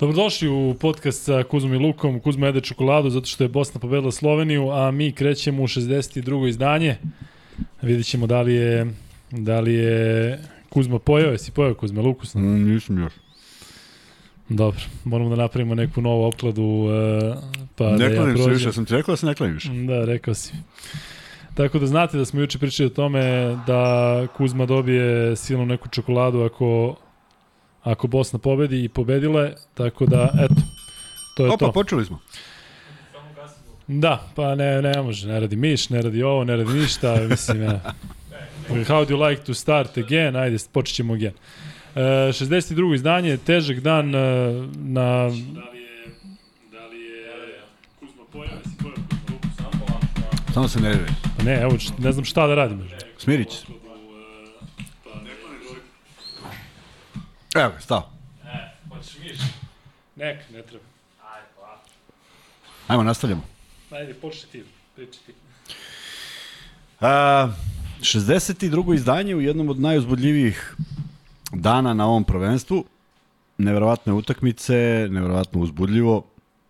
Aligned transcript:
Dobrodošli 0.00 0.48
u 0.48 0.74
podcast 0.80 1.24
sa 1.24 1.42
Kuzmom 1.42 1.74
i 1.74 1.78
Lukom. 1.78 2.20
Kuzma 2.20 2.46
jede 2.46 2.60
čokoladu 2.60 3.10
zato 3.10 3.26
što 3.26 3.44
je 3.44 3.48
Bosna 3.48 3.80
pobedila 3.80 4.12
Sloveniju, 4.12 4.70
a 4.70 4.90
mi 4.90 5.12
krećemo 5.12 5.62
u 5.62 5.66
62. 5.66 6.48
izdanje. 6.48 6.96
Vidjet 7.82 8.06
ćemo 8.06 8.26
da 8.26 8.40
li 8.42 8.54
je, 8.54 8.86
da 9.30 9.60
li 9.60 9.74
je 9.74 10.38
Kuzma 10.68 10.98
pojao. 10.98 11.32
Jesi 11.32 11.52
pojao 11.52 11.74
Kuzma 11.74 12.02
Lukus? 12.02 12.34
Mm, 12.34 12.40
nisam 12.40 12.98
još. 12.98 13.12
Dobro, 14.48 14.80
moramo 15.04 15.30
da 15.30 15.36
napravimo 15.36 15.74
neku 15.74 16.00
novu 16.00 16.24
opkladu. 16.24 16.62
Uh, 16.62 16.88
pa 17.76 17.90
ne 17.90 17.98
da 17.98 18.04
ja 18.04 18.16
klanim 18.16 18.36
se 18.36 18.42
prođem. 18.42 18.52
više, 18.52 18.72
sam 18.72 18.84
ti 18.84 18.94
rekao 18.94 19.12
da 19.12 19.16
se 19.16 19.26
ne 19.26 19.34
klanim 19.34 19.54
više. 19.54 19.68
Da, 19.68 20.04
rekao 20.04 20.34
si. 20.34 20.52
Tako 21.54 21.78
da 21.78 21.86
znate 21.86 22.18
da 22.18 22.24
smo 22.24 22.40
juče 22.40 22.58
pričali 22.58 22.86
o 22.86 22.90
tome 22.90 23.22
da 23.66 24.26
Kuzma 24.36 24.66
dobije 24.66 25.36
silnu 25.36 25.66
neku 25.66 25.88
čokoladu 25.88 26.42
ako, 26.42 26.96
ako 27.82 28.06
Bosna 28.06 28.38
pobedi 28.38 28.84
i 28.84 28.88
pobedila 28.88 29.42
je, 29.42 29.54
tako 29.74 30.06
da, 30.06 30.30
eto, 30.40 30.54
to 31.36 31.44
je 31.44 31.50
Opa, 31.52 31.66
to. 31.66 31.72
počeli 31.72 32.04
smo. 32.04 32.20
Da, 33.86 34.28
pa 34.34 34.54
ne, 34.54 34.82
ne 34.82 35.02
može, 35.02 35.28
ne 35.28 35.40
radi 35.40 35.56
miš, 35.56 35.88
ne 35.88 36.02
radi 36.02 36.22
ovo, 36.22 36.44
ne 36.44 36.56
radi 36.56 36.72
ništa, 36.72 37.16
mislim, 37.30 37.62
ja. 37.62 37.80
How 38.68 39.04
do 39.04 39.14
you 39.16 39.28
like 39.28 39.42
to 39.42 39.54
start 39.54 39.98
again? 39.98 40.36
Ajde, 40.36 40.56
počet 40.72 40.96
ćemo 40.96 41.14
again. 41.14 41.32
E, 41.94 42.00
62. 42.00 42.94
izdanje, 42.94 43.36
težak 43.36 43.80
dan 43.80 44.14
e, 44.14 44.18
na... 44.76 45.02
Da 45.02 45.28
li 45.28 45.80
je, 45.80 46.08
da 46.72 46.86
li 46.86 47.00
je 47.00 47.60
Kuzma 48.00 48.22
pojao, 48.32 48.54
jesi 48.64 48.76
pojao 48.82 48.96
Kuzma 48.96 49.34
Lukus? 49.34 50.54
Samo 50.54 50.68
se 50.68 50.80
nerviraj. 50.80 51.12
Pa 51.36 51.42
ne, 51.42 51.60
evo, 51.62 51.76
ne 51.98 52.12
znam 52.12 52.24
šta 52.24 52.46
da 52.46 52.54
radim. 52.54 52.88
Smirit 53.18 53.48
će 53.48 53.56
se. 53.56 53.79
Evo, 57.54 57.72
stao. 57.80 58.10
E, 58.44 58.70
hoćeš 58.88 59.18
miš? 59.18 59.38
Nek, 60.16 60.50
ne 60.50 60.62
treba. 60.62 60.84
Ajde, 61.34 61.46
polako. 61.56 61.88
Ajmo, 62.86 63.02
nastavljamo. 63.02 63.42
Ajde, 63.90 64.14
počni 64.14 64.48
ti, 64.52 64.64
priči 64.96 65.18
ti. 65.26 65.32
A, 67.00 67.48
62. 68.00 68.94
izdanje 68.94 69.34
u 69.34 69.40
jednom 69.40 69.68
od 69.68 69.80
najuzbudljivijih 69.80 70.76
dana 71.52 71.94
na 71.94 72.06
ovom 72.06 72.24
prvenstvu. 72.24 72.84
Neverovatne 73.58 74.12
utakmice, 74.12 75.08
neverovatno 75.10 75.60
uzbudljivo. 75.60 76.24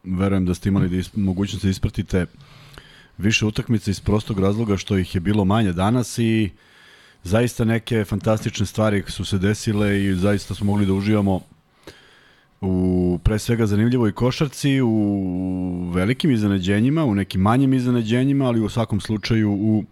Verujem 0.04 0.46
da 0.46 0.54
ste 0.54 0.68
imali 0.68 0.88
da 0.88 0.96
is, 0.96 1.16
mogućnost 1.16 1.64
da 1.64 1.70
ispratite 1.70 2.26
više 3.18 3.46
utakmica 3.46 3.90
iz 3.90 4.00
prostog 4.00 4.38
razloga 4.40 4.76
što 4.76 4.98
ih 4.98 5.14
je 5.14 5.20
bilo 5.20 5.44
manje 5.44 5.72
danas 5.72 6.18
i 6.18 6.50
zaista 7.24 7.64
neke 7.64 8.04
fantastične 8.04 8.66
stvari 8.66 9.04
su 9.08 9.24
se 9.24 9.38
desile 9.38 10.04
i 10.04 10.14
zaista 10.14 10.54
smo 10.54 10.66
mogli 10.66 10.86
da 10.86 10.92
uživamo 10.92 11.40
u 12.60 13.18
pre 13.24 13.38
svega 13.38 13.66
zanimljivoj 13.66 14.12
košarci, 14.12 14.80
u 14.80 15.90
velikim 15.94 16.30
iznenađenjima, 16.30 17.04
u 17.04 17.14
nekim 17.14 17.40
manjim 17.40 17.74
iznenađenjima, 17.74 18.46
ali 18.46 18.60
u 18.60 18.68
svakom 18.68 19.00
slučaju 19.00 19.52
u 19.52 19.84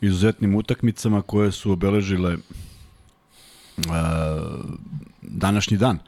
izuzetnim 0.00 0.54
utakmicama 0.54 1.22
koje 1.22 1.52
su 1.52 1.72
obeležile 1.72 2.36
uh, 2.36 2.42
današnji 5.22 5.76
dan. 5.76 5.98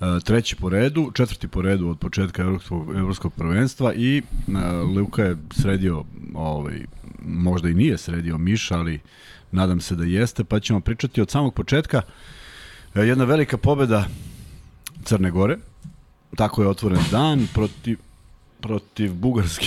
Uh, 0.00 0.22
treći 0.24 0.56
po 0.56 0.68
redu, 0.68 1.10
četvrti 1.14 1.48
po 1.48 1.62
redu 1.62 1.88
od 1.88 1.98
početka 1.98 2.42
evropskog, 2.42 2.96
evropskog 2.96 3.32
prvenstva 3.32 3.94
i 3.94 4.22
uh, 4.22 4.54
Luka 4.96 5.22
je 5.22 5.36
sredio, 5.50 6.04
ovaj, 6.34 6.84
možda 7.22 7.68
i 7.68 7.74
nije 7.74 7.98
sredio 7.98 8.38
Miša, 8.38 8.78
ali 8.78 9.00
nadam 9.52 9.80
se 9.80 9.96
da 9.96 10.04
jeste, 10.04 10.44
pa 10.44 10.60
ćemo 10.60 10.80
pričati 10.80 11.20
od 11.20 11.30
samog 11.30 11.54
početka. 11.54 11.98
Uh, 11.98 12.12
jedna 12.94 13.24
velika 13.24 13.56
pobeda 13.56 14.04
Crne 15.04 15.30
Gore, 15.30 15.56
tako 16.36 16.62
je 16.62 16.68
otvoren 16.68 17.00
dan 17.10 17.48
protiv, 17.54 17.98
protiv 18.60 19.14
Bugarske. 19.14 19.66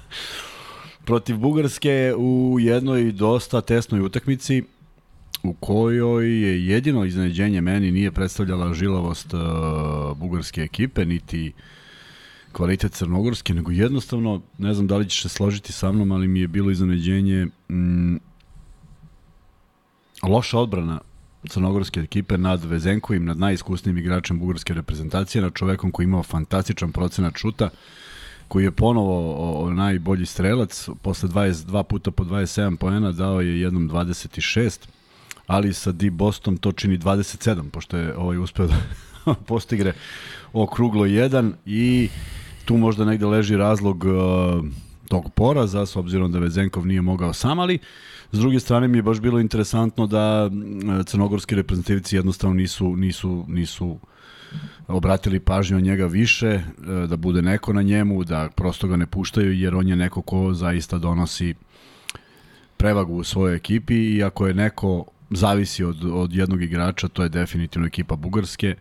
protiv 1.06 1.36
Bugarske 1.36 2.14
u 2.16 2.56
jednoj 2.60 3.12
dosta 3.12 3.60
tesnoj 3.60 4.00
utakmici 4.00 4.62
u 5.42 5.52
kojoj 5.52 6.42
je 6.42 6.66
jedino 6.66 7.04
iznenađenje 7.04 7.60
meni 7.60 7.90
nije 7.90 8.12
predstavljala 8.12 8.74
žilavost 8.74 9.34
uh, 9.34 9.40
bugarske 10.16 10.60
ekipe, 10.60 11.04
niti 11.04 11.52
kvalitet 12.52 12.92
crnogorske, 12.92 13.54
nego 13.54 13.70
jednostavno, 13.72 14.40
ne 14.58 14.74
znam 14.74 14.86
da 14.86 14.96
li 14.96 15.08
ćeš 15.08 15.22
se 15.22 15.28
složiti 15.28 15.72
sa 15.72 15.92
mnom, 15.92 16.12
ali 16.12 16.28
mi 16.28 16.40
je 16.40 16.48
bilo 16.48 16.70
iznenađenje 16.70 17.46
mm, 17.68 18.16
loša 20.26 20.58
odbrana 20.58 21.00
crnogorske 21.48 22.00
ekipe 22.00 22.38
nad 22.38 22.64
Vezenkovim, 22.64 23.24
nad 23.24 23.38
najiskusnijim 23.38 23.98
igračem 23.98 24.38
bugarske 24.38 24.74
reprezentacije, 24.74 25.42
nad 25.42 25.52
čovekom 25.54 25.90
koji 25.90 26.04
imao 26.04 26.22
fantastičan 26.22 26.92
procenat 26.92 27.36
šuta, 27.36 27.68
koji 28.48 28.64
je 28.64 28.70
ponovo 28.70 29.34
o, 29.36 29.64
o 29.64 29.70
najbolji 29.70 30.26
strelac, 30.26 30.88
posle 31.02 31.28
22 31.28 31.82
puta 31.82 32.10
po 32.10 32.24
27 32.24 32.76
poena 32.76 33.12
dao 33.12 33.40
je 33.40 33.60
jednom 33.60 33.90
26, 33.90 34.78
ali 35.46 35.72
sa 35.72 35.92
Di 35.92 36.10
Bostom 36.10 36.56
to 36.56 36.72
čini 36.72 36.98
27, 36.98 37.70
pošto 37.70 37.96
je 37.96 38.16
ovaj 38.16 38.38
uspeo 38.38 38.66
da 38.66 38.76
postigre 39.48 39.92
okruglo 40.52 41.04
1 41.04 41.52
i 41.66 42.08
tu 42.64 42.76
možda 42.76 43.04
negde 43.04 43.26
leži 43.26 43.56
razlog 43.56 44.04
uh, 44.04 44.64
tog 45.08 45.32
poraza, 45.34 45.86
s 45.86 45.96
obzirom 45.96 46.32
da 46.32 46.38
Vezenkov 46.38 46.86
nije 46.86 47.02
mogao 47.02 47.32
sam, 47.32 47.58
ali 47.58 47.78
s 48.34 48.38
druge 48.38 48.60
strane 48.60 48.88
mi 48.88 48.98
je 48.98 49.02
baš 49.02 49.20
bilo 49.20 49.40
interesantno 49.40 50.06
da 50.06 50.50
crnogorski 51.06 51.54
reprezentativci 51.54 52.16
jednostavno 52.16 52.54
nisu, 52.54 52.96
nisu, 52.96 53.44
nisu 53.48 53.98
obratili 54.88 55.40
pažnju 55.40 55.76
na 55.76 55.82
njega 55.82 56.06
više, 56.06 56.60
uh, 56.78 57.08
da 57.08 57.16
bude 57.16 57.42
neko 57.42 57.72
na 57.72 57.82
njemu, 57.82 58.24
da 58.24 58.48
prosto 58.56 58.88
ga 58.88 58.96
ne 58.96 59.06
puštaju, 59.06 59.52
jer 59.52 59.74
on 59.74 59.88
je 59.88 59.96
neko 59.96 60.22
ko 60.22 60.54
zaista 60.54 60.98
donosi 60.98 61.54
prevagu 62.76 63.14
u 63.14 63.24
svojoj 63.24 63.56
ekipi 63.56 63.94
i 63.94 64.24
ako 64.24 64.46
je 64.46 64.54
neko 64.54 65.04
zavisi 65.30 65.84
od, 65.84 66.04
od 66.04 66.34
jednog 66.34 66.62
igrača, 66.62 67.08
to 67.08 67.22
je 67.22 67.28
definitivno 67.28 67.86
ekipa 67.86 68.16
Bugarske, 68.16 68.74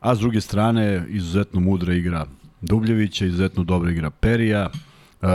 a 0.00 0.14
s 0.14 0.18
druge 0.18 0.40
strane 0.40 1.06
izuzetno 1.08 1.60
mudra 1.60 1.94
igra 1.94 2.26
Dubljevića, 2.60 3.26
izuzetno 3.26 3.64
dobra 3.64 3.90
igra 3.90 4.10
Perija, 4.10 4.70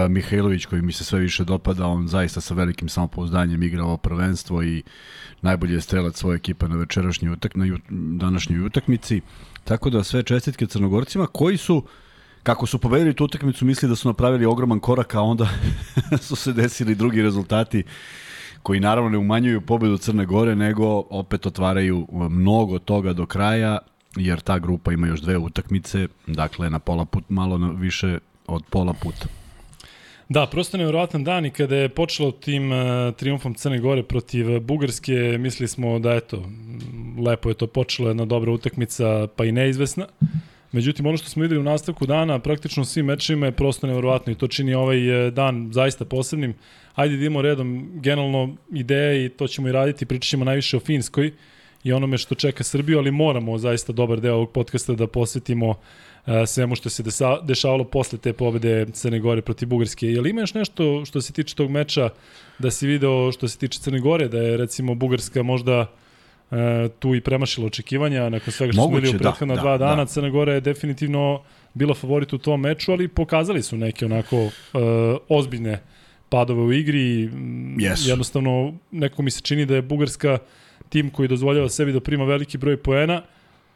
Mihajlović 0.10 0.66
koji 0.66 0.82
mi 0.82 0.94
se 0.94 1.04
sve 1.04 1.20
više 1.20 1.44
dopada, 1.44 1.88
on 1.88 2.08
zaista 2.08 2.42
sa 2.42 2.54
velikim 2.54 2.90
samopouzdanjem 2.90 3.64
igra 3.64 3.84
ovo 3.84 3.98
prvenstvo 3.98 4.64
i 4.64 4.84
najbolji 5.42 5.74
je 5.74 5.82
strelac 5.82 6.18
svoje 6.18 6.36
ekipe 6.36 6.68
na 6.68 6.76
večerašnjoj 6.76 7.34
utak, 7.34 7.56
na 7.56 7.66
jut, 7.66 7.82
današnjoj 7.90 8.66
utakmici. 8.66 9.22
Tako 9.64 9.90
da 9.90 10.04
sve 10.04 10.24
čestitke 10.24 10.66
Crnogorcima 10.66 11.28
koji 11.28 11.58
su 11.58 11.84
kako 12.44 12.66
su 12.66 12.80
pobedili 12.80 13.14
tu 13.14 13.26
utakmicu 13.26 13.66
misli 13.66 13.90
da 13.90 13.96
su 13.96 14.10
napravili 14.10 14.46
ogroman 14.46 14.80
korak, 14.80 15.16
a 15.16 15.22
onda 15.22 15.48
su 16.28 16.36
se 16.36 16.54
desili 16.54 16.96
drugi 16.96 17.22
rezultati 17.22 17.84
koji 18.64 18.80
naravno 18.80 19.10
ne 19.10 19.18
umanjuju 19.18 19.62
pobedu 19.62 19.98
Crne 19.98 20.26
Gore, 20.26 20.56
nego 20.56 21.04
opet 21.10 21.46
otvaraju 21.46 22.08
mnogo 22.12 22.80
toga 22.80 23.14
do 23.14 23.26
kraja, 23.26 23.78
jer 24.16 24.40
ta 24.40 24.60
grupa 24.60 24.94
ima 24.94 25.08
još 25.08 25.22
dve 25.22 25.38
utakmice, 25.38 26.08
dakle 26.28 26.70
na 26.70 26.80
pola 26.80 27.06
put, 27.06 27.24
malo 27.30 27.58
više 27.58 28.20
od 28.48 28.64
pola 28.70 28.94
puta. 28.94 29.41
Da, 30.34 30.46
prosto 30.46 30.78
nevjerovatan 30.78 31.24
dan 31.24 31.46
i 31.46 31.50
kada 31.50 31.76
je 31.76 31.90
počelo 31.90 32.32
tim 32.32 32.72
uh, 32.72 32.78
triumfom 33.16 33.54
Crne 33.54 33.80
Gore 33.80 34.04
protiv 34.04 34.60
Bugarske, 34.60 35.14
mislili 35.40 35.68
smo 35.68 36.00
da 36.00 36.14
eto, 36.14 36.44
lepo 37.26 37.50
je 37.50 37.56
to 37.56 37.68
počelo, 37.68 38.10
jedna 38.10 38.26
dobra 38.26 38.52
utakmica, 38.52 39.28
pa 39.36 39.46
i 39.46 39.52
neizvesna. 39.52 40.08
Međutim, 40.72 41.06
ono 41.06 41.18
što 41.18 41.30
smo 41.30 41.42
videli 41.42 41.60
u 41.60 41.64
nastavku 41.64 42.06
dana, 42.06 42.40
praktično 42.40 42.86
svim 42.86 43.06
mečima 43.06 43.46
je 43.46 43.52
prosto 43.52 43.88
nevjerovatno 43.88 44.32
i 44.32 44.36
to 44.36 44.48
čini 44.48 44.74
ovaj 44.74 45.28
e, 45.28 45.32
dan 45.32 45.70
zaista 45.74 46.06
posebnim. 46.06 46.54
Ajde 46.96 47.16
da 47.16 47.22
idemo 47.22 47.42
redom 47.42 47.92
generalno 47.94 48.56
ideje 48.74 49.26
i 49.26 49.30
to 49.30 49.48
ćemo 49.48 49.68
i 49.68 49.72
raditi, 49.72 50.06
pričat 50.06 50.30
ćemo 50.30 50.46
najviše 50.46 50.78
o 50.78 50.80
Finskoj 50.80 51.32
i 51.84 51.94
onome 51.94 52.18
što 52.18 52.36
čeka 52.36 52.64
Srbiju, 52.64 52.98
ali 52.98 53.12
moramo 53.12 53.58
zaista 53.58 53.94
dobar 53.94 54.20
deo 54.20 54.36
ovog 54.36 54.52
podcasta 54.52 54.94
da 54.94 55.08
posvetimo 55.08 55.70
uh, 55.70 55.76
svemu 56.48 56.76
što 56.76 56.90
se 56.90 57.04
desa, 57.04 57.42
dešavalo 57.42 57.84
posle 57.84 58.20
te 58.20 58.34
pobede 58.34 58.86
Crne 58.94 59.20
Gore 59.20 59.42
protiv 59.42 59.68
Bugarske. 59.68 60.08
Je 60.08 60.22
li 60.22 60.30
ima 60.30 60.42
još 60.42 60.54
nešto 60.54 61.06
što 61.06 61.22
se 61.22 61.34
tiče 61.34 61.56
tog 61.56 61.72
meča 61.72 62.10
da 62.60 62.72
si 62.72 62.88
video 62.88 63.32
što 63.32 63.48
se 63.48 63.58
tiče 63.58 63.80
Crne 63.80 64.00
Gore, 64.00 64.28
da 64.28 64.38
je 64.38 64.58
recimo 64.58 64.96
Bugarska 64.96 65.44
možda 65.44 65.80
uh, 66.52 66.58
tu 67.00 67.16
i 67.16 67.22
premašila 67.22 67.68
očekivanja 67.68 68.30
nakon 68.30 68.54
svega 68.54 68.74
što 68.74 68.82
Moguće, 68.82 69.08
smo 69.08 69.12
videli 69.12 69.16
u 69.16 69.20
prethodna 69.20 69.56
da, 69.56 69.62
dva 69.62 69.78
da, 69.78 69.86
dana. 69.86 70.04
da. 70.04 70.06
Crna 70.06 70.30
Gora 70.30 70.54
je 70.54 70.62
definitivno 70.62 71.42
bila 71.74 71.94
favorit 71.94 72.34
u 72.34 72.38
tom 72.38 72.62
meču, 72.62 72.92
ali 72.92 73.08
pokazali 73.08 73.64
su 73.64 73.78
neke 73.78 74.06
onako 74.06 74.44
uh, 74.44 74.52
ozbiljne 75.30 75.82
padove 76.30 76.62
u 76.62 76.74
igri. 76.74 77.30
Yes. 77.78 78.08
Jednostavno, 78.08 78.74
neko 78.92 79.22
mi 79.22 79.32
se 79.32 79.42
čini 79.42 79.66
da 79.66 79.76
je 79.76 79.82
Bugarska 79.82 80.38
tim 80.90 81.10
koji 81.10 81.28
dozvoljava 81.28 81.70
sebi 81.70 81.94
da 81.94 82.00
prima 82.00 82.26
veliki 82.26 82.58
broj 82.58 82.78
poena, 82.78 83.22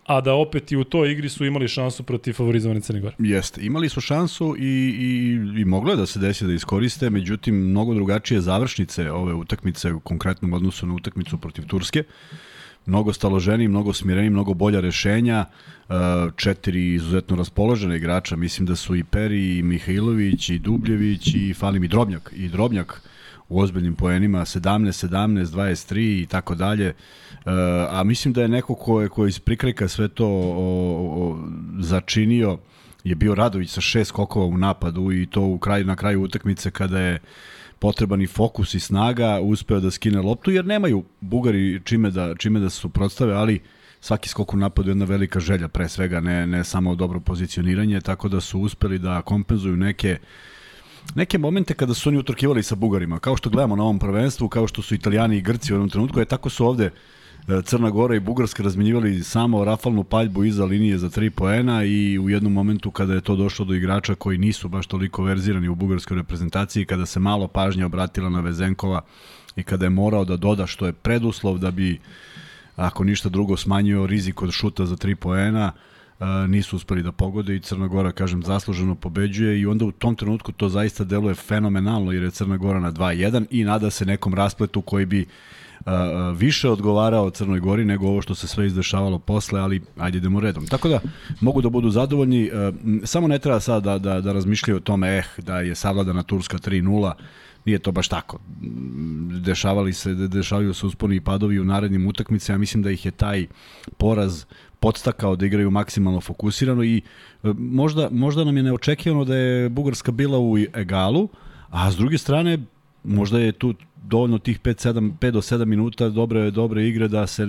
a 0.05 0.21
da 0.21 0.33
opet 0.33 0.71
i 0.71 0.77
u 0.77 0.83
toj 0.83 1.11
igri 1.11 1.29
su 1.29 1.45
imali 1.45 1.67
šansu 1.67 2.03
protiv 2.03 2.33
favorizovane 2.33 2.81
Crne 2.81 2.99
Gore. 2.99 3.15
Jeste, 3.19 3.65
imali 3.65 3.89
su 3.89 4.01
šansu 4.01 4.55
i, 4.59 4.63
i, 4.99 5.61
i 5.61 5.65
moglo 5.65 5.91
je 5.91 5.97
da 5.97 6.05
se 6.05 6.19
desi 6.19 6.45
da 6.45 6.53
iskoriste, 6.53 7.09
međutim, 7.09 7.55
mnogo 7.55 7.93
drugačije 7.93 8.41
završnice 8.41 9.11
ove 9.11 9.33
utakmice 9.33 9.93
u 9.93 9.99
konkretnom 9.99 10.53
odnosu 10.53 10.87
na 10.87 10.93
utakmicu 10.93 11.37
protiv 11.37 11.65
Turske. 11.65 12.03
mnogo 12.85 13.13
staloženiji, 13.13 13.67
mnogo 13.67 13.93
smireniji, 13.93 14.29
mnogo 14.29 14.53
bolja 14.53 14.79
rešenja, 14.79 15.45
e, 15.45 15.93
četiri 16.35 16.93
izuzetno 16.93 17.35
raspoložene 17.35 17.97
igrača, 17.97 18.35
mislim 18.35 18.65
da 18.65 18.75
su 18.75 18.95
i 18.95 19.03
Peri, 19.03 19.57
i 19.57 19.63
Mihajlović, 19.63 20.49
i 20.49 20.59
Dubljević, 20.59 21.27
i 21.35 21.53
fali 21.53 21.79
mi 21.79 21.87
Drobnjak, 21.87 22.33
i 22.35 22.49
Drobnjak 22.49 23.01
u 23.49 23.59
ozbiljnim 23.59 23.95
poenima, 23.95 24.39
17, 24.39 25.07
17, 25.07 25.45
23 25.45 26.23
i 26.23 26.25
tako 26.25 26.55
dalje. 26.55 26.87
E, 26.87 26.93
a 27.89 28.03
mislim 28.03 28.33
da 28.33 28.41
je 28.41 28.47
neko 28.47 28.75
ko 28.75 29.01
je, 29.01 29.09
ko 29.09 29.27
iz 29.27 29.39
prikrajka 29.39 29.87
sve 29.87 30.07
to 30.07 30.27
o, 30.27 30.55
o, 31.17 31.37
začinio, 31.79 32.57
je 33.03 33.15
bio 33.15 33.35
Radović 33.35 33.69
sa 33.69 33.81
šest 33.81 34.09
skokova 34.09 34.45
u 34.45 34.57
napadu 34.57 35.11
i 35.11 35.25
to 35.25 35.41
u 35.41 35.57
kraju, 35.57 35.85
na 35.85 35.95
kraju 35.95 36.21
utakmice 36.21 36.71
kada 36.71 36.99
je 36.99 37.19
potreban 37.79 38.21
i 38.21 38.27
fokus 38.27 38.73
i 38.73 38.79
snaga, 38.79 39.39
uspeo 39.41 39.79
da 39.79 39.91
skine 39.91 40.21
loptu, 40.21 40.51
jer 40.51 40.65
nemaju 40.65 41.03
Bugari 41.21 41.81
čime 41.83 42.11
da, 42.11 42.35
čime 42.35 42.59
da 42.59 42.69
se 42.69 42.79
suprotstave, 42.79 43.33
ali 43.33 43.59
svaki 43.99 44.29
skok 44.29 44.53
u 44.53 44.57
napadu 44.57 44.89
je 44.89 44.91
jedna 44.91 45.05
velika 45.05 45.39
želja, 45.39 45.67
pre 45.67 45.89
svega, 45.89 46.19
ne, 46.19 46.47
ne 46.47 46.63
samo 46.63 46.95
dobro 46.95 47.19
pozicioniranje, 47.19 48.01
tako 48.01 48.29
da 48.29 48.41
su 48.41 48.59
uspeli 48.59 48.99
da 48.99 49.21
kompenzuju 49.21 49.77
neke 49.77 50.17
neke 51.15 51.37
momente 51.37 51.73
kada 51.73 51.93
su 51.93 52.09
oni 52.09 52.17
utrkivali 52.17 52.63
sa 52.63 52.75
Bugarima, 52.75 53.19
kao 53.19 53.37
što 53.37 53.49
gledamo 53.49 53.75
na 53.75 53.83
ovom 53.83 53.99
prvenstvu, 53.99 54.49
kao 54.49 54.67
što 54.67 54.81
su 54.81 54.95
Italijani 54.95 55.37
i 55.37 55.41
Grci 55.41 55.73
u 55.73 55.75
jednom 55.75 55.89
trenutku, 55.89 56.19
je 56.19 56.25
tako 56.25 56.49
su 56.49 56.65
ovde 56.67 56.85
uh, 56.85 56.93
E, 57.47 57.61
Crna 57.61 57.89
Gora 57.89 58.15
i 58.15 58.19
Bugarska 58.19 58.63
razmenjivali 58.63 59.23
samo 59.23 59.65
rafalnu 59.65 60.03
paljbu 60.03 60.43
iza 60.43 60.65
linije 60.65 60.97
za 60.97 61.09
3 61.09 61.29
poena 61.29 61.83
i 61.83 62.19
u 62.19 62.29
jednom 62.29 62.53
momentu 62.53 62.91
kada 62.91 63.13
je 63.13 63.21
to 63.21 63.35
došlo 63.35 63.65
do 63.65 63.73
igrača 63.73 64.15
koji 64.15 64.37
nisu 64.37 64.69
baš 64.69 64.87
toliko 64.87 65.23
verzirani 65.23 65.67
u 65.67 65.75
bugarskoj 65.75 66.17
reprezentaciji, 66.17 66.85
kada 66.85 67.05
se 67.05 67.19
malo 67.19 67.47
pažnje 67.47 67.85
obratila 67.85 68.29
na 68.29 68.39
Vezenkova 68.39 69.01
i 69.55 69.63
kada 69.63 69.85
je 69.85 69.89
morao 69.89 70.25
da 70.25 70.37
doda 70.37 70.67
što 70.67 70.85
je 70.85 70.93
preduslov 70.93 71.57
da 71.57 71.71
bi 71.71 71.99
ako 72.75 73.03
ništa 73.03 73.29
drugo 73.29 73.57
smanjio 73.57 74.07
rizik 74.07 74.41
od 74.41 74.51
šuta 74.51 74.85
za 74.85 74.95
3 74.95 75.15
poena, 75.15 75.71
e, 75.71 75.94
nisu 76.47 76.75
uspeli 76.75 77.03
da 77.03 77.11
pogode 77.11 77.55
i 77.55 77.59
Crna 77.59 77.87
Gora, 77.87 78.11
kažem, 78.11 78.43
zasluženo 78.43 78.95
pobeđuje 78.95 79.59
i 79.59 79.65
onda 79.65 79.85
u 79.85 79.91
tom 79.91 80.15
trenutku 80.15 80.51
to 80.51 80.69
zaista 80.69 81.03
deluje 81.03 81.35
fenomenalno 81.35 82.11
jer 82.11 82.23
je 82.23 82.31
Crna 82.31 82.57
Gora 82.57 82.79
na 82.79 82.91
2-1 82.91 83.45
i 83.51 83.63
nada 83.63 83.89
se 83.89 84.05
nekom 84.05 84.33
raspletu 84.33 84.81
koji 84.81 85.05
bi 85.05 85.25
više 86.35 86.69
odgovarao 86.69 87.29
Crnoj 87.29 87.59
Gori 87.59 87.85
nego 87.85 88.07
ovo 88.07 88.21
što 88.21 88.35
se 88.35 88.47
sve 88.47 88.67
izdešavalo 88.67 89.19
posle, 89.19 89.59
ali 89.59 89.81
ajde 89.97 90.17
idemo 90.17 90.39
redom. 90.39 90.67
Tako 90.67 90.89
da 90.89 90.99
mogu 91.41 91.61
da 91.61 91.69
budu 91.69 91.89
zadovoljni, 91.89 92.51
samo 93.03 93.27
ne 93.27 93.39
treba 93.39 93.59
sad 93.59 93.83
da, 93.83 93.97
da, 93.97 94.21
da 94.21 94.33
razmišljaju 94.33 94.77
o 94.77 94.79
tome, 94.79 95.17
eh, 95.17 95.23
da 95.37 95.59
je 95.59 95.75
savladana 95.75 96.23
Turska 96.23 96.57
3-0, 96.57 97.11
nije 97.65 97.79
to 97.79 97.91
baš 97.91 98.07
tako. 98.07 98.39
Dešavali 99.41 99.93
se, 99.93 100.13
dešavaju 100.13 100.73
se 100.73 100.85
usponi 100.85 101.15
i 101.15 101.21
padovi 101.21 101.59
u 101.59 101.65
narednim 101.65 102.07
utakmicama, 102.07 102.55
ja 102.55 102.59
mislim 102.59 102.83
da 102.83 102.91
ih 102.91 103.05
je 103.05 103.11
taj 103.11 103.47
poraz 103.97 104.45
podstakao 104.85 105.35
da 105.35 105.45
igraju 105.45 105.71
maksimalno 105.71 106.21
fokusirano 106.21 106.83
i 106.83 107.01
možda, 107.57 108.09
možda 108.11 108.43
nam 108.43 108.57
je 108.57 108.63
neočekivano 108.63 109.25
da 109.25 109.35
je 109.35 109.69
Bugarska 109.69 110.11
bila 110.11 110.39
u 110.39 110.57
egalu, 110.57 111.29
a 111.69 111.91
s 111.91 111.95
druge 111.97 112.17
strane 112.17 112.59
možda 113.03 113.39
je 113.39 113.51
tu 113.51 113.73
dovoljno 114.03 114.37
tih 114.37 114.59
5 114.59 114.87
7 114.93 115.11
5 115.17 115.31
do 115.31 115.41
7 115.41 115.65
minuta 115.65 116.09
dobre 116.09 116.51
dobre 116.51 116.87
igre 116.87 117.07
da 117.07 117.27
se 117.27 117.47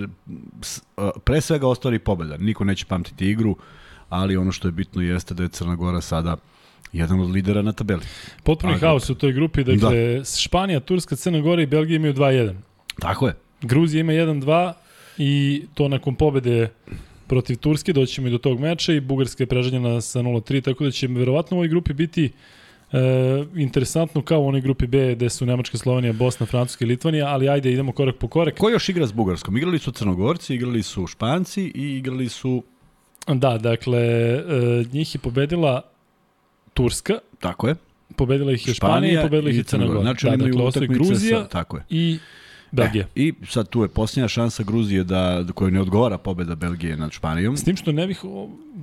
pre 1.23 1.41
svega 1.41 1.67
ostvari 1.67 1.99
pobeda. 1.99 2.37
Niko 2.37 2.63
neće 2.63 2.85
pamtiti 2.85 3.29
igru, 3.29 3.55
ali 4.09 4.37
ono 4.37 4.51
što 4.51 4.67
je 4.67 4.71
bitno 4.71 5.01
jeste 5.01 5.33
da 5.33 5.43
je 5.43 5.49
Crna 5.49 5.75
Gora 5.75 6.01
sada 6.01 6.37
jedan 6.93 7.19
od 7.19 7.29
lidera 7.29 7.61
na 7.61 7.71
tabeli. 7.71 8.01
Potpuni 8.43 8.79
haos 8.79 9.09
u 9.09 9.15
toj 9.15 9.33
grupi, 9.33 9.63
dakle 9.63 10.17
da. 10.17 10.23
Španija, 10.25 10.79
Turska, 10.79 11.15
Crna 11.15 11.39
Gora 11.39 11.61
i 11.61 11.65
Belgija 11.65 11.95
imaju 11.95 12.13
2-1. 12.13 12.55
Tako 12.99 13.27
je. 13.27 13.35
Gruzija 13.61 14.01
ima 14.01 14.13
1-2 14.13 14.73
i 15.17 15.65
to 15.73 15.87
nakon 15.87 16.15
pobede 16.15 16.69
protiv 17.27 17.57
Turske, 17.57 17.93
doćemo 17.93 18.27
i 18.27 18.31
do 18.31 18.37
tog 18.37 18.59
meča 18.59 18.93
i 18.93 18.99
Bugarska 18.99 19.43
je 19.43 19.47
prežanjena 19.47 20.01
sa 20.01 20.19
0-3, 20.19 20.63
tako 20.63 20.83
da 20.83 20.91
će 20.91 21.07
verovatno 21.07 21.57
u 21.57 21.59
ovoj 21.59 21.67
grupi 21.67 21.93
biti 21.93 22.31
E, 22.91 23.45
interesantno 23.55 24.21
kao 24.21 24.41
u 24.41 24.47
onoj 24.47 24.61
grupi 24.61 24.87
B 24.87 25.15
gde 25.15 25.29
su 25.29 25.45
Nemačka, 25.45 25.77
Slovenija, 25.77 26.13
Bosna, 26.13 26.45
Francuska 26.45 26.85
i 26.85 26.87
Litvanija, 26.87 27.27
ali 27.27 27.49
ajde 27.49 27.71
idemo 27.71 27.91
korak 27.91 28.15
po 28.15 28.27
korak. 28.27 28.57
Ko 28.57 28.69
još 28.69 28.89
igra 28.89 29.07
s 29.07 29.11
Bugarskom? 29.11 29.57
Igrali 29.57 29.79
su 29.79 29.91
Crnogorci, 29.91 30.55
igrali 30.55 30.83
su 30.83 31.07
Španci 31.07 31.71
i 31.75 31.97
igrali 31.97 32.29
su... 32.29 32.63
Da, 33.27 33.57
dakle, 33.57 33.99
e, 33.99 34.43
njih 34.91 35.15
je 35.15 35.19
pobedila 35.19 35.81
Turska. 36.73 37.19
Tako 37.39 37.67
je. 37.67 37.75
Pobedila 38.15 38.51
ih 38.51 38.67
je 38.67 38.73
Španija, 38.73 38.97
Španija 38.97 39.21
i 39.21 39.23
pobedila 39.23 39.49
ih 39.51 39.57
je 39.57 39.63
Crnogorska. 39.63 40.01
Znači, 40.01 40.25
da, 40.25 40.35
dakle, 40.35 40.63
ostaje 40.63 40.87
Gruzija 40.87 41.43
sa, 41.43 41.47
tako 41.47 41.77
je. 41.77 41.83
i 41.89 42.19
Belgija. 42.71 43.05
E, 43.05 43.21
I 43.21 43.33
sad 43.49 43.69
tu 43.69 43.81
je 43.81 43.87
posljednja 43.87 44.27
šansa 44.27 44.63
Gruzije 44.63 45.03
da, 45.03 45.45
koja 45.53 45.71
ne 45.71 45.81
odgovara 45.81 46.17
pobeda 46.17 46.55
Belgije 46.55 46.97
nad 46.97 47.11
Španijom. 47.11 47.57
S 47.57 47.63
tim 47.63 47.75
što 47.75 47.91
ne 47.91 48.07
bih 48.07 48.21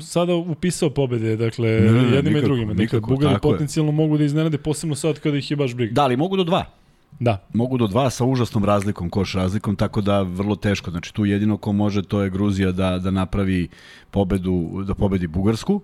sada 0.01 0.35
upisao 0.35 0.91
pobede, 0.91 1.37
dakle, 1.37 1.69
ne, 1.69 1.93
ne, 1.93 2.17
jednima 2.17 2.21
nikako, 2.21 2.39
i 2.39 2.43
drugima. 2.43 2.73
Dakle, 2.73 2.85
nikako, 2.85 3.11
Bugari 3.11 3.37
potencijalno 3.43 3.93
je. 3.93 3.97
mogu 3.97 4.19
da 4.19 4.25
iznenade, 4.25 4.59
posebno 4.59 4.95
sad 4.95 5.21
kada 5.21 5.37
ih 5.37 5.51
je 5.51 5.57
baš 5.57 5.75
briga. 5.75 5.95
Da, 5.95 6.03
ali 6.03 6.17
mogu 6.17 6.37
do 6.37 6.45
dva. 6.45 6.65
Da. 7.21 7.47
Mogu 7.53 7.79
do 7.79 7.87
dva 7.87 8.11
sa 8.11 8.25
užasnom 8.25 8.65
razlikom, 8.65 9.11
koš 9.11 9.35
razlikom, 9.35 9.77
tako 9.77 10.01
da 10.01 10.23
vrlo 10.23 10.57
teško. 10.57 10.91
Znači 10.91 11.15
tu 11.15 11.25
jedino 11.25 11.57
ko 11.57 11.73
može 11.73 12.03
to 12.03 12.23
je 12.23 12.31
Gruzija 12.31 12.73
da, 12.73 12.99
da 12.99 13.11
napravi 13.11 13.69
pobedu, 14.11 14.85
da 14.87 14.95
pobedi 14.95 15.27
Bugarsku, 15.27 15.81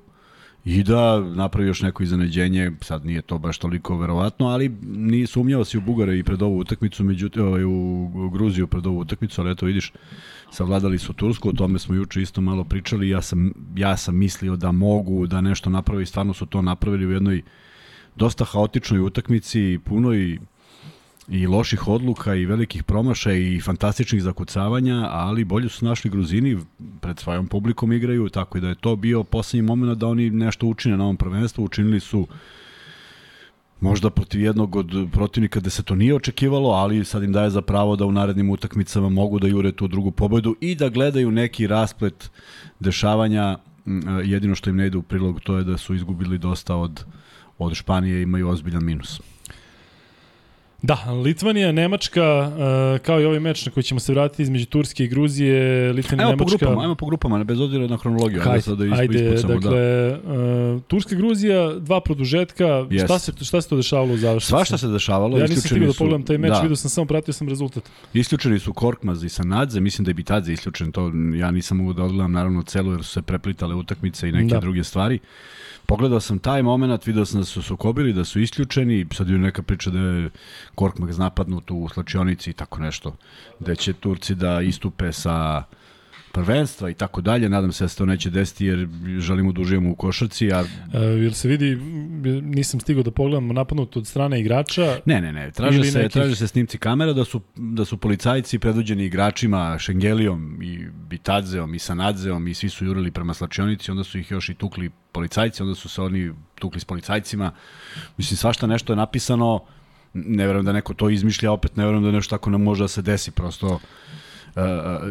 i 0.64 0.82
da 0.82 1.20
napravi 1.20 1.68
još 1.68 1.82
neko 1.82 2.02
iznenađenje, 2.02 2.72
sad 2.80 3.06
nije 3.06 3.22
to 3.22 3.38
baš 3.38 3.58
toliko 3.58 3.98
verovatno, 3.98 4.46
ali 4.46 4.68
ni 4.82 5.26
sumnjao 5.26 5.64
si 5.64 5.78
u 5.78 5.80
Bugare 5.80 6.18
i 6.18 6.22
pred 6.22 6.42
ovu 6.42 6.58
utakmicu, 6.58 7.04
međutim 7.04 7.42
ovaj, 7.42 7.64
u 7.64 8.30
Gruziju 8.32 8.66
pred 8.66 8.86
ovu 8.86 8.98
utakmicu, 8.98 9.40
ali 9.40 9.50
eto 9.50 9.66
vidiš, 9.66 9.92
savladali 10.50 10.98
su 10.98 11.12
Tursku, 11.12 11.48
o 11.48 11.52
tome 11.52 11.78
smo 11.78 11.94
juče 11.94 12.22
isto 12.22 12.40
malo 12.40 12.64
pričali, 12.64 13.08
ja 13.08 13.22
sam, 13.22 13.52
ja 13.76 13.96
sam 13.96 14.16
mislio 14.16 14.56
da 14.56 14.72
mogu 14.72 15.26
da 15.26 15.40
nešto 15.40 15.70
napravi, 15.70 16.06
stvarno 16.06 16.34
su 16.34 16.46
to 16.46 16.62
napravili 16.62 17.06
u 17.06 17.12
jednoj 17.12 17.42
dosta 18.16 18.44
haotičnoj 18.44 19.00
utakmici, 19.00 19.78
punoj 19.84 20.38
i 21.30 21.46
loših 21.46 21.88
odluka 21.88 22.34
i 22.34 22.46
velikih 22.46 22.82
promašaja 22.84 23.36
i 23.36 23.60
fantastičnih 23.60 24.22
zakucavanja, 24.22 25.08
ali 25.10 25.44
bolje 25.44 25.68
su 25.68 25.84
našli 25.84 26.10
Gruzini, 26.10 26.58
pred 27.00 27.18
svojom 27.18 27.46
publikom 27.46 27.92
igraju, 27.92 28.28
tako 28.28 28.60
da 28.60 28.68
je 28.68 28.74
to 28.74 28.96
bio 28.96 29.22
poslednji 29.22 29.66
moment 29.66 29.98
da 29.98 30.06
oni 30.06 30.30
nešto 30.30 30.66
učine 30.66 30.96
na 30.96 31.04
ovom 31.04 31.16
prvenstvu, 31.16 31.64
učinili 31.64 32.00
su 32.00 32.26
možda 33.80 34.10
protiv 34.10 34.40
jednog 34.40 34.76
od 34.76 35.08
protivnika 35.12 35.60
da 35.60 35.70
se 35.70 35.82
to 35.82 35.94
nije 35.94 36.14
očekivalo, 36.14 36.70
ali 36.70 37.04
sad 37.04 37.22
im 37.22 37.32
daje 37.32 37.50
za 37.50 37.62
pravo 37.62 37.96
da 37.96 38.04
u 38.04 38.12
narednim 38.12 38.50
utakmicama 38.50 39.08
mogu 39.08 39.38
da 39.38 39.48
jure 39.48 39.72
tu 39.72 39.88
drugu 39.88 40.10
pobedu 40.10 40.56
i 40.60 40.74
da 40.74 40.88
gledaju 40.88 41.30
neki 41.30 41.66
rasplet 41.66 42.30
dešavanja. 42.80 43.58
Jedino 44.24 44.54
što 44.54 44.70
im 44.70 44.76
ne 44.76 44.86
ide 44.86 44.98
u 44.98 45.02
prilog 45.02 45.40
to 45.40 45.56
je 45.56 45.64
da 45.64 45.78
su 45.78 45.94
izgubili 45.94 46.38
dosta 46.38 46.76
od, 46.76 47.04
od 47.58 47.74
Španije 47.74 48.18
i 48.18 48.22
imaju 48.22 48.48
ozbiljan 48.48 48.84
minus. 48.84 49.20
Da, 50.82 51.12
Litvanija, 51.24 51.72
Nemačka, 51.72 52.22
uh, 52.22 53.00
kao 53.00 53.20
i 53.20 53.24
ovaj 53.24 53.40
meč 53.40 53.66
na 53.66 53.72
koji 53.72 53.84
ćemo 53.84 54.00
se 54.00 54.12
vratiti 54.12 54.42
između 54.42 54.66
Turske 54.66 55.04
i 55.04 55.08
Gruzije, 55.08 55.92
Litvanija, 55.92 56.26
ajmo 56.26 56.36
Nemačka... 56.36 56.44
Po 56.44 56.58
grupama, 56.58 56.82
ajmo 56.82 56.94
po 56.94 57.06
grupama, 57.06 57.44
bez 57.44 57.60
obzira 57.60 57.86
na 57.86 57.96
hronologiju. 57.96 58.40
Hajde, 58.40 58.72
ajde, 58.72 58.86
da 58.86 58.96
ajde 58.96 59.42
da. 59.42 59.54
dakle, 59.54 59.80
da. 59.80 60.74
uh, 60.74 60.82
Turska, 60.82 61.14
Gruzija, 61.14 61.74
dva 61.74 62.00
produžetka, 62.00 62.64
yes. 62.64 63.04
šta, 63.04 63.18
se, 63.18 63.32
šta 63.44 63.60
se 63.60 63.68
to 63.68 63.76
dešavalo 63.76 64.14
u 64.14 64.16
završnici? 64.16 64.50
Svašta 64.50 64.78
se 64.78 64.88
dešavalo. 64.88 65.38
Ja 65.38 65.46
nisam 65.46 65.70
stigao 65.70 65.88
da 65.88 65.94
pogledam 65.98 66.22
taj 66.22 66.38
meč, 66.38 66.50
da. 66.50 66.60
vidio 66.60 66.76
sam 66.76 66.90
samo, 66.90 67.04
pratio 67.04 67.32
sam 67.34 67.48
rezultat. 67.48 67.82
Isključeni 68.14 68.58
su 68.58 68.72
Korkmaz 68.72 69.24
i 69.24 69.28
Sanadze, 69.28 69.80
mislim 69.80 70.04
da 70.04 70.10
je 70.10 70.14
Bitadze 70.14 70.52
isključen, 70.52 70.92
to 70.92 71.12
ja 71.36 71.50
nisam 71.50 71.76
mogu 71.76 71.92
da 71.92 72.02
odgledam 72.02 72.32
naravno 72.32 72.62
celu 72.62 72.92
jer 72.92 73.04
su 73.04 73.12
se 73.12 73.22
preplitale 73.22 73.74
utakmice 73.74 74.28
i 74.28 74.32
neke 74.32 74.54
da. 74.54 74.60
druge 74.60 74.84
stvari. 74.84 75.18
Pogledao 75.90 76.20
sam 76.20 76.38
taj 76.38 76.62
moment, 76.62 77.06
video 77.06 77.24
sam 77.24 77.40
da 77.40 77.44
su 77.44 77.62
sukobili, 77.62 78.12
da 78.12 78.24
su 78.24 78.40
isključeni, 78.40 79.06
sad 79.12 79.28
je 79.28 79.38
neka 79.38 79.62
priča 79.62 79.90
da 79.90 79.98
je 79.98 80.30
Korkmaz 80.74 81.18
napadnut 81.18 81.70
u 81.70 81.88
slačionici 81.88 82.50
i 82.50 82.52
tako 82.52 82.80
nešto, 82.80 83.16
gde 83.60 83.76
će 83.76 83.92
Turci 83.92 84.34
da 84.34 84.60
istupe 84.60 85.12
sa 85.12 85.62
prvenstva 86.32 86.90
i 86.90 86.94
tako 86.94 87.20
dalje. 87.20 87.48
Nadam 87.48 87.72
se 87.72 87.84
da 87.84 87.88
se 87.88 87.96
to 87.96 88.06
neće 88.06 88.30
desiti 88.30 88.66
jer 88.66 88.88
želimo 89.18 89.52
da 89.52 89.60
uživamo 89.60 89.90
u 89.90 89.94
košarci. 89.94 90.52
A... 90.52 90.64
E, 90.94 90.98
jel 90.98 91.32
se 91.32 91.48
vidi, 91.48 91.76
nisam 92.42 92.80
stigao 92.80 93.02
da 93.02 93.10
pogledam 93.10 93.48
napadnut 93.48 93.96
od 93.96 94.06
strane 94.06 94.40
igrača? 94.40 94.96
Ne, 95.04 95.20
ne, 95.20 95.32
ne. 95.32 95.50
Traže 95.50 95.84
se, 95.84 95.98
nekih... 95.98 96.12
traže 96.12 96.36
se 96.36 96.48
snimci 96.48 96.78
kamera 96.78 97.12
da 97.12 97.24
su, 97.24 97.40
da 97.56 97.84
su 97.84 97.96
policajci 97.96 98.58
predvođeni 98.58 99.04
igračima 99.04 99.78
Šengelijom 99.78 100.62
i 100.62 100.86
Bitadzeom 101.08 101.74
i 101.74 101.78
Sanadzeom 101.78 102.48
i 102.48 102.54
svi 102.54 102.68
su 102.68 102.84
jurili 102.84 103.10
prema 103.10 103.34
slačionici, 103.34 103.90
onda 103.90 104.04
su 104.04 104.18
ih 104.18 104.30
još 104.30 104.48
i 104.48 104.54
tukli 104.54 104.90
policajci, 105.12 105.62
onda 105.62 105.74
su 105.74 105.88
se 105.88 106.02
oni 106.02 106.32
tukli 106.54 106.80
s 106.80 106.84
policajcima. 106.84 107.52
Mislim, 108.16 108.36
svašta 108.36 108.66
nešto 108.66 108.92
je 108.92 108.96
napisano, 108.96 109.60
ne 110.14 110.46
verujem 110.46 110.64
da 110.64 110.72
neko 110.72 110.94
to 110.94 111.10
izmišlja, 111.10 111.52
opet 111.52 111.76
ne 111.76 111.84
verujem 111.84 112.04
da 112.04 112.10
nešto 112.10 112.36
tako 112.36 112.50
ne 112.50 112.58
može 112.58 112.84
da 112.84 112.88
se 112.88 113.02
desi, 113.02 113.30
prosto 113.30 113.80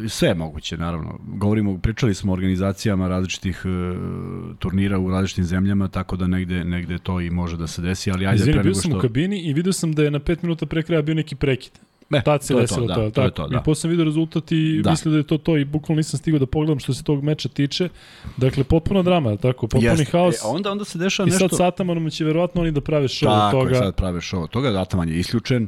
sve 0.09 0.27
je 0.27 0.35
moguće, 0.35 0.77
naravno. 0.77 1.19
Govorimo, 1.27 1.77
pričali 1.77 2.13
smo 2.13 2.31
o 2.31 2.33
organizacijama 2.33 3.07
različitih 3.07 3.61
uh, 3.65 4.55
turnira 4.59 4.99
u 4.99 5.11
različitim 5.11 5.43
zemljama, 5.43 5.87
tako 5.87 6.15
da 6.15 6.27
negde, 6.27 6.63
negde 6.63 6.97
to 6.97 7.21
i 7.21 7.29
može 7.29 7.57
da 7.57 7.67
se 7.67 7.81
desi, 7.81 8.11
ali 8.11 8.25
ajde 8.25 8.35
Izvini, 8.35 8.53
pre 8.53 8.63
nego 8.63 8.79
što... 8.79 8.87
bio 8.87 8.91
sam 8.91 8.99
u 8.99 9.01
kabini 9.01 9.41
i 9.41 9.53
vidio 9.53 9.73
sam 9.73 9.93
da 9.93 10.03
je 10.03 10.11
na 10.11 10.19
5 10.19 10.37
minuta 10.41 10.65
pre 10.65 10.83
kraja 10.83 11.01
bio 11.01 11.15
neki 11.15 11.35
prekid. 11.35 11.71
E, 12.11 12.21
Tad 12.21 12.43
se 12.43 12.53
desilo 12.55 12.87
to, 12.87 12.87
da, 12.87 12.95
to, 12.95 13.09
to, 13.09 13.21
je 13.21 13.31
to, 13.31 13.47
da. 13.47 13.57
I 13.57 13.59
posle 13.65 13.81
sam 13.81 13.89
vidio 13.89 14.05
rezultat 14.05 14.51
i 14.51 14.81
da. 14.83 14.89
mislim 14.89 15.11
da 15.11 15.17
je 15.17 15.23
to 15.23 15.37
to 15.37 15.57
i 15.57 15.65
bukvalno 15.65 15.99
nisam 15.99 16.17
stigao 16.17 16.39
da 16.39 16.45
pogledam 16.45 16.79
što 16.79 16.93
se 16.93 17.03
tog 17.03 17.23
meča 17.23 17.49
tiče. 17.49 17.89
Dakle, 18.37 18.63
potpuno 18.63 19.03
drama, 19.03 19.35
tako, 19.35 19.67
potpuni 19.67 19.99
Jest. 19.99 20.11
haos. 20.11 20.35
E, 20.35 20.39
onda, 20.43 20.71
onda 20.71 20.85
se 20.85 20.97
dešava 20.97 21.25
nešto... 21.25 21.45
I 21.45 21.49
sad 21.49 21.57
s 21.57 21.59
Atamanom 21.59 22.09
će 22.09 22.25
verovatno 22.25 22.61
oni 22.61 22.71
da 22.71 22.81
prave 22.81 23.07
show 23.07 23.45
od 23.45 23.51
toga. 23.51 23.73
Tako 23.73 23.85
sad 23.85 23.95
prave 23.95 24.19
show 24.19 24.43
od 24.43 24.49
toga, 24.49 24.81
Ataman 24.81 25.09
je 25.09 25.19
isključen. 25.19 25.67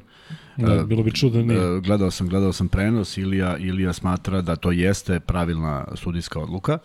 Da, 0.57 0.75
uh, 0.75 0.83
bilo 0.83 1.03
bi 1.03 1.11
čudo 1.11 1.37
da 1.37 1.43
nije. 1.43 1.75
Uh, 1.75 1.83
gledao 1.83 2.11
sam, 2.11 2.27
gledao 2.27 2.53
sam 2.53 2.67
prenos, 2.67 3.17
Ilija, 3.17 3.57
Ilija 3.57 3.93
smatra 3.93 4.41
da 4.41 4.55
to 4.55 4.71
jeste 4.71 5.19
pravilna 5.19 5.87
sudijska 5.95 6.39
odluka. 6.39 6.77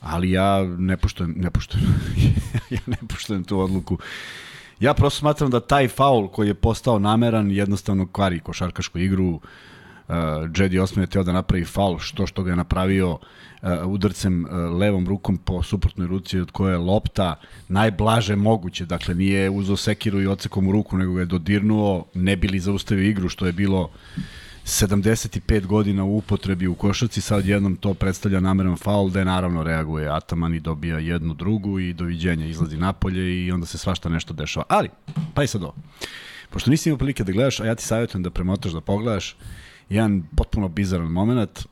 Ali 0.00 0.30
ja 0.30 0.64
ne 0.64 0.96
poštujem, 0.96 1.34
ne 1.36 1.50
poštujem, 1.50 1.86
ja 2.70 2.80
ne 2.86 2.96
poštujem 3.08 3.44
tu 3.44 3.60
odluku. 3.60 3.98
Ja 4.80 4.94
prosto 4.94 5.18
smatram 5.18 5.50
da 5.50 5.60
taj 5.60 5.88
faul 5.88 6.28
koji 6.28 6.48
je 6.48 6.54
postao 6.54 6.98
nameran 6.98 7.50
jednostavno 7.50 8.06
kvari 8.12 8.40
košarkašku 8.40 8.98
igru. 8.98 9.28
Uh, 9.28 10.14
Jedi 10.56 10.78
Osman 10.78 11.02
je 11.02 11.06
teo 11.06 11.22
da 11.22 11.32
napravi 11.32 11.64
faul, 11.64 11.98
što 11.98 12.26
što 12.26 12.42
ga 12.42 12.50
je 12.50 12.56
napravio 12.56 13.10
uh, 13.12 13.18
udarcem 13.86 14.44
uh, 14.44 14.50
levom 14.78 15.08
rukom 15.08 15.36
po 15.36 15.62
suprotnoj 15.62 16.06
ruci 16.06 16.40
od 16.40 16.50
koje 16.50 16.72
je 16.72 16.78
lopta 16.78 17.34
najblaže 17.68 18.36
moguće. 18.36 18.86
Dakle, 18.86 19.14
nije 19.14 19.50
uzo 19.50 19.76
sekiru 19.76 20.20
i 20.20 20.26
ocekom 20.26 20.68
u 20.68 20.72
ruku, 20.72 20.96
nego 20.96 21.14
ga 21.14 21.20
je 21.20 21.26
dodirnuo, 21.26 22.04
ne 22.14 22.36
bili 22.36 22.60
zaustavio 22.60 23.08
igru, 23.08 23.28
što 23.28 23.46
je 23.46 23.52
bilo 23.52 23.90
75 24.64 25.66
godina 25.66 26.04
u 26.04 26.16
upotrebi 26.16 26.66
u 26.66 26.74
košarci, 26.74 27.20
sad 27.20 27.46
jednom 27.46 27.76
to 27.76 27.94
predstavlja 27.94 28.40
nameran 28.40 28.76
faul, 28.76 29.08
gde 29.08 29.24
naravno 29.24 29.62
reaguje 29.62 30.08
Ataman 30.08 30.54
i 30.54 30.60
dobija 30.60 30.98
jednu 30.98 31.34
drugu 31.34 31.78
i 31.78 31.92
doviđenja, 31.92 32.46
izlazi 32.46 32.76
napolje 32.76 33.44
i 33.46 33.52
onda 33.52 33.66
se 33.66 33.78
svašta 33.78 34.08
nešto 34.08 34.34
dešava. 34.34 34.66
Ali, 34.68 34.88
pa 35.34 35.42
i 35.42 35.46
sad 35.46 35.62
ovo. 35.62 35.74
Pošto 36.50 36.70
nisi 36.70 36.88
imao 36.88 36.98
prilike 36.98 37.24
da 37.24 37.32
gledaš, 37.32 37.60
a 37.60 37.66
ja 37.66 37.74
ti 37.74 37.84
savjetujem 37.84 38.22
da 38.22 38.30
premotaš 38.30 38.72
da 38.72 38.80
pogledaš, 38.80 39.36
jedan 39.88 40.22
potpuno 40.36 40.68
bizaran 40.68 41.06
moment, 41.06 41.66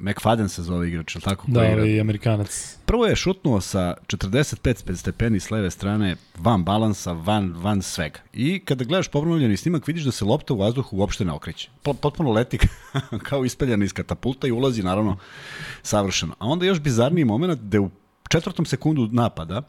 McFadden 0.00 0.48
se 0.48 0.62
zove 0.62 0.88
igrač, 0.88 1.14
ili 1.14 1.22
tako? 1.22 1.44
Da, 1.48 1.60
ali 1.60 2.00
Amerikanac. 2.00 2.76
Prvo 2.86 3.06
je 3.06 3.16
šutnuo 3.16 3.60
sa 3.60 3.94
45 4.06 4.96
stepeni 4.96 5.40
s 5.40 5.50
leve 5.50 5.70
strane, 5.70 6.16
van 6.38 6.64
balansa, 6.64 7.12
van, 7.12 7.52
van 7.56 7.82
svega. 7.82 8.20
I 8.32 8.58
kada 8.64 8.84
gledaš 8.84 9.08
povrnovljeni 9.08 9.56
snimak, 9.56 9.86
vidiš 9.86 10.04
da 10.04 10.12
se 10.12 10.24
lopta 10.24 10.54
u 10.54 10.56
vazduhu 10.56 10.96
uopšte 10.96 11.24
ne 11.24 11.32
okreće. 11.32 11.68
Potpuno 11.82 12.32
leti 12.32 12.58
kao 13.28 13.44
ispeljana 13.44 13.84
iz 13.84 13.92
katapulta 13.92 14.46
i 14.46 14.52
ulazi, 14.52 14.82
naravno, 14.82 15.16
savršeno. 15.82 16.34
A 16.38 16.46
onda 16.46 16.66
još 16.66 16.80
bizarniji 16.80 17.24
moment 17.24 17.60
gde 17.60 17.80
u 17.80 17.90
četvrtom 18.28 18.66
sekundu 18.66 19.08
napada 19.12 19.62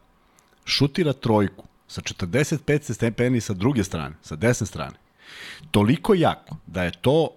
šutira 0.65 1.13
trojku 1.13 1.65
sa 1.87 2.01
45 2.01 2.93
stepeni 2.93 3.41
sa 3.41 3.53
druge 3.53 3.83
strane, 3.83 4.15
sa 4.21 4.35
desne 4.35 4.67
strane. 4.67 4.95
Toliko 5.71 6.13
jako 6.13 6.57
da 6.67 6.83
je 6.83 6.91
to, 7.01 7.29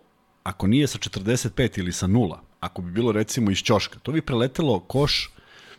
ako 0.43 0.67
nije 0.67 0.87
sa 0.87 0.99
45 0.99 1.79
ili 1.79 1.93
sa 1.93 2.07
nula, 2.07 2.46
ako 2.67 2.83
bi 2.83 2.91
bilo 2.91 3.13
recimo 3.13 3.51
iz 3.51 3.59
ćoška, 3.59 3.99
to 3.99 4.13
bi 4.13 4.21
preletelo 4.21 4.81
koš 4.81 5.31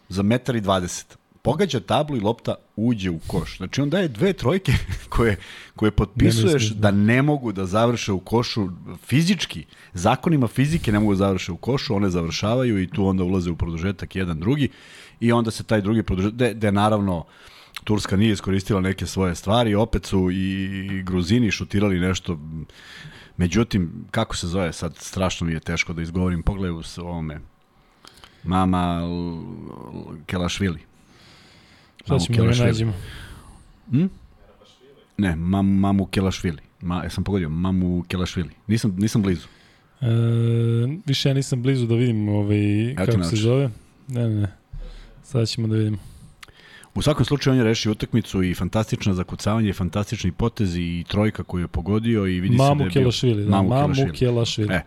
za 0.09 0.23
metar 0.23 0.55
i 0.55 0.61
20. 0.61 1.03
Pogađa 1.41 1.79
tablu 1.79 2.17
i 2.17 2.19
lopta 2.19 2.55
uđe 2.75 3.09
u 3.09 3.19
koš. 3.27 3.57
Znači 3.57 3.81
on 3.81 3.89
daje 3.89 4.07
dve 4.07 4.33
trojke 4.33 4.73
koje, 5.15 5.37
koje 5.75 5.91
potpisuješ 5.91 6.69
ne 6.69 6.75
da 6.75 6.91
ne 6.91 7.21
mogu 7.21 7.51
da 7.51 7.65
završe 7.65 8.11
u 8.11 8.19
košu 8.19 8.69
fizički. 9.05 9.65
Zakonima 9.93 10.47
fizike 10.47 10.91
ne 10.91 10.99
mogu 10.99 11.13
da 11.13 11.17
završe 11.17 11.51
u 11.51 11.57
košu, 11.57 11.95
one 11.95 12.09
završavaju 12.09 12.81
i 12.81 12.89
tu 12.89 13.07
onda 13.07 13.23
ulaze 13.23 13.51
u 13.51 13.55
produžetak 13.55 14.15
jedan 14.15 14.39
drugi 14.39 14.69
i 15.19 15.31
onda 15.31 15.51
se 15.51 15.63
taj 15.63 15.81
drugi 15.81 16.03
produžetak, 16.03 16.35
gde, 16.35 16.53
gde 16.53 16.71
naravno 16.71 17.25
Turska 17.87 18.17
nije 18.17 18.33
iskoristila 18.33 18.81
neke 18.81 19.05
svoje 19.05 19.35
stvari, 19.35 19.75
opet 19.75 20.05
su 20.05 20.29
i 20.31 21.03
Gruzini 21.03 21.51
šutirali 21.51 21.99
nešto 21.99 22.39
Međutim, 23.37 24.05
kako 24.11 24.35
se 24.35 24.47
zove, 24.47 24.73
sad 24.73 24.95
strašno 24.95 25.47
mi 25.47 25.53
je 25.53 25.59
teško 25.59 25.93
da 25.93 26.01
izgovorim, 26.01 26.43
pogledaj 26.43 26.71
u 26.71 26.81
ovome, 26.97 27.39
mama 28.43 29.01
Kelašvili. 30.25 30.79
Šta 32.05 32.19
ćemo 32.19 32.43
da 32.43 32.65
nađemo? 32.65 32.93
Hm? 33.89 34.05
Ne, 35.17 35.35
mam, 35.35 35.67
mamu 35.67 36.05
Kelašvili. 36.05 36.61
Ma, 36.81 37.03
ja 37.03 37.09
sam 37.09 37.23
pogodio, 37.23 37.49
mamu 37.49 38.03
Kelašvili. 38.07 38.49
Nisam, 38.67 38.95
nisam 38.97 39.21
blizu. 39.21 39.47
E, 40.01 40.07
više 41.05 41.29
ja 41.29 41.33
nisam 41.33 41.61
blizu 41.61 41.85
da 41.85 41.95
vidim 41.95 42.29
ovaj, 42.29 42.95
kako 42.95 43.23
se 43.23 43.35
zove. 43.35 43.69
Ne, 44.07 44.29
ne, 44.29 44.35
ne. 44.35 44.53
Sada 45.23 45.45
ćemo 45.45 45.67
da 45.67 45.75
vidimo. 45.75 45.97
U 46.97 47.01
svakom 47.01 47.25
slučaju 47.25 47.51
on 47.51 47.57
je 47.57 47.63
rešio 47.63 47.91
utakmicu 47.91 48.43
i 48.43 48.53
fantastično 48.53 49.13
zakucavanje, 49.13 49.73
fantastični 49.73 50.31
potezi 50.31 50.81
i 50.81 51.05
trojka 51.07 51.43
koju 51.43 51.61
je 51.61 51.67
pogodio 51.67 52.27
i 52.27 52.39
vidi 52.39 52.55
Mamu 52.55 52.91
se 52.91 52.99
da 52.99 52.99
je 52.99 53.33
bio... 53.33 53.45
Da, 53.45 53.49
Mamu, 53.49 53.69
Mamu 53.69 53.95
Kelašvili. 54.19 54.73
E, 54.73 54.81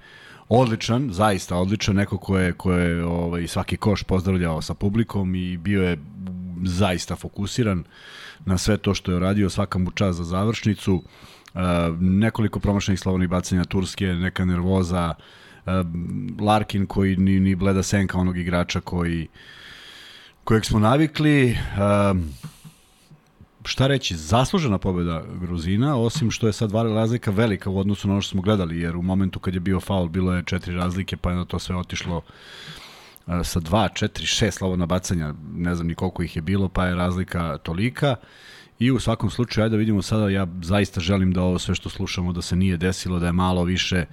odličan, 0.49 1.09
zaista 1.13 1.57
odličan, 1.57 1.97
neko 1.97 2.19
ko 2.19 2.39
je, 2.39 2.53
ko 2.53 2.73
je 2.73 3.05
ovaj, 3.05 3.47
svaki 3.47 3.77
koš 3.77 4.03
pozdravljao 4.03 4.63
sa 4.63 4.75
publikom 4.75 5.35
i 5.35 5.57
bio 5.57 5.83
je 5.83 5.99
zaista 6.65 7.17
fokusiran 7.17 7.85
na 8.45 8.59
sve 8.59 8.77
to 8.77 8.95
što 8.95 9.13
je 9.13 9.21
radio, 9.21 9.51
svaka 9.51 9.79
mu 9.79 9.91
čast 9.91 10.19
za 10.19 10.25
završnicu. 10.25 10.95
Uh, 10.95 11.61
nekoliko 12.01 12.61
promašenih 12.61 13.01
slobodnih 13.01 13.29
bacanja 13.29 13.65
Turske, 13.65 14.07
neka 14.07 14.45
nervoza, 14.45 15.15
uh, 15.15 15.73
Larkin 16.41 16.87
koji 16.87 17.17
ni, 17.17 17.41
ni 17.41 17.55
bleda 17.55 17.83
senka 17.83 18.19
onog 18.19 18.39
igrača 18.39 18.81
koji 18.81 19.29
kojeg 20.51 20.65
smo 20.65 20.79
navikli, 20.79 21.59
um, 22.11 22.25
šta 23.65 23.87
reći, 23.87 24.17
zaslužena 24.17 24.79
pobjeda 24.79 25.23
Gruzina, 25.41 25.97
osim 25.97 26.31
što 26.31 26.47
je 26.47 26.53
sad 26.53 26.73
razlika 26.73 27.31
velika 27.31 27.71
u 27.71 27.79
odnosu 27.79 28.09
na 28.09 28.15
ono 28.15 28.23
što 28.23 28.31
smo 28.31 28.43
gledali, 28.43 28.81
jer 28.81 28.97
u 28.97 29.03
momentu 29.03 29.39
kad 29.39 29.55
je 29.55 29.61
bio 29.61 29.81
faul 29.81 30.09
bilo 30.09 30.35
je 30.35 30.43
četiri 30.43 30.75
razlike, 30.75 31.17
pa 31.17 31.33
je 31.33 31.45
to 31.49 31.59
sve 31.59 31.77
otišlo 31.77 32.17
uh, 32.17 33.35
sa 33.45 33.61
dva, 33.61 33.89
četiri, 33.89 34.27
šest 34.27 34.59
slobodna 34.59 34.87
bacanja, 34.87 35.35
ne 35.55 35.75
znam 35.75 35.87
ni 35.87 35.95
koliko 35.95 36.23
ih 36.23 36.37
je 36.37 36.43
bilo, 36.43 36.69
pa 36.69 36.87
je 36.87 36.95
razlika 36.95 37.59
tolika. 37.59 38.17
I 38.79 38.91
u 38.91 39.01
svakom 39.01 39.31
slučaju, 39.31 39.65
ajde 39.65 39.77
da 39.77 39.79
vidimo 39.79 40.03
sada, 40.03 40.29
ja 40.29 40.47
zaista 40.63 41.01
želim 41.01 41.33
da 41.33 41.43
ovo 41.43 41.59
sve 41.59 41.75
što 41.75 41.89
slušamo 41.89 42.33
da 42.33 42.43
se 42.43 42.57
nije 42.57 42.77
desilo, 42.77 43.19
da 43.19 43.27
je 43.27 43.33
malo 43.33 43.65
više 43.65 44.05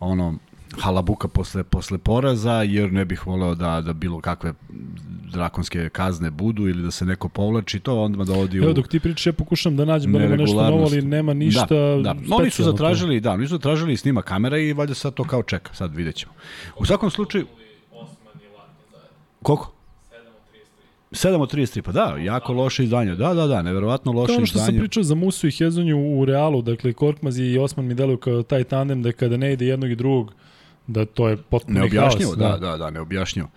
ono 0.00 0.38
halabuka 0.78 1.28
posle, 1.28 1.64
posle 1.64 1.98
poraza, 1.98 2.62
jer 2.62 2.92
ne 2.92 3.04
bih 3.04 3.26
voleo 3.26 3.54
da, 3.54 3.80
da 3.80 3.92
bilo 3.92 4.20
kakve 4.20 4.52
drakonske 5.32 5.88
kazne 5.88 6.30
budu 6.30 6.68
ili 6.68 6.82
da 6.82 6.90
se 6.90 7.04
neko 7.04 7.28
povlači, 7.28 7.80
to 7.80 8.02
onda 8.02 8.24
dovodi 8.24 8.60
u... 8.60 8.62
Evo 8.62 8.72
dok 8.72 8.88
ti 8.88 9.00
pričaš, 9.00 9.26
ja 9.26 9.32
pokušam 9.32 9.76
da 9.76 9.84
nađem 9.84 10.12
da 10.12 10.18
nešto 10.18 10.70
novo, 10.70 10.84
ali 10.84 11.02
nema 11.02 11.34
ništa 11.34 11.66
da, 11.66 12.02
da. 12.02 12.14
Oni 12.30 12.50
su 12.50 12.64
zatražili, 12.64 13.20
da, 13.20 13.32
oni 13.32 13.46
su 13.46 13.54
zatražili 13.54 13.96
snima 13.96 14.22
kamera 14.22 14.58
i 14.58 14.72
valjda 14.72 14.94
sad 14.94 15.14
to 15.14 15.24
kao 15.24 15.42
čeka, 15.42 15.74
sad 15.74 15.94
vidjet 15.94 16.14
ćemo. 16.14 16.32
U 16.78 16.86
svakom 16.86 17.10
slučaju... 17.10 17.46
Koliko? 19.42 19.72
7 21.10 21.40
od 21.40 21.52
33, 21.52 21.82
pa 21.82 21.92
da, 21.92 22.16
jako 22.20 22.52
loše 22.52 22.84
izdanje. 22.84 23.14
Da, 23.14 23.34
da, 23.34 23.46
da, 23.46 23.62
neverovatno 23.62 24.12
loše 24.12 24.32
izdanje. 24.32 24.36
To 24.36 24.40
ono 24.40 24.46
što 24.46 24.58
izdanje. 24.58 24.78
sam 24.78 24.82
pričao 24.82 25.02
za 25.02 25.14
Musu 25.14 25.48
i 25.48 25.50
Hezonju 25.50 26.18
u 26.20 26.24
Realu, 26.24 26.62
dakle 26.62 26.92
Korkmaz 26.92 27.38
i 27.38 27.58
Osman 27.58 27.86
mi 27.86 27.94
deluju 27.94 28.16
kao 28.16 28.42
taj 28.42 28.64
tandem 28.64 29.02
da 29.02 29.12
kada 29.12 29.36
ne 29.36 29.52
ide 29.52 29.66
jednog 29.66 29.90
i 29.90 29.94
drugog, 29.94 30.32
da 30.90 31.04
to 31.04 31.28
je 31.28 31.36
potpuno 31.36 31.80
neobjašnjivo, 31.80 32.34
da, 32.36 32.56
da, 32.60 32.76
da, 32.76 32.90
neobjašnjivo. 32.90 33.48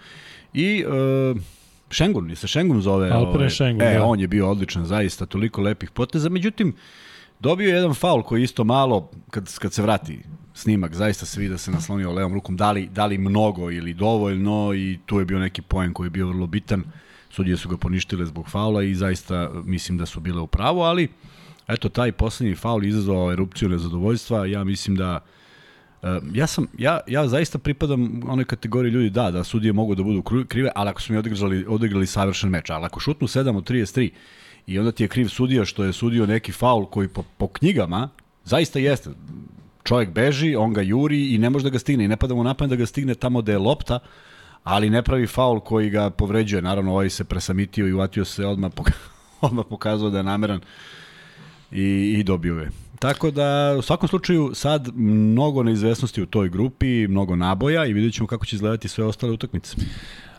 I 0.54 0.86
uh, 0.86 1.42
Šengun, 1.90 2.36
se 2.36 2.48
Šengun 2.48 2.82
zove. 2.82 3.10
Alperen 3.10 3.36
ovaj, 3.36 3.50
Šengun, 3.50 3.88
e, 3.88 3.94
da. 3.94 4.06
on 4.06 4.20
je 4.20 4.28
bio 4.28 4.50
odličan, 4.50 4.86
zaista, 4.86 5.26
toliko 5.26 5.62
lepih 5.62 5.92
poteza. 5.92 6.30
Međutim, 6.30 6.76
dobio 7.40 7.70
je 7.70 7.76
jedan 7.76 7.94
faul 7.94 8.24
koji 8.24 8.44
isto 8.44 8.64
malo, 8.64 9.10
kad, 9.30 9.58
kad 9.60 9.74
se 9.74 9.82
vrati 9.82 10.20
snimak, 10.54 10.96
zaista 10.96 11.26
se 11.26 11.40
vidi 11.40 11.52
da 11.52 11.58
se 11.58 11.72
naslonio 11.72 12.12
levom 12.12 12.34
rukom, 12.34 12.58
da 12.58 12.72
li, 12.72 12.88
da 12.88 13.06
li 13.06 13.18
mnogo 13.18 13.72
ili 13.72 13.94
dovoljno 13.94 14.74
i 14.74 15.00
tu 15.06 15.20
je 15.20 15.26
bio 15.26 15.40
neki 15.40 15.62
poen 15.62 15.94
koji 15.94 16.06
je 16.06 16.12
bio 16.12 16.28
vrlo 16.28 16.48
bitan. 16.48 16.84
Sudije 17.30 17.58
su 17.58 17.70
ga 17.70 17.78
poništile 17.78 18.26
zbog 18.26 18.50
faula 18.50 18.84
i 18.84 18.96
zaista 18.96 19.50
mislim 19.66 19.98
da 19.98 20.06
su 20.06 20.20
bile 20.20 20.42
u 20.42 20.48
pravu, 20.48 20.82
ali 20.82 21.08
eto, 21.68 21.90
taj 21.90 22.12
poslednji 22.12 22.56
faul 22.56 22.84
izazvao 22.84 23.32
erupciju 23.32 23.70
nezadovoljstva. 23.70 24.46
Ja 24.46 24.64
mislim 24.64 24.96
da 24.96 25.20
Uh, 25.20 25.43
ja 26.34 26.48
sam 26.48 26.68
ja 26.78 27.00
ja 27.08 27.28
zaista 27.28 27.58
pripadam 27.58 28.22
onoj 28.28 28.46
kategoriji 28.46 28.92
ljudi 28.92 29.10
da 29.10 29.32
da 29.32 29.44
sudije 29.44 29.74
mogu 29.74 29.96
da 29.96 30.04
budu 30.04 30.24
krive, 30.48 30.72
ali 30.76 30.90
ako 30.90 31.02
su 31.02 31.14
mi 31.14 31.20
odigrali 31.20 31.66
odigrali 31.68 32.08
savršen 32.08 32.50
meč, 32.50 32.70
ali 32.70 32.86
ako 32.86 33.00
šutnu 33.00 33.28
7 33.28 33.58
od 33.58 33.70
33 33.70 34.10
i 34.68 34.80
onda 34.80 34.92
ti 34.92 35.04
je 35.04 35.08
kriv 35.08 35.28
sudija 35.28 35.66
što 35.66 35.84
je 35.84 35.94
sudio 35.94 36.26
neki 36.26 36.52
faul 36.52 36.86
koji 36.86 37.08
po, 37.08 37.24
po 37.38 37.48
knjigama 37.48 38.10
zaista 38.44 38.80
jeste. 38.80 39.10
Čovjek 39.84 40.14
beži, 40.14 40.56
on 40.56 40.74
ga 40.74 40.82
juri 40.82 41.34
i 41.34 41.38
ne 41.38 41.50
može 41.50 41.64
da 41.64 41.70
ga 41.70 41.80
stigne 41.80 42.06
i 42.06 42.08
ne 42.08 42.18
pada 42.18 42.36
mu 42.36 42.44
da 42.44 42.76
ga 42.76 42.86
stigne 42.86 43.16
tamo 43.16 43.42
gde 43.42 43.52
je 43.52 43.58
lopta, 43.58 44.00
ali 44.64 44.90
ne 44.90 45.02
pravi 45.02 45.28
faul 45.28 45.60
koji 45.60 45.90
ga 45.90 46.10
povređuje. 46.10 46.62
Naravno, 46.62 46.92
ovaj 46.92 47.10
se 47.10 47.24
presamitio 47.24 47.88
i 47.88 47.94
uvatio 47.94 48.26
se 48.26 48.46
odmah, 48.46 48.72
odmah 49.42 49.66
pokazao 49.70 50.10
da 50.10 50.18
je 50.18 50.24
nameran 50.24 50.62
i, 51.72 52.16
i 52.18 52.24
dobio 52.24 52.56
je. 52.56 52.83
Tako 53.04 53.32
da, 53.32 53.76
u 53.80 53.82
svakom 53.82 54.10
slučaju, 54.10 54.52
sad 54.54 54.90
mnogo 54.96 55.64
neizvesnosti 55.64 56.22
u 56.22 56.26
toj 56.26 56.50
grupi, 56.50 57.08
mnogo 57.08 57.36
naboja 57.36 57.86
i 57.86 57.94
vidjet 57.94 58.14
ćemo 58.14 58.28
kako 58.28 58.46
će 58.46 58.56
izgledati 58.56 58.88
sve 58.88 59.06
ostale 59.06 59.34
utakmice. 59.34 59.76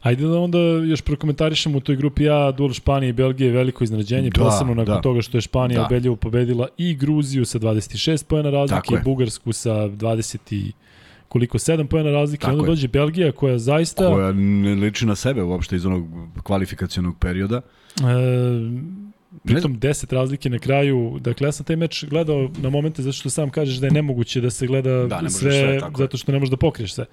Ajde 0.02 0.26
da 0.26 0.38
onda 0.38 0.58
još 0.58 1.00
prokomentarišemo 1.02 1.78
u 1.78 1.80
toj 1.80 1.96
grupi 1.96 2.28
A, 2.28 2.52
duel 2.52 2.72
Španije 2.72 3.10
i 3.10 3.12
Belgije, 3.12 3.52
veliko 3.52 3.84
iznenađenje, 3.84 4.30
da, 4.30 4.44
posebno 4.44 4.74
nakon 4.74 4.94
da. 4.94 5.00
toga 5.00 5.22
što 5.22 5.36
je 5.36 5.40
Španija 5.40 5.80
da. 5.80 5.86
ubedljivo 5.86 6.16
pobedila 6.16 6.68
i 6.78 6.94
Gruziju 6.94 7.44
sa 7.44 7.58
26 7.58 8.24
pojena 8.24 8.50
razlike, 8.50 8.94
i 8.94 9.04
Bugarsku 9.04 9.52
sa 9.52 9.74
20 9.74 10.36
i 10.50 10.72
koliko 11.28 11.58
7 11.58 11.86
pojena 11.86 12.10
razlike, 12.10 12.40
Tako 12.40 12.52
onda 12.52 12.64
je. 12.64 12.68
dođe 12.68 12.88
Belgija 12.88 13.32
koja 13.32 13.58
zaista... 13.58 14.08
Koja 14.08 14.32
ne 14.32 14.74
liči 14.74 15.06
na 15.06 15.14
sebe 15.14 15.42
uopšte 15.42 15.76
iz 15.76 15.86
onog 15.86 16.06
kvalifikacionog 16.42 17.18
perioda. 17.18 17.56
E, 17.56 18.04
Pritom 19.44 19.80
10 19.80 20.14
razlike 20.14 20.50
na 20.50 20.58
kraju. 20.58 21.18
Dakle, 21.20 21.48
ja 21.48 21.52
sam 21.52 21.66
taj 21.66 21.76
meč 21.76 22.04
gledao 22.04 22.50
na 22.62 22.70
momente 22.70 23.02
zato 23.02 23.12
što 23.12 23.30
sam 23.30 23.50
kažeš 23.50 23.76
da 23.76 23.86
je 23.86 23.92
nemoguće 23.92 24.40
da 24.40 24.50
se 24.50 24.66
gleda 24.66 25.06
da, 25.06 25.20
sve, 25.30 25.52
sve 25.52 25.80
zato 25.98 26.16
što 26.16 26.32
ne 26.32 26.38
možeš 26.38 26.50
da 26.50 26.56
pokriješ 26.56 26.94
sve. 26.94 27.04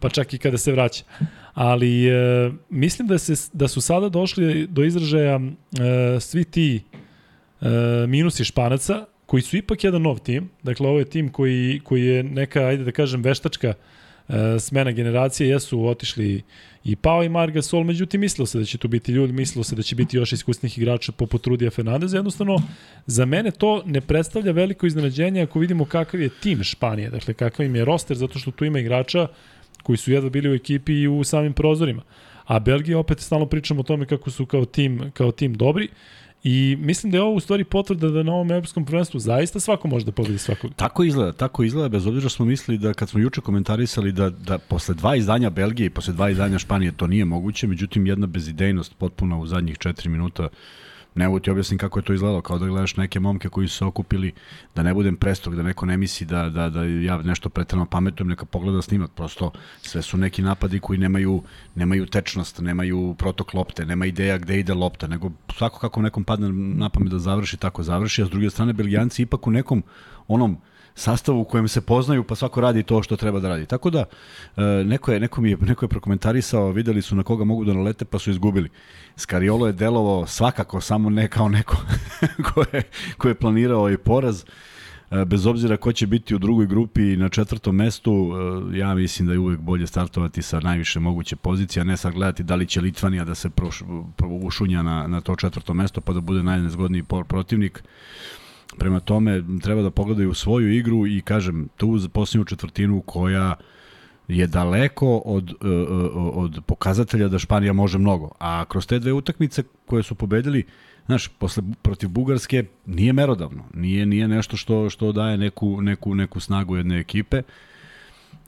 Pa 0.00 0.08
čak 0.08 0.34
i 0.34 0.38
kada 0.38 0.58
se 0.58 0.72
vraća. 0.72 1.04
Ali 1.54 2.08
e, 2.08 2.50
mislim 2.70 3.08
da, 3.08 3.18
se, 3.18 3.50
da 3.52 3.68
su 3.68 3.80
sada 3.80 4.08
došli 4.08 4.66
do 4.66 4.84
izražaja 4.84 5.40
e, 5.40 6.20
svi 6.20 6.44
ti 6.44 6.82
e, 7.60 7.66
minusi 8.08 8.44
Španaca, 8.44 9.04
koji 9.26 9.42
su 9.42 9.56
ipak 9.56 9.84
jedan 9.84 10.02
nov 10.02 10.18
tim. 10.18 10.50
Dakle, 10.62 10.88
ovo 10.88 10.98
je 10.98 11.04
tim 11.04 11.28
koji, 11.28 11.80
koji 11.84 12.04
je 12.04 12.22
neka, 12.22 12.60
ajde 12.60 12.84
da 12.84 12.92
kažem, 12.92 13.22
veštačka 13.22 13.68
e, 13.68 13.74
smena 14.60 14.90
generacije. 14.90 15.48
Jesu 15.48 15.86
otišli 15.86 16.42
i 16.84 16.96
pao 16.96 17.24
i 17.24 17.28
Marga 17.28 17.62
Sol, 17.62 17.84
međutim 17.84 18.20
mislilo 18.20 18.46
se 18.46 18.58
da 18.58 18.64
će 18.64 18.78
tu 18.78 18.88
biti 18.88 19.12
ljudi, 19.12 19.32
mislilo 19.32 19.64
se 19.64 19.76
da 19.76 19.82
će 19.82 19.96
biti 19.96 20.16
još 20.16 20.32
iskusnih 20.32 20.78
igrača 20.78 21.12
poput 21.12 21.46
Rudija 21.46 21.70
Fernandeza, 21.70 22.16
jednostavno 22.16 22.62
za 23.06 23.24
mene 23.24 23.50
to 23.50 23.82
ne 23.86 24.00
predstavlja 24.00 24.52
veliko 24.52 24.86
iznenađenje 24.86 25.42
ako 25.42 25.58
vidimo 25.58 25.84
kakav 25.84 26.20
je 26.20 26.28
tim 26.28 26.62
Španije, 26.62 27.10
dakle 27.10 27.34
kakav 27.34 27.66
im 27.66 27.76
je 27.76 27.84
roster, 27.84 28.16
zato 28.16 28.38
što 28.38 28.50
tu 28.50 28.64
ima 28.64 28.78
igrača 28.78 29.28
koji 29.82 29.96
su 29.96 30.12
jedva 30.12 30.30
bili 30.30 30.50
u 30.50 30.54
ekipi 30.54 30.92
i 30.92 31.08
u 31.08 31.24
samim 31.24 31.52
prozorima. 31.52 32.02
A 32.44 32.58
Belgija 32.58 32.98
opet 32.98 33.20
stalno 33.20 33.46
pričamo 33.46 33.80
o 33.80 33.84
tome 33.84 34.06
kako 34.06 34.30
su 34.30 34.46
kao 34.46 34.64
tim, 34.64 35.10
kao 35.14 35.32
tim 35.32 35.54
dobri. 35.54 35.88
I 36.44 36.76
mislim 36.80 37.12
da 37.12 37.18
je 37.18 37.22
ovo 37.22 37.34
u 37.34 37.40
stvari 37.40 37.64
potvrda 37.64 38.08
da 38.08 38.22
na 38.22 38.32
ovom 38.32 38.50
evropskom 38.50 38.84
prvenstvu 38.84 39.20
zaista 39.20 39.60
svako 39.60 39.88
može 39.88 40.04
da 40.04 40.12
pobedi 40.12 40.38
svakog. 40.38 40.70
Tako 40.76 41.04
izgleda, 41.04 41.32
tako 41.32 41.64
izgleda, 41.64 41.88
bez 41.88 42.06
obzira 42.06 42.28
smo 42.28 42.44
mislili 42.44 42.78
da 42.78 42.94
kad 42.94 43.08
smo 43.08 43.20
juče 43.20 43.40
komentarisali 43.40 44.12
da, 44.12 44.30
da 44.30 44.58
posle 44.58 44.94
dva 44.94 45.16
izdanja 45.16 45.50
Belgije 45.50 45.86
i 45.86 45.90
posle 45.90 46.12
dva 46.14 46.30
izdanja 46.30 46.58
Španije 46.58 46.92
to 46.92 47.06
nije 47.06 47.24
moguće, 47.24 47.66
međutim 47.66 48.06
jedna 48.06 48.26
bezidejnost 48.26 48.94
potpuno 48.98 49.40
u 49.40 49.46
zadnjih 49.46 49.78
četiri 49.78 50.08
minuta 50.08 50.48
ne 51.14 51.26
mogu 51.28 51.40
ti 51.40 51.50
objasnim 51.50 51.78
kako 51.78 51.98
je 51.98 52.02
to 52.02 52.12
izgledalo, 52.12 52.40
kao 52.40 52.58
da 52.58 52.66
gledaš 52.66 52.96
neke 52.96 53.20
momke 53.20 53.48
koji 53.48 53.68
su 53.68 53.76
se 53.76 53.84
okupili, 53.84 54.32
da 54.74 54.82
ne 54.82 54.94
budem 54.94 55.16
prestog, 55.16 55.56
da 55.56 55.62
neko 55.62 55.86
ne 55.86 55.96
misli 55.96 56.26
da, 56.26 56.48
da, 56.50 56.68
da 56.70 56.84
ja 56.84 57.22
nešto 57.22 57.48
pretrano 57.48 57.86
pametujem, 57.86 58.28
neka 58.28 58.44
pogleda 58.44 58.82
snimak, 58.82 59.10
prosto 59.10 59.52
sve 59.82 60.02
su 60.02 60.16
neki 60.16 60.42
napadi 60.42 60.80
koji 60.80 60.98
nemaju, 60.98 61.42
nemaju 61.74 62.06
tečnost, 62.06 62.60
nemaju 62.60 63.14
protok 63.18 63.54
lopte, 63.54 63.86
nema 63.86 64.06
ideja 64.06 64.38
gde 64.38 64.58
ide 64.58 64.74
lopta, 64.74 65.06
nego 65.06 65.30
svako 65.56 65.78
kako 65.78 66.02
nekom 66.02 66.24
padne 66.24 66.52
na 66.52 66.88
pamet 66.88 67.10
da 67.12 67.18
završi, 67.18 67.56
tako 67.56 67.82
završi, 67.82 68.22
a 68.22 68.26
s 68.26 68.30
druge 68.30 68.50
strane 68.50 68.72
Belgijanci 68.72 69.22
ipak 69.22 69.46
u 69.46 69.50
nekom 69.50 69.82
onom 70.28 70.58
sastavu 70.94 71.40
u 71.40 71.44
kojem 71.44 71.68
se 71.68 71.80
poznaju, 71.80 72.24
pa 72.24 72.34
svako 72.34 72.60
radi 72.60 72.82
to 72.82 73.02
što 73.02 73.16
treba 73.16 73.40
da 73.40 73.48
radi. 73.48 73.66
Tako 73.66 73.90
da, 73.90 74.04
e, 74.56 74.62
neko 74.84 75.12
je, 75.12 75.20
neko 75.20 75.40
mi 75.40 75.50
je, 75.50 75.56
neko 75.56 75.84
je 75.84 75.88
prokomentarisao, 75.88 76.70
videli 76.70 77.02
su 77.02 77.16
na 77.16 77.22
koga 77.22 77.44
mogu 77.44 77.64
da 77.64 77.74
nalete, 77.74 78.04
pa 78.04 78.18
su 78.18 78.30
izgubili. 78.30 78.68
Skariolo 79.16 79.66
je 79.66 79.72
delovao 79.72 80.26
svakako, 80.26 80.80
samo 80.80 81.10
ne 81.10 81.28
kao 81.28 81.48
neko 81.48 81.76
ko, 82.54 82.64
je, 82.72 82.82
ko 83.18 83.28
je 83.28 83.34
planirao 83.34 83.90
i 83.90 83.98
poraz. 83.98 84.44
E, 85.10 85.24
bez 85.24 85.46
obzira 85.46 85.76
ko 85.76 85.92
će 85.92 86.06
biti 86.06 86.34
u 86.34 86.38
drugoj 86.38 86.66
grupi 86.66 87.16
na 87.16 87.28
četvrtom 87.28 87.76
mestu, 87.76 88.32
e, 88.72 88.78
ja 88.78 88.94
mislim 88.94 89.26
da 89.26 89.32
je 89.32 89.38
uvek 89.38 89.60
bolje 89.60 89.86
startovati 89.86 90.42
sa 90.42 90.60
najviše 90.60 91.00
moguće 91.00 91.36
pozicije, 91.36 91.80
a 91.80 91.84
ne 91.84 91.96
sad 91.96 92.12
gledati 92.12 92.42
da 92.42 92.54
li 92.54 92.66
će 92.66 92.80
Litvanija 92.80 93.24
da 93.24 93.34
se 93.34 93.50
proš, 93.50 93.82
ušunja 94.42 94.82
na, 94.82 95.06
na 95.06 95.20
to 95.20 95.36
četvrto 95.36 95.74
mesto 95.74 96.00
pa 96.00 96.12
da 96.12 96.20
bude 96.20 96.42
najnezgodniji 96.42 97.04
protivnik. 97.28 97.82
Prema 98.78 99.00
tome, 99.00 99.42
treba 99.62 99.82
da 99.82 99.90
pogledaju 99.90 100.34
svoju 100.34 100.72
igru 100.72 101.06
i 101.06 101.20
kažem, 101.20 101.68
tu 101.76 101.98
za 101.98 102.08
posljednju 102.08 102.44
četvrtinu 102.44 103.00
koja 103.00 103.54
je 104.28 104.46
daleko 104.46 105.22
od, 105.24 105.50
e, 105.50 105.66
e, 105.66 105.70
od 106.14 106.60
pokazatelja 106.66 107.28
da 107.28 107.38
Španija 107.38 107.72
može 107.72 107.98
mnogo. 107.98 108.30
A 108.38 108.64
kroz 108.68 108.86
te 108.86 108.98
dve 108.98 109.12
utakmice 109.12 109.62
koje 109.86 110.02
su 110.02 110.14
pobedili, 110.14 110.64
znaš, 111.06 111.28
posle, 111.28 111.62
protiv 111.82 112.08
Bugarske 112.08 112.64
nije 112.86 113.12
merodavno. 113.12 113.64
Nije, 113.74 114.06
nije 114.06 114.28
nešto 114.28 114.56
što, 114.56 114.90
što 114.90 115.12
daje 115.12 115.38
neku, 115.38 115.80
neku, 115.80 116.14
neku 116.14 116.40
snagu 116.40 116.76
jedne 116.76 116.98
ekipe. 117.00 117.42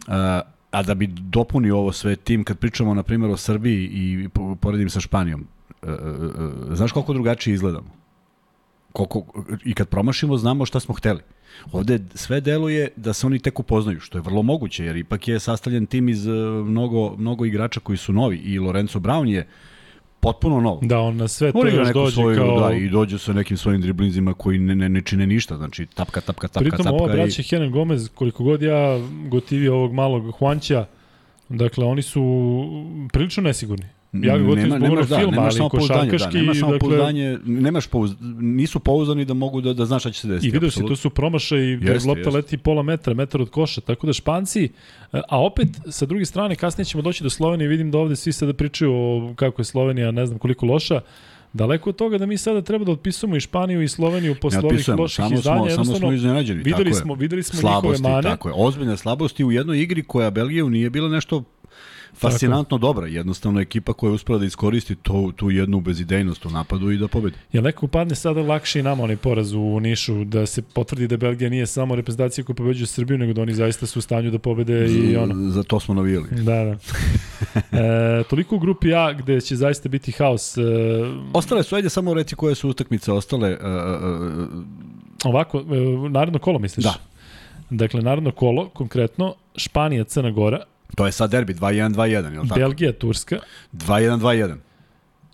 A, 0.06 0.40
a 0.70 0.82
da 0.82 0.94
bi 0.94 1.06
dopunio 1.06 1.78
ovo 1.78 1.92
sve 1.92 2.16
tim, 2.16 2.44
kad 2.44 2.58
pričamo, 2.58 2.94
na 2.94 3.02
primjer, 3.02 3.30
o 3.30 3.36
Srbiji 3.36 3.90
i 3.92 4.28
poredim 4.60 4.90
sa 4.90 5.00
Španijom, 5.00 5.46
znaš 6.72 6.92
koliko 6.92 7.12
drugačije 7.12 7.54
izgledamo? 7.54 8.05
Koliko, 8.96 9.44
i 9.64 9.74
kad 9.74 9.88
promašimo 9.88 10.36
znamo 10.36 10.66
šta 10.66 10.80
smo 10.80 10.94
hteli. 10.94 11.20
Ovde 11.72 11.98
sve 12.14 12.40
deluje 12.40 12.88
da 12.96 13.12
se 13.12 13.26
oni 13.26 13.38
tek 13.38 13.60
upoznaju, 13.60 14.00
što 14.00 14.18
je 14.18 14.22
vrlo 14.22 14.42
moguće, 14.42 14.84
jer 14.84 14.96
ipak 14.96 15.28
je 15.28 15.40
sastavljen 15.40 15.86
tim 15.86 16.08
iz 16.08 16.26
e, 16.26 16.30
mnogo, 16.64 17.16
mnogo 17.16 17.44
igrača 17.44 17.80
koji 17.80 17.98
su 17.98 18.12
novi 18.12 18.36
i 18.36 18.58
Lorenzo 18.58 18.98
Brown 18.98 19.26
je 19.28 19.46
potpuno 20.20 20.60
nov. 20.60 20.78
Da, 20.82 21.00
on 21.00 21.16
na 21.16 21.28
sve 21.28 21.52
to 21.52 21.66
još 21.66 21.92
dođe 21.92 22.14
svoju, 22.14 22.36
kao... 22.36 22.60
Da, 22.60 22.74
i 22.74 22.88
dođe 22.88 23.18
sa 23.18 23.32
nekim 23.32 23.56
svojim 23.56 23.80
driblinzima 23.80 24.34
koji 24.34 24.58
ne, 24.58 24.74
ne, 24.74 24.88
ne 24.88 25.02
čine 25.02 25.26
ništa, 25.26 25.56
znači 25.56 25.86
tapka, 25.86 26.20
tapka, 26.20 26.48
tapka, 26.48 26.60
Pritom, 26.60 26.76
tapka. 26.78 26.92
Pritom 26.92 27.06
ova 27.06 27.12
braća 27.12 27.42
i... 27.42 27.44
Helen 27.44 27.72
Gomez, 27.72 28.08
koliko 28.14 28.44
god 28.44 28.62
ja 28.62 29.00
gotivio 29.28 29.74
ovog 29.74 29.92
malog 29.92 30.34
Huanća, 30.38 30.86
dakle 31.48 31.84
oni 31.84 32.02
su 32.02 32.22
prilično 33.12 33.42
nesigurni. 33.42 33.86
Ja 34.22 34.38
ga 34.38 34.44
gotovo 34.44 34.66
nema, 34.66 34.78
nemaš, 34.78 35.08
da, 35.08 35.18
filma, 35.18 35.42
ali 35.42 35.68
košarkaški... 35.70 36.32
Da, 36.32 36.38
nemaš 36.38 36.60
dakle, 36.60 36.78
pouzdanje, 36.78 37.38
nemaš 37.44 37.86
pouz, 37.86 38.10
nisu 38.40 38.80
pouzdani 38.80 39.24
da 39.24 39.34
mogu 39.34 39.60
da, 39.60 39.72
da 39.72 39.86
znaš 39.86 40.02
šta 40.02 40.10
će 40.10 40.20
se 40.20 40.28
desiti. 40.28 40.48
I 40.48 40.50
vidio 40.50 40.70
si, 40.70 40.86
to 40.88 40.96
su 40.96 41.10
promašaj 41.10 41.60
i 41.60 41.76
lopta 41.76 42.10
jeste. 42.10 42.30
leti 42.30 42.56
pola 42.56 42.82
metra, 42.82 43.14
metar 43.14 43.42
od 43.42 43.50
koša, 43.50 43.80
tako 43.80 44.06
da 44.06 44.12
Španci, 44.12 44.68
a 45.12 45.42
opet 45.42 45.68
sa 45.90 46.06
druge 46.06 46.24
strane 46.24 46.54
kasnije 46.56 46.84
ćemo 46.84 47.02
doći 47.02 47.22
do 47.22 47.30
Slovenije, 47.30 47.68
vidim 47.68 47.90
da 47.90 47.98
ovde 47.98 48.16
svi 48.16 48.32
sada 48.32 48.52
pričaju 48.52 48.92
o 48.92 49.34
kako 49.36 49.60
je 49.60 49.64
Slovenija, 49.64 50.10
ne 50.10 50.26
znam 50.26 50.38
koliko 50.38 50.66
loša, 50.66 51.00
Daleko 51.56 51.90
od 51.90 51.96
toga 51.96 52.18
da 52.18 52.26
mi 52.26 52.38
sada 52.38 52.62
treba 52.62 52.84
da 52.84 52.92
otpisujemo 52.92 53.36
i 53.36 53.40
Španiju 53.40 53.82
i 53.82 53.88
Sloveniju 53.88 54.34
posle 54.40 54.60
ovih 54.64 54.88
loših 54.88 55.16
samo 55.16 55.34
izdanja. 55.34 55.70
Smo, 55.70 55.84
samo 55.84 55.98
smo 55.98 56.12
iznenađeni. 56.12 56.62
Videli 56.62 56.94
smo, 56.94 57.14
videli 57.14 57.42
smo 57.42 57.60
slabosti, 57.60 58.02
njihove 58.02 58.12
mane. 58.12 58.22
Tako 58.22 58.48
je, 58.48 58.54
ozbiljne 58.56 58.96
slabosti 58.96 59.44
u 59.44 59.52
jednoj 59.52 59.82
igri 59.82 60.02
koja 60.02 60.30
Belgiju 60.30 60.70
nije 60.70 60.90
bila 60.90 61.08
nešto 61.08 61.42
fascinantno 62.18 62.78
dobra, 62.78 63.06
jednostavno 63.06 63.60
ekipa 63.60 63.92
koja 63.92 64.10
je 64.10 64.14
uspela 64.14 64.38
da 64.38 64.44
iskoristi 64.44 64.94
to, 64.94 65.32
tu 65.36 65.50
jednu 65.50 65.80
bezidejnost 65.80 66.46
u 66.46 66.50
napadu 66.50 66.90
i 66.90 66.98
da 66.98 67.08
pobedi. 67.08 67.36
Jel 67.52 67.64
neko 67.64 67.86
upadne 67.86 68.14
sada 68.14 68.42
lakše 68.42 68.80
i 68.80 68.82
nama 68.82 69.02
onaj 69.02 69.16
poraz 69.16 69.52
u 69.52 69.80
Nišu, 69.80 70.24
da 70.24 70.46
se 70.46 70.62
potvrdi 70.62 71.08
da 71.08 71.16
Belgija 71.16 71.50
nije 71.50 71.66
samo 71.66 71.96
reprezentacija 71.96 72.44
koja 72.44 72.56
pobeđuje 72.56 72.86
Srbiju, 72.86 73.18
nego 73.18 73.32
da 73.32 73.42
oni 73.42 73.54
zaista 73.54 73.86
su 73.86 73.98
u 73.98 74.02
stanju 74.02 74.30
da 74.30 74.38
pobede 74.38 74.86
i 74.86 75.16
ono. 75.16 75.50
Za 75.50 75.62
to 75.62 75.80
smo 75.80 75.94
navijali. 75.94 76.28
Da, 76.30 76.64
da. 76.64 76.76
e, 78.20 78.24
toliko 78.30 78.56
u 78.56 78.58
grupi 78.58 78.94
A 78.94 79.12
gde 79.12 79.40
će 79.40 79.56
zaista 79.56 79.88
biti 79.88 80.12
haos. 80.12 80.56
E, 80.56 80.62
ostale 81.32 81.62
su, 81.62 81.76
ajde 81.76 81.88
samo 81.88 82.14
reći 82.14 82.36
koje 82.36 82.54
su 82.54 82.68
utakmice 82.68 83.12
ostale. 83.12 83.48
E, 83.48 83.52
e, 83.52 83.56
e 83.56 84.46
Ovako, 85.24 85.58
e, 85.58 86.08
narodno 86.10 86.38
kolo 86.38 86.58
misliš? 86.58 86.84
Da. 86.84 86.94
Dakle, 87.70 88.02
narodno 88.02 88.30
kolo, 88.30 88.68
konkretno, 88.68 89.34
Španija, 89.56 90.04
Crna 90.04 90.30
Gora, 90.30 90.62
To 90.96 91.06
je 91.06 91.12
sad 91.12 91.30
derbi, 91.30 91.54
2-1, 91.54 91.94
2-1, 91.94 92.32
je 92.32 92.40
li 92.40 92.48
tako? 92.48 92.60
Belgija, 92.60 92.92
Turska. 92.92 93.38
2-1, 93.72 94.18
2-1. 94.18 94.56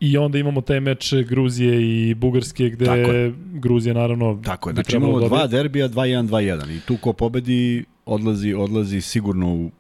I 0.01 0.19
onda 0.19 0.39
imamo 0.39 0.61
taj 0.61 0.81
meč 0.81 1.15
Gruzije 1.15 1.83
i 1.83 2.15
Bugarske 2.15 2.71
gde 2.71 2.85
je. 2.85 3.33
Gruzija 3.53 3.95
naravno 3.95 4.41
Tako 4.45 4.71
je, 4.71 4.75
znači 4.75 4.97
imamo 4.97 5.21
dva 5.21 5.47
derbija, 5.47 5.89
2-1, 5.89 6.29
2-1 6.29 6.77
i 6.77 6.81
tu 6.81 6.97
ko 6.97 7.13
pobedi 7.13 7.85
odlazi, 8.07 8.55
odlazi 8.55 9.01
sigurno 9.01 9.55
u 9.55 9.71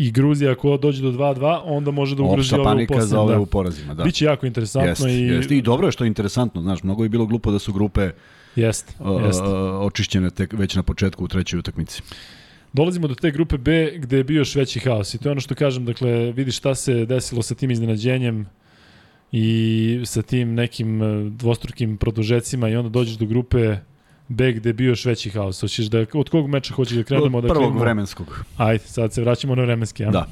i 0.00 0.10
Gruzija 0.10 0.52
ako 0.52 0.76
dođe 0.76 1.02
do 1.02 1.10
2-2, 1.10 1.60
onda 1.64 1.90
može 1.90 2.16
da 2.16 2.22
ugrozi 2.22 2.54
ove 2.54 2.62
u 2.62 2.64
panika 2.64 3.06
za 3.06 3.20
ove 3.20 3.34
da. 3.34 3.40
u 3.40 3.46
porazima, 3.46 3.94
da. 3.94 4.04
Biće 4.04 4.24
jako 4.24 4.46
interesantno 4.46 4.88
jest, 4.88 5.18
i 5.18 5.22
jest. 5.22 5.50
i 5.50 5.62
dobro 5.62 5.88
je 5.88 5.92
što 5.92 6.04
je 6.04 6.08
interesantno, 6.08 6.62
znaš, 6.62 6.82
mnogo 6.82 7.02
je 7.02 7.08
bilo 7.08 7.26
glupo 7.26 7.50
da 7.50 7.58
su 7.58 7.72
grupe 7.72 8.10
Jest, 8.56 8.96
jest. 9.24 9.42
očišćene 9.80 10.30
tek 10.30 10.52
već 10.52 10.74
na 10.76 10.82
početku 10.82 11.24
u 11.24 11.28
trećoj 11.28 11.58
utakmici. 11.58 12.02
Dolazimo 12.72 13.08
do 13.08 13.14
te 13.14 13.30
grupe 13.30 13.58
B 13.58 13.92
gde 13.96 14.16
je 14.16 14.24
bio 14.24 14.38
još 14.38 14.54
veći 14.54 14.80
haos 14.80 15.14
i 15.14 15.18
to 15.18 15.28
je 15.28 15.30
ono 15.30 15.40
što 15.40 15.54
kažem, 15.54 15.84
dakle, 15.84 16.32
vidi 16.32 16.52
šta 16.52 16.74
se 16.74 17.06
desilo 17.06 17.42
sa 17.42 17.54
tim 17.54 17.70
iznenađenjem 17.70 18.46
i 19.32 20.00
sa 20.04 20.22
tim 20.22 20.54
nekim 20.54 21.02
e, 21.02 21.30
dvostrukim 21.30 21.96
produžecima 21.96 22.68
i 22.68 22.76
onda 22.76 22.88
dođeš 22.88 23.14
do 23.14 23.26
grupe 23.26 23.76
B 24.28 24.52
gde 24.52 24.68
je 24.68 24.74
bio 24.74 24.88
još 24.88 25.04
veći 25.04 25.30
haos. 25.30 25.60
Hoćeš 25.60 25.86
da, 25.86 26.04
od 26.14 26.28
kog 26.28 26.48
meča 26.48 26.74
hoćeš 26.74 26.96
da 26.96 27.02
krenemo? 27.02 27.38
Od 27.38 27.44
da 27.44 27.48
prvog 27.48 27.62
krenemo? 27.62 27.80
vremenskog. 27.80 28.44
Ajde, 28.56 28.84
sad 28.84 29.12
se 29.12 29.20
vraćamo 29.20 29.54
na 29.54 29.62
vremenski. 29.62 30.02
Ja? 30.02 30.10
Da. 30.10 30.26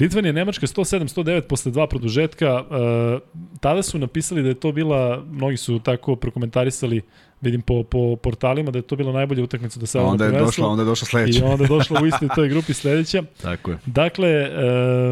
Litvanija, 0.00 0.32
Nemačka 0.32 0.66
107-109 0.66 1.40
posle 1.40 1.72
dva 1.72 1.86
produžetka. 1.86 2.54
Uh, 2.54 3.20
tada 3.60 3.82
su 3.82 3.98
napisali 3.98 4.42
da 4.42 4.48
je 4.48 4.54
to 4.54 4.72
bila, 4.72 5.24
mnogi 5.30 5.56
su 5.56 5.78
tako 5.78 6.16
prokomentarisali, 6.16 7.02
Vidim 7.40 7.62
po, 7.62 7.82
po 7.82 8.16
portalima 8.16 8.70
da 8.70 8.78
je 8.78 8.82
to 8.82 8.96
bila 8.96 9.12
najbolja 9.12 9.44
utakmica 9.44 9.80
do 9.80 9.86
sada. 9.86 10.04
Onda 10.04 10.24
je 10.24 10.32
došla, 10.32 10.68
onda 10.68 10.82
je 10.82 10.86
došla 10.86 11.06
sledeća. 11.06 11.38
I 11.38 11.42
onda 11.42 11.64
je 11.64 11.68
došla 11.68 12.00
u 12.02 12.06
istoj 12.06 12.28
toj 12.34 12.48
grupi 12.48 12.74
sledeća. 12.74 13.22
Tako 13.42 13.70
je. 13.70 13.78
Dakle, 13.86 14.50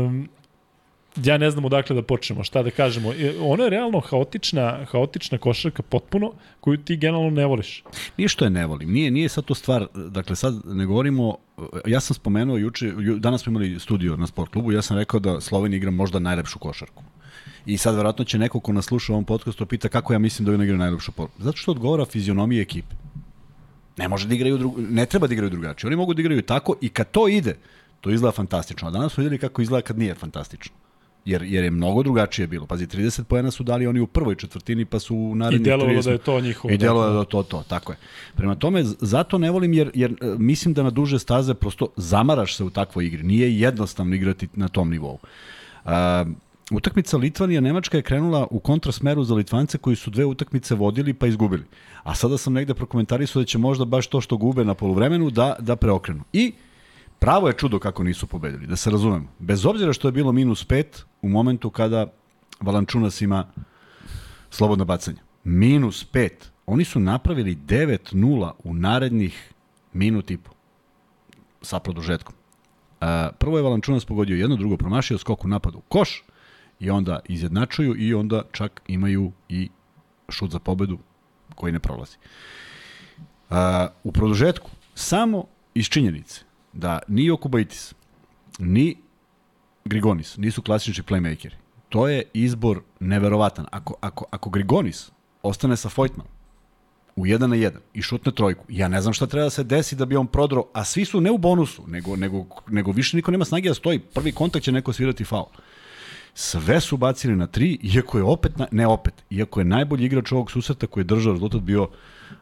um, 0.07 0.29
ja 1.17 1.39
ne 1.39 1.51
znam 1.51 1.65
odakle 1.65 1.97
da 1.97 2.03
počnemo, 2.03 2.45
šta 2.45 2.63
da 2.63 2.71
kažemo. 2.71 3.13
Ono 3.41 3.65
je 3.65 3.71
realno 3.71 4.01
haotična, 4.01 4.85
haotična 4.85 5.39
košarka 5.39 5.83
potpuno, 5.83 6.33
koju 6.61 6.77
ti 6.77 6.97
generalno 6.97 7.31
ne 7.31 7.47
voliš. 7.47 7.85
Nije 8.17 8.29
što 8.29 8.45
je 8.45 8.51
ne 8.51 8.67
volim, 8.67 8.93
nije, 8.93 9.11
nije 9.11 9.29
sad 9.29 9.45
to 9.45 9.55
stvar, 9.55 9.87
dakle 9.95 10.37
sad 10.37 10.55
ne 10.65 10.87
govorimo, 10.87 11.37
ja 11.87 12.01
sam 12.01 12.15
spomenuo 12.15 12.57
juče, 12.57 12.93
danas 13.19 13.43
smo 13.43 13.51
imali 13.51 13.81
studio 13.81 14.17
na 14.17 14.27
sport 14.27 14.53
klubu, 14.53 14.73
ja 14.73 14.83
sam 14.83 14.99
rekao 14.99 15.21
da 15.21 15.41
Slovenija 15.41 15.77
igra 15.77 15.91
možda 15.91 16.19
najlepšu 16.19 16.59
košarku. 16.59 17.03
I 17.66 17.77
sad 17.79 17.94
verovatno 17.94 18.25
će 18.25 18.38
neko 18.38 18.61
ko 18.61 18.73
nas 18.73 18.85
sluša 18.85 19.12
u 19.12 19.14
ovom 19.14 19.25
podcastu 19.25 19.66
pita 19.66 19.88
kako 19.88 20.12
ja 20.12 20.18
mislim 20.18 20.47
da 20.47 20.53
je 20.53 20.64
igra 20.64 20.77
najlepšu 20.77 21.12
košarku. 21.12 21.42
Zato 21.42 21.57
što 21.57 21.70
odgovara 21.70 22.05
fizionomije 22.05 22.62
ekipe. 22.62 22.94
Ne 23.97 24.09
može 24.09 24.29
da 24.29 24.35
igraju 24.35 24.59
drugo, 24.59 24.81
ne 24.81 25.07
treba 25.07 25.27
da 25.27 25.35
igraju 25.35 25.51
drugačije. 25.51 25.88
Oni 25.88 25.97
mogu 25.97 26.14
da 26.14 26.20
igraju 26.20 26.42
tako 26.42 26.75
i 26.81 26.88
kad 26.88 27.11
to 27.11 27.29
ide, 27.29 27.57
to 28.01 28.11
izgleda 28.11 28.33
fantastično. 28.33 28.88
A 28.88 28.90
danas 28.90 29.12
smo 29.12 29.23
videli 29.23 29.38
kako 29.38 29.62
izgleda 29.62 29.83
kad 29.83 29.99
nije 29.99 30.14
fantastično 30.14 30.75
jer, 31.25 31.42
jer 31.42 31.64
je 31.64 31.70
mnogo 31.70 32.03
drugačije 32.03 32.47
bilo. 32.47 32.66
Pazi, 32.66 32.87
30 32.87 33.23
poena 33.25 33.51
su 33.51 33.64
dali 33.64 33.87
oni 33.87 34.01
u 34.01 34.07
prvoj 34.07 34.35
četvrtini, 34.35 34.85
pa 34.85 34.99
su 34.99 35.16
u 35.16 35.35
narednih 35.35 35.61
30. 35.61 35.64
I 35.66 35.70
delovalo 35.70 36.03
da 36.03 36.11
je 36.11 36.18
to 36.18 36.40
njihovo. 36.40 36.75
I 36.75 36.79
delovalo 36.79 37.12
da 37.12 37.18
je 37.18 37.27
to 37.29 37.42
to, 37.42 37.62
tako 37.68 37.92
je. 37.92 37.99
Prema 38.35 38.55
tome, 38.55 38.85
zato 38.85 39.38
ne 39.38 39.51
volim, 39.51 39.73
jer, 39.73 39.90
jer 39.94 40.11
e, 40.11 40.16
mislim 40.38 40.75
da 40.75 40.83
na 40.83 40.90
duže 40.90 41.18
staze 41.18 41.55
prosto 41.55 41.88
zamaraš 41.97 42.57
se 42.57 42.64
u 42.64 42.70
takvoj 42.70 43.07
igri. 43.07 43.23
Nije 43.23 43.59
jednostavno 43.59 44.14
igrati 44.14 44.49
na 44.55 44.68
tom 44.68 44.90
nivou. 44.90 45.18
Uh, 45.85 45.90
Utakmica 46.70 47.18
Litvanija-Nemačka 47.18 47.96
je 47.96 48.03
krenula 48.03 48.46
u 48.50 48.59
kontrasmeru 48.59 49.24
za 49.24 49.35
Litvance 49.35 49.79
koji 49.79 49.96
su 49.96 50.11
dve 50.11 50.24
utakmice 50.24 50.74
vodili 50.74 51.14
pa 51.14 51.27
izgubili. 51.27 51.64
A 52.03 52.14
sada 52.14 52.38
sam 52.38 52.53
negde 52.53 52.74
prokomentarisao 52.74 53.42
da 53.42 53.46
će 53.46 53.59
možda 53.59 53.85
baš 53.85 54.07
to 54.07 54.20
što 54.20 54.37
gube 54.37 54.64
na 54.64 54.74
poluvremenu 54.74 55.31
da, 55.31 55.57
da 55.59 55.77
preokrenu. 55.77 56.24
I 56.33 56.53
Pravo 57.24 57.48
je 57.48 57.55
čudo 57.57 57.79
kako 57.79 58.05
nisu 58.05 58.27
pobedili, 58.27 58.66
da 58.66 58.77
se 58.77 58.90
razumemo. 58.90 59.29
Bez 59.38 59.66
obzira 59.66 59.92
što 59.92 60.09
je 60.09 60.12
bilo 60.12 60.33
minus 60.33 60.66
5 60.66 60.85
u 61.22 61.29
momentu 61.29 61.70
kada 61.70 62.07
Valančunas 62.61 63.20
ima 63.20 63.46
slobodno 64.50 64.85
bacanje. 64.85 65.18
Minus 65.44 66.07
5. 66.12 66.31
Oni 66.66 66.85
su 66.85 67.00
napravili 67.00 67.57
9-0 67.57 68.50
u 68.64 68.74
narednih 68.74 69.53
minut 69.92 70.31
i 70.31 70.37
po 70.37 70.50
sa 71.62 71.79
produžetkom. 71.79 72.35
Prvo 73.38 73.57
je 73.57 73.62
Valančunas 73.62 74.05
pogodio 74.05 74.37
jedno, 74.37 74.57
drugo 74.57 74.77
promašio 74.77 75.18
skok 75.18 75.44
u 75.44 75.48
napadu 75.48 75.81
koš 75.88 76.24
i 76.85 76.90
onda 76.90 77.20
izjednačuju 77.29 77.94
i 77.99 78.14
onda 78.14 78.42
čak 78.53 78.83
imaju 78.87 79.33
i 79.49 79.68
šut 80.29 80.51
za 80.51 80.59
pobedu 80.59 80.99
koji 81.55 81.73
ne 81.73 81.79
prolazi. 81.79 82.16
U 84.05 84.12
produžetku 84.12 84.70
samo 84.94 85.44
iz 85.75 85.87
činjenice 85.87 86.40
da 86.73 86.99
ni 87.09 87.31
Okubaitis, 87.31 87.94
ni 88.59 88.97
Grigonis 89.85 90.37
nisu 90.37 90.62
klasični 90.62 91.05
playmakeri. 91.05 91.55
To 91.88 92.09
je 92.09 92.23
izbor 92.33 92.81
neverovatan. 93.01 93.66
Ako, 93.70 93.94
ako, 94.01 94.25
ako 94.31 94.51
Grigonis 94.51 95.11
ostane 95.42 95.77
sa 95.77 95.88
Foytman 95.88 96.35
u 97.16 97.25
1 97.27 97.47
na 97.47 97.57
1 97.57 97.70
i 97.94 98.03
šutne 98.03 98.33
trojku, 98.33 98.64
ja 98.68 98.88
ne 98.88 99.01
znam 99.01 99.14
šta 99.14 99.27
treba 99.27 99.44
da 99.44 99.51
se 99.51 99.64
desi 99.64 99.97
da 99.97 100.05
bi 100.05 100.16
on 100.16 100.27
prodro, 100.27 100.64
a 100.73 100.85
svi 100.85 101.05
su 101.05 101.20
ne 101.20 101.31
u 101.31 101.38
bonusu, 101.38 101.85
nego, 101.87 102.16
nego, 102.16 102.47
nego 102.68 102.92
više 102.92 103.16
niko 103.16 103.31
nema 103.31 103.44
snage 103.44 103.68
da 103.68 103.75
stoji. 103.75 103.99
Prvi 103.99 104.33
kontakt 104.33 104.64
će 104.64 104.73
neko 104.73 104.92
svirati 104.92 105.25
faul. 105.25 105.47
Sve 106.35 106.81
su 106.81 106.97
bacili 106.97 107.37
na 107.37 107.47
3, 107.47 107.94
iako 107.94 108.18
je 108.18 108.25
opet, 108.25 108.59
na, 108.59 108.66
ne 108.70 108.87
opet, 108.87 109.14
iako 109.31 109.61
je 109.61 109.64
najbolji 109.64 110.05
igrač 110.05 110.33
ovog 110.33 110.51
susreta 110.51 110.87
koji 110.87 111.03
je 111.03 111.07
držao 111.07 111.33
rezultat 111.33 111.61
bio 111.61 111.88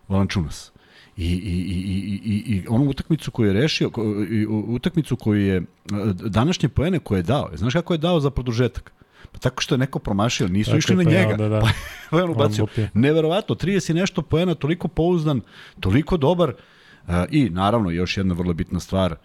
Valančunas. 0.08 0.72
I, 1.16 1.26
i, 1.26 1.28
i, 1.28 2.20
i, 2.24 2.54
i 2.54 2.66
onu 2.68 2.84
utakmicu 2.84 3.30
koju 3.30 3.46
je 3.46 3.52
rešio, 3.52 3.90
utakmicu 4.66 5.16
koju 5.16 5.46
je, 5.46 5.62
današnje 6.14 6.68
poene 6.68 6.98
koje 6.98 7.18
je 7.18 7.22
dao, 7.22 7.50
znaš 7.54 7.72
kako 7.72 7.94
je 7.94 7.98
dao 7.98 8.20
za 8.20 8.30
produžetak? 8.30 8.92
Pa 9.32 9.38
tako 9.38 9.62
što 9.62 9.74
je 9.74 9.78
neko 9.78 9.98
promašio, 9.98 10.48
nisu 10.48 10.70
tako 10.70 10.78
išli 10.78 10.96
na 10.96 11.04
pa 11.04 11.10
njega. 11.10 11.36
Da, 11.36 11.48
da. 11.48 11.60
Pa, 11.60 11.68
pa 12.10 12.16
je 12.16 12.24
on 12.24 12.30
ubacio. 12.30 12.66
Neverovatno, 12.94 13.54
30 13.54 13.92
nešto 13.92 14.22
poena, 14.22 14.54
toliko 14.54 14.88
pouzdan, 14.88 15.40
toliko 15.80 16.16
dobar. 16.16 16.52
I 17.30 17.50
naravno, 17.50 17.90
još 17.90 18.16
jedna 18.16 18.34
vrlo 18.34 18.54
bitna 18.54 18.80
stvar, 18.80 19.16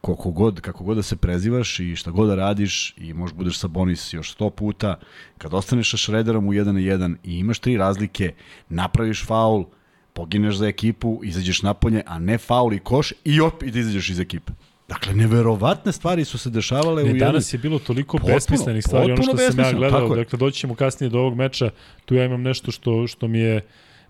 koliko 0.00 0.30
god, 0.30 0.60
kako 0.60 0.84
god 0.84 0.96
da 0.96 1.02
se 1.02 1.16
prezivaš 1.16 1.80
i 1.80 1.96
šta 1.96 2.10
god 2.10 2.28
da 2.28 2.34
radiš 2.34 2.94
i 2.96 3.14
možeš 3.14 3.34
budeš 3.34 3.58
sa 3.58 3.68
Bonis 3.68 4.12
još 4.12 4.36
100 4.36 4.50
puta, 4.50 4.98
kad 5.38 5.54
ostaneš 5.54 5.90
sa 5.90 5.96
Šrederom 5.96 6.48
u 6.48 6.52
1 6.52 6.64
na 6.64 6.80
1 6.80 7.16
i 7.24 7.38
imaš 7.38 7.58
tri 7.58 7.76
razlike, 7.76 8.32
napraviš 8.68 9.26
faul, 9.26 9.64
pogineš 10.12 10.56
za 10.56 10.66
ekipu, 10.66 11.20
izađeš 11.24 11.62
napolje, 11.62 12.02
a 12.06 12.18
ne 12.18 12.38
faul 12.38 12.72
i 12.72 12.78
koš 12.78 13.12
i 13.24 13.40
opet 13.40 13.76
izađeš 13.76 14.10
iz 14.10 14.20
ekipe. 14.20 14.52
Dakle, 14.88 15.14
neverovatne 15.14 15.92
stvari 15.92 16.24
su 16.24 16.38
se 16.38 16.50
dešavale 16.50 17.02
ne, 17.02 17.10
u 17.10 17.14
jednom... 17.14 17.32
Danas 17.32 17.54
je 17.54 17.58
bilo 17.58 17.78
toliko 17.78 18.16
potpuno, 18.16 18.34
besmislenih 18.34 18.84
stvari, 18.84 19.12
ono 19.12 19.22
što 19.22 19.36
sam 19.36 19.58
ja 19.58 19.72
gledao. 19.72 20.16
Dakle, 20.16 20.38
doći 20.38 20.60
ćemo 20.60 20.74
kasnije 20.74 21.10
do 21.10 21.18
ovog 21.18 21.34
meča, 21.34 21.70
tu 22.04 22.14
ja 22.14 22.24
imam 22.24 22.42
nešto 22.42 22.70
što, 22.70 23.06
što 23.06 23.28
mi 23.28 23.38
je 23.38 23.66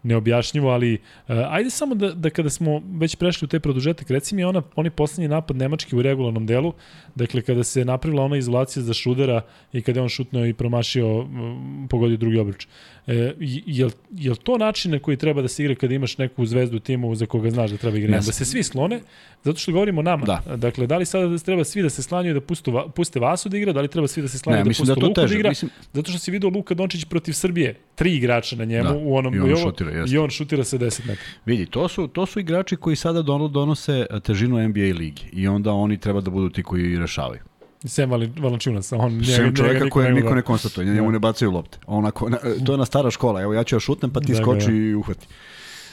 neobjašnjivo, 0.09 0.71
ali 0.71 0.95
uh, 0.95 1.37
ajde 1.49 1.71
samo 1.71 1.95
da, 1.95 2.13
da 2.13 2.31
kada 2.31 2.51
smo 2.51 2.83
već 3.01 3.17
prešli 3.17 3.47
u 3.47 3.49
taj 3.49 3.61
produžetak, 3.61 4.11
reci 4.11 4.35
mi 4.35 4.45
ona, 4.45 4.63
oni 4.77 4.91
poslednji 4.91 5.29
napad 5.29 5.57
Nemački 5.57 5.97
u 5.97 6.03
regularnom 6.03 6.47
delu, 6.47 6.73
dakle 7.15 7.43
kada 7.43 7.65
se 7.65 7.85
napravila 7.85 8.25
ona 8.25 8.37
izolacija 8.37 8.83
za 8.83 8.95
Šudera 8.95 9.43
i 9.73 9.83
kada 9.83 10.01
je 10.01 10.03
on 10.03 10.09
šutno 10.09 10.47
i 10.47 10.55
promašio, 10.55 11.19
um, 11.19 11.87
pogodio 11.91 12.17
drugi 12.17 12.39
obruč. 12.39 12.67
E, 13.09 13.35
je, 13.67 13.89
je 14.11 14.35
to 14.35 14.59
način 14.59 14.91
na 14.93 14.99
koji 14.99 15.17
treba 15.17 15.43
da 15.43 15.49
se 15.49 15.65
igra 15.65 15.75
kada 15.75 15.95
imaš 15.95 16.19
neku 16.19 16.47
zvezdu 16.47 16.79
timu 16.79 17.15
za 17.15 17.27
koga 17.27 17.51
znaš 17.51 17.71
da 17.71 17.77
treba 17.77 17.99
igrati? 17.99 18.27
Da 18.27 18.33
se 18.33 18.45
svi 18.45 18.63
slone, 18.63 19.01
zato 19.45 19.59
što 19.59 19.73
govorimo 19.73 20.03
nama. 20.03 20.27
Da. 20.27 20.57
Dakle, 20.57 20.87
da 20.87 20.97
li 20.97 21.07
sada 21.07 21.27
da 21.27 21.39
treba 21.39 21.65
svi 21.65 21.83
da 21.83 21.91
se 21.91 22.03
slanjaju 22.03 22.35
da 22.35 22.41
pustu, 22.41 22.81
puste 22.95 23.21
Vasu 23.21 23.49
da 23.49 23.59
igra, 23.59 23.73
da 23.73 23.81
li 23.81 23.89
treba 23.89 24.09
svi 24.09 24.23
da 24.23 24.29
se 24.29 24.39
slanjaju 24.39 24.65
da 24.65 24.71
puste 24.71 24.85
da 24.85 24.95
Luku 24.95 25.09
da 25.09 25.15
teže. 25.15 25.35
da 25.35 25.39
igra? 25.39 25.49
Mislim... 25.49 25.71
Zato 25.93 26.11
što 26.11 26.19
si 26.19 26.31
vidio 26.31 26.51
Luka 26.51 26.75
Dončić 26.75 27.05
protiv 27.05 27.33
Srbije, 27.33 27.75
tri 27.95 28.17
igrača 28.17 28.57
na 28.57 28.65
njemu 28.65 28.89
da. 28.89 28.97
u 28.97 29.17
onom 29.17 29.35
I 29.35 29.39
on, 29.39 29.53
ovo, 29.53 29.57
šutira, 29.57 29.91
jeste. 29.91 30.15
i 30.15 30.19
on 30.19 30.31
šutira 30.31 30.65
sa 30.65 30.79
10 30.79 31.07
metara. 31.07 31.29
Vidi, 31.47 31.67
to 31.67 31.89
su, 31.89 32.09
to 32.09 32.27
su 32.27 32.41
igrači 32.41 32.77
koji 32.77 32.97
sada 32.97 33.23
donose 33.23 34.07
težinu 34.23 34.69
NBA 34.69 34.81
ligi 34.81 35.25
i 35.33 35.49
onda 35.49 35.73
oni 35.73 35.99
treba 35.99 36.21
da 36.21 36.31
budu 36.31 36.51
ti 36.51 36.63
koji 36.63 36.99
rešavaju. 36.99 37.41
Sem 37.85 38.11
Valančunas, 38.11 38.93
on 38.93 39.25
Sem 39.25 39.55
čovjeka 39.55 39.89
koje 39.91 40.13
niko 40.13 40.35
ne 40.35 40.43
konstatuje, 40.43 40.87
njemu 40.87 41.07
da. 41.07 41.13
ne 41.13 41.19
bacaju 41.19 41.51
lopte. 41.51 41.79
Onako, 41.87 42.31
to 42.67 42.73
je 42.73 42.79
na 42.79 42.85
stara 42.85 43.11
škola, 43.11 43.43
evo 43.43 43.55
ja 43.55 43.65
ću 43.65 43.77
ja 43.77 43.81
šutnem 43.81 44.11
pa 44.11 44.21
ti 44.21 44.33
da, 44.33 44.39
skoči 44.39 44.67
da. 44.67 44.73
i 44.73 44.95
uhvati. 44.95 45.27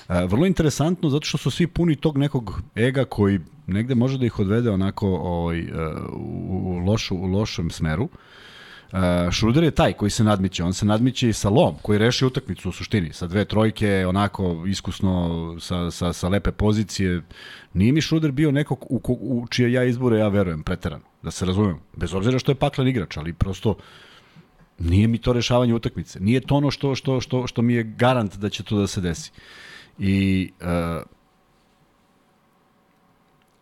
E, 0.10 0.26
vrlo 0.26 0.46
interesantno 0.46 1.10
zato 1.10 1.26
što 1.26 1.38
su 1.38 1.52
svi 1.52 1.68
puni 1.68 1.96
tog 1.96 2.18
nekog 2.18 2.62
ega 2.76 3.06
koji 3.06 3.40
negde 3.68 3.96
može 3.96 4.18
da 4.18 4.26
ih 4.26 4.40
odvede 4.40 4.70
onako 4.70 5.08
ovaj, 5.08 5.60
e, 5.60 5.66
u, 6.14 6.62
u, 6.66 6.78
lošu, 6.78 7.16
u 7.16 7.26
lošem 7.26 7.70
smeru. 7.70 8.04
Uh, 8.04 8.10
Uh, 8.92 9.32
Šruder 9.32 9.64
je 9.64 9.72
taj 9.72 9.94
koji 9.94 10.10
se 10.10 10.24
nadmiće, 10.24 10.64
on 10.64 10.74
se 10.74 10.86
nadmiće 10.86 11.30
i 11.30 11.34
sa 11.34 11.50
Lom, 11.50 11.76
koji 11.82 12.00
reši 12.00 12.26
utakmicu 12.26 12.70
u 12.70 12.72
suštini, 12.72 13.14
sa 13.14 13.28
dve 13.28 13.46
trojke, 13.46 14.06
onako 14.08 14.64
iskusno, 14.68 15.56
sa, 15.60 15.92
sa, 15.92 16.14
sa 16.14 16.30
lepe 16.30 16.52
pozicije. 16.52 17.22
Nije 17.74 17.92
mi 17.92 18.02
Šruder 18.02 18.32
bio 18.32 18.52
neko 18.52 18.78
u, 18.90 19.02
u 19.20 19.48
čije 19.48 19.72
ja 19.72 19.84
izbore 19.84 20.20
ja 20.20 20.28
verujem, 20.28 20.64
preterano, 20.64 21.04
da 21.24 21.32
se 21.32 21.46
razumem. 21.46 21.80
Bez 21.96 22.14
obzira 22.14 22.40
što 22.40 22.52
je 22.52 22.56
paklen 22.56 22.88
igrač, 22.88 23.18
ali 23.18 23.34
prosto 23.34 23.76
nije 24.80 25.08
mi 25.08 25.18
to 25.18 25.34
rešavanje 25.34 25.74
utakmice. 25.74 26.20
Nije 26.20 26.42
to 26.42 26.56
ono 26.56 26.72
što, 26.72 26.96
što, 26.96 27.22
što, 27.22 27.48
što 27.48 27.62
mi 27.62 27.74
je 27.74 27.84
garant 27.84 28.38
da 28.38 28.50
će 28.50 28.64
to 28.64 28.80
da 28.80 28.88
se 28.88 29.02
desi. 29.02 29.32
I 30.00 30.52
uh, 30.62 31.04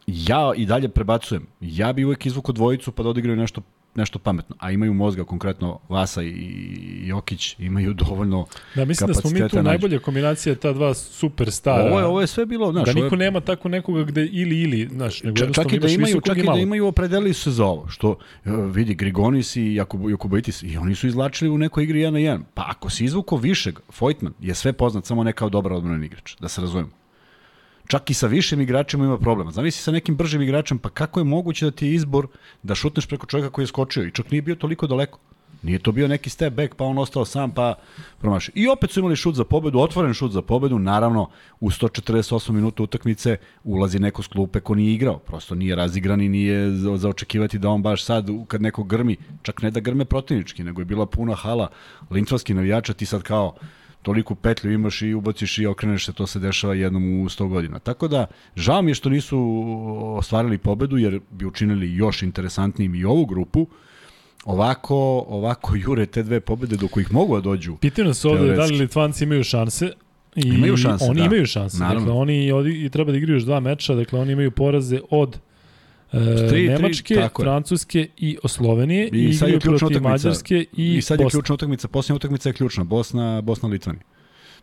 ja 0.07 0.51
i 0.55 0.65
dalje 0.65 0.89
prebacujem. 0.89 1.47
Ja 1.61 1.93
bi 1.93 2.05
uvek 2.05 2.25
izvuko 2.25 2.51
dvojicu 2.51 2.91
pa 2.91 3.03
da 3.03 3.09
odigraju 3.09 3.37
nešto 3.37 3.61
nešto 3.95 4.19
pametno, 4.19 4.55
a 4.59 4.71
imaju 4.71 4.93
mozga, 4.93 5.23
konkretno 5.23 5.79
Vasa 5.89 6.23
i 6.23 7.07
Jokić, 7.07 7.55
imaju 7.59 7.93
dovoljno 7.93 8.45
Da, 8.75 8.85
mislim 8.85 9.07
da 9.07 9.13
smo 9.13 9.29
mi 9.29 9.49
tu 9.49 9.63
najbolja 9.63 9.99
kombinacija 9.99 10.55
ta 10.55 10.73
dva 10.73 10.93
superstara. 10.93 11.83
Ovo 11.83 11.99
je, 11.99 12.05
ovo 12.05 12.21
je 12.21 12.27
sve 12.27 12.45
bilo, 12.45 12.71
znaš, 12.71 12.85
da 12.85 12.93
niko 12.93 13.15
je... 13.15 13.19
nema 13.19 13.39
tako 13.39 13.69
nekoga 13.69 14.03
gde 14.03 14.25
ili 14.25 14.61
ili, 14.61 14.89
znaš, 14.91 15.23
nego 15.23 15.37
čak, 15.37 15.53
čak 15.53 15.73
i 15.73 15.79
da 15.79 15.87
imaju, 15.87 16.21
čak 16.21 16.37
i 16.37 16.43
da 16.43 16.59
imaju 16.59 16.87
opredelili 16.87 17.33
se 17.33 17.51
za 17.51 17.65
ovo, 17.65 17.87
što 17.87 18.17
e, 18.45 18.51
vidi 18.51 18.93
Grigonis 18.93 19.55
i 19.55 19.75
Jakub, 19.75 20.09
Jakubaitis 20.09 20.63
i 20.63 20.77
oni 20.77 20.95
su 20.95 21.07
izlačili 21.07 21.49
u 21.49 21.57
nekoj 21.57 21.83
igri 21.83 21.99
1 21.99 22.09
na 22.09 22.19
1. 22.19 22.41
Pa 22.53 22.65
ako 22.67 22.89
se 22.89 23.05
izvuko 23.05 23.37
višeg, 23.37 23.79
Foytman 23.99 24.31
je 24.39 24.55
sve 24.55 24.73
poznat 24.73 25.05
samo 25.05 25.23
ne 25.23 25.33
kao 25.33 25.49
dobar 25.49 25.73
odbranjeni 25.73 26.05
igrač, 26.05 26.35
da 26.39 26.47
se 26.47 26.61
razumemo 26.61 27.02
čak 27.87 28.09
i 28.09 28.13
sa 28.13 28.27
višim 28.27 28.61
igračima 28.61 29.05
ima 29.05 29.17
problema. 29.17 29.51
Zamisli 29.51 29.81
sa 29.81 29.91
nekim 29.91 30.15
bržim 30.15 30.41
igračem, 30.41 30.79
pa 30.79 30.89
kako 30.89 31.19
je 31.19 31.23
moguće 31.23 31.65
da 31.65 31.71
ti 31.71 31.87
je 31.87 31.93
izbor 31.93 32.27
da 32.63 32.75
šutneš 32.75 33.07
preko 33.07 33.25
čovjeka 33.25 33.49
koji 33.49 33.63
je 33.63 33.67
skočio 33.67 34.03
i 34.03 34.11
čak 34.11 34.31
nije 34.31 34.41
bio 34.41 34.55
toliko 34.55 34.87
daleko. 34.87 35.19
Nije 35.63 35.79
to 35.79 35.91
bio 35.91 36.07
neki 36.07 36.29
step 36.29 36.53
back, 36.53 36.75
pa 36.75 36.85
on 36.85 36.97
ostao 36.97 37.25
sam, 37.25 37.51
pa 37.51 37.75
promaši. 38.19 38.51
I 38.55 38.67
opet 38.67 38.91
su 38.91 38.99
imali 38.99 39.15
šut 39.15 39.35
za 39.35 39.43
pobedu, 39.43 39.79
otvoren 39.79 40.13
šut 40.13 40.31
za 40.31 40.41
pobedu, 40.41 40.79
naravno 40.79 41.29
u 41.59 41.69
148 41.69 42.51
minuta 42.51 42.83
utakmice 42.83 43.37
ulazi 43.63 43.99
neko 43.99 44.23
s 44.23 44.27
klupe 44.27 44.59
ko 44.59 44.75
nije 44.75 44.93
igrao, 44.93 45.17
prosto 45.19 45.55
nije 45.55 45.75
razigran 45.75 46.21
i 46.21 46.29
nije 46.29 46.71
za 46.97 47.09
očekivati 47.09 47.59
da 47.59 47.69
on 47.69 47.81
baš 47.81 48.03
sad, 48.03 48.29
kad 48.47 48.61
neko 48.61 48.83
grmi, 48.83 49.17
čak 49.41 49.61
ne 49.61 49.71
da 49.71 49.79
grme 49.79 50.05
protivnički, 50.05 50.63
nego 50.63 50.81
je 50.81 50.85
bila 50.85 51.05
puna 51.05 51.35
hala 51.35 51.67
lintvarskih 52.11 52.55
navijača, 52.55 52.93
ti 52.93 53.05
sad 53.05 53.23
kao 53.23 53.55
toliku 54.03 54.35
petlju 54.35 54.71
imaš 54.71 55.01
i 55.01 55.13
ubaciš 55.13 55.57
i 55.57 55.65
okreneš 55.65 56.05
se, 56.05 56.13
to 56.13 56.27
se 56.27 56.39
dešava 56.39 56.73
jednom 56.73 57.03
u 57.03 57.29
100 57.29 57.47
godina. 57.47 57.79
Tako 57.79 58.07
da, 58.07 58.25
žao 58.55 58.81
mi 58.81 58.91
je 58.91 58.95
što 58.95 59.09
nisu 59.09 59.39
ostvarili 60.17 60.57
pobedu, 60.57 60.97
jer 60.97 61.19
bi 61.31 61.45
učinili 61.45 61.95
još 61.95 62.23
interesantnijim 62.23 62.95
i 62.95 63.05
ovu 63.05 63.25
grupu, 63.25 63.67
ovako, 64.45 65.25
ovako 65.27 65.75
jure 65.75 66.05
te 66.05 66.23
dve 66.23 66.39
pobede 66.39 66.77
do 66.77 66.87
kojih 66.87 67.11
mogu 67.11 67.35
da 67.35 67.41
dođu. 67.41 67.75
Pitaju 67.75 68.07
nas 68.07 68.25
ovde 68.25 68.55
da 68.55 68.65
li 68.65 68.77
Litvanci 68.77 69.23
imaju 69.23 69.43
šanse. 69.43 69.91
I 70.35 70.47
imaju 70.47 70.77
šanse, 70.77 71.05
oni 71.09 71.19
da. 71.19 71.25
imaju 71.25 71.45
šanse. 71.45 71.77
Naravno. 71.77 71.99
Dakle, 71.99 72.13
oni 72.13 72.51
odi, 72.51 72.85
i 72.85 72.89
treba 72.89 73.11
da 73.11 73.17
igraju 73.17 73.35
još 73.35 73.43
dva 73.43 73.59
meča, 73.59 73.95
dakle 73.95 74.19
oni 74.19 74.31
imaju 74.31 74.51
poraze 74.51 74.99
od 75.09 75.39
Tri, 76.49 76.67
Nemačke, 76.67 77.15
tri. 77.15 77.43
Francuske 77.43 78.07
i 78.17 78.37
Slovenije 78.45 79.09
I 79.13 79.25
i, 79.25 79.33
sad 79.33 79.49
je 79.49 79.59
ključna 79.59 79.87
utakmica. 79.87 80.09
Mađarske 80.09 80.65
i, 80.77 80.95
I 80.95 81.01
sad 81.01 81.19
je 81.19 81.23
Bosne. 81.23 81.37
ključna 81.37 81.53
utakmica, 81.55 81.87
posljednja 81.87 82.15
utakmica 82.15 82.49
je 82.49 82.53
ključna, 82.53 82.83
Bosna, 82.83 83.41
Bosna 83.41 83.69
Litvani. 83.69 83.99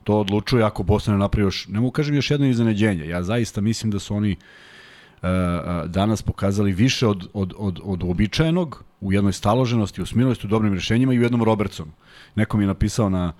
To 0.04 0.20
odlučuje 0.20 0.64
ako 0.64 0.82
Bosna 0.82 1.12
ne 1.12 1.18
napravi 1.18 1.46
još, 1.46 1.68
ne 1.68 1.80
mogu 1.80 1.90
kažem 1.90 2.14
još 2.14 2.30
jedno 2.30 2.46
iznenađenje. 2.46 3.06
Ja 3.06 3.22
zaista 3.22 3.60
mislim 3.60 3.90
da 3.90 3.98
su 3.98 4.14
oni 4.14 4.32
uh, 4.32 5.28
uh, 5.28 5.90
danas 5.90 6.22
pokazali 6.22 6.72
više 6.72 7.06
od, 7.06 7.28
od, 7.32 7.52
od, 7.58 7.80
od 7.84 8.02
uobičajenog 8.02 8.84
u 9.00 9.12
jednoj 9.12 9.32
staloženosti, 9.32 10.02
u 10.02 10.06
smilosti, 10.06 10.46
u 10.46 10.50
dobrim 10.50 10.74
rešenjima 10.74 11.12
i 11.14 11.18
u 11.18 11.22
jednom 11.22 11.42
Robertsonu. 11.42 11.92
Neko 12.34 12.56
mi 12.56 12.62
je 12.62 12.68
napisao 12.68 13.08
na 13.08 13.32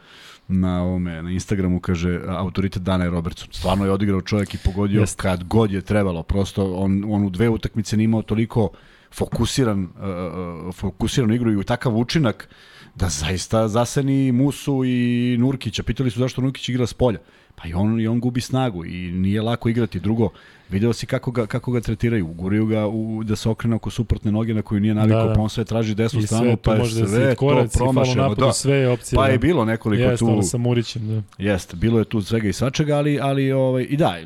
na 0.50 0.82
ovome 0.82 1.22
na 1.22 1.30
Instagramu 1.30 1.80
kaže 1.80 2.20
autoritet 2.28 2.82
dana 2.82 3.04
je 3.04 3.10
Robertson. 3.10 3.48
Stvarno 3.52 3.84
je 3.84 3.92
odigrao 3.92 4.20
čovjek 4.20 4.54
i 4.54 4.58
pogodio 4.64 5.00
Jeste. 5.00 5.22
kad 5.22 5.44
god 5.44 5.72
je 5.72 5.80
trebalo. 5.80 6.22
Prosto 6.22 6.74
on 6.74 7.04
on 7.08 7.24
u 7.24 7.30
dve 7.30 7.48
utakmice 7.48 7.96
nije 7.96 8.04
imao 8.04 8.22
toliko 8.22 8.70
fokusiran 9.12 9.82
uh, 9.84 10.74
fokusiranu 10.74 11.34
igru 11.34 11.52
i 11.52 11.56
u 11.56 11.62
takav 11.62 11.96
učinak 11.96 12.48
da 12.94 13.08
zaista 13.08 13.68
zaseni 13.68 14.32
Musu 14.32 14.84
i 14.84 15.36
Nurkića. 15.38 15.82
Pitali 15.82 16.10
su 16.10 16.18
zašto 16.18 16.40
Nurkić 16.40 16.68
igra 16.68 16.86
s 16.86 16.94
polja. 16.94 17.18
Pa 17.54 17.68
i 17.68 17.74
on, 17.74 18.00
i 18.00 18.08
on 18.08 18.20
gubi 18.20 18.40
snagu 18.40 18.84
i 18.84 19.12
nije 19.12 19.42
lako 19.42 19.68
igrati. 19.68 20.00
Drugo, 20.00 20.30
video 20.70 20.92
si 20.92 21.06
kako 21.06 21.30
ga, 21.30 21.46
kako 21.46 21.72
ga 21.72 21.80
tretiraju. 21.80 22.26
Guriju 22.26 22.66
ga 22.66 22.87
u, 22.87 23.22
da 23.24 23.37
se 23.37 23.48
okrene 23.48 23.76
oko 23.76 23.90
suprotne 23.90 24.33
noge 24.33 24.54
na 24.54 24.62
koju 24.62 24.80
nije 24.80 24.94
navikao, 24.94 25.18
Da, 25.18 25.22
da, 25.22 25.28
da. 25.28 25.30
da. 25.30 25.35
pa 25.37 25.42
on 25.42 25.50
sve 25.50 25.64
traži 25.64 25.94
desnu 25.94 26.20
I 26.20 26.26
stranu, 26.26 26.44
sve 26.44 26.56
pa 26.56 26.76
to 26.76 26.76
je 26.76 26.78
da 26.78 26.87
sve 26.87 27.06
se 27.09 27.35
to 27.35 27.38
koraci, 27.38 27.78
falo 27.78 27.92
promašeno. 27.92 28.22
napadu, 28.22 28.40
Da. 28.40 28.52
sve 28.52 28.76
je 28.76 28.88
opcije. 28.88 29.16
Pa 29.16 29.26
da. 29.26 29.33
je 29.33 29.38
bilo 29.38 29.64
nekoliko 29.64 30.02
Jeste, 30.02 30.24
tu... 30.24 30.33
ono 30.33 30.42
sa 30.42 30.59
Murićem, 30.59 31.09
da. 31.09 31.22
Jeste, 31.44 31.76
bilo 31.76 31.98
je 31.98 32.04
tu 32.04 32.22
svega 32.22 32.48
i 32.48 32.52
svačega, 32.52 32.96
ali, 32.96 33.18
ali 33.20 33.52
ovaj, 33.52 33.87
i 33.90 33.96
da, 33.96 34.16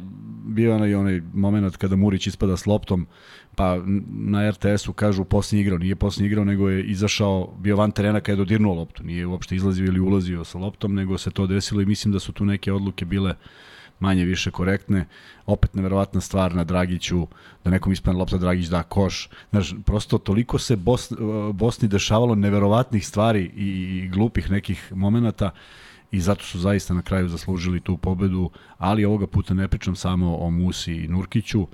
bio 0.46 0.68
je 0.70 0.74
onaj, 0.76 0.94
onaj 0.94 1.20
moment 1.34 1.76
kada 1.76 1.96
Murić 1.96 2.26
ispada 2.26 2.56
s 2.56 2.66
loptom, 2.66 3.06
pa 3.56 3.78
na 4.08 4.50
RTS-u 4.50 4.92
kažu 4.92 5.24
posljednji 5.24 5.62
igrao, 5.62 5.78
nije 5.78 5.96
posljednji 5.96 6.26
igrao, 6.26 6.44
nego 6.44 6.68
je 6.70 6.84
izašao, 6.84 7.54
bio 7.58 7.76
van 7.76 7.90
terena 7.90 8.20
kada 8.20 8.32
je 8.32 8.36
dodirnuo 8.36 8.74
loptu, 8.74 9.02
nije 9.02 9.26
uopšte 9.26 9.56
izlazio 9.56 9.84
ili 9.86 10.00
ulazio 10.00 10.44
sa 10.44 10.58
loptom, 10.58 10.94
nego 10.94 11.18
se 11.18 11.30
to 11.30 11.46
desilo 11.46 11.80
i 11.80 11.86
mislim 11.86 12.12
da 12.12 12.18
su 12.18 12.32
tu 12.32 12.44
neke 12.44 12.72
odluke 12.72 13.04
bile 13.04 13.34
manje 14.00 14.24
više 14.24 14.50
korektne. 14.50 15.06
Opet 15.46 15.74
neverovatna 15.74 16.20
stvar 16.20 16.54
na 16.54 16.64
Dragiću, 16.64 17.26
da 17.64 17.70
nekom 17.70 17.92
ispane 17.92 18.18
lopta 18.18 18.38
Dragić 18.38 18.66
da 18.66 18.82
koš. 18.82 19.28
Znaš, 19.50 19.74
prosto 19.84 20.18
toliko 20.18 20.58
se 20.58 20.76
Bos, 20.76 21.12
Bosni 21.52 21.88
dešavalo 21.88 22.34
neverovatnih 22.34 23.06
stvari 23.06 23.50
i, 23.56 23.68
i 23.68 24.08
glupih 24.08 24.50
nekih 24.50 24.92
momenata 24.94 25.50
i 26.10 26.20
zato 26.20 26.44
su 26.44 26.58
zaista 26.58 26.94
na 26.94 27.02
kraju 27.02 27.28
zaslužili 27.28 27.80
tu 27.80 27.96
pobedu, 27.96 28.50
ali 28.78 29.04
ovoga 29.04 29.26
puta 29.26 29.54
ne 29.54 29.68
pričam 29.68 29.96
samo 29.96 30.36
o 30.36 30.50
Musi 30.50 30.92
i 30.92 31.08
Nurkiću, 31.08 31.66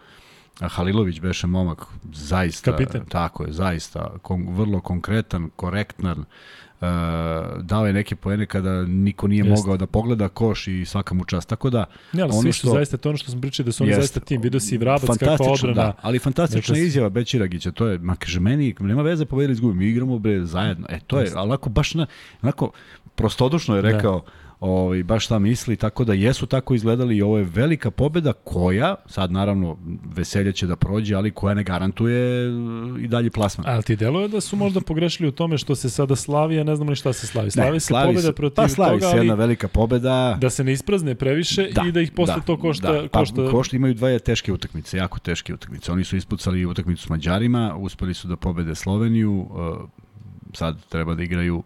Halilović 0.61 1.21
beše 1.21 1.47
momak 1.47 1.87
zaista 2.13 2.71
Kapitan. 2.71 3.07
tako 3.07 3.45
je 3.45 3.53
zaista 3.53 4.19
kon, 4.23 4.47
vrlo 4.49 4.81
konkretan, 4.81 5.51
korektan. 5.57 6.25
Uh, 6.83 6.87
dao 7.59 7.87
je 7.87 7.93
neke 7.93 8.17
poene 8.17 8.47
kada 8.47 8.83
niko 8.83 9.29
nije 9.29 9.39
Jeste. 9.41 9.51
mogao 9.57 9.77
da 9.77 9.87
pogleda 9.87 10.29
koš 10.29 10.69
i 10.69 10.85
svaka 10.85 11.15
mu 11.15 11.25
čast. 11.25 11.49
Tako 11.49 11.71
da 11.71 11.85
Ne, 12.13 12.23
ali 12.23 12.33
ono 12.35 12.53
što- 12.53 12.71
zaista 12.71 12.97
to 12.97 13.09
ono 13.09 13.19
što 13.19 13.31
smo 13.31 13.41
pričali 13.41 13.65
da 13.65 13.73
su 13.73 13.83
oni 13.83 13.91
Jeste. 13.91 14.01
zaista 14.01 14.21
tim. 14.21 14.41
Vidio 14.43 14.61
si 14.61 14.75
i 14.75 14.79
Vrabac 14.79 15.01
kakva 15.01 15.17
fantastično, 15.29 15.69
odbrana. 15.69 15.75
da, 15.83 15.97
ali 16.01 16.19
fantastična 16.19 16.73
Dakle, 16.73 16.87
izjava 16.87 17.09
Bećiragića, 17.09 17.71
to 17.71 17.87
je, 17.87 17.99
ma 17.99 18.17
kaže, 18.17 18.41
meni 18.41 18.75
nema 18.81 19.03
veze 19.03 19.25
pobedili 19.25 19.53
izgubim, 19.53 19.79
mi 19.79 19.87
igramo 19.87 20.19
bre 20.19 20.45
zajedno. 20.45 20.87
E, 20.89 20.99
to 21.01 21.21
je, 21.21 21.37
onako 21.37 21.71
baš 21.71 21.95
na, 21.95 22.07
onako, 22.43 22.71
prostodušno 23.15 23.77
je 23.77 23.83
rekao, 23.83 24.23
ovaj, 24.61 25.03
baš 25.03 25.25
šta 25.25 25.39
misli, 25.39 25.77
tako 25.77 26.05
da 26.05 26.15
jesu 26.15 26.47
tako 26.47 26.75
izgledali 26.75 27.17
i 27.17 27.23
ovo 27.23 27.39
je 27.39 27.45
velika 27.45 27.91
pobeda 27.91 28.33
koja, 28.33 28.95
sad 29.07 29.33
naravno 29.33 29.79
veselje 30.17 30.53
će 30.53 30.67
da 30.67 30.77
prođe, 30.77 31.15
ali 31.15 31.31
koja 31.31 31.55
ne 31.55 31.63
garantuje 31.63 32.47
e, 32.47 32.51
i 33.01 33.09
dalje 33.09 33.31
plasman. 33.31 33.67
Ali 33.69 33.83
ti 33.83 33.97
deluje 33.97 34.29
da 34.29 34.41
su 34.41 34.57
možda 34.57 34.81
pogrešili 34.81 35.29
u 35.29 35.33
tome 35.33 35.59
što 35.59 35.75
se 35.75 35.91
sada 35.91 36.17
slavi, 36.17 36.61
a 36.61 36.65
ne 36.65 36.77
znamo 36.77 36.91
ni 36.91 36.97
šta 36.97 37.13
se 37.13 37.27
slavi. 37.27 37.51
Slavi 37.51 37.81
se 37.81 37.95
pobeda 38.07 38.33
protiv 38.33 38.57
pa 38.57 38.69
slavi 38.69 39.01
toga, 39.01 39.11
se 39.13 39.17
jedna 39.17 39.35
velika 39.35 39.69
pobeda. 39.69 40.37
da 40.41 40.51
se 40.51 40.65
ne 40.65 40.73
isprazne 40.73 41.15
previše 41.15 41.69
i 41.89 41.93
da 41.93 42.01
ih 42.01 42.13
posle 42.13 42.43
to 42.47 42.57
košta. 42.57 42.93
da. 42.93 43.09
Pa, 43.09 43.19
košta 43.19 43.51
košta 43.51 43.77
imaju 43.77 43.95
dve 43.95 44.19
teške 44.19 44.53
utakmice, 44.53 44.97
jako 44.97 45.19
teške 45.19 45.55
utakmice. 45.55 45.93
Oni 45.93 46.05
su 46.05 46.17
ispucali 46.17 46.67
utakmicu 46.67 47.03
s 47.03 47.09
Mađarima, 47.09 47.77
uspeli 47.79 48.15
su 48.15 48.29
da 48.29 48.37
pobede 48.37 48.75
Sloveniju, 48.75 49.41
uh, 49.51 49.89
sad 50.55 50.77
treba 50.89 51.15
da 51.15 51.23
igraju 51.23 51.63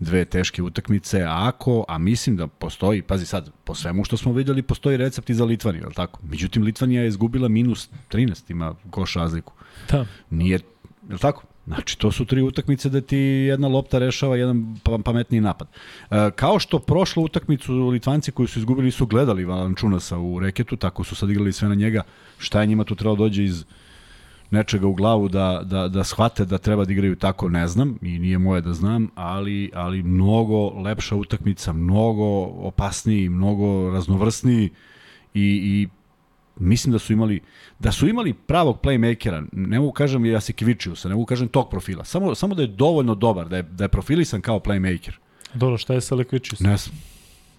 dve 0.00 0.24
teške 0.24 0.62
utakmice, 0.62 1.22
a 1.22 1.48
ako, 1.48 1.84
a 1.88 1.98
mislim 1.98 2.36
da 2.36 2.46
postoji, 2.46 3.02
pazi 3.02 3.26
sad, 3.26 3.50
po 3.64 3.74
svemu 3.74 4.04
što 4.04 4.16
smo 4.16 4.32
videli, 4.32 4.62
postoji 4.62 4.96
recept 4.96 5.30
i 5.30 5.34
za 5.34 5.44
Litvaniju, 5.44 5.86
li 5.86 5.94
tako? 5.94 6.20
Međutim, 6.22 6.62
Litvanija 6.62 7.02
je 7.02 7.08
izgubila 7.08 7.48
minus 7.48 7.88
13, 8.10 8.50
ima 8.50 8.74
koš 8.90 9.14
razliku. 9.14 9.52
Da. 9.90 10.06
Nije, 10.30 10.60
je 11.08 11.12
li 11.14 11.18
tako? 11.18 11.42
Znači, 11.66 11.98
to 11.98 12.12
su 12.12 12.24
tri 12.24 12.42
utakmice 12.42 12.88
da 12.88 13.00
ti 13.00 13.16
jedna 13.16 13.68
lopta 13.68 13.98
rešava 13.98 14.36
jedan 14.36 14.76
pa- 14.82 14.98
pametniji 15.04 15.40
napad. 15.40 15.68
E, 16.10 16.30
kao 16.36 16.58
što 16.58 16.78
prošlu 16.78 17.24
utakmicu 17.24 17.72
Litvanci 17.72 18.32
koji 18.32 18.48
su 18.48 18.58
izgubili 18.58 18.90
su 18.90 19.06
gledali 19.06 19.44
Valančunasa 19.44 20.18
u 20.18 20.38
reketu, 20.38 20.76
tako 20.76 21.04
su 21.04 21.14
sad 21.14 21.30
igrali 21.30 21.52
sve 21.52 21.68
na 21.68 21.74
njega. 21.74 22.02
Šta 22.38 22.60
je 22.60 22.66
njima 22.66 22.84
tu 22.84 22.94
trebalo 22.94 23.16
dođe 23.16 23.44
iz 23.44 23.64
nečega 24.50 24.86
u 24.86 24.94
glavu 24.94 25.28
da, 25.28 25.62
da, 25.64 25.88
da 25.88 26.04
shvate 26.04 26.44
da 26.44 26.58
treba 26.58 26.84
da 26.84 26.92
igraju 26.92 27.16
tako, 27.16 27.48
ne 27.48 27.68
znam, 27.68 27.98
i 28.02 28.18
nije 28.18 28.38
moje 28.38 28.60
da 28.60 28.72
znam, 28.72 29.08
ali, 29.14 29.70
ali 29.74 30.02
mnogo 30.02 30.68
lepša 30.68 31.16
utakmica, 31.16 31.72
mnogo 31.72 32.42
opasniji, 32.42 33.28
mnogo 33.28 33.90
raznovrsniji 33.90 34.70
i, 35.34 35.42
i 35.42 35.88
mislim 36.56 36.92
da 36.92 36.98
su 36.98 37.12
imali 37.12 37.40
da 37.78 37.92
su 37.92 38.08
imali 38.08 38.32
pravog 38.32 38.80
playmakera, 38.82 39.46
ne 39.52 39.78
mogu 39.78 39.92
kažem 39.92 40.26
Jasikvičiusa, 40.26 41.08
ne 41.08 41.14
mogu 41.14 41.26
kažem 41.26 41.48
tog 41.48 41.70
profila, 41.70 42.04
samo, 42.04 42.34
samo 42.34 42.54
da 42.54 42.62
je 42.62 42.68
dovoljno 42.68 43.14
dobar, 43.14 43.48
da 43.48 43.56
je, 43.56 43.62
da 43.62 43.84
je 43.84 43.88
profilisan 43.88 44.40
kao 44.40 44.58
playmaker. 44.58 45.12
Dobro, 45.54 45.78
šta 45.78 45.94
je 45.94 46.00
sa 46.00 46.14
Lekvičius? 46.14 46.60
Ne 46.60 46.76
znam. 46.76 46.96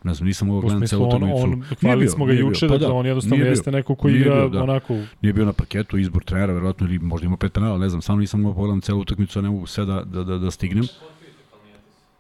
Ne 0.04 0.14
znam, 0.14 0.28
nisam 0.28 0.48
mogao 0.48 0.62
gledati 0.62 0.88
celu 0.88 1.04
on, 1.04 1.10
utakmicu. 1.10 1.44
on, 1.44 1.50
Nije 1.50 1.66
hvalili 1.82 2.06
bio, 2.06 2.12
smo 2.12 2.26
ga 2.26 2.34
juče. 2.34 2.68
Pa 2.68 2.74
dakle 2.74 2.88
da, 2.88 2.94
on 2.94 3.06
jednostavno 3.06 3.36
nije 3.36 3.44
bio. 3.44 3.52
jeste 3.52 3.72
neko 3.72 3.96
ko 3.96 4.08
Nije 4.08 4.20
igra 4.20 4.36
bio, 4.36 4.50
da. 4.50 4.64
onako... 4.64 4.94
Nije 5.22 5.34
bio 5.34 5.46
na 5.46 5.54
parketu, 5.54 5.98
izbor 5.98 6.24
trenera, 6.24 6.54
verovatno, 6.54 6.88
ili 6.88 7.00
možda 7.00 7.28
ima 7.28 7.38
pet 7.38 7.54
penala, 7.54 7.78
ne 7.78 7.90
znam, 7.90 8.02
samo 8.02 8.20
nisam 8.20 8.42
mogao 8.42 8.56
pogledam 8.56 8.82
celu 8.82 9.00
utakmicu, 9.00 9.40
a 9.40 9.42
ne 9.42 9.50
mogu 9.50 9.66
sve 9.68 9.86
da, 9.86 10.04
da, 10.04 10.24
da, 10.24 10.38
da 10.38 10.52
stignem. 10.52 10.86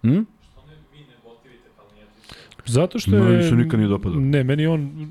Hm? 0.01 0.19
Zato 2.65 2.99
što 2.99 3.15
je... 3.15 3.21
Meni 3.21 3.43
se 3.43 3.55
nikad 3.55 3.79
nije 3.79 3.89
dopadao. 3.89 4.19
Ne, 4.19 4.43
meni 4.43 4.67
on... 4.67 5.09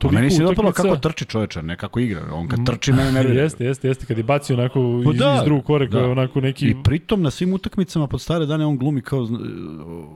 A 0.00 0.10
meni 0.10 0.30
se 0.30 0.42
utakmica- 0.44 0.72
kako 0.72 0.96
trči 0.96 1.24
čoveče, 1.24 1.62
ne 1.62 1.76
kako 1.76 2.00
igra. 2.00 2.20
On 2.32 2.48
kad 2.48 2.66
trči, 2.66 2.92
mene 2.92 3.12
nervira. 3.12 3.42
Jeste, 3.42 3.64
jeste, 3.64 3.88
jeste. 3.88 4.06
Kad 4.06 4.18
je 4.18 4.24
bacio 4.24 4.56
onako 4.56 5.02
Pa 5.04 5.10
iz, 5.12 5.18
da, 5.18 5.34
iz 5.34 5.44
drugog 5.44 5.64
koreka, 5.64 5.92
da. 5.92 6.06
onako 6.06 6.40
neki... 6.40 6.66
I 6.66 6.74
pritom 6.84 7.22
na 7.22 7.30
svim 7.30 7.52
utakmicama 7.52 8.06
pod 8.06 8.20
stare 8.20 8.46
dane 8.46 8.66
on 8.66 8.78
glumi 8.78 9.00
kao 9.02 9.28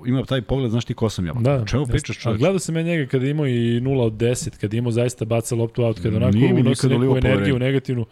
ima 0.07 0.25
taj 0.25 0.43
pogled, 0.43 0.71
znaš 0.71 0.85
ti 0.85 0.95
ko 0.95 1.09
sam 1.09 1.27
ja. 1.27 1.33
Da, 1.33 1.55
O 1.55 1.65
čemu 1.65 1.83
jeste. 1.83 1.93
pričaš 1.93 2.17
A 2.17 2.21
čoveče? 2.21 2.39
gledao 2.39 2.59
sam 2.59 2.77
ja 2.77 2.83
njega 2.83 3.07
kada 3.07 3.27
imao 3.27 3.47
i 3.47 3.51
0 3.81 4.01
od 4.01 4.13
10, 4.13 4.59
kada 4.59 4.77
imao 4.77 4.93
zaista 4.93 5.25
baca 5.25 5.55
loptu 5.55 5.83
out, 5.85 6.01
kada 6.01 6.17
onako 6.17 6.39
unosi 6.61 6.89
neku 6.89 7.17
energiju 7.17 7.59
negativnu, 7.59 8.07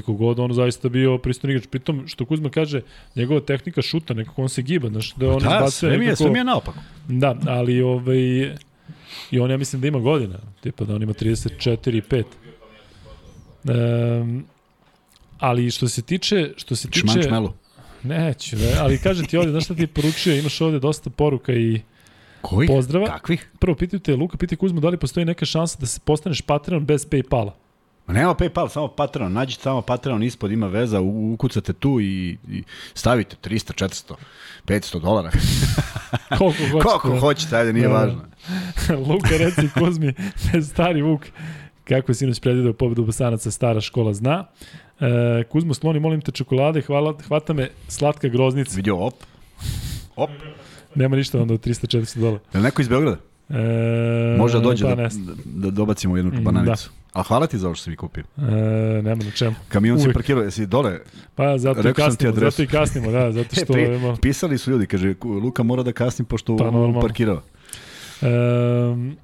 koliko 0.00 0.24
god 0.24 0.38
on 0.38 0.52
zaista 0.52 0.88
bio 0.88 1.18
pristojni 1.18 1.54
igrač. 1.54 1.68
Pritom, 1.70 2.08
što 2.08 2.24
Kuzma 2.24 2.50
kaže, 2.50 2.80
njegova 3.16 3.40
tehnika 3.40 3.82
šuta, 3.82 4.14
nekako 4.14 4.42
on 4.42 4.48
se 4.48 4.62
giba, 4.62 4.88
znaš, 4.88 5.14
da 5.14 5.30
on 5.30 5.38
Da, 5.38 5.46
izbacuje 5.46 5.70
sve 5.70 5.88
mi 5.88 5.94
je, 5.94 5.98
nekako... 5.98 6.16
sve 6.16 6.30
mi 6.30 6.38
je 6.38 6.44
naopako. 6.44 6.78
Da, 7.08 7.36
ali 7.46 7.82
ovaj, 7.82 8.18
i 9.30 9.40
on 9.40 9.50
ja 9.50 9.56
mislim 9.56 9.82
da 9.82 9.88
ima 9.88 9.98
godina, 9.98 10.38
tipa 10.60 10.84
da 10.84 10.94
on 10.94 11.02
ima 11.02 11.12
34 11.12 11.96
i 11.96 12.02
5. 12.02 12.24
Um, 14.20 14.44
ali 15.38 15.70
što 15.70 15.88
se 15.88 16.02
tiče, 16.02 16.50
što 16.56 16.76
se 16.76 16.88
tiče... 16.90 17.30
Melu. 17.30 17.52
Neću, 18.02 18.56
ne, 18.56 18.74
ali 18.78 18.98
kažem 18.98 19.26
ti 19.26 19.36
ovde, 19.36 19.50
znaš 19.50 19.64
šta 19.64 19.74
ti 19.74 19.82
je 19.82 19.86
poručio, 19.86 20.38
imaš 20.38 20.60
ovde 20.60 20.78
dosta 20.78 21.10
poruka 21.10 21.52
i 21.52 21.80
Koji? 22.42 22.66
Pozdrava. 22.66 23.06
Kakvih? 23.06 23.50
prvo 23.58 23.76
pitaju 23.76 24.00
te, 24.00 24.16
Luka, 24.16 24.36
pitaj 24.36 24.56
Kuzmu, 24.56 24.80
da 24.80 24.88
li 24.88 24.96
postoji 24.96 25.26
neka 25.26 25.46
šansa 25.46 25.78
da 25.80 25.86
se 25.86 26.00
postaneš 26.04 26.40
Patreon 26.40 26.86
bez 26.86 27.06
Paypala? 27.06 27.50
Ma 28.06 28.14
nema 28.14 28.34
Paypal, 28.34 28.68
samo 28.68 28.88
Patreon. 28.88 29.32
Nađite 29.32 29.62
samo 29.62 29.82
Patreon 29.82 30.22
ispod, 30.22 30.52
ima 30.52 30.66
veza, 30.66 31.00
ukucate 31.00 31.72
tu 31.72 32.00
i, 32.00 32.38
i 32.48 32.62
stavite 32.94 33.36
300, 33.40 33.84
400, 33.84 34.14
500 34.66 35.00
dolara. 35.00 35.30
Koliko 36.38 36.58
hoćete. 36.62 36.82
Koliko 36.82 37.08
da. 37.08 37.20
hoćete, 37.20 37.56
ajde, 37.56 37.72
nije 37.72 37.88
Da. 37.88 37.94
važno. 37.94 38.20
Luka, 39.08 39.28
reci 39.30 39.68
Kuzmi, 39.74 40.14
stari 40.64 41.02
Vuk, 41.02 41.20
kako 41.84 42.10
je 42.10 42.16
sinoć 42.16 42.40
predvideo 42.40 42.72
pobedu 42.72 43.04
Bosanaca, 43.04 43.50
stara 43.50 43.80
škola 43.80 44.14
zna. 44.14 44.44
E, 45.00 45.44
Kuzmo, 45.44 45.74
sloni, 45.74 46.00
molim 46.00 46.20
te 46.20 46.32
čokolade, 46.32 46.82
hvala, 46.82 47.14
hvata 47.28 47.52
me 47.52 47.68
slatka 47.88 48.28
groznica. 48.28 48.76
Vidio, 48.76 48.96
op. 48.96 49.14
Op. 50.16 50.30
Nema 50.94 51.16
ništa 51.16 51.40
onda 51.40 51.54
od 51.54 51.60
300-400 51.60 52.18
dolara. 52.18 52.38
Je 52.52 52.58
li 52.58 52.64
neko 52.64 52.82
iz 52.82 52.88
Beograda? 52.88 53.16
E, 53.50 54.36
Može 54.38 54.54
da 54.54 54.60
dođe 54.60 54.84
pa 54.84 54.94
da, 54.94 55.02
da, 55.02 55.08
da 55.44 55.70
dobacimo 55.70 56.16
jednu 56.16 56.32
Mm, 56.32 56.44
bananicu. 56.44 56.90
A 57.12 57.22
hvala 57.22 57.46
ti 57.46 57.58
za 57.58 57.66
ovo 57.66 57.74
što 57.74 57.84
si 57.84 57.90
mi 57.90 57.96
kupio. 57.96 58.24
E, 58.38 58.42
nema 59.02 59.24
na 59.24 59.30
čemu. 59.30 59.54
Kamion 59.68 60.00
si 60.00 60.12
parkirao, 60.12 60.42
jesi 60.44 60.66
dole? 60.66 60.98
Pa 61.34 61.58
zato 61.58 61.88
i 61.88 61.92
kasnimo, 61.94 62.34
zato 62.34 62.62
i 62.62 62.66
kasnimo, 62.66 63.10
da, 63.10 63.32
zato 63.32 63.48
E, 63.52 63.64
što 63.64 63.72
pri, 63.72 63.94
ima... 63.96 64.16
pisali 64.22 64.58
su 64.58 64.70
ljudi, 64.70 64.86
kaže, 64.86 65.14
Luka 65.24 65.62
mora 65.62 65.82
da 65.82 65.92
kasni 65.92 66.24
pošto 66.24 66.56
Pa, 66.56 66.64
normalno. 66.64 67.00
parkirao. 67.00 67.42
Um, 68.22 69.16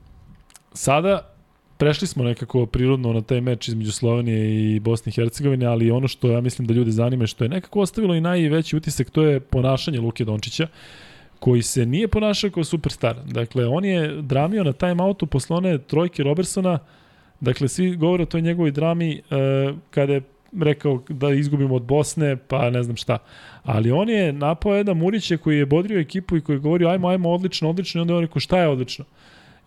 sada 0.73 1.35
prešli 1.79 2.07
smo 2.07 2.25
nekako 2.25 2.67
prirodno 2.67 3.13
na 3.13 3.21
taj 3.21 3.41
meč 3.41 3.69
između 3.69 3.93
Slovenije 3.93 4.75
i 4.75 4.81
Bosne 4.81 5.11
i 5.11 5.15
Hercegovine, 5.15 5.67
ali 5.67 5.91
ono 5.91 6.09
što 6.09 6.31
ja 6.31 6.41
mislim 6.41 6.67
da 6.69 6.75
ljude 6.75 6.91
zanima 6.91 7.27
što 7.27 7.45
je 7.45 7.49
nekako 7.49 7.81
ostavilo 7.81 8.15
i 8.15 8.21
najveći 8.21 8.77
utisak, 8.77 9.11
to 9.11 9.23
je 9.23 9.41
ponašanje 9.41 10.01
Luke 10.01 10.25
Dončića, 10.25 10.67
koji 11.39 11.63
se 11.63 11.87
nije 11.87 12.09
ponašao 12.09 12.51
kao 12.51 12.65
superstar. 12.65 13.17
Dakle, 13.27 13.67
on 13.67 13.85
je 13.85 14.23
dramio 14.23 14.65
na 14.65 14.73
timeoutu 14.73 15.27
posle 15.27 15.57
one 15.57 15.79
trojke 15.79 16.23
Robertsona, 16.23 16.79
dakle, 17.41 17.69
svi 17.69 17.97
govore 17.97 18.23
o 18.23 18.27
toj 18.27 18.41
njegovoj 18.41 18.71
drami 18.71 19.23
uh, 19.31 19.79
kada 19.91 20.13
je 20.13 20.23
rekao 20.61 21.03
da 21.09 21.31
izgubimo 21.31 21.75
od 21.75 21.83
Bosne, 21.83 22.37
pa 22.37 22.71
ne 22.71 22.83
znam 22.83 22.97
šta. 22.97 23.19
Ali 23.63 23.91
on 23.91 24.09
je 24.09 24.33
napao 24.33 24.75
jedan 24.75 24.97
Murića 24.97 25.37
koji 25.37 25.59
je 25.59 25.67
bodrio 25.67 26.01
ekipu 26.01 26.37
i 26.37 26.41
koji 26.41 26.57
je 26.57 26.61
govorio 26.61 26.89
ajmo, 26.89 27.09
ajmo, 27.09 27.31
odlično, 27.31 27.71
odlično 27.71 27.99
i 27.99 28.03
onda 28.03 28.13
je 28.13 28.17
on 28.17 28.25
rekao 28.25 28.41
šta 28.41 28.59
je 28.59 28.69
odlično. 28.69 29.05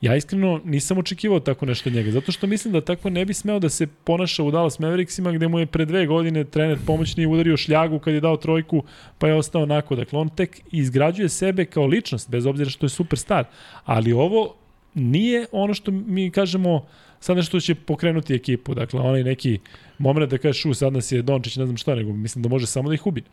Ja 0.02 0.16
iskreno 0.16 0.62
nisam 0.66 0.98
očekivao 0.98 1.40
tako 1.40 1.66
nešto 1.66 1.90
od 1.90 1.96
njega, 1.96 2.12
zato 2.12 2.32
što 2.32 2.48
mislim 2.48 2.74
da 2.74 2.82
tako 2.82 3.10
ne 3.10 3.26
bi 3.26 3.34
smeo 3.34 3.60
da 3.60 3.70
se 3.70 3.88
ponaša 3.88 4.44
u 4.44 4.52
Dallas 4.52 4.80
Mavericksima 4.80 5.32
gde 5.32 5.48
mu 5.48 5.60
je 5.60 5.66
pre 5.66 5.86
dve 5.86 6.06
godine 6.06 6.44
trener 6.44 6.78
pomoćni 6.86 7.26
udario 7.26 7.58
šljagu 7.58 8.00
kad 8.00 8.14
je 8.14 8.20
dao 8.20 8.38
trojku 8.38 8.84
pa 9.18 9.28
je 9.28 9.36
ostao 9.36 9.62
onako. 9.62 9.96
Dakle, 9.96 10.20
on 10.20 10.30
tek 10.30 10.62
izgrađuje 10.72 11.30
sebe 11.30 11.66
kao 11.66 11.86
ličnost, 11.86 12.30
bez 12.30 12.46
obzira 12.46 12.70
što 12.70 12.86
je 12.86 12.90
superstar. 12.90 13.46
Ali 13.86 14.14
ovo 14.14 14.56
nije 14.94 15.46
ono 15.52 15.74
što 15.74 15.92
mi 15.92 16.32
kažemo 16.32 16.86
sad 17.22 17.38
nešto 17.38 17.60
će 17.60 17.76
pokrenuti 17.76 18.34
ekipu. 18.34 18.74
Dakle, 18.74 19.00
onaj 19.00 19.24
neki 19.24 19.60
moment 19.98 20.32
da 20.32 20.38
kažeš, 20.38 20.66
u, 20.66 20.74
sad 20.74 20.94
nas 20.94 21.12
je 21.12 21.22
Dončić, 21.22 21.56
ne 21.56 21.66
znam 21.66 21.78
šta, 21.78 21.96
nego 21.96 22.14
mislim 22.14 22.42
da 22.44 22.50
može 22.50 22.68
samo 22.68 22.90
da 22.90 22.96
ih 22.96 23.08
ubi. 23.08 23.24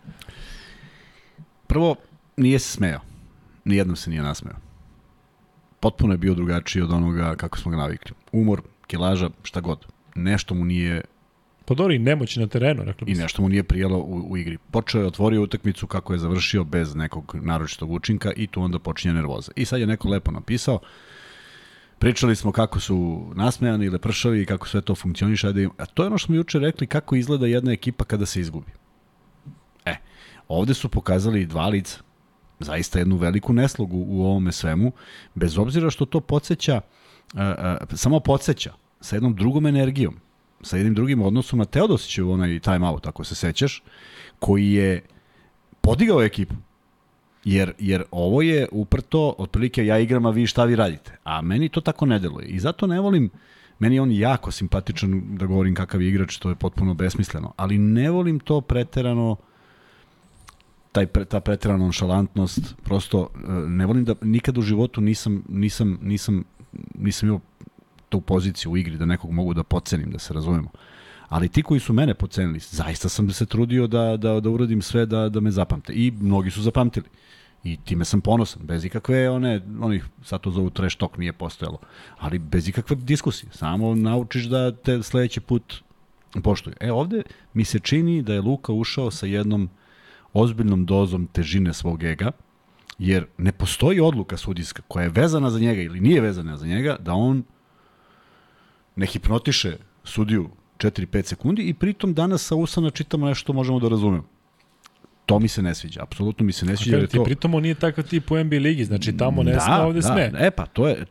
Prvo, 1.67 1.97
nije 2.37 2.59
se 2.59 2.73
smeo. 2.73 3.01
Nijednom 3.65 3.97
se 3.97 4.11
nije 4.11 4.23
nasmeo. 4.23 4.55
Potpuno 5.81 6.15
je 6.15 6.19
bio 6.19 6.35
drugačiji 6.35 6.83
od 6.83 6.93
onoga 6.93 7.37
kako 7.37 7.59
smo 7.59 7.71
ga 7.71 7.77
navikli. 7.77 8.17
Umor, 8.33 8.63
kilaža, 8.87 9.31
šta 9.43 9.61
god. 9.61 9.87
Nešto 10.15 10.55
mu 10.55 10.65
nije 10.65 11.03
Pa 11.69 11.75
dobro, 11.75 11.95
i 11.95 11.99
nemoć 11.99 12.37
na 12.37 12.47
terenu, 12.47 12.85
rekli 12.85 13.13
i 13.13 13.15
nešto 13.15 13.43
mu 13.43 13.49
nije 13.49 13.63
prijelo 13.63 13.99
u, 13.99 14.27
u 14.31 14.37
igri. 14.37 14.59
Počeo 14.71 15.01
je, 15.01 15.07
otvorio 15.07 15.43
utakmicu 15.43 15.87
kako 15.87 16.13
je 16.13 16.19
završio 16.19 16.65
bez 16.65 16.95
nekog 16.95 17.37
naročitog 17.43 17.93
učinka 17.93 18.33
i 18.37 18.47
tu 18.47 18.63
onda 18.63 18.79
počinje 18.79 19.15
nervoza. 19.15 19.53
I 19.57 19.65
sad 19.65 19.81
je 19.81 19.87
neko 19.87 20.09
lepo 20.09 20.31
napisao, 20.31 20.79
pričali 21.99 22.37
smo 22.37 22.53
kako 22.53 22.81
su 22.81 23.27
nasmejani 23.35 23.87
ili 23.87 23.99
pršavi 23.99 24.43
i 24.43 24.47
kako 24.47 24.69
sve 24.69 24.81
to 24.81 24.95
funkcioniše. 24.95 25.47
Ajde, 25.47 25.69
a 25.79 25.87
to 25.87 26.03
je 26.03 26.07
ono 26.07 26.19
što 26.19 26.27
smo 26.27 26.35
juče 26.35 26.59
rekli 26.59 26.87
kako 26.87 27.17
izgleda 27.17 27.47
jedna 27.47 27.73
ekipa 27.73 28.05
kada 28.05 28.27
se 28.27 28.41
izgubi. 28.41 28.73
E, 29.85 29.97
ovde 30.49 30.75
su 30.75 30.89
pokazali 30.89 31.47
dva 31.47 31.69
lica. 31.69 32.01
Zaista 32.61 32.99
jednu 32.99 33.17
veliku 33.17 33.53
neslogu 33.53 34.05
u 34.09 34.25
ovome 34.25 34.53
svemu, 34.53 34.93
bez 35.35 35.59
obzira 35.59 35.91
što 35.91 36.05
to 36.05 36.21
podsjeća, 36.21 36.81
samo 37.95 38.21
podsjeća 38.21 38.73
sa 39.01 39.17
jednom 39.17 39.35
drugom 39.37 39.67
energijom, 39.67 40.17
sa 40.63 40.77
jednim 40.77 40.95
drugim 40.95 41.23
odnosom 41.23 41.59
na 41.59 41.65
Teodosićev 41.65 42.31
onaj 42.31 42.61
time 42.61 42.89
out, 42.89 43.07
ako 43.07 43.25
se 43.25 43.35
sećaš, 43.35 43.83
koji 44.39 44.73
je 44.73 45.03
podigao 45.81 46.23
ekipu. 46.23 46.55
Jer, 47.49 47.73
jer 47.79 48.03
ovo 48.11 48.43
je 48.43 48.67
uprto, 48.73 49.35
otprilike 49.39 49.87
ja 49.87 49.99
igram, 49.99 50.27
a 50.27 50.31
vi 50.31 50.47
šta 50.47 50.65
vi 50.65 50.77
radite. 50.77 51.17
A 51.25 51.43
meni 51.43 51.69
to 51.69 51.81
tako 51.81 52.07
ne 52.07 52.19
deluje. 52.19 52.47
I 52.47 52.61
zato 52.61 52.87
ne 52.87 53.01
volim, 53.01 53.31
meni 53.79 53.95
je 53.95 54.03
on 54.03 54.13
jako 54.13 54.51
simpatičan 54.51 55.23
da 55.37 55.47
govorim 55.47 55.75
kakav 55.75 56.03
je 56.03 56.09
igrač, 56.09 56.37
to 56.37 56.49
je 56.49 56.55
potpuno 56.55 56.95
besmisleno. 56.95 57.53
Ali 57.57 57.79
ne 57.79 58.11
volim 58.11 58.41
to 58.41 58.61
preterano, 58.61 59.37
taj, 60.93 61.07
pre, 61.07 61.25
ta 61.25 61.41
preterana 61.41 61.85
nonšalantnost, 61.85 62.75
prosto 62.85 63.29
e, 63.35 63.53
ne 63.69 63.87
volim 63.87 64.05
da, 64.05 64.15
nikad 64.23 64.59
u 64.59 64.63
životu 64.63 65.01
nisam, 65.01 65.43
nisam, 65.49 65.99
nisam, 66.03 66.45
nisam 66.95 67.29
imao 67.29 67.41
tu 68.09 68.21
poziciju 68.21 68.73
u 68.73 68.77
igri 68.77 68.97
da 68.97 69.07
nekog 69.07 69.31
mogu 69.33 69.55
da 69.55 69.63
pocenim, 69.63 70.11
da 70.11 70.19
se 70.19 70.35
razumemo. 70.35 70.69
Ali 71.29 71.49
ti 71.49 71.63
koji 71.63 71.81
su 71.81 71.93
mene 71.93 72.15
pocenili, 72.15 72.59
zaista 72.59 73.09
sam 73.09 73.31
se 73.31 73.47
trudio 73.47 73.87
da, 73.87 74.17
da, 74.17 74.41
da 74.41 74.51
uradim 74.51 74.83
sve 74.83 75.07
da, 75.07 75.29
da 75.29 75.41
me 75.41 75.51
zapamte. 75.51 75.93
I 75.93 76.11
mnogi 76.11 76.51
su 76.51 76.63
zapamtili. 76.63 77.07
I 77.65 77.77
time 77.77 78.05
sam 78.05 78.21
ponosan, 78.21 78.63
bez 78.67 78.85
ikakve 78.85 79.31
one, 79.31 79.61
onih, 79.81 80.05
sad 80.23 80.41
to 80.41 80.51
zovu 80.51 80.71
trash 80.71 80.97
talk, 80.97 81.19
nije 81.19 81.33
postojalo, 81.33 81.79
ali 82.19 82.39
bez 82.39 82.69
ikakve 82.69 82.97
diskusije. 82.97 83.51
Samo 83.53 83.95
naučiš 83.95 84.45
da 84.45 84.73
te 84.73 85.03
sledeći 85.03 85.41
put 85.41 85.75
poštuju. 86.43 86.75
E 86.81 86.93
ovde 86.93 87.23
mi 87.55 87.65
se 87.65 87.79
čini 87.79 88.23
da 88.23 88.35
je 88.35 88.41
Luka 88.41 88.73
ušao 88.73 89.11
sa 89.11 89.27
jednom 89.27 89.69
ozbiljnom 90.33 90.87
dozom 90.87 91.27
težine 91.27 91.75
svog 91.75 92.03
ega, 92.03 92.31
jer 92.99 93.27
ne 93.39 93.53
postoji 93.53 94.01
odluka 94.01 94.37
sudijska 94.37 94.83
koja 94.89 95.03
je 95.03 95.09
vezana 95.09 95.51
za 95.51 95.59
njega 95.59 95.83
ili 95.83 96.01
nije 96.01 96.21
vezana 96.21 96.57
za 96.57 96.67
njega, 96.67 96.97
da 97.01 97.13
on 97.13 97.43
ne 98.97 99.07
hipnotiše 99.07 99.77
sudiju 100.05 100.51
4-5 100.79 101.23
sekundi 101.23 101.63
i 101.63 101.75
pritom 101.75 102.15
danas 102.15 102.47
sa 102.47 102.55
usana 102.55 102.91
čitamo 102.91 103.27
nešto 103.27 103.41
što 103.41 103.53
možemo 103.53 103.81
da 103.81 103.89
razumemo. 103.89 104.25
To 105.27 105.39
mi 105.39 105.49
se 105.49 105.63
ne 105.63 105.75
sviđa, 105.75 106.03
apsolutno 106.03 106.47
mi 106.47 106.53
se 106.53 106.67
ne 106.67 106.77
sviđa. 106.77 107.07
ti, 107.07 107.17
to... 107.17 107.25
pritom 107.25 107.55
on 107.55 107.63
nije 107.63 107.75
takav 107.75 108.05
tip 108.05 108.31
u 108.31 108.45
NBA 108.45 108.57
ligi, 108.57 108.85
znači 108.85 109.17
tamo 109.17 109.43
ne 109.43 109.53
da, 109.53 109.61
sme, 109.61 109.75
ovde 109.75 110.01
da, 110.01 110.07
sme. 110.07 110.33
E 110.39 110.51
pa 110.51 110.67
to 110.67 110.89
je 110.89 111.05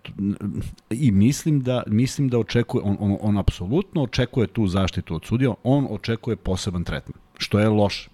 i 0.89 1.11
mislim 1.11 1.61
da 1.61 1.83
mislim 1.87 2.29
da 2.29 2.39
očekuje 2.39 2.81
on 2.83 2.97
on 2.99 3.17
on 3.21 3.37
apsolutno 3.37 4.03
očekuje 4.03 4.47
tu 4.47 4.67
zaštitu 4.67 5.15
od 5.15 5.25
sudija, 5.25 5.53
on 5.63 5.87
očekuje 5.89 6.35
poseban 6.35 6.83
tretman, 6.83 7.19
što 7.37 7.59
je 7.59 7.69
loše. 7.69 8.09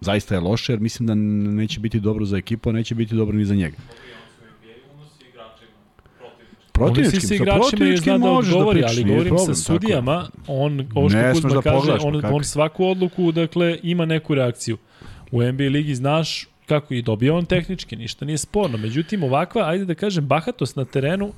Zaista 0.00 0.34
je 0.34 0.40
loše 0.40 0.72
jer 0.72 0.80
mislim 0.80 1.06
da 1.06 1.14
neće 1.14 1.80
biti 1.80 2.00
dobro 2.00 2.24
za 2.24 2.36
ekipu, 2.36 2.68
a 2.68 2.72
neće 2.72 2.94
biti 2.94 3.14
dobro 3.14 3.36
ni 3.36 3.44
za 3.44 3.54
njega. 3.54 3.76
Protivnički 6.74 7.34
i 7.94 7.96
zna 7.96 8.18
da 8.18 8.18
možeš 8.18 8.52
odgovori, 8.52 8.80
pričaš, 8.80 8.96
ali 8.96 9.04
govorim 9.04 9.28
problem, 9.28 9.54
sa 9.54 9.62
sudijama, 9.62 10.28
on, 10.46 10.88
ovo 10.94 11.08
što 11.08 11.18
Kuzma 11.32 11.50
da 11.50 11.62
kaže, 11.62 11.76
pogledaš, 11.76 12.02
on, 12.04 12.20
kako 12.20 12.34
on 12.34 12.44
svaku 12.44 12.86
odluku, 12.86 13.32
dakle, 13.32 13.78
ima 13.82 14.04
neku 14.04 14.34
reakciju. 14.34 14.76
U 15.32 15.42
NBA 15.42 15.64
ligi 15.64 15.94
znaš 15.94 16.48
kako 16.66 16.94
i 16.94 17.02
dobija 17.02 17.34
on 17.34 17.44
tehnički, 17.44 17.96
ništa 17.96 18.24
nije 18.24 18.38
sporno. 18.38 18.78
Međutim, 18.78 19.22
ovakva, 19.22 19.68
ajde 19.68 19.84
da 19.84 19.94
kažem, 19.94 20.26
bahatost 20.26 20.76
na 20.76 20.84
terenu, 20.84 21.32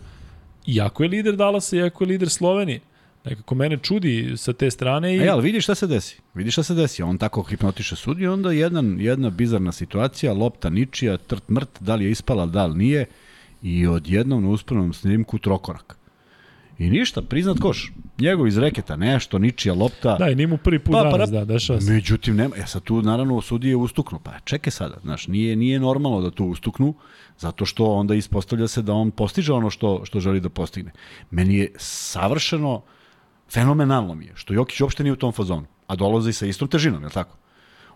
iako 0.66 1.02
je 1.02 1.08
lider 1.08 1.36
Dallasa, 1.36 1.76
iako 1.76 2.04
je 2.04 2.08
lider 2.08 2.30
Slovenije, 2.30 2.80
nekako 3.24 3.54
mene 3.54 3.76
čudi 3.76 4.32
sa 4.36 4.52
te 4.52 4.70
strane 4.70 5.16
i... 5.16 5.18
E, 5.18 5.28
ali 5.28 5.42
vidiš 5.42 5.64
šta 5.64 5.74
se 5.74 5.86
desi. 5.86 6.16
Vidiš 6.34 6.54
šta 6.54 6.62
se 6.62 6.74
desi. 6.74 7.02
On 7.02 7.18
tako 7.18 7.42
hipnotiše 7.42 7.96
sudiju, 7.96 8.32
onda 8.32 8.52
jedan, 8.52 9.00
jedna 9.00 9.30
bizarna 9.30 9.72
situacija, 9.72 10.32
lopta 10.32 10.70
ničija, 10.70 11.16
trt 11.16 11.48
mrt, 11.48 11.70
da 11.80 11.94
li 11.94 12.04
je 12.04 12.10
ispala, 12.10 12.46
da 12.46 12.66
li 12.66 12.78
nije, 12.78 13.06
i 13.62 13.86
odjednom 13.86 14.42
na 14.42 14.48
uspravnom 14.48 14.92
snimku 14.92 15.38
trokorak. 15.38 15.98
I 16.78 16.90
ništa, 16.90 17.22
priznat 17.22 17.58
koš. 17.58 17.92
Njegov 18.18 18.46
iz 18.46 18.58
reketa, 18.58 18.96
nešto, 18.96 19.38
ničija 19.38 19.74
lopta. 19.74 20.16
Da, 20.18 20.30
i 20.30 20.34
nije 20.34 20.46
mu 20.46 20.56
prvi 20.56 20.78
put 20.78 20.92
Pa, 20.92 21.02
pa, 21.02 21.10
pa, 21.10 21.12
danas, 21.12 21.30
da, 21.30 21.44
dešava 21.44 21.80
se. 21.80 21.92
Međutim, 21.92 22.36
nema, 22.36 22.56
ja 22.56 22.66
sad 22.66 22.82
tu 22.82 23.02
naravno 23.02 23.40
sudije 23.40 23.76
ustuknu. 23.76 24.18
Pa 24.22 24.38
čekaj 24.44 24.70
sada, 24.70 24.96
znaš, 25.02 25.28
nije, 25.28 25.56
nije 25.56 25.80
normalno 25.80 26.20
da 26.20 26.30
tu 26.30 26.44
ustuknu, 26.44 26.94
zato 27.38 27.66
što 27.66 27.84
onda 27.84 28.14
ispostavlja 28.14 28.68
se 28.68 28.82
da 28.82 28.92
on 28.92 29.10
postiže 29.10 29.52
ono 29.52 29.70
što, 29.70 30.00
što 30.04 30.20
želi 30.20 30.40
da 30.40 30.48
postigne. 30.48 30.92
Meni 31.30 31.56
je 31.56 31.72
savršeno, 31.78 32.82
fenomenalno 33.52 34.14
mi 34.14 34.24
je, 34.24 34.32
što 34.34 34.54
Jokić 34.54 34.80
uopšte 34.80 35.02
nije 35.02 35.12
u 35.12 35.16
tom 35.16 35.32
fazonu, 35.32 35.66
a 35.86 35.96
dolazi 35.96 36.32
sa 36.32 36.46
istom 36.46 36.68
težinom, 36.68 37.02
je 37.02 37.06
li 37.06 37.12
tako? 37.12 37.36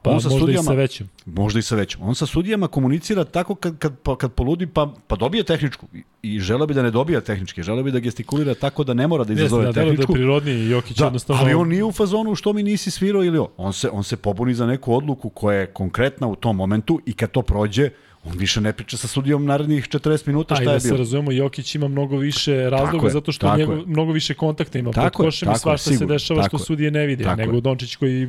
Pa 0.02 0.10
on 0.10 0.20
sa 0.20 0.28
možda 0.28 0.38
i 0.38 0.40
sudijama, 0.40 0.66
sa 0.66 0.72
većim. 0.74 1.08
Možda 1.26 1.58
i 1.58 1.62
sa 1.62 1.76
većim. 1.76 2.02
On 2.02 2.14
sa 2.14 2.26
sudijama 2.26 2.68
komunicira 2.68 3.24
tako 3.24 3.54
kad, 3.54 3.78
kad, 3.78 3.98
pa, 4.02 4.16
kad 4.16 4.32
poludi 4.32 4.66
pa, 4.66 4.94
pa 5.06 5.16
dobije 5.16 5.44
tehničku 5.44 5.86
i, 5.94 6.02
i 6.22 6.40
žele 6.40 6.66
bi 6.66 6.74
da 6.74 6.82
ne 6.82 6.90
dobija 6.90 7.20
tehnički, 7.20 7.62
žele 7.62 7.82
bi 7.82 7.90
da 7.92 7.98
gestikulira 7.98 8.54
tako 8.54 8.84
da 8.84 8.94
ne 8.94 9.06
mora 9.06 9.24
da 9.24 9.32
Jeste, 9.32 9.44
izazove 9.44 9.64
da, 9.64 9.72
delo 9.72 9.84
da 9.84 9.90
je 9.90 9.96
tehničku. 9.96 10.12
prirodniji 10.12 10.70
Jokić 10.70 10.96
Da, 10.96 11.04
jednostavno... 11.04 11.42
ali 11.42 11.54
on 11.54 11.68
nije 11.68 11.84
u 11.84 11.92
fazonu 11.92 12.34
što 12.34 12.52
mi 12.52 12.62
nisi 12.62 12.90
svirao 12.90 13.24
ili 13.24 13.38
on. 13.38 13.48
On 13.56 13.72
se, 13.72 13.90
on 13.90 14.04
se 14.04 14.16
pobuni 14.16 14.54
za 14.54 14.66
neku 14.66 14.94
odluku 14.94 15.28
koja 15.28 15.58
je 15.58 15.66
konkretna 15.66 16.26
u 16.28 16.36
tom 16.36 16.56
momentu 16.56 17.00
i 17.06 17.12
kad 17.12 17.30
to 17.30 17.42
prođe, 17.42 17.90
on 18.24 18.38
više 18.38 18.60
ne 18.60 18.72
priča 18.72 18.96
sa 18.96 19.08
sudijom 19.08 19.44
narednih 19.44 19.88
40 19.88 20.26
minuta 20.26 20.54
i 20.54 20.56
šta 20.56 20.64
da 20.64 20.72
je 20.72 20.80
se 20.80 20.88
bilo. 20.88 20.98
razumemo, 20.98 21.32
Jokić 21.32 21.74
ima 21.74 21.88
mnogo 21.88 22.16
više 22.16 22.70
razloga 22.70 23.06
je, 23.06 23.12
zato 23.12 23.32
što 23.32 23.46
tako 23.46 23.58
njegov, 23.58 23.78
je. 23.78 23.84
mnogo 23.86 24.12
više 24.12 24.34
kontakta 24.34 24.78
ima 24.78 24.90
Tako 24.90 25.18
pod 25.18 25.26
košem 25.26 25.46
i 25.46 25.52
tako 25.52 25.58
svašta 25.58 25.92
se 25.92 26.06
dešava 26.06 26.42
tako 26.42 26.58
što 26.58 26.62
je. 26.62 26.66
sudije 26.66 26.90
ne 26.90 27.06
vide, 27.06 27.24
Tako 27.24 27.36
nego 27.36 27.54
je. 27.54 27.60
Dončić 27.60 27.96
koji 27.96 28.28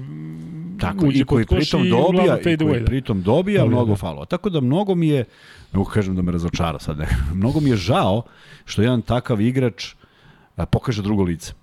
Tako, 0.79 1.05
uđe 1.07 1.19
i 1.19 1.23
koji 1.23 1.45
pod 1.45 1.57
pritom 1.57 1.85
i 1.85 1.89
dobija, 1.89 2.39
i 2.39 2.43
fade 2.43 2.57
koji 2.57 2.69
away. 2.69 2.79
Da. 2.79 2.85
pritom 2.85 3.21
dobija 3.21 3.65
mnogo 3.65 3.91
da. 3.91 3.95
falova. 3.95 4.25
Tako 4.25 4.49
da 4.49 4.61
mnogo 4.61 4.95
mi 4.95 5.07
je, 5.07 5.19
ne 5.73 5.77
mogu 5.77 5.89
kažem 5.89 6.15
da 6.15 6.21
me 6.21 6.31
razočara 6.31 6.79
sad, 6.79 6.97
ne, 6.97 7.07
mnogo 7.35 7.59
mi 7.59 7.69
je 7.69 7.75
žao 7.75 8.21
što 8.65 8.81
jedan 8.81 9.01
takav 9.01 9.41
igrač 9.41 9.93
a, 10.55 10.65
pokaže 10.65 11.01
drugo 11.01 11.23
lice. 11.23 11.53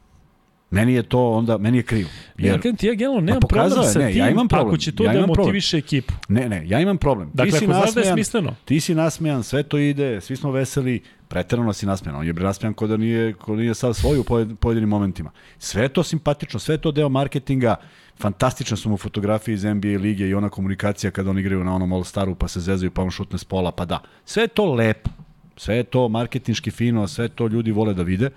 Meni 0.71 0.95
je 0.95 1.03
to 1.03 1.31
onda, 1.31 1.59
meni 1.59 1.79
je 1.79 1.83
krivo. 1.83 2.09
Ja, 2.39 2.57
kažem 2.57 2.77
ti, 2.77 2.87
ja 2.87 2.95
generalno 2.95 3.21
nemam 3.21 3.41
pokazao 3.41 3.69
problem 3.69 3.93
sa 3.93 3.99
ne, 3.99 4.13
tim 4.13 4.19
ja 4.19 4.31
imam 4.31 4.49
problem, 4.49 4.69
ako 4.69 4.77
će 4.77 4.93
to 4.93 5.05
ja 5.05 5.13
da 5.13 5.27
motiviše 5.27 5.79
ekipu. 5.79 6.15
Ne, 6.29 6.49
ne, 6.49 6.63
ja 6.67 6.81
imam 6.81 6.99
problem. 6.99 7.31
Dakle, 7.35 7.53
ti 7.53 7.59
si 7.59 7.65
ako 7.65 7.73
znaš 7.73 7.95
da 7.95 8.01
je 8.01 8.07
nasmejan, 8.07 8.17
smisleno. 8.17 8.55
Ti 8.65 8.81
si 8.81 8.95
nasmejan, 8.95 9.43
sve 9.43 9.63
to 9.63 9.79
ide, 9.79 10.21
svi 10.21 10.37
smo 10.37 10.51
veseli, 10.51 11.03
Preterano 11.29 11.73
si 11.73 11.87
nasmejan. 11.87 12.21
On 12.21 12.27
je 12.27 12.33
nasmejan 12.33 12.75
ko 12.75 12.87
da 12.87 12.97
nije, 12.97 13.33
ko 13.33 13.57
nije 13.57 13.75
sad 13.75 13.97
svoju 13.97 14.21
u 14.21 14.57
pojedinim 14.57 14.89
momentima. 14.89 15.31
Sve 15.59 15.89
to 15.89 16.03
simpatično, 16.03 16.61
sve 16.61 16.79
to 16.79 16.93
deo 16.93 17.09
marketinga. 17.09 17.77
Fantastične 18.19 18.77
su 18.77 18.89
mu 18.89 18.97
fotografije 18.97 19.55
iz 19.55 19.65
NBA 19.65 19.89
lige 19.89 20.29
i 20.29 20.35
ona 20.35 20.49
komunikacija 20.49 21.11
kada 21.11 21.31
oni 21.31 21.41
igraju 21.41 21.65
na 21.65 21.75
onom 21.75 21.93
All-Staru 21.93 22.35
pa 22.35 22.49
se 22.49 22.61
zezaju 22.61 22.91
pa 22.91 23.03
on 23.03 23.11
šutne 23.11 23.39
s 23.39 23.45
pola, 23.45 23.73
pa 23.73 23.85
da. 23.85 24.03
Sve 24.25 24.43
je 24.43 24.49
to 24.49 24.75
lepo. 24.75 25.11
Sve 25.57 25.77
je 25.77 25.85
to 25.85 26.09
marketinški 26.09 26.71
fino, 26.71 27.09
sve 27.09 27.29
to 27.29 27.47
ljudi 27.47 27.71
vole 27.71 27.95
da 27.95 28.03
vide 28.03 28.31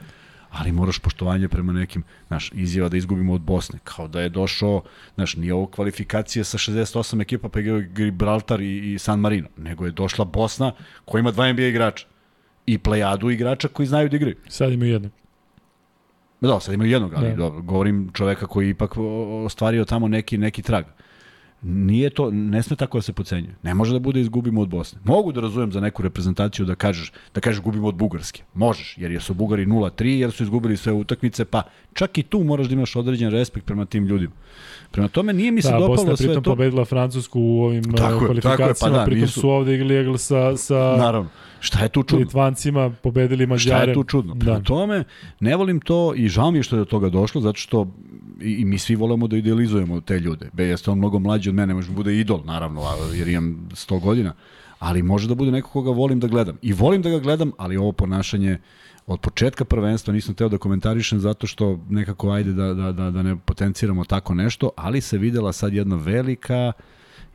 ali 0.52 0.72
moraš 0.72 1.00
poštovanje 1.00 1.48
prema 1.48 1.74
nekim, 1.74 2.04
znaš, 2.28 2.52
izjava 2.54 2.90
da 2.90 2.98
izgubimo 2.98 3.34
od 3.34 3.42
Bosne, 3.42 3.80
kao 3.84 4.08
da 4.08 4.22
je 4.22 4.30
došao, 4.30 4.82
znaš, 5.16 5.36
nije 5.36 5.54
ovo 5.54 5.68
kvalifikacija 5.68 6.44
sa 6.44 6.58
68 6.58 7.22
ekipa, 7.22 7.50
pa 7.50 7.60
je 7.60 7.82
Gibraltar 7.82 8.62
i, 8.62 8.94
i 8.94 9.00
San 9.00 9.20
Marino, 9.20 9.48
nego 9.58 9.86
je 9.86 9.92
došla 9.92 10.26
Bosna 10.26 10.72
koja 11.06 11.20
ima 11.20 11.32
dva 11.32 11.54
NBA 11.54 11.62
igrača 11.62 12.06
i 12.66 12.78
plejadu 12.78 13.30
igrača 13.30 13.68
koji 13.68 13.88
znaju 13.88 14.10
da 14.10 14.16
igraju. 14.16 14.36
Sad 14.48 14.72
imaju 14.72 14.92
jednog. 14.92 15.12
Da, 16.42 16.60
sad 16.60 16.74
imaju 16.74 16.92
jednog, 16.92 17.14
ali 17.16 17.30
da. 17.30 17.36
dobro, 17.36 17.62
govorim 17.62 18.10
čoveka 18.14 18.48
koji 18.48 18.70
ipak 18.70 18.98
ostvario 19.46 19.86
tamo 19.86 20.08
neki, 20.08 20.38
neki 20.38 20.62
trag. 20.62 20.86
Nije 21.64 22.10
to, 22.10 22.32
ne 22.32 22.64
sme 22.64 22.76
tako 22.76 22.98
da 22.98 23.02
se 23.02 23.14
pocenjuje. 23.14 23.56
Ne 23.64 23.74
može 23.74 23.94
da 23.94 24.00
bude 24.00 24.22
izgubimo 24.22 24.62
od 24.62 24.70
Bosne. 24.70 25.00
Mogu 25.04 25.32
da 25.32 25.42
razumem 25.42 25.72
za 25.72 25.80
neku 25.80 26.04
reprezentaciju 26.04 26.66
da 26.66 26.76
kažeš, 26.76 27.12
da 27.36 27.42
kažeš 27.42 27.62
gubimo 27.62 27.88
od 27.88 27.96
Bugarske. 27.96 28.44
Možeš, 28.54 28.96
jer 28.98 29.22
su 29.22 29.34
Bugari 29.34 29.66
0-3, 29.66 30.06
jer 30.06 30.32
su 30.32 30.44
izgubili 30.44 30.78
sve 30.78 30.94
utakmice, 30.94 31.46
pa 31.46 31.64
čak 31.94 32.18
i 32.18 32.24
tu 32.24 32.44
moraš 32.44 32.68
da 32.68 32.74
imaš 32.74 32.96
određen 32.96 33.32
respekt 33.32 33.66
prema 33.66 33.86
tim 33.86 34.06
ljudima. 34.06 34.34
Prema 34.92 35.08
tome 35.08 35.34
nije 35.34 35.52
mi 35.52 35.62
se 35.62 35.72
da, 35.72 35.80
dopalo 35.80 35.98
sve 35.98 36.06
to. 36.06 36.06
Da, 36.06 36.12
Bosna 36.12 36.28
pritom 36.28 36.44
pobedila 36.44 36.86
Francusku 36.86 37.42
u 37.42 37.64
ovim 37.64 37.84
tako 37.84 38.26
kvalifikacijama, 38.26 38.74
tako 38.74 38.86
je, 38.86 38.92
pa 38.92 38.98
da, 39.00 39.06
pritom 39.06 39.22
nisu... 39.22 39.40
su 39.40 39.50
ovde 39.50 39.76
igrali 39.76 40.18
sa, 40.18 40.58
sa 40.58 40.96
Naravno. 40.98 41.30
Šta 41.60 41.84
je 41.84 41.90
tu 41.90 42.04
čudno? 42.04 42.26
Litvancima 42.26 42.90
pobedili 43.04 43.46
Mađare. 43.46 43.82
Šta 43.82 43.90
je 43.90 43.94
tu 43.94 44.04
čudno? 44.04 44.36
Prema 44.36 44.58
da. 44.58 44.64
tome, 44.64 45.04
ne 45.40 45.56
volim 45.56 45.82
to 45.82 46.14
i 46.16 46.28
žao 46.28 46.52
mi 46.52 46.60
je 46.60 46.64
što 46.64 46.76
je 46.76 46.80
do 46.80 46.86
toga 46.86 47.10
došlo, 47.10 47.42
zato 47.42 47.58
što 47.58 47.88
i, 48.42 48.66
mi 48.66 48.78
svi 48.78 48.96
volimo 48.96 49.28
da 49.28 49.38
idealizujemo 49.38 50.02
te 50.02 50.20
ljude. 50.20 50.50
Be, 50.54 50.66
jeste 50.66 50.92
on 50.92 50.98
mnogo 50.98 51.20
mlađi 51.20 51.50
od 51.50 51.56
mene, 51.56 51.74
može 51.74 51.88
da 51.88 51.96
bude 51.96 52.20
idol, 52.20 52.42
naravno, 52.46 52.82
jer 53.14 53.28
imam 53.28 53.70
100 53.72 54.00
godina, 54.02 54.34
ali 54.80 55.04
može 55.04 55.28
da 55.28 55.36
bude 55.36 55.52
neko 55.52 55.70
koga 55.70 55.92
volim 55.92 56.20
da 56.20 56.28
gledam. 56.28 56.58
I 56.62 56.74
volim 56.74 57.02
da 57.02 57.10
ga 57.10 57.20
gledam, 57.20 57.52
ali 57.58 57.78
ovo 57.78 57.92
ponašanje 57.92 58.58
od 59.08 59.20
početka 59.20 59.66
prvenstva 59.66 60.14
nisam 60.14 60.36
teo 60.36 60.50
da 60.50 60.58
komentarišem 60.58 61.20
zato 61.20 61.48
što 61.48 61.80
nekako 61.90 62.32
ajde 62.32 62.54
da, 62.54 62.74
da, 62.74 62.92
da, 62.92 63.12
da 63.12 63.24
ne 63.24 63.38
potenciramo 63.46 64.04
tako 64.06 64.34
nešto, 64.34 64.70
ali 64.76 65.02
se 65.02 65.18
videla 65.18 65.54
sad 65.54 65.74
jedna 65.74 65.96
velika 65.96 66.72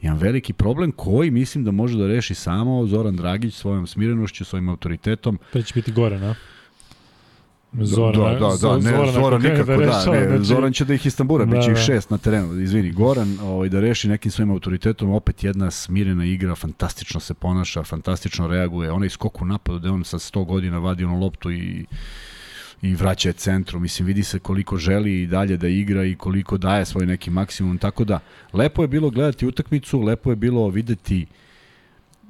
jedan 0.02 0.18
veliki 0.18 0.52
problem 0.52 0.92
koji 0.92 1.30
mislim 1.30 1.64
da 1.64 1.70
može 1.70 1.98
da 1.98 2.06
reši 2.06 2.34
samo 2.34 2.86
Zoran 2.86 3.16
Dragić 3.16 3.54
svojom 3.54 3.86
smirenošću, 3.86 4.44
svojim 4.44 4.68
autoritetom. 4.68 5.38
To 5.52 5.62
će 5.62 5.74
biti 5.74 5.92
gore, 5.92 6.18
na? 6.18 6.34
Zoran, 7.80 8.20
da, 8.20 8.38
da, 8.38 8.56
da, 8.60 8.76
ne, 8.76 8.90
Zoran, 8.90 9.12
Zoran 9.12 9.42
nikako, 9.42 9.64
da, 9.64 9.76
rešava, 9.76 10.04
da, 10.04 10.20
ne, 10.20 10.28
znači... 10.28 10.44
Zoran 10.44 10.72
će 10.72 10.84
da 10.84 10.94
ih 10.94 11.06
istambura, 11.06 11.44
da, 11.44 11.56
biće 11.56 11.70
ih 11.70 11.76
da. 11.76 11.82
šest 11.82 12.10
na 12.10 12.18
terenu, 12.18 12.60
izvini, 12.60 12.92
Goran, 12.92 13.38
ovaj, 13.42 13.68
da 13.68 13.80
reši 13.80 14.08
nekim 14.08 14.30
svojim 14.30 14.50
autoritetom, 14.50 15.10
opet 15.10 15.44
jedna 15.44 15.70
smirena 15.70 16.24
igra, 16.24 16.54
fantastično 16.54 17.20
se 17.20 17.34
ponaša, 17.34 17.82
fantastično 17.82 18.46
reaguje, 18.46 18.92
onaj 18.92 19.08
skok 19.08 19.42
u 19.42 19.44
napadu, 19.44 19.78
da 19.78 19.92
on 19.92 20.04
sa 20.04 20.18
100 20.18 20.44
godina 20.46 20.78
vadi 20.78 21.04
onu 21.04 21.20
loptu 21.20 21.50
i 21.52 21.86
i 22.82 22.94
vraća 22.94 23.28
je 23.28 23.32
centru. 23.32 23.80
Mislim, 23.80 24.06
vidi 24.06 24.22
se 24.22 24.38
koliko 24.38 24.76
želi 24.76 25.22
i 25.22 25.26
dalje 25.26 25.56
da 25.56 25.68
igra 25.68 26.04
i 26.04 26.14
koliko 26.14 26.58
daje 26.58 26.84
svoj 26.84 27.06
neki 27.06 27.30
maksimum. 27.30 27.78
Tako 27.78 28.04
da, 28.04 28.18
lepo 28.52 28.82
je 28.82 28.88
bilo 28.88 29.10
gledati 29.10 29.46
utakmicu, 29.46 30.00
lepo 30.00 30.30
je 30.30 30.36
bilo 30.36 30.68
videti 30.68 31.26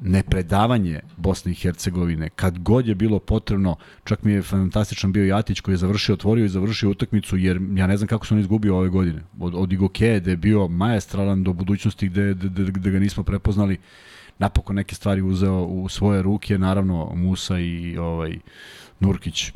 nepredavanje 0.00 1.00
Bosne 1.16 1.52
i 1.52 1.54
Hercegovine, 1.54 2.28
kad 2.28 2.58
god 2.58 2.86
je 2.86 2.94
bilo 2.94 3.18
potrebno, 3.18 3.76
čak 4.04 4.22
mi 4.22 4.32
je 4.32 4.42
fantastičan 4.42 5.12
bio 5.12 5.24
Jatić 5.24 5.60
koji 5.60 5.72
je 5.72 5.78
završio, 5.78 6.14
otvorio 6.14 6.44
i 6.44 6.48
završio 6.48 6.90
utakmicu, 6.90 7.36
jer 7.36 7.60
ja 7.74 7.86
ne 7.86 7.96
znam 7.96 8.08
kako 8.08 8.26
se 8.26 8.34
on 8.34 8.40
izgubio 8.40 8.76
ove 8.76 8.88
godine. 8.88 9.22
Od, 9.40 9.54
od 9.54 9.72
Igoke, 9.72 10.20
gde 10.20 10.30
je 10.30 10.36
bio 10.36 10.68
majestralan 10.68 11.44
do 11.44 11.52
budućnosti 11.52 12.08
gde, 12.08 12.34
gde, 12.34 12.64
gde 12.64 12.90
ga 12.90 12.98
nismo 12.98 13.22
prepoznali, 13.22 13.78
napokon 14.38 14.76
neke 14.76 14.94
stvari 14.94 15.22
uzeo 15.22 15.62
u 15.62 15.88
svoje 15.88 16.22
ruke, 16.22 16.58
naravno 16.58 17.12
Musa 17.14 17.58
i 17.58 17.96
ovaj 17.98 18.38
Nurkić 19.00 19.52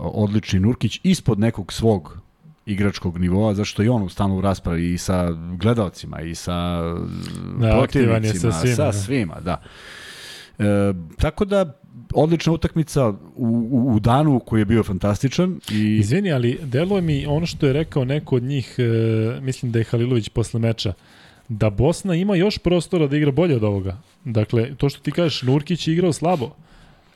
odlični 0.00 0.60
Nurkić 0.60 1.00
ispod 1.02 1.38
nekog 1.38 1.72
svog 1.72 2.18
igračkog 2.66 3.18
nivoa, 3.18 3.54
zašto 3.54 3.82
i 3.82 3.88
on 3.88 4.02
u 4.02 4.08
stanu 4.08 4.38
u 4.38 4.40
raspravi 4.40 4.92
i 4.92 4.98
sa 4.98 5.30
gledalcima 5.32 6.20
i 6.20 6.34
sa 6.34 6.82
da, 7.58 7.70
protivnicima, 7.70 8.52
sa 8.52 8.60
svima, 8.60 8.76
sa 8.76 8.92
svima 8.92 9.40
da. 9.40 9.62
E, 10.58 10.64
tako 11.18 11.44
da 11.44 11.78
odlična 12.14 12.52
utakmica 12.52 13.08
u, 13.08 13.16
u, 13.70 13.94
u 13.94 14.00
danu 14.00 14.40
koji 14.40 14.60
je 14.60 14.64
bio 14.64 14.82
fantastičan. 14.82 15.60
I... 15.70 15.96
Izvini, 15.96 16.32
ali 16.32 16.58
deluje 16.62 17.02
mi 17.02 17.26
ono 17.26 17.46
što 17.46 17.66
je 17.66 17.72
rekao 17.72 18.04
neko 18.04 18.36
od 18.36 18.42
njih, 18.42 18.74
e, 18.78 19.40
mislim 19.40 19.72
da 19.72 19.78
je 19.78 19.84
Halilović 19.84 20.28
posle 20.28 20.60
meča, 20.60 20.92
da 21.48 21.70
Bosna 21.70 22.14
ima 22.14 22.36
još 22.36 22.58
prostora 22.58 23.06
da 23.06 23.16
igra 23.16 23.30
bolje 23.30 23.56
od 23.56 23.64
ovoga. 23.64 23.98
Dakle, 24.24 24.74
to 24.74 24.88
što 24.88 25.00
ti 25.00 25.10
kažeš, 25.10 25.42
Nurkić 25.42 25.88
je 25.88 25.92
igrao 25.92 26.12
slabo. 26.12 26.50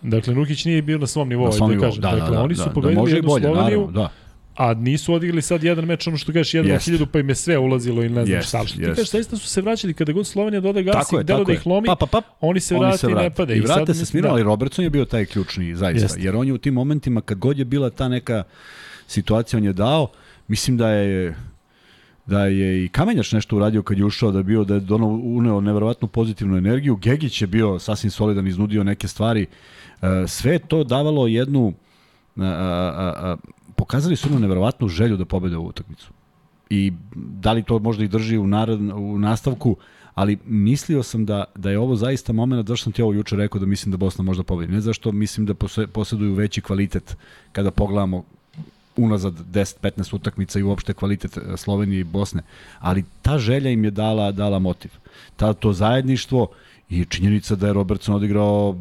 Dakle, 0.02 0.34
Nukić 0.34 0.64
nije 0.64 0.82
bio 0.82 0.98
na 0.98 1.06
svom 1.06 1.28
nivou, 1.28 1.46
na 1.46 1.52
svom 1.52 1.68
da 1.68 1.74
nivou. 1.74 1.88
kažem. 1.88 2.02
Da, 2.02 2.10
dakle, 2.10 2.36
da, 2.36 2.42
oni 2.42 2.54
su 2.54 2.64
da, 2.64 2.70
pobedili 2.70 3.10
da 3.10 3.16
jednu 3.16 3.28
bolje, 3.28 3.42
Sloveniju, 3.42 3.80
naravno, 3.80 3.92
da. 3.92 4.10
A 4.56 4.74
nisu 4.74 5.14
odigrali 5.14 5.42
sad 5.42 5.64
jedan 5.64 5.84
meč, 5.84 6.06
ono 6.06 6.16
što 6.16 6.32
kažeš, 6.32 6.54
jedan 6.54 6.72
yes. 6.72 6.84
hiljadu, 6.84 7.06
pa 7.06 7.18
im 7.18 7.28
je 7.28 7.34
sve 7.34 7.58
ulazilo 7.58 8.02
i 8.02 8.08
ne 8.08 8.24
znam 8.26 8.38
yes, 8.38 8.48
šta. 8.48 8.66
Što 8.66 8.78
yes. 8.78 8.80
ti 8.80 8.94
kažeš, 8.94 9.10
zaista 9.10 9.36
su 9.36 9.48
se 9.48 9.60
vraćali, 9.60 9.94
kada 9.94 10.12
god 10.12 10.26
Slovenija 10.26 10.60
doda 10.60 10.82
gas 10.82 11.12
i 11.12 11.24
delo 11.24 11.44
da 11.44 11.52
ih 11.52 11.66
lomi, 11.66 11.86
pa, 11.86 11.96
pa, 11.96 12.06
pa, 12.06 12.22
oni 12.40 12.60
se 12.60 12.78
vrati 12.78 13.06
i 13.06 13.14
ne 13.14 13.30
pada. 13.30 13.54
I, 13.54 13.60
vrate 13.60 13.94
se 13.94 14.06
smirali, 14.06 14.32
ali 14.32 14.42
Robertson 14.42 14.84
je 14.84 14.90
bio 14.90 15.04
taj 15.04 15.26
ključni, 15.26 15.74
zaista. 15.76 16.04
Jest. 16.04 16.16
Jer 16.18 16.36
on 16.36 16.46
je 16.46 16.52
u 16.52 16.58
tim 16.58 16.74
momentima, 16.74 17.20
kad 17.20 17.38
god 17.38 17.58
je 17.58 17.64
bila 17.64 17.90
ta 17.90 18.08
neka 18.08 18.42
situacija, 19.06 19.58
on 19.58 19.64
je 19.64 19.72
dao, 19.72 20.08
mislim 20.48 20.76
da 20.76 20.88
je 20.88 21.34
da 22.26 22.46
je 22.46 22.84
i 22.84 22.88
Kamenjač 22.88 23.32
nešto 23.32 23.56
uradio 23.56 23.82
kad 23.82 23.98
je 23.98 24.04
ušao, 24.04 24.32
da 24.32 24.38
je 24.38 24.44
bio 24.44 24.64
da 24.64 24.74
je 24.74 24.80
dono, 24.80 25.08
uneo 25.08 25.60
neverovatnu 25.60 26.08
pozitivnu 26.08 26.56
energiju. 26.56 26.96
Gegić 26.96 27.42
je 27.42 27.46
bio 27.46 27.78
sasvim 27.78 28.10
solidan, 28.10 28.46
iznudio 28.46 28.84
neke 28.84 29.08
stvari. 29.08 29.46
E, 30.02 30.06
sve 30.28 30.58
to 30.58 30.84
davalo 30.84 31.26
jednu 31.26 31.74
a, 32.46 32.92
a, 32.96 33.12
a, 33.16 33.36
pokazali 33.76 34.16
su 34.16 34.28
jednu 34.28 34.40
neverovatnu 34.40 34.88
želju 34.88 35.16
da 35.16 35.24
pobede 35.24 35.56
ovu 35.56 35.68
utakmicu. 35.68 36.10
I 36.70 36.92
da 37.14 37.52
li 37.52 37.62
to 37.62 37.78
možda 37.78 38.04
i 38.04 38.08
drži 38.08 38.38
u, 38.38 38.46
narad, 38.46 38.80
u 38.80 39.18
nastavku, 39.18 39.76
ali 40.14 40.38
mislio 40.46 41.02
sam 41.02 41.26
da, 41.26 41.44
da 41.54 41.70
je 41.70 41.78
ovo 41.78 41.96
zaista 41.96 42.32
moment, 42.32 42.68
zašto 42.68 42.84
sam 42.84 42.92
ti 42.92 43.02
ovo 43.02 43.12
juče 43.12 43.36
rekao 43.36 43.60
da 43.60 43.66
mislim 43.66 43.90
da 43.90 43.96
Bosna 43.96 44.24
možda 44.24 44.42
pobedi. 44.42 44.72
Ne 44.72 44.80
zašto 44.80 45.12
mislim 45.12 45.46
da 45.46 45.54
posjeduju 45.92 46.34
veći 46.34 46.60
kvalitet 46.60 47.16
kada 47.52 47.70
pogledamo 47.70 48.24
unazad 48.96 49.34
10-15 49.52 50.14
utakmica 50.14 50.58
i 50.58 50.62
uopšte 50.62 50.92
kvalitet 50.92 51.36
e, 51.36 51.56
Slovenije 51.56 52.00
i 52.00 52.04
Bosne, 52.04 52.42
ali 52.78 53.04
ta 53.22 53.38
želja 53.38 53.70
im 53.70 53.84
je 53.84 53.90
dala, 53.90 54.32
dala 54.32 54.58
motiv. 54.58 54.90
Ta, 55.36 55.52
to 55.52 55.72
zajedništvo 55.72 56.48
i 56.88 57.04
činjenica 57.04 57.54
da 57.56 57.66
je 57.66 57.72
Robertson 57.72 58.14
odigrao 58.14 58.76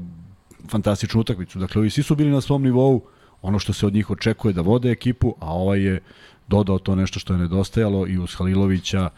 fantastičnu 0.68 1.22
utakmicu. 1.22 1.60
Dakle, 1.60 1.80
ovi 1.80 1.90
svi 1.90 2.04
su 2.04 2.16
bili 2.16 2.32
na 2.32 2.42
svom 2.42 2.64
nivou, 2.64 3.02
ono 3.42 3.60
što 3.60 3.74
se 3.74 3.88
od 3.88 3.94
njih 3.94 4.10
očekuje 4.10 4.54
da 4.54 4.62
vode 4.62 4.92
ekipu, 4.92 5.36
a 5.40 5.54
ovaj 5.54 5.82
je 5.82 6.00
dodao 6.48 6.80
to 6.80 6.96
nešto 6.96 7.20
što 7.20 7.34
je 7.34 7.40
nedostajalo 7.40 8.08
i 8.08 8.18
uz 8.18 8.36
Halilovića 8.36 9.10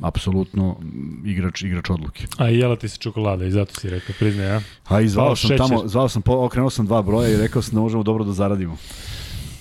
apsolutno 0.00 0.76
igrač 1.24 1.62
igrač 1.62 1.90
odluke. 1.90 2.24
A 2.38 2.50
i 2.50 2.58
jela 2.58 2.76
ti 2.76 2.88
se 2.88 2.98
čokolada 2.98 3.44
i 3.44 3.50
zato 3.50 3.80
si 3.80 3.90
rekao, 3.90 4.14
priznaj, 4.18 4.46
ja? 4.46 4.60
A 4.88 5.00
i 5.00 5.08
zvao 5.08 5.36
sam 5.36 5.48
šećer. 5.48 5.58
tamo, 5.58 5.82
zvao 5.88 6.08
sam, 6.08 6.22
okrenuo 6.26 6.70
sam 6.70 6.86
dva 6.86 7.02
broja 7.02 7.28
i 7.28 7.36
rekao 7.36 7.62
sam 7.62 7.74
da 7.74 7.80
možemo 7.80 8.02
dobro 8.02 8.24
da 8.24 8.32
zaradimo. 8.32 8.76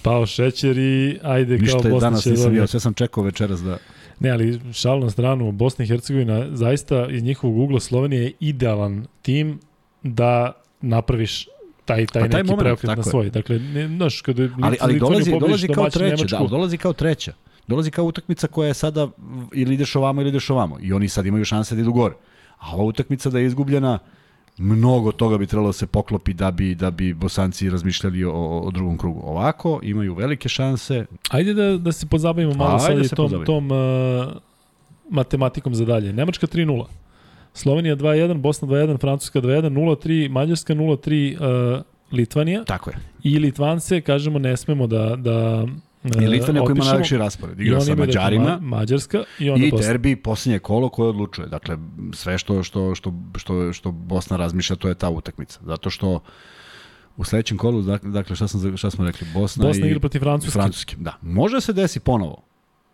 Pao 0.01 0.25
šećer 0.25 0.77
i 0.77 1.19
ajde 1.23 1.57
Ništa 1.57 1.79
kao 1.79 1.91
Bosna 1.91 1.99
će... 1.99 2.01
danas 2.01 2.25
nisam 2.25 2.67
sve 2.67 2.79
sam 2.79 2.93
čekao 2.93 3.23
večeras 3.23 3.61
da... 3.61 3.77
Ne, 4.19 4.29
ali 4.29 4.59
šal 4.73 4.99
na 4.99 5.09
stranu, 5.09 5.51
Bosna 5.51 5.85
i 5.85 5.87
Hercegovina 5.87 6.55
zaista 6.55 7.07
iz 7.09 7.23
njihovog 7.23 7.57
ugla 7.57 7.79
Slovenije 7.79 8.23
je 8.23 8.33
idealan 8.39 9.05
tim 9.21 9.59
da 10.03 10.51
napraviš 10.81 11.47
taj 11.91 12.05
taj, 12.05 12.21
pa 12.21 12.29
taj 12.29 12.43
neki 12.43 12.55
preokret 12.59 12.97
na 12.97 13.03
svoj. 13.03 13.29
Dakle, 13.29 13.59
ne, 13.59 13.87
znaš, 13.87 14.21
kada 14.21 14.49
ali, 14.61 14.77
ali 14.81 14.99
dolazi, 14.99 15.31
dolazi 15.39 15.67
kao 15.67 15.89
treća, 15.89 16.25
da, 16.25 16.47
dolazi 16.47 16.77
kao 16.77 16.93
treća. 16.93 17.33
Dolazi 17.67 17.91
kao 17.91 18.05
utakmica 18.05 18.47
koja 18.47 18.67
je 18.67 18.73
sada 18.73 19.07
ili 19.53 19.73
ideš 19.73 19.95
ovamo 19.95 20.21
ili 20.21 20.29
ideš 20.29 20.49
ovamo. 20.49 20.77
I 20.81 20.93
oni 20.93 21.09
sad 21.09 21.25
imaju 21.25 21.45
šanse 21.45 21.75
da 21.75 21.81
idu 21.81 21.93
gore. 21.93 22.15
A 22.59 22.75
ova 22.75 22.83
utakmica 22.83 23.29
da 23.29 23.39
je 23.39 23.45
izgubljena, 23.45 23.99
mnogo 24.57 25.11
toga 25.11 25.37
bi 25.37 25.47
trebalo 25.47 25.69
da 25.69 25.73
se 25.73 25.87
poklopi 25.87 26.33
da 26.33 26.51
bi 26.51 26.75
da 26.75 26.91
bi 26.91 27.13
Bosanci 27.13 27.69
razmišljali 27.69 28.23
o, 28.23 28.59
o 28.59 28.71
drugom 28.71 28.97
krugu. 28.97 29.21
Ovako 29.23 29.79
imaju 29.83 30.15
velike 30.15 30.49
šanse. 30.49 31.05
Ajde 31.29 31.53
da 31.53 31.77
da 31.77 31.91
se 31.91 32.05
pozabavimo 32.05 32.53
malo 32.53 32.79
sa 32.79 32.93
da 32.93 33.07
tom 33.07 33.15
pozabavimo. 33.15 33.45
tom 33.45 33.71
uh, 33.71 34.33
matematikom 35.09 35.75
za 35.75 35.85
dalje. 35.85 36.13
Nemačka 36.13 36.47
3:0. 36.47 36.85
Slovenija 37.53 37.95
2-1, 37.95 38.37
Bosna 38.37 38.67
2-1, 38.67 38.99
Francuska 38.99 39.41
2-1, 39.41 39.69
0-3, 39.69 40.29
Mađarska 40.29 40.75
0-3, 40.75 41.75
uh, 41.75 41.81
Litvanija. 42.11 42.63
Tako 42.63 42.89
je. 42.89 42.97
I 43.23 43.39
Litvance, 43.39 44.01
kažemo, 44.01 44.39
ne 44.39 44.57
smemo 44.57 44.87
da, 44.87 45.15
da 45.15 45.65
I 46.03 46.27
Litvanija 46.27 46.63
koja 46.63 46.75
ima 46.75 46.85
najveći 46.85 47.17
raspored. 47.17 47.59
Igra 47.59 47.81
sa 47.81 47.95
Mađarima. 47.95 48.43
Ma, 48.61 48.77
Mađarska 48.77 49.23
i 49.39 49.49
onda 49.49 49.65
I 49.65 49.71
derbi 49.71 50.15
posljednje 50.15 50.59
kolo 50.59 50.89
koje 50.89 51.09
odlučuje. 51.09 51.47
Dakle, 51.47 51.77
sve 52.13 52.37
što, 52.37 52.63
što, 52.63 52.95
što, 52.95 53.13
što, 53.37 53.73
što 53.73 53.91
Bosna 53.91 54.37
razmišlja, 54.37 54.75
to 54.75 54.87
je 54.87 54.95
ta 54.95 55.09
utakmica. 55.09 55.59
Zato 55.65 55.89
što 55.89 56.19
U 57.17 57.23
sledećem 57.23 57.57
kolu, 57.57 57.81
dakle, 58.03 58.35
šta, 58.35 58.47
sam, 58.47 58.77
šta 58.77 58.89
smo 58.91 59.05
rekli? 59.05 59.27
Bosna, 59.33 59.65
Bosna 59.65 59.85
i 59.85 59.89
igra 59.89 59.99
protiv 59.99 60.19
Francuske. 60.19 60.51
Francuske. 60.51 60.95
Da. 60.99 61.17
Može 61.21 61.61
se 61.61 61.73
desi 61.73 61.99
ponovo 61.99 62.43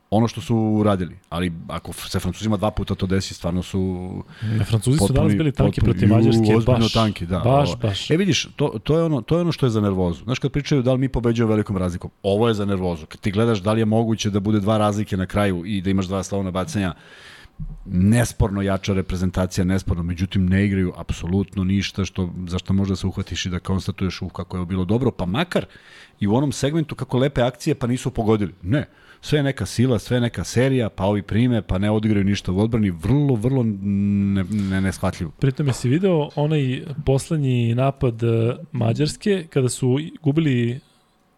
ono 0.10 0.28
što 0.28 0.41
su 0.41 0.55
uradili. 0.55 1.18
Ali 1.30 1.53
ako 1.68 1.93
se 1.93 2.20
Francuzima 2.20 2.58
dva 2.58 2.72
puta 2.72 2.95
to 2.95 3.05
desi, 3.05 3.34
stvarno 3.34 3.64
su... 3.64 4.12
Ne, 4.43 4.66
Francuzi 4.66 4.97
su 4.97 5.14
danas 5.14 5.36
bili 5.36 5.51
tanki 5.51 5.82
protiv 5.82 6.10
Mađarske, 6.10 6.53
baš. 6.66 6.93
tanki, 6.93 7.26
da. 7.26 7.39
Baš, 7.39 7.70
baš. 7.82 8.12
E 8.12 8.18
vidiš, 8.18 8.47
to, 8.55 8.80
to, 8.84 8.97
je 8.97 9.03
ono, 9.03 9.22
to 9.22 9.36
je 9.36 9.41
ono 9.41 9.51
što 9.51 9.66
je 9.66 9.70
za 9.70 9.82
nervozu. 9.82 10.24
Znaš 10.24 10.39
kad 10.39 10.51
pričaju 10.51 10.82
da 10.82 10.93
li 10.93 10.99
mi 10.99 11.10
pobeđujemo 11.10 11.51
velikom 11.51 11.78
razlikom, 11.78 12.12
ovo 12.24 12.47
je 12.47 12.53
za 12.53 12.66
nervozu. 12.66 13.05
Kad 13.05 13.20
ti 13.20 13.32
gledaš 13.32 13.60
da 13.60 13.74
li 13.74 13.82
je 13.82 13.86
moguće 13.86 14.30
da 14.30 14.39
bude 14.39 14.60
dva 14.60 14.78
razlike 14.78 15.18
na 15.18 15.26
kraju 15.26 15.66
i 15.66 15.82
da 15.82 15.89
imaš 15.89 16.05
dva 16.05 16.24
slavna 16.24 16.51
bacanja, 16.51 16.93
nesporno 17.86 18.62
jača 18.62 18.93
reprezentacija, 18.93 19.66
nesporno, 19.66 20.03
međutim 20.03 20.45
ne 20.45 20.66
igraju 20.66 20.93
apsolutno 20.97 21.64
ništa 21.64 22.05
što, 22.05 22.34
za 22.47 22.60
što 22.60 22.74
možda 22.74 22.95
se 22.95 23.08
uhvatiš 23.08 23.45
i 23.45 23.49
da 23.49 23.60
konstatuješ 23.60 24.22
u 24.22 24.30
kako 24.30 24.58
je 24.58 24.66
bilo 24.66 24.86
dobro, 24.86 25.12
pa 25.12 25.26
makar 25.26 25.66
i 26.20 26.28
u 26.28 26.36
onom 26.36 26.51
segmentu 26.51 26.95
kako 26.95 27.18
lepe 27.18 27.41
akcije 27.41 27.76
pa 27.76 27.88
nisu 27.88 28.12
pogodili. 28.12 28.53
Ne, 28.62 28.86
sve 29.22 29.43
neka 29.43 29.66
sila, 29.66 29.99
sve 29.99 30.20
neka 30.20 30.43
serija, 30.43 30.89
pa 30.89 31.03
ovi 31.05 31.22
prime, 31.22 31.62
pa 31.62 31.78
ne 31.78 31.91
odigraju 31.91 32.26
ništa 32.26 32.51
u 32.51 32.60
odbrani, 32.60 32.89
vrlo, 32.89 33.36
vrlo 33.36 33.64
ne, 33.64 34.43
ne, 34.43 34.82
neshvatljivo. 34.82 35.32
Pritom 35.32 35.68
je 35.68 35.74
si 35.74 35.89
video 35.89 36.30
onaj 36.36 36.84
poslednji 37.05 37.76
napad 37.76 38.24
e, 38.24 38.55
Mađarske, 38.72 39.47
kada 39.49 39.70
su 39.70 39.97
gubili 40.22 40.80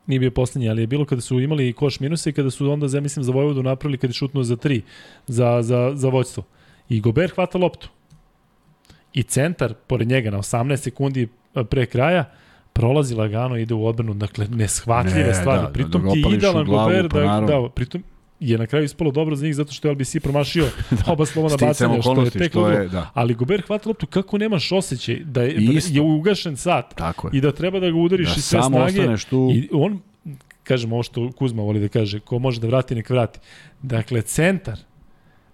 nije 0.10 0.20
bio 0.20 0.32
poslednji, 0.32 0.70
ali 0.70 0.82
je 0.82 0.88
bilo 0.88 1.05
kada 1.05 1.22
su 1.22 1.39
imali 1.39 1.74
koš 1.74 1.99
minusa 1.99 2.30
i 2.30 2.34
kada 2.34 2.51
su 2.51 2.72
onda, 2.72 2.88
ja 2.93 3.01
mislim, 3.01 3.24
za 3.24 3.32
Vojvodu 3.32 3.64
napravili 3.64 3.97
kada 3.97 4.10
je 4.10 4.14
šutnuo 4.14 4.43
za 4.43 4.55
tri, 4.55 4.82
za, 5.28 5.62
za, 5.62 5.91
za 5.95 6.10
vođstvo. 6.10 6.43
I 6.89 7.01
Gober 7.01 7.32
hvata 7.36 7.57
loptu. 7.57 7.89
I 9.14 9.24
centar, 9.24 9.74
pored 9.88 10.07
njega, 10.07 10.32
na 10.32 10.38
18 10.38 10.76
sekundi 10.76 11.28
pre 11.70 11.86
kraja, 11.86 12.32
prolazi 12.74 13.16
lagano, 13.16 13.57
ide 13.57 13.74
u 13.74 13.86
odbranu, 13.86 14.14
dakle, 14.14 14.47
neshvatljive 14.47 15.28
ne, 15.28 15.34
stvari. 15.34 15.62
Da, 15.62 15.68
da 15.68 15.74
pritom 15.74 16.03
da, 16.03 16.12
ti 16.12 16.20
je 16.20 16.36
idealan 16.36 16.66
glavu, 16.66 16.89
Gober, 16.89 17.10
pa 17.10 17.20
da, 17.20 17.41
da, 17.47 17.70
pritom 17.76 18.03
je 18.40 18.58
na 18.58 18.68
kraju 18.68 18.86
ispalo 18.86 19.12
dobro 19.12 19.36
za 19.36 19.46
njih 19.46 19.56
zato 19.56 19.74
što 19.74 19.88
je 19.88 19.92
LBC 19.92 20.16
promašio 20.24 20.64
da, 21.06 21.12
oba 21.12 21.26
slova 21.26 21.50
na 21.50 21.58
bacanje, 21.68 22.02
što 22.02 22.22
je 22.22 22.30
tek 22.30 22.56
je, 22.56 22.88
da. 22.88 23.10
Ali 23.14 23.34
Gober 23.34 23.62
hvata 23.68 23.90
loptu 23.90 24.08
kako 24.08 24.38
nemaš 24.38 24.72
osjećaj 24.72 25.16
da 25.16 25.42
je, 25.42 25.54
da 25.54 25.80
je 25.90 26.02
ugašen 26.02 26.58
sat 26.58 26.96
Tako 26.96 27.28
je. 27.28 27.38
i 27.38 27.42
da 27.42 27.52
treba 27.52 27.80
da 27.80 27.92
ga 27.92 27.98
udariš 27.98 28.28
da 28.28 28.36
i 28.38 28.42
sve 28.42 28.64
snage. 28.64 29.18
Tu... 29.30 29.50
I 29.54 29.70
on, 29.72 30.00
kažemo 30.64 30.96
ovo 30.96 31.04
što 31.04 31.32
Kuzma 31.32 31.64
voli 31.64 31.80
da 31.80 31.88
kaže, 31.88 32.20
ko 32.20 32.40
može 32.40 32.60
da 32.60 32.68
vrati, 32.68 32.96
nek 32.96 33.10
vrati. 33.10 33.40
Dakle, 33.82 34.22
centar 34.22 34.80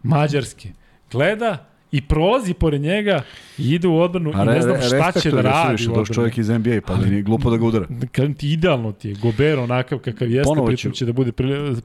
Mađarske 0.03 0.69
gleda 1.11 1.69
i 1.95 2.01
prolazi 2.01 2.53
pored 2.53 2.81
njega 2.81 3.21
i 3.57 3.73
ide 3.73 3.87
u 3.87 3.99
odbranu 3.99 4.29
i 4.29 4.45
ne 4.45 4.61
znam 4.61 4.81
šta 4.81 5.19
će 5.21 5.31
da 5.31 5.41
radi. 5.41 5.87
Doš 5.95 6.09
čovjek 6.09 6.37
iz 6.37 6.49
NBA, 6.49 6.81
pa 6.87 6.95
da 6.95 7.05
nije 7.05 7.21
glupo 7.21 7.49
da 7.49 7.57
ga 7.57 7.65
udara. 7.65 7.87
Kažem 8.11 8.33
ti, 8.33 8.51
idealno 8.51 8.91
ti 8.91 9.09
je. 9.09 9.15
Gober 9.15 9.59
onakav 9.59 9.99
kakav 9.99 10.31
jeste, 10.31 10.49
Ponovo 10.49 10.67
pritom 10.67 10.91
će 10.91 11.05
da 11.05 11.13
bude 11.13 11.31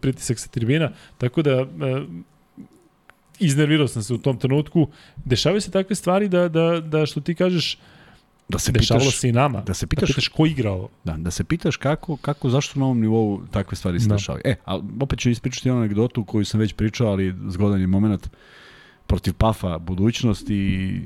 pritisak 0.00 0.38
sa 0.38 0.48
tribina. 0.48 0.90
Tako 1.18 1.42
da, 1.42 1.50
e, 1.50 1.66
iznervirao 3.38 3.88
sam 3.88 4.02
se 4.02 4.14
u 4.14 4.18
tom 4.18 4.38
trenutku. 4.38 4.88
Dešavaju 5.24 5.60
se 5.60 5.70
takve 5.70 5.96
stvari 5.96 6.28
da, 6.28 6.48
da, 6.48 6.80
da 6.80 7.06
što 7.06 7.20
ti 7.20 7.34
kažeš, 7.34 7.78
da 8.48 8.58
se 8.58 8.72
Dešavalo 8.72 9.04
pitaš, 9.04 9.20
se 9.20 9.28
i 9.28 9.32
nama. 9.32 9.60
Da 9.60 9.74
se 9.74 9.86
pitaš, 9.86 10.08
da 10.08 10.14
pitaš 10.14 10.28
ko 10.28 10.46
igra 10.46 10.70
ovo. 10.70 10.88
Da, 11.04 11.12
da 11.12 11.30
se 11.30 11.44
pitaš 11.44 11.76
kako, 11.76 12.16
kako 12.16 12.50
zašto 12.50 12.80
na 12.80 12.84
ovom 12.84 13.00
nivou 13.00 13.40
takve 13.50 13.76
stvari 13.76 14.00
se 14.00 14.08
da. 14.08 14.14
dešavaju. 14.14 14.42
E, 14.44 14.54
a 14.64 14.80
opet 15.00 15.18
ću 15.18 15.30
ispričati 15.30 15.70
onu 15.70 15.78
anegdotu 15.78 16.24
koju 16.24 16.44
sam 16.44 16.60
već 16.60 16.72
pričao, 16.72 17.08
ali 17.08 17.34
zgodan 17.48 17.80
je 17.80 17.86
moment. 17.86 18.26
Uh, 18.26 18.32
protiv 19.10 19.34
Pafa 19.34 19.78
budućnost 19.78 20.50
i 20.50 21.00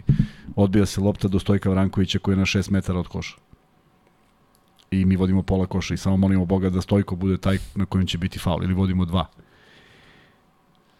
odbija 0.56 0.86
se 0.86 1.00
lopta 1.00 1.28
do 1.28 1.38
Stojka 1.38 1.70
Vrankovića 1.70 2.18
koji 2.18 2.32
je 2.32 2.36
na 2.36 2.44
6 2.44 2.70
metara 2.70 2.98
od 2.98 3.08
koša. 3.08 3.36
I 4.90 5.04
mi 5.04 5.16
vodimo 5.16 5.42
pola 5.42 5.66
koša 5.66 5.94
i 5.94 5.96
samo 5.96 6.16
molimo 6.16 6.44
Boga 6.44 6.70
da 6.70 6.80
Stojko 6.80 7.16
bude 7.16 7.36
taj 7.36 7.58
na 7.74 7.86
kojem 7.86 8.06
će 8.06 8.18
biti 8.18 8.38
faul 8.38 8.64
ili 8.64 8.74
vodimo 8.74 9.04
dva. 9.04 9.26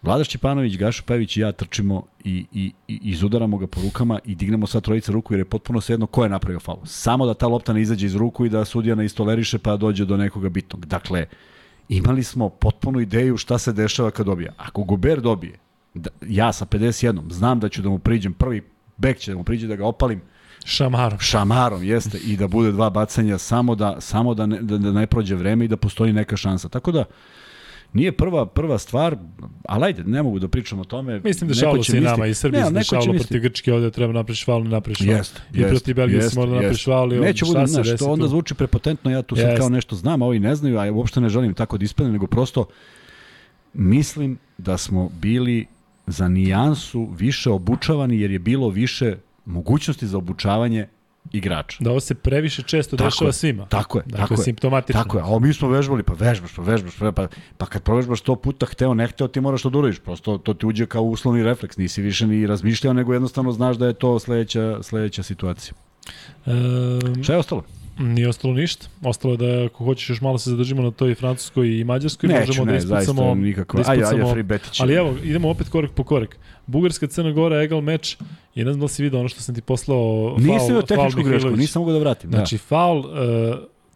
Vladaš 0.02 0.28
Čepanović, 0.28 0.76
Gašo 0.76 1.02
Pević 1.06 1.36
i 1.36 1.40
ja 1.40 1.52
trčimo 1.52 2.06
i, 2.24 2.46
i, 2.52 2.72
i 2.88 3.00
izudaramo 3.02 3.58
ga 3.58 3.66
po 3.66 3.80
rukama 3.82 4.18
i 4.24 4.34
dignemo 4.34 4.66
sva 4.66 4.80
trojica 4.80 5.12
ruku 5.12 5.34
jer 5.34 5.40
je 5.40 5.44
potpuno 5.44 5.80
svejedno 5.80 6.06
ko 6.06 6.22
je 6.22 6.30
napravio 6.30 6.60
faul. 6.60 6.80
Samo 6.84 7.26
da 7.26 7.34
ta 7.34 7.46
lopta 7.46 7.72
ne 7.72 7.82
izađe 7.82 8.06
iz 8.06 8.14
ruku 8.14 8.46
i 8.46 8.50
da 8.50 8.64
sudija 8.64 8.94
ne 8.94 9.04
istoleriše 9.04 9.58
pa 9.58 9.76
dođe 9.76 10.04
do 10.04 10.16
nekoga 10.16 10.48
bitnog. 10.48 10.86
Dakle, 10.86 11.26
imali 11.88 12.22
smo 12.22 12.48
potpunu 12.48 13.00
ideju 13.00 13.36
šta 13.36 13.58
se 13.58 13.72
dešava 13.72 14.10
kad 14.10 14.26
dobija. 14.26 14.52
Ako 14.56 14.82
Guber 14.82 15.20
dobije, 15.20 15.63
da, 15.94 16.10
ja 16.28 16.52
sa 16.52 16.66
51 16.66 17.32
znam 17.32 17.60
da 17.60 17.68
ću 17.68 17.82
da 17.82 17.88
mu 17.88 17.98
priđem 17.98 18.32
prvi 18.32 18.62
bek 18.96 19.18
će 19.18 19.30
da 19.30 19.36
mu 19.36 19.44
priđe 19.44 19.66
da 19.66 19.76
ga 19.76 19.86
opalim 19.86 20.20
Šamarom. 20.64 21.18
Šamarom, 21.18 21.84
jeste. 21.84 22.18
I 22.18 22.36
da 22.36 22.48
bude 22.48 22.72
dva 22.72 22.90
bacanja 22.90 23.38
samo 23.38 23.74
da, 23.74 24.00
samo 24.00 24.34
da, 24.34 24.46
ne, 24.46 24.62
da, 24.62 24.78
da 24.78 24.92
ne 24.92 25.06
prođe 25.06 25.34
vreme 25.34 25.64
i 25.64 25.68
da 25.68 25.76
postoji 25.76 26.12
neka 26.12 26.36
šansa. 26.36 26.68
Tako 26.68 26.92
da, 26.92 27.04
nije 27.92 28.12
prva 28.12 28.46
prva 28.46 28.78
stvar, 28.78 29.16
ali 29.68 29.84
ajde, 29.84 30.04
ne 30.04 30.22
mogu 30.22 30.38
da 30.38 30.48
pričam 30.48 30.80
o 30.80 30.84
tome. 30.84 31.20
Mislim 31.24 31.48
da 31.48 31.54
šalo 31.54 31.82
se 31.82 31.98
i 31.98 32.00
nama 32.00 32.26
i 32.26 32.34
Srbiji 32.34 32.62
se 32.64 32.70
dešavalo 32.70 33.12
protiv 33.12 33.40
Grčke 33.40 33.72
ovde 33.72 33.90
treba 33.90 34.12
napraviš 34.12 34.44
faul, 34.44 34.62
ne 34.62 34.70
napraviš 34.70 34.98
faul. 34.98 35.10
Jest, 35.10 35.42
I 35.54 35.60
jest, 35.60 35.70
protiv 35.70 35.96
Belgije 35.96 36.22
se 36.22 36.38
mora 36.38 36.50
da 36.50 36.54
napraviš 36.54 36.84
faul. 36.84 37.08
Neće 37.08 37.44
bude, 37.44 37.66
znaš, 37.66 37.88
to 37.98 38.06
onda 38.06 38.28
zvuči 38.28 38.54
prepotentno, 38.54 39.10
ja 39.10 39.22
tu 39.22 39.36
sad 39.36 39.58
kao 39.58 39.68
nešto 39.68 39.96
znam, 39.96 40.22
a 40.22 40.26
ovi 40.26 40.38
ne 40.38 40.54
znaju, 40.54 40.78
a 40.78 40.92
uopšte 40.92 41.20
ne 41.20 41.28
želim 41.28 41.54
tako 41.54 41.78
da 41.78 41.84
ispadne, 41.84 42.12
nego 42.12 42.26
prosto 42.26 42.66
mislim 43.74 44.38
da 44.58 44.78
smo 44.78 45.10
bili 45.20 45.66
za 46.06 46.28
nijansu 46.28 47.08
više 47.16 47.50
obučavani 47.50 48.20
jer 48.20 48.30
je 48.30 48.38
bilo 48.38 48.68
više 48.68 49.16
mogućnosti 49.44 50.06
za 50.06 50.18
obučavanje 50.18 50.86
igrača. 51.32 51.76
Da 51.80 51.90
ovo 51.90 52.00
se 52.00 52.14
previše 52.14 52.62
često 52.62 52.96
tako 52.96 53.10
dešava 53.10 53.28
je, 53.28 53.32
svima. 53.32 53.66
Tako 53.66 53.98
je, 53.98 54.04
dakle, 54.06 54.18
tako 54.20 54.34
je. 54.34 54.38
simptomatično. 54.38 55.02
Tako 55.02 55.18
je, 55.18 55.24
a 55.26 55.38
mi 55.38 55.52
smo 55.52 55.68
vežbali, 55.68 56.02
pa 56.02 56.12
vežbaš, 56.12 56.54
pa 56.56 56.62
vežbaš, 56.62 56.96
pa, 56.98 57.12
pa, 57.12 57.26
pa 57.56 57.66
kad 57.66 57.82
provežbaš 57.82 58.20
sto 58.20 58.36
puta, 58.36 58.66
hteo, 58.66 58.94
ne 58.94 59.06
hteo, 59.06 59.28
ti 59.28 59.40
moraš 59.40 59.62
to 59.62 59.70
da 59.70 59.78
uradiš. 59.78 59.98
Prosto 59.98 60.38
to 60.38 60.54
ti 60.54 60.66
uđe 60.66 60.86
kao 60.86 61.02
uslovni 61.02 61.42
refleks, 61.42 61.76
nisi 61.76 62.02
više 62.02 62.26
ni 62.26 62.46
razmišljao, 62.46 62.92
nego 62.92 63.12
jednostavno 63.12 63.52
znaš 63.52 63.76
da 63.76 63.86
je 63.86 63.92
to 63.92 64.18
sledeća, 64.18 64.82
sledeća 64.82 65.22
situacija. 65.22 65.74
Um, 66.46 67.22
Šta 67.22 67.32
je 67.32 67.38
ostalo? 67.38 67.64
Nije 67.98 68.28
ostalo 68.28 68.54
ništa. 68.54 68.86
Ostalo 69.02 69.34
je 69.34 69.38
da 69.38 69.64
ako 69.64 69.84
hoćeš 69.84 70.10
još 70.10 70.20
malo 70.20 70.38
se 70.38 70.50
zadržimo 70.50 70.82
na 70.82 70.90
toj 70.90 71.14
francuskoj 71.14 71.78
i 71.80 71.84
mađarskoj, 71.84 72.28
Neću, 72.28 72.46
možemo 72.46 72.66
da 72.66 72.72
ne, 72.72 72.78
da 72.78 72.98
ispucamo... 73.00 73.34
Nikako. 73.34 73.76
Da 73.76 73.80
ispucamo, 73.80 74.06
ajde, 74.08 74.22
ajde, 74.22 74.58
free. 74.58 74.58
Ali 74.78 74.94
evo, 74.94 75.16
idemo 75.24 75.48
opet 75.50 75.68
korak 75.68 75.90
po 75.90 76.04
korak. 76.04 76.38
Bugarska 76.66 77.06
Crna 77.06 77.30
Gora, 77.30 77.62
egal 77.62 77.80
meč. 77.80 78.16
I 78.54 78.64
ne 78.64 78.72
znam 78.72 78.80
da 78.80 78.84
li 78.84 78.88
si 78.88 79.02
vidio 79.02 79.20
ono 79.20 79.28
što 79.28 79.40
sam 79.40 79.54
ti 79.54 79.60
poslao. 79.60 80.36
Nisam 80.38 80.66
vidio 80.66 80.82
tehničku 80.82 81.22
grešku, 81.22 81.50
nisam 81.50 81.82
mogao 81.82 81.92
da 81.92 81.98
vratim. 81.98 82.30
Da. 82.30 82.36
Znači, 82.36 82.58
faul, 82.58 82.98
uh, 82.98 83.06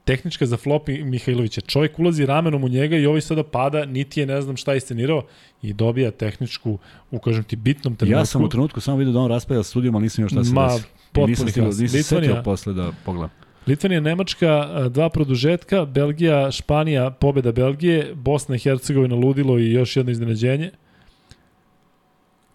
tehnička 0.04 0.46
za 0.46 0.56
flop 0.56 0.88
Mihajlovića. 0.88 1.60
Čovjek 1.60 1.98
ulazi 1.98 2.26
ramenom 2.26 2.64
u 2.64 2.68
njega 2.68 2.96
i 2.96 3.06
ovaj 3.06 3.20
sada 3.20 3.42
pada, 3.42 3.84
niti 3.84 4.20
je 4.20 4.26
ne 4.26 4.42
znam 4.42 4.56
šta 4.56 4.74
iscenirao 4.74 5.22
i 5.62 5.72
dobija 5.72 6.10
tehničku, 6.10 6.78
u 7.10 7.18
kažem 7.18 7.44
ti, 7.44 7.56
bitnom 7.56 7.96
trenutku. 7.96 8.18
Ja 8.18 8.24
sam 8.24 8.44
u 8.44 8.48
trenutku 8.48 8.80
samo 8.80 8.96
vidio 8.96 9.12
da 9.12 9.20
on 9.20 9.30
raspada 9.30 9.62
studijom, 9.62 9.94
ali 9.94 10.02
nisam 10.02 10.24
još 10.24 10.32
šta 10.32 10.44
se 10.44 10.52
Ma, 10.52 10.66
desi. 10.66 10.84
Nisam, 11.26 11.48
stigao, 11.48 11.68
nisam 11.68 12.02
setio 12.02 12.42
posle 12.44 12.72
da 12.72 12.92
pogledam. 13.04 13.30
Litvanija, 13.68 14.00
Nemačka, 14.00 14.50
dva 14.88 15.08
produžetka, 15.08 15.84
Belgija, 15.84 16.50
Španija, 16.50 17.10
pobeda 17.10 17.52
Belgije, 17.52 18.14
Bosna 18.14 18.56
i 18.56 18.58
Hercegovina 18.58 19.14
ludilo 19.14 19.58
i 19.58 19.72
još 19.72 19.96
jedno 19.96 20.12
iznenađenje. 20.12 20.70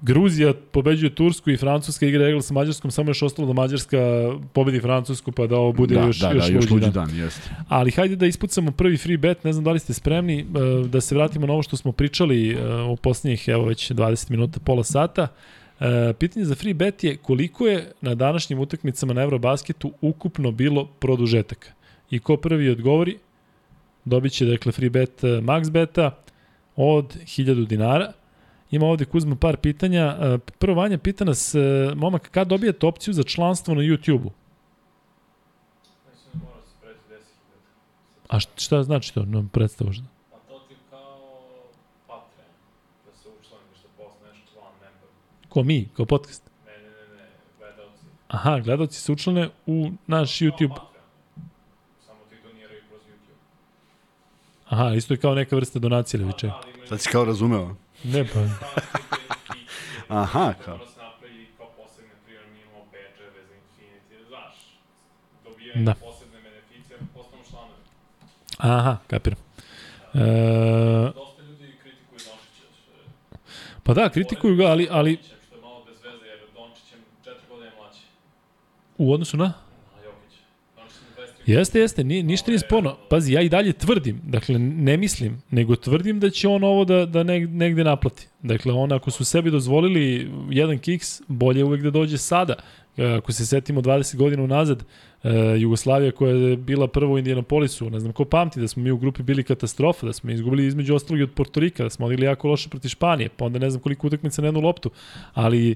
Gruzija 0.01 0.53
pobeđuje 0.71 1.15
Tursku 1.15 1.51
i 1.51 1.57
Francuska 1.57 2.05
igra 2.05 2.27
egal 2.27 2.41
sa 2.41 2.53
Mađarskom, 2.53 2.91
samo 2.91 3.09
još 3.09 3.21
ostalo 3.21 3.47
da 3.47 3.53
Mađarska 3.53 3.97
pobedi 4.53 4.79
Francusku 4.79 5.31
pa 5.31 5.47
da 5.47 5.55
ovo 5.57 5.71
bude 5.71 5.95
da, 5.95 6.01
još, 6.01 6.19
da, 6.19 6.31
još, 6.31 6.47
da, 6.47 6.53
još 6.53 6.69
luđi 6.69 6.89
dan. 6.89 6.91
dan 6.91 7.17
jeste. 7.17 7.49
Ali 7.67 7.91
hajde 7.91 8.15
da 8.15 8.25
ispucamo 8.25 8.71
prvi 8.71 8.97
free 8.97 9.17
bet, 9.17 9.43
ne 9.43 9.53
znam 9.53 9.63
da 9.63 9.71
li 9.71 9.79
ste 9.79 9.93
spremni, 9.93 10.45
da 10.89 11.01
se 11.01 11.15
vratimo 11.15 11.47
na 11.47 11.53
ovo 11.53 11.63
što 11.63 11.77
smo 11.77 11.91
pričali 11.91 12.57
u 12.89 12.95
posljednjih, 12.95 13.47
evo 13.47 13.65
već 13.65 13.91
20 13.91 14.31
minuta, 14.31 14.59
pola 14.59 14.83
sata. 14.83 15.27
E, 15.83 16.13
pitanje 16.13 16.45
za 16.45 16.55
free 16.55 16.73
bet 16.73 17.03
je 17.03 17.17
koliko 17.17 17.67
je 17.67 17.91
na 18.01 18.15
današnjim 18.15 18.59
utakmicama 18.59 19.13
na 19.13 19.21
Eurobasketu 19.21 19.91
ukupno 20.01 20.51
bilo 20.51 20.85
produžetaka. 20.85 21.71
I 22.09 22.19
ko 22.19 22.37
prvi 22.37 22.69
odgovori, 22.69 23.17
dobit 24.05 24.31
će 24.33 24.45
dakle 24.45 24.71
free 24.71 24.89
bet 24.89 25.23
e, 25.23 25.27
max 25.27 25.71
beta 25.71 26.11
od 26.75 27.17
1000 27.17 27.67
dinara. 27.67 28.13
Ima 28.71 28.85
ovde 28.85 29.05
Kuzma 29.05 29.35
par 29.35 29.57
pitanja. 29.57 30.17
E, 30.21 30.37
prvo 30.37 30.81
Vanja 30.81 30.97
pita 30.97 31.25
nas, 31.25 31.55
momak, 31.95 32.29
kad 32.29 32.47
dobijete 32.47 32.85
opciju 32.85 33.13
za 33.13 33.23
članstvo 33.23 33.75
na 33.75 33.81
YouTube-u? 33.81 34.31
A 38.29 38.39
šta 38.39 38.83
znači 38.83 39.13
to? 39.13 39.25
Nam 39.25 39.49
predstavaš 39.49 39.97
da? 39.97 40.12
Ko 45.53 45.63
mi, 45.63 45.89
kao 45.89 46.05
podcast? 46.05 46.43
Ne, 46.65 46.71
ne, 46.73 46.79
ne, 46.79 46.89
ne, 47.15 47.25
gledalci. 47.59 48.05
Aha, 48.29 48.59
gledalci 48.59 49.01
se 49.01 49.11
učlane 49.11 49.49
u 49.65 49.91
naš 50.07 50.29
YouTube. 50.31 50.75
Samo 51.99 52.19
ti 52.29 52.35
doniraju 52.43 52.81
kroz 52.89 53.01
YouTube. 53.01 53.37
Aha, 54.65 54.89
isto 54.89 55.13
je 55.13 55.17
kao 55.17 55.35
neka 55.35 55.55
vrsta 55.55 55.79
donacije 55.79 56.21
ili 56.21 56.33
čega. 56.33 56.53
Sad 56.85 57.01
si 57.01 57.09
kao 57.09 57.25
razumeo. 57.25 57.75
Ne 58.03 58.25
pa. 58.25 58.39
Aha, 60.15 60.53
kao. 60.55 60.79
Da. 65.75 65.95
Aha, 68.59 68.97
kapiram. 69.07 69.39
E, 70.13 70.19
Dosta 71.15 71.41
ljudi 71.41 71.73
kritikuju 71.83 72.19
što 72.19 72.29
je- 72.29 73.81
pa 73.83 73.93
da, 73.93 74.09
kritikuju 74.09 74.55
ga, 74.55 74.65
ali, 74.65 74.87
ali 74.91 75.19
u 78.97 79.13
odnosu 79.13 79.37
na... 79.37 79.43
Na 79.45 79.51
Jokić. 80.05 80.37
Dončić 80.75 80.97
je 81.45 81.55
23 81.55 81.57
Jeste, 81.57 81.79
jeste, 81.79 82.03
nije, 82.03 82.23
ništa 82.23 82.51
nije 82.51 82.59
sporno. 82.59 82.97
Pazi, 83.09 83.33
ja 83.33 83.41
i 83.41 83.49
dalje 83.49 83.73
tvrdim, 83.73 84.21
dakle, 84.23 84.59
ne 84.59 84.97
mislim, 84.97 85.41
nego 85.51 85.75
tvrdim 85.75 86.19
da 86.19 86.29
će 86.29 86.47
on 86.47 86.63
ovo 86.63 86.85
da, 86.85 87.05
da 87.05 87.23
neg, 87.23 87.49
negde 87.49 87.83
naplati. 87.83 88.27
Dakle, 88.41 88.73
on 88.73 88.91
ako 88.91 89.11
su 89.11 89.25
sebi 89.25 89.51
dozvolili 89.51 90.31
jedan 90.49 90.77
kiks, 90.77 91.21
bolje 91.27 91.59
je 91.59 91.65
uvek 91.65 91.81
da 91.81 91.89
dođe 91.89 92.17
sada. 92.17 92.55
E, 92.97 93.05
Ako 93.05 93.31
se 93.31 93.45
setimo 93.45 93.81
20 93.81 94.15
godina 94.15 94.43
unazad, 94.43 94.83
e, 95.23 95.29
Jugoslavija 95.57 96.11
koja 96.11 96.35
je 96.35 96.57
bila 96.57 96.87
prvo 96.87 97.13
u 97.13 97.17
Indianapolisu, 97.17 97.89
ne 97.89 97.99
znam 97.99 98.13
ko 98.13 98.25
pamti 98.25 98.59
da 98.59 98.67
smo 98.67 98.83
mi 98.83 98.91
u 98.91 98.97
grupi 98.97 99.23
bili 99.23 99.43
katastrofa, 99.43 100.05
da 100.05 100.13
smo 100.13 100.31
izgubili 100.31 100.65
između 100.65 100.95
ostalog 100.95 101.21
od 101.21 101.31
Portorika, 101.35 101.83
da 101.83 101.89
smo 101.89 102.05
odigrali 102.05 102.25
jako 102.25 102.47
loše 102.47 102.69
protiv 102.69 102.89
Španije, 102.89 103.29
pa 103.37 103.45
onda 103.45 103.59
ne 103.59 103.69
znam 103.69 103.81
koliko 103.81 104.07
utakmica 104.07 104.41
na 104.41 104.47
jednu 104.47 104.61
loptu, 104.61 104.91
ali 105.33 105.71
e, 105.71 105.75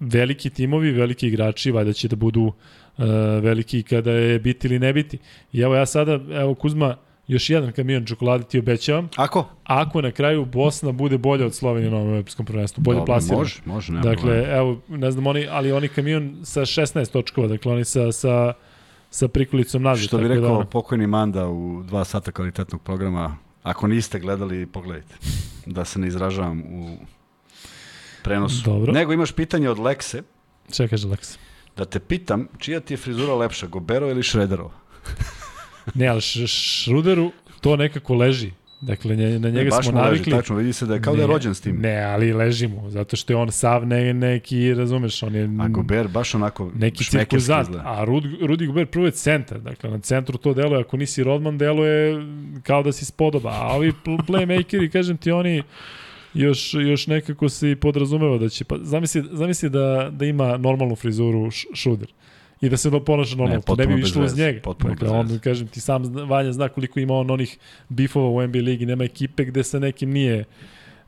veliki 0.00 0.50
timovi, 0.50 0.90
veliki 0.92 1.26
igrači, 1.26 1.70
valjda 1.70 1.92
će 1.92 2.08
da 2.08 2.16
budu 2.16 2.52
e, 2.98 3.04
veliki 3.40 3.82
kada 3.82 4.12
je 4.12 4.38
biti 4.38 4.66
ili 4.66 4.78
ne 4.78 4.92
biti. 4.92 5.18
I 5.52 5.60
evo 5.60 5.74
ja 5.74 5.86
sada, 5.86 6.20
evo 6.30 6.54
Kuzma, 6.54 6.96
još 7.28 7.50
jedan 7.50 7.72
kamion 7.72 8.04
čokolade 8.06 8.44
ti 8.44 8.58
obećavam, 8.58 9.08
Ako? 9.16 9.48
ako 9.64 10.02
na 10.02 10.10
kraju 10.10 10.44
Bosna 10.44 10.92
bude 10.92 11.18
bolja 11.18 11.46
od 11.46 11.54
Slovenije 11.54 11.90
na 11.90 11.96
ovom 11.96 12.08
evropskom 12.10 12.46
prvenstvu, 12.46 12.82
bolje 12.82 13.04
plasirana. 13.06 13.38
Može, 13.38 13.60
može, 13.64 13.92
nema 13.92 14.02
Dakle, 14.02 14.22
problema. 14.22 14.52
evo, 14.56 14.80
ne 14.88 15.10
znam, 15.10 15.26
oni, 15.26 15.46
ali 15.50 15.72
oni 15.72 15.88
kamion 15.88 16.36
sa 16.44 16.60
16 16.60 17.12
točkova, 17.12 17.48
dakle 17.48 17.72
oni 17.72 17.84
sa, 17.84 18.12
sa, 18.12 18.52
sa 19.10 19.28
prikulicom 19.28 19.82
nazad. 19.82 20.04
Što 20.04 20.18
bi 20.18 20.22
tako 20.22 20.34
rekao 20.34 20.58
da, 20.58 20.64
pokojni 20.64 21.06
Manda 21.06 21.48
u 21.48 21.82
dva 21.82 22.04
sata 22.04 22.32
kvalitetnog 22.32 22.82
programa, 22.82 23.36
ako 23.62 23.86
niste 23.86 24.20
gledali, 24.20 24.66
pogledajte. 24.66 25.14
Da 25.66 25.84
se 25.84 25.98
ne 25.98 26.08
izražavam 26.08 26.60
u 26.60 26.96
prenosu. 28.18 28.62
Dobro. 28.64 28.92
Nego 28.92 29.12
imaš 29.12 29.32
pitanje 29.32 29.70
od 29.70 29.78
Lekse, 29.78 30.22
Šta 30.70 30.88
kaže 30.88 31.06
Lex? 31.06 31.36
da 31.76 31.84
te 31.84 31.98
pitam, 32.00 32.48
čija 32.58 32.80
ti 32.80 32.92
je 32.92 32.98
frizura 32.98 33.34
lepša, 33.34 33.66
Gobero 33.66 34.08
ili 34.08 34.22
Šrederova? 34.22 34.70
Ne, 35.94 36.06
ali 36.06 36.20
Šruderu 36.46 37.32
to 37.60 37.76
nekako 37.76 38.14
leži. 38.14 38.50
Dakle, 38.80 39.16
nje- 39.16 39.38
na 39.38 39.48
njega 39.48 39.60
E, 39.60 39.70
baš 39.70 39.84
smo 39.84 39.92
mu 39.92 39.98
leži, 39.98 40.10
navikli. 40.10 40.32
tačno, 40.32 40.56
vidi 40.56 40.72
se 40.72 40.86
da 40.86 40.94
je 40.94 41.02
kao 41.02 41.16
da 41.16 41.22
je 41.22 41.28
Ne, 41.28 41.32
rođen 41.34 41.54
s 41.54 41.60
tim. 41.60 41.76
Ne, 41.76 42.02
ali 42.02 42.32
leži 42.32 42.66
mu, 42.68 42.90
zato 42.90 43.16
što 43.16 43.32
je 43.32 43.36
on 43.36 43.52
sav 43.52 43.86
ne, 43.86 44.14
neki, 44.14 44.74
razumeš, 44.74 45.22
on 45.22 45.34
je 45.34 45.50
A 45.60 45.68
Gober 45.68 46.08
baš 46.08 46.34
onako 46.34 46.70
neki 46.74 47.04
šmekerski 47.04 47.30
cirkuzant, 47.30 47.68
izgleda. 47.68 47.88
a 47.90 48.04
Rud, 48.04 48.24
Rudi 48.42 48.66
Gobert 48.66 48.90
prvo 48.90 49.06
je 49.06 49.12
centar, 49.12 49.60
dakle 49.60 49.90
na 49.90 49.98
centru 49.98 50.38
to 50.38 50.54
deluje, 50.54 50.80
ako 50.80 50.96
nisi 50.96 51.24
Rodman 51.24 51.58
deluje 51.58 52.26
kao 52.62 52.82
da 52.82 52.92
si 52.92 53.04
spodoba, 53.04 53.50
a 53.52 53.66
ovi 53.68 53.92
pl- 53.94 54.22
playmakeri, 54.22 54.90
kažem 54.90 55.16
ti, 55.16 55.30
oni 55.32 55.62
još, 56.34 56.74
još 56.74 57.06
nekako 57.06 57.48
se 57.48 57.70
i 57.70 57.76
podrazumeva 57.76 58.38
da 58.38 58.48
će, 58.48 58.64
pa 58.64 58.76
zamisli, 58.82 59.24
zamisli 59.32 59.70
da, 59.70 60.08
da 60.12 60.24
ima 60.24 60.56
normalnu 60.56 60.96
frizuru 60.96 61.50
š, 61.50 61.66
šuder 61.74 62.08
i 62.60 62.68
da 62.68 62.76
se 62.76 62.90
do 62.90 63.00
ponaša 63.04 63.36
normalno, 63.36 63.56
ne 63.56 63.62
potpuno 63.62 63.96
bi 63.96 64.02
išlo 64.02 64.24
uz 64.24 64.36
njega. 64.36 64.60
potpuno 64.60 64.94
dakle, 64.94 65.08
on, 65.08 65.38
kažem 65.38 65.68
ti, 65.68 65.80
sam 65.80 66.02
Vanja 66.28 66.52
zna 66.52 66.68
koliko 66.68 67.00
ima 67.00 67.14
on 67.14 67.30
onih 67.30 67.58
bifova 67.88 68.28
u 68.28 68.46
NBA 68.46 68.58
ligi, 68.58 68.86
nema 68.86 69.04
ekipe 69.04 69.44
gde 69.44 69.64
sa 69.64 69.78
nekim 69.78 70.10
nije, 70.10 70.44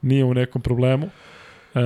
nije 0.03 0.25
u 0.25 0.35
nekom 0.35 0.63
problemu. 0.63 1.11
E, 1.75 1.81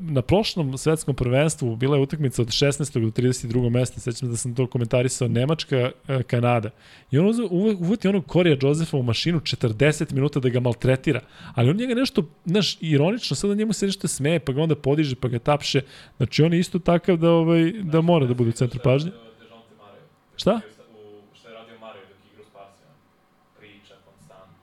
na 0.00 0.22
prošlom 0.22 0.78
svetskom 0.78 1.14
prvenstvu 1.14 1.76
bila 1.76 1.96
je 1.96 2.02
utakmica 2.02 2.42
od 2.42 2.48
16. 2.48 3.00
do 3.00 3.22
32. 3.22 3.70
mesta, 3.70 4.00
sećam 4.00 4.28
se 4.28 4.30
da 4.30 4.36
sam 4.36 4.54
to 4.54 4.66
komentarisao, 4.66 5.28
Nemačka, 5.28 5.90
e, 6.08 6.22
Kanada. 6.22 6.70
I 7.10 7.18
on 7.18 7.34
uvati 7.50 8.08
onog 8.08 8.26
Korija 8.26 8.56
Josefa 8.62 8.96
u 8.96 9.02
mašinu 9.02 9.40
40 9.40 10.12
minuta 10.12 10.40
da 10.40 10.48
ga 10.48 10.60
maltretira, 10.60 11.20
ali 11.54 11.70
on 11.70 11.76
njega 11.76 11.94
nešto, 11.94 12.22
znaš, 12.44 12.78
ironično, 12.80 13.36
sada 13.36 13.54
njemu 13.54 13.72
se 13.72 13.86
nešto 13.86 14.08
smeje, 14.08 14.40
pa 14.40 14.52
ga 14.52 14.62
onda 14.62 14.74
podiže, 14.74 15.16
pa 15.16 15.28
ga 15.28 15.38
tapše. 15.38 15.80
Znači 16.16 16.42
on 16.42 16.52
je 16.52 16.60
isto 16.60 16.78
takav 16.78 17.16
da, 17.16 17.30
ovaj, 17.30 17.72
da 17.72 18.00
mora 18.00 18.26
da 18.26 18.34
bude 18.34 18.50
u 18.50 18.52
centru 18.52 18.80
pažnje. 18.84 19.10
Šta? 20.36 20.60
Šta 21.34 21.48
je 21.48 21.54
radio 21.54 21.78
Mario 21.80 22.02
dok 22.08 22.18
igra 22.32 22.42
u 22.42 22.46
Sparsima? 22.50 22.90
Priča 23.58 23.94
konstantno. 24.04 24.54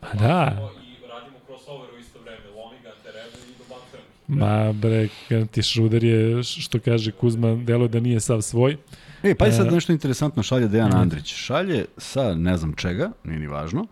Pa 0.00 0.08
da. 0.08 0.70
I 0.84 1.08
radimo 1.08 1.38
crossover 1.46 1.94
u 1.94 1.98
isto 1.98 2.18
vreme. 2.24 2.46
Lomi 2.56 2.76
ga, 2.82 2.92
terebe 3.02 3.36
i 3.50 3.58
do 3.58 3.64
bankera. 3.68 4.02
Ma 4.32 4.72
bre, 4.72 5.08
ti 5.50 5.62
Šruder 5.62 6.04
je, 6.04 6.42
što 6.42 6.80
kaže 6.80 7.12
Kuzma, 7.12 7.54
delo 7.54 7.88
da 7.88 8.00
nije 8.00 8.20
sav 8.20 8.42
svoj. 8.42 8.76
E, 9.22 9.34
pa 9.34 9.46
je 9.46 9.52
sad 9.52 9.66
E. 9.66 9.70
nešto 9.70 9.92
interesantno 9.92 10.42
šalje 10.42 10.68
Dejan. 10.68 10.94
Andrić. 10.94 11.34
Šalje 11.34 11.84
sa 11.96 12.34
ne 12.34 12.56
znam 12.56 12.72
čega, 12.74 13.12
nije 13.24 13.38
ni 13.38 13.46
važno, 13.46 13.86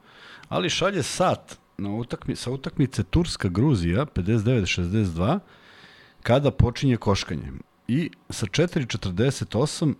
ali 0.48 0.70
šalje 0.70 1.02
sat 1.02 1.58
na 1.78 1.90
utakmi, 1.90 2.36
sa 2.36 2.50
utakmice 2.50 3.02
Turska-Gruzija 3.02 4.06
59-62 4.06 5.38
kada 6.22 6.50
počinje 6.50 6.96
koškanje. 6.96 7.52
I 7.88 8.10
sa 8.30 8.46
4.48 8.46 9.94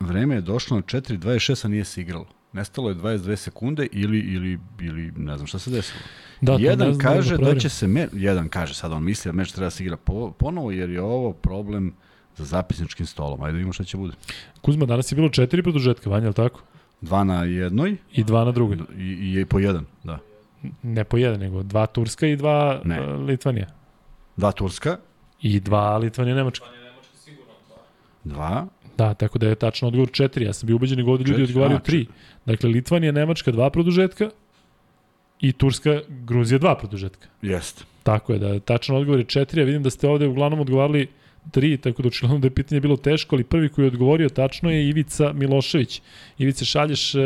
vreme 0.00 0.34
je 0.34 0.40
došlo 0.40 0.76
na 0.76 0.82
4.26, 0.82 1.64
a 1.64 1.68
nije 1.68 1.84
se 1.84 2.00
igralo. 2.00 2.26
Nestalo 2.54 2.88
je 2.88 2.94
22 2.94 3.36
sekunde 3.36 3.86
ili, 3.92 4.18
ili, 4.18 4.58
ili 4.80 5.12
ne 5.16 5.36
znam 5.36 5.46
šta 5.46 5.58
se 5.58 5.70
desilo. 5.70 6.00
Da, 6.40 6.56
ne 6.56 6.62
jedan 6.64 6.94
znam 6.94 6.98
kaže 6.98 7.30
da 7.30 7.36
proverim. 7.36 7.60
će 7.60 7.68
se 7.68 7.86
me, 7.86 8.08
jedan 8.12 8.48
kaže 8.48 8.74
sad 8.74 8.92
on 8.92 9.04
misli 9.04 9.28
da 9.28 9.32
meč 9.32 9.52
treba 9.52 9.66
da 9.66 9.70
se 9.70 9.84
igra 9.84 9.96
po, 9.96 10.30
ponovo 10.30 10.70
jer 10.70 10.90
je 10.90 11.02
ovo 11.02 11.32
problem 11.32 11.94
za 12.36 12.44
zapisničkim 12.44 13.06
stolom. 13.06 13.42
Ajde 13.42 13.52
da 13.52 13.56
vidimo 13.56 13.72
šta 13.72 13.84
će 13.84 13.96
bude. 13.96 14.14
Kuzma, 14.60 14.86
danas 14.86 15.12
je 15.12 15.16
bilo 15.16 15.28
četiri 15.28 15.62
produžetka, 15.62 16.10
Vanja, 16.10 16.24
je 16.24 16.28
li 16.28 16.34
tako? 16.34 16.62
Dva 17.00 17.24
na 17.24 17.44
jednoj 17.44 17.96
I 18.12 18.24
dva 18.24 18.44
na 18.44 18.52
drugoj. 18.52 18.76
i, 18.98 19.40
i 19.40 19.44
po 19.44 19.58
jedan, 19.58 19.84
da. 20.04 20.18
Ne 20.82 21.04
po 21.04 21.16
jedan, 21.16 21.40
nego 21.40 21.62
dva 21.62 21.86
Turska 21.86 22.26
i 22.26 22.36
dva 22.36 22.80
Ne. 22.84 22.96
e, 22.96 23.00
Litvanija. 23.06 23.66
Dva 24.36 24.52
Turska, 24.52 24.96
I 25.40 25.60
dva 25.60 25.98
Litvanija 25.98 26.36
Nemačka. 26.36 26.66
Dva. 28.24 28.66
Da, 28.98 29.14
tako 29.14 29.38
da 29.38 29.48
je 29.48 29.54
tačno 29.54 29.88
odgovor 29.88 30.10
četiri. 30.12 30.44
Ja 30.44 30.52
sam 30.52 30.66
bio 30.66 30.76
ubeđen 30.76 30.98
nego 30.98 31.12
ovde 31.12 31.24
ljudi 31.24 31.42
odgovaraju 31.42 31.76
a, 31.76 31.80
tri. 31.80 32.06
Dakle, 32.46 32.68
Litvanija, 32.68 33.12
Nemačka 33.12 33.52
dva 33.52 33.70
produžetka 33.70 34.30
i 35.40 35.52
Turska, 35.52 36.00
Gruzija 36.08 36.58
dva 36.58 36.78
produžetka. 36.78 37.28
jest. 37.42 37.84
Tako 38.02 38.32
je, 38.32 38.38
da 38.38 38.48
je 38.48 38.60
tačan 38.60 38.96
odgovor 38.96 39.20
je 39.20 39.24
četiri, 39.24 39.62
a 39.62 39.64
vidim 39.64 39.82
da 39.82 39.90
ste 39.90 40.08
ovde 40.08 40.26
uglavnom 40.26 40.60
odgovarali 40.60 41.08
tri, 41.50 41.76
tako 41.76 42.02
da 42.02 42.08
očigledno 42.08 42.38
da 42.38 42.46
je 42.46 42.54
pitanje 42.54 42.80
bilo 42.80 42.96
teško, 42.96 43.36
ali 43.36 43.44
prvi 43.44 43.68
koji 43.68 43.84
je 43.84 43.86
odgovorio 43.86 44.28
tačno 44.28 44.70
je 44.70 44.88
Ivica 44.88 45.32
Milošević. 45.32 46.02
Ivica, 46.38 46.64
šalješ 46.64 47.14
eh, 47.14 47.20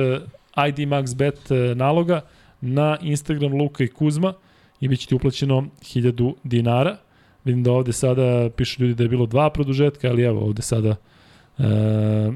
ID 0.69 0.79
MaxBet 0.89 1.51
eh, 1.51 1.75
naloga 1.75 2.21
na 2.61 2.99
Instagram 3.03 3.53
Luka 3.53 3.85
i 3.85 3.89
Kuzma 3.89 4.35
i 4.81 4.89
bit 4.89 5.01
će 5.01 5.07
ti 5.07 5.14
uplaćeno 5.14 5.69
1000 5.83 6.35
dinara. 6.45 6.97
Vidim 7.45 7.62
da 7.62 7.73
ovde 7.73 7.93
sada 7.93 8.51
pišu 8.57 8.83
ljudi 8.83 8.95
da 8.95 9.03
je 9.03 9.09
bilo 9.09 9.27
dva 9.27 9.51
produžetka, 9.51 10.09
ali 10.09 10.23
evo 10.23 10.41
ovde 10.41 10.62
sada 10.62 10.97
e, 11.59 11.62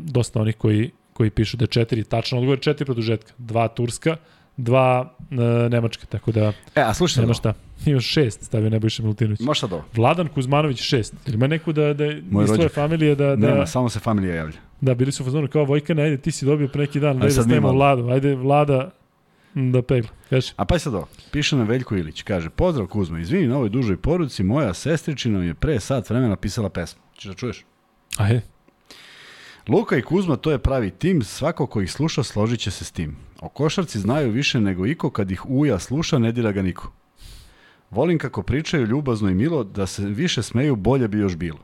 dosta 0.02 0.40
onih 0.40 0.56
koji, 0.56 0.90
koji 1.12 1.30
pišu 1.30 1.56
da 1.56 1.62
je 1.62 1.66
četiri. 1.68 2.04
Tačno 2.04 2.38
odgovor 2.38 2.58
je 2.58 2.62
četiri 2.62 2.84
produžetka. 2.84 3.32
Dva 3.38 3.68
Turska, 3.68 4.16
dva 4.56 5.14
e, 5.30 5.34
Nemačka, 5.68 6.06
tako 6.06 6.32
da 6.32 6.52
E, 6.74 6.80
a 6.80 6.94
slušaj 6.94 7.20
nema 7.22 7.34
šta. 7.34 7.54
Još 7.86 8.04
šest 8.04 8.44
stavio 8.44 8.70
Nebojša 8.70 9.02
Milutinović. 9.02 9.40
Može 9.40 9.60
sad 9.60 9.72
ovo. 9.72 9.84
Vladan 9.94 10.28
Kuzmanović 10.28 10.80
šest. 10.80 11.14
Ili 11.26 11.34
ima 11.34 11.46
neko 11.46 11.72
da, 11.72 11.94
da 11.94 12.04
Moj 12.04 12.12
iz 12.14 12.22
tvoje 12.48 12.56
rođak. 12.56 12.72
familije 12.72 13.14
da, 13.14 13.36
da, 13.36 13.48
Nema, 13.48 13.66
samo 13.66 13.88
se 13.88 13.98
familija 13.98 14.34
javlja. 14.34 14.56
da 14.80 14.94
bili 14.94 15.12
su 15.12 15.22
u 15.22 15.26
fazonu 15.26 15.48
kao 15.48 15.64
Vojkana, 15.64 16.02
ajde 16.02 16.16
ti 16.16 16.30
si 16.30 16.44
dobio 16.46 16.68
pre 16.68 16.80
neki 16.80 17.00
dan, 17.00 17.16
Ajde 17.22 17.34
da 17.34 17.42
stavimo. 17.42 17.72
Vladu, 17.72 18.08
ajde 18.08 18.34
Vlada 18.34 18.90
m, 19.54 19.72
da 19.72 19.82
pegla. 19.82 20.10
Kaži. 20.30 20.52
A 20.56 20.64
pa 20.64 20.78
sad 20.78 20.94
ovo. 20.94 21.08
Piše 21.30 21.56
nam 21.56 21.66
Veljko 21.66 21.96
Ilić. 21.96 22.22
Kaže, 22.22 22.50
pozdrav 22.50 22.86
Kuzma, 22.86 23.20
izvini 23.20 23.46
na 23.46 23.56
ovoj 23.56 23.68
dužoj 23.68 23.96
poruci, 23.96 24.42
moja 24.42 24.74
sestričina 24.74 25.38
mi 25.38 25.46
je 25.46 25.54
pre 25.54 25.80
sat 25.80 26.10
vremena 26.10 26.36
pisala 26.36 26.68
pesmu. 26.68 27.02
Češ 27.14 27.24
da 27.28 27.34
čuješ? 27.34 27.64
Ajde. 28.16 28.40
Luka 29.68 29.96
i 29.96 30.02
Kuzma 30.02 30.36
to 30.36 30.50
je 30.50 30.58
pravi 30.58 30.90
tim, 30.90 31.22
svako 31.22 31.66
ko 31.66 31.80
ih 31.80 31.92
sluša 31.92 32.22
složit 32.22 32.60
će 32.60 32.70
se 32.70 32.84
s 32.84 32.90
tim. 32.90 33.16
O 33.40 33.48
košarci 33.48 33.98
znaju 33.98 34.30
više 34.30 34.60
nego 34.60 34.86
iko, 34.86 35.10
kad 35.10 35.30
ih 35.30 35.50
uja 35.50 35.78
sluša 35.78 36.18
ne 36.18 36.32
dira 36.32 36.52
ga 36.52 36.62
niko. 36.62 36.92
Volim 37.90 38.18
kako 38.18 38.42
pričaju 38.42 38.86
ljubazno 38.86 39.30
i 39.30 39.34
milo, 39.34 39.64
da 39.64 39.86
se 39.86 40.06
više 40.06 40.42
smeju 40.42 40.76
bolje 40.76 41.08
bi 41.08 41.18
još 41.18 41.36
bilo. 41.36 41.58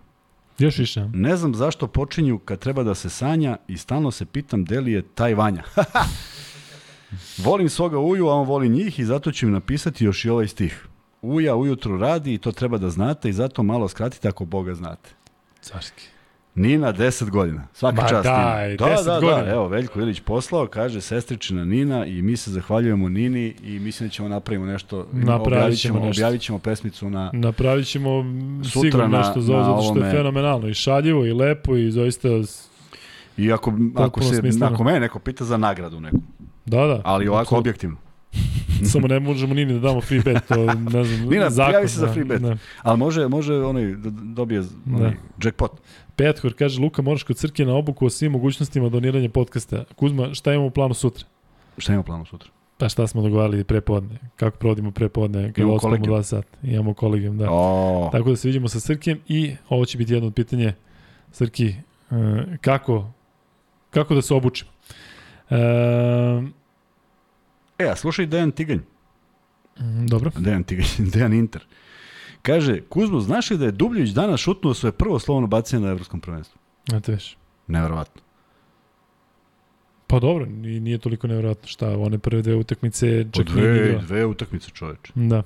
Još 0.59 0.79
više. 0.79 1.09
Ne 1.13 1.37
znam 1.37 1.55
zašto 1.55 1.87
počinju 1.87 2.39
kad 2.39 2.59
treba 2.59 2.83
da 2.83 2.95
se 2.95 3.11
sanja 3.11 3.57
i 3.69 3.77
stalno 3.77 4.11
se 4.11 4.27
pitam 4.27 4.65
da 4.65 4.81
li 4.81 4.93
je 4.93 5.03
taj 5.03 5.35
Vanja. 5.35 5.63
Volim 7.47 7.69
svoga 7.69 7.99
uju, 7.99 8.29
a 8.29 8.35
on 8.35 8.47
voli 8.47 8.69
njih 8.69 8.99
i 8.99 9.05
zato 9.05 9.33
ću 9.33 9.47
im 9.47 9.53
napisati 9.53 10.05
još 10.05 10.25
i 10.25 10.29
ovaj 10.29 10.49
stih. 10.49 10.87
Uja 11.23 11.57
ujutru 11.57 11.99
radi 11.99 12.35
i 12.35 12.39
to 12.39 12.53
treba 12.53 12.79
da 12.79 12.91
znate 12.91 13.29
i 13.29 13.33
zato 13.33 13.63
malo 13.63 13.89
skratite 13.89 14.29
ako 14.29 14.45
Boga 14.45 14.75
znate. 14.75 15.11
Carski. 15.61 16.18
Nina, 16.59 16.93
10 16.93 17.31
godina. 17.31 17.67
Svaka 17.73 18.03
Ma 18.03 18.09
čast. 18.09 18.25
daj, 18.25 18.69
Nina. 18.69 18.77
Da, 18.79 18.85
10 18.87 19.05
da, 19.05 19.21
godina. 19.21 19.43
da. 19.43 19.51
Evo, 19.51 19.69
Veljko 19.69 20.01
Ilić 20.01 20.21
poslao, 20.21 20.67
kaže 20.67 21.01
sestričina 21.01 21.65
Nina 21.65 22.07
i 22.07 22.23
mi 22.23 22.37
se 22.37 22.51
zahvaljujemo 22.51 23.09
Nini 23.09 23.55
i 23.63 23.79
mislim 23.79 24.09
da 24.09 24.13
ćemo 24.13 24.29
napravimo 24.29 24.67
nešto. 24.67 25.07
Napravit 25.13 25.79
ćemo 25.81 26.01
nešto. 26.01 26.09
objavit 26.11 26.41
ćemo 26.41 26.59
pesmicu 26.59 27.11
na... 27.11 27.31
Napravit 27.35 27.87
ćemo 27.87 28.25
sigurno 28.73 29.09
na- 29.09 29.19
nešto 29.19 29.41
za 29.41 29.57
ovo, 29.57 29.83
zato 29.83 29.95
što 29.95 30.05
je 30.07 30.11
fenomenalno 30.13 30.69
i 30.69 30.75
šaljivo 30.75 31.25
i 31.27 31.33
lepo 31.33 31.77
i 31.77 31.91
zaista 31.91 32.29
I 33.37 33.53
ako, 33.53 33.73
ako, 33.97 34.23
se, 34.23 34.37
smisleno. 34.37 34.75
ako 34.75 34.85
mene 34.85 35.01
neko 35.01 35.19
pita 35.19 35.45
za 35.45 35.57
nagradu 35.57 36.01
neku. 36.01 36.19
Da, 36.67 36.87
da. 36.87 37.01
Ali 37.05 37.29
ovako 37.29 37.57
objektivno. 37.57 37.97
Samo 38.93 39.09
ne 39.09 39.21
možemo 39.21 39.55
ni 39.55 39.65
da 39.67 39.79
damo 39.79 40.01
free 40.01 40.21
bet, 40.21 40.43
to 40.49 40.75
ne 40.75 41.05
znam, 41.05 41.29
Nina, 41.29 41.51
zakon. 41.51 41.71
prijavi 41.71 41.89
se 41.89 41.99
za 42.01 42.07
da, 42.07 42.13
free 42.13 42.25
bet. 42.25 42.41
Da. 42.43 42.57
Ali 42.83 42.99
može, 42.99 43.29
može 43.29 43.55
onaj, 43.55 43.85
da 43.85 44.11
dobije 44.11 44.63
onaj, 44.97 45.13
jackpot. 45.45 45.71
Pethor 46.17 46.55
kaže, 46.55 46.81
Luka, 46.81 47.03
moraš 47.03 47.23
kod 47.23 47.37
crke 47.37 47.65
na 47.65 47.75
obuku 47.75 48.07
o 48.07 48.11
svim 48.11 48.33
mogućnostima 48.33 48.89
doniranja 48.89 49.29
podcasta. 49.29 49.85
Kuzma, 49.97 50.35
šta 50.35 50.53
imamo 50.53 50.67
u 50.67 50.71
planu 50.71 50.95
sutra? 50.95 51.25
Šta 51.79 51.93
ima 51.93 52.01
u 52.01 52.05
planu 52.05 52.25
sutra? 52.25 52.51
Pa 52.79 52.89
šta 52.89 53.07
smo 53.07 53.23
dogovarali 53.23 53.65
prepodne? 53.65 54.19
Kako 54.37 54.59
provodimo 54.59 54.91
prepodne? 54.91 55.53
Kada 55.53 55.63
Imamo 55.63 55.79
kolegijum. 55.79 56.07
dva 56.07 56.23
sata. 56.23 56.59
Imamo 56.63 56.95
kolegijum, 56.95 57.39
da. 57.39 57.47
O, 57.51 58.09
Tako 58.13 58.31
da 58.31 58.37
se 58.37 58.49
vidimo 58.49 58.69
sa 58.69 58.81
Srkijem 58.81 59.21
i 59.29 59.55
ovo 59.69 59.85
će 59.85 59.99
biti 59.99 60.13
jedno 60.13 60.27
od 60.27 60.35
pitanje 60.35 60.73
Srki, 61.33 61.67
e, 61.69 61.75
kako, 62.61 63.11
kako 63.91 64.15
da 64.15 64.23
se 64.23 64.35
obučimo? 64.35 64.71
E, 65.51 65.57
e, 67.79 67.85
a 67.85 67.97
slušaj 67.97 68.27
Dejan 68.27 68.51
Tiganj. 68.53 68.79
mm, 69.77 70.07
dobro. 70.07 70.31
Dejan 70.37 70.65
Tiganj, 70.65 70.87
Dejan 71.13 71.33
Inter. 71.33 71.67
Kaže, 72.43 72.81
Kuzmo, 72.81 73.21
znaš 73.21 73.51
li 73.51 73.59
da 73.59 73.65
je 73.65 73.73
Dubljević 73.73 74.11
danas 74.11 74.41
šutnuo 74.41 74.75
svoje 74.75 74.93
prvo 74.93 75.19
slovno 75.19 75.47
bacanje 75.47 75.83
na 75.83 75.91
evropskom 75.91 76.21
prvenstvu? 76.21 76.59
Znate 76.89 77.13
već. 77.13 77.37
Neverovatno. 77.67 78.23
Pa 80.07 80.21
dobro, 80.21 80.47
ni- 80.47 80.81
nije 80.81 80.99
toliko 80.99 81.27
nevjerojatno 81.27 81.69
šta, 81.69 81.89
one 81.91 82.19
prve 82.19 82.43
dve 82.43 82.55
utakmice 82.55 83.25
čak 83.33 83.47
nije 83.47 83.69
dve, 83.69 83.87
igrao. 83.87 84.01
dve 84.01 84.27
utakmice 84.27 84.71
čoveče. 84.71 85.13
Da. 85.15 85.43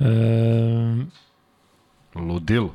E, 0.00 0.04
Ludilo. 2.16 2.74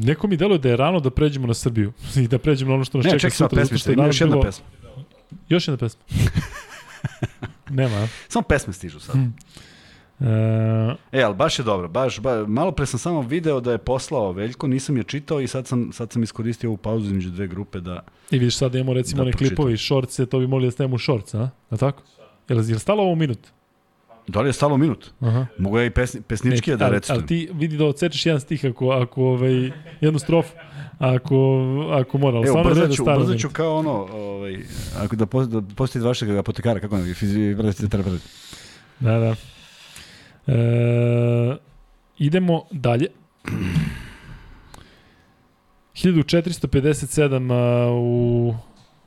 neko 0.00 0.26
mi 0.26 0.36
deluje 0.36 0.58
da 0.58 0.68
je 0.68 0.76
rano 0.76 1.00
da 1.00 1.10
pređemo 1.10 1.46
na 1.46 1.54
Srbiju 1.54 1.92
i 2.16 2.28
da 2.28 2.38
pređemo 2.38 2.68
na 2.68 2.74
ono 2.74 2.84
što 2.84 2.98
nas 2.98 3.04
Ne, 3.04 3.10
čeka 3.10 3.20
čekaj 3.20 3.30
samo 3.30 3.48
sutra. 3.48 3.60
pesmice, 3.62 3.78
što 3.78 3.90
je 3.90 3.94
ima 3.94 4.06
još 4.06 4.20
jedna 4.20 4.40
pesma. 4.40 4.64
Još 5.48 5.68
jedna 5.68 5.78
pesma. 5.78 6.00
Nema? 7.70 8.08
Samo 8.28 8.42
pesme 8.42 8.72
stižu 8.72 9.00
sad. 9.00 9.14
Hm. 9.14 9.26
E, 10.20 10.96
E, 11.12 11.22
ali 11.22 11.34
baš 11.34 11.58
je 11.58 11.62
dobro. 11.62 11.88
Baš, 11.88 12.20
ba, 12.20 12.46
malo 12.46 12.72
pre 12.72 12.86
sam 12.86 12.98
samo 12.98 13.20
video 13.20 13.60
da 13.60 13.72
je 13.72 13.78
poslao 13.78 14.32
Veljko, 14.32 14.66
nisam 14.66 14.96
je 14.96 15.02
čitao 15.02 15.40
i 15.40 15.46
sad 15.46 15.66
sam, 15.66 15.92
sad 15.92 16.12
sam 16.12 16.22
iskoristio 16.22 16.70
ovu 16.70 16.76
pauzu 16.76 17.06
između 17.06 17.30
dve 17.30 17.46
grupe 17.46 17.80
da... 17.80 18.02
I 18.30 18.38
vidiš 18.38 18.56
sad 18.56 18.74
imamo 18.74 18.92
recimo 18.92 19.16
Da 19.16 19.22
one 19.22 19.30
pročitam. 19.32 19.48
klipovi, 19.48 19.76
šorce, 19.76 20.26
to 20.26 20.38
bi 20.38 20.46
mogli 20.46 20.66
da 20.66 20.70
stavimo 20.70 20.94
u 20.94 20.98
šorce, 20.98 21.38
a? 21.38 21.48
Je 21.70 21.78
tako? 21.78 22.02
Je 22.48 22.56
li, 22.56 22.68
je 22.68 22.74
li 22.74 22.80
stalo 22.80 23.02
ovo 23.02 23.14
minut? 23.14 23.38
Da 24.28 24.40
li 24.40 24.48
je 24.48 24.52
stalo 24.52 24.76
minut? 24.76 25.10
Aha. 25.20 25.46
Mogu 25.58 25.78
ja 25.78 25.84
i 25.84 25.90
pesni, 25.90 26.20
pesničke 26.20 26.70
Ne, 26.70 26.76
da 26.76 26.88
recitujem. 26.88 27.18
ali 27.18 27.26
ti 27.26 27.48
vidi 27.52 27.76
da 27.76 27.84
odsečeš 27.84 28.26
jedan 28.26 28.40
stih 28.40 28.64
ako, 28.64 28.90
ako 28.90 29.22
ovaj, 29.24 29.70
jednu 30.00 30.18
strofu, 30.18 30.54
ako, 31.00 31.66
ako 31.92 32.18
mora. 32.18 32.36
Ali 32.36 32.48
Evo, 32.48 32.64
brzo 32.64 32.86
da 32.86 32.92
ću, 32.92 33.04
brzo 33.04 33.34
ću 33.34 33.48
kao 33.48 33.76
ono, 33.76 33.90
ovaj, 34.12 34.58
ako 34.98 35.16
da, 35.16 35.26
post, 35.26 35.50
da 35.50 35.62
postoji 35.76 36.04
vašeg 36.04 36.30
apotekara, 36.30 36.80
kako 36.80 36.96
ne, 36.96 37.14
fizi, 37.14 37.54
brzo 37.54 37.88
terapeuta. 37.88 38.24
Da, 39.00 39.18
da. 39.18 39.34
E, 40.54 41.56
idemo 42.18 42.62
dalje. 42.70 43.06
1457 45.94 47.52
a, 47.52 47.90
u, 47.92 48.54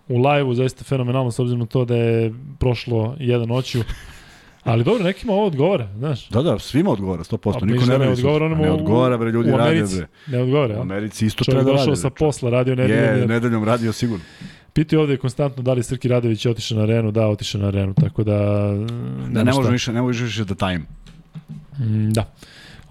u 0.08 0.18
live-u, 0.18 0.54
zaista 0.54 0.84
fenomenalno 0.84 1.32
s 1.32 1.40
obzirom 1.40 1.60
na 1.60 1.66
to 1.66 1.86
da 1.86 1.96
je 1.96 2.34
prošlo 2.60 3.16
jedan 3.20 3.48
noću. 3.48 3.80
Ali 4.64 4.84
dobro, 4.84 5.04
nekima 5.04 5.34
ovo 5.34 5.46
odgovara, 5.46 5.88
znaš. 5.98 6.30
Da, 6.30 6.42
da, 6.42 6.60
svima 6.60 6.90
odgovara, 6.92 7.24
100%. 7.24 7.64
A 7.64 7.66
Niko 7.66 7.86
ne, 7.86 7.98
ne 8.00 8.10
odgovara 8.10 8.48
ne 8.50 8.72
odgovara, 8.72 9.18
bre, 9.18 9.32
ljudi 9.32 9.52
rade, 9.52 9.84
bre. 9.96 10.08
Ne 10.28 10.40
odgovara, 10.40 10.78
U? 10.78 10.82
Americi 10.82 11.26
isto 11.26 11.44
Čovjek 11.44 11.58
treba 11.58 11.72
da 11.72 11.78
došao 11.78 11.92
radi. 11.92 12.02
sa 12.02 12.10
posla, 12.10 12.50
radio 12.50 12.76
nedeljom. 12.76 13.20
Je, 13.20 13.28
nedeljom 13.28 13.64
radio 13.64 13.94
sigurno. 13.94 14.26
Pitaju 14.74 15.02
ovde 15.02 15.18
konstantno 15.18 15.64
da 15.64 15.74
li 15.74 15.84
Srki 15.84 16.08
Radović 16.08 16.46
je 16.46 16.52
otišao 16.52 16.78
na 16.78 16.84
arenu, 16.84 17.12
da, 17.12 17.28
otišao 17.28 17.62
na 17.62 17.68
arenu, 17.68 17.94
tako 17.94 18.24
da... 18.24 18.38
Da, 19.30 19.44
ne 19.44 19.54
može 19.54 19.72
više, 19.72 19.94
ne 19.94 20.02
može 20.02 20.24
više 20.24 20.44
da 20.46 20.56
tajim. 20.56 20.86
Mm, 21.80 22.10
Da. 22.10 22.34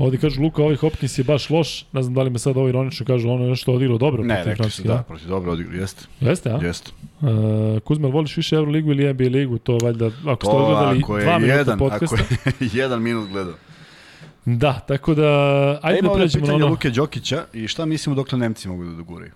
Ovde 0.02 0.18
kažu 0.18 0.42
Luka, 0.42 0.62
ovaj 0.62 0.76
Hopkins 0.76 1.18
je 1.18 1.24
baš 1.24 1.50
loš. 1.50 1.84
Ne 1.92 2.02
znam 2.02 2.14
da 2.14 2.22
li 2.22 2.30
me 2.30 2.38
sad 2.38 2.56
ovo 2.56 2.68
ironično 2.68 3.06
kažu, 3.06 3.30
ono 3.30 3.44
je 3.44 3.50
nešto 3.50 3.72
odigrao 3.72 3.98
dobro. 3.98 4.24
Ne, 4.24 4.34
rekli 4.34 4.52
su 4.52 4.56
Francuske, 4.56 4.88
da, 4.88 5.02
protiv 5.02 5.28
dobro 5.28 5.52
odigrao, 5.52 5.80
jeste. 5.80 6.04
Jeste, 6.20 6.50
a? 6.50 6.58
Jeste. 6.62 6.90
Uh, 7.20 7.28
Kuzma, 7.80 8.06
jel 8.06 8.12
voliš 8.12 8.36
više 8.36 8.56
Euroligu 8.56 8.90
ili 8.90 9.14
NBA 9.14 9.24
ligu? 9.24 9.58
To 9.58 9.78
valjda, 9.82 10.06
ako 10.06 10.46
ste 10.46 10.50
To 10.52 10.56
odgledali 10.56 10.98
ako 11.02 11.18
je 11.18 11.24
dva 11.24 11.38
minuta 11.38 11.58
jedan, 11.58 11.78
podcasta. 11.78 12.16
ako 12.16 12.64
je 12.64 12.70
jedan 12.82 13.02
minut 13.02 13.28
gledao. 13.30 13.54
Da, 14.44 14.72
tako 14.72 15.14
da, 15.14 15.30
ajde 15.82 15.96
Ajde 15.96 16.08
da 16.08 16.14
pređemo 16.14 16.46
na 16.46 16.54
ono. 16.54 16.66
Luke 16.66 16.90
Đokića 16.90 17.44
i 17.52 17.68
šta 17.68 17.84
mislimo 17.84 18.16
dokle 18.16 18.38
Nemci 18.38 18.68
mogu 18.68 18.84
da 18.84 18.92
doguraju? 18.92 19.30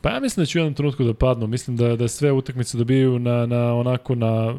Pa 0.00 0.10
ja 0.10 0.20
mislim 0.20 0.42
da 0.42 0.46
će 0.46 0.58
u 0.58 0.60
jednom 0.60 0.74
trenutku 0.74 1.04
da 1.04 1.14
padnu. 1.14 1.46
Mislim 1.46 1.76
da, 1.76 1.96
da 1.96 2.08
sve 2.08 2.32
utakmice 2.32 2.78
dobijaju 2.78 3.18
na, 3.18 3.46
na 3.46 3.74
onako 3.74 4.14
na 4.14 4.54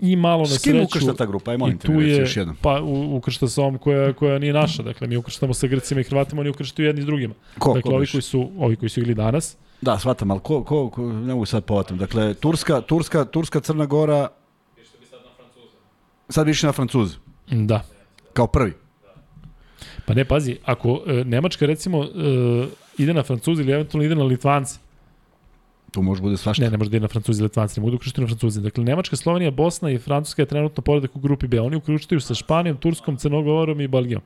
i 0.00 0.16
malo 0.16 0.40
na 0.40 0.46
S 0.48 0.58
kim 0.58 0.72
sreću. 0.72 0.84
ukršta 0.84 1.14
ta 1.14 1.26
grupa? 1.26 1.50
Aj 1.50 1.54
I 1.54 1.58
molim 1.58 1.78
te, 1.78 1.88
mi 1.88 2.04
je, 2.04 2.16
još 2.16 2.36
jednom. 2.36 2.56
pa 2.62 2.80
u, 2.80 3.16
ukršta 3.16 3.48
sa 3.48 3.62
ovom 3.62 3.78
koja, 3.78 4.12
koja 4.12 4.38
nije 4.38 4.52
naša. 4.52 4.82
Dakle, 4.82 5.06
mi 5.06 5.16
ukrštamo 5.16 5.54
sa 5.54 5.66
Grcima 5.66 6.00
i 6.00 6.04
Hrvatima, 6.04 6.40
oni 6.40 6.50
ukrštaju 6.50 6.86
jedni 6.86 7.02
s 7.02 7.06
drugima. 7.06 7.34
Ko, 7.58 7.74
dakle, 7.74 7.90
ko 7.90 7.96
ovi 7.96 8.06
koji, 8.06 8.22
su, 8.22 8.50
ovi 8.58 8.76
koji 8.76 8.88
su 8.90 9.00
igli 9.00 9.14
danas, 9.14 9.56
Da, 9.80 9.98
shvatam, 9.98 10.30
ali 10.30 10.40
ko, 10.40 10.64
ko, 10.64 10.90
ko 10.90 11.02
ne 11.02 11.32
mogu 11.34 11.46
sad 11.46 11.64
povatam. 11.64 11.98
Dakle, 11.98 12.34
Turska, 12.34 12.80
Turska, 12.80 13.24
Turska, 13.24 13.60
Crna 13.60 13.86
Gora, 13.86 14.28
sad 16.28 16.46
više 16.46 16.66
na 16.66 16.72
Francuze, 16.72 17.16
da. 17.50 17.82
kao 18.32 18.46
prvi. 18.46 18.72
Pa 20.06 20.14
ne, 20.14 20.24
pazi, 20.24 20.56
ako 20.64 21.02
e, 21.06 21.24
Nemačka 21.24 21.66
recimo 21.66 22.04
e, 22.04 22.06
ide 22.98 23.14
na 23.14 23.22
Francuzi 23.22 23.62
ili 23.62 23.72
eventualno 23.72 24.04
ide 24.04 24.14
na 24.14 24.24
Litvance, 24.24 24.78
Tu 25.90 26.02
može 26.02 26.22
bude 26.22 26.36
svašta. 26.36 26.64
ne, 26.64 26.70
ne 26.70 26.76
može 26.76 26.90
da 26.90 26.96
ide 26.96 27.02
na 27.02 27.08
Francuzi 27.08 27.40
ili 27.40 27.44
Litvance, 27.44 27.80
ne 27.80 27.82
mogu 27.82 27.90
da 27.90 27.96
ukrštaju 27.96 28.22
na 28.22 28.28
Francuzi. 28.28 28.60
Dakle, 28.60 28.84
Nemačka, 28.84 29.16
Slovenija, 29.16 29.50
Bosna 29.50 29.90
i 29.90 29.98
Francuska 29.98 30.42
je 30.42 30.46
trenutno 30.46 30.82
poredak 30.82 31.16
u 31.16 31.20
grupi 31.20 31.46
B. 31.46 31.60
Oni 31.60 31.76
ukrštaju 31.76 32.20
sa 32.20 32.34
Španijom, 32.34 32.76
Turskom, 32.76 33.16
Crnogorom 33.16 33.80
i 33.80 33.88
Belgijom. 33.88 34.22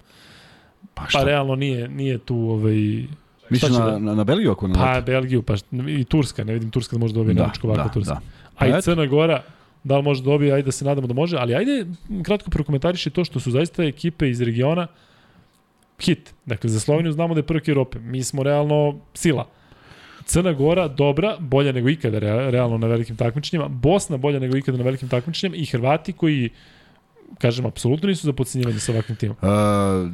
Pa 0.94 1.06
šta? 1.08 1.18
Pa 1.18 1.24
realno 1.24 1.54
nije, 1.56 1.88
nije 1.88 2.18
tu 2.18 2.36
ovaj, 2.38 3.04
šta 3.50 3.66
će 3.66 3.72
na, 3.72 3.86
da- 3.86 3.98
na, 3.98 4.14
na 4.14 4.24
Belgiju 4.24 4.50
ako 4.50 4.68
na 4.68 4.74
pa 4.74 5.00
Belgiju, 5.02 5.42
pa 5.42 5.52
št- 5.52 6.00
i 6.00 6.04
Turska, 6.04 6.44
ne 6.44 6.52
vidim 6.52 6.70
Turska 6.70 6.96
da 6.96 7.00
može 7.00 7.14
da 7.14 7.18
dobije 7.18 7.34
Da, 7.34 7.42
Nemačku 7.42 7.66
ovako 7.68 7.82
da, 7.82 7.92
Turska. 7.92 8.14
da. 8.14 8.20
A 8.56 8.66
i 8.66 8.70
eto. 8.70 8.80
Crna 8.80 9.06
Gora, 9.06 9.42
da 9.84 9.96
li 9.96 10.02
može 10.02 10.22
da 10.22 10.26
dobije, 10.26 10.52
ajde 10.52 10.66
da 10.66 10.72
se 10.72 10.84
nadamo 10.84 11.06
da 11.06 11.14
može, 11.14 11.36
ali 11.36 11.54
ajde 11.54 11.86
kratko 12.22 12.50
prokomentariši 12.50 13.10
to 13.10 13.24
što 13.24 13.40
su 13.40 13.50
zaista 13.50 13.84
ekipe 13.84 14.30
iz 14.30 14.40
regiona 14.40 14.86
hit. 16.00 16.34
Dakle, 16.46 16.70
za 16.70 16.80
Sloveniju 16.80 17.12
znamo 17.12 17.34
da 17.34 17.38
je 17.38 17.42
prvak 17.42 17.68
Europe. 17.68 17.98
Mi 17.98 18.22
smo 18.22 18.42
realno 18.42 18.98
sila. 19.14 19.46
Crna 20.26 20.52
Gora 20.52 20.88
dobra, 20.88 21.36
bolja 21.40 21.72
nego 21.72 21.88
ikada 21.88 22.18
rea- 22.18 22.50
realno 22.50 22.78
na 22.78 22.86
velikim 22.86 23.16
takmičenjima. 23.16 23.68
Bosna 23.68 24.16
bolja 24.16 24.38
nego 24.38 24.56
ikada 24.56 24.78
na 24.78 24.84
velikim 24.84 25.08
takmičenjima 25.08 25.56
i 25.56 25.66
Hrvati 25.66 26.12
koji 26.12 26.50
kažem, 27.38 27.66
apsolutno 27.66 28.08
nisu 28.08 28.26
za 28.26 28.32
podcenjivanje 28.32 28.78
sa 28.78 28.92
ovakvim 28.92 29.16
timom. 29.16 29.36
Uh, 29.42 30.10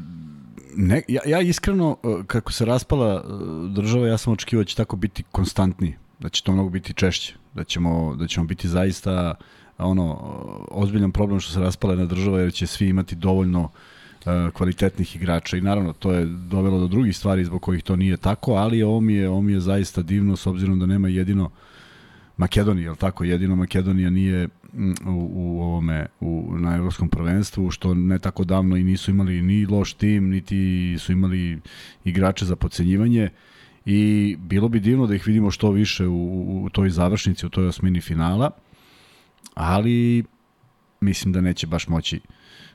ne, 0.76 1.02
ja, 1.08 1.20
ja 1.26 1.40
iskreno, 1.40 1.96
uh, 2.02 2.24
kako 2.26 2.52
se 2.52 2.64
raspala 2.64 3.22
uh, 3.24 3.70
država, 3.70 4.08
ja 4.08 4.18
sam 4.18 4.32
očekivao 4.32 4.64
da 4.64 4.68
će 4.68 4.76
tako 4.76 4.96
biti 4.96 5.22
konstantniji, 5.22 5.94
da 6.18 6.28
će 6.28 6.42
to 6.42 6.52
mnogo 6.52 6.70
biti 6.70 6.94
češće, 6.94 7.34
da 7.54 7.64
ćemo, 7.64 8.16
da 8.16 8.26
ćemo 8.26 8.46
biti 8.46 8.68
zaista 8.68 9.34
ono, 9.78 10.18
ozbiljan 10.70 11.12
problem 11.12 11.40
što 11.40 11.52
se 11.52 11.61
raspala 11.61 11.92
jedna 11.92 12.06
država, 12.06 12.40
jer 12.40 12.52
će 12.52 12.66
svi 12.66 12.88
imati 12.88 13.14
dovoljno 13.14 13.61
uh, 13.61 13.70
kvalitetnih 14.52 15.16
igrača 15.16 15.56
i 15.56 15.60
naravno 15.60 15.92
to 15.92 16.12
je 16.12 16.26
dovelo 16.26 16.78
do 16.78 16.86
drugih 16.86 17.16
stvari 17.16 17.44
zbog 17.44 17.62
kojih 17.62 17.82
to 17.82 17.96
nije 17.96 18.16
tako, 18.16 18.52
ali 18.52 18.82
ovo 18.82 19.00
mi 19.00 19.14
je, 19.14 19.28
ovo 19.28 19.40
mi 19.40 19.52
je 19.52 19.60
zaista 19.60 20.02
divno 20.02 20.36
s 20.36 20.46
obzirom 20.46 20.78
da 20.78 20.86
nema 20.86 21.08
jedino 21.08 21.50
Makedonija, 22.36 22.90
je 22.90 22.96
tako? 22.96 23.24
Jedino 23.24 23.56
Makedonija 23.56 24.10
nije 24.10 24.48
mm, 24.72 24.90
u, 25.06 25.30
u 25.32 25.62
ovome 25.62 26.06
u, 26.20 26.54
na 26.58 26.76
evropskom 26.76 27.08
prvenstvu, 27.08 27.70
što 27.70 27.94
ne 27.94 28.18
tako 28.18 28.44
davno 28.44 28.76
i 28.76 28.84
nisu 28.84 29.10
imali 29.10 29.42
ni 29.42 29.66
loš 29.66 29.92
tim, 29.92 30.28
niti 30.28 30.96
su 30.98 31.12
imali 31.12 31.60
igrače 32.04 32.44
za 32.44 32.56
pocenjivanje 32.56 33.28
i 33.84 34.36
bilo 34.38 34.68
bi 34.68 34.80
divno 34.80 35.06
da 35.06 35.14
ih 35.14 35.26
vidimo 35.26 35.50
što 35.50 35.70
više 35.70 36.06
u, 36.06 36.14
u, 36.14 36.64
u 36.64 36.70
toj 36.70 36.90
završnici, 36.90 37.46
u 37.46 37.48
toj 37.48 37.66
osmini 37.66 38.00
finala, 38.00 38.50
ali 39.54 40.24
mislim 41.00 41.32
da 41.32 41.40
neće 41.40 41.66
baš 41.66 41.88
moći 41.88 42.20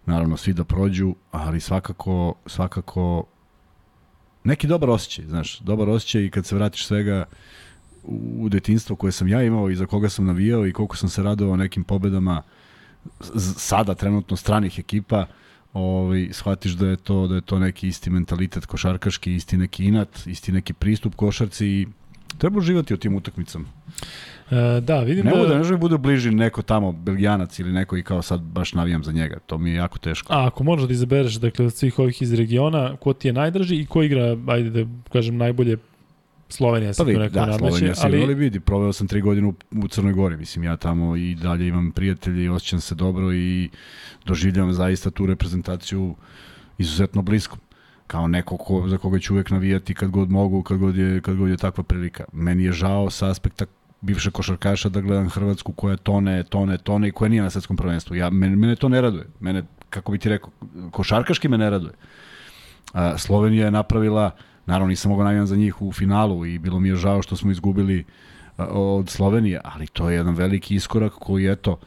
naravno 0.05 0.37
svi 0.37 0.53
da 0.53 0.63
prođu, 0.63 1.15
ali 1.31 1.59
svakako 1.59 2.33
svakako 2.45 3.23
neki 4.43 4.67
dobar 4.67 4.89
osjećaj, 4.89 5.25
znaš, 5.25 5.59
dobar 5.59 5.89
osjećaj 5.89 6.25
i 6.25 6.29
kad 6.29 6.45
se 6.45 6.55
vratiš 6.55 6.85
svega 6.85 7.25
u 8.37 8.49
detinstvo 8.49 8.95
koje 8.95 9.11
sam 9.11 9.27
ja 9.27 9.43
imao 9.43 9.69
i 9.69 9.75
za 9.75 9.85
koga 9.85 10.09
sam 10.09 10.25
navijao 10.25 10.67
i 10.67 10.73
koliko 10.73 10.97
sam 10.97 11.09
se 11.09 11.23
radovao 11.23 11.55
nekim 11.55 11.83
pobedama 11.83 12.41
sada 13.57 13.95
trenutno 13.95 14.37
stranih 14.37 14.79
ekipa, 14.79 15.25
ovaj 15.73 16.29
shvatiš 16.31 16.71
da 16.71 16.87
je 16.87 16.95
to 16.95 17.27
da 17.27 17.35
je 17.35 17.41
to 17.41 17.59
neki 17.59 17.87
isti 17.87 18.09
mentalitet 18.09 18.65
košarkaški, 18.65 19.35
isti 19.35 19.57
neki 19.57 19.85
inat, 19.85 20.27
isti 20.27 20.51
neki 20.51 20.73
pristup 20.73 21.15
košarci 21.15 21.67
i 21.67 21.87
treba 22.37 22.57
uživati 22.57 22.93
u 22.93 22.97
tim 22.97 23.15
utakmicama. 23.15 23.65
E, 24.51 24.81
da, 24.81 24.99
vidim 24.99 25.25
Ne 25.25 25.31
da... 25.31 25.37
bude, 25.37 25.49
ne 25.49 25.57
može 25.57 25.77
bude 25.77 25.97
bliži 25.97 26.31
neko 26.31 26.61
tamo 26.61 26.91
Belgijanac 26.91 27.59
ili 27.59 27.71
neko 27.71 27.97
i 27.97 28.03
kao 28.03 28.21
sad 28.21 28.41
baš 28.41 28.73
navijam 28.73 29.03
za 29.03 29.11
njega. 29.11 29.39
To 29.45 29.57
mi 29.57 29.69
je 29.69 29.75
jako 29.75 29.97
teško. 29.97 30.33
A 30.33 30.47
ako 30.47 30.63
možeš 30.63 30.87
da 30.87 30.93
izabereš 30.93 31.33
dakle, 31.35 31.65
od 31.65 31.73
svih 31.73 31.99
ovih 31.99 32.21
iz 32.21 32.33
regiona, 32.33 32.95
ko 32.95 33.13
ti 33.13 33.27
je 33.27 33.33
najdraži 33.33 33.75
i 33.75 33.85
ko 33.85 34.03
igra, 34.03 34.37
ajde 34.47 34.69
da 34.69 34.89
kažem, 35.11 35.37
najbolje 35.37 35.77
Slovenija 36.49 36.93
se 36.93 36.97
Pa 36.97 37.03
tu 37.03 37.19
vidi, 37.19 37.29
da, 37.29 37.57
Slovenija 37.57 37.95
sigurno, 37.95 38.17
ali 38.17 38.23
ali 38.23 38.33
vidi, 38.33 38.59
proveo 38.59 38.93
sam 38.93 39.07
tri 39.07 39.21
godine 39.21 39.47
u, 39.47 39.53
u 39.71 39.87
Crnoj 39.87 40.13
Gori, 40.13 40.37
mislim, 40.37 40.63
ja 40.63 40.77
tamo 40.77 41.15
i 41.15 41.35
dalje 41.35 41.67
imam 41.67 41.91
prijatelje 41.91 42.43
i 42.43 42.49
osjećam 42.49 42.81
se 42.81 42.95
dobro 42.95 43.33
i 43.33 43.69
doživljavam 44.25 44.73
zaista 44.73 45.11
tu 45.11 45.25
reprezentaciju 45.25 46.15
izuzetno 46.77 47.21
blisko 47.21 47.57
kao 48.07 48.27
neko 48.27 48.57
ko, 48.57 48.87
za 48.87 48.97
koga 48.97 49.19
ću 49.19 49.33
uvek 49.33 49.49
navijati 49.49 49.93
kad 49.93 50.09
god 50.09 50.31
mogu, 50.31 50.63
kad 50.63 50.77
god, 50.77 50.97
je, 50.97 51.21
kad 51.21 51.35
god 51.35 51.49
je 51.49 51.57
takva 51.57 51.83
prilika. 51.83 52.23
Meni 52.33 52.63
je 52.63 52.71
žao 52.71 53.09
sa 53.09 53.29
aspekta 53.29 53.65
bivše 54.05 54.31
košarkaša 54.31 54.89
da 54.89 55.01
gledam 55.01 55.29
Hrvatsku 55.29 55.71
koja 55.73 55.97
tone, 55.97 56.43
tone, 56.43 56.77
tone 56.77 57.07
i 57.07 57.11
koja 57.11 57.29
nije 57.29 57.41
na 57.41 57.49
svetskom 57.49 57.77
prvenstvu. 57.77 58.15
Ja, 58.15 58.29
mene, 58.29 58.55
mene 58.55 58.75
to 58.75 58.89
ne 58.89 59.01
raduje. 59.01 59.25
Mene, 59.39 59.63
kako 59.89 60.11
bi 60.11 60.17
ti 60.17 60.29
rekao, 60.29 60.49
košarkaški 60.91 61.49
me 61.49 61.57
ne 61.57 61.69
raduje. 61.69 61.93
A, 62.93 63.17
Slovenija 63.17 63.65
je 63.65 63.71
napravila, 63.71 64.31
naravno 64.65 64.89
nisam 64.89 65.11
mogao 65.11 65.25
navijam 65.25 65.47
za 65.47 65.55
njih 65.55 65.81
u 65.81 65.91
finalu 65.91 66.45
i 66.45 66.59
bilo 66.59 66.79
mi 66.79 66.89
je 66.89 66.95
žao 66.95 67.21
što 67.21 67.35
smo 67.35 67.51
izgubili 67.51 68.03
a, 68.57 68.65
od 68.65 69.09
Slovenije, 69.09 69.61
ali 69.63 69.87
to 69.87 70.09
je 70.09 70.15
jedan 70.15 70.35
veliki 70.35 70.75
iskorak 70.75 71.13
koji, 71.13 71.51
eto, 71.51 71.79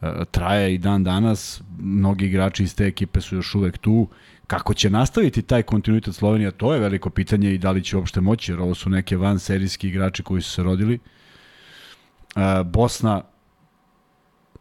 a, 0.00 0.24
traje 0.24 0.74
i 0.74 0.78
dan 0.78 1.04
danas. 1.04 1.62
Mnogi 1.78 2.26
igrači 2.26 2.62
iz 2.62 2.74
te 2.76 2.86
ekipe 2.86 3.20
su 3.20 3.36
još 3.36 3.54
uvek 3.54 3.78
tu. 3.78 4.08
Kako 4.46 4.74
će 4.74 4.90
nastaviti 4.90 5.42
taj 5.42 5.62
kontinuitet 5.62 6.14
Slovenija, 6.14 6.50
to 6.50 6.74
je 6.74 6.80
veliko 6.80 7.10
pitanje 7.10 7.54
i 7.54 7.58
da 7.58 7.70
li 7.70 7.84
će 7.84 7.96
uopšte 7.96 8.20
moći, 8.20 8.52
jer 8.52 8.60
ovo 8.60 8.74
su 8.74 8.90
neke 8.90 9.16
van 9.16 9.38
serijski 9.38 9.88
igrači 9.88 10.22
koji 10.22 10.42
su 10.42 10.50
se 10.50 10.62
rodili. 10.62 10.98
A, 10.98 11.15
Bosna 12.64 13.22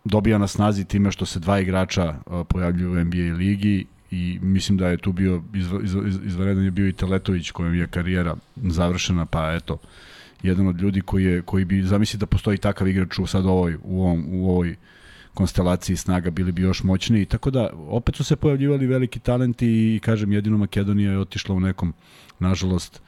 dobija 0.04 0.38
na 0.38 0.48
snazi 0.48 0.86
time 0.86 1.12
što 1.12 1.26
se 1.26 1.40
dva 1.40 1.60
igrača 1.60 2.16
a, 2.26 2.44
pojavljuju 2.44 2.92
u 2.92 3.04
NBA 3.04 3.38
ligi 3.38 3.86
i 4.12 4.40
mislim 4.42 4.78
da 4.78 4.88
je 4.88 4.98
tu 4.98 5.12
bio 5.12 5.44
izva, 5.54 5.80
izva, 5.84 6.02
izvaredan 6.26 6.64
je 6.64 6.72
bio 6.72 6.88
i 6.88 6.94
Teletović 6.94 7.52
kojem 7.52 7.76
je 7.76 7.88
karijera 7.88 8.36
završena, 8.56 9.26
pa 9.26 9.54
eto, 9.54 9.78
jedan 10.44 10.68
od 10.68 10.82
ljudi 10.82 11.02
koji, 11.02 11.24
je, 11.24 11.42
koji 11.42 11.66
bi 11.66 11.84
zamisli 11.84 12.20
da 12.20 12.26
postoji 12.26 12.58
takav 12.58 12.88
igrač 12.88 13.20
u 13.20 13.28
sad 13.28 13.46
ovoj, 13.46 13.78
u, 13.84 14.02
ovom, 14.04 14.26
u 14.32 14.50
ovoj 14.50 14.76
konstelaciji 15.34 15.96
snaga 15.96 16.30
bili 16.30 16.52
bi 16.52 16.62
još 16.62 16.84
moćniji, 16.84 17.26
tako 17.26 17.52
da 17.52 17.70
opet 17.74 18.16
su 18.16 18.24
se 18.24 18.36
pojavljivali 18.36 18.88
veliki 18.88 19.20
talenti 19.20 19.68
i 19.68 20.00
kažem 20.04 20.32
jedino 20.32 20.58
Makedonija 20.58 21.12
je 21.12 21.20
otišla 21.20 21.56
u 21.56 21.60
nekom 21.60 21.94
nažalost 22.40 22.98
e, 22.98 23.02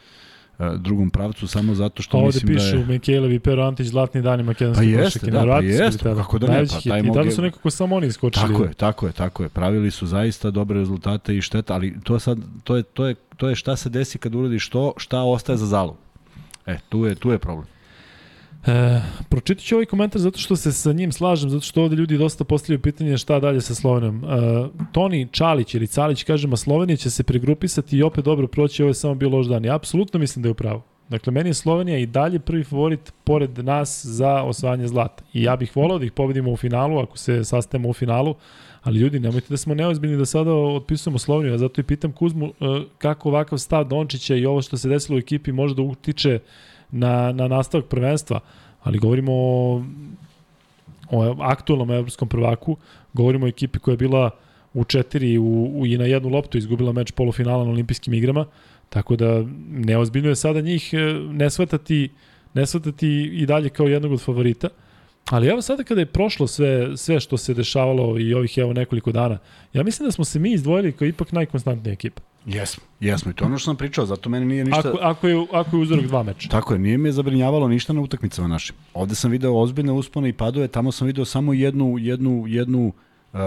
drugom 0.78 1.10
pravcu 1.10 1.48
samo 1.48 1.76
zato 1.76 2.02
što 2.02 2.18
ovde 2.18 2.28
mislim 2.28 2.48
pišu 2.48 2.72
da 2.72 2.78
je 2.78 2.86
Mikejlev 2.86 3.32
i 3.34 3.40
Pero 3.40 3.64
Antić 3.64 3.88
zlatni 3.88 4.22
dani 4.22 4.44
makedonske 4.44 4.96
Pa 4.96 5.02
jeste, 5.02 5.32
da, 5.32 5.46
pa 5.46 5.60
jeste, 5.60 6.04
tada. 6.04 6.16
kako 6.16 6.40
da 6.40 6.48
ne, 6.48 6.66
pa 6.66 6.90
taj 6.90 7.00
I 7.00 7.04
tada 7.04 7.20
moge- 7.20 7.32
su 7.32 7.42
nekako 7.42 7.70
samo 7.70 7.96
oni 7.96 8.08
iskočili. 8.08 8.48
Tako 8.48 8.64
je, 8.64 8.74
tako 8.74 9.08
je, 9.08 9.14
tako 9.14 9.44
je. 9.44 9.50
Pravili 9.50 9.92
su 9.92 10.08
zaista 10.08 10.52
dobre 10.52 10.80
rezultate 10.80 11.38
i 11.38 11.42
šteta, 11.42 11.74
ali 11.74 11.96
to 12.04 12.20
sad 12.20 12.38
to 12.64 12.76
je 12.76 12.84
to 12.84 13.06
je 13.06 13.16
to 13.38 13.50
je 13.50 13.56
šta 13.56 13.76
se 13.76 13.90
desi 13.90 14.18
kad 14.18 14.36
uradiš 14.36 14.70
to, 14.70 14.94
šta 14.98 15.22
ostaje 15.22 15.58
za 15.58 15.66
zalog. 15.66 15.96
E, 16.66 16.78
tu 16.90 17.06
je 17.06 17.16
tu 17.16 17.32
je 17.32 17.38
problem. 17.38 17.68
E, 18.66 19.02
pročitat 19.30 19.64
ću 19.64 19.76
ovaj 19.76 19.86
komentar 19.86 20.22
zato 20.22 20.40
što 20.40 20.56
se 20.56 20.72
sa 20.72 20.94
njim 20.94 21.12
slažem, 21.12 21.50
zato 21.50 21.66
što 21.66 21.84
ovde 21.84 21.96
ljudi 21.96 22.18
dosta 22.18 22.44
postavljaju 22.44 22.82
pitanje 22.82 23.18
šta 23.18 23.40
dalje 23.40 23.62
sa 23.62 23.76
Slovenijom. 23.76 24.24
E, 24.24 24.28
Toni 24.92 25.28
Čalić 25.32 25.74
ili 25.74 25.88
Calić 25.88 26.24
kaže, 26.24 26.48
ma 26.48 26.58
Slovenija 26.58 26.98
će 26.98 27.10
se 27.10 27.24
pregrupisati 27.24 27.98
i 27.98 28.04
opet 28.04 28.26
dobro 28.26 28.48
proći, 28.48 28.84
ovo 28.84 28.90
je 28.90 28.94
samo 28.94 29.16
bio 29.16 29.30
loš 29.30 29.48
dan. 29.48 29.66
Ja 29.66 29.76
apsolutno 29.76 30.20
mislim 30.20 30.44
da 30.44 30.48
je 30.48 30.52
upravo. 30.52 30.84
Dakle, 31.10 31.34
meni 31.34 31.50
je 31.50 31.54
Slovenija 31.54 31.98
i 31.98 32.06
dalje 32.06 32.40
prvi 32.40 32.64
favorit 32.64 33.14
pored 33.24 33.58
nas 33.58 34.06
za 34.06 34.44
osvajanje 34.44 34.88
zlata. 34.88 35.24
I 35.34 35.44
ja 35.44 35.56
bih 35.56 35.76
volao 35.76 36.00
da 36.00 36.06
ih 36.06 36.12
pobedimo 36.12 36.52
u 36.52 36.58
finalu, 36.58 37.00
ako 37.00 37.18
se 37.18 37.44
sastavimo 37.44 37.90
u 37.90 37.94
finalu, 37.94 38.36
ali 38.82 39.00
ljudi, 39.00 39.20
nemojte 39.20 39.48
da 39.50 39.58
smo 39.58 39.76
neozbiljni 39.76 40.18
da 40.18 40.26
sada 40.26 40.54
otpisujemo 40.54 41.18
Sloveniju. 41.18 41.54
Ja 41.54 41.58
zato 41.58 41.82
i 41.82 41.84
pitam 41.84 42.12
Kuzmu 42.12 42.46
e, 42.46 42.52
kako 42.98 43.30
ovakav 43.30 43.58
stav 43.58 43.84
Dončića 43.84 44.36
i 44.36 44.46
ovo 44.46 44.62
što 44.62 44.78
se 44.78 44.90
desilo 44.90 45.16
u 45.16 45.20
ekipi 45.20 45.52
može 45.52 45.76
da 45.76 45.82
utiče 45.82 46.40
na, 46.92 47.32
na 47.32 47.48
nastavak 47.48 47.86
prvenstva, 47.86 48.40
ali 48.84 49.00
govorimo 49.00 49.34
o, 49.34 49.84
o 51.12 51.36
aktualnom 51.40 51.92
evropskom 51.92 52.30
prvaku, 52.30 52.78
govorimo 53.14 53.46
o 53.46 53.50
ekipi 53.50 53.80
koja 53.80 53.94
je 53.94 53.98
bila 53.98 54.30
u 54.74 54.84
četiri 54.84 55.38
u, 55.38 55.72
u, 55.76 55.86
i 55.86 55.98
na 55.98 56.06
jednu 56.06 56.30
loptu 56.30 56.58
izgubila 56.58 56.92
meč 56.92 57.12
polufinala 57.12 57.64
na 57.64 57.70
olimpijskim 57.70 58.14
igrama, 58.14 58.46
tako 58.90 59.16
da 59.16 59.44
neozbiljno 59.70 60.30
je 60.30 60.36
sada 60.36 60.62
njih 60.62 60.94
e, 60.94 60.98
ne 61.32 61.50
shvatati, 61.50 62.10
ne 62.54 62.66
shvatati 62.66 63.08
i 63.34 63.46
dalje 63.46 63.70
kao 63.70 63.88
jednog 63.88 64.12
od 64.12 64.22
favorita. 64.22 64.70
Ali 65.30 65.48
evo 65.48 65.62
sada 65.62 65.84
kada 65.84 66.02
je 66.02 66.06
prošlo 66.06 66.48
sve, 66.48 66.98
sve 66.98 67.20
što 67.20 67.38
se 67.38 67.54
dešavalo 67.54 68.20
i 68.20 68.34
ovih 68.34 68.58
evo 68.58 68.74
nekoliko 68.74 69.12
dana, 69.12 69.38
ja 69.74 69.84
mislim 69.84 70.08
da 70.08 70.12
smo 70.12 70.26
se 70.26 70.40
mi 70.40 70.54
izdvojili 70.54 70.92
kao 70.92 71.08
ipak 71.08 71.32
najkonstantnija 71.32 71.94
ekipa. 71.94 72.22
Jesmo. 72.48 72.84
Jesmo 73.00 73.32
i 73.32 73.34
to 73.34 73.46
ono 73.46 73.58
što 73.58 73.66
sam 73.66 73.76
pričao, 73.76 74.06
zato 74.06 74.30
meni 74.30 74.46
nije 74.46 74.66
ništa 74.66 74.80
Ako, 74.80 74.98
ako, 75.02 75.28
je, 75.28 75.46
ako 75.52 75.76
je 75.76 75.82
uzorak 75.82 76.06
dva 76.06 76.24
meča. 76.24 76.50
Tako 76.50 76.74
je, 76.74 76.80
nije 76.80 76.98
me 76.98 77.12
zabrinjavalo 77.12 77.68
ništa 77.68 77.94
na 77.94 78.02
utakmicama 78.02 78.48
našim. 78.48 78.76
Ovde 78.94 79.16
sam 79.16 79.32
video 79.32 79.62
ozbiljne 79.62 79.92
uspone 79.92 80.30
i 80.30 80.34
padove, 80.34 80.68
tamo 80.68 80.92
sam 80.92 81.08
video 81.08 81.26
samo 81.26 81.54
jednu, 81.54 81.98
jednu, 82.00 82.44
jednu, 82.48 82.94
uh, 83.34 83.40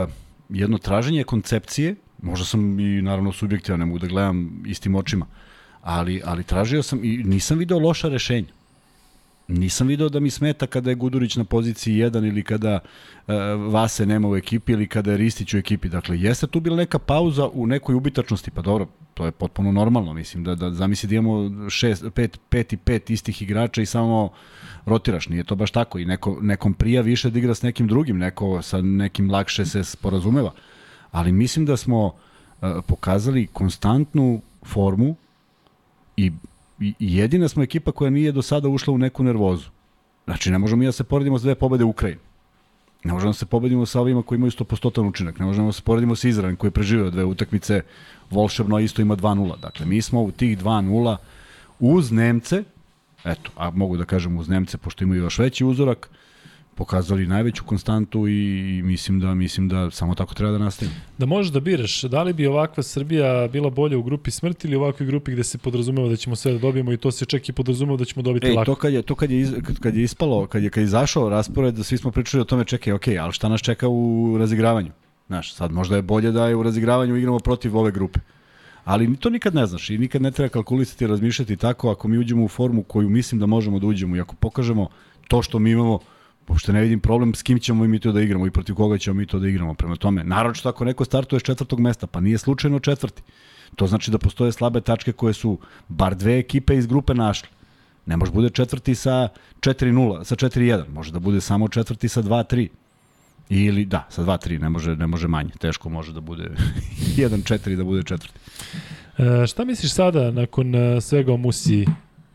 jedno 0.48 0.78
traženje 0.78 1.24
koncepcije, 1.24 1.94
možda 2.22 2.44
sam 2.44 2.80
i 2.80 3.02
naravno 3.02 3.32
subjektivan, 3.32 3.80
ne 3.80 3.86
mogu 3.86 3.98
da 3.98 4.06
gledam 4.06 4.62
istim 4.66 4.94
očima, 4.94 5.26
ali, 5.82 6.22
ali 6.24 6.44
tražio 6.44 6.82
sam 6.82 7.04
i 7.04 7.16
nisam 7.16 7.58
video 7.58 7.78
loša 7.78 8.08
rešenja. 8.08 8.48
Nisam 9.50 9.86
video 9.86 10.08
da 10.08 10.20
mi 10.20 10.30
smeta 10.30 10.66
kada 10.66 10.90
je 10.90 10.94
Gudurić 10.94 11.36
na 11.36 11.44
poziciji 11.44 11.94
1 11.94 12.28
ili 12.28 12.42
kada 12.42 12.78
uh, 12.78 13.34
Vase 13.72 14.06
nema 14.06 14.28
u 14.28 14.36
ekipi 14.36 14.72
ili 14.72 14.88
kada 14.88 15.10
je 15.10 15.16
Ristić 15.16 15.54
u 15.54 15.58
ekipi. 15.58 15.88
Dakle, 15.88 16.20
jeste 16.20 16.46
tu 16.46 16.60
bila 16.60 16.76
neka 16.76 16.98
pauza 16.98 17.48
u 17.48 17.66
nekoj 17.66 17.94
ubitačnosti, 17.94 18.50
pa 18.50 18.62
dobro, 18.62 18.86
to 19.14 19.24
je 19.24 19.32
potpuno 19.32 19.72
normalno, 19.72 20.12
mislim, 20.14 20.44
da, 20.44 20.54
da 20.54 20.70
zamisli 20.70 21.08
da 21.08 21.14
imamo 21.14 21.70
šest, 21.70 22.04
pet, 22.14 22.40
pet 22.48 22.72
i 22.72 22.76
pet 22.76 23.10
istih 23.10 23.42
igrača 23.42 23.82
i 23.82 23.86
samo 23.86 24.30
rotiraš, 24.86 25.28
nije 25.28 25.44
to 25.44 25.54
baš 25.54 25.70
tako. 25.70 25.98
I 25.98 26.04
neko, 26.04 26.38
nekom 26.40 26.74
prija 26.74 27.02
više 27.02 27.30
da 27.30 27.38
igra 27.38 27.54
s 27.54 27.62
nekim 27.62 27.86
drugim, 27.86 28.18
neko 28.18 28.62
sa 28.62 28.80
nekim 28.80 29.30
lakše 29.30 29.66
se 29.66 29.84
sporazumeva, 29.84 30.52
ali 31.10 31.32
mislim 31.32 31.66
da 31.66 31.76
smo 31.76 32.06
uh, 32.06 32.12
pokazali 32.86 33.46
konstantnu 33.46 34.40
formu 34.64 35.16
i 36.16 36.32
jedina 36.98 37.48
smo 37.48 37.62
ekipa 37.62 37.92
koja 37.92 38.10
nije 38.10 38.32
do 38.32 38.42
sada 38.42 38.68
ušla 38.68 38.94
u 38.94 38.98
neku 38.98 39.22
nervozu. 39.24 39.70
Znači, 40.24 40.50
ne 40.50 40.58
možemo 40.58 40.78
mi 40.80 40.86
da 40.86 40.92
se 40.92 41.04
poredimo 41.04 41.38
s 41.38 41.42
dve 41.42 41.54
pobede 41.54 41.84
u 41.84 41.88
Ukrajini. 41.88 42.20
Ne 43.04 43.12
možemo 43.12 43.30
da 43.30 43.38
se 43.38 43.46
pobedimo 43.46 43.86
sa 43.86 44.00
ovima 44.00 44.22
koji 44.22 44.36
imaju 44.36 44.50
100% 44.50 45.08
učinak. 45.08 45.38
Ne 45.38 45.46
možemo 45.46 45.66
da 45.66 45.72
se 45.72 45.82
poredimo 45.82 46.16
sa 46.16 46.28
Izraelom 46.28 46.56
koji 46.56 46.68
je 46.68 46.72
preživeo 46.72 47.10
dve 47.10 47.24
utakmice 47.24 47.82
volšebno 48.30 48.78
isto 48.78 49.02
ima 49.02 49.16
2-0. 49.16 49.60
Dakle, 49.60 49.86
mi 49.86 50.02
smo 50.02 50.22
u 50.22 50.30
tih 50.30 50.58
2-0 50.58 51.16
uz 51.80 52.12
Nemce, 52.12 52.64
eto, 53.24 53.50
a 53.56 53.70
mogu 53.70 53.96
da 53.96 54.04
kažem 54.04 54.38
uz 54.38 54.48
Nemce, 54.48 54.78
pošto 54.78 55.04
imaju 55.04 55.22
još 55.22 55.38
veći 55.38 55.64
uzorak, 55.64 56.10
pokazali 56.74 57.26
najveću 57.26 57.64
konstantu 57.64 58.28
i 58.28 58.82
mislim 58.84 59.20
da 59.20 59.34
mislim 59.34 59.68
da 59.68 59.90
samo 59.90 60.14
tako 60.14 60.34
treba 60.34 60.52
da 60.52 60.58
nastavimo. 60.58 60.96
Da 61.18 61.26
možeš 61.26 61.52
da 61.52 61.60
biraš, 61.60 62.02
da 62.02 62.22
li 62.22 62.32
bi 62.32 62.46
ovakva 62.46 62.82
Srbija 62.82 63.48
bila 63.48 63.70
bolja 63.70 63.98
u 63.98 64.02
grupi 64.02 64.30
smrti 64.30 64.68
ili 64.68 64.76
u 64.76 64.80
ovakvoj 64.80 65.06
grupi 65.06 65.32
gde 65.32 65.44
se 65.44 65.58
podrazumeva 65.58 66.08
da 66.08 66.16
ćemo 66.16 66.36
sve 66.36 66.52
da 66.52 66.58
dobijemo 66.58 66.92
i 66.92 66.96
to 66.96 67.10
se 67.10 67.24
čak 67.24 67.48
i 67.48 67.52
podrazumeva 67.52 67.96
da 67.96 68.04
ćemo 68.04 68.22
dobiti 68.22 68.46
Ej, 68.46 68.52
lako. 68.52 68.64
to 68.64 68.74
kad 68.74 68.92
je 68.92 69.02
to 69.02 69.14
kad 69.14 69.30
je 69.30 69.40
iz, 69.40 69.54
kad, 69.62 69.78
kad 69.78 69.96
je 69.96 70.02
ispalo, 70.02 70.46
kad 70.46 70.62
je 70.62 70.70
kad 70.70 70.80
je 70.80 70.84
izašao 70.84 71.28
raspored, 71.28 71.74
da 71.74 71.82
svi 71.82 71.98
smo 71.98 72.10
pričali 72.10 72.40
o 72.40 72.44
tome, 72.44 72.64
čekaj, 72.64 72.92
okej, 72.92 73.18
ali 73.18 73.32
šta 73.32 73.48
nas 73.48 73.60
čeka 73.60 73.88
u 73.88 74.36
razigravanju? 74.38 74.90
Znaš, 75.26 75.54
sad 75.54 75.72
možda 75.72 75.96
je 75.96 76.02
bolje 76.02 76.32
da 76.32 76.48
je 76.48 76.56
u 76.56 76.62
razigravanju 76.62 77.16
igramo 77.16 77.38
protiv 77.38 77.76
ove 77.76 77.90
grupe. 77.90 78.20
Ali 78.84 79.16
to 79.16 79.30
nikad 79.30 79.54
ne 79.54 79.66
znaš 79.66 79.90
i 79.90 79.98
nikad 79.98 80.22
ne 80.22 80.30
treba 80.30 80.48
kalkulisati 80.48 81.04
i 81.04 81.06
razmišljati 81.06 81.56
tako 81.56 81.90
ako 81.90 82.08
mi 82.08 82.18
uđemo 82.18 82.44
u 82.44 82.48
formu 82.48 82.82
koju 82.82 83.08
mislim 83.08 83.40
da 83.40 83.46
možemo 83.46 83.78
da 83.78 83.86
uđemo 83.86 84.16
i 84.16 84.20
ako 84.20 84.34
pokažemo 84.34 84.88
to 85.28 85.42
što 85.42 85.58
mi 85.58 85.70
imamo, 85.70 85.98
uopšte 86.48 86.72
ne 86.72 86.80
vidim 86.80 87.00
problem 87.00 87.34
s 87.34 87.42
kim 87.42 87.58
ćemo 87.58 87.84
mi 87.86 87.98
to 87.98 88.12
da 88.12 88.20
igramo 88.20 88.46
i 88.46 88.50
protiv 88.50 88.74
koga 88.74 88.98
ćemo 88.98 89.14
mi 89.14 89.26
to 89.26 89.38
da 89.38 89.48
igramo. 89.48 89.74
Prema 89.74 89.96
tome, 89.96 90.24
naročito 90.24 90.68
ako 90.68 90.84
neko 90.84 91.04
startuje 91.04 91.40
s 91.40 91.42
četvrtog 91.42 91.80
mesta, 91.80 92.06
pa 92.06 92.20
nije 92.20 92.38
slučajno 92.38 92.78
četvrti. 92.78 93.22
To 93.76 93.86
znači 93.86 94.10
da 94.10 94.18
postoje 94.18 94.52
slabe 94.52 94.80
tačke 94.80 95.12
koje 95.12 95.34
su 95.34 95.58
bar 95.88 96.14
dve 96.14 96.38
ekipe 96.38 96.76
iz 96.76 96.86
grupe 96.86 97.14
našle. 97.14 97.48
Ne 98.06 98.16
može 98.16 98.32
bude 98.32 98.50
četvrti 98.50 98.94
sa 98.94 99.28
4-0, 99.60 100.24
sa 100.24 100.36
4-1, 100.36 100.88
može 100.88 101.12
da 101.12 101.18
bude 101.18 101.40
samo 101.40 101.68
četvrti 101.68 102.08
sa 102.08 102.22
2-3. 102.22 102.68
Ili 103.48 103.84
da, 103.84 104.06
sa 104.10 104.22
2-3, 104.22 104.60
ne 104.60 104.68
može 104.68 104.96
ne 104.96 105.06
može 105.06 105.28
manje. 105.28 105.50
Teško 105.58 105.88
može 105.88 106.12
da 106.12 106.20
bude 106.20 106.50
1-4 107.16 107.76
da 107.76 107.84
bude 107.84 108.02
četvrti. 108.02 108.38
E, 109.18 109.46
šta 109.46 109.64
misliš 109.64 109.92
sada 109.92 110.30
nakon 110.30 110.74
e, 110.74 111.00
svega 111.00 111.32
o 111.32 111.36
Musi? 111.36 111.86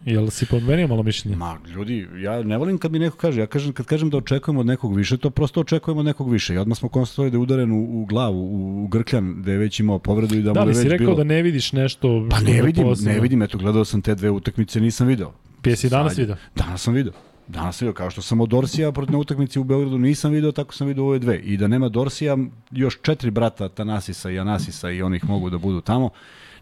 Jel 0.06 0.30
si 0.30 0.46
promenio 0.46 0.88
malo 0.88 1.04
mišljenje? 1.04 1.38
Ma, 1.38 1.58
ljudi, 1.68 2.08
ja 2.18 2.44
ne 2.44 2.58
volim 2.58 2.78
kad 2.78 2.92
mi 2.92 3.00
neko 3.00 3.18
kaže, 3.18 3.40
ja 3.42 3.48
kažem, 3.48 3.74
kad 3.74 3.86
kažem 3.86 4.10
da 4.10 4.18
očekujemo 4.18 4.60
od 4.60 4.66
nekog 4.66 4.96
više, 4.96 5.18
to 5.18 5.30
prosto 5.30 5.60
očekujemo 5.60 6.00
od 6.00 6.06
nekog 6.06 6.32
više. 6.32 6.54
I 6.54 6.58
odmah 6.58 6.78
smo 6.78 6.90
konstatovali 6.90 7.32
da 7.32 7.38
je 7.38 7.42
udaren 7.42 7.72
u, 7.72 8.02
u 8.02 8.06
glavu, 8.06 8.40
u, 8.42 8.84
u 8.84 8.88
grkljan, 8.88 9.42
da 9.42 9.52
je 9.52 9.58
već 9.58 9.80
imao 9.80 10.00
povredu 10.00 10.36
i 10.36 10.42
da, 10.42 10.54
Da 10.54 10.60
mu 10.60 10.66
li 10.66 10.72
je 10.72 10.76
si 10.76 10.82
već 10.82 10.92
rekao 10.92 11.06
bilo. 11.06 11.18
da 11.18 11.24
ne 11.24 11.42
vidiš 11.42 11.74
nešto? 11.74 12.28
Pa 12.32 12.40
ne 12.40 12.62
vidim, 12.62 12.88
ne 13.00 13.20
vidim, 13.20 13.42
eto, 13.42 13.58
gledao 13.58 13.86
sam 13.86 14.02
te 14.02 14.16
dve 14.16 14.30
utakmice, 14.30 14.82
nisam 14.82 15.08
video. 15.08 15.32
Jesi 15.66 15.90
danas 15.90 16.14
Sad- 16.14 16.20
video? 16.20 16.36
Danas 16.56 16.82
sam 16.82 16.94
video. 16.94 17.14
Danas 17.48 17.78
sam 17.78 17.86
video, 17.86 17.94
kao 17.94 18.10
što 18.10 18.22
sam 18.22 18.42
od 18.42 18.50
Dorsija 18.50 18.92
protiv 18.92 19.14
na 19.14 19.20
utakmici 19.20 19.60
u 19.60 19.64
Beogradu 19.64 19.98
nisam 19.98 20.32
video, 20.32 20.52
tako 20.52 20.74
sam 20.74 20.88
video 20.88 21.06
ove 21.06 21.20
dve. 21.20 21.38
I 21.38 21.58
da 21.58 21.68
nema 21.68 21.90
Dorsija, 21.90 22.38
još 22.72 23.02
četiri 23.02 23.32
brata 23.32 23.70
Tanasisa 23.70 24.32
i 24.32 24.40
Anasisa 24.40 24.92
i 24.92 25.02
onih 25.02 25.26
mogu 25.26 25.50
da 25.50 25.58
budu 25.58 25.82
tamo. 25.82 26.10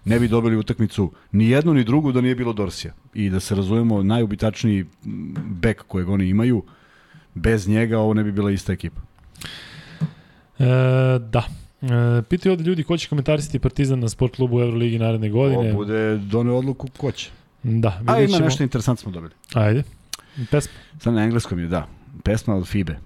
Ne 0.05 0.19
bi 0.19 0.27
dobili 0.27 0.57
utakmicu 0.57 1.11
ni 1.31 1.49
jednu 1.49 1.73
ni 1.73 1.83
drugu 1.83 2.11
da 2.11 2.21
nije 2.21 2.35
bilo 2.35 2.53
Dorsija. 2.53 2.93
I 3.13 3.29
da 3.29 3.39
se 3.39 3.55
razumemo, 3.55 4.03
najubitačniji 4.03 4.85
bek 5.61 5.83
kojeg 5.87 6.09
oni 6.09 6.27
imaju, 6.27 6.63
bez 7.33 7.67
njega 7.67 7.99
ovo 7.99 8.13
ne 8.13 8.23
bi 8.23 8.31
bila 8.31 8.51
ista 8.51 8.73
ekipa. 8.73 9.01
E, 10.59 10.65
da. 11.19 11.43
E, 11.81 12.21
pitaju 12.29 12.53
ovde 12.53 12.63
ljudi 12.63 12.83
ko 12.83 12.97
će 12.97 13.09
komentarisati 13.09 13.59
Partizan 13.59 13.99
na 13.99 14.09
sport 14.09 14.35
klubu 14.35 14.57
u 14.57 14.61
Euroligi 14.61 14.99
naredne 14.99 15.29
godine. 15.29 15.69
Ovo 15.69 15.73
bude 15.73 16.17
done 16.17 16.51
odluku 16.51 16.87
ko 16.97 17.11
će. 17.11 17.29
Da, 17.63 18.01
A 18.07 18.19
ima 18.19 18.27
ćemo. 18.27 18.45
nešto 18.45 18.63
interesantno 18.63 19.01
smo 19.01 19.11
dobili. 19.11 19.33
Ajde. 19.53 19.83
Pesma. 20.51 20.73
Sad 20.99 21.13
na 21.13 21.23
engleskom 21.23 21.59
je, 21.59 21.67
da. 21.67 21.87
Pesma 22.23 22.55
od 22.55 22.67
FIBE. 22.67 22.97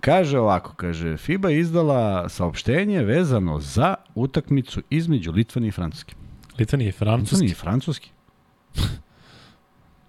Kaže 0.00 0.38
ovako, 0.38 0.72
kaže, 0.76 1.16
FIBA 1.16 1.50
izdala 1.50 2.28
saopštenje 2.28 3.02
vezano 3.02 3.60
za 3.60 3.94
utakmicu 4.14 4.82
između 4.90 5.32
Litvanije 5.32 5.68
i 5.68 5.72
Francuske. 5.72 6.14
Litvanije 6.58 6.88
i 6.88 6.92
Francuski. 6.92 7.46
i 7.46 7.54
Francuski? 7.54 8.10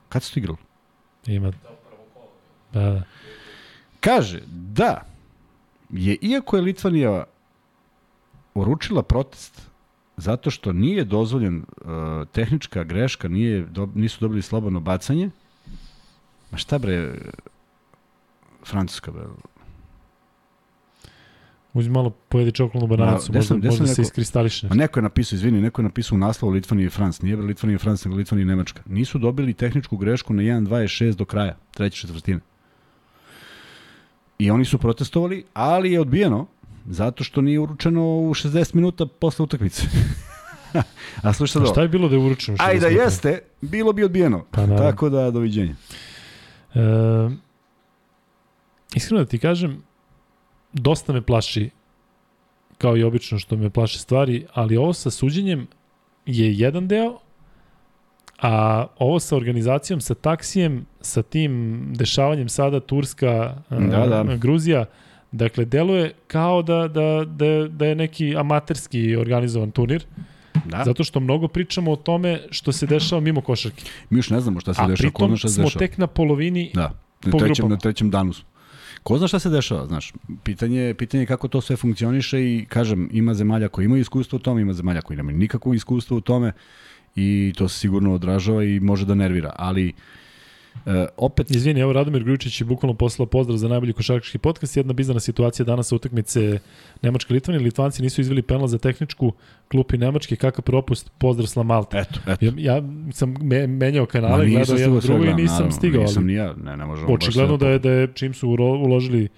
Kad 0.09 0.23
su 0.23 0.39
igrali? 0.39 0.57
Ima. 1.25 1.51
Da, 2.73 2.81
da. 2.81 3.03
Kaže 3.99 4.39
da 4.47 5.05
je, 5.89 6.17
iako 6.21 6.55
je 6.55 6.61
Litvanija 6.61 7.23
uručila 8.53 9.03
protest 9.03 9.69
zato 10.17 10.51
što 10.51 10.73
nije 10.73 11.03
dozvoljen 11.03 11.57
uh, 11.57 12.27
tehnička 12.31 12.83
greška, 12.83 13.27
nije, 13.27 13.65
do, 13.65 13.89
nisu 13.95 14.17
dobili 14.21 14.41
slobodno 14.41 14.79
bacanje, 14.79 15.29
ma 16.51 16.57
šta 16.57 16.77
bre, 16.77 17.15
Francuska 18.65 19.11
bre, 19.11 19.23
Uzmi 21.73 21.93
malo 21.93 22.09
pojedi 22.09 22.51
čokoladnu 22.51 22.87
bananicu, 22.87 23.31
gde 23.31 23.39
možda, 23.39 23.47
sam- 23.47 23.61
možda 23.63 23.85
se 23.85 23.91
rekao- 23.91 24.01
iskristališe. 24.01 24.67
Ma 24.67 24.75
neko 24.75 24.99
je 24.99 25.03
napisao, 25.03 25.35
izvini, 25.35 25.61
neko 25.61 25.81
je 25.81 25.83
napisao 25.83 26.15
u 26.15 26.19
naslovu 26.19 26.53
Litvanija 26.53 26.85
i 26.85 26.89
Frans. 26.89 27.21
Nije 27.21 27.35
Litvanija 27.35 27.75
i 27.75 27.79
Frans, 27.79 28.05
nego 28.05 28.17
Litvanija 28.17 28.43
i 28.43 28.47
Nemačka. 28.47 28.81
Nisu 28.87 29.17
dobili 29.17 29.53
tehničku 29.53 29.97
grešku 29.97 30.33
na 30.33 30.43
1.26 30.43 31.15
do 31.15 31.25
kraja, 31.25 31.57
treće 31.71 31.97
četvrtine. 31.97 32.39
I 34.39 34.51
oni 34.51 34.65
su 34.65 34.77
protestovali, 34.77 35.43
ali 35.53 35.91
je 35.91 36.01
odbijeno 36.01 36.47
zato 36.85 37.23
što 37.23 37.41
nije 37.41 37.59
uručeno 37.59 38.01
u 38.19 38.33
60 38.33 38.75
minuta 38.75 39.05
posle 39.07 39.43
utakmice. 39.43 39.83
A 41.23 41.33
slušaj 41.33 41.53
sad 41.53 41.61
A 41.61 41.65
šta 41.65 41.73
ovo. 41.73 41.81
je 41.81 41.87
bilo 41.87 42.09
da 42.09 42.15
je 42.15 42.21
uručeno? 42.21 42.57
A 42.61 42.71
i 42.73 42.79
da 42.79 42.87
jeste, 42.87 43.39
bilo 43.61 43.93
bi 43.93 44.03
odbijeno. 44.03 44.45
Pa 44.51 44.61
naravno. 44.61 44.77
Tako 44.81 45.09
da, 45.09 45.31
doviđenja. 45.31 45.75
E, 46.75 46.79
iskreno 48.95 49.23
da 49.23 49.29
ti 49.29 49.39
kažem, 49.39 49.83
dosta 50.73 51.13
me 51.13 51.21
plaši, 51.21 51.69
kao 52.77 52.97
i 52.97 53.03
obično 53.03 53.39
što 53.39 53.57
me 53.57 53.69
plaše 53.69 53.99
stvari, 53.99 54.45
ali 54.53 54.77
ovo 54.77 54.93
sa 54.93 55.11
suđenjem 55.11 55.67
je 56.25 56.53
jedan 56.53 56.87
deo, 56.87 57.17
a 58.37 58.85
ovo 58.97 59.19
sa 59.19 59.35
organizacijom, 59.35 60.01
sa 60.01 60.13
taksijem, 60.13 60.85
sa 61.01 61.21
tim 61.21 61.53
dešavanjem 61.89 62.49
sada 62.49 62.79
Turska, 62.79 63.55
e, 63.71 63.75
Da, 63.79 64.23
da. 64.23 64.35
Gruzija, 64.35 64.85
dakle, 65.31 65.65
deluje 65.65 66.13
kao 66.27 66.61
da, 66.61 66.87
da, 66.87 67.25
da, 67.27 67.67
da 67.67 67.85
je 67.85 67.95
neki 67.95 68.35
amaterski 68.37 69.15
organizovan 69.15 69.71
turnir, 69.71 70.05
Da. 70.65 70.83
zato 70.85 71.03
što 71.03 71.19
mnogo 71.19 71.47
pričamo 71.47 71.91
o 71.91 71.95
tome 71.95 72.41
što 72.51 72.71
se 72.71 72.85
dešava 72.85 73.21
mimo 73.21 73.41
košarke. 73.41 73.83
Mi 74.09 74.19
još 74.19 74.29
ne 74.29 74.39
znamo 74.41 74.59
šta 74.59 74.73
se 74.73 74.81
A 74.81 74.87
dešava, 74.87 75.09
ko 75.09 75.17
pritom 75.17 75.27
zna 75.29 75.37
šta 75.37 75.47
se 75.47 75.53
smo 75.53 75.63
dešava. 75.63 75.79
tek 75.79 75.97
na 75.97 76.07
polovini 76.07 76.71
Da, 76.73 76.81
na 76.81 76.91
po 77.23 77.37
trećem, 77.39 77.47
grupama. 77.47 77.69
na 77.69 77.77
trećem 77.77 78.09
danu 78.09 78.33
smo. 78.33 78.45
Ko 79.03 79.17
zna 79.17 79.27
šta 79.27 79.39
se 79.39 79.49
dešava, 79.49 79.85
znaš, 79.87 80.13
pitanje, 80.43 80.79
je- 80.79 80.93
pitanje 80.93 81.23
je 81.23 81.27
kako 81.27 81.47
to 81.47 81.61
sve 81.61 81.75
funkcioniše 81.75 82.41
i 82.41 82.65
kažem, 82.69 83.09
ima 83.11 83.33
zemalja 83.33 83.67
koji 83.67 83.85
imaju 83.85 84.01
iskustvo 84.01 84.35
u 84.35 84.39
tome, 84.39 84.61
ima 84.61 84.73
zemalja 84.73 85.01
koji 85.01 85.17
nemaju 85.17 85.37
nikakvo 85.37 85.73
iskustvo 85.73 86.17
u 86.17 86.21
tome 86.21 86.51
i 87.15 87.53
to 87.57 87.67
se 87.69 87.79
sigurno 87.79 88.13
odražava 88.13 88.63
i 88.63 88.79
može 88.79 89.05
da 89.05 89.15
nervira, 89.15 89.53
ali 89.55 89.93
e, 90.85 91.05
opet 91.17 91.51
Izvini, 91.51 91.79
evo 91.79 91.93
Radomir 91.93 92.23
Grujičić 92.23 92.61
je 92.61 92.65
bukvalno 92.65 92.93
poslao 92.93 93.25
pozdrav 93.25 93.57
za 93.57 93.67
najbolji 93.67 93.93
košarkaški 93.93 94.37
podcast. 94.37 94.77
Jedna 94.77 94.93
bizarna 94.93 95.19
situacija 95.19 95.65
danas 95.65 95.87
sa 95.87 95.95
utakmice 95.95 96.59
Nemačka 97.01 97.33
Litvanija. 97.33 97.63
Litvanci 97.63 98.01
nisu 98.01 98.21
izveli 98.21 98.41
penal 98.41 98.67
za 98.67 98.77
tehničku 98.77 99.31
klupi 99.67 99.97
Nemačke. 99.97 100.35
Kakav 100.35 100.63
propust, 100.63 101.11
pozdrav 101.17 101.47
s 101.47 101.55
La 101.55 101.63
Malte. 101.63 101.97
eto, 101.97 102.19
eto. 102.27 102.45
Ja, 102.45 102.51
ja 102.57 102.83
sam 103.11 103.35
me, 103.41 103.67
menjao 103.67 104.03
Ma 104.03 104.07
kanale, 104.07 104.45
nisam 104.45 104.75
gledao 104.75 104.81
jedno 104.81 105.01
sve 105.01 105.07
drugo 105.07 105.23
i 105.23 105.25
gledam, 105.25 105.41
nisam 105.41 105.55
naravno, 105.55 105.71
stigao. 105.71 106.01
Nisam 106.01 106.25
ni 106.25 106.33
ja, 106.33 106.53
ne, 106.63 106.77
ne 106.77 106.85
možemo 106.85 107.13
očigledno 107.13 107.57
da 107.57 107.69
je, 107.69 107.79
da 107.79 107.91
je 107.91 108.07
čim 108.13 108.33
su 108.33 108.49
uložili 108.49 109.29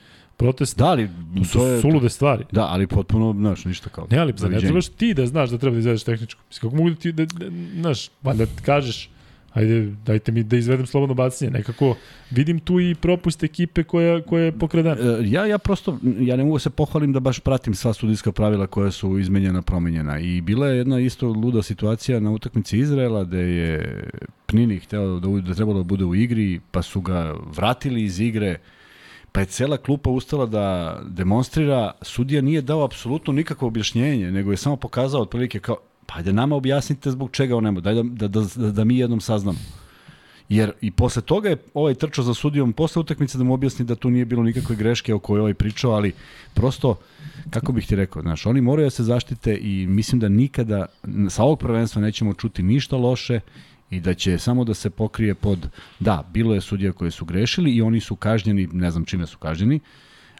protest, 0.41 0.77
Da, 0.77 0.85
ali 0.85 1.09
to 1.53 1.67
je... 1.67 1.81
sulude 1.81 2.09
stvari. 2.09 2.45
Da, 2.51 2.65
ali 2.65 2.87
potpuno, 2.87 3.33
znaš, 3.33 3.65
ništa 3.65 3.89
kao... 3.89 4.07
Ne, 4.11 4.17
ali 4.17 4.33
zar 4.37 4.51
ne 4.51 4.59
trebaš 4.59 4.87
ti 4.87 5.13
da 5.13 5.25
znaš 5.25 5.49
da 5.49 5.57
treba 5.57 5.73
da 5.73 5.79
izvedeš 5.79 6.03
tehničku? 6.03 6.41
Mislim, 6.49 6.69
kako 6.71 6.75
mogu 6.75 6.89
da 6.89 6.95
ti, 6.95 7.11
da, 7.11 7.25
da, 7.25 7.45
znaš, 7.81 8.09
pa 8.21 8.33
da 8.33 8.45
kažeš, 8.65 9.09
ajde, 9.53 9.93
dajte 10.05 10.31
mi 10.31 10.43
da 10.43 10.57
izvedem 10.57 10.85
slobodno 10.85 11.15
bacanje. 11.15 11.51
Nekako 11.51 11.95
vidim 12.31 12.59
tu 12.59 12.79
i 12.79 12.95
propust 12.95 13.43
ekipe 13.43 13.83
koja, 13.83 14.21
koja 14.21 14.43
je 14.43 14.51
pokradena. 14.51 14.95
E, 14.95 15.23
Ja, 15.23 15.45
ja 15.45 15.57
prosto, 15.57 15.97
ja 16.19 16.35
ne 16.35 16.43
mogu 16.43 16.59
se 16.59 16.69
pohvalim 16.69 17.13
da 17.13 17.19
baš 17.19 17.39
pratim 17.39 17.75
sva 17.75 17.93
studijska 17.93 18.31
pravila 18.31 18.67
koja 18.67 18.91
su 18.91 19.19
izmenjena, 19.19 19.61
promenjena. 19.61 20.19
I 20.19 20.41
bila 20.41 20.67
je 20.67 20.77
jedna 20.77 20.99
isto 20.99 21.27
luda 21.27 21.63
situacija 21.63 22.19
na 22.19 22.31
utakmici 22.31 22.77
Izraela 22.77 23.23
gde 23.23 23.39
je 23.39 24.03
Pnini 24.45 24.79
hteo 24.79 25.19
da, 25.19 25.41
da 25.41 25.53
trebalo 25.53 25.77
da 25.77 25.83
bude 25.83 26.05
u 26.05 26.15
igri, 26.15 26.59
pa 26.71 26.81
su 26.81 27.01
ga 27.01 27.35
vratili 27.55 28.03
iz 28.03 28.19
igre, 28.19 28.57
pa 29.31 29.39
je 29.39 29.45
cela 29.45 29.77
klupa 29.77 30.09
ustala 30.09 30.45
da 30.45 30.99
demonstrira, 31.07 31.91
sudija 32.01 32.41
nije 32.41 32.61
dao 32.61 32.83
apsolutno 32.83 33.33
nikakvo 33.33 33.67
objašnjenje, 33.67 34.31
nego 34.31 34.51
je 34.51 34.57
samo 34.57 34.75
pokazao 34.75 35.21
otprilike 35.21 35.59
kao, 35.59 35.77
pa 36.11 36.17
ajde 36.17 36.33
nama 36.33 36.55
objasnite 36.55 37.11
zbog 37.11 37.31
čega 37.31 37.57
on 37.57 37.63
nema, 37.63 37.79
da, 37.79 37.93
da, 37.93 38.27
da, 38.27 38.45
da, 38.55 38.71
da 38.71 38.83
mi 38.83 38.97
jednom 38.97 39.21
saznamo. 39.21 39.59
Jer 40.49 40.71
i 40.81 40.91
posle 40.91 41.21
toga 41.21 41.49
je 41.49 41.57
ovaj 41.73 41.93
trčao 41.93 42.23
za 42.23 42.33
sudijom 42.33 42.73
posle 42.73 42.99
utakmice 42.99 43.37
da 43.37 43.43
mu 43.43 43.53
objasni 43.53 43.85
da 43.85 43.95
tu 43.95 44.09
nije 44.09 44.25
bilo 44.25 44.43
nikakve 44.43 44.75
greške 44.75 45.13
o 45.13 45.19
kojoj 45.19 45.37
je 45.37 45.41
ovaj 45.41 45.53
pričao, 45.53 45.91
ali 45.91 46.13
prosto, 46.53 46.99
kako 47.49 47.71
bih 47.71 47.87
ti 47.87 47.95
rekao, 47.95 48.21
znaš, 48.21 48.45
oni 48.45 48.61
moraju 48.61 48.85
da 48.85 48.89
se 48.89 49.03
zaštite 49.03 49.57
i 49.61 49.87
mislim 49.87 50.19
da 50.19 50.29
nikada 50.29 50.85
sa 51.29 51.43
ovog 51.43 51.59
prvenstva 51.59 52.01
nećemo 52.01 52.33
čuti 52.33 52.63
ništa 52.63 52.97
loše 52.97 53.39
i 53.89 53.99
da 53.99 54.13
će 54.13 54.37
samo 54.37 54.63
da 54.63 54.73
se 54.73 54.89
pokrije 54.89 55.35
pod, 55.35 55.69
da, 55.99 56.29
bilo 56.33 56.53
je 56.53 56.61
sudija 56.61 56.91
koje 56.91 57.11
su 57.11 57.25
grešili 57.25 57.71
i 57.71 57.81
oni 57.81 57.99
su 57.99 58.15
kažnjeni, 58.15 58.67
ne 58.73 58.91
znam 58.91 59.05
čime 59.05 59.27
su 59.27 59.37
kažnjeni, 59.37 59.79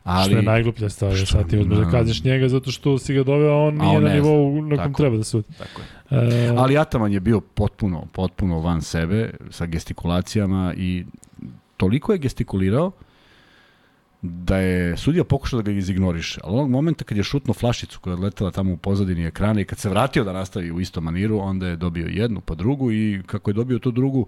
ali... 0.03 0.29
Što 0.29 0.37
je 0.37 0.43
najgluplja 0.43 0.89
stvar, 0.89 1.15
Što- 1.15 1.25
sad 1.25 1.49
ti 1.49 1.57
uzmeš 1.57 1.77
da 1.77 1.91
kazniš 1.91 2.23
njega 2.23 2.47
zato 2.47 2.71
što 2.71 2.97
si 2.97 3.13
ga 3.13 3.23
doveo, 3.23 3.51
a 3.51 3.57
on 3.57 3.81
A 3.81 3.85
nije 3.85 3.97
on 3.97 4.03
na 4.03 4.13
nivou 4.13 4.61
na 4.61 4.83
kom 4.83 4.93
treba 4.93 5.17
da 5.17 5.23
sudi. 5.23 5.47
Tako 5.57 5.81
je. 5.81 6.47
E, 6.47 6.53
Ali 6.57 6.77
Ataman 6.77 7.13
je 7.13 7.19
bio 7.19 7.41
potpuno, 7.41 8.05
potpuno 8.11 8.59
van 8.59 8.81
sebe 8.81 9.33
sa 9.49 9.65
gestikulacijama 9.65 10.73
i 10.77 11.05
toliko 11.77 12.11
je 12.11 12.17
gestikulirao 12.17 12.91
da 14.21 14.57
je 14.57 14.97
sudija 14.97 15.23
pokušao 15.23 15.61
da 15.61 15.71
ga 15.71 15.77
izignoriše. 15.77 16.41
Ali 16.43 16.57
onog 16.57 16.69
momenta 16.69 17.03
kad 17.03 17.17
je 17.17 17.23
šutno 17.23 17.53
flašicu 17.53 17.99
koja 17.99 18.11
je 18.11 18.15
odletela 18.15 18.51
tamo 18.51 18.73
u 18.73 18.77
pozadini 18.77 19.25
ekrana 19.25 19.61
i 19.61 19.65
kad 19.65 19.77
se 19.77 19.89
vratio 19.89 20.23
da 20.23 20.33
nastavi 20.33 20.71
u 20.71 20.79
istom 20.79 21.03
maniru, 21.03 21.39
onda 21.39 21.67
je 21.67 21.75
dobio 21.75 22.07
jednu 22.07 22.41
pa 22.41 22.55
drugu 22.55 22.91
i 22.91 23.21
kako 23.25 23.49
je 23.49 23.53
dobio 23.53 23.79
tu 23.79 23.91
drugu, 23.91 24.27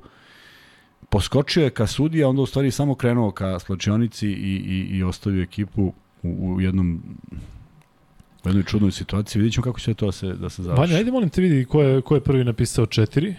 poskočio 1.13 1.63
je 1.63 1.69
ka 1.69 1.87
sudija, 1.87 2.29
onda 2.29 2.41
u 2.41 2.45
stvari 2.45 2.71
samo 2.71 2.95
krenuo 2.95 3.31
ka 3.31 3.59
slačionici 3.59 4.27
i, 4.27 4.55
i, 4.67 4.97
i 4.97 5.03
ostavio 5.03 5.43
ekipu 5.43 5.93
u, 6.23 6.55
u 6.55 6.61
jednom 6.61 7.03
u 8.45 8.49
jednoj 8.49 8.63
čudnoj 8.63 8.91
situaciji. 8.91 9.39
Vidjet 9.39 9.53
ćemo 9.53 9.63
kako 9.63 9.79
će 9.79 9.93
to 9.93 10.05
da 10.05 10.11
se, 10.11 10.33
da 10.33 10.49
se 10.49 10.63
završi. 10.63 10.81
Vanja, 10.81 10.95
ajde 10.95 11.11
molim 11.11 11.29
te 11.29 11.41
vidi 11.41 11.65
ko 11.65 11.81
je, 11.81 12.01
ko 12.01 12.15
je 12.15 12.21
prvi 12.21 12.43
napisao 12.43 12.85
četiri. 12.85 13.35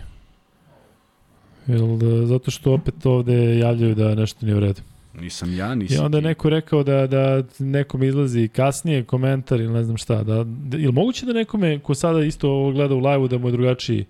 Jel, 1.67 1.97
da, 1.97 2.27
zato 2.27 2.51
što 2.51 2.73
opet 2.73 3.07
ovde 3.07 3.59
javljaju 3.59 3.95
da 3.95 4.15
nešto 4.15 4.47
nije 4.47 4.57
u 4.57 4.61
redu. 4.61 4.81
Nisam 5.21 5.55
ja, 5.55 5.73
I 5.73 5.77
nisam 5.77 6.05
onda 6.05 6.19
je 6.19 6.23
neko 6.23 6.51
rekao 6.51 6.83
da, 6.83 7.07
da 7.07 7.43
nekom 7.59 8.03
izlazi 8.03 8.49
kasnije 8.49 9.05
komentar 9.05 9.61
ili 9.61 9.73
ne 9.73 9.85
znam 9.85 9.97
šta. 9.97 10.23
Da, 10.23 10.45
da, 10.45 10.77
ili 10.77 10.93
moguće 10.93 11.27
da 11.27 11.33
nekome 11.33 11.79
ko 11.79 11.95
sada 11.95 12.25
isto 12.25 12.51
ovo 12.51 12.73
gleda 12.73 12.95
u 12.95 12.99
live-u 12.99 13.29
da 13.29 13.39
mu 13.39 13.49
je 13.49 13.53
drugačiji 13.53 14.05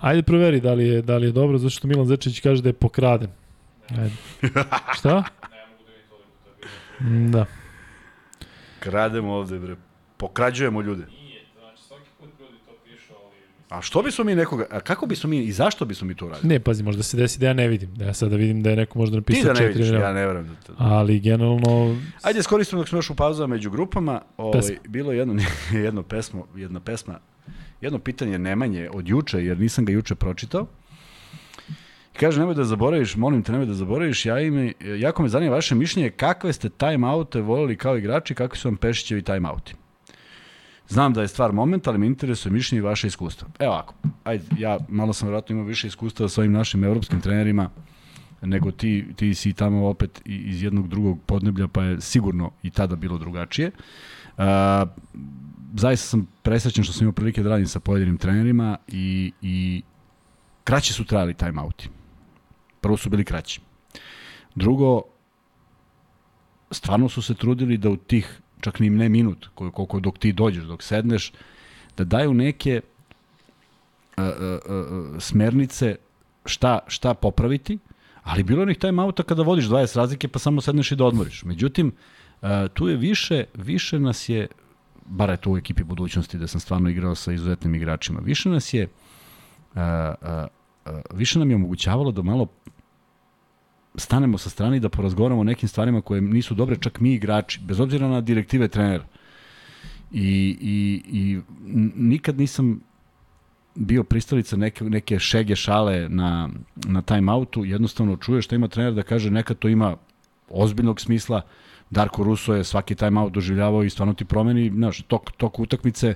Ajde 0.00 0.22
proveri 0.22 0.60
da 0.60 0.74
li 0.74 0.88
je, 0.88 1.02
da 1.02 1.16
li 1.16 1.26
je 1.26 1.32
dobro, 1.32 1.58
zato 1.58 1.70
što 1.70 1.88
Milan 1.88 2.06
Zečević 2.06 2.40
kaže 2.40 2.62
da 2.62 2.68
je 2.68 2.72
pokraden. 2.72 3.30
Ajde. 3.90 4.14
Šta? 4.94 5.22
Da. 7.30 7.46
Krademo 8.80 9.32
ovde, 9.32 9.58
bre. 9.58 9.76
Pokrađujemo 10.16 10.82
ljude. 10.82 11.06
Nije, 11.06 11.40
znači 11.58 11.82
svaki 11.82 12.08
put 12.20 12.28
ljudi 12.40 12.58
to 12.66 12.72
pišu, 12.84 13.12
ali... 13.24 13.36
A 13.68 13.82
što 13.82 14.02
bismo 14.02 14.24
mi 14.24 14.34
nekoga, 14.34 14.66
a 14.70 14.80
kako 14.80 15.06
bismo 15.06 15.30
mi 15.30 15.38
i 15.38 15.52
zašto 15.52 15.84
bismo 15.84 16.06
mi 16.06 16.14
to 16.14 16.28
radili? 16.28 16.48
Ne, 16.48 16.60
pazi, 16.60 16.82
možda 16.82 17.02
se 17.02 17.16
desi 17.16 17.38
da 17.40 17.46
ja 17.46 17.52
ne 17.52 17.68
vidim. 17.68 17.94
Da 17.94 18.04
ja 18.04 18.14
sada 18.14 18.36
vidim 18.36 18.62
da 18.62 18.70
je 18.70 18.76
neko 18.76 18.98
možda 18.98 19.14
Ti 19.14 19.16
napisao 19.16 19.44
da 19.44 19.60
ne 19.60 19.66
četiri. 19.66 19.82
vidiš, 19.82 20.00
ja 20.00 20.12
ne 20.12 20.26
verujem 20.26 20.46
da. 20.46 20.74
Ali 20.78 21.20
generalno... 21.20 21.96
Ajde, 22.22 22.38
iskoristimo 22.40 22.80
dok 22.80 22.88
smo 22.88 22.98
još 22.98 23.10
u 23.10 23.14
pauzama 23.14 23.54
među 23.54 23.70
grupama. 23.70 24.20
Ovaj, 24.36 24.60
Pesma. 24.60 24.76
bilo 24.88 25.12
je 25.12 25.18
jedno, 25.18 25.42
jedno 25.84 26.02
pesmo, 26.02 26.46
jedna 26.56 26.80
pesma, 26.80 27.18
jedno 27.80 27.98
pitanje 27.98 28.38
Nemanje 28.38 28.90
od 28.92 29.08
juče, 29.08 29.44
jer 29.44 29.58
nisam 29.60 29.84
ga 29.84 29.92
juče 29.92 30.14
pročitao. 30.14 30.66
Kaže, 32.20 32.40
nemoj 32.40 32.54
da 32.54 32.64
zaboraviš, 32.64 33.16
molim 33.16 33.42
te, 33.42 33.52
nemoj 33.52 33.66
da 33.66 33.74
zaboraviš, 33.74 34.26
ja 34.26 34.40
ime, 34.40 34.72
jako 34.98 35.22
me 35.22 35.28
zanima 35.28 35.54
vaše 35.54 35.74
mišljenje, 35.74 36.10
kakve 36.10 36.52
ste 36.52 36.68
timeoute 36.68 37.40
volili 37.40 37.76
kao 37.76 37.96
igrači, 37.98 38.34
kakvi 38.34 38.58
su 38.58 38.68
vam 38.68 38.76
Pešićevi 38.76 39.22
timeouti? 39.22 39.74
Znam 40.88 41.12
da 41.12 41.22
je 41.22 41.28
stvar 41.28 41.52
moment, 41.52 41.86
ali 41.86 41.98
me 41.98 42.06
interesuje 42.06 42.52
mišljenje 42.52 42.78
i 42.78 42.82
vaše 42.82 43.06
iskustva. 43.06 43.48
Evo 43.58 43.72
ovako, 43.72 43.94
ajde, 44.24 44.44
ja 44.58 44.78
malo 44.88 45.12
sam 45.12 45.28
vjerojatno 45.28 45.52
imao 45.52 45.66
više 45.66 45.86
iskustva 45.86 46.28
sa 46.28 46.40
ovim 46.40 46.52
našim 46.52 46.84
evropskim 46.84 47.20
trenerima, 47.20 47.70
nego 48.42 48.70
ti, 48.70 49.06
ti 49.16 49.34
si 49.34 49.52
tamo 49.52 49.88
opet 49.88 50.22
iz 50.24 50.62
jednog 50.62 50.88
drugog 50.88 51.18
podneblja, 51.26 51.68
pa 51.68 51.82
je 51.82 52.00
sigurno 52.00 52.50
i 52.62 52.70
tada 52.70 52.96
bilo 52.96 53.18
drugačije. 53.18 53.70
Uh, 54.38 54.44
zaista 55.74 56.06
sam 56.06 56.26
presrećen 56.42 56.84
što 56.84 56.92
sam 56.92 57.04
imao 57.04 57.12
prilike 57.12 57.42
da 57.42 57.48
radim 57.50 57.66
sa 57.66 57.80
pojedinim 57.80 58.18
trenerima 58.18 58.76
i, 58.88 59.32
i 59.42 59.82
kraće 60.64 60.92
su 60.92 61.04
trajali 61.04 61.34
timeouti. 61.34 61.90
Prvo 62.80 62.96
su 62.96 63.10
bili 63.10 63.24
kraći. 63.24 63.60
Drugo, 64.54 65.02
stvarno 66.70 67.08
su 67.08 67.22
se 67.22 67.34
trudili 67.34 67.76
da 67.76 67.90
u 67.90 67.96
tih, 67.96 68.40
čak 68.66 68.80
ni 68.82 68.90
ne 68.90 69.08
minut, 69.08 69.46
koliko 69.54 70.00
dok 70.00 70.18
ti 70.18 70.32
dođeš, 70.32 70.64
dok 70.66 70.82
sedneš, 70.82 71.30
da 71.96 72.04
daju 72.04 72.34
neke 72.34 72.80
uh, 74.16 74.24
uh, 74.24 74.58
uh, 74.66 75.22
smernice 75.22 75.96
šta, 76.44 76.78
šta 76.86 77.14
popraviti, 77.14 77.78
ali 78.22 78.42
bilo 78.42 78.60
je 78.60 78.62
onih 78.62 78.78
timeouta 78.78 79.22
kada 79.22 79.46
vodiš 79.46 79.68
20 79.70 79.96
razlike 79.96 80.28
pa 80.28 80.38
samo 80.42 80.60
sedneš 80.60 80.92
i 80.92 80.96
da 80.96 81.04
odmoriš. 81.04 81.44
Međutim, 81.44 81.92
uh, 81.92 82.48
tu 82.74 82.88
je 82.88 82.96
više, 82.96 83.44
više 83.54 84.00
nas 84.02 84.28
je, 84.28 84.48
bar 85.06 85.30
je 85.30 85.36
to 85.36 85.50
u 85.50 85.58
ekipi 85.58 85.84
budućnosti 85.84 86.38
da 86.38 86.46
sam 86.46 86.60
stvarno 86.60 86.90
igrao 86.90 87.14
sa 87.14 87.32
izuzetnim 87.32 87.74
igračima, 87.74 88.20
više 88.20 88.48
nas 88.48 88.74
je 88.74 88.88
uh, 89.74 89.80
uh, 90.22 90.98
više 91.14 91.38
nam 91.38 91.50
je 91.50 91.56
omogućavalo 91.56 92.10
da 92.12 92.22
malo 92.22 92.46
stanemo 93.96 94.38
sa 94.38 94.50
strane 94.50 94.80
da 94.80 94.88
porazgovaramo 94.88 95.40
o 95.40 95.44
nekim 95.44 95.68
stvarima 95.68 96.00
koje 96.00 96.20
nisu 96.20 96.54
dobre, 96.54 96.76
čak 96.80 97.00
mi 97.00 97.14
igrači, 97.14 97.60
bez 97.60 97.80
obzira 97.80 98.08
na 98.08 98.20
direktive 98.20 98.68
trenera. 98.68 99.04
I, 100.12 100.56
i, 100.60 101.02
i 101.12 101.40
nikad 101.96 102.38
nisam 102.38 102.80
bio 103.74 104.04
pristalica 104.04 104.56
neke, 104.56 104.84
neke 104.84 105.18
šege 105.18 105.56
šale 105.56 106.08
na, 106.08 106.48
na 106.74 107.02
time-outu, 107.02 107.64
jednostavno 107.64 108.16
čuješ 108.16 108.44
šta 108.44 108.56
ima 108.56 108.68
trener 108.68 108.94
da 108.94 109.02
kaže 109.02 109.30
nekad 109.30 109.58
to 109.58 109.68
ima 109.68 109.96
ozbiljnog 110.48 111.00
smisla, 111.00 111.42
Darko 111.90 112.24
Russo 112.24 112.54
je 112.54 112.64
svaki 112.64 112.94
time-out 112.94 113.32
doživljavao 113.32 113.84
i 113.84 113.90
stvarno 113.90 114.14
ti 114.14 114.24
promeni, 114.24 114.70
znaš, 114.74 115.02
tok, 115.02 115.30
tok 115.36 115.58
utakmice, 115.60 116.14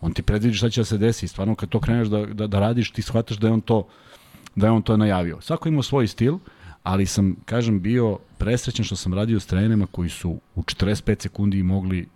on 0.00 0.12
ti 0.12 0.22
predvidi 0.22 0.56
šta 0.56 0.70
će 0.70 0.80
da 0.80 0.84
se 0.84 0.98
desi, 0.98 1.28
stvarno 1.28 1.54
kad 1.54 1.68
to 1.68 1.80
kreneš 1.80 2.08
da, 2.08 2.26
da, 2.26 2.46
da 2.46 2.60
radiš, 2.60 2.90
ti 2.90 3.02
shvataš 3.02 3.36
da 3.36 3.46
je 3.46 3.52
on 3.52 3.60
to 3.60 3.86
da 4.54 4.66
je 4.66 4.72
on 4.72 4.82
to 4.82 4.96
najavio. 4.96 5.40
Svako 5.40 5.68
ima 5.68 5.82
svoj 5.82 6.06
stil, 6.06 6.38
ali 6.82 7.06
sam, 7.06 7.36
kažem, 7.44 7.80
bio 7.80 8.18
presrećen 8.38 8.84
što 8.84 8.96
sam 8.96 9.14
radio 9.14 9.40
s 9.40 9.46
trenerima 9.46 9.86
koji 9.86 10.08
su 10.08 10.30
u 10.54 10.62
45 10.62 11.22
sekundi 11.22 11.62
mogli 11.62 12.08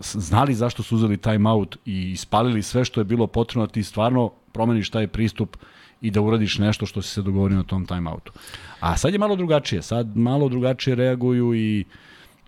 znali 0.00 0.54
zašto 0.54 0.82
su 0.82 0.94
uzeli 0.94 1.16
time 1.16 1.50
out 1.50 1.76
i 1.84 2.10
ispalili 2.10 2.62
sve 2.62 2.84
što 2.84 3.00
je 3.00 3.04
bilo 3.04 3.26
potrebno 3.26 3.66
da 3.66 3.72
ti 3.72 3.82
stvarno 3.82 4.32
promeniš 4.52 4.90
taj 4.90 5.06
pristup 5.06 5.56
i 6.00 6.10
da 6.10 6.20
uradiš 6.20 6.58
nešto 6.58 6.86
što 6.86 7.02
si 7.02 7.08
se 7.08 7.22
dogovorio 7.22 7.56
na 7.56 7.62
tom 7.62 7.86
time 7.86 8.10
outu. 8.10 8.32
A 8.80 8.96
sad 8.96 9.12
je 9.12 9.18
malo 9.18 9.36
drugačije, 9.36 9.82
sad 9.82 10.16
malo 10.16 10.48
drugačije 10.48 10.96
reaguju 10.96 11.54
i 11.54 11.84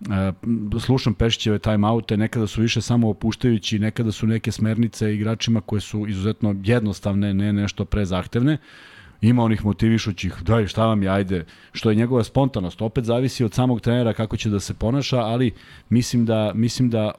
e, 0.00 0.32
slušam 0.80 1.14
Pešićeve 1.14 1.58
time 1.58 1.88
oute, 1.88 2.16
nekada 2.16 2.46
su 2.46 2.60
više 2.60 2.80
samo 2.80 3.10
opuštajući, 3.10 3.78
nekada 3.78 4.12
su 4.12 4.26
neke 4.26 4.52
smernice 4.52 5.14
igračima 5.14 5.60
koje 5.60 5.80
su 5.80 6.06
izuzetno 6.08 6.56
jednostavne, 6.64 7.34
ne 7.34 7.52
nešto 7.52 7.84
prezahtevne. 7.84 8.52
zahtevne 8.52 8.95
ima 9.20 9.44
onih 9.44 9.64
motivišućih, 9.64 10.34
daj 10.42 10.66
šta 10.66 10.86
vam 10.86 11.02
je, 11.02 11.08
ajde, 11.08 11.44
što 11.72 11.90
je 11.90 11.96
njegova 11.96 12.24
spontanost, 12.24 12.82
opet 12.82 13.04
zavisi 13.04 13.44
od 13.44 13.54
samog 13.54 13.80
trenera 13.80 14.12
kako 14.12 14.36
će 14.36 14.50
da 14.50 14.60
se 14.60 14.74
ponaša, 14.74 15.18
ali 15.18 15.52
mislim 15.88 16.26
da, 16.26 16.52
mislim 16.54 16.90
da 16.90 17.12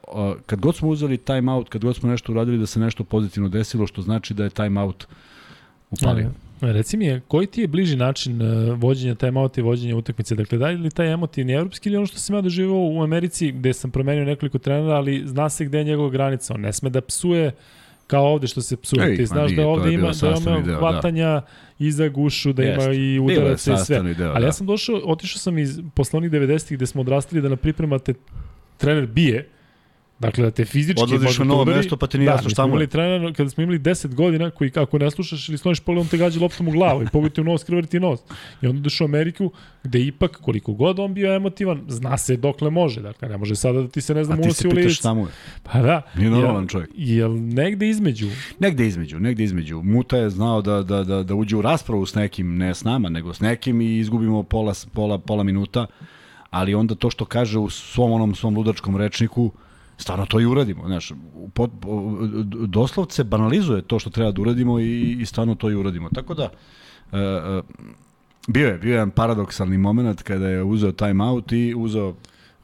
kad 0.46 0.60
god 0.60 0.76
smo 0.76 0.88
uzeli 0.88 1.16
time 1.16 1.52
out, 1.52 1.68
kad 1.68 1.84
god 1.84 1.96
smo 1.96 2.10
nešto 2.10 2.32
uradili 2.32 2.58
da 2.58 2.66
se 2.66 2.80
nešto 2.80 3.04
pozitivno 3.04 3.48
desilo, 3.48 3.86
što 3.86 4.02
znači 4.02 4.34
da 4.34 4.44
je 4.44 4.50
time 4.50 4.80
out 4.80 5.06
upalio. 5.90 6.24
Ja, 6.24 6.48
Reci 6.60 6.96
mi, 6.96 7.06
je, 7.06 7.20
koji 7.28 7.46
ti 7.46 7.60
je 7.60 7.68
bliži 7.68 7.96
način 7.96 8.42
uh, 8.42 8.78
vođenja 8.78 9.14
time-outa 9.14 9.60
i 9.60 9.64
vođenja 9.64 9.96
utakmice? 9.96 10.34
Dakle, 10.34 10.58
da 10.58 10.66
li 10.66 10.90
taj 10.90 11.12
emotivni 11.12 11.52
evropski 11.52 11.88
ili 11.88 11.96
ono 11.96 12.06
što 12.06 12.18
sam 12.18 12.36
ja 12.36 12.40
doživao 12.40 12.80
u 12.80 13.02
Americi 13.02 13.52
gde 13.52 13.72
sam 13.72 13.90
promenio 13.90 14.24
nekoliko 14.24 14.58
trenera, 14.58 14.94
ali 14.94 15.22
zna 15.26 15.48
se 15.48 15.64
gde 15.64 15.78
je 15.78 15.84
njegova 15.84 16.10
granica. 16.10 16.54
On 16.54 16.60
ne 16.60 16.72
sme 16.72 16.90
da 16.90 17.00
psuje 17.00 17.52
kao 18.08 18.24
ovde 18.24 18.46
što 18.46 18.60
se 18.60 18.76
psuje. 18.76 19.16
Ti 19.16 19.26
znaš 19.26 19.52
da 19.52 19.66
ovde 19.66 19.92
ima, 19.92 20.10
da 20.20 20.34
ima 20.50 20.60
da. 20.60 20.76
hvatanja 20.76 21.26
da. 21.26 21.46
iza 21.78 22.08
gušu, 22.08 22.52
da 22.52 22.62
Jest. 22.62 22.86
ima 22.86 22.94
i 22.94 23.18
udaraca 23.18 23.74
i 23.74 23.76
sve. 23.76 24.14
Deo, 24.14 24.30
Ali 24.30 24.40
da. 24.40 24.46
ja 24.46 24.52
sam 24.52 24.66
došao, 24.66 25.00
otišao 25.04 25.38
sam 25.38 25.58
iz 25.58 25.80
poslovnih 25.94 26.30
90-ih 26.30 26.78
gde 26.78 26.86
smo 26.86 27.00
odrastali 27.00 27.42
da 27.42 27.48
na 27.48 27.56
pripremate 27.56 28.14
trener 28.76 29.06
bije, 29.06 29.48
Dakle, 30.18 30.44
da 30.44 30.50
te 30.50 30.64
fizički 30.64 31.02
Odlaziš 31.02 31.38
na 31.38 31.44
novo 31.44 31.64
mesto, 31.64 31.96
pa 31.96 32.06
te 32.06 32.18
nije 32.18 32.26
da, 32.26 32.34
jasno 32.34 32.50
šta 32.50 32.66
mu 32.66 32.80
je. 32.80 32.86
Trener, 32.86 33.34
kada 33.36 33.50
smo 33.50 33.62
imali 33.62 33.78
10 33.78 34.14
godina, 34.14 34.50
koji 34.50 34.70
kako 34.70 34.98
ne 34.98 35.10
slušaš 35.10 35.48
ili 35.48 35.58
sloniš 35.58 35.80
pogled, 35.80 36.00
on 36.00 36.08
te 36.08 36.16
gađa 36.16 36.40
loptom 36.40 36.68
u 36.68 36.70
glavu 36.70 37.02
i 37.02 37.06
pogodi 37.12 37.40
u 37.40 37.44
nos, 37.44 37.64
krvari 37.64 37.86
ti 37.86 38.00
nos. 38.00 38.20
I 38.62 38.66
onda 38.66 38.80
došao 38.80 39.04
u 39.04 39.08
Ameriku, 39.08 39.52
gde 39.84 40.00
ipak, 40.00 40.36
koliko 40.36 40.72
god 40.72 40.98
on 40.98 41.14
bio 41.14 41.34
emotivan, 41.34 41.84
zna 41.88 42.18
se 42.18 42.36
dokle 42.36 42.70
može. 42.70 43.00
Dakle, 43.00 43.28
ne 43.28 43.36
može 43.36 43.56
sada 43.56 43.82
da 43.82 43.88
ti 43.88 44.00
se, 44.00 44.14
ne 44.14 44.24
znam, 44.24 44.40
unosi 44.40 44.66
u 44.66 44.70
lice. 44.70 44.80
A 44.80 44.82
ti 44.82 44.82
se 44.82 44.88
pitaš 44.88 44.98
šta 44.98 45.14
mu 45.14 45.20
je. 45.20 45.32
Pa 45.62 45.82
da. 45.82 46.02
Nije 46.14 46.30
normalan 46.30 46.68
čovjek. 46.68 46.90
Jel 46.94 47.36
negde 47.36 47.88
između? 47.88 48.28
Negde 48.58 48.86
između, 48.86 49.20
negde 49.20 49.44
između. 49.44 49.82
Muta 49.82 50.16
je 50.16 50.30
znao 50.30 50.62
da, 50.62 50.82
da, 50.82 51.04
da, 51.04 51.22
da 51.22 51.34
uđe 51.34 51.56
u 51.56 51.62
raspravu 51.62 52.06
s 52.06 52.14
nekim, 52.14 52.56
ne 52.56 52.74
s 52.74 52.84
nama, 52.84 53.08
nego 53.08 53.34
s 53.34 53.40
nekim 53.40 53.80
i 53.80 53.98
izgubimo 53.98 54.42
pola, 54.42 54.74
pola, 54.92 55.18
pola 55.18 55.42
minuta. 55.42 55.86
Ali 56.50 56.74
onda 56.74 56.94
to 56.94 57.10
što 57.10 57.24
kaže 57.24 57.58
u 57.58 57.70
svom 57.70 58.12
onom 58.12 58.34
svom 58.34 58.56
ludačkom 58.56 58.96
rečniku, 58.96 59.52
stvarno 59.98 60.26
to 60.26 60.40
i 60.40 60.46
uradimo. 60.46 60.86
Znaš, 60.86 61.12
pod, 61.54 61.70
doslovce 62.66 63.24
banalizuje 63.24 63.82
to 63.82 63.98
što 63.98 64.10
treba 64.10 64.32
da 64.32 64.40
uradimo 64.40 64.80
i, 64.80 65.16
i 65.20 65.26
stvarno 65.26 65.54
to 65.54 65.70
i 65.70 65.74
uradimo. 65.74 66.08
Tako 66.14 66.34
da, 66.34 66.44
uh, 67.12 67.18
uh, 67.18 67.64
bio 68.48 68.68
je, 68.68 68.78
bio 68.78 68.88
je 68.88 68.94
jedan 68.94 69.10
paradoksalni 69.10 69.78
moment 69.78 70.22
kada 70.22 70.48
je 70.48 70.62
uzeo 70.62 70.92
time 70.92 71.24
out 71.24 71.52
i 71.52 71.74
uzeo 71.76 72.14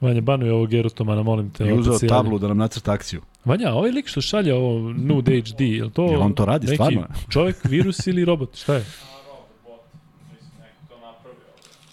Vanja, 0.00 0.20
banuj 0.20 0.50
ovog 0.50 0.68
Gerostomana, 0.68 1.22
molim 1.22 1.50
te. 1.50 1.64
I 1.64 1.72
uzeo 1.72 1.98
tablu 2.08 2.38
da 2.38 2.48
nam 2.48 2.58
nacrta 2.58 2.92
akciju. 2.92 3.20
Vanja, 3.44 3.72
ovaj 3.72 3.90
lik 3.90 4.08
što 4.08 4.20
šalje 4.20 4.54
ovo 4.54 4.92
Nude 4.92 5.40
HD, 5.40 5.60
je 5.60 5.90
to... 5.90 6.06
Je 6.06 6.18
on 6.18 6.32
to 6.32 6.44
radi, 6.44 6.66
neki 6.66 6.74
stvarno? 6.74 7.06
čovjek, 7.28 7.56
virus 7.64 8.06
ili 8.06 8.24
robot, 8.24 8.56
šta 8.56 8.74
je? 8.74 8.84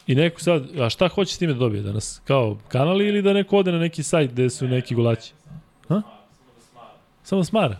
I 0.08 0.16
neko 0.16 0.42
sad, 0.42 0.80
a 0.80 0.90
šta 0.90 1.08
hoće 1.08 1.36
s 1.36 1.38
time 1.38 1.54
da 1.54 1.60
dobije 1.60 1.84
danas? 1.84 2.22
Kao 2.26 2.58
kanali 2.68 3.08
ili 3.08 3.22
da 3.22 3.34
neko 3.34 3.58
ode 3.58 3.72
na 3.72 3.80
neki 3.80 4.04
sajt 4.04 4.32
gde 4.32 4.50
su 4.50 4.68
neki 4.68 4.96
gulaći? 4.96 5.34
Ha? 5.88 6.02
Samo 7.24 7.44
smara. 7.44 7.78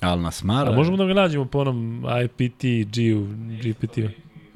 Ali 0.00 0.22
na 0.22 0.30
smara... 0.30 0.70
A 0.70 0.74
možemo 0.74 0.96
da 0.96 1.04
ga 1.04 1.14
nađemo 1.14 1.44
po 1.44 1.58
onom 1.58 2.04
IPT, 2.24 2.62
G-u, 2.94 3.26
GPT-u. 3.62 4.08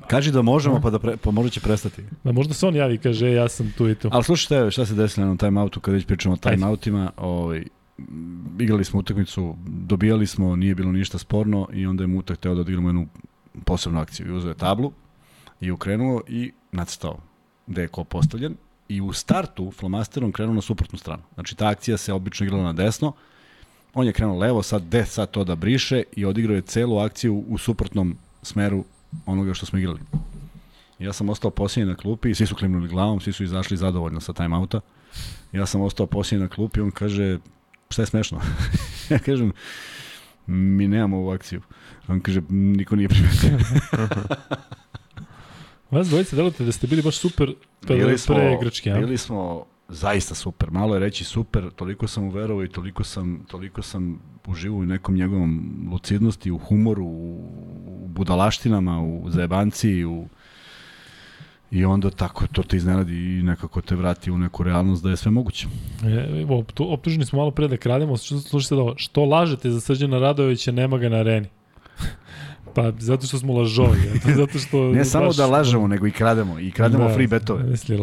Kaži 0.07 0.33
da 0.33 0.43
možemo, 0.43 0.81
pa 0.81 0.91
da 0.91 0.99
pre, 0.99 1.17
pa 1.17 1.31
možda 1.31 1.51
će 1.51 1.61
prestati. 1.61 2.03
Da 2.25 2.33
možda 2.33 2.55
se 2.55 2.67
on 2.67 2.77
javi, 2.77 2.99
kaže, 2.99 3.33
ja 3.33 3.49
sam 3.49 3.73
tu 3.79 3.89
i 3.89 3.95
tu. 3.95 4.09
Ali 4.13 4.25
slušajte, 4.25 4.71
šta 4.71 4.87
se 4.87 4.95
desilo 4.95 5.27
na 5.27 5.37
time 5.37 5.61
outu 5.61 5.81
kada 5.81 5.95
već 5.95 6.07
pričamo 6.07 6.35
o 6.35 6.37
time 6.37 6.67
outima, 6.67 7.11
ovaj, 7.17 7.65
igrali 8.59 8.85
smo 8.85 9.01
utakmicu, 9.01 9.57
dobijali 9.67 10.27
smo, 10.27 10.57
nije 10.57 10.75
bilo 10.75 10.93
ništa 10.93 11.19
sporno 11.19 11.69
i 11.73 11.87
onda 11.87 12.03
je 12.03 12.09
Mutak 12.09 12.39
teo 12.39 12.55
da 12.55 12.61
odigramo 12.61 12.89
jednu 12.89 13.09
posebnu 13.65 14.01
akciju. 14.01 14.27
I 14.29 14.33
uzeo 14.33 14.49
je 14.49 14.55
tablu 14.55 14.93
i 15.63 15.71
ukrenuo 15.71 16.23
i 16.29 16.53
nacrtao 16.73 17.19
gde 17.67 17.83
je 17.83 17.89
ko 17.89 18.05
postavljen 18.05 18.57
i 18.89 19.01
u 19.01 19.13
startu 19.13 19.71
flomasterom 19.71 20.33
krenuo 20.33 20.55
na 20.55 20.61
suprotnu 20.61 20.99
stranu. 20.99 21.23
Znači 21.35 21.55
ta 21.55 21.69
akcija 21.69 21.97
se 21.97 22.13
obično 22.13 22.47
igrala 22.47 22.65
na 22.65 22.73
desno, 22.73 23.13
on 23.95 24.07
je 24.07 24.13
krenuo 24.13 24.39
levo, 24.39 24.63
sad 24.63 24.83
gde 24.83 25.05
sad 25.07 25.31
to 25.31 25.45
da 25.45 25.55
briše 25.55 26.03
i 26.17 26.25
odigrao 26.25 26.55
je 26.55 26.63
celu 26.63 26.99
akciju 26.99 27.45
u 27.49 27.59
suprotnom 27.59 28.17
smeru 28.43 28.85
onoga 29.27 29.55
što 29.55 29.67
smo 29.67 29.79
igrali. 29.79 30.01
Ja 30.99 31.13
sam 31.13 31.29
ostao 31.29 31.51
posljednji 31.51 31.91
na 31.91 31.97
klupi 31.97 32.31
i 32.31 32.35
svi 32.35 32.47
su 32.47 32.55
klimnuli 32.55 32.89
glavom, 32.89 33.21
svi 33.21 33.33
su 33.33 33.45
izašli 33.45 33.77
zadovoljno 33.77 34.21
sa 34.21 34.33
timeouta. 34.33 34.81
Ja 35.53 35.67
sam 35.67 35.81
ostao 35.81 36.07
posljednji 36.07 36.43
na 36.43 36.49
klupi 36.49 36.81
i 36.81 36.83
on 36.83 36.91
kaže, 36.91 37.39
šta 37.91 38.03
je 38.03 38.07
smešno? 38.07 38.41
ja 39.11 39.19
kažem, 39.19 39.53
mi 40.47 40.89
nemamo 40.89 41.17
ovu 41.17 41.31
akciju. 41.31 41.63
On 42.09 42.21
kaže, 42.21 42.41
niko 42.49 42.97
nije 42.97 43.09
primetio. 43.09 43.59
Vas 45.93 46.09
dvojice 46.09 46.37
delate 46.37 46.65
da 46.65 46.73
ste 46.73 46.87
bili 46.87 47.03
baš 47.03 47.17
super 47.17 47.55
bili 47.89 48.19
smo, 48.19 48.35
pre 48.35 48.55
igračke, 48.55 48.91
ja? 48.91 48.99
Bili 48.99 49.19
smo 49.19 49.65
zaista 49.89 50.35
super. 50.35 50.71
Malo 50.71 50.95
je 50.95 51.01
reći 51.01 51.25
super, 51.25 51.71
toliko 51.71 52.09
sam 52.09 52.25
uverovao 52.25 52.65
i 52.65 52.69
toliko 52.69 53.05
sam, 53.05 53.45
toliko 53.51 53.83
sam 53.83 54.21
uživao 54.47 54.79
u 54.79 54.87
nekom 54.87 55.15
njegovom 55.15 55.89
lucidnosti, 55.93 56.51
u 56.51 56.59
humoru, 56.59 57.05
u 57.05 58.09
budalaštinama, 58.09 59.03
u 59.03 59.31
zajebanciji, 59.31 60.05
u 60.05 60.27
I 61.73 61.85
onda 61.85 62.11
tako 62.11 62.47
to 62.47 62.63
te 62.63 62.77
iznenadi 62.77 63.15
i 63.15 63.43
nekako 63.43 63.81
te 63.81 63.97
vrati 63.97 64.31
u 64.31 64.39
neku 64.39 64.63
realnost 64.63 65.03
da 65.03 65.11
je 65.11 65.17
sve 65.17 65.31
moguće. 65.31 65.67
E, 66.05 66.41
evo, 66.41 66.65
optuženi 66.79 67.25
smo 67.25 67.39
malo 67.39 67.51
pre 67.51 67.69
da 67.69 67.77
krademo, 67.77 68.17
slušajte 68.17 68.75
da 68.75 68.93
što 68.97 69.25
lažete 69.25 69.71
za 69.71 69.81
Srđana 69.81 70.19
Radovića, 70.19 70.73
nema 70.73 70.99
ga 70.99 71.09
na 71.09 71.17
areni. 71.17 71.49
Pa 72.75 72.93
zato 72.99 73.27
što 73.27 73.39
smo 73.39 73.53
lažovi, 73.55 73.99
eto, 74.09 74.29
zato 74.37 74.59
što... 74.59 74.83
Ne 74.85 75.05
samo 75.05 75.27
baš- 75.27 75.37
da 75.37 75.47
lažemo, 75.49 75.89
nego 75.89 76.07
i 76.07 76.13
krademo. 76.13 76.59
I 76.59 76.71
krademo 76.71 77.05
Da, 77.05 77.15
free 77.15 77.27
betove. 77.27 77.63
Misli. 77.71 77.97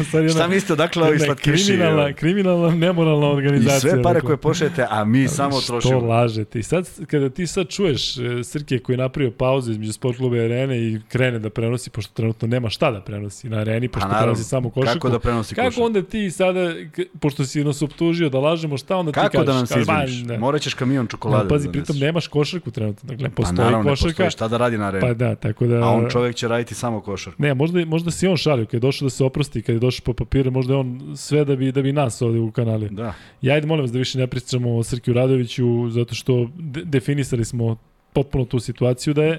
U 0.00 0.04
stvari 0.04 0.28
Šta 0.28 0.38
jedna- 0.38 0.46
mislite 0.46 0.72
odakle 0.72 1.02
ovi 1.02 1.12
jedna 1.12 1.24
slatkiši? 1.26 1.64
Kriminalna, 1.66 2.02
evo? 2.02 2.12
kriminalna, 2.16 2.70
nemoralna 2.70 3.26
I 3.26 3.30
organizacija. 3.30 3.80
sve 3.82 4.02
pare 4.02 4.14
dakle. 4.14 4.26
koje 4.26 4.36
pošljete, 4.38 4.86
a 4.90 5.04
mi 5.04 5.28
samo 5.28 5.52
Što 5.52 5.66
trošimo. 5.68 6.00
lažete? 6.00 6.58
I 6.58 6.62
sad, 6.62 6.88
kada 7.06 7.28
ti 7.30 7.46
sad 7.46 7.68
čuješ 7.68 8.16
e, 8.16 8.20
Srke 8.44 8.78
koji 8.78 8.94
je 8.94 8.98
napravio 8.98 9.30
pauzu 9.32 9.70
između 9.70 9.92
sport 9.92 10.16
kluba 10.16 10.36
i 10.36 10.40
arene 10.40 10.78
i 10.80 11.00
krene 11.08 11.38
da 11.38 11.50
prenosi, 11.50 11.90
pošto 11.90 12.12
trenutno 12.14 12.48
nema 12.48 12.70
šta 12.70 12.90
da 12.90 13.00
prenosi 13.00 13.48
na 13.48 13.56
areni, 13.58 13.88
pošto 13.88 14.08
naravno. 14.08 14.26
prenosi 14.26 14.44
samo 14.44 14.70
košarku. 14.70 14.98
Kako 14.98 15.08
da 15.08 15.18
prenosi 15.18 15.54
Kako 15.54 15.68
košarku? 15.68 15.86
onda 15.86 16.02
ti 16.02 16.30
sada, 16.30 16.72
pošto 17.20 17.44
si 17.44 17.64
nas 17.64 17.82
optužio 17.82 18.28
da 18.28 18.38
lažemo, 18.40 18.76
šta 18.76 18.96
onda 18.96 19.12
ti 19.12 19.14
Kako 19.14 19.32
kažeš? 19.32 19.46
da 19.46 19.54
nam 19.54 19.66
se 19.66 19.80
izviniš? 19.80 20.24
ne. 20.24 20.38
Morat 20.38 20.62
ćeš 20.62 20.74
kamion 20.74 21.06
čokolade. 21.06 21.44
No, 21.44 21.48
pazi, 21.48 21.66
da 21.66 21.72
pritom 21.72 21.96
nemaš 21.98 22.26
košarku 22.40 22.70
trenutno. 22.70 23.08
Dakle, 23.08 23.28
Pa 23.28 23.34
postoji 23.34 23.56
naravno, 23.56 23.78
ne 23.78 23.90
košarka. 23.90 24.08
postoji 24.08 24.30
šta 24.30 24.48
da 24.48 24.56
radi 24.56 24.78
na 24.78 24.86
areni. 24.86 25.00
Pa 25.00 25.14
da, 25.14 25.34
tako 25.34 25.66
da... 25.66 25.76
A 25.76 25.88
on 25.88 26.06
čovek 26.10 26.36
će 26.36 26.48
raditi 26.48 26.74
samo 26.74 27.00
košarku. 27.00 27.42
Ne, 27.42 27.54
možda, 27.54 27.84
možda 27.84 28.10
si 28.10 28.26
on 28.26 28.36
šalio, 28.36 28.66
kad 28.66 28.74
je 28.74 28.80
došao 28.80 29.06
da 29.06 29.10
se 29.10 29.24
oprosti, 29.24 29.62
kad 29.62 29.74
je 29.74 29.80
došao 29.80 30.04
po 30.04 30.12
papire, 30.14 30.50
možda 30.50 30.72
je 30.72 30.78
on 30.78 31.12
sve 31.16 31.44
da 31.44 31.56
bi, 31.56 31.72
da 31.72 31.82
bi 31.82 31.92
nas 31.92 32.22
ovde 32.22 32.38
u 32.38 32.50
kanali. 32.50 32.88
Da. 32.90 33.14
Ja 33.42 33.54
ajde 33.54 33.66
molim 33.66 33.82
vas 33.82 33.92
da 33.92 33.98
više 33.98 34.18
ne 34.18 34.26
pričamo 34.26 34.76
o 34.76 34.82
Srkiju 34.82 35.14
Radoviću, 35.14 35.90
zato 35.90 36.14
što 36.14 36.48
de 36.56 36.84
definisali 36.84 37.44
smo 37.44 37.76
potpuno 38.12 38.44
tu 38.44 38.60
situaciju 38.60 39.14
da 39.14 39.24
je 39.24 39.38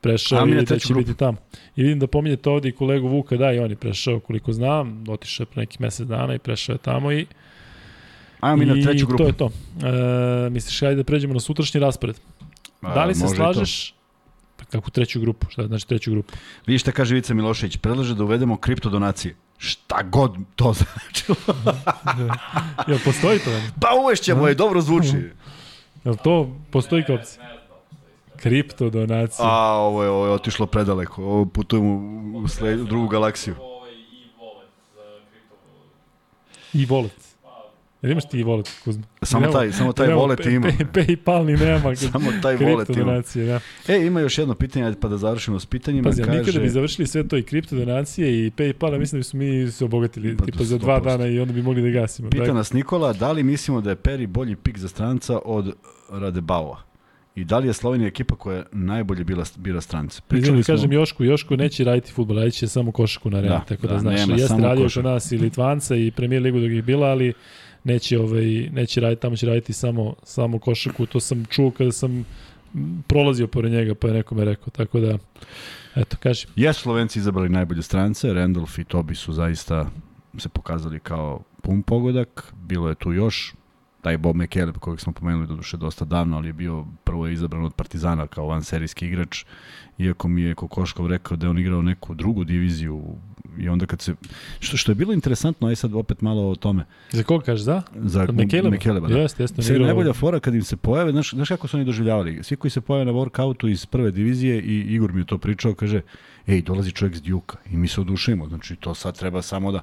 prešao 0.00 0.46
i 0.48 0.54
da 0.54 0.78
će 0.78 0.88
grupu. 0.88 1.00
biti 1.00 1.18
tamo. 1.18 1.38
I 1.76 1.82
vidim 1.82 1.98
da 1.98 2.06
pominjete 2.06 2.50
ovde 2.50 2.68
i 2.68 2.72
kolegu 2.72 3.08
Vuka, 3.08 3.36
da, 3.36 3.52
i 3.52 3.58
on 3.58 3.70
je 3.70 3.76
prešao, 3.76 4.20
koliko 4.20 4.52
znam, 4.52 5.04
otišao 5.08 5.42
je 5.42 5.46
pre 5.46 5.60
nekih 5.60 5.80
mesec 5.80 6.06
dana 6.06 6.34
i 6.34 6.38
prešao 6.38 6.74
je 6.74 6.78
tamo 6.78 7.12
i, 7.12 7.26
Ajmo 8.40 8.56
mi 8.56 8.66
na 8.66 8.74
i 8.76 8.82
treću 8.82 9.06
grupu. 9.06 9.22
to 9.22 9.28
je 9.28 9.32
to. 9.32 9.50
E, 10.46 10.50
misliš, 10.50 10.82
ajde 10.82 10.96
da 10.96 11.04
pređemo 11.04 11.34
na 11.34 11.40
sutrašnji 11.40 11.80
raspored. 11.80 12.16
A, 12.82 12.94
da 12.94 13.04
li 13.04 13.14
se 13.14 13.28
slažeš, 13.28 13.94
pa 14.56 14.64
kako 14.64 14.90
treću 14.90 15.20
grupu, 15.20 15.46
šta 15.50 15.66
znači 15.66 15.88
treću 15.88 16.10
grupu? 16.10 16.32
Vidi 16.66 16.78
šta 16.78 16.92
kaže 16.92 17.14
Ivica 17.14 17.34
Milošević, 17.34 17.76
predlaže 17.76 18.14
da 18.14 18.24
uvedemo 18.24 18.56
kripto 18.56 18.90
donacije. 18.90 19.36
Šta 19.58 20.02
god 20.02 20.36
to 20.56 20.72
značilo. 20.80 21.36
Jel 22.88 22.98
postoji 23.04 23.38
to? 23.38 23.50
Pa 23.80 23.88
uvešćemo 24.02 24.48
je, 24.48 24.54
dobro 24.54 24.80
zvuči. 24.80 25.30
Jel 26.04 26.16
to 26.24 26.56
postoji 26.70 27.04
kao 27.04 27.16
opcija? 27.16 27.48
Kripto 28.36 28.90
donacije. 28.90 29.46
A, 29.48 29.72
ovo 29.72 30.02
je, 30.02 30.08
ovo 30.10 30.26
je 30.26 30.32
otišlo 30.32 30.66
predaleko. 30.66 31.22
Ovo 31.24 31.44
putujemo 31.46 32.38
u, 32.38 32.48
sled, 32.48 32.80
u 32.80 32.84
drugu 32.84 33.08
galaksiju. 33.08 33.54
I 33.54 34.36
wallet 34.38 34.68
za 34.94 35.02
kripto. 35.30 35.56
I 36.72 36.86
wallet. 36.86 37.32
Jel 38.02 38.12
imaš 38.12 38.28
ti 38.28 38.40
i 38.40 38.44
wallet, 38.44 38.82
Kuzma? 38.84 39.02
Samo 39.22 39.40
Nemamo- 39.40 39.52
taj, 39.52 39.72
samo 39.72 39.92
taj 39.92 40.06
nemamo 40.06 40.24
wallet 40.24 40.38
pay- 40.38 40.54
ima. 40.56 40.66
pay- 40.68 40.86
Paypal 40.94 41.44
ni 41.44 41.52
nema. 41.54 41.96
Samo 42.12 42.30
taj 42.42 42.56
wallet 42.56 42.98
ima. 42.98 43.22
da. 43.46 43.60
E, 43.88 44.06
ima 44.06 44.20
još 44.20 44.38
jedno 44.38 44.54
pitanje, 44.54 44.94
pa 45.00 45.08
da 45.08 45.16
završimo 45.16 45.60
s 45.60 45.66
pitanjima. 45.66 46.02
Pazi, 46.04 46.22
Kaže, 46.22 46.38
nikada 46.38 46.58
bi 46.58 46.68
završili 46.68 47.06
sve 47.06 47.28
to 47.28 47.36
i 47.36 47.42
kripto 47.42 47.76
donacije 47.76 48.46
i 48.46 48.50
Paypal, 48.50 48.98
mislim 48.98 49.20
da 49.20 49.24
su 49.24 49.36
mi 49.36 49.70
se 49.70 49.84
obogatili 49.84 50.36
Pa, 50.36 50.44
tipa 50.44 50.64
za 50.64 50.78
dva 50.78 50.94
100%. 50.94 51.04
dana 51.04 51.26
i 51.26 51.40
onda 51.40 51.52
bi 51.52 51.62
mogli 51.62 51.82
da 51.82 51.90
gasimo. 51.90 52.30
Pita 52.30 52.40
Dakle, 52.40 52.54
nas 52.54 52.72
Nikola, 52.72 53.12
da 53.12 53.32
li 53.32 53.42
mislimo 53.42 53.80
da 53.80 53.90
je 53.90 53.96
Peri 53.96 54.26
bolji 54.26 54.56
pik 54.56 54.78
za 54.78 54.88
stranca 54.88 55.38
od 55.44 55.72
Radebaua? 56.10 56.78
I 57.34 57.44
da 57.44 57.58
li 57.58 57.66
je 57.66 57.72
Slovenija 57.72 58.08
ekipa 58.08 58.34
koja 58.36 58.64
najbolje 58.72 59.24
bila, 59.24 59.44
bira 59.56 59.80
strance? 59.80 60.20
Pričali 60.28 60.62
smo, 60.62 60.74
kažem 60.74 60.92
Jošku, 60.92 61.24
Joško 61.24 61.56
neće 61.56 61.84
raditi 61.84 62.12
futbol, 62.12 62.36
radit 62.36 62.54
će 62.54 62.68
samo 62.68 62.92
košarku 62.92 63.30
na 63.30 63.38
areni, 63.38 63.50
Da, 63.50 63.60
tako 63.60 63.86
da, 63.86 63.92
da, 63.92 63.98
znaš, 63.98 64.20
nema, 64.20 64.34
jeste 64.34 64.56
radio 64.56 64.88
kod 64.94 65.04
nas 65.04 65.32
i 65.32 65.38
Litvanca 65.38 65.96
i 65.96 66.10
premijer 66.10 66.42
ligu 66.42 66.60
dok 66.60 66.70
je 66.70 66.82
bila, 66.82 67.06
ali 67.06 67.32
neće, 67.84 68.18
ovaj, 68.20 68.68
neće 68.72 69.00
raditi, 69.00 69.22
tamo 69.22 69.36
će 69.36 69.46
raditi 69.46 69.72
samo, 69.72 70.14
samo 70.22 70.58
košarku, 70.58 71.06
to 71.06 71.20
sam 71.20 71.44
čuo 71.44 71.70
kada 71.70 71.92
sam 71.92 72.24
prolazio 73.06 73.46
pored 73.46 73.72
njega, 73.72 73.94
pa 73.94 74.08
je 74.08 74.14
nekome 74.14 74.44
rekao, 74.44 74.68
tako 74.68 75.00
da, 75.00 75.18
eto, 75.96 76.16
kaži. 76.20 76.46
Jesu 76.56 76.80
Slovenci 76.80 77.18
izabrali 77.18 77.48
najbolje 77.48 77.82
strance, 77.82 78.32
Randolph 78.32 78.78
i 78.78 78.84
Tobi 78.84 79.14
su 79.14 79.32
zaista 79.32 79.90
se 80.38 80.48
pokazali 80.48 81.00
kao 81.00 81.42
pun 81.62 81.82
pogodak, 81.82 82.52
bilo 82.62 82.88
je 82.88 82.94
tu 82.94 83.12
još, 83.12 83.54
taj 84.02 84.18
Bob 84.18 84.36
McCaleb 84.36 84.78
kojeg 84.78 85.00
smo 85.00 85.12
pomenuli 85.12 85.46
do 85.46 85.54
duše 85.54 85.76
dosta 85.76 86.04
davno, 86.04 86.36
ali 86.36 86.48
je 86.48 86.52
bio 86.52 86.84
prvo 87.04 87.26
je 87.26 87.32
izabran 87.32 87.64
od 87.64 87.74
Partizana 87.74 88.26
kao 88.26 88.46
vanserijski 88.46 89.06
igrač, 89.06 89.44
iako 89.98 90.28
mi 90.28 90.42
je 90.42 90.54
Kokoškov 90.54 91.06
rekao 91.06 91.36
da 91.36 91.46
je 91.46 91.50
on 91.50 91.58
igrao 91.58 91.82
neku 91.82 92.14
drugu 92.14 92.44
diviziju 92.44 93.16
i 93.58 93.68
onda 93.68 93.86
kad 93.86 94.00
se, 94.00 94.14
što, 94.60 94.76
što 94.76 94.92
je 94.92 94.94
bilo 94.94 95.12
interesantno, 95.12 95.68
aj 95.68 95.76
sad 95.76 95.94
opet 95.94 96.20
malo 96.20 96.48
o 96.48 96.54
tome, 96.54 96.84
Za 97.10 97.22
koga 97.22 97.44
kaže, 97.44 97.62
za? 97.62 97.82
za 97.94 98.22
Od 98.22 98.34
McCaleba? 98.34 98.76
McCaleba, 98.76 99.08
da. 99.08 99.18
Jeste, 99.18 99.42
jeste. 99.42 99.56
on 99.58 99.64
Sve 99.64 99.78
najbolja 99.78 100.12
fora 100.12 100.40
kad 100.40 100.54
im 100.54 100.62
se 100.62 100.76
pojave, 100.76 101.12
znaš, 101.12 101.30
znaš 101.30 101.48
kako 101.48 101.68
su 101.68 101.76
oni 101.76 101.86
doživljavali? 101.86 102.42
Svi 102.42 102.56
koji 102.56 102.70
se 102.70 102.80
pojave 102.80 103.04
na 103.04 103.12
workoutu 103.12 103.70
iz 103.70 103.86
prve 103.86 104.10
divizije 104.10 104.60
i 104.60 104.94
Igor 104.94 105.12
mi 105.12 105.20
je 105.20 105.26
to 105.26 105.38
pričao, 105.38 105.74
kaže, 105.74 106.00
ej, 106.46 106.62
dolazi 106.62 106.92
čovjek 106.92 107.16
s 107.16 107.22
Djuka 107.22 107.56
i 107.70 107.76
mi 107.76 107.88
se 107.88 108.00
odušujemo, 108.00 108.48
znači 108.48 108.76
to 108.76 108.94
sad 108.94 109.18
treba 109.18 109.42
samo 109.42 109.72
da, 109.72 109.82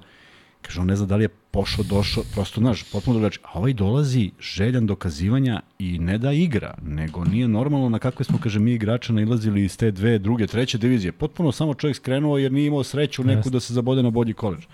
kaže, 0.61 0.81
on 0.81 0.88
ne 0.88 0.95
zna 0.95 1.06
da 1.06 1.15
li 1.15 1.23
je 1.23 1.30
pošao, 1.52 1.84
došao, 1.84 2.23
prosto, 2.34 2.61
znaš, 2.61 2.84
potpuno 2.91 3.19
drugačije. 3.19 3.44
A 3.45 3.60
ovaj 3.60 3.73
dolazi 3.73 4.31
željan 4.40 4.88
dokazivanja 4.88 5.61
i 5.80 5.99
ne 5.99 6.18
da 6.18 6.31
igra, 6.31 6.73
nego 6.81 7.26
nije 7.26 7.48
normalno 7.48 7.90
na 7.90 7.99
kakve 7.99 8.26
smo, 8.26 8.38
kaže, 8.38 8.60
mi 8.60 8.73
igrača 8.73 9.14
nailazili 9.14 9.64
iz 9.64 9.77
te 9.77 9.91
dve, 9.91 10.19
druge, 10.19 10.48
treće 10.48 10.77
divizije. 10.77 11.11
Potpuno 11.11 11.52
samo 11.52 11.73
čovjek 11.73 11.98
skrenuo 11.98 12.38
jer 12.38 12.52
nije 12.52 12.68
imao 12.68 12.84
sreću 12.84 13.23
neku 13.23 13.49
da 13.49 13.60
se 13.60 13.73
zabode 13.73 14.03
na 14.03 14.10
bolji 14.10 14.34
koleđ. 14.34 14.65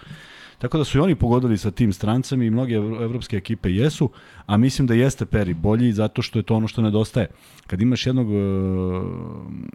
Tako 0.58 0.78
da 0.78 0.84
su 0.84 0.98
i 0.98 1.02
oni 1.02 1.16
pogodili 1.16 1.58
sa 1.58 1.72
tim 1.72 1.94
strancem 1.94 2.42
i 2.42 2.50
mnoge 2.50 2.76
evro- 2.76 3.04
evropske 3.04 3.38
ekipe 3.38 3.72
jesu, 3.72 4.10
a 4.46 4.58
mislim 4.58 4.88
da 4.88 4.94
jeste 4.94 5.26
Peri 5.26 5.54
bolji 5.54 5.92
zato 5.92 6.22
što 6.22 6.40
je 6.40 6.44
to 6.44 6.56
ono 6.56 6.68
što 6.68 6.82
nedostaje. 6.82 7.28
Kad 7.68 7.82
imaš 7.82 8.08
jednog 8.08 8.28
uh, 8.30 8.36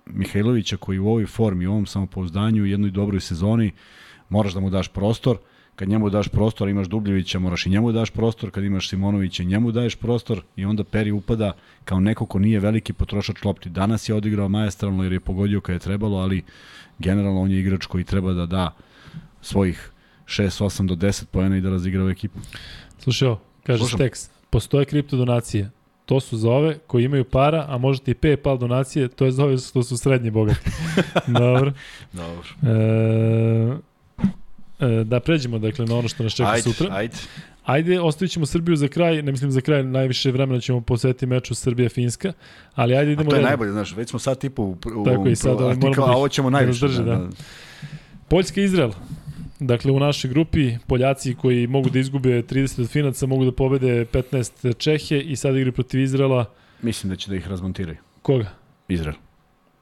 Mihajlovića 0.07 0.77
koji 0.77 0.99
u 0.99 1.09
ovoj 1.09 1.27
formi, 1.27 1.67
u 1.67 1.71
ovom 1.71 1.87
samopouzdanju, 1.87 2.63
u 2.63 2.67
jednoj 2.67 2.91
dobroj 2.91 3.21
sezoni, 3.21 3.73
moraš 4.29 4.55
da 4.55 4.61
mu 4.61 4.71
daš 4.71 4.89
prostor, 4.89 5.37
kad 5.81 5.89
njemu 5.89 6.11
daš 6.11 6.29
prostor, 6.29 6.69
imaš 6.69 6.89
Dubljevića, 6.89 7.39
moraš 7.39 7.67
i 7.67 7.71
njemu 7.71 7.93
daš 7.93 8.11
prostor, 8.11 8.51
kad 8.51 8.65
imaš 8.65 8.89
Simonovića, 8.89 9.43
njemu 9.43 9.73
daješ 9.73 9.95
prostor 9.97 10.43
i 10.57 10.65
onda 10.65 10.85
Peri 10.85 11.11
upada 11.11 11.53
kao 11.85 12.01
neko 12.01 12.27
ko 12.27 12.39
nije 12.39 12.61
veliki 12.61 12.93
potrošač 12.93 13.45
lopti. 13.45 13.71
Danas 13.71 14.09
je 14.09 14.15
odigrao 14.15 14.49
majestralno 14.49 15.03
jer 15.03 15.13
je 15.13 15.21
pogodio 15.21 15.61
kad 15.61 15.73
je 15.75 15.79
trebalo, 15.79 16.19
ali 16.19 16.43
generalno 16.99 17.41
on 17.41 17.51
je 17.51 17.61
igrač 17.61 17.87
koji 17.87 18.05
treba 18.05 18.33
da 18.33 18.47
da 18.47 18.75
svojih 19.41 19.91
6, 20.27 20.65
8 20.65 20.87
do 20.87 20.95
10 20.95 21.25
pojena 21.25 21.57
i 21.57 21.61
da 21.61 21.71
razigra 21.71 22.11
ekipu. 22.11 22.39
Slušaj 22.99 23.29
ovo, 23.29 23.41
kaže 23.67 23.79
Slušam. 23.79 23.99
Stex, 23.99 24.31
postoje 24.51 24.85
kripto 24.85 25.17
donacije. 25.17 25.71
To 26.07 26.21
su 26.21 26.37
za 26.37 26.51
ove 26.51 26.79
koji 26.87 27.05
imaju 27.05 27.25
para, 27.25 27.67
a 27.69 27.79
možete 27.79 28.11
i 28.11 28.15
PayPal 28.15 28.59
donacije, 28.59 29.09
to 29.09 29.25
je 29.25 29.33
za 29.33 29.45
ove 29.45 29.59
što 29.59 29.83
su 29.83 29.97
srednje 29.97 30.31
bogati. 30.31 30.71
Dobro. 31.41 31.73
Dobro. 32.13 32.49
E, 32.63 33.90
da 35.05 35.21
pređemo 35.21 35.59
dakle 35.59 35.87
na 35.87 35.97
ono 35.97 36.09
što 36.09 36.23
nas 36.23 36.33
čeka 36.33 36.51
Ajde, 36.51 36.63
sutra. 36.63 36.89
ajde. 36.91 37.17
Ajde, 37.65 38.01
ostavit 38.01 38.33
ćemo 38.33 38.47
Srbiju 38.47 38.77
za 38.77 38.89
kraj, 38.89 39.23
ne 39.23 39.33
mislim 39.33 39.51
za 39.51 39.61
kraj, 39.61 39.83
najviše 39.85 40.31
vremena 40.31 40.61
ćemo 40.61 40.81
posvetiti 40.81 41.27
meču 41.27 41.55
Srbija-Finska, 41.55 42.33
ali 42.75 42.95
ajde 42.95 43.11
A 43.11 43.13
idemo 43.13 43.31
to 43.31 43.37
je 43.37 43.39
redom. 43.39 43.49
najbolje, 43.49 43.73
znaš, 43.73 43.97
već 43.97 44.11
smo 44.11 44.19
sad 44.19 44.39
tipu 44.39 44.63
u, 44.65 44.71
u, 44.97 45.05
Tako 45.05 45.29
i 45.29 45.37
sad, 45.37 45.53
a 45.53 45.71
ti 45.71 45.79
moramo 45.79 45.95
da 45.97 46.03
a 46.03 46.07
ih- 46.07 46.17
ovo 46.17 46.29
ćemo 46.29 46.51
da 46.51 46.57
najviše. 46.57 46.89
da. 46.89 47.29
Poljska 48.29 48.61
i 48.61 48.65
Izrael. 48.65 48.91
Dakle, 49.61 49.93
u 49.93 50.01
našoj 50.01 50.31
grupi 50.31 50.73
Poljaci 50.87 51.35
koji 51.35 51.67
mogu 51.67 51.91
da 51.91 51.99
izgube 51.99 52.43
30 52.43 52.81
od 52.81 52.89
Finaca, 52.89 53.27
mogu 53.27 53.45
da 53.45 53.53
pobede 53.53 54.05
15 54.05 54.75
Čehe 54.75 55.21
i 55.21 55.37
sad 55.37 55.55
igraju 55.55 55.73
protiv 55.73 56.01
Izraela. 56.01 56.45
Mislim 56.83 57.11
da 57.11 57.17
će 57.17 57.31
da 57.31 57.37
ih 57.37 57.49
razmontiraju. 57.49 57.97
Koga? 58.23 58.47
Izrael. 58.89 59.15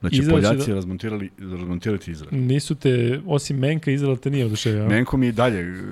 Da 0.01 0.09
će 0.09 0.21
Poljaci 0.29 0.69
da- 0.69 0.75
razmontirali, 0.75 1.29
razmontirati 1.39 2.11
Izrael. 2.11 2.41
Nisu 2.41 2.75
te, 2.75 3.21
osim 3.25 3.57
Menka, 3.59 3.91
Izrael 3.91 4.17
te 4.17 4.29
nije 4.29 4.45
oduševio. 4.45 4.87
Menko 4.87 5.17
mi 5.17 5.25
je 5.25 5.31
dalje 5.31 5.71
uh, 5.71 5.87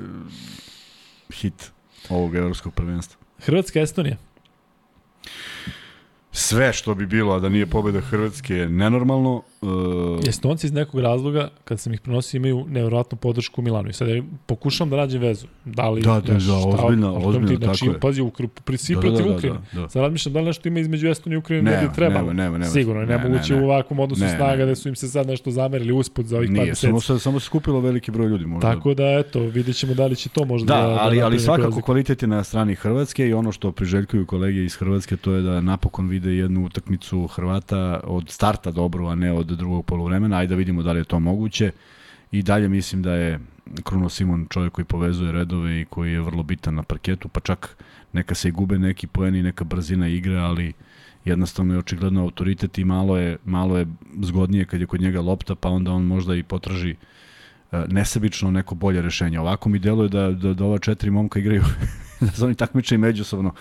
hit 1.34 1.72
ovog 2.10 2.36
evropskog 2.36 2.74
prvenstva. 2.74 3.20
Hrvatska, 3.40 3.80
Estonija. 3.80 4.18
Sve 6.32 6.74
što 6.74 6.96
bi 6.96 7.06
bilo, 7.06 7.34
a 7.34 7.40
da 7.40 7.50
nije 7.50 7.66
pobeda 7.66 8.02
Hrvatske 8.02 8.56
je 8.56 8.70
nenormalno. 8.70 9.44
Uh, 9.62 9.70
Estonci 10.28 10.68
iz 10.68 10.74
nekog 10.74 11.00
razloga, 11.00 11.50
kad 11.64 11.80
sam 11.80 11.94
ih 11.94 12.02
prenosio, 12.02 12.38
imaju 12.38 12.66
nevjerojatnu 12.70 13.18
podršku 13.18 13.62
u 13.62 13.64
Milanu. 13.64 13.90
I 13.90 13.94
sad 13.94 14.08
ja 14.08 14.24
pokušam 14.46 14.90
da 14.90 14.96
nađem 14.96 15.22
vezu. 15.22 15.48
Da 15.66 15.90
li, 15.90 16.02
Da, 16.02 16.14
da, 16.14 16.34
da, 16.34 16.40
šta- 16.40 16.54
ozbiljno, 16.54 17.12
možda 17.14 17.28
ozbiljno, 17.30 17.48
ti, 17.50 17.56
znači, 17.66 17.80
tako 17.80 17.92
je. 17.94 18.00
Pazi, 18.00 18.22
pri 18.64 18.78
svi 18.78 18.96
da, 18.96 19.02
protiv 19.02 19.18
da, 19.18 19.24
da, 19.24 19.36
Ukrajine. 19.36 19.60
Da, 19.74 19.82
da. 19.82 19.90
Sad 19.90 20.02
razmišljam 20.02 20.34
da 20.34 20.40
li 20.40 20.46
nešto 20.46 20.68
ima 20.68 20.80
između 20.80 21.08
Estonije 21.08 21.36
i 21.36 21.40
Ukrajine 21.40 21.72
ne 21.72 21.78
Nema, 21.78 21.88
bi 21.90 21.96
trebalo. 21.96 22.20
nema, 22.24 22.44
nema, 22.44 22.58
nema. 22.58 22.72
Sigurno 22.72 23.02
Ne, 23.02 23.08
nemoguće 23.08 23.54
ne, 23.54 23.60
ne. 23.60 23.66
u 23.66 23.70
ovakvom 23.70 24.00
odnosu 24.00 24.22
Ne, 24.22 24.30
snaga 24.30 24.58
ne. 24.58 24.66
da 24.66 24.76
su 24.76 24.90
im 24.90 24.96
se 24.96 25.08
sad 25.08 25.28
nešto 25.28 25.52
zamerili 25.52 25.92
usput 25.94 26.26
za 26.26 26.38
ovih 26.38 26.48
par 26.48 26.54
Nije, 26.54 26.66
meseci. 26.66 26.82
samo 26.82 27.02
se, 27.02 27.20
samo 27.20 27.40
se 27.40 27.46
skupilo 27.46 27.80
veliki 27.80 28.12
broj 28.12 28.28
ljudi 28.28 28.46
možda. 28.46 28.74
Tako 28.74 28.94
da, 28.94 29.04
eto, 29.06 29.40
vidjet 29.42 29.76
ćemo 29.76 29.94
da 29.94 30.06
li 30.06 30.16
će 30.16 30.30
to 30.30 30.46
možda 30.46 30.66
Da, 30.68 30.82
da, 30.82 30.88
ali, 30.88 30.98
ali 31.02 31.16
napravi 31.16 31.32
neku 31.32 31.44
svakako 31.44 31.82
kvalitet 31.82 32.22
je 32.22 32.28
na 32.28 32.44
strani 32.44 32.76
Hrvatske 32.76 33.28
i 33.28 33.34
ono 33.34 33.52
što 33.52 33.72
priželjkuju 33.72 34.26
kolege 34.26 34.64
iz 34.64 34.76
Hrvatske 34.76 35.18
to 35.18 35.32
je 35.34 35.42
da 35.42 35.62
napokon 35.62 36.08
vide 36.08 36.32
jednu 36.32 36.66
utakmicu 36.66 37.28
Hrvata 37.28 38.00
od 38.04 38.30
starta 38.30 38.72
dobro, 38.72 39.08
a 39.08 39.16
ne 39.16 39.34
od 39.34 39.47
drugog 39.56 39.86
poluvremena. 39.86 40.38
Ajde 40.38 40.49
da 40.49 40.57
vidimo 40.57 40.84
da 40.84 40.91
li 40.91 40.99
je 40.99 41.03
to 41.03 41.19
moguće. 41.19 41.72
I 42.32 42.44
dalje 42.44 42.69
mislim 42.69 43.02
da 43.02 43.14
je 43.14 43.40
Kruno 43.84 44.10
Simon 44.10 44.48
čovjek 44.49 44.74
koji 44.74 44.86
povezuje 44.86 45.32
redove 45.32 45.82
i 45.82 45.86
koji 45.86 46.11
je 46.11 46.22
vrlo 46.22 46.44
bitan 46.44 46.76
na 46.76 46.84
parketu, 46.84 47.28
pa 47.28 47.40
čak 47.40 47.78
neka 48.14 48.36
se 48.36 48.48
i 48.48 48.52
gube 48.52 48.80
neki 48.80 49.07
poeni, 49.07 49.44
neka 49.44 49.64
brzina 49.64 50.07
igre, 50.07 50.38
ali 50.38 50.74
jednostavno 51.26 51.74
je 51.74 51.80
očigledno 51.80 52.22
autoritet 52.22 52.78
i 52.78 52.86
malo 52.86 53.18
je, 53.18 53.38
malo 53.45 53.78
je 53.78 53.88
zgodnije 54.22 54.65
kad 54.65 54.82
je 54.82 54.88
kod 54.88 55.02
njega 55.02 55.22
lopta, 55.22 55.56
pa 55.56 55.69
onda 55.69 55.91
on 55.91 56.03
možda 56.03 56.36
i 56.36 56.44
potraži 56.44 56.95
e, 57.72 57.84
nesebično 57.88 58.52
neko 58.52 58.76
bolje 58.76 59.02
rešenje. 59.02 59.40
Ovako 59.40 59.69
mi 59.69 59.80
deluje 59.80 60.10
da, 60.10 60.32
da, 60.32 60.53
da 60.53 60.65
ova 60.65 60.80
četiri 60.80 61.11
momka 61.11 61.40
igraju 61.40 61.64
da 62.22 62.28
se 62.28 62.45
oni 62.45 62.56
takmiče 62.56 62.95
i 62.95 62.98
međusobno 62.98 63.53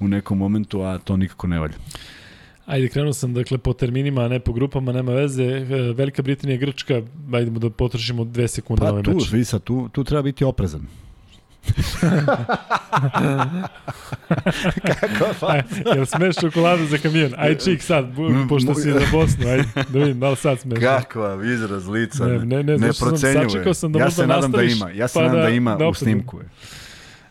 u 0.00 0.08
nekom 0.08 0.38
momentu, 0.38 0.80
a 0.80 0.98
to 0.98 1.16
nikako 1.16 1.46
ne 1.46 1.58
valja. 1.58 1.74
Ajde, 2.66 2.88
krenuo 2.88 3.12
sam 3.12 3.34
dakle 3.34 3.58
po 3.58 3.72
terminima, 3.74 4.22
a 4.22 4.28
ne 4.28 4.40
po 4.40 4.52
grupama, 4.52 4.92
nema 4.92 5.12
veze. 5.12 5.44
E, 5.44 5.64
Velika 5.92 6.22
Britanija, 6.22 6.58
Grčka, 6.58 7.02
ajdemo 7.32 7.58
da 7.58 7.70
potrošimo 7.70 8.24
dve 8.24 8.48
sekunde 8.48 8.80
na 8.80 8.86
Pa 8.86 8.92
ovaj 8.92 9.02
tu, 9.02 9.10
meč. 9.12 9.30
vidi 9.30 9.44
sad, 9.44 9.62
tu, 9.62 9.88
tu 9.88 10.04
treba 10.04 10.22
biti 10.22 10.44
oprezan. 10.44 10.80
Kako 14.82 15.46
Aj, 15.46 15.62
jel 15.86 16.06
smeš 16.06 16.36
čokoladu 16.36 16.86
za 16.86 16.98
kamion? 16.98 17.32
Aj 17.36 17.54
čik 17.56 17.82
sad, 17.82 18.06
pošto 18.48 18.74
si 18.74 18.90
za 18.90 19.00
Bosnu, 19.12 19.48
aj 19.48 19.58
da 19.88 19.98
vidim 19.98 20.20
da 20.20 20.30
li 20.30 20.36
sad 20.36 20.60
smeš. 20.60 20.78
Kakav 20.80 21.44
izraz 21.44 21.88
lica, 21.88 22.26
Ne, 22.26 22.38
ne, 22.38 22.62
ne, 22.62 22.78
ne, 22.78 22.92
sam 22.92 23.08
procenjuje. 23.08 23.48
sačekao 23.48 23.74
sam 23.74 23.92
da 23.92 23.98
ja 23.98 24.10
se 24.10 24.26
nadam 24.26 24.52
da 24.52 24.62
ima, 24.62 24.90
ja 24.90 25.08
se 25.08 25.14
pa 25.14 25.22
nadam 25.22 25.36
da, 25.36 25.42
da- 25.42 25.48
ima 25.50 25.76
da 25.76 25.88
u 25.88 25.94
snimku. 25.94 26.38
je. 26.38 26.44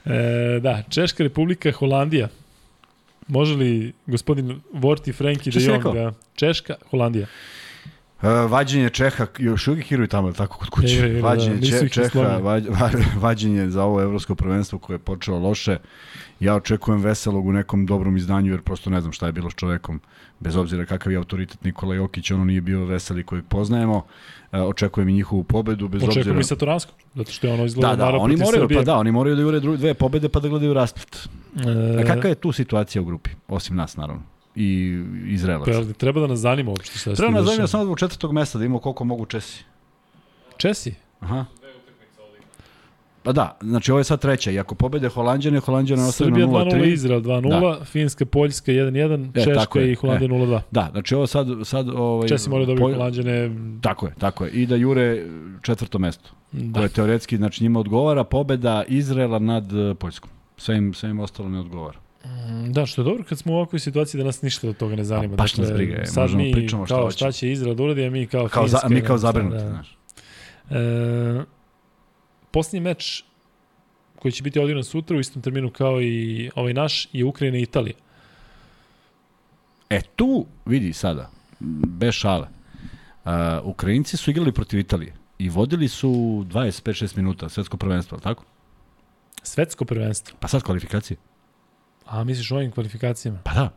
E, 0.07 0.59
da, 0.59 0.83
Češka 0.89 1.23
republika, 1.23 1.71
Holandija. 1.71 2.27
Može 3.27 3.55
li 3.55 3.93
gospodin 4.07 4.61
Vorti 4.73 5.13
Frenki 5.13 5.51
de 5.51 5.59
si 5.59 5.65
Jong 5.65 5.77
rekao? 5.77 5.93
da... 5.93 6.11
Češka, 6.35 6.75
Holandija. 6.89 7.27
Uh, 8.21 8.51
vađenje 8.51 8.89
Čeha, 8.89 9.27
još 9.37 9.67
uvijek 9.67 9.91
igraju 9.91 10.07
tamo, 10.07 10.31
tako, 10.31 10.57
kod 10.57 10.69
kuće. 10.69 10.93
Igraju, 10.93 11.21
da, 11.21 11.27
vađenje 11.27 11.59
ih 11.61 11.91
Čeha, 11.91 12.39
vađenje 13.23 13.69
za 13.69 13.83
ovo 13.83 14.01
evropsko 14.01 14.35
prvenstvo 14.35 14.79
koje 14.79 14.95
je 14.95 14.99
počelo 14.99 15.39
loše. 15.39 15.77
Ja 16.41 16.55
očekujem 16.55 17.01
veselog 17.01 17.47
u 17.47 17.51
nekom 17.51 17.85
dobrom 17.85 18.17
izdanju, 18.17 18.51
jer 18.51 18.61
prosto 18.61 18.89
ne 18.89 19.01
znam 19.01 19.13
šta 19.13 19.25
je 19.25 19.31
bilo 19.31 19.49
s 19.49 19.53
čovekom. 19.55 20.01
Bez 20.39 20.55
obzira 20.55 20.85
kakav 20.85 21.11
je 21.11 21.17
autoritet 21.17 21.63
Nikola 21.63 21.95
Jokić, 21.95 22.31
ono 22.31 22.45
nije 22.45 22.61
bio 22.61 22.85
veseli 22.85 23.23
kojeg 23.23 23.45
poznajemo. 23.45 23.95
Uh, 23.97 24.59
očekujem 24.59 25.09
i 25.09 25.13
njihovu 25.13 25.43
pobedu, 25.43 25.87
bez 25.87 26.03
Očekujem 26.03 26.19
obzira... 26.19 26.39
i 26.39 26.43
Satoransko, 26.43 26.93
zato 27.15 27.31
što 27.31 27.47
je 27.47 27.53
ono 27.53 27.65
izgledao 27.65 27.95
Da, 27.95 28.11
da, 28.11 28.17
oni 28.17 28.37
moraju, 28.37 28.67
pa 28.75 28.81
da, 28.81 28.97
oni 28.97 29.11
moraju 29.11 29.35
da 29.35 29.41
jure 29.41 29.59
dve 29.59 29.93
pobede 29.93 30.29
pa 30.29 30.39
da 30.39 30.49
gledaju 30.49 30.73
rasplet. 30.73 31.29
E, 31.55 32.01
A 32.01 32.05
kakva 32.07 32.29
je 32.29 32.35
tu 32.35 32.51
situacija 32.51 33.01
u 33.01 33.05
grupi? 33.05 33.29
Osim 33.47 33.75
nas, 33.75 33.97
naravno. 33.97 34.23
I 34.55 35.01
Izraelaca. 35.27 35.71
Pa, 35.71 35.93
treba 35.93 36.21
da 36.21 36.27
nas 36.27 36.39
zanima 36.39 36.71
uopšte 36.71 36.97
šta 36.97 37.09
se 37.09 37.15
Treba 37.15 37.31
tu 37.31 37.35
nas 37.37 37.45
zanima 37.45 37.67
samo 37.67 37.83
zbog 37.83 37.99
četvrtog 37.99 38.33
mesta 38.33 38.57
da 38.57 38.65
imamo 38.65 38.79
koliko 38.79 39.03
mogu 39.03 39.25
Česi. 39.25 39.63
Česi? 40.57 40.93
Aha. 41.19 41.45
Pa 43.23 43.31
da, 43.31 43.57
znači 43.61 43.91
ovo 43.91 43.99
je 43.99 44.03
sad 44.03 44.21
treća 44.21 44.51
i 44.51 44.59
ako 44.59 44.75
pobede 44.75 45.09
Holandjane, 45.09 45.59
Holandjane 45.59 46.03
ostaju 46.03 46.29
na 46.29 46.35
Srbija 46.35 46.47
2-0, 46.47 46.75
0-3. 46.75 46.93
Izrael 46.93 47.21
2-0, 47.21 47.85
Finska, 47.85 48.25
Poljska 48.25 48.71
1-1, 48.71 49.41
E, 49.41 49.43
Češka 49.43 49.81
i 49.81 49.95
Holandija 49.95 50.29
0-2. 50.29 50.61
Da, 50.71 50.87
znači 50.91 51.15
ovo 51.15 51.27
sad... 51.27 51.47
sad 51.63 51.89
ovaj, 51.89 52.27
Česi 52.27 52.49
moraju 52.49 52.65
dobiti 52.65 52.83
Pol- 52.83 52.93
Holandjane. 52.93 53.51
Tako 53.81 54.05
je, 54.05 54.13
tako 54.19 54.45
je. 54.45 54.51
I 54.51 54.65
da 54.65 54.75
jure 54.75 55.25
četvrto 55.61 55.99
mesto. 55.99 56.29
Da. 56.51 56.79
Koje 56.79 56.89
teoretski, 56.89 57.37
znači 57.37 57.63
njima 57.63 57.79
odgovara 57.79 58.23
pobeda 58.23 58.83
Izraela 58.87 59.39
nad 59.39 59.73
eh, 59.73 59.93
Poljskom. 59.93 60.29
Sve 60.57 60.77
im, 60.77 60.93
sve 60.93 61.09
im 61.09 61.19
ostalo 61.19 61.49
ne 61.49 61.59
odgovara. 61.59 61.99
Da, 62.69 62.85
što 62.85 63.01
je 63.01 63.05
dobro 63.05 63.23
kad 63.23 63.37
smo 63.37 63.53
u 63.53 63.55
ovakvoj 63.55 63.79
situaciji 63.79 64.19
da 64.19 64.25
nas 64.25 64.41
ništa 64.41 64.69
od 64.69 64.77
toga 64.77 64.95
ne 64.95 65.03
zanima. 65.03 65.35
baš 65.35 65.57
nas 65.57 65.71
briga, 65.73 65.93
je, 65.95 66.05
sad 66.05 66.21
možemo 66.23 66.43
mi 66.43 66.51
pričamo 66.51 66.85
šta 66.85 66.95
kao 66.95 67.11
šta 67.11 67.31
će 67.31 67.51
Izrael 67.51 67.75
da 67.75 67.83
uradi, 67.83 68.05
a 68.05 68.09
mi 68.09 68.27
kao, 68.27 68.47
Kao 68.47 68.67
za, 68.67 68.77
Finska, 68.77 68.89
mi 68.89 69.01
kao 69.01 69.15
ne, 69.15 69.19
zabrinuti, 69.19 69.55
da. 69.55 69.69
znaš. 69.69 69.97
E, 70.69 71.43
posljednji 72.51 72.79
meč 72.79 73.23
koji 74.19 74.31
će 74.31 74.43
biti 74.43 74.59
odigran 74.59 74.83
sutra 74.83 75.17
u 75.17 75.19
istom 75.19 75.41
terminu 75.41 75.69
kao 75.69 76.01
i 76.01 76.49
ovaj 76.55 76.73
naš 76.73 77.07
je 77.11 77.25
Ukrajina 77.25 77.57
i 77.57 77.61
Italija. 77.61 77.95
E 79.89 80.01
tu, 80.15 80.45
vidi 80.65 80.93
sada, 80.93 81.29
bez 81.99 82.13
šale, 82.13 82.47
uh, 83.25 83.31
Ukrajinci 83.63 84.17
su 84.17 84.31
igrali 84.31 84.51
protiv 84.51 84.79
Italije 84.79 85.13
i 85.39 85.49
vodili 85.49 85.87
su 85.87 86.09
25-6 86.09 87.17
minuta 87.17 87.49
svetsko 87.49 87.77
prvenstvo, 87.77 88.19
tako? 88.19 88.43
Svetsko 89.43 89.85
prvenstvo. 89.85 90.37
Pa 90.39 90.47
sad 90.47 90.63
kvalifikacije. 90.63 91.17
A 92.05 92.23
misliš 92.23 92.51
o 92.51 92.55
ovim 92.55 92.71
kvalifikacijama? 92.71 93.39
Pa 93.43 93.53
da. 93.53 93.69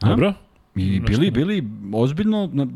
A? 0.00 0.08
Dobro. 0.08 0.34
I 0.76 1.00
bili, 1.00 1.30
bili 1.30 1.64
ozbiljno, 1.92 2.50
na, 2.52 2.66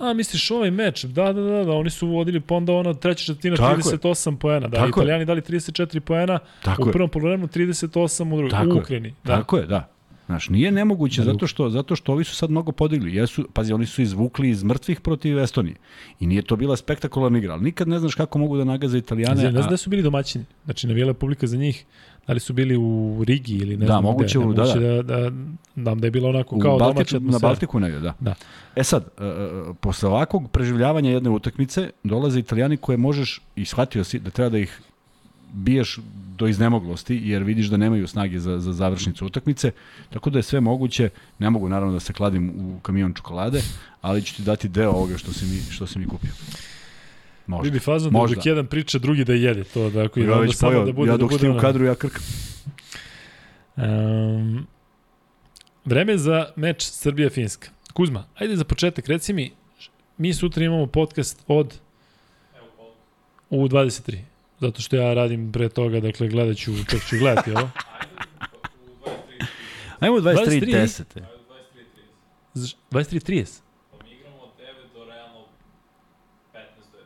A, 0.00 0.12
misliš 0.12 0.50
ovaj 0.50 0.70
meč? 0.70 1.04
Da, 1.04 1.32
da, 1.32 1.40
da, 1.42 1.64
da, 1.64 1.72
oni 1.72 1.90
su 1.90 2.08
vodili 2.08 2.40
pa 2.40 2.54
onda 2.54 2.72
ono 2.72 2.94
treća 2.94 3.24
četvrtina 3.24 3.56
Tako 3.56 3.88
je. 3.90 3.98
38 3.98 4.36
poena. 4.36 4.68
Da, 4.68 4.76
Tako 4.76 4.86
je. 4.86 4.90
Italijani 4.90 5.24
dali 5.24 5.40
34 5.40 6.00
poena, 6.00 6.38
tako 6.62 6.82
u 6.82 6.88
je, 6.88 6.92
prvom 6.92 7.10
polovremenu 7.10 7.48
38 7.48 8.22
u 8.24 8.36
drugom, 8.36 8.50
Tako 8.50 8.70
u 8.70 8.74
je. 8.74 8.80
Ukrajini. 8.80 9.14
Da. 9.24 9.36
tako 9.36 9.56
je, 9.56 9.66
da. 9.66 9.88
Znaš, 10.26 10.48
nije 10.48 10.72
nemoguće 10.72 11.20
Da, 11.24 11.32
zato 11.32 11.46
što, 11.46 11.70
zato 11.70 11.96
što 11.96 12.12
ovi 12.12 12.24
su 12.24 12.36
sad 12.36 12.50
mnogo 12.50 12.72
podigli. 12.72 13.14
Jesu, 13.14 13.48
pazi, 13.52 13.72
oni 13.72 13.86
su 13.86 14.02
izvukli 14.02 14.48
iz 14.48 14.62
mrtvih 14.62 15.00
protiv 15.00 15.38
Estonije. 15.38 15.76
I 16.20 16.26
nije 16.26 16.42
to 16.42 16.56
bila 16.56 16.76
spektakularna 16.76 17.38
igra, 17.38 17.52
ali 17.52 17.62
nikad 17.62 17.88
ne 17.88 17.98
znaš 17.98 18.14
kako 18.14 18.38
mogu 18.38 18.56
da 18.56 18.64
nagaze 18.64 18.98
Italijane. 18.98 19.34
Ne 19.34 19.40
znam, 19.40 19.52
ne 19.54 19.60
znam 19.60 19.68
a- 19.68 19.70
da 19.70 19.76
su 19.76 19.90
bili 19.90 20.02
domaćini. 20.02 20.44
Znači, 20.64 20.86
navijela 20.86 21.10
je 21.10 21.14
publika 21.14 21.46
za 21.46 21.56
njih. 21.56 21.84
Da 22.26 22.32
li 22.32 22.40
su 22.40 22.52
bili 22.52 22.76
u 22.76 23.24
Rigi 23.26 23.54
ili 23.54 23.76
ne 23.76 23.86
Da, 23.86 23.92
znam 23.92 24.02
moguće 24.02 24.38
gde. 24.38 24.46
da, 24.54 24.62
Moguće 24.62 24.80
da. 24.80 25.02
da, 25.02 25.30
da, 25.30 25.32
znam 25.76 26.00
da 26.00 26.06
je 26.06 26.10
bilo 26.10 26.28
onako 26.28 26.56
U 26.56 26.58
kao 26.58 26.78
domaća 26.78 26.94
Baltiku, 26.94 27.14
na 27.14 27.18
atmosfera. 27.18 27.48
Baltiku 27.48 27.80
negde, 27.80 28.00
da. 28.00 28.14
Da. 28.20 28.34
E 28.76 28.84
sad, 28.84 29.04
e, 29.18 29.22
posle 29.80 30.08
ovakvog 30.08 30.50
preživljavanja 30.50 31.10
jedne 31.10 31.30
utakmice, 31.30 31.90
dolaze 32.04 32.38
italijani 32.38 32.76
koje 32.76 32.98
možeš, 32.98 33.40
i 33.56 33.64
shvatio 33.64 34.04
si 34.04 34.18
da 34.18 34.30
treba 34.30 34.48
da 34.50 34.58
ih 34.58 34.80
biješ 35.52 35.98
do 36.38 36.46
iznemoglosti, 36.46 37.20
jer 37.24 37.42
vidiš 37.42 37.66
da 37.66 37.76
nemaju 37.76 38.06
snage 38.08 38.38
za, 38.38 38.58
za 38.58 38.72
završnicu 38.72 39.26
utakmice, 39.26 39.70
tako 40.10 40.30
da 40.30 40.38
je 40.38 40.42
sve 40.42 40.60
moguće, 40.60 41.08
ne 41.38 41.50
mogu 41.50 41.68
naravno 41.68 41.92
da 41.92 42.00
se 42.00 42.12
kladim 42.12 42.50
u 42.50 42.80
kamion 42.82 43.14
čokolade, 43.14 43.62
ali 44.00 44.22
ću 44.22 44.36
ti 44.36 44.42
dati 44.42 44.68
deo 44.68 44.90
ovoga 44.90 45.18
što 45.18 45.32
si 45.32 45.44
mi, 45.44 45.60
što 45.70 45.86
si 45.86 45.98
mi 45.98 46.06
kupio. 46.06 46.30
Možda. 47.46 47.64
Vidi 47.64 47.78
fazon 47.78 48.12
da 48.12 48.18
dok 48.34 48.46
jedan 48.46 48.66
priča, 48.66 48.98
drugi 48.98 49.24
da 49.24 49.32
jede 49.32 49.64
to. 49.64 49.90
Da, 49.90 50.04
ako 50.04 50.20
Ja 50.20 50.38
već 50.38 50.56
samo 50.56 50.84
da 50.84 50.92
bude, 50.92 51.10
ja 51.10 51.12
da 51.12 51.18
dok 51.18 51.30
bude 51.30 51.38
si 51.38 51.44
ti 51.44 51.50
u 51.50 51.60
kadru, 51.60 51.84
ja 51.84 51.94
krkam. 51.94 52.22
Um, 53.76 54.66
vreme 55.84 56.18
za 56.18 56.52
meč 56.56 56.82
Srbija-Finska. 56.82 57.68
Kuzma, 57.92 58.24
ajde 58.34 58.56
za 58.56 58.64
početak, 58.64 59.08
reci 59.08 59.32
mi, 59.32 59.52
mi 60.18 60.34
sutra 60.34 60.64
imamo 60.64 60.86
podcast 60.86 61.44
od 61.46 61.78
u 63.50 63.68
23. 63.68 64.18
Zato 64.60 64.82
što 64.82 64.96
ja 64.96 65.14
radim 65.14 65.52
pre 65.52 65.68
toga, 65.68 66.00
dakle 66.00 66.28
gledat 66.28 66.56
ću, 66.56 66.72
čak 66.90 67.00
ću 67.08 67.16
gledati 67.18 67.50
ovo. 67.50 67.70
Ajmo 70.00 70.16
23 70.16 70.60
23. 70.60 71.22
10. 72.54 72.82
23.30. 72.90 73.60
Pa 73.90 74.04
mi 74.04 74.10
igramo 74.10 74.36
od 74.42 74.50
9 74.58 74.94
do 74.94 75.04
realno 75.04 75.44
15 76.54 76.58
do 76.92 76.98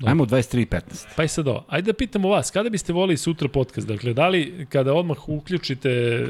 11. 0.00 0.08
Ajmo 0.08 0.26
23 0.26 0.66
15. 0.66 1.06
Pa 1.16 1.24
i 1.24 1.28
sad 1.28 1.48
ovo, 1.48 1.64
ajde 1.68 1.92
da 1.92 1.96
pitamo 1.96 2.28
vas, 2.28 2.50
kada 2.50 2.70
biste 2.70 2.92
volili 2.92 3.16
sutra 3.16 3.48
podcast? 3.48 3.88
Dakle, 3.88 4.12
da 4.12 4.28
li 4.28 4.66
kada 4.68 4.94
odmah 4.94 5.28
uključite, 5.28 6.26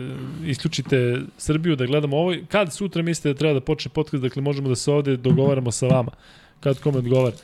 isključite 0.46 1.20
Srbiju 1.38 1.76
da 1.76 1.86
gledamo 1.86 2.16
ovo, 2.16 2.34
kad 2.48 2.72
sutra 2.72 3.02
mislite 3.02 3.28
da 3.28 3.38
treba 3.38 3.54
da 3.54 3.60
počne 3.60 3.90
podcast, 3.94 4.22
dakle 4.22 4.42
možemo 4.42 4.68
da 4.68 4.76
se 4.76 4.92
ovde 4.92 5.16
dogovaramo 5.16 5.70
sa 5.70 5.86
vama, 5.86 6.10
kad 6.60 6.80
kome 6.80 6.98
odgovara. 6.98 7.36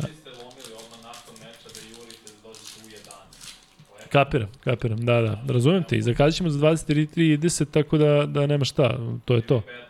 Ne 0.00 0.08
biste 0.08 0.30
lomili 0.30 0.74
odmah 0.84 1.02
nakon 1.02 1.34
meča 1.34 1.80
jurite 1.90 2.32
dođete 2.42 2.80
u 2.84 2.88
11. 4.04 4.08
Kapiram, 4.08 4.48
kapiram, 4.64 5.04
da, 5.04 5.20
da, 5.20 5.52
razumem 5.52 5.84
te 5.84 5.96
i 5.96 6.02
zakazat 6.02 6.34
ćemo 6.34 6.50
za 6.50 6.58
23.30, 6.58 7.66
tako 7.70 7.98
da, 7.98 8.26
da 8.26 8.46
nema 8.46 8.64
šta, 8.64 8.98
to 9.24 9.34
je 9.34 9.40
to. 9.40 9.56
15 9.56 9.87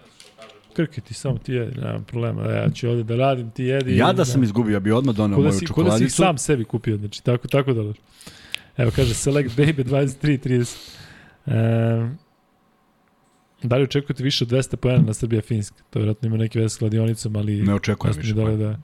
kaže. 0.79 0.87
Krki 0.87 1.01
ti, 1.01 1.15
samo 1.15 1.39
ti 1.39 1.53
jedi, 1.53 1.81
nema 1.81 2.01
problema, 2.01 2.43
ja 2.43 2.71
ću 2.71 2.89
ovde 2.89 3.03
da 3.03 3.17
radim, 3.17 3.51
ti 3.51 3.65
jedi. 3.65 3.97
Ja 3.97 4.13
da 4.13 4.25
sam 4.25 4.43
izgubio, 4.43 4.73
ja 4.73 4.81
bi 4.81 4.93
odmah 4.93 5.15
da, 5.15 5.27
moju 5.27 5.37
si, 5.37 5.43
ko 5.43 5.43
da 5.43 5.59
si 5.59 5.67
čokoladicu. 5.67 6.17
sam 6.17 6.39
sebi 6.39 6.65
kupio, 6.65 6.97
znači 6.97 7.25
tako, 7.25 7.49
tako 7.49 7.73
da. 7.73 7.93
Evo 8.77 8.91
kaže 8.97 9.15
Select 9.15 9.57
Baby 9.57 9.85
23.30. 9.85 10.77
Um, 11.47 12.19
da 13.63 13.77
li 13.77 13.83
očekujete 13.83 14.23
više 14.23 14.45
od 14.45 14.51
200 14.51 14.77
pojena 14.77 15.05
na 15.05 15.15
Srbija 15.15 15.43
Finska? 15.43 15.77
To 15.91 15.99
vjerojatno 15.99 16.27
ima 16.27 16.37
neke 16.37 16.59
veze 16.59 16.75
s 16.75 16.77
kladionicom, 16.77 17.37
ali... 17.37 17.63
Ne 17.63 17.75
očekujem 17.75 18.15
više. 18.17 18.35
pojena. 18.35 18.57
Da... 18.57 18.79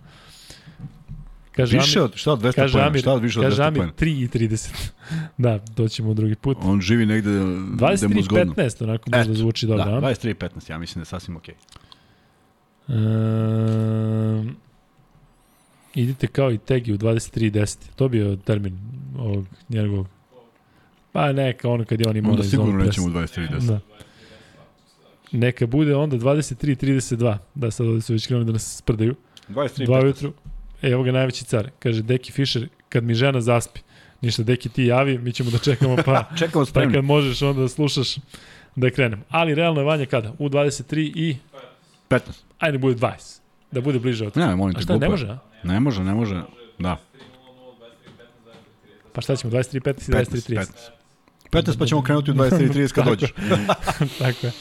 Kaže 1.57 1.77
Više 1.77 1.99
Amir, 1.99 2.11
od, 2.11 2.17
šta 2.17 2.33
od 2.33 2.43
200 2.43 2.55
kaže 2.55 2.73
pojena? 2.73 2.89
Amir, 2.89 3.01
Šta 3.01 3.13
od 3.13 3.23
više 3.23 3.41
od 3.41 3.45
kaže 3.45 3.63
200 3.63 3.67
Amir 3.67 3.79
pojena? 3.79 3.93
3.30. 3.93 4.91
da, 5.45 5.59
doćemo 5.77 6.11
u 6.11 6.15
drugi 6.15 6.35
put. 6.35 6.59
On 6.61 6.81
živi 6.81 7.07
negde 7.07 7.31
gde 7.31 8.09
mu 8.09 8.23
zgodno. 8.23 8.55
23.15, 8.55 8.85
onako 8.85 9.11
možda 9.11 9.33
Eto, 9.33 9.35
zvuči 9.35 9.67
dobro. 9.67 9.85
Da, 9.85 9.97
a? 9.97 10.01
23.15, 10.01 10.71
ja 10.71 10.79
mislim 10.79 11.01
da 11.01 11.01
je 11.01 11.05
sasvim 11.05 11.37
okej. 11.37 11.55
Um, 12.89 14.57
idite 15.95 16.27
kao 16.27 16.53
i 16.53 16.59
Tegi 16.59 16.93
u 16.93 16.99
23.10. 16.99 17.79
To 17.97 18.09
bi 18.09 18.19
bio 18.19 18.37
termin 18.37 18.79
ovog 19.19 19.47
njegovog. 19.69 20.07
Pa 21.13 21.33
neka 21.33 21.69
ono 21.69 21.85
kad 21.85 22.01
je 22.01 22.09
on 22.09 22.17
imao 22.17 22.33
Onda 22.33 22.43
sigurno 22.45 22.85
nećemo 22.85 23.07
u 23.07 23.13
press. 23.13 23.33
23.10. 23.37 23.67
Da. 23.67 23.81
Neka 25.33 25.67
bude 25.67 25.95
onda 25.97 26.17
23.32. 26.17 27.37
Da, 27.55 27.71
sad 27.71 27.87
ovde 27.87 28.01
su 28.01 28.13
već 28.13 28.27
krenuli 28.27 28.47
da 28.47 28.53
nas 28.53 28.77
sprdaju. 28.77 29.15
23.15. 29.49 29.87
Dva 29.87 30.01
ujutru. 30.01 30.33
E, 30.83 30.91
evo 30.91 31.03
ga 31.03 31.13
najveći 31.13 31.45
car. 31.45 31.71
Kaže, 31.79 32.03
Deki 32.03 32.33
Fischer, 32.33 32.69
kad 32.89 33.05
mi 33.05 33.15
žena 33.15 33.41
zaspi, 33.41 33.81
ništa, 34.21 34.43
Deki 34.43 34.69
ti 34.69 34.85
javi, 34.85 35.19
mi 35.19 35.33
ćemo 35.33 35.51
da 35.51 35.59
čekamo 35.59 35.97
pa 36.05 36.25
Čekamo 36.39 36.65
Pa 36.65 36.71
spremni. 36.71 36.95
kad 36.95 37.05
možeš 37.05 37.43
onda 37.43 37.61
da 37.61 37.69
slušaš 37.69 38.17
da 38.77 38.91
krenemo. 38.91 39.23
Ali 39.29 39.55
realno 39.55 39.81
je 39.81 39.85
Vanja 39.85 40.07
kada? 40.07 40.33
U 40.39 40.49
23 40.49 41.13
i... 41.15 41.37
15. 42.11 42.21
Ajde, 42.65 42.79
bude 42.79 42.97
20. 42.97 43.41
Da 43.73 43.81
bude 43.81 43.99
bliže 43.99 44.27
od... 44.27 44.37
Ne, 44.37 44.57
molim 44.57 44.77
A 44.77 44.79
te, 44.79 44.83
šta, 44.83 44.93
ne 44.93 44.99
glupo 44.99 45.05
je. 45.05 45.11
može, 45.11 45.29
a? 45.29 45.39
Ne 45.65 45.81
može, 45.81 46.05
ne 46.05 46.15
može. 46.15 46.43
Da. 46.79 46.97
Pa 49.13 49.21
šta 49.21 49.37
ćemo, 49.37 49.53
23, 49.53 49.81
15 49.81 50.09
i 50.09 50.13
23, 50.13 50.55
30. 50.55 50.59
15. 50.59 50.67
15 51.51 51.79
pa 51.79 51.87
ćemo 51.87 52.03
krenuti 52.03 52.31
u 52.31 52.35
23.30 52.35 52.93
kad 52.93 53.05
dođeš. 53.11 53.31
Tako 54.19 54.47
je. 54.47 54.53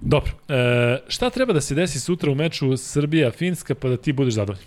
Dobro, 0.00 0.32
e, 0.48 0.98
šta 1.08 1.30
treba 1.30 1.52
da 1.52 1.60
se 1.60 1.74
desi 1.74 2.00
sutra 2.00 2.32
u 2.32 2.34
meču 2.34 2.66
Srbija-Finska 2.76 3.74
pa 3.74 3.88
da 3.88 3.96
ti 3.96 4.12
budeš 4.12 4.34
zadovoljan? 4.34 4.64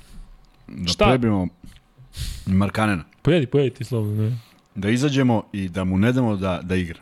Da 0.68 0.88
Šta? 0.92 1.06
prebimo 1.06 1.48
Markanena. 2.46 3.04
Pojedi, 3.22 3.48
pojedi 3.48 3.76
ti 3.76 3.84
slobodno. 3.84 4.24
Ne? 4.30 4.38
Da 4.76 4.90
izađemo 4.90 5.44
i 5.54 5.70
da 5.70 5.84
mu 5.84 5.98
ne 5.98 6.12
damo 6.12 6.36
da, 6.36 6.60
da 6.64 6.76
igra. 6.76 7.00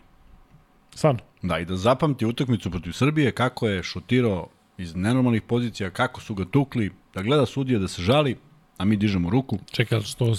Stvarno. 0.95 1.19
Da, 1.41 1.59
i 1.59 1.65
da 1.65 1.75
zapamti 1.77 2.25
utakmicu 2.25 2.71
protiv 2.71 2.91
Srbije, 2.91 3.31
kako 3.31 3.67
je 3.67 3.83
šutirao 3.83 4.47
iz 4.77 4.95
nenormalnih 4.95 5.41
pozicija, 5.41 5.89
kako 5.89 6.21
su 6.21 6.35
ga 6.35 6.45
tukli, 6.45 6.91
da 7.13 7.21
gleda 7.21 7.45
sudija, 7.45 7.79
da 7.79 7.87
se 7.87 8.01
žali, 8.01 8.35
a 8.77 8.85
mi 8.85 8.97
dižemo 8.97 9.29
ruku. 9.29 9.59
Čekaj, 9.71 10.01
što 10.01 10.33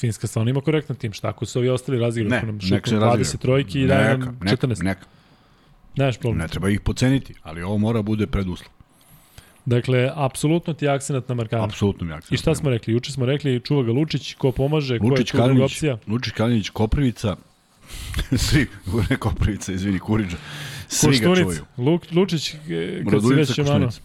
Finska 0.00 0.26
stvarno 0.26 0.50
ima 0.50 0.60
korektan 0.60 0.96
tim? 0.96 1.12
Šta 1.12 1.28
ako 1.28 1.46
su 1.46 1.58
ovi 1.58 1.68
ostali 1.68 1.98
razigru? 1.98 2.30
Ne, 2.30 2.42
nam 2.42 2.58
nek 2.70 2.88
se 2.88 2.96
20 2.96 3.00
razigraju. 3.00 3.38
trojki 3.38 3.80
i 3.80 3.86
daje 3.86 4.18
nam 4.18 4.38
neka, 4.40 4.66
14? 4.66 4.82
neka. 4.82 5.06
Nemaš 5.96 6.18
problem. 6.18 6.38
Ne 6.38 6.48
treba 6.48 6.70
ih 6.70 6.80
poceniti, 6.80 7.34
ali 7.42 7.62
ovo 7.62 7.78
mora 7.78 8.02
bude 8.02 8.26
preduslov. 8.26 8.68
Dakle, 9.64 10.10
apsolutno 10.14 10.74
ti 10.74 10.84
je 10.84 10.90
akcenat 10.90 11.28
na 11.28 11.34
Markana. 11.34 11.64
Apsolutno 11.64 12.06
mi 12.06 12.12
je 12.12 12.16
akcent. 12.16 12.32
I 12.32 12.36
šta 12.36 12.54
smo 12.54 12.70
rekli? 12.70 12.94
Juče 12.94 13.12
smo 13.12 13.26
rekli 13.26 13.60
čuva 13.60 13.82
ga 13.82 13.92
Lučić, 13.92 14.34
ko 14.34 14.52
pomaže, 14.52 14.98
ko 14.98 15.04
je 15.04 15.10
Lučić 15.10 15.30
tu 15.30 15.36
druga 15.36 15.64
opcija. 15.64 15.98
Lučić 16.06 16.32
Kalinić, 16.32 16.68
Koprivica, 16.70 17.36
svi, 18.46 18.66
ne 19.10 19.16
Koprivica, 19.16 19.72
izvini, 19.72 19.98
Kuriđa, 19.98 20.36
svi 20.88 21.18
ga 21.18 21.28
Koštunic, 21.28 21.38
čuvaju. 21.38 21.64
Luk, 21.76 22.02
Lučić, 22.12 22.54
e, 22.54 23.04
kad 23.10 23.22
si 23.22 23.34
već. 23.34 23.54
Koštunica. 23.56 24.00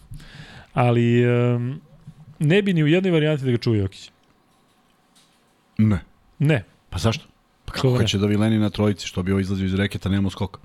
Ali 0.74 1.26
um, 1.26 1.80
ne 2.38 2.62
bi 2.62 2.72
ni 2.72 2.82
u 2.82 2.86
jednoj 2.86 3.10
varijanti 3.12 3.44
da 3.44 3.50
ga 3.50 3.58
čuje 3.58 3.78
Jokić. 3.78 4.10
Ne, 5.78 5.98
Ne. 6.38 6.64
pa 6.90 6.98
zašto? 6.98 7.24
Pa 7.64 7.72
kako 7.72 8.04
će 8.04 8.18
da 8.18 8.26
Vileni 8.26 8.58
na 8.58 8.70
trojici, 8.70 9.06
što 9.06 9.22
bi 9.22 9.32
ovo 9.32 9.40
izlazio 9.40 9.66
iz 9.66 9.74
reketa, 9.74 10.08
nema 10.08 10.30
skoka. 10.30 10.60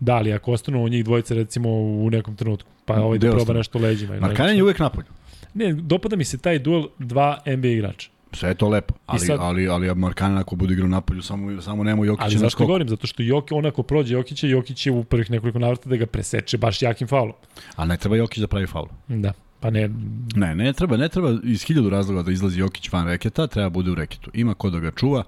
Da, 0.00 0.14
ali 0.14 0.32
ako 0.32 0.52
ostanu 0.52 0.84
u 0.84 0.88
njih 0.88 1.04
dvojice 1.04 1.34
recimo 1.34 1.70
u 1.70 2.10
nekom 2.10 2.36
trenutku, 2.36 2.70
pa 2.84 2.94
ovaj 2.94 3.18
Gde 3.18 3.28
da 3.28 3.34
proba 3.34 3.52
nešto 3.52 3.78
leđima. 3.78 4.20
Markanen 4.20 4.56
je 4.56 4.62
uvek 4.62 4.78
napolju. 4.78 5.06
Ne, 5.54 5.72
dopada 5.72 6.16
mi 6.16 6.24
se 6.24 6.38
taj 6.38 6.58
duel 6.58 6.84
dva 6.98 7.42
NBA 7.46 7.68
igrača. 7.68 8.08
Sve 8.32 8.48
je 8.48 8.54
to 8.54 8.68
lepo, 8.68 8.94
ali, 9.06 9.20
sad- 9.20 9.38
ali, 9.40 9.68
ali 9.68 9.94
Markanen 9.94 10.38
ako 10.38 10.56
bude 10.56 10.72
igrao 10.72 10.88
napolju, 10.88 11.22
samo, 11.22 11.62
samo 11.62 11.84
nema 11.84 11.98
Ali 11.98 12.08
Jokića 12.08 12.24
na 12.26 12.30
zašto 12.30 12.50
skoku. 12.50 12.66
govorim? 12.66 12.88
Zato 12.88 13.06
što 13.06 13.22
Joki, 13.22 13.54
on 13.54 13.66
ako 13.66 13.82
prođe 13.82 14.14
Jokića, 14.14 14.46
Jokić 14.46 14.78
će 14.78 14.90
u 14.90 15.04
prvih 15.04 15.30
nekoliko 15.30 15.58
navrata 15.58 15.88
da 15.88 15.96
ga 15.96 16.06
preseče 16.06 16.58
baš 16.58 16.82
jakim 16.82 17.08
faulom. 17.08 17.32
A 17.76 17.84
ne 17.84 17.96
treba 17.96 18.16
Jokić 18.16 18.38
da 18.38 18.46
pravi 18.46 18.66
faul. 18.66 18.86
Da. 19.08 19.32
Pa 19.60 19.70
ne, 19.70 19.90
Ne, 20.34 20.54
ne 20.54 20.72
treba, 20.72 20.96
ne 20.96 21.08
treba 21.08 21.38
iz 21.44 21.62
hiljadu 21.62 21.90
razloga 21.90 22.22
da 22.22 22.32
izlazi 22.32 22.60
Jokić 22.60 22.92
van 22.92 23.06
reketa, 23.06 23.46
treba 23.46 23.68
bude 23.70 23.90
u 23.90 23.94
reketu. 23.94 24.30
Ima 24.34 24.54
ko 24.54 24.70
da 24.70 24.78
ga 24.80 24.90
čuva, 24.90 25.24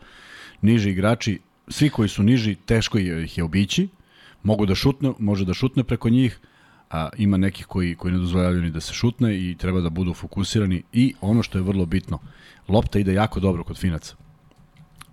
niži 0.62 0.90
igrači, 0.90 1.38
svi 1.68 1.90
koji 1.90 2.08
su 2.08 2.22
niži, 2.22 2.54
teško 2.56 2.98
je- 2.98 3.24
ih 3.24 3.38
je 3.38 3.44
obići, 3.44 3.88
mogu 4.42 4.66
da 4.66 4.74
šutne, 4.74 5.12
može 5.18 5.44
da 5.44 5.54
šutne 5.54 5.84
preko 5.84 6.08
njih, 6.08 6.40
a 6.90 7.08
ima 7.16 7.36
nekih 7.36 7.66
koji, 7.66 7.94
koji 7.94 8.12
ne 8.12 8.18
dozvoljavaju 8.18 8.62
ni 8.62 8.70
da 8.70 8.80
se 8.80 8.92
šutne 8.92 9.36
i 9.38 9.56
treba 9.58 9.80
da 9.80 9.90
budu 9.90 10.14
fokusirani 10.14 10.82
i 10.92 11.14
ono 11.20 11.42
što 11.42 11.58
je 11.58 11.62
vrlo 11.62 11.86
bitno, 11.86 12.18
lopta 12.68 12.98
ide 12.98 13.12
jako 13.12 13.40
dobro 13.40 13.64
kod 13.64 13.78
Finaca. 13.78 14.14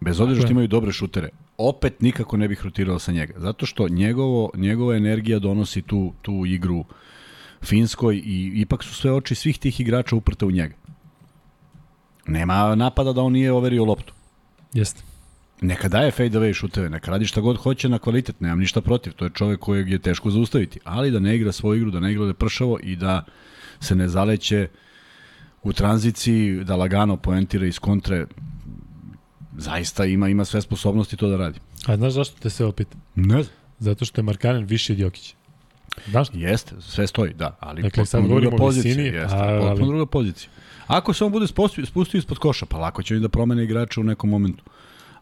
Bez 0.02 0.20
obzira 0.20 0.42
što 0.42 0.52
imaju 0.52 0.68
dobre 0.68 0.92
šutere, 0.92 1.30
opet 1.58 2.02
nikako 2.02 2.38
ne 2.38 2.48
bih 2.48 2.62
rotirao 2.64 3.00
sa 3.00 3.12
njega. 3.12 3.34
Zato 3.38 3.66
što 3.66 3.90
njegovo, 3.90 4.50
njegova 4.56 4.96
energija 4.96 5.40
donosi 5.40 5.82
tu, 5.82 6.14
tu 6.22 6.44
igru 6.46 6.86
Finskoj 7.62 8.16
i 8.16 8.52
ipak 8.56 8.84
su 8.84 8.94
sve 8.94 9.12
oči 9.12 9.36
svih 9.36 9.60
tih 9.60 9.80
igrača 9.80 10.16
uprte 10.16 10.46
u 10.46 10.52
njega. 10.52 10.76
Nema 12.28 12.76
napada 12.76 13.14
da 13.14 13.22
on 13.22 13.34
nije 13.34 13.52
overio 13.52 13.86
loptu. 13.86 14.14
jeste. 14.74 15.15
Neka 15.62 15.88
daje 15.88 16.12
fade 16.12 16.30
away 16.32 16.54
šuteve, 16.54 16.90
neka 16.90 17.12
radi 17.12 17.26
šta 17.26 17.42
god 17.42 17.58
hoće 17.58 17.90
na 17.90 18.00
kvalitet, 18.00 18.42
nemam 18.42 18.60
ništa 18.60 18.82
protiv, 18.82 19.14
to 19.14 19.26
je 19.26 19.32
čovek 19.32 19.60
kojeg 19.60 19.90
je 19.90 20.00
teško 20.00 20.32
zaustaviti, 20.32 20.80
ali 20.84 21.12
da 21.12 21.20
ne 21.20 21.36
igra 21.36 21.52
svoju 21.52 21.78
igru, 21.78 21.92
da 21.92 22.00
ne 22.00 22.12
igra 22.12 22.34
pršavo 22.34 22.80
i 22.84 22.96
da 22.96 23.26
se 23.80 23.96
ne 23.96 24.08
zaleće 24.08 24.68
u 25.64 25.74
tranziciji, 25.74 26.64
da 26.64 26.76
lagano 26.76 27.18
poentira 27.18 27.66
iz 27.66 27.80
kontre, 27.80 28.26
zaista 29.58 30.06
ima 30.06 30.30
ima 30.30 30.46
sve 30.46 30.62
sposobnosti 30.62 31.18
to 31.18 31.28
da 31.28 31.38
radi. 31.38 31.60
A 31.86 31.98
znaš 31.98 32.14
zašto 32.14 32.40
te 32.40 32.50
sve 32.50 32.66
opet? 32.66 32.88
Ne 33.16 33.44
znam. 33.44 33.56
Zato 33.80 34.06
što 34.06 34.22
je 34.22 34.26
Markanen 34.26 34.66
više 34.66 34.94
od 34.94 35.00
Jokića. 35.00 35.36
Znaš? 36.08 36.28
Jeste, 36.34 36.76
sve 36.82 37.08
stoji, 37.08 37.34
da, 37.34 37.58
ali 37.60 37.82
Dakle, 37.82 37.90
potpuno 38.04 38.06
sad 38.06 38.42
druga 38.42 38.58
pozicija, 38.58 38.90
visini, 38.96 39.08
jeste, 39.08 39.36
a- 39.36 39.60
potpuno 39.60 39.70
ali- 39.72 39.86
druga 39.88 40.06
pozicija. 40.06 40.50
Ako 40.88 41.14
se 41.14 41.26
on 41.26 41.32
bude 41.32 41.48
spustio, 41.48 41.86
spustio 41.86 42.18
ispod 42.18 42.38
koša, 42.38 42.66
pa 42.66 42.78
lako 42.78 43.04
će 43.04 43.16
i 43.16 43.20
da 43.20 43.30
promene 43.30 43.64
igrača 43.64 44.02
u 44.02 44.04
nekom 44.04 44.30
momentu. 44.30 44.64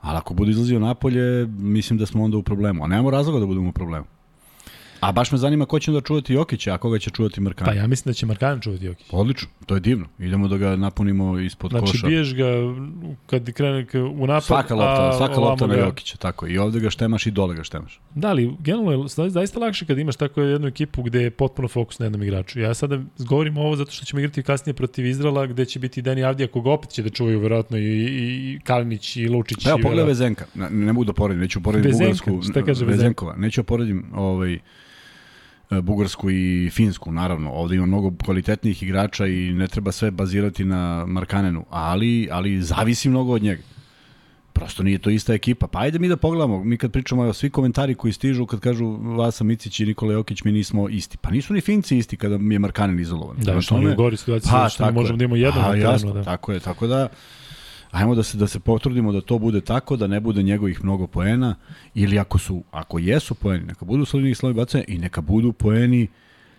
Ali 0.03 0.17
ako 0.17 0.34
bude 0.34 0.51
izlazio 0.51 0.80
napolje, 0.80 1.47
mislim 1.47 1.99
da 1.99 2.05
smo 2.05 2.23
onda 2.23 2.38
u 2.38 2.43
problemu. 2.43 2.84
A 2.84 2.88
nemamo 2.88 3.11
razloga 3.11 3.39
da 3.39 3.45
budemo 3.45 3.69
u 3.69 3.71
problemu. 3.71 4.05
A 5.03 5.11
baš 5.11 5.31
me 5.31 5.38
zanima 5.38 5.65
ko 5.65 5.80
će 5.80 5.91
da 5.91 6.01
čuvati 6.01 6.34
Jokića, 6.34 6.73
a 6.73 6.77
koga 6.77 6.99
će 6.99 7.09
čuvati 7.09 7.41
Markan. 7.41 7.65
Pa 7.65 7.73
ja 7.73 7.88
mislim 7.88 8.09
da 8.09 8.13
će 8.13 8.25
Markanen 8.25 8.61
čuvati 8.61 8.85
Jokić. 8.85 9.07
Odlično, 9.11 9.47
to 9.65 9.73
je 9.73 9.80
divno. 9.80 10.05
Idemo 10.19 10.47
da 10.47 10.57
ga 10.57 10.75
napunimo 10.75 11.39
ispod 11.39 11.71
Znači, 11.71 11.85
koša. 11.88 12.07
biješ 12.07 12.34
ga 12.34 12.45
kad 13.27 13.51
krene 13.51 13.85
u 14.13 14.27
napad, 14.27 14.43
Svaka 14.43 14.75
lopta, 14.75 15.09
a 15.09 15.13
svaka 15.13 15.39
lopta 15.39 15.67
na 15.67 15.75
ga- 15.75 15.81
Jokića, 15.81 16.17
tako. 16.17 16.47
I 16.47 16.57
ovde 16.57 16.80
ga 16.80 16.89
štemaš 16.89 17.25
i 17.25 17.31
dole 17.31 17.55
ga 17.55 17.63
štemaš. 17.63 17.99
Da, 18.11 18.27
ali 18.27 18.53
generalno 18.59 18.91
je 18.93 19.07
za- 19.07 19.30
zaista 19.30 19.59
lakše 19.59 19.85
kad 19.85 19.97
imaš 19.97 20.15
tako 20.15 20.41
jednu 20.41 20.67
ekipu 20.67 21.03
gde 21.03 21.21
je 21.21 21.31
potpuno 21.31 21.67
fokus 21.67 21.99
na 21.99 22.05
jednom 22.05 22.23
igraču. 22.23 22.59
Ja 22.59 22.73
sada 22.73 22.99
govorim 23.19 23.57
ovo 23.57 23.75
zato 23.75 23.91
što 23.91 24.05
ćemo 24.05 24.19
igrati 24.19 24.43
kasnije 24.43 24.73
protiv 24.73 25.05
Izrela 25.05 25.45
gde 25.45 25.65
će 25.65 25.80
biti 25.80 26.01
Deni 26.01 26.23
Avdija 26.23 26.47
koga 26.47 26.71
opet 26.71 26.89
će 26.89 27.03
da 27.03 27.09
čuvaju 27.09 27.39
verovatno 27.39 27.77
i, 27.77 27.84
i, 27.84 28.59
Kalinić 28.59 29.15
i 29.15 29.27
Lučić. 29.27 29.63
Pa 29.63 29.69
evo, 29.69 29.80
pogledaj 29.81 30.05
Vezenka. 30.05 30.45
Ne, 30.55 30.69
ne 30.69 30.93
mogu 30.93 31.05
da 31.05 31.13
poredim, 31.13 31.41
neću 31.41 31.61
poredim 31.61 31.91
Vezenka, 31.91 32.03
Bugarsku. 32.25 32.41
šta 32.43 32.61
kaže 32.61 32.85
Vezenko? 32.85 32.91
Vezenkova. 32.93 33.35
Neću 33.38 33.63
poredim 33.63 34.05
ovaj, 34.15 34.59
Bugarsku 35.82 36.30
i 36.30 36.70
Finsku, 36.70 37.12
naravno. 37.12 37.52
Ovde 37.52 37.76
ima 37.76 37.86
mnogo 37.86 38.12
kvalitetnijih 38.18 38.84
igrača 38.84 39.28
i 39.28 39.54
ne 39.54 39.68
treba 39.68 39.91
sve 39.91 40.12
bazirati 40.12 40.66
na 40.66 41.06
Markanenu, 41.06 41.66
ali, 41.70 42.28
ali 42.32 42.62
zavisi 42.62 43.10
mnogo 43.10 43.34
od 43.34 43.44
njega. 43.44 43.62
Prosto 44.54 44.84
nije 44.84 44.98
to 44.98 45.10
ista 45.10 45.34
ekipa. 45.34 45.68
Pa 45.68 45.80
ajde 45.80 46.00
mi 46.00 46.08
da 46.08 46.18
pogledamo. 46.18 46.64
Mi 46.64 46.78
kad 46.78 46.91
pričamo, 46.91 47.24
evo, 47.24 47.34
svi 47.34 47.50
komentari 47.50 47.95
koji 47.95 48.14
stižu 48.14 48.45
kad 48.45 48.60
kažu 48.60 48.86
Vasa 48.91 49.44
Micić 49.44 49.80
i 49.80 49.86
Nikola 49.86 50.14
Jokić, 50.14 50.44
mi 50.44 50.52
nismo 50.52 50.90
isti. 50.90 51.18
Pa 51.18 51.32
nisu 51.32 51.54
ni 51.54 51.62
Finci 51.62 51.98
isti 51.98 52.18
kada 52.18 52.38
mi 52.38 52.56
je 52.56 52.60
Markanen 52.60 53.00
izolovan. 53.00 53.38
Da, 53.38 53.62
što 53.62 53.76
oni 53.76 53.84
tome- 53.84 53.94
u 53.94 53.98
gori 53.98 54.18
situaciji, 54.18 54.52
Pa, 54.52 54.70
što 54.70 54.91
možemo 54.91 55.14
je. 55.14 55.18
da 55.18 55.24
imamo 55.24 55.36
jednog 55.36 55.64
Pa, 55.64 55.76
jasno, 55.76 56.14
da. 56.14 56.24
tako 56.24 56.52
je, 56.52 56.60
tako 56.60 56.88
da 56.88 57.08
ajmo 57.94 58.15
da 58.15 58.24
se 58.24 58.38
da 58.38 58.48
se 58.48 58.60
potrudimo 58.60 59.11
da 59.11 59.22
to 59.22 59.40
bude 59.40 59.61
tako, 59.61 59.95
da 59.95 60.07
ne 60.07 60.20
bude 60.20 60.44
njegovih 60.44 60.84
mnogo 60.84 61.07
poena 61.07 61.56
ili 61.95 62.20
ako 62.20 62.38
su 62.38 62.64
ako 62.72 62.99
jesu 62.99 63.36
poeni, 63.36 63.65
neka 63.65 63.86
budu 63.86 64.06
slobodnih 64.06 64.38
slovi 64.38 64.56
bacanja 64.56 64.84
i 64.88 64.98
neka 64.98 65.22
budu 65.22 65.53
poeni 65.53 66.07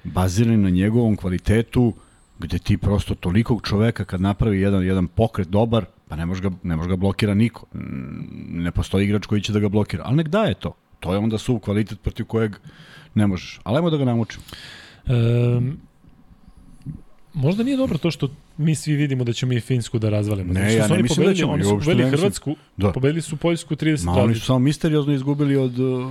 bazirani 0.05 0.57
na 0.57 0.71
njegovom 0.71 1.17
kvalitetu 1.17 1.93
gde 2.39 2.59
ti 2.59 2.77
prosto 2.77 3.15
tolikog 3.15 3.63
čoveka 3.63 4.05
kad 4.05 4.21
napravi 4.21 4.61
jedan 4.61 4.85
jedan 4.85 5.07
pokret 5.07 5.49
dobar, 5.49 5.85
pa 6.09 6.17
ne 6.17 6.27
može 6.27 6.43
ga 6.43 6.51
ne 6.63 6.77
može 6.77 6.89
ga 6.89 6.97
blokira 6.97 7.35
niko. 7.35 7.67
Mm, 7.75 8.63
Ne 8.63 8.71
postoji 8.71 9.05
igrač 9.05 9.27
koji 9.27 9.41
će 9.41 9.53
da 9.53 9.59
ga 9.61 9.69
blokira, 9.69 10.03
ali 10.07 10.17
nek 10.17 10.29
daje 10.29 10.55
to. 10.55 10.73
To 11.01 11.13
je 11.13 11.19
onda 11.19 11.39
su 11.39 11.59
kvalitet 11.59 12.01
protiv 12.03 12.27
kojeg 12.27 12.57
ne 13.15 13.27
možeš. 13.27 13.61
Ali 13.65 13.77
ajmo 13.77 13.91
da 13.91 13.97
ga 13.97 14.05
naučimo. 14.05 14.45
Um, 15.07 15.79
možda 17.35 17.63
nije 17.63 17.77
dobro 17.77 17.99
to 17.99 18.11
što 18.11 18.29
mi 18.57 18.75
svi 18.75 18.95
vidimo 18.97 19.25
da 19.25 19.33
ćemo 19.33 19.51
mi 19.51 19.61
Finsku 19.61 19.99
da 19.99 20.11
razvalimo. 20.11 20.53
Ne, 20.53 20.69
što 20.69 20.79
ja 20.79 20.89
su 20.89 20.95
ne 20.95 21.03
mislim 21.03 21.17
da 21.17 21.23
pobedili, 21.23 21.37
ćemo, 21.39 21.53
Oni 21.53 21.65
su 21.65 21.79
pobedili. 21.79 22.11
Hrvatsku, 22.11 22.57
Da. 22.77 22.93
pobedili 22.93 23.23
su 23.23 23.37
Poljsku 23.37 23.77
30 23.77 24.05
Ma 24.05 24.13
oni 24.13 24.35
su 24.35 24.41
samo 24.41 24.59
misteriozno 24.59 25.13
izgubili 25.13 25.57
od 25.57 25.79
uh, 25.79 26.07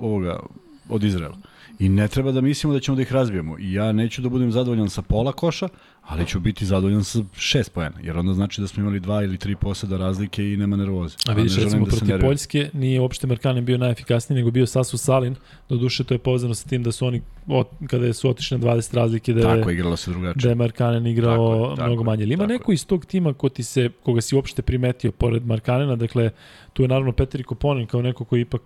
ovoga 0.00 0.40
od 0.88 1.04
Izraela. 1.04 1.36
I 1.78 1.88
ne 1.88 2.08
treba 2.08 2.32
da 2.32 2.40
mislimo 2.40 2.74
da 2.74 2.80
ćemo 2.80 2.94
da 2.96 3.02
ih 3.02 3.12
razbijemo. 3.12 3.58
I 3.58 3.72
ja 3.72 3.92
neću 3.92 4.22
da 4.22 4.28
budem 4.28 4.52
zadovoljan 4.52 4.90
sa 4.90 5.02
pola 5.02 5.32
koša, 5.32 5.68
ali 6.08 6.26
ću 6.26 6.40
biti 6.40 6.66
zadovoljan 6.66 7.04
sa 7.04 7.18
šest 7.36 7.72
pojena. 7.72 7.96
Jer 8.02 8.16
onda 8.16 8.32
znači 8.32 8.60
da 8.60 8.66
smo 8.66 8.80
imali 8.80 9.00
dva 9.00 9.22
ili 9.22 9.38
tri 9.38 9.56
poseda 9.56 9.96
razlike 9.96 10.52
i 10.52 10.56
nema 10.56 10.76
nervoze. 10.76 11.16
A 11.26 11.32
vidiš, 11.32 11.56
ne 11.56 11.64
recimo, 11.64 11.86
da 11.86 11.96
protiv. 11.96 12.20
Poljske 12.20 12.70
nije 12.72 13.00
uopšte 13.00 13.26
Markanen 13.26 13.64
bio 13.64 13.78
najefikasniji, 13.78 14.36
nego 14.36 14.50
bio 14.50 14.66
Sasu 14.66 14.98
Salin. 14.98 15.34
Doduše, 15.68 16.04
to 16.04 16.14
je 16.14 16.18
povezano 16.18 16.54
sa 16.54 16.68
tim 16.68 16.82
da 16.82 16.92
su 16.92 17.06
oni, 17.06 17.22
od, 17.46 17.66
kada 17.86 18.12
su 18.12 18.30
otišli 18.30 18.58
na 18.58 18.66
20 18.66 18.94
razlike, 18.94 19.32
da 19.32 19.40
je, 19.40 19.58
Tako, 19.58 19.70
igrala 19.70 19.96
se 19.96 20.10
da 20.10 20.14
drugačije. 20.14 20.50
je 20.50 20.54
Markanen 20.54 21.06
igrao 21.06 21.36
Tako 21.36 21.70
je, 21.70 21.76
tako 21.76 21.86
mnogo 21.86 22.02
je, 22.02 22.04
manje. 22.04 22.24
Ima 22.24 22.36
tako 22.36 22.52
neko 22.52 22.72
iz 22.72 22.86
tog 22.86 23.06
tima 23.06 23.34
ko 23.34 23.48
ti 23.48 23.62
se, 23.62 23.90
koga 24.02 24.20
si 24.20 24.34
uopšte 24.34 24.62
primetio 24.62 25.12
pored 25.12 25.46
Markanena, 25.46 25.96
dakle, 25.96 26.30
tu 26.72 26.82
je 26.82 26.88
naravno 26.88 27.12
Petri 27.12 27.42
Koponin 27.42 27.86
kao 27.86 28.02
neko 28.02 28.24
koji 28.24 28.40
ipak 28.40 28.62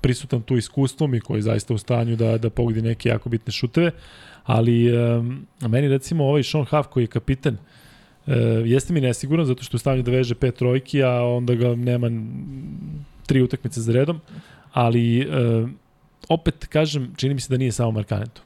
prisutan 0.00 0.42
tu 0.42 0.56
iskustvom 0.56 1.14
i 1.14 1.20
koji 1.20 1.38
je 1.38 1.42
zaista 1.42 1.74
u 1.74 1.78
stanju 1.78 2.16
da, 2.16 2.38
da 2.38 2.50
pogodi 2.50 2.82
neke 2.82 3.08
jako 3.08 3.28
bitne 3.28 3.52
šuteve, 3.52 3.90
ali 4.46 4.98
um, 4.98 5.46
meni 5.60 5.88
recimo 5.88 6.24
ovaj 6.24 6.42
Sean 6.42 6.64
Huff 6.64 6.88
koji 6.88 7.04
je 7.04 7.08
kapitan, 7.08 7.58
Uh, 8.26 8.34
jeste 8.64 8.92
mi 8.92 9.00
nesiguran 9.00 9.46
zato 9.46 9.62
što 9.62 9.76
je 9.76 9.78
stanju 9.78 10.02
da 10.02 10.10
veže 10.10 10.34
pet 10.34 10.54
trojki, 10.54 11.02
a 11.02 11.22
onda 11.22 11.54
ga 11.54 11.74
nema 11.74 12.10
tri 13.26 13.42
utakmice 13.42 13.80
za 13.80 13.92
redom, 13.92 14.20
ali 14.72 15.20
e, 15.20 15.26
opet 16.28 16.66
kažem, 16.66 17.14
čini 17.16 17.34
mi 17.34 17.40
se 17.40 17.52
da 17.52 17.56
nije 17.56 17.72
samo 17.72 17.90
Markanen 17.90 18.28
tu. 18.28 18.42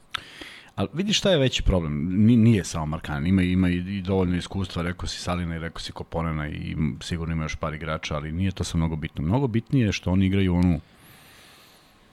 Ali 0.75 0.89
vidi 0.93 1.13
šta 1.13 1.31
je 1.31 1.37
veći 1.37 1.63
problem. 1.63 2.25
Ni, 2.25 2.37
nije 2.37 2.63
samo 2.63 2.85
Markan, 2.85 3.27
ima, 3.27 3.41
ima 3.41 3.69
i, 3.69 3.77
i 3.77 4.01
dovoljno 4.01 4.37
iskustva, 4.37 4.83
rekao 4.83 5.07
si 5.07 5.19
Salina 5.19 5.55
i 5.55 5.59
rekao 5.59 5.79
si 5.79 5.91
Koponena 5.91 6.47
i 6.49 6.75
sigurno 7.01 7.33
ima 7.33 7.43
još 7.43 7.55
par 7.55 7.73
igrača, 7.73 8.15
ali 8.15 8.31
nije 8.31 8.51
to 8.51 8.63
sa 8.63 8.77
mnogo 8.77 8.95
bitno. 8.95 9.23
Mnogo 9.23 9.47
bitnije 9.47 9.85
je 9.85 9.91
što 9.91 10.11
oni 10.11 10.25
igraju 10.25 10.55
onu, 10.55 10.79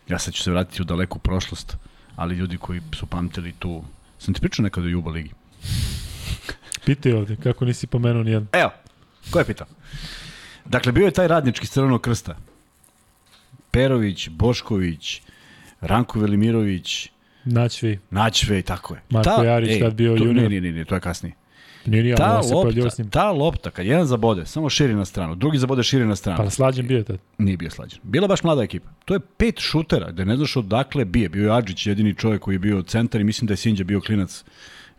ja 0.08 0.18
sad 0.18 0.34
ću 0.34 0.42
se 0.42 0.50
vratiti 0.50 0.82
u 0.82 0.84
daleku 0.84 1.18
prošlost, 1.18 1.76
ali 2.16 2.34
ljudi 2.34 2.58
koji 2.58 2.80
su 2.92 3.06
pamtili 3.06 3.52
tu, 3.58 3.84
sam 4.18 4.34
ti 4.34 4.40
pričao 4.40 4.62
nekada 4.62 4.86
o 4.86 4.90
Juba 4.90 5.10
Ligi. 5.10 5.30
Pitaj 6.86 7.12
ovde, 7.12 7.36
kako 7.36 7.64
nisi 7.64 7.86
pomenuo 7.86 8.22
nijedan. 8.22 8.46
Evo, 8.52 8.70
ko 9.30 9.38
je 9.38 9.44
pitao? 9.44 9.66
Dakle, 10.64 10.92
bio 10.92 11.04
je 11.04 11.10
taj 11.10 11.28
radnički 11.28 11.66
Crvenog 11.66 12.00
krsta. 12.00 12.36
Perović, 13.70 14.28
Bošković, 14.28 15.22
Ranko 15.80 16.20
Velimirović, 16.20 17.08
Naćvi, 17.44 17.98
Načve 18.10 18.58
i 18.58 18.62
tako 18.62 18.94
je. 18.94 19.00
Marko 19.10 19.42
Jarić 19.42 19.80
tad 19.80 19.94
bio 19.94 20.16
to, 20.16 20.24
junior. 20.24 20.50
Ne, 20.50 20.60
ne, 20.60 20.72
ne, 20.72 20.84
to 20.84 20.94
je 20.94 21.00
kasnije. 21.00 21.34
Nije 21.88 22.02
nije, 22.02 22.16
Ta 22.16 22.24
ali 22.24 22.52
lopta, 22.52 22.90
s 22.90 22.98
njim. 22.98 23.10
ta 23.10 23.30
lopta, 23.30 23.70
kad 23.70 23.86
jedan 23.86 24.06
zabode, 24.06 24.46
samo 24.46 24.70
širi 24.70 24.94
na 24.94 25.04
stranu, 25.04 25.34
drugi 25.34 25.58
zabode 25.58 25.82
širi 25.82 26.06
na 26.06 26.16
stranu. 26.16 26.38
Pa 26.38 26.50
slađen 26.50 26.86
bio 26.86 26.96
je 26.96 27.04
tad. 27.04 27.18
Nije 27.38 27.56
bio 27.56 27.70
slađen. 27.70 27.98
Bila 28.02 28.28
baš 28.28 28.42
mlada 28.42 28.62
ekipa. 28.62 28.88
To 29.04 29.14
je 29.14 29.20
pet 29.20 29.58
šutera, 29.58 30.10
da 30.10 30.24
ne 30.24 30.36
znaš 30.36 30.56
odakle 30.56 31.04
bije. 31.04 31.28
Bio 31.28 31.44
je 31.44 31.56
Adžić, 31.58 31.86
jedini 31.86 32.14
čovjek 32.14 32.42
koji 32.42 32.54
je 32.54 32.58
bio 32.58 32.82
centar 32.82 33.20
i 33.20 33.24
mislim 33.24 33.46
da 33.46 33.52
je 33.52 33.56
Sinđa 33.56 33.84
bio 33.84 34.00
klinac 34.00 34.44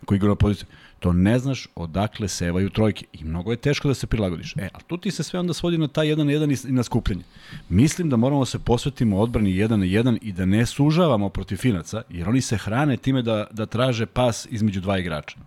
koji 0.05 0.17
igra 0.17 0.29
na 0.29 0.35
poziciju. 0.35 0.67
To 0.99 1.13
ne 1.13 1.39
znaš 1.39 1.67
odakle 1.75 2.27
sevaju 2.27 2.69
trojke 2.69 3.05
i 3.13 3.23
mnogo 3.23 3.51
je 3.51 3.57
teško 3.57 3.87
da 3.87 3.93
se 3.93 4.07
prilagodiš. 4.07 4.53
E, 4.57 4.69
a 4.73 4.79
tu 4.87 4.97
ti 4.97 5.11
se 5.11 5.23
sve 5.23 5.39
onda 5.39 5.53
svodi 5.53 5.77
na 5.77 5.87
taj 5.87 6.07
jedan 6.07 6.25
na 6.25 6.33
jedan 6.33 6.51
i 6.51 6.57
na 6.63 6.83
skupljanje. 6.83 7.23
Mislim 7.69 8.09
da 8.09 8.15
moramo 8.15 8.41
da 8.41 8.45
se 8.45 8.59
posvetimo 8.59 9.19
odbrani 9.19 9.55
jedan 9.55 9.79
na 9.79 9.85
jedan 9.85 10.19
i 10.21 10.31
da 10.31 10.45
ne 10.45 10.65
sužavamo 10.65 11.29
protiv 11.29 11.57
Finaca, 11.57 12.01
jer 12.09 12.29
oni 12.29 12.41
se 12.41 12.57
hrane 12.57 12.97
time 12.97 13.21
da, 13.21 13.47
da 13.51 13.65
traže 13.65 14.05
pas 14.05 14.47
između 14.51 14.81
dva 14.81 14.99
igrača. 14.99 15.37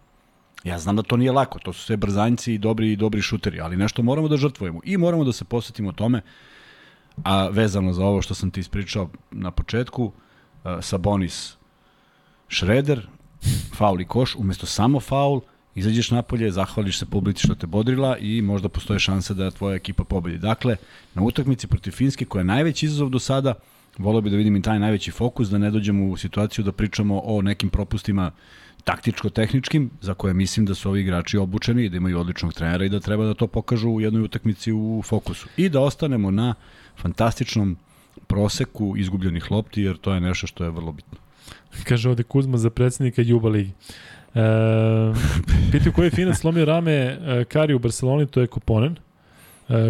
Ja 0.65 0.79
znam 0.79 0.97
da 0.97 1.03
to 1.03 1.17
nije 1.17 1.33
lako, 1.33 1.59
to 1.59 1.73
su 1.73 1.85
sve 1.85 1.97
brzanjci 1.97 2.55
i 2.55 2.59
dobri 2.59 2.93
i 2.93 2.97
dobri 2.97 3.23
šuteri, 3.23 3.61
ali 3.61 3.77
nešto 3.77 4.03
moramo 4.03 4.29
da 4.29 4.37
žrtvujemo 4.37 4.81
i 4.85 4.97
moramo 4.97 5.25
da 5.25 5.33
se 5.33 5.45
posvetimo 5.45 5.93
tome, 5.93 6.23
a 7.25 7.49
vezano 7.49 7.93
za 7.93 8.05
ovo 8.05 8.23
što 8.23 8.35
sam 8.35 8.51
ti 8.51 8.61
ispričao 8.61 9.09
na 9.31 9.51
početku, 9.51 10.05
uh, 10.05 10.13
Sabonis 10.81 11.57
Šreder, 12.49 13.07
faul 13.79 14.01
i 14.01 14.05
koš, 14.05 14.35
umesto 14.37 14.67
samo 14.67 15.01
faul, 15.01 15.41
izađeš 15.75 16.11
napolje, 16.11 16.51
zahvališ 16.51 16.99
se 16.99 17.07
publici 17.07 17.47
što 17.47 17.55
te 17.55 17.67
bodrila 17.67 18.17
i 18.19 18.43
možda 18.43 18.69
postoje 18.69 18.99
šanse 18.99 19.35
da 19.35 19.51
tvoja 19.51 19.75
ekipa 19.75 20.05
pobedi. 20.05 20.39
Dakle, 20.39 20.77
na 21.15 21.23
utakmici 21.23 21.67
protiv 21.67 21.91
Finske, 21.91 22.25
koja 22.25 22.41
je 22.41 22.45
najveći 22.45 22.87
izazov 22.87 23.09
do 23.09 23.19
sada, 23.19 23.55
volio 23.99 24.21
bi 24.21 24.31
da 24.31 24.37
vidim 24.37 24.57
i 24.57 24.63
taj 24.63 24.79
najveći 24.79 25.11
fokus, 25.11 25.49
da 25.49 25.59
ne 25.59 25.71
dođemo 25.71 26.09
u 26.09 26.17
situaciju 26.17 26.65
da 26.65 26.73
pričamo 26.73 27.21
o 27.25 27.43
nekim 27.43 27.71
propustima 27.71 28.31
taktičko-tehničkim, 28.85 29.91
za 30.01 30.15
koje 30.15 30.35
mislim 30.35 30.67
da 30.67 30.75
su 30.75 30.89
ovi 30.89 31.01
igrači 31.01 31.39
obučeni 31.39 31.85
i 31.85 31.89
da 31.89 31.97
imaju 31.97 32.21
odličnog 32.21 32.53
trenera 32.53 32.85
i 32.85 32.89
da 32.89 33.01
treba 33.01 33.25
da 33.25 33.35
to 33.35 33.47
pokažu 33.47 33.91
u 33.91 34.01
jednoj 34.01 34.23
utakmici 34.23 34.73
u 34.73 35.03
fokusu. 35.05 35.49
I 35.57 35.69
da 35.69 35.81
ostanemo 35.81 36.31
na 36.31 36.55
fantastičnom 36.97 37.77
proseku 38.27 38.95
izgubljenih 38.97 39.51
lopti, 39.51 39.83
jer 39.83 39.97
to 39.97 40.15
je 40.15 40.21
nešto 40.21 40.47
što 40.47 40.65
je 40.65 40.71
vrlo 40.71 40.93
bitno. 40.93 41.19
Kaže 41.85 42.09
ovde 42.09 42.23
Kuzma 42.23 42.59
za 42.59 42.71
predsednika 42.71 43.23
Juba 43.23 43.49
Ligi. 43.49 43.71
E, 44.35 44.41
pitaju 45.73 45.93
koji 45.93 46.07
je 46.07 46.11
Finac 46.11 46.39
slomio 46.39 46.65
rame 46.65 46.93
e, 46.93 47.45
Kari 47.49 47.75
u 47.75 47.79
Barceloni, 47.79 48.27
to 48.27 48.41
je 48.41 48.47
Koponen, 48.47 48.97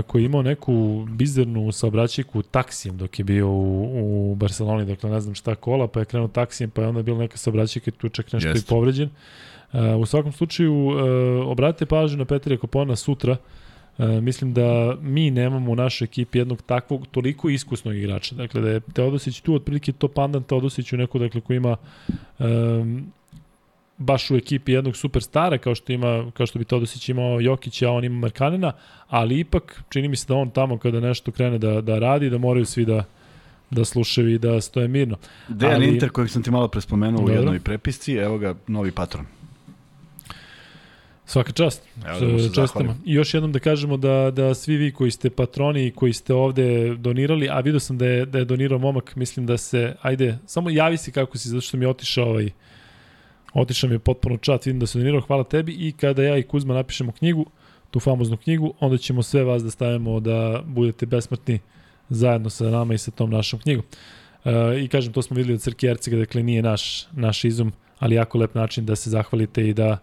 koji 0.07 0.23
je 0.23 0.27
imao 0.27 0.43
neku 0.43 1.07
bizarnu 1.11 1.73
saobraćajku 1.73 2.43
taksijem 2.43 2.97
dok 2.97 3.19
je 3.19 3.25
bio 3.25 3.49
u, 3.49 4.33
u 4.33 4.35
Barceloni, 4.35 4.85
dakle 4.85 5.11
ne 5.11 5.21
znam 5.21 5.35
šta 5.35 5.55
kola, 5.55 5.87
pa 5.89 6.01
je 6.01 6.07
krenuo 6.07 6.29
taksijem, 6.29 6.71
pa 6.71 6.83
je 6.83 6.89
onda 6.89 7.03
bilo 7.03 7.19
neka 7.19 7.37
saobraćajka, 7.37 7.91
tu 7.91 8.09
čak 8.09 8.33
nešto 8.33 8.49
Jeste. 8.49 8.67
i 8.67 8.69
povređen. 8.69 9.11
E, 9.73 9.95
u 9.95 10.07
svakom 10.07 10.33
slučaju, 10.33 10.91
e, 10.91 11.03
obratite 11.43 11.87
pažnju 11.87 12.19
na 12.19 12.25
Petra 12.25 12.57
Kopona 12.57 12.97
sutra, 12.97 13.37
E, 13.99 14.21
mislim 14.21 14.55
da 14.55 14.97
mi 15.01 15.31
nemamo 15.31 15.73
u 15.73 15.77
našoj 15.77 16.05
ekipi 16.05 16.39
jednog 16.39 16.63
takvog, 16.63 17.07
toliko 17.07 17.49
iskusnog 17.49 17.97
igrača. 17.97 18.35
Dakle, 18.35 18.61
da 18.61 18.69
je 18.69 18.81
Teodosić 18.81 19.41
tu 19.41 19.55
otprilike 19.55 19.93
to 19.93 20.09
pandan 20.09 20.43
Teodosiću 20.43 20.97
neko 20.97 21.19
dakle, 21.19 21.41
ko 21.41 21.53
ima 21.53 21.77
um, 22.39 23.13
baš 24.03 24.31
u 24.31 24.37
ekipi 24.37 24.73
jednog 24.73 24.97
superstara 24.97 25.59
kao 25.59 25.75
što 25.75 25.93
ima 25.93 26.31
kao 26.35 26.47
što 26.47 26.59
bi 26.59 26.65
Teodosić 26.65 27.09
imao 27.09 27.41
Jokića, 27.41 27.89
a 27.89 27.93
on 27.93 28.05
ima 28.05 28.19
Markanena, 28.19 28.73
ali 29.09 29.39
ipak 29.39 29.83
čini 29.89 30.09
mi 30.09 30.17
se 30.17 30.27
da 30.29 30.35
on 30.35 30.51
tamo 30.51 30.79
kada 30.79 31.01
nešto 31.01 31.33
krene 31.33 31.59
da, 31.59 31.81
da 31.81 31.99
radi, 31.99 32.31
da 32.31 32.39
moraju 32.39 32.67
svi 32.67 32.85
da 32.85 33.05
da 33.73 33.85
slušaju 33.85 34.29
i 34.35 34.39
da 34.39 34.61
stoje 34.61 34.89
mirno. 34.89 35.17
Dejan 35.49 35.75
Ali- 35.75 35.89
Inter, 35.89 36.11
kojeg 36.11 36.31
sam 36.31 36.43
ti 36.43 36.51
malo 36.51 36.69
prespomenuo 36.69 37.25
u 37.25 37.31
jednoj 37.31 37.61
prepisci, 37.61 38.13
evo 38.13 38.39
ga, 38.39 38.55
novi 38.67 38.91
patron. 38.91 39.27
Svaka 41.27 41.53
čast. 41.53 41.83
Evo 42.07 42.33
da 42.33 42.49
zahvalim. 42.49 42.91
I 43.05 43.15
još 43.15 43.35
jednom 43.35 43.53
da 43.53 43.59
kažemo 43.59 43.97
da, 43.97 44.31
da 44.31 44.55
svi 44.55 44.77
vi 44.77 44.93
koji 44.93 45.11
ste 45.11 45.31
patroni 45.31 45.87
i 45.87 45.91
koji 45.91 46.13
ste 46.13 46.35
ovde 46.35 46.95
donirali, 46.95 47.49
a 47.51 47.61
vidio 47.61 47.81
sam 47.81 47.99
da 47.99 48.07
je, 48.07 48.27
da 48.27 48.39
je 48.39 48.45
donirao 48.45 48.79
momak, 48.79 49.17
mislim 49.17 49.47
da 49.47 49.57
se, 49.57 49.95
ajde, 50.03 50.39
samo 50.47 50.71
javi 50.71 50.97
se 50.97 51.13
kako 51.13 51.39
si, 51.39 51.49
zato 51.49 51.61
što 51.61 51.77
mi 51.77 51.85
je 51.85 51.89
otišao 51.89 52.29
ovaj, 52.29 52.51
otišao 53.55 53.89
mi 53.89 53.95
je 53.95 53.99
potpuno 53.99 54.37
čat, 54.37 54.67
vidim 54.67 54.81
da 54.81 54.87
se 54.87 54.99
donirao, 54.99 55.21
hvala 55.21 55.45
tebi 55.45 55.73
i 55.73 55.93
kada 55.93 56.23
ja 56.23 56.37
i 56.39 56.43
Kuzma 56.43 56.75
napišemo 56.75 57.13
knjigu, 57.13 57.47
tu 57.91 58.01
famoznu 58.01 58.37
knjigu, 58.37 58.75
onda 58.81 58.99
ćemo 58.99 59.23
sve 59.23 59.45
vas 59.45 59.63
da 59.63 59.71
stavimo 59.71 60.21
da 60.21 60.63
budete 60.67 61.07
besmrtni 61.07 61.59
zajedno 62.09 62.51
sa 62.51 62.65
nama 62.65 62.95
i 62.95 62.99
sa 62.99 63.11
tom 63.11 63.31
našom 63.31 63.61
knjigom. 63.61 63.85
E, 64.45 64.81
I 64.85 64.89
kažem, 64.89 65.13
to 65.13 65.23
smo 65.23 65.37
videli 65.37 65.55
od 65.55 65.61
Crke 65.61 65.87
Ercega, 65.87 66.17
dakle 66.17 66.43
nije 66.43 66.63
naš, 66.63 67.07
naš 67.13 67.45
izum, 67.45 67.73
ali 67.99 68.15
jako 68.15 68.39
lep 68.39 68.55
način 68.55 68.87
da 68.87 68.97
se 68.97 69.11
zahvalite 69.11 69.69
i 69.69 69.75
da 69.75 69.99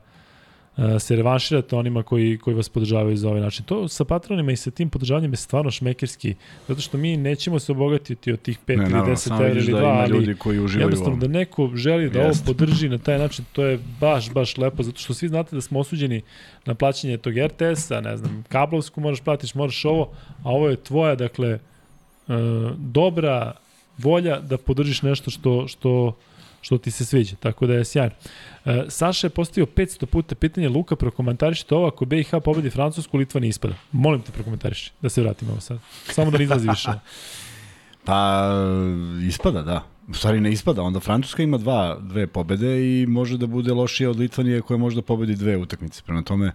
se 0.99 1.15
revanširate 1.15 1.75
onima 1.75 2.03
koji, 2.03 2.37
koji 2.37 2.55
vas 2.55 2.69
podržavaju 2.69 3.17
za 3.17 3.29
ovaj 3.29 3.41
način. 3.41 3.65
To 3.65 3.87
sa 3.87 4.05
patronima 4.05 4.51
i 4.51 4.55
sa 4.55 4.71
tim 4.71 4.89
podržavanjem 4.89 5.33
je 5.33 5.37
stvarno 5.37 5.71
šmekerski, 5.71 6.35
zato 6.67 6.81
što 6.81 6.97
mi 6.97 7.17
nećemo 7.17 7.59
se 7.59 7.71
obogatiti 7.71 8.31
od 8.31 8.41
tih 8.41 8.59
5 8.67 8.73
ili 8.73 8.93
10 8.93 9.33
evra 9.33 9.47
vidiš 9.47 9.63
ili 9.63 9.73
da 9.73 9.79
2, 9.79 9.81
ima 9.81 10.01
ali 10.01 10.17
ljudi 10.17 10.35
koji 10.35 10.59
uživaju 10.59 10.87
jednostavno 10.87 11.19
da 11.19 11.27
neko 11.27 11.71
želi 11.75 12.09
da 12.09 12.21
ovo 12.21 12.33
podrži 12.45 12.89
na 12.89 12.97
taj 12.97 13.19
način, 13.19 13.45
to 13.53 13.63
je 13.63 13.79
baš, 13.99 14.31
baš 14.31 14.57
lepo, 14.57 14.83
zato 14.83 14.99
što 14.99 15.13
svi 15.13 15.27
znate 15.27 15.55
da 15.55 15.61
smo 15.61 15.79
osuđeni 15.79 16.21
na 16.65 16.75
plaćanje 16.75 17.17
tog 17.17 17.33
RTS-a, 17.37 18.01
ne 18.01 18.17
znam, 18.17 18.43
kablovsku 18.49 19.01
moraš 19.01 19.21
platiš, 19.21 19.55
moraš 19.55 19.85
ovo, 19.85 20.11
a 20.43 20.49
ovo 20.49 20.69
je 20.69 20.75
tvoja, 20.75 21.15
dakle, 21.15 21.49
e, 21.49 21.59
dobra 22.77 23.53
volja 23.97 24.39
da 24.39 24.57
podržiš 24.57 25.01
nešto 25.01 25.31
što, 25.31 25.67
što, 25.67 26.15
što 26.61 26.77
ti 26.77 26.91
se 26.91 27.05
sviđa, 27.05 27.35
tako 27.35 27.67
da 27.67 27.73
je 27.73 27.85
sjajno. 27.85 28.15
E, 28.65 28.83
Saša 28.87 29.27
je 29.27 29.31
postavio 29.31 29.65
500 29.65 30.05
puta 30.05 30.35
pitanje, 30.35 30.69
Luka, 30.69 30.95
prokomentarišite 30.95 31.75
ovo, 31.75 31.87
ako 31.87 32.05
BiH 32.05 32.29
pobedi 32.43 32.69
Francusku, 32.69 33.17
Litva 33.17 33.41
ne 33.41 33.47
ispada. 33.47 33.73
Molim 33.91 34.21
te 34.21 34.31
prokomentariši, 34.31 34.91
da 35.01 35.09
se 35.09 35.21
vratimo 35.21 35.51
ovo 35.51 35.61
sad. 35.61 35.79
Samo 36.11 36.31
da 36.31 36.37
ne 36.37 36.43
izlazi 36.43 36.69
više. 36.69 36.89
Pa, 38.05 38.49
ispada, 39.27 39.61
da. 39.61 39.83
U 40.07 40.13
stvari 40.13 40.41
ne 40.41 40.51
ispada, 40.51 40.81
onda 40.81 40.99
Francuska 40.99 41.43
ima 41.43 41.57
dva, 41.57 41.97
dve 42.01 42.27
pobede 42.27 43.01
i 43.01 43.05
može 43.05 43.37
da 43.37 43.47
bude 43.47 43.73
lošija 43.73 44.09
od 44.09 44.19
Litvanije 44.19 44.61
koja 44.61 44.77
može 44.77 44.95
da 44.95 45.01
pobedi 45.01 45.35
dve 45.35 45.57
utakmice. 45.57 46.01
Prema 46.05 46.21
tome, 46.21 46.51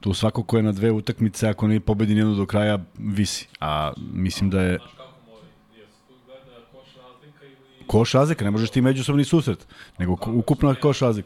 tu 0.00 0.14
svako 0.14 0.42
ko 0.42 0.56
je 0.56 0.62
na 0.62 0.72
dve 0.72 0.90
utakmice, 0.90 1.48
ako 1.48 1.68
ne 1.68 1.80
pobedi 1.80 2.14
nijednu 2.14 2.34
do 2.34 2.46
kraja, 2.46 2.78
visi. 2.98 3.48
A 3.60 3.92
mislim 4.12 4.50
da 4.50 4.62
je 4.62 4.78
Znaš 4.78 4.90
kako 4.96 5.18
mora, 5.26 5.46
jesu 5.76 5.98
tu 6.08 6.14
gleda 6.26 6.58
koš 6.72 6.88
razlika 7.04 7.44
ili 7.46 7.56
koš 7.82 8.12
razlika, 8.12 8.44
ne 8.44 8.50
možeš 8.50 8.70
ti 8.70 8.80
međusobni 8.80 9.24
susret, 9.24 9.66
nego 9.98 10.16
ko- 10.16 10.32
ukupna 10.32 10.74
koš 10.74 11.00
gleda? 11.00 11.22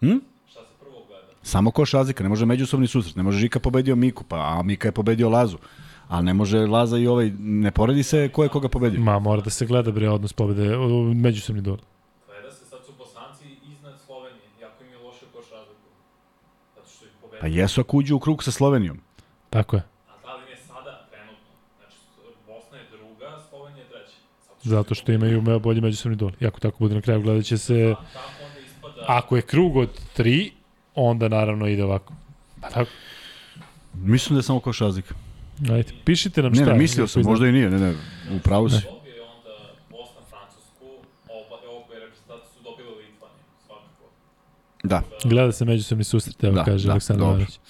Hm? 0.00 0.18
Šta 0.50 0.60
se 0.60 0.74
prvo 0.80 1.04
gleda? 1.08 1.26
Samo 1.42 1.70
koš 1.70 1.92
razlika, 1.92 2.22
ne 2.22 2.28
može 2.28 2.46
međusobni 2.46 2.86
susret. 2.86 3.16
Ne 3.16 3.22
može 3.22 3.38
Žika 3.38 3.60
pobedio 3.60 3.96
Miku, 3.96 4.24
pa 4.24 4.36
a 4.36 4.62
Mika 4.62 4.88
je 4.88 4.92
pobedio 4.92 5.28
Lazu. 5.28 5.58
A 6.08 6.22
ne 6.22 6.34
može 6.34 6.58
Laza 6.58 6.98
i 6.98 7.06
ovaj, 7.06 7.30
ne 7.38 7.70
poredi 7.70 8.02
se 8.02 8.28
ko 8.28 8.42
je 8.42 8.48
koga 8.48 8.68
pobedio. 8.68 9.00
Ma, 9.00 9.18
mora 9.18 9.42
da 9.42 9.50
se 9.50 9.66
gleda 9.66 9.90
bre 9.92 10.08
odnos 10.10 10.32
pobede, 10.32 10.76
međusobni 11.14 11.62
duel. 11.62 11.76
Gleda 12.26 12.50
se, 12.52 12.64
sad 12.64 12.78
su 12.86 12.92
Bosanci 12.98 13.44
iznad 13.66 13.94
Slovenije, 14.06 14.42
jako 14.60 14.84
im 14.84 14.90
je 14.90 14.98
loše 14.98 15.26
koš 15.32 15.50
razliku. 15.50 15.88
Zato 16.74 16.88
što 16.88 17.04
ih 17.04 17.10
pobedili. 17.22 17.40
Pa 17.40 17.46
jesu 17.46 17.80
ako 17.80 17.96
uđu 17.96 18.16
u 18.16 18.18
krug 18.18 18.44
sa 18.44 18.50
Slovenijom. 18.50 18.98
Tako 19.50 19.76
je 19.76 19.82
sada, 20.68 21.06
trenutno? 21.10 21.50
Znači, 21.78 21.96
Bosna 22.46 22.76
je 22.78 22.84
druga, 22.90 23.28
Slovenija 23.50 23.84
je 23.84 23.88
treća. 23.90 24.16
Zato 24.62 24.94
što 24.94 25.12
imaju 25.12 25.60
bolji 25.60 25.80
međusobni 25.80 26.16
duel. 26.16 26.32
I 26.40 26.46
ako 26.46 26.60
tako 26.60 26.76
bude 26.78 26.94
na 26.94 27.00
kraju 27.00 27.22
gledat 27.22 27.44
će 27.44 27.58
se... 27.58 27.74
A 27.90 27.94
tako 27.94 28.44
onda 28.44 28.60
ispada... 28.66 29.04
Ako 29.06 29.36
je 29.36 29.42
krug 29.42 29.76
od 29.76 29.88
tri, 30.12 30.52
onda 30.94 31.28
naravno 31.28 31.66
ide 31.66 31.84
ovako. 31.84 32.14
Pa 32.60 32.68
tako. 32.70 32.90
Mislim 33.94 34.34
da 34.34 34.38
je 34.38 34.42
samo 34.42 34.60
koš 34.60 34.78
razlika. 34.78 35.14
Ajde, 35.70 35.92
pišite 36.04 36.42
nam 36.42 36.52
Ne, 36.52 36.62
šta. 36.62 36.72
ne, 36.72 36.78
mislio 36.78 37.04
ako 37.04 37.10
sam, 37.10 37.22
možda 37.22 37.48
i 37.48 37.52
nije, 37.52 37.70
ne, 37.70 37.78
ne, 37.78 37.94
u 38.36 38.38
pravu 38.44 38.68
si. 38.68 38.76
Da. 44.84 45.02
Gleda 45.24 45.52
se 45.52 45.64
međusobni 45.64 46.04
susret, 46.04 46.44
evo 46.44 46.54
Da, 46.54 46.64
kaže 46.64 46.86
da, 46.86 46.92
Aleksandar 46.92 47.28
dobro. 47.28 47.44
Ivanović. 47.44 47.60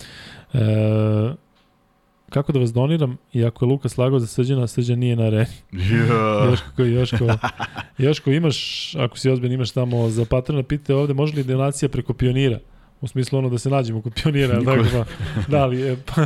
E, 1.32 1.47
kako 2.30 2.52
da 2.52 2.58
vas 2.58 2.72
doniram 2.72 3.16
i 3.32 3.44
ako 3.44 3.64
je 3.64 3.68
Luka 3.68 3.88
slagao 3.88 4.18
za 4.18 4.26
Srđana, 4.26 4.66
Srđan 4.66 4.98
nije 4.98 5.16
na 5.16 5.24
areni. 5.24 5.46
Joško, 6.50 6.82
Joško, 6.82 7.26
Joško 7.98 8.30
imaš, 8.30 8.58
ako 8.94 9.18
si 9.18 9.30
ozbiljan, 9.30 9.52
imaš 9.54 9.70
tamo 9.70 10.08
za 10.08 10.24
patrona, 10.24 10.62
pite 10.62 10.94
ovde, 10.94 11.14
može 11.14 11.36
li 11.36 11.44
donacija 11.44 11.88
preko 11.88 12.12
pionira? 12.12 12.58
U 13.00 13.08
smislu 13.08 13.38
ono 13.38 13.48
da 13.48 13.58
se 13.58 13.70
nađemo 13.70 14.02
kod 14.02 14.20
pionira, 14.22 14.64
tako 14.64 14.84
pa, 14.92 15.04
da 15.48 15.66
li, 15.66 15.80
je, 15.80 15.96
pa, 16.06 16.22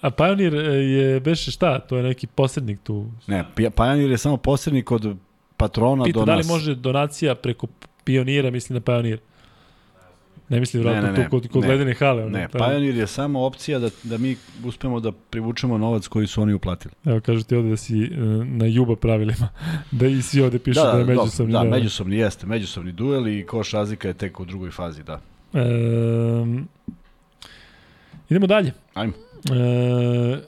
a 0.00 0.10
Pionir 0.10 0.54
je, 0.54 1.20
beše 1.20 1.50
šta, 1.50 1.78
to 1.78 1.96
je 1.96 2.02
neki 2.02 2.26
posrednik 2.26 2.78
tu. 2.82 3.06
Ne, 3.26 3.44
Pi- 3.56 3.70
Pioneer 3.70 4.10
je 4.10 4.18
samo 4.18 4.36
posrednik 4.36 4.90
od 4.90 5.16
patrona 5.56 6.04
Pita 6.04 6.18
do 6.18 6.24
da 6.24 6.32
li 6.32 6.38
nas. 6.38 6.48
može 6.48 6.74
donacija 6.74 7.34
preko 7.34 7.66
pionira, 8.04 8.50
mislim 8.50 8.74
na 8.74 8.80
Pionir. 8.80 9.18
Ne 10.50 10.60
mislim 10.60 10.82
vratno 10.82 11.08
ne, 11.08 11.14
tu 11.14 11.20
ne, 11.20 11.28
kod, 11.28 11.48
kod 11.48 11.62
ne. 11.62 11.68
ledene 11.68 11.94
hale. 11.94 12.24
Ono, 12.24 12.38
Ne, 12.38 12.48
pa- 12.48 12.58
Pioneer 12.58 12.96
je 12.96 13.06
samo 13.06 13.44
opcija 13.44 13.78
da, 13.78 13.90
da 14.02 14.18
mi 14.18 14.36
uspemo 14.64 15.00
da 15.00 15.12
privučemo 15.12 15.78
novac 15.78 16.06
koji 16.06 16.26
su 16.26 16.42
oni 16.42 16.52
uplatili. 16.52 16.94
Evo, 17.04 17.20
kažu 17.20 17.42
ti 17.42 17.54
ovde 17.56 17.70
da 17.70 17.76
si 17.76 18.02
e, 18.02 18.08
na 18.44 18.66
juba 18.66 18.96
pravilima, 18.96 19.48
da 19.90 20.06
i 20.06 20.22
svi 20.22 20.42
ovde 20.42 20.58
pišu 20.58 20.80
da, 20.80 20.92
da 20.92 20.98
je 20.98 21.04
međusobni. 21.04 21.52
Da, 21.52 21.58
duel. 21.58 21.70
međusobni 21.70 22.16
jeste, 22.16 22.46
međusobni 22.46 22.92
duel 22.92 23.28
i 23.28 23.46
koš 23.46 23.70
razlika 23.70 24.08
je 24.08 24.14
tek 24.14 24.40
u 24.40 24.44
drugoj 24.44 24.70
fazi, 24.70 25.02
da. 25.02 25.20
E, 25.54 25.60
idemo 28.30 28.46
dalje. 28.46 28.72
Ajmo. 28.94 29.12
E, 29.52 30.38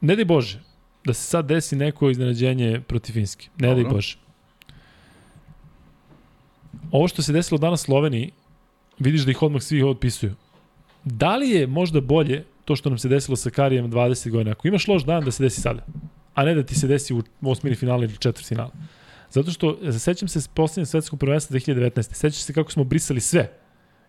ne 0.00 0.16
daj 0.16 0.24
Bože 0.24 0.60
da 1.04 1.14
se 1.14 1.22
sad 1.22 1.46
desi 1.46 1.76
neko 1.76 2.10
iznenađenje 2.10 2.80
protiv 2.80 3.12
Finske. 3.12 3.48
Ne 3.58 3.68
daj 3.68 3.76
Dobro. 3.76 3.90
Bože. 3.92 4.16
Ovo 6.90 7.08
što 7.08 7.22
se 7.22 7.32
desilo 7.32 7.58
danas 7.58 7.80
Sloveniji, 7.80 8.30
vidiš 8.98 9.22
da 9.22 9.30
ih 9.30 9.42
odmah 9.42 9.62
svi 9.62 9.82
otpisuju. 9.82 10.34
Da 11.04 11.36
li 11.36 11.50
je 11.50 11.66
možda 11.66 12.00
bolje 12.00 12.44
to 12.64 12.76
što 12.76 12.88
nam 12.88 12.98
se 12.98 13.08
desilo 13.08 13.36
sa 13.36 13.50
Karijem 13.50 13.92
20 13.92 14.30
godina? 14.30 14.50
Ako 14.50 14.68
imaš 14.68 14.88
loš 14.88 15.04
dan 15.04 15.24
da 15.24 15.30
se 15.30 15.42
desi 15.42 15.60
sada, 15.60 15.86
a 16.34 16.44
ne 16.44 16.54
da 16.54 16.62
ti 16.62 16.74
se 16.74 16.86
desi 16.86 17.14
u 17.14 17.22
osmini 17.42 17.76
finala 17.76 18.04
ili 18.04 18.16
četvrt 18.16 18.46
finala. 18.46 18.70
Zato 19.30 19.50
što, 19.50 19.78
sećam 19.98 20.28
se 20.28 20.40
s 20.40 20.48
poslednjeg 20.48 20.86
svetskog 20.88 21.18
prvenstva 21.18 21.58
2019. 21.58 22.02
Sećaš 22.14 22.42
se 22.42 22.52
kako 22.52 22.72
smo 22.72 22.84
brisali 22.84 23.20
sve. 23.20 23.52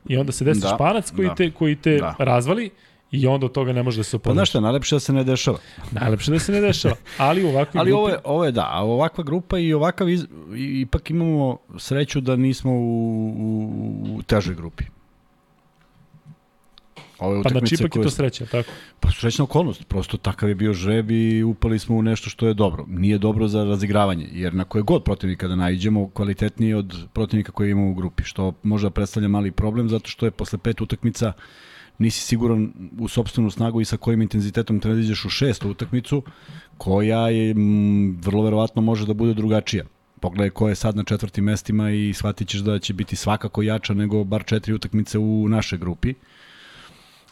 I 0.08 0.18
onda 0.18 0.32
se 0.32 0.45
desi 0.45 0.62
Da, 0.62 0.74
španac 0.76 1.12
koji 1.12 1.28
da. 1.28 1.36
te, 1.36 1.52
koji 1.52 1.76
te 1.76 1.98
da. 1.98 2.16
razvali 2.20 2.70
i 3.11 3.27
onda 3.27 3.45
od 3.45 3.51
toga 3.51 3.73
ne 3.73 3.84
može 3.84 3.97
da 3.97 4.03
se 4.03 4.11
Pa 4.11 4.17
oponaš. 4.17 4.35
znaš 4.35 4.49
šta, 4.49 4.59
najlepše 4.59 4.95
da 4.95 4.99
se 4.99 5.13
ne 5.13 5.23
dešava. 5.23 5.57
Najlepše 5.91 6.31
da 6.31 6.39
se 6.39 6.51
ne 6.51 6.61
dešava. 6.61 6.95
Ali 7.17 7.43
u 7.43 7.49
ovakvoj 7.49 7.79
Ali 7.81 7.91
grupi... 7.91 7.99
ovo 7.99 8.09
je, 8.09 8.17
ovo 8.23 8.45
je 8.45 8.51
da, 8.51 8.69
ovakva 8.73 9.23
grupa 9.23 9.59
i 9.59 9.73
ovakav 9.73 10.09
iz, 10.09 10.25
ipak 10.81 11.09
imamo 11.09 11.57
sreću 11.77 12.21
da 12.21 12.35
nismo 12.35 12.71
u, 12.71 13.27
u, 13.29 14.15
u 14.15 14.21
težoj 14.21 14.55
grupi. 14.55 14.84
Ove 17.19 17.43
Pa 17.43 17.49
znači 17.49 17.75
ipak 17.75 17.85
je 17.85 17.89
koje 17.89 18.03
to 18.03 18.09
su- 18.09 18.15
sreća, 18.15 18.45
tako? 18.45 18.69
Pa 18.99 19.11
srećna 19.11 19.43
okolnost, 19.43 19.88
prosto 19.88 20.17
takav 20.17 20.49
je 20.49 20.55
bio 20.55 20.73
žreb 20.73 21.11
i 21.11 21.43
upali 21.43 21.79
smo 21.79 21.95
u 21.95 22.01
nešto 22.01 22.29
što 22.29 22.47
je 22.47 22.53
dobro. 22.53 22.85
Nije 22.88 23.17
dobro 23.17 23.47
za 23.47 23.63
razigravanje, 23.63 24.27
jer 24.31 24.53
na 24.53 24.63
koje 24.63 24.81
god 24.81 25.03
protivnika 25.03 25.47
da 25.47 25.55
najđemo, 25.55 26.09
kvalitetniji 26.09 26.69
je 26.69 26.75
od 26.77 27.07
protivnika 27.13 27.51
koje 27.51 27.71
imamo 27.71 27.91
u 27.91 27.93
grupi, 27.93 28.23
što 28.23 28.53
možda 28.63 28.89
predstavlja 28.89 29.27
mali 29.27 29.51
problem, 29.51 29.89
zato 29.89 30.09
što 30.09 30.25
je 30.25 30.31
posle 30.31 30.59
pet 30.59 30.81
utakmica 30.81 31.34
nisi 31.99 32.22
siguran 32.22 32.74
u 32.99 33.07
sobstvenu 33.07 33.52
snagu 33.52 33.82
i 33.82 33.86
sa 33.86 33.98
kojim 33.98 34.22
intenzitetom 34.22 34.80
treba 34.80 34.95
da 34.95 35.02
iđeš 35.02 35.26
u 35.26 35.30
šestu 35.30 35.69
utakmicu, 35.69 36.24
koja 36.78 37.30
je 37.30 37.52
m, 37.52 38.18
vrlo 38.22 38.44
verovatno 38.44 38.82
može 38.82 39.06
da 39.06 39.14
bude 39.14 39.34
drugačija. 39.34 39.86
Pogledaj 40.19 40.49
ko 40.49 40.69
je 40.69 40.76
sad 40.76 40.95
na 40.95 41.03
četvrtim 41.03 41.44
mestima 41.44 41.91
i 41.91 42.14
shvatit 42.14 42.48
ćeš 42.48 42.60
da 42.60 42.80
će 42.80 42.94
biti 42.94 43.15
svakako 43.15 43.61
jača 43.61 43.94
nego 43.94 44.24
bar 44.24 44.44
četiri 44.45 44.74
utakmice 44.74 45.18
u 45.19 45.49
našoj 45.49 45.80
grupi. 45.80 46.14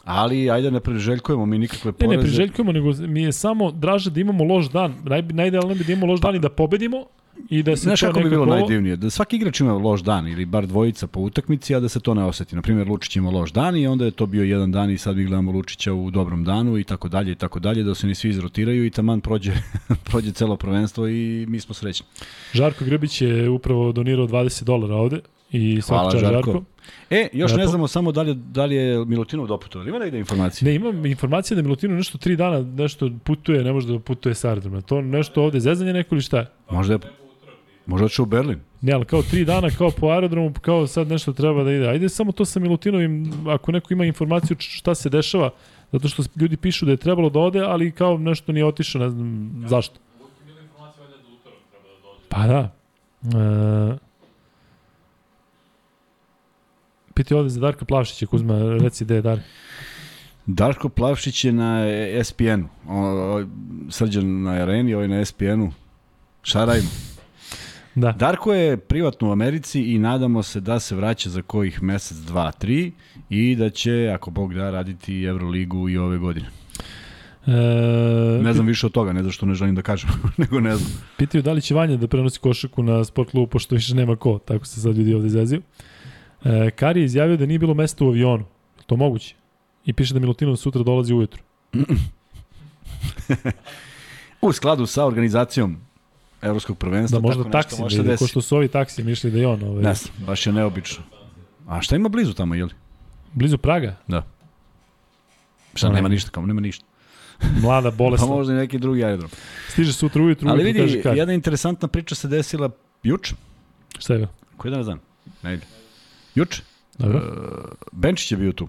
Ali, 0.04 0.50
ajde 0.50 0.70
ne 0.70 0.80
priželjkujemo 0.80 1.46
mi 1.46 1.58
nikakve 1.58 1.90
Ne, 1.90 1.96
poreze. 1.98 2.16
ne 2.16 2.22
priželjkujemo, 2.22 2.72
nego 2.72 2.92
mi 2.92 3.22
je 3.22 3.32
samo 3.32 3.70
draže 3.70 4.10
da 4.10 4.20
imamo 4.20 4.44
loš 4.44 4.70
dan. 4.70 4.94
Naj, 5.04 5.22
najidealnije 5.22 5.78
bi 5.78 5.84
da 5.84 5.92
imamo 5.92 6.12
loš 6.12 6.20
dan 6.20 6.34
i 6.34 6.38
da 6.38 6.48
pobedimo 6.50 7.04
i 7.50 7.62
da 7.62 7.76
se 7.76 7.82
Znaš 7.82 8.00
to 8.00 8.06
kako 8.06 8.20
bi 8.20 8.30
bilo 8.30 8.44
nekako... 8.44 8.60
najdivnije? 8.60 8.96
Da 8.96 9.10
svaki 9.10 9.36
igrač 9.36 9.60
ima 9.60 9.72
loš 9.72 10.00
dan 10.00 10.28
ili 10.28 10.44
bar 10.44 10.66
dvojica 10.66 11.06
po 11.06 11.20
utakmici, 11.20 11.74
a 11.74 11.80
da 11.80 11.88
se 11.88 12.00
to 12.00 12.14
ne 12.14 12.24
oseti. 12.24 12.56
Na 12.56 12.62
primjer, 12.62 12.88
Lučić 12.88 13.16
ima 13.16 13.30
loš 13.30 13.52
dan 13.52 13.76
i 13.76 13.86
onda 13.86 14.04
je 14.04 14.10
to 14.10 14.26
bio 14.26 14.44
jedan 14.44 14.72
dan 14.72 14.90
i 14.90 14.98
sad 14.98 15.16
mi 15.16 15.24
gledamo 15.24 15.52
Lučića 15.52 15.92
u 15.92 16.10
dobrom 16.10 16.44
danu 16.44 16.78
i 16.78 16.84
tako 16.84 17.08
dalje 17.08 17.32
i 17.32 17.34
tako 17.34 17.58
dalje, 17.58 17.82
da 17.82 17.94
se 17.94 18.06
ni 18.06 18.14
svi 18.14 18.28
izrotiraju 18.30 18.84
i 18.86 18.90
taman 18.90 19.20
prođe, 19.20 19.52
prođe 20.10 20.32
celo 20.32 20.56
prvenstvo 20.56 21.08
i 21.08 21.46
mi 21.48 21.60
smo 21.60 21.74
srećni. 21.74 22.06
Žarko 22.52 22.84
Grbić 22.84 23.22
je 23.22 23.48
upravo 23.50 23.92
donirao 23.92 24.26
20 24.26 24.64
dolara 24.64 24.94
ovde 24.94 25.20
i 25.50 25.80
Hvala, 25.80 26.10
svaka 26.10 26.12
čast 26.12 26.32
Žarko. 26.32 26.50
Žarko. 26.52 26.64
E, 27.10 27.28
još 27.32 27.52
ne 27.52 27.58
Lepo. 27.58 27.70
znamo 27.70 27.88
samo 27.88 28.12
da 28.12 28.22
li, 28.22 28.34
da 28.34 28.64
li 28.64 28.74
je 28.74 29.04
Milutinov 29.04 29.46
doputovao. 29.46 29.88
Ima 29.88 29.98
negde 29.98 30.18
informacije? 30.18 30.68
Ne, 30.68 30.74
imam 30.74 31.06
informacije 31.06 31.56
da 31.56 31.62
Milutino 31.62 31.94
nešto 31.94 32.18
tri 32.18 32.36
dana 32.36 32.60
nešto 32.60 33.10
putuje, 33.24 33.64
ne 33.64 33.72
može 33.72 33.92
da 33.92 33.98
putuje 33.98 34.34
sa 34.34 34.48
aerodroma. 34.48 34.80
To 34.80 35.02
nešto 35.02 35.42
ovde 35.42 35.60
zezanje 35.60 35.92
neko 35.92 36.14
ili 36.14 36.22
šta? 36.22 36.46
Možda 36.70 36.94
je, 36.94 36.98
možda 37.86 38.04
otišao 38.04 38.22
u 38.22 38.26
Berlin. 38.26 38.60
Ne, 38.80 38.92
ali 38.92 39.04
kao 39.04 39.22
tri 39.22 39.44
dana, 39.44 39.70
kao 39.70 39.90
po 39.90 40.06
aerodromu, 40.06 40.52
kao 40.52 40.86
sad 40.86 41.08
nešto 41.08 41.32
treba 41.32 41.64
da 41.64 41.72
ide. 41.72 41.88
Ajde 41.88 42.08
samo 42.08 42.32
to 42.32 42.44
sa 42.44 42.60
Milutinovim, 42.60 43.32
ako 43.48 43.72
neko 43.72 43.92
ima 43.92 44.04
informaciju 44.04 44.56
šta 44.58 44.94
se 44.94 45.08
dešava, 45.08 45.50
zato 45.92 46.08
što 46.08 46.22
ljudi 46.36 46.56
pišu 46.56 46.86
da 46.86 46.90
je 46.90 46.96
trebalo 46.96 47.30
da 47.30 47.38
ode, 47.38 47.60
ali 47.60 47.92
kao 47.92 48.18
nešto 48.18 48.52
nije 48.52 48.66
otišao, 48.66 49.02
ne 49.02 49.10
znam 49.10 49.64
zašto. 49.68 50.00
Da 50.18 50.24
dođe. 52.02 52.28
Pa 52.28 52.46
da. 52.46 52.74
E, 53.22 53.96
Piti 57.14 57.34
ovde 57.34 57.48
za 57.48 57.60
Darka 57.60 57.84
Plavšića, 57.84 58.26
Kuzma, 58.26 58.76
reci 58.80 59.04
gde 59.04 59.14
je 59.14 59.22
Dark. 59.22 59.42
Darko 60.46 60.88
Plavšić 60.88 61.44
je 61.44 61.52
na 61.52 61.86
ESPN-u. 61.88 62.68
Srđan 63.90 64.42
na 64.42 64.50
areni, 64.50 64.94
ovaj 64.94 65.08
na 65.08 65.20
ESPN-u. 65.20 65.70
Šta 66.42 66.64
radimo? 66.64 66.88
Da. 67.96 68.12
Darko 68.12 68.54
je 68.54 68.76
privatno 68.76 69.28
u 69.28 69.32
Americi 69.32 69.82
i 69.82 69.98
nadamo 69.98 70.42
se 70.42 70.60
da 70.60 70.80
se 70.80 70.96
vraća 70.96 71.30
za 71.30 71.42
kojih 71.42 71.82
mesec, 71.82 72.16
dva, 72.16 72.52
tri 72.52 72.92
i 73.30 73.56
da 73.56 73.70
će, 73.70 74.12
ako 74.14 74.30
Bog 74.30 74.54
da, 74.54 74.70
raditi 74.70 75.24
Euroligu 75.24 75.88
i 75.88 75.98
ove 75.98 76.18
godine. 76.18 76.46
E, 77.46 77.50
Ne 78.42 78.52
znam 78.52 78.66
više 78.66 78.86
od 78.86 78.92
toga, 78.92 79.12
ne 79.12 79.20
znam 79.22 79.32
što 79.32 79.46
ne 79.46 79.54
želim 79.54 79.74
da 79.74 79.82
kažem, 79.82 80.10
nego 80.36 80.60
ne 80.60 80.76
znam. 80.76 80.90
Pitaju 81.16 81.42
da 81.42 81.52
li 81.52 81.62
će 81.62 81.74
Vanja 81.74 81.96
da 81.96 82.06
prenosi 82.06 82.40
košarku 82.40 82.82
na 82.82 83.04
sport 83.04 83.30
klubu, 83.30 83.46
pošto 83.46 83.74
više 83.74 83.94
nema 83.94 84.16
ko, 84.16 84.38
tako 84.38 84.66
se 84.66 84.80
sad 84.80 84.96
ljudi 84.96 85.14
ovde 85.14 85.26
izvezio. 85.26 85.60
E, 86.44 86.70
Kari 86.70 87.00
je 87.00 87.04
izjavio 87.04 87.36
da 87.36 87.46
nije 87.46 87.58
bilo 87.58 87.74
mesta 87.74 88.04
u 88.04 88.08
avionu. 88.08 88.44
To 88.86 88.96
moguće? 88.96 89.34
I 89.84 89.92
piše 89.92 90.14
da 90.14 90.20
Milutinov 90.20 90.56
sutra 90.56 90.82
dolazi 90.82 91.14
ujutru. 91.14 91.42
U 94.40 94.52
skladu 94.52 94.86
sa 94.86 95.06
organizacijom 95.06 95.85
Evropskog 96.46 96.78
prvenstva, 96.78 97.18
Da 97.18 97.22
možda 97.22 97.42
tako 97.44 97.48
nešto 97.48 97.62
taksi 97.62 97.82
može 97.82 97.96
da 97.96 98.02
da 98.02 98.16
ko 98.16 98.26
što 98.26 98.40
su 98.42 98.56
ovi 98.56 98.68
taksi 98.68 99.04
mišli 99.04 99.30
da 99.30 99.38
je 99.38 99.46
on. 99.46 99.62
Ovaj, 99.62 99.82
Ne 99.82 99.94
baš 100.18 100.46
je 100.46 100.52
neobično. 100.52 101.04
A 101.66 101.80
šta 101.82 101.96
ima 101.96 102.08
blizu 102.08 102.32
tamo, 102.34 102.54
jel? 102.54 102.68
Blizu 103.32 103.58
Praga, 103.58 103.96
Šta, 105.74 105.88
nema 105.88 106.08
ništa, 106.08 106.30
kao 106.30 106.46
nema 106.46 106.60
ništa. 106.60 106.84
mlada, 107.62 107.90
Pa 107.90 107.96
bolesna. 107.96 108.26
možda 108.26 108.52
i 108.52 108.56
neki 108.56 108.78
drugi 108.78 109.04
aerodrom. 109.04 109.30
Stiže 109.68 109.92
sutra 109.92 110.22
ujutru, 110.22 110.48
Ali 110.48 110.72
kaže 110.72 110.84
vidi, 110.84 111.02
Kari. 111.02 111.18
jedna 111.18 111.32
interesantna 111.34 111.88
priča 111.88 112.14
se 112.14 112.28
desila 112.28 112.70
juče. 113.02 113.34
Šta 113.98 114.12
je 114.12 114.18
bilo? 114.18 114.30
Koji 114.56 114.70
danas 114.70 114.86
dan? 114.86 114.98
Ne 115.42 115.54
ide. 115.54 115.66
Juče. 116.34 116.62
Dobro. 116.98 117.18
Uh, 117.18 117.88
Benčić 117.92 118.32
je 118.32 118.38
bio 118.38 118.52
tu. 118.52 118.68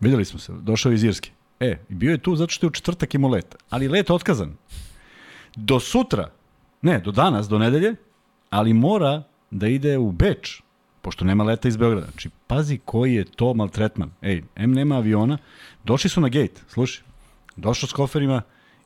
Videli 0.00 0.24
smo 0.24 0.38
se, 0.38 0.52
došao 0.52 0.92
iz 0.92 1.04
Irske. 1.04 1.30
E, 1.60 1.78
bio 1.88 2.10
je 2.10 2.18
tu 2.18 2.36
zato 2.36 2.50
što 2.50 2.66
je 2.66 2.68
u 2.68 2.70
četvrtak 2.70 3.14
imao 3.14 3.30
let. 3.30 3.56
Ali 3.70 3.88
let 3.88 4.10
otkazan. 4.10 4.56
Do 5.56 5.80
sutra, 5.80 6.30
ne, 6.82 7.00
do 7.00 7.12
danas, 7.12 7.48
do 7.48 7.58
nedelje, 7.58 7.94
ali 8.50 8.72
mora 8.72 9.22
da 9.50 9.68
ide 9.68 9.98
u 9.98 10.12
Beč, 10.12 10.62
pošto 11.02 11.24
nema 11.24 11.44
leta 11.44 11.68
iz 11.68 11.76
Beograda. 11.76 12.06
Znači, 12.06 12.30
pazi 12.46 12.78
koji 12.84 13.14
je 13.14 13.24
to 13.24 13.54
maltretman. 13.54 14.10
Ej, 14.22 14.42
M 14.56 14.72
nema 14.72 14.96
aviona, 14.96 15.38
došli 15.84 16.10
su 16.10 16.20
na 16.20 16.28
gate, 16.28 16.60
slušaj, 16.68 17.04
došao 17.56 17.88
s 17.88 17.92
koferima 17.92 18.42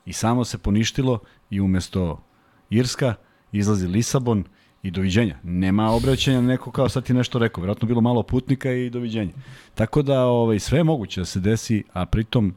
i 0.06 0.12
samo 0.12 0.44
se 0.44 0.58
poništilo 0.58 1.18
i 1.50 1.60
umesto 1.60 2.22
Irska 2.70 3.14
izlazi 3.52 3.86
Lisabon 3.86 4.44
i 4.82 4.90
doviđenja. 4.90 5.36
Nema 5.42 5.90
obraćanja 5.90 6.40
neko 6.40 6.70
kao 6.70 6.88
sad 6.88 7.04
ti 7.04 7.14
nešto 7.14 7.38
rekao, 7.38 7.62
vjerojatno 7.62 7.88
bilo 7.88 8.00
malo 8.00 8.22
putnika 8.22 8.72
i 8.72 8.90
doviđenja. 8.90 9.32
Tako 9.74 10.02
da 10.02 10.24
ovaj, 10.24 10.58
sve 10.58 10.78
je 10.78 10.84
moguće 10.84 11.20
da 11.20 11.24
se 11.24 11.40
desi, 11.40 11.84
a 11.92 12.06
pritom 12.06 12.54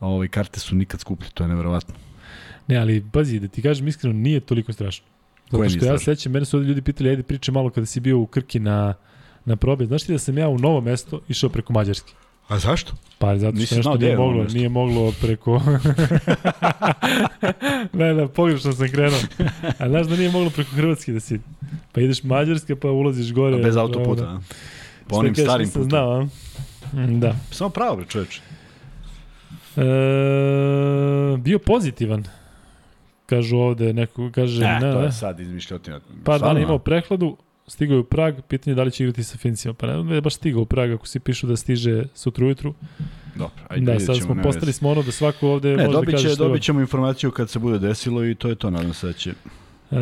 ovaj, 0.00 0.28
karte 0.28 0.60
su 0.60 0.74
nikad 0.74 1.00
skuplje, 1.00 1.30
to 1.34 1.44
je 1.44 1.48
neverovatno. 1.48 1.94
Ne, 2.68 2.76
ali 2.76 3.04
pazi, 3.12 3.40
da 3.40 3.48
ti 3.48 3.62
kažem 3.62 3.88
iskreno, 3.88 4.14
nije 4.14 4.40
toliko 4.40 4.72
strašno. 4.72 5.06
Zato 5.50 5.68
što 5.68 5.84
ja 5.84 5.98
sećam, 5.98 6.32
mene 6.32 6.44
su 6.44 6.56
ovde 6.56 6.68
ljudi 6.68 6.82
pitali, 6.82 7.10
ajde 7.10 7.22
priče 7.22 7.52
malo 7.52 7.70
kada 7.70 7.86
si 7.86 8.00
bio 8.00 8.18
u 8.18 8.26
Krki 8.26 8.60
na, 8.60 8.94
na 9.44 9.56
probe. 9.56 9.86
Znaš 9.86 10.02
ti 10.02 10.12
da 10.12 10.18
sam 10.18 10.38
ja 10.38 10.48
u 10.48 10.58
novo 10.58 10.80
mesto 10.80 11.20
išao 11.28 11.50
preko 11.50 11.72
Mađarske? 11.72 12.12
A 12.48 12.58
zašto? 12.58 12.92
Pa 13.18 13.38
zato 13.38 13.56
Nisi 13.56 13.66
što 13.66 13.76
nešto 13.76 13.96
nije 13.96 14.16
moglo, 14.16 14.44
nije 14.44 14.68
moglo 14.68 15.12
preko... 15.20 15.62
ne, 17.92 18.14
ne, 18.14 18.28
pogrešno 18.28 18.72
sam 18.72 18.88
krenuo. 18.88 19.18
A 19.78 19.88
znaš 19.88 20.06
da 20.06 20.16
nije 20.16 20.30
moglo 20.30 20.50
preko 20.50 20.70
Hrvatske 20.70 21.12
da 21.12 21.20
si... 21.20 21.40
Pa 21.92 22.00
ideš 22.00 22.22
Mađarska 22.22 22.76
pa 22.76 22.90
ulaziš 22.90 23.32
gore. 23.32 23.56
Bez 23.56 23.76
ono, 23.76 23.86
autoputa, 23.86 24.24
a? 24.24 24.40
Po 25.08 25.16
onim 25.16 25.34
kažeš, 25.34 25.48
starim 25.48 25.68
putem. 25.68 25.84
Znao, 25.84 26.12
a? 26.12 26.24
Mm, 26.96 27.20
Da. 27.20 27.36
Samo 27.50 27.70
pravo, 27.70 28.04
čoveče. 28.04 28.40
E, 29.76 29.82
bio 31.38 31.58
pozitivan. 31.58 32.24
Kažu 33.32 33.56
ovde, 33.56 33.92
neko 33.92 34.30
kaže, 34.34 34.60
Ne, 34.60 34.74
ne, 34.74 34.92
to 34.92 34.98
ne. 34.98 35.04
je 35.04 35.12
sad 35.12 35.40
izmišljotina. 35.40 36.00
Par 36.00 36.08
dana 36.24 36.38
Stvarno? 36.38 36.60
imao 36.60 36.78
prehladu, 36.78 37.36
stigao 37.66 37.94
je 37.94 38.00
u 38.00 38.04
Prag, 38.04 38.34
pitanje 38.48 38.72
je 38.72 38.76
da 38.76 38.82
li 38.82 38.90
će 38.90 39.04
igrati 39.04 39.24
sa 39.24 39.38
Fincijom. 39.38 39.74
Pa 39.74 39.86
ne 39.86 40.02
da 40.02 40.14
je 40.14 40.20
baš 40.20 40.34
stigao 40.34 40.62
u 40.62 40.66
Prag, 40.66 40.92
ako 40.92 41.06
svi 41.06 41.20
pišu 41.20 41.46
da 41.46 41.56
stiže 41.56 42.04
sutra 42.14 42.46
ujutru. 42.46 42.74
Dobro, 43.34 43.54
ajde, 43.68 43.92
Da, 43.92 44.00
sad 44.00 44.16
smo 44.16 44.36
postali 44.42 44.72
smo 44.72 44.90
ono 44.90 45.02
da 45.02 45.12
svako 45.12 45.48
ovde 45.48 45.68
Ne, 45.68 45.76
može 45.76 45.86
da 45.86 45.92
dobit, 45.92 46.10
kaže 46.10 46.28
što 46.28 46.44
dobit 46.44 46.62
ćemo 46.62 46.80
informaciju 46.80 47.30
kad 47.30 47.50
se 47.50 47.58
bude 47.58 47.78
desilo 47.78 48.24
i 48.24 48.34
to 48.34 48.48
je 48.48 48.54
to, 48.54 48.70
nadam 48.70 48.94
se 48.94 49.06
da 49.06 49.12
će... 49.12 49.30
E, 49.90 49.96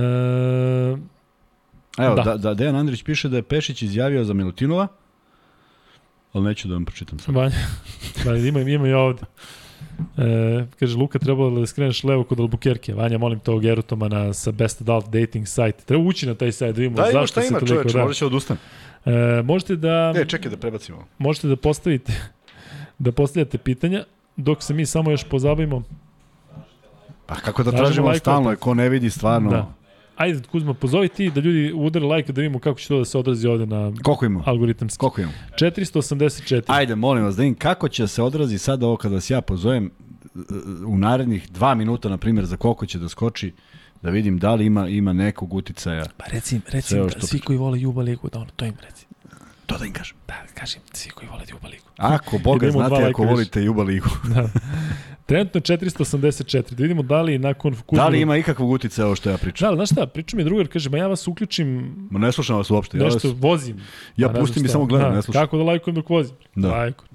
Evo, 1.98 2.14
Da. 2.14 2.22
da. 2.24 2.36
Da, 2.36 2.54
Dejan 2.54 2.76
Andrić 2.76 3.02
piše 3.02 3.28
da 3.28 3.36
je 3.36 3.42
Pešić 3.42 3.82
izjavio 3.82 4.24
za 4.24 4.34
Milutinova, 4.34 4.88
ali 6.32 6.44
neću 6.44 6.68
da 6.68 6.74
vam 6.74 6.84
pročitam 6.84 7.18
sad. 7.18 7.34
Vanja, 7.34 7.54
da, 8.24 8.36
ima, 8.36 8.60
ima 8.60 8.88
i 8.88 8.92
ovde. 8.92 9.22
E, 10.18 10.66
kaže, 10.80 10.96
Luka, 10.96 11.18
trebalo 11.18 11.60
da 11.60 11.66
skreneš 11.66 12.04
levo 12.04 12.24
kod 12.24 12.38
Albuquerque. 12.38 12.94
Vanja, 12.94 13.18
molim 13.18 13.38
tog 13.40 13.64
Erotomana 13.64 14.32
sa 14.32 14.52
Best 14.52 14.80
Adult 14.80 15.08
Dating 15.08 15.48
site. 15.48 15.84
Treba 15.86 16.04
ući 16.04 16.26
na 16.26 16.34
taj 16.34 16.52
sajt 16.52 16.74
da 16.74 16.80
vidimo 16.80 16.96
Da, 16.96 17.02
ima 17.02 17.12
zašto 17.12 17.26
šta 17.26 17.40
se 17.42 17.48
ima 17.48 17.58
toliko 17.58 17.74
čoveče, 17.76 17.98
da. 17.98 18.04
možda 18.04 18.14
će 18.14 18.26
odustan. 18.26 18.56
E, 19.04 19.42
možete 19.44 19.76
da... 19.76 20.12
E, 20.16 20.24
čekaj 20.24 20.50
da 20.50 20.56
prebacimo. 20.56 21.06
možete 21.18 21.48
da 21.48 21.56
postavite 21.56 22.12
da 22.98 23.12
postavljate 23.12 23.58
pitanja 23.58 24.04
dok 24.36 24.62
se 24.62 24.74
mi 24.74 24.86
samo 24.86 25.10
još 25.10 25.24
pozabavimo. 25.24 25.82
Pa 27.26 27.34
kako 27.34 27.62
da 27.62 27.70
Tražimo 27.70 27.86
tražimo 27.86 28.06
lajkove, 28.06 28.18
stalno, 28.18 28.56
ko 28.56 28.74
ne 28.74 28.88
vidi 28.88 29.10
stvarno. 29.10 29.50
Da. 29.50 29.72
Ajde, 30.20 30.40
Kuzma, 30.52 30.74
pozovi 30.74 31.08
ti 31.08 31.30
da 31.30 31.40
ljudi 31.40 31.72
udare 31.74 32.06
like 32.06 32.32
da 32.32 32.40
vidimo 32.40 32.58
kako 32.58 32.78
će 32.80 32.88
to 32.88 32.98
da 32.98 33.04
se 33.04 33.18
odrazi 33.18 33.48
ovde 33.48 33.66
na 33.66 33.92
Koliko 34.02 34.24
ima? 34.24 34.42
algoritamski. 34.46 34.98
Koliko 34.98 35.20
ima? 35.20 35.32
484. 35.58 36.62
Ajde, 36.66 36.94
molim 36.94 37.24
vas, 37.24 37.36
da 37.36 37.42
vidim 37.42 37.54
kako 37.54 37.88
će 37.88 38.06
se 38.06 38.22
odrazi 38.22 38.58
sad 38.58 38.82
ovo 38.82 38.96
kada 38.96 39.14
vas 39.14 39.30
ja 39.30 39.40
pozovem 39.40 39.90
u 40.86 40.98
narednih 40.98 41.50
dva 41.50 41.74
minuta, 41.74 42.08
na 42.08 42.16
primjer, 42.18 42.46
za 42.46 42.56
koliko 42.56 42.86
će 42.86 42.98
da 42.98 43.08
skoči, 43.08 43.52
da 44.02 44.10
vidim 44.10 44.38
da 44.38 44.54
li 44.54 44.66
ima 44.66 44.88
ima 44.88 45.12
nekog 45.12 45.54
uticaja. 45.54 46.04
Pa 46.16 46.24
reci, 46.26 46.60
reci 46.68 46.88
Sve 46.88 47.00
ovo 47.00 47.10
da 47.10 47.18
što 47.18 47.26
svi 47.26 47.38
koji 47.40 47.58
vole 47.58 47.80
Juba 47.80 48.02
Ligu, 48.02 48.28
da 48.32 48.38
ono, 48.38 48.50
to 48.56 48.64
im 48.64 48.74
reci. 48.82 49.06
To 49.66 49.78
da 49.78 49.84
im 49.84 49.92
kažem. 49.92 50.16
Da, 50.28 50.34
kažem, 50.54 50.80
svi 50.92 51.10
koji 51.10 51.28
vole 51.28 51.42
Juba 51.50 51.68
Ligu. 51.68 51.84
Ako 51.96 52.38
Boga 52.38 52.70
znate, 52.70 52.94
ako 52.94 53.22
više. 53.22 53.32
volite 53.32 53.62
Juba 53.62 53.82
Ligu. 53.82 54.08
Da. 54.34 54.48
Trenutno 55.30 55.58
je 55.58 55.78
484. 55.78 56.74
Da 56.74 56.82
vidimo 56.82 57.02
da 57.02 57.22
li 57.22 57.38
nakon 57.38 57.74
Kuzma... 57.86 58.02
Da 58.02 58.08
li 58.08 58.20
ima 58.20 58.36
ikakvog 58.36 58.70
uticaja 58.70 59.06
ovo 59.06 59.16
što 59.16 59.30
ja 59.30 59.36
pričam? 59.36 59.66
Da, 59.66 59.68
ali 59.68 59.76
znaš 59.76 59.90
šta, 59.90 60.06
priča 60.06 60.36
mi 60.36 60.44
drugar, 60.44 60.68
kaže, 60.68 60.90
ma 60.90 60.98
ja 60.98 61.06
vas 61.06 61.28
uključim 61.28 61.94
Ma 62.10 62.18
ne 62.18 62.32
slušam 62.32 62.56
vas 62.56 62.70
uopšte. 62.70 62.98
Ja, 62.98 63.04
nešto, 63.04 63.28
vas, 63.28 63.36
vozim. 63.40 63.76
ja 64.16 64.28
Pa 64.28 64.32
znam 64.32 64.42
pustim 64.42 64.64
i 64.64 64.68
samo 64.68 64.84
gledam, 64.84 65.10
da, 65.10 65.16
ne 65.16 65.22
slušam. 65.22 65.42
Kako 65.42 65.56
da 65.56 65.62
lajkujem 65.62 65.94
dok 65.94 66.10
vozim? 66.10 66.36
Da. 66.54 66.68
Lajkujem. 66.68 67.10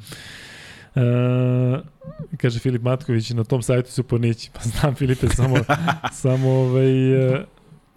E, 0.95 2.37
kaže 2.37 2.59
Filip 2.59 2.81
Matković, 2.81 3.29
na 3.29 3.43
tom 3.43 3.61
sajtu 3.61 3.91
su 3.91 4.03
pornići. 4.03 4.49
Pa 4.53 4.59
znam 4.63 4.95
Filipe, 4.95 5.27
samo, 5.27 5.55
samo 6.23 6.49
ovaj, 6.49 7.13
e, 7.13 7.45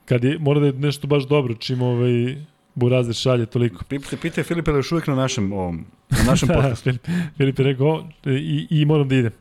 kad 0.04 0.24
je, 0.24 0.38
mora 0.38 0.60
da 0.60 0.66
je 0.66 0.72
nešto 0.72 1.06
baš 1.06 1.26
dobro, 1.26 1.54
čim 1.54 1.82
ovaj, 1.82 2.36
Burazer 2.74 3.14
šalje 3.14 3.46
toliko. 3.46 3.84
Pitajte, 3.84 4.16
pitaj 4.16 4.44
Filipe 4.44 4.70
da 4.70 4.76
je 4.76 4.78
još 4.78 4.92
uvijek 4.92 5.06
na 5.06 5.14
našem, 5.14 5.52
ovom, 5.52 5.84
na 6.10 6.22
našem 6.26 6.48
Da, 6.48 6.54
podcastu. 6.54 6.82
Filip, 6.82 7.06
Filip 7.36 7.58
je 7.58 7.64
rekao, 7.64 7.86
o, 7.86 8.04
i, 8.26 8.66
i 8.70 8.84
moram 8.84 9.08
da 9.08 9.14
idem. 9.14 9.32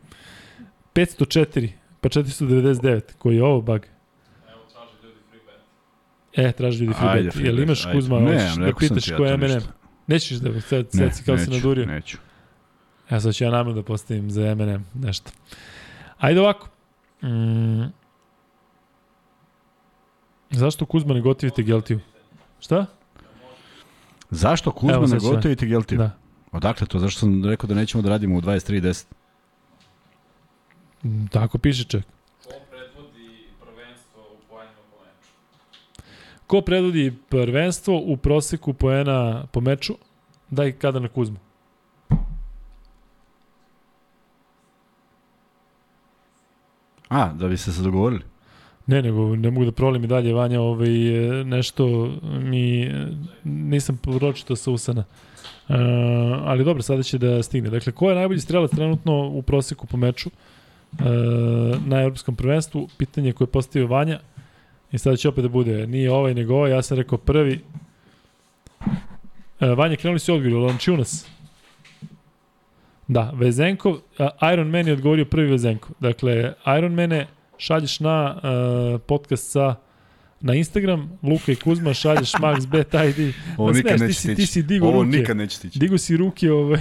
504, 0.98 1.70
pa 2.02 2.10
499, 2.10 3.02
koji 3.18 3.36
je 3.36 3.44
ovo 3.44 3.62
bug? 3.62 3.82
Evo, 4.48 4.62
ljudi 5.04 5.20
free 5.30 5.42
bet. 5.46 6.46
E, 6.46 6.52
traži 6.52 6.84
ljudi 6.84 6.94
free 6.94 7.10
Ajde, 7.10 7.24
bet. 7.24 7.46
Jel 7.46 7.60
imaš 7.60 7.86
ajde. 7.86 7.98
Kuzma, 7.98 8.20
Ne, 8.20 8.34
hoćeš 8.34 8.58
da 8.58 8.74
pitaš 8.80 9.12
ko 9.18 9.26
je 9.26 9.34
M&M? 9.34 9.62
Nećeš 10.08 10.38
da 10.38 10.62
sad, 10.62 10.86
Ne, 10.94 11.10
sad 11.10 11.18
si 11.18 11.24
kao 11.24 11.38
se 11.38 11.42
neću, 11.42 11.54
nadurio. 11.54 11.86
Neću. 11.86 12.18
Ja 13.12 13.20
sad 13.22 13.34
ću 13.34 13.44
ja 13.44 13.52
namjerno 13.52 13.82
da 13.82 13.86
postavim 13.86 14.32
za 14.32 14.48
M&M 14.48 14.86
nešto. 14.94 15.32
Ajde 16.18 16.42
ovako. 16.42 16.70
Mm. 17.24 17.84
Zašto 20.52 20.86
Kuzma 20.86 21.14
ne 21.14 21.22
gotivite 21.22 21.64
Geltiju? 21.64 22.00
Šta? 22.60 22.86
Zašto 24.30 24.72
Kuzma 24.72 24.96
Evo, 24.96 25.08
ne 25.08 25.20
gotovite 25.20 25.66
Geltiju? 25.66 25.98
Da. 25.98 26.12
Odakle 26.52 26.88
to? 26.88 27.00
Zašto 27.00 27.20
sam 27.20 27.46
rekao 27.46 27.68
da 27.68 27.76
nećemo 27.76 28.02
da 28.02 28.10
radimo 28.10 28.38
u 28.38 28.42
23.10? 28.42 29.06
Mm, 31.04 31.28
Tako 31.32 31.58
piše 31.58 31.84
čak. 31.84 32.04
Ko 32.44 32.54
predvodi 32.70 33.48
prvenstvo 33.60 34.22
u 34.22 34.38
poenima 34.50 34.82
po 34.92 34.98
meču? 35.04 35.32
Ko 36.48 36.62
predvodi 36.62 37.14
prvenstvo 37.30 38.02
u 38.06 38.18
proseku 38.18 38.74
poena 38.74 39.46
po 39.52 39.62
meču? 39.62 39.94
Daj 40.50 40.72
kada 40.72 41.00
na 41.00 41.08
Kuzmu. 41.08 41.38
A, 47.10 47.34
da 47.34 47.48
bi 47.48 47.58
se 47.58 47.74
se 47.74 47.82
dogovorili? 47.82 48.22
Ne, 48.88 49.02
nego 49.02 49.36
ne 49.36 49.52
mogu 49.52 49.66
da 49.66 49.72
prolim 49.72 50.04
i 50.04 50.08
dalje, 50.08 50.34
Vanja, 50.34 50.62
ovaj, 50.62 51.40
e, 51.40 51.44
nešto 51.44 52.12
mi, 52.24 52.84
e, 52.84 53.08
nisam 53.44 53.98
pročitao 53.98 54.56
sa 54.56 54.72
usana. 54.72 55.04
Uh, 55.70 55.76
ali 56.44 56.64
dobro, 56.64 56.84
sada 56.84 57.04
će 57.04 57.18
da 57.18 57.44
stigne. 57.44 57.70
Dakle, 57.70 57.92
ko 57.92 58.10
je 58.10 58.16
najbolji 58.16 58.40
strelac 58.40 58.72
trenutno 58.72 59.28
u 59.28 59.42
proseku 59.42 59.88
po 59.88 59.98
meču 59.98 60.30
uh, 60.30 60.57
na 61.82 62.02
evropskom 62.02 62.36
prvenstvu? 62.36 62.88
Pitanje 62.98 63.34
koje 63.34 63.46
je 63.46 63.52
postavio 63.52 63.88
Vanja 63.88 64.20
i 64.92 64.98
sada 64.98 65.18
će 65.18 65.30
opet 65.30 65.44
da 65.44 65.50
bude, 65.50 65.88
nije 65.88 66.12
ovaj 66.12 66.34
nego 66.34 66.56
ovaj, 66.56 66.72
ja 66.72 66.82
sam 66.82 66.98
rekao 66.98 67.18
prvi. 67.18 67.60
Uh, 68.80 68.88
Vanja, 69.78 69.96
krenuli 69.96 70.20
si 70.20 70.32
odgovor, 70.32 70.62
Lančunas. 70.62 71.26
Da, 73.08 73.32
Vezenkov, 73.32 73.98
Iron 74.54 74.68
Man 74.68 74.88
je 74.88 74.94
odgovorio 74.94 75.26
prvi 75.26 75.48
Vezenkov. 75.48 75.92
Dakle, 76.00 76.54
Iron 76.78 76.94
Mane 76.94 77.28
šalješ 77.58 78.00
na 78.00 78.36
uh, 78.36 79.02
podcast 79.02 79.52
sa 79.52 79.76
na 80.42 80.54
Instagram, 80.54 81.20
Luka 81.24 81.52
i 81.52 81.56
Kuzma, 81.56 81.94
šalješ 81.94 82.32
Max 82.34 82.68
Bet 82.68 82.88
ID. 82.94 83.34
Ovo 83.58 83.68
Ma 83.68 83.74
nikad 83.74 83.98
smeš, 84.00 84.18
ti 84.18 84.28
neće 84.28 84.48
si- 84.48 84.64
ti 84.64 84.70
si 84.70 84.80
Ovo 84.82 85.04
ruke. 85.04 85.18
nikad 85.18 85.38
neće 85.38 85.58
stići. 85.58 85.80
Digu 85.80 85.98
si 85.98 86.18
ruke, 86.18 86.52
ovaj, 86.52 86.80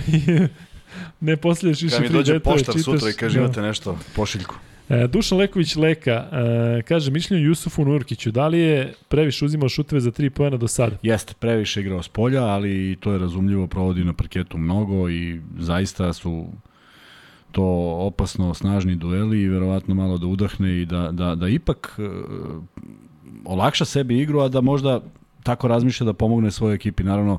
ne 1.21 1.37
postavljaš 1.37 1.83
više 1.83 1.95
Kad 1.97 2.03
mi 2.03 2.09
free 2.09 2.19
dođe 2.19 2.33
betove, 2.33 2.55
poštar 2.55 2.75
čitaš. 2.75 2.85
sutra 2.85 3.11
i 3.11 3.13
kaže 3.13 3.39
Da. 3.39 3.45
imate 3.45 3.63
nešto, 3.63 3.99
pošiljku. 4.17 4.55
E, 4.89 5.07
Dušan 5.07 5.39
Leković 5.39 5.77
Leka 5.77 6.29
e, 6.33 6.83
kaže 6.83 7.11
mišljenje 7.11 7.43
o 7.43 7.47
Jusufu 7.47 7.85
Nurkiću. 7.85 8.31
Da 8.31 8.49
li 8.49 8.59
je 8.59 8.95
previše 9.09 9.45
uzimao 9.45 9.69
šuteve 9.69 10.01
za 10.01 10.11
3 10.11 10.29
poena 10.29 10.57
do 10.57 10.69
sada? 10.69 10.97
Jeste, 11.03 11.35
previše 11.39 11.81
igrao 11.81 12.03
s 12.03 12.09
polja, 12.09 12.45
ali 12.45 12.97
to 13.01 13.13
je 13.13 13.19
razumljivo, 13.19 13.67
provodi 13.67 14.05
na 14.05 14.13
parketu 14.13 14.59
mnogo 14.59 15.11
i 15.11 15.41
zaista 15.59 16.13
su 16.13 16.47
to 17.53 17.65
opasno 17.99 18.55
snažni 18.55 18.97
dueli 18.97 19.43
i 19.43 19.49
verovatno 19.49 19.95
malo 19.95 20.19
da 20.19 20.27
udahne 20.27 20.83
i 20.83 20.85
da, 20.87 21.09
da, 21.13 21.35
da 21.35 21.49
ipak 21.49 21.97
e, 21.99 22.03
olakša 23.45 23.85
sebi 23.85 24.19
igru, 24.19 24.41
a 24.41 24.49
da 24.49 24.61
možda 24.61 25.01
tako 25.43 25.69
razmišlja 25.69 26.05
da 26.05 26.13
pomogne 26.13 26.51
svojoj 26.51 26.75
ekipi. 26.75 27.03
Naravno, 27.05 27.39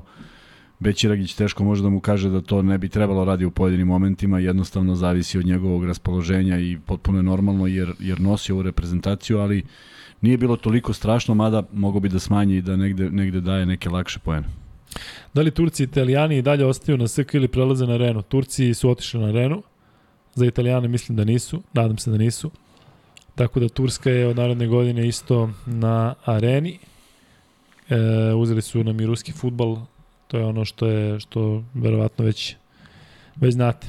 Bećiragić 0.80 1.34
teško 1.34 1.64
može 1.64 1.82
da 1.82 1.88
mu 1.88 2.00
kaže 2.00 2.28
da 2.28 2.40
to 2.40 2.62
ne 2.62 2.78
bi 2.78 2.88
trebalo 2.88 3.24
radi 3.24 3.44
u 3.44 3.50
pojedinim 3.50 3.86
momentima, 3.86 4.38
jednostavno 4.38 4.94
zavisi 4.94 5.38
od 5.38 5.46
njegovog 5.46 5.84
raspoloženja 5.84 6.58
i 6.58 6.78
potpuno 6.86 7.18
je 7.18 7.22
normalno 7.22 7.66
jer, 7.66 7.92
jer 7.98 8.20
nosi 8.20 8.52
ovu 8.52 8.62
reprezentaciju, 8.62 9.38
ali 9.38 9.62
nije 10.20 10.36
bilo 10.36 10.56
toliko 10.56 10.92
strašno, 10.92 11.34
mada 11.34 11.62
mogo 11.72 12.00
bi 12.00 12.08
da 12.08 12.18
smanji 12.18 12.56
i 12.56 12.62
da 12.62 12.76
negde, 12.76 13.10
negde 13.10 13.40
daje 13.40 13.66
neke 13.66 13.90
lakše 13.90 14.18
pojene. 14.18 14.46
Da 15.34 15.42
li 15.42 15.50
Turci 15.50 15.82
i 15.82 15.84
Italijani 15.84 16.38
i 16.38 16.42
dalje 16.42 16.66
ostaju 16.66 16.98
na 16.98 17.08
SK 17.08 17.34
ili 17.34 17.48
prelaze 17.48 17.86
na 17.86 17.96
Renu? 17.96 18.22
Turci 18.22 18.74
su 18.74 18.90
otišli 18.90 19.20
na 19.20 19.30
Renu, 19.30 19.62
za 20.34 20.46
Italijane 20.46 20.88
mislim 20.88 21.16
da 21.16 21.24
nisu, 21.24 21.62
nadam 21.72 21.98
se 21.98 22.10
da 22.10 22.16
nisu. 22.16 22.50
Tako 23.34 23.60
da 23.60 23.68
Turska 23.68 24.10
je 24.10 24.26
od 24.26 24.36
narodne 24.36 24.66
godine 24.66 25.08
isto 25.08 25.50
na 25.66 26.14
areni. 26.24 26.78
E, 27.88 27.96
uzeli 28.34 28.62
su 28.62 28.84
nam 28.84 29.00
i 29.00 29.06
ruski 29.06 29.32
futbal, 29.32 29.76
to 30.28 30.38
je 30.38 30.44
ono 30.44 30.64
što 30.64 30.86
je 30.86 31.20
što 31.20 31.64
verovatno 31.74 32.24
već 32.24 32.56
već 33.36 33.54
znate. 33.54 33.86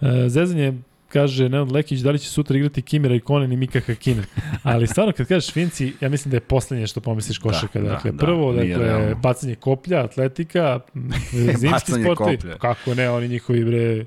E, 0.00 0.28
zezanje 0.28 0.74
kaže 1.08 1.44
Nenad 1.44 1.72
Lekić 1.72 2.00
da 2.00 2.10
li 2.10 2.18
će 2.18 2.28
sutra 2.28 2.56
igrati 2.56 2.82
Kimira 2.82 3.14
i 3.14 3.20
Konen 3.20 3.52
i 3.52 3.56
Mika 3.56 3.80
Hakinen. 3.80 4.24
Ali 4.62 4.86
stvarno 4.86 5.12
kad 5.12 5.26
kažeš 5.26 5.52
Finci, 5.52 5.92
ja 6.00 6.08
mislim 6.08 6.30
da 6.30 6.36
je 6.36 6.40
poslednje 6.40 6.86
što 6.86 7.00
pomisliš 7.00 7.38
košarka. 7.38 7.68
Da, 7.74 7.80
Da, 7.80 7.84
da, 7.84 7.90
dakle, 7.94 8.10
da, 8.12 8.18
prvo, 8.18 8.52
nije 8.52 8.68
dakle, 8.68 8.86
realno. 8.86 9.14
bacanje 9.14 9.54
koplja, 9.54 10.04
atletika, 10.04 10.80
zimski 11.58 11.92
koplja. 12.16 12.56
Kako 12.58 12.94
ne, 12.94 13.10
oni 13.10 13.28
njihovi 13.28 13.64
bre 13.64 14.04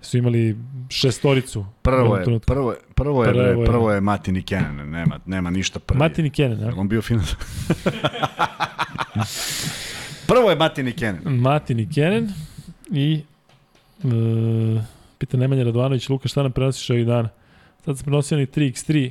su 0.00 0.18
imali 0.18 0.56
šestoricu. 0.90 1.66
Prvo 1.82 2.16
je, 2.16 2.24
prvo 2.24 2.36
je, 2.36 2.40
prvo 2.40 2.70
je, 2.70 2.76
Prvo 2.94 3.22
prvo 3.24 3.62
je. 3.62 3.66
prvo 3.66 3.92
je 3.92 4.00
Matin 4.00 4.36
i 4.36 4.42
Kenan, 4.42 4.90
nema, 4.90 5.20
nema 5.26 5.50
ništa 5.50 5.78
prvi. 5.78 5.98
Martin 5.98 6.26
i 6.26 6.30
Kenen, 6.30 6.60
Jel 6.60 6.68
a? 6.68 6.72
on 6.76 6.88
bio 6.88 7.02
final? 7.02 7.24
prvo 10.26 10.50
je 10.50 10.56
Matin 10.56 10.88
i 10.88 10.92
Kenan. 10.92 11.20
Martin 11.24 11.80
i 11.80 11.88
Kenen 11.94 12.32
i 12.90 13.20
e, 14.04 14.06
pita 15.18 15.36
Nemanja 15.36 15.64
Radovanović, 15.64 16.08
Luka, 16.08 16.28
šta 16.28 16.42
nam 16.42 16.52
prenosiš 16.52 16.90
ovih 16.90 17.06
dana? 17.06 17.28
Sad 17.84 17.98
sam 17.98 18.04
prenosio 18.04 18.38
ni 18.38 18.46
3x3, 18.46 19.10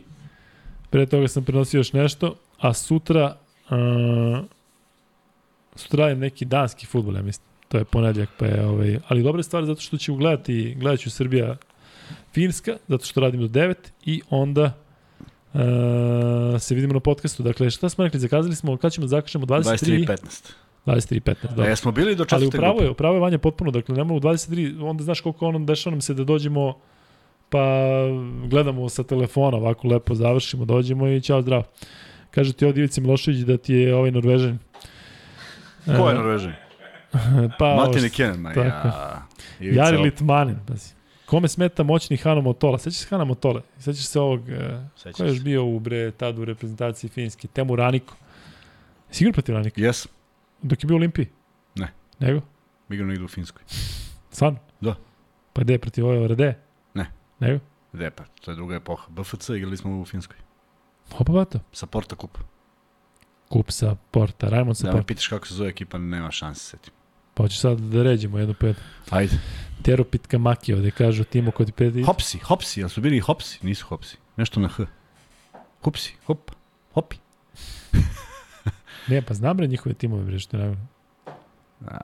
pre 0.89 1.05
toga 1.05 1.27
sam 1.27 1.43
prenosio 1.43 1.77
još 1.77 1.93
nešto, 1.93 2.35
a 2.59 2.73
sutra 2.73 3.37
e, 3.69 3.75
sutra 5.75 6.09
je 6.09 6.15
neki 6.15 6.45
danski 6.45 6.85
futbol, 6.85 7.15
ja 7.15 7.21
mislim. 7.21 7.45
To 7.67 7.77
je 7.77 7.85
ponedljak, 7.85 8.29
pa 8.39 8.45
je, 8.45 8.65
ovaj, 8.65 8.99
ali 9.07 9.23
dobra 9.23 9.43
stvar 9.43 9.65
zato 9.65 9.81
što 9.81 9.97
ću 9.97 10.15
gledati, 10.15 10.75
gledat 10.79 10.99
ću 10.99 11.11
Srbija 11.11 11.57
Finska, 12.33 12.77
zato 12.87 13.05
što 13.05 13.19
radimo 13.19 13.47
do 13.47 13.59
9 13.59 13.75
i 14.05 14.21
onda 14.29 14.73
uh, 15.53 15.61
se 16.59 16.75
vidimo 16.75 16.93
na 16.93 16.99
podcastu. 16.99 17.43
Dakle, 17.43 17.69
šta 17.69 17.89
smo 17.89 18.03
rekli, 18.03 18.19
zakazali 18.19 18.55
smo, 18.55 18.77
kad 18.77 18.91
ćemo 18.91 19.07
da 19.07 19.09
zakažemo 19.09 19.45
23, 19.45 20.05
23-15. 20.05 20.07
23 20.07 20.64
15. 20.85 21.35
A 21.43 21.55
Da. 21.55 21.65
jesmo 21.65 21.91
bili 21.91 22.15
do 22.15 22.21
Ali 22.21 22.27
četvrte 22.29 22.47
upravo 22.47 22.73
grupe? 22.73 22.85
je, 22.85 22.89
upravo 22.91 23.15
je 23.15 23.21
Vanja 23.21 23.37
potpuno, 23.37 23.71
dakle 23.71 23.95
nema 23.95 24.13
u 24.13 24.19
23, 24.19 24.83
onda 24.83 25.03
znaš 25.03 25.21
koliko 25.21 25.47
ono 25.47 25.59
dešava 25.59 25.91
nam 25.91 26.01
se 26.01 26.13
da 26.13 26.23
dođemo 26.23 26.77
pa 27.49 27.65
gledamo 28.45 28.89
sa 28.89 29.03
telefona, 29.03 29.57
ovako 29.57 29.87
lepo 29.87 30.15
završimo, 30.15 30.65
dođemo 30.65 31.07
i 31.07 31.21
ćao 31.21 31.41
zdravo. 31.41 31.63
Kaže 32.31 32.53
ti 32.53 32.65
ovdje 32.65 32.79
Ivica 32.81 33.01
Milošević 33.01 33.39
da 33.39 33.57
ti 33.57 33.73
je 33.73 33.95
ovaj 33.95 34.11
Norvežan. 34.11 34.59
Ko 35.85 35.91
je 35.91 36.11
E, 36.11 36.15
Norvežan? 36.15 36.53
Pa, 37.59 37.75
Martin 37.75 38.09
tako. 38.43 38.87
ja. 38.87 39.27
Ivica 39.59 39.83
Jari. 39.83 39.97
Litmanin, 39.97 40.57
pazi. 40.67 40.93
Kome 41.25 41.47
smeta 41.47 41.83
moćni 41.83 42.17
Hano 42.17 42.41
Motola? 42.41 42.77
Sećaš 42.77 42.99
se 42.99 43.07
Hana 43.09 43.23
Motole? 43.23 43.61
Sećaš 43.79 44.05
se 44.05 44.19
ovog, 44.19 44.49
e, 44.49 44.81
Sećam 44.95 45.13
ko 45.13 45.23
je 45.23 45.29
još 45.29 45.41
bio 45.43 45.65
u 45.65 45.79
bre, 45.79 46.11
tad 46.11 46.39
u 46.39 46.45
reprezentaciji 46.45 47.09
Finjske? 47.09 47.47
Temu 47.47 47.75
Raniko. 47.75 48.15
Sigur 49.11 49.33
protiv 49.33 49.55
Ranika? 49.55 49.81
Jes, 49.81 50.07
Dok 50.61 50.83
je 50.83 50.87
bio 50.87 50.95
u 50.95 50.97
Olimpiji? 50.97 51.27
Ne. 51.75 51.93
Nego? 52.19 52.41
igrao 52.89 53.07
negdje 53.07 53.25
u 53.25 53.27
Finskoj. 53.27 53.63
Stvarno? 54.31 54.59
Da. 54.81 54.95
Pa 55.53 55.61
gde, 55.61 55.77
protiv 55.77 56.05
ove 56.05 56.27
Rade? 56.27 56.59
Ne. 56.93 57.11
Nego? 57.39 57.59
Gde 57.93 58.09
pa, 58.11 58.23
to 58.41 58.51
je 58.51 58.55
druga 58.55 58.75
epoha. 58.75 59.05
BFC 59.09 59.49
igrali 59.49 59.77
smo 59.77 60.01
u 60.01 60.05
Finskoj. 60.05 60.37
Opa, 61.19 61.33
bato. 61.33 61.59
Sa 61.71 61.85
Porta 61.85 62.15
Kup. 62.15 62.37
Kup 63.49 63.71
sa 63.71 63.95
Porta, 64.11 64.49
Raimond 64.49 64.77
sa 64.77 64.83
Da 64.83 64.91
me 64.91 64.97
Porta. 64.97 65.07
pitaš 65.07 65.27
kako 65.27 65.47
se 65.47 65.53
zove 65.53 65.69
ekipa, 65.69 65.97
nema 65.97 66.31
šanse 66.31 66.59
se 66.59 66.69
setim. 66.69 66.93
Pa 67.33 67.43
hoću 67.43 67.57
sad 67.57 67.79
da 67.79 68.03
ređemo 68.03 68.39
jednu 68.39 68.53
pet. 68.53 68.77
Ajde. 69.09 69.37
Teropit 69.81 70.27
Kamaki 70.27 70.73
ovde 70.73 70.91
kažu 70.91 71.23
Timo 71.23 71.51
kod 71.51 71.71
pet. 71.75 71.93
Hopsi, 72.05 72.39
hopsi, 72.39 72.79
jel 72.79 72.89
su 72.89 73.01
bili 73.01 73.19
hopsi? 73.19 73.59
Nisu 73.61 73.85
hopsi. 73.85 74.17
Nešto 74.37 74.59
na 74.59 74.67
H. 74.67 74.85
Hopsi, 75.81 76.13
hop, 76.25 76.51
hopi. 76.93 77.15
Ne, 79.07 79.21
pa 79.21 79.33
znam 79.33 79.57
bre 79.57 79.67
njihove 79.67 79.95
timove 79.95 80.23
bre 80.23 80.39
što 80.39 80.57
je 80.57 80.75
A, 81.81 81.97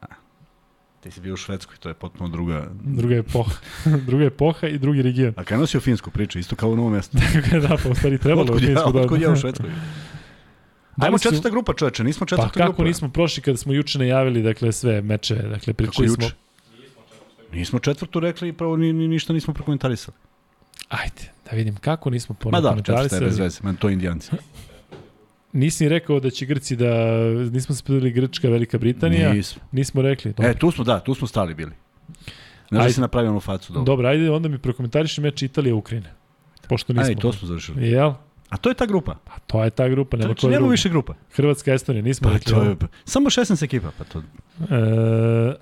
ti 1.00 1.12
si 1.12 1.22
bio 1.22 1.34
u 1.34 1.38
Švedskoj, 1.38 1.78
to 1.78 1.90
je 1.90 1.96
potpuno 1.96 2.30
druga... 2.30 2.68
Druga 2.76 3.16
epoha. 3.16 3.52
Druga 4.08 4.26
epoha 4.26 4.68
i 4.68 4.78
drugi 4.78 5.02
region. 5.02 5.34
A 5.38 5.44
kada 5.44 5.68
si 5.68 5.78
u 5.78 5.82
Finsku 5.82 6.12
priču, 6.12 6.40
isto 6.40 6.56
kao 6.56 6.70
u 6.70 6.76
novom 6.76 6.92
mjestu. 6.94 7.18
da, 7.62 7.78
pa 7.84 7.90
u 7.90 7.96
stvari 7.96 8.18
trebalo 8.26 8.42
Otkud 8.44 8.62
ja, 8.62 8.68
Finsku 8.68 8.92
da- 8.92 9.00
otkud 9.00 9.22
ja 9.22 9.32
u 9.32 9.36
Švedskoj? 9.36 9.70
Da 10.98 11.06
Ajmo 11.06 11.18
su- 11.18 11.24
četvrta 11.24 11.50
grupa, 11.50 11.74
čoveče, 11.74 12.04
nismo 12.04 12.20
Pa 12.22 12.30
četvrta 12.30 12.50
kako 12.52 12.68
grupa. 12.68 12.84
nismo 12.84 13.10
prošli 13.10 13.44
kada 13.44 13.58
smo 13.58 13.74
juče 13.74 14.00
najavili 14.00 14.42
dakle 14.44 14.72
sve 14.72 15.02
mečeve, 15.02 15.42
dakle 15.44 15.74
pričali 15.74 16.10
smo. 16.10 16.28
Nismo 17.54 17.80
četvrtu 17.80 18.20
rekli 18.20 18.50
i 18.50 18.54
pravo 18.54 18.78
ni, 18.78 18.94
ni, 18.94 19.08
ništa 19.08 19.34
nismo 19.34 19.54
prokomentarisali. 19.54 20.18
Ajde, 20.90 21.22
da 21.46 21.56
vidim 21.56 21.76
kako 21.76 22.10
nismo 22.10 22.36
Ma 22.46 22.62
da, 22.62 22.70
četvrta 22.70 22.92
je 22.94 22.96
bez 22.96 23.10
komentarisali. 23.10 23.44
veze, 23.44 23.60
man, 23.64 23.76
to 23.76 23.90
indijanci. 23.90 24.32
Nisi 25.54 25.90
rekao 25.90 26.20
da 26.20 26.30
će 26.30 26.46
Grci 26.46 26.76
da 26.76 27.16
nismo 27.52 27.76
se 27.76 27.84
pitali 27.84 28.12
Grčka, 28.12 28.50
Velika 28.50 28.78
Britanija. 28.78 29.34
Nismo. 29.34 29.62
Nismo 29.72 30.02
rekli. 30.02 30.34
Dobro. 30.34 30.52
E, 30.52 30.54
tu 30.56 30.72
smo, 30.72 30.84
da, 30.84 31.00
tu 31.00 31.14
smo 31.14 31.28
stali 31.28 31.54
bili. 31.54 31.72
Znaš 32.70 32.80
da 32.80 32.82
Ajde. 32.82 32.94
si 32.94 33.02
napravio 33.02 33.32
onu 33.32 33.40
facu 33.40 33.74
dobro. 33.74 33.86
Dobro, 33.86 34.08
ajde 34.08 34.32
onda 34.32 34.50
mi 34.50 34.58
prokomentariši 34.58 35.22
meč 35.22 35.42
Italija-Ukrajine. 35.42 36.14
Pošto 36.70 36.94
nismo. 36.94 37.08
Aj, 37.08 37.16
to 37.16 37.34
smo 37.34 37.48
završili. 37.48 37.88
Jel? 37.90 38.14
A 38.50 38.58
to 38.58 38.70
je 38.70 38.76
ta 38.76 38.86
grupa. 38.86 39.16
Pa 39.26 39.40
to 39.48 39.64
je 39.64 39.70
ta 39.70 39.88
grupa, 39.90 40.18
nema 40.18 40.28
Znači, 40.28 40.48
nema 40.48 40.68
više 40.68 40.90
grupa. 40.90 41.14
Hrvatska, 41.36 41.74
Estonija, 41.74 42.02
nismo 42.02 42.28
Pa, 42.30 42.34
rekli. 42.34 42.54
to 42.54 42.64
je, 42.64 42.76
samo 43.06 43.30
16 43.30 43.64
ekipa, 43.64 43.92
pa 43.98 44.04
to... 44.04 44.20
E, 44.20 44.24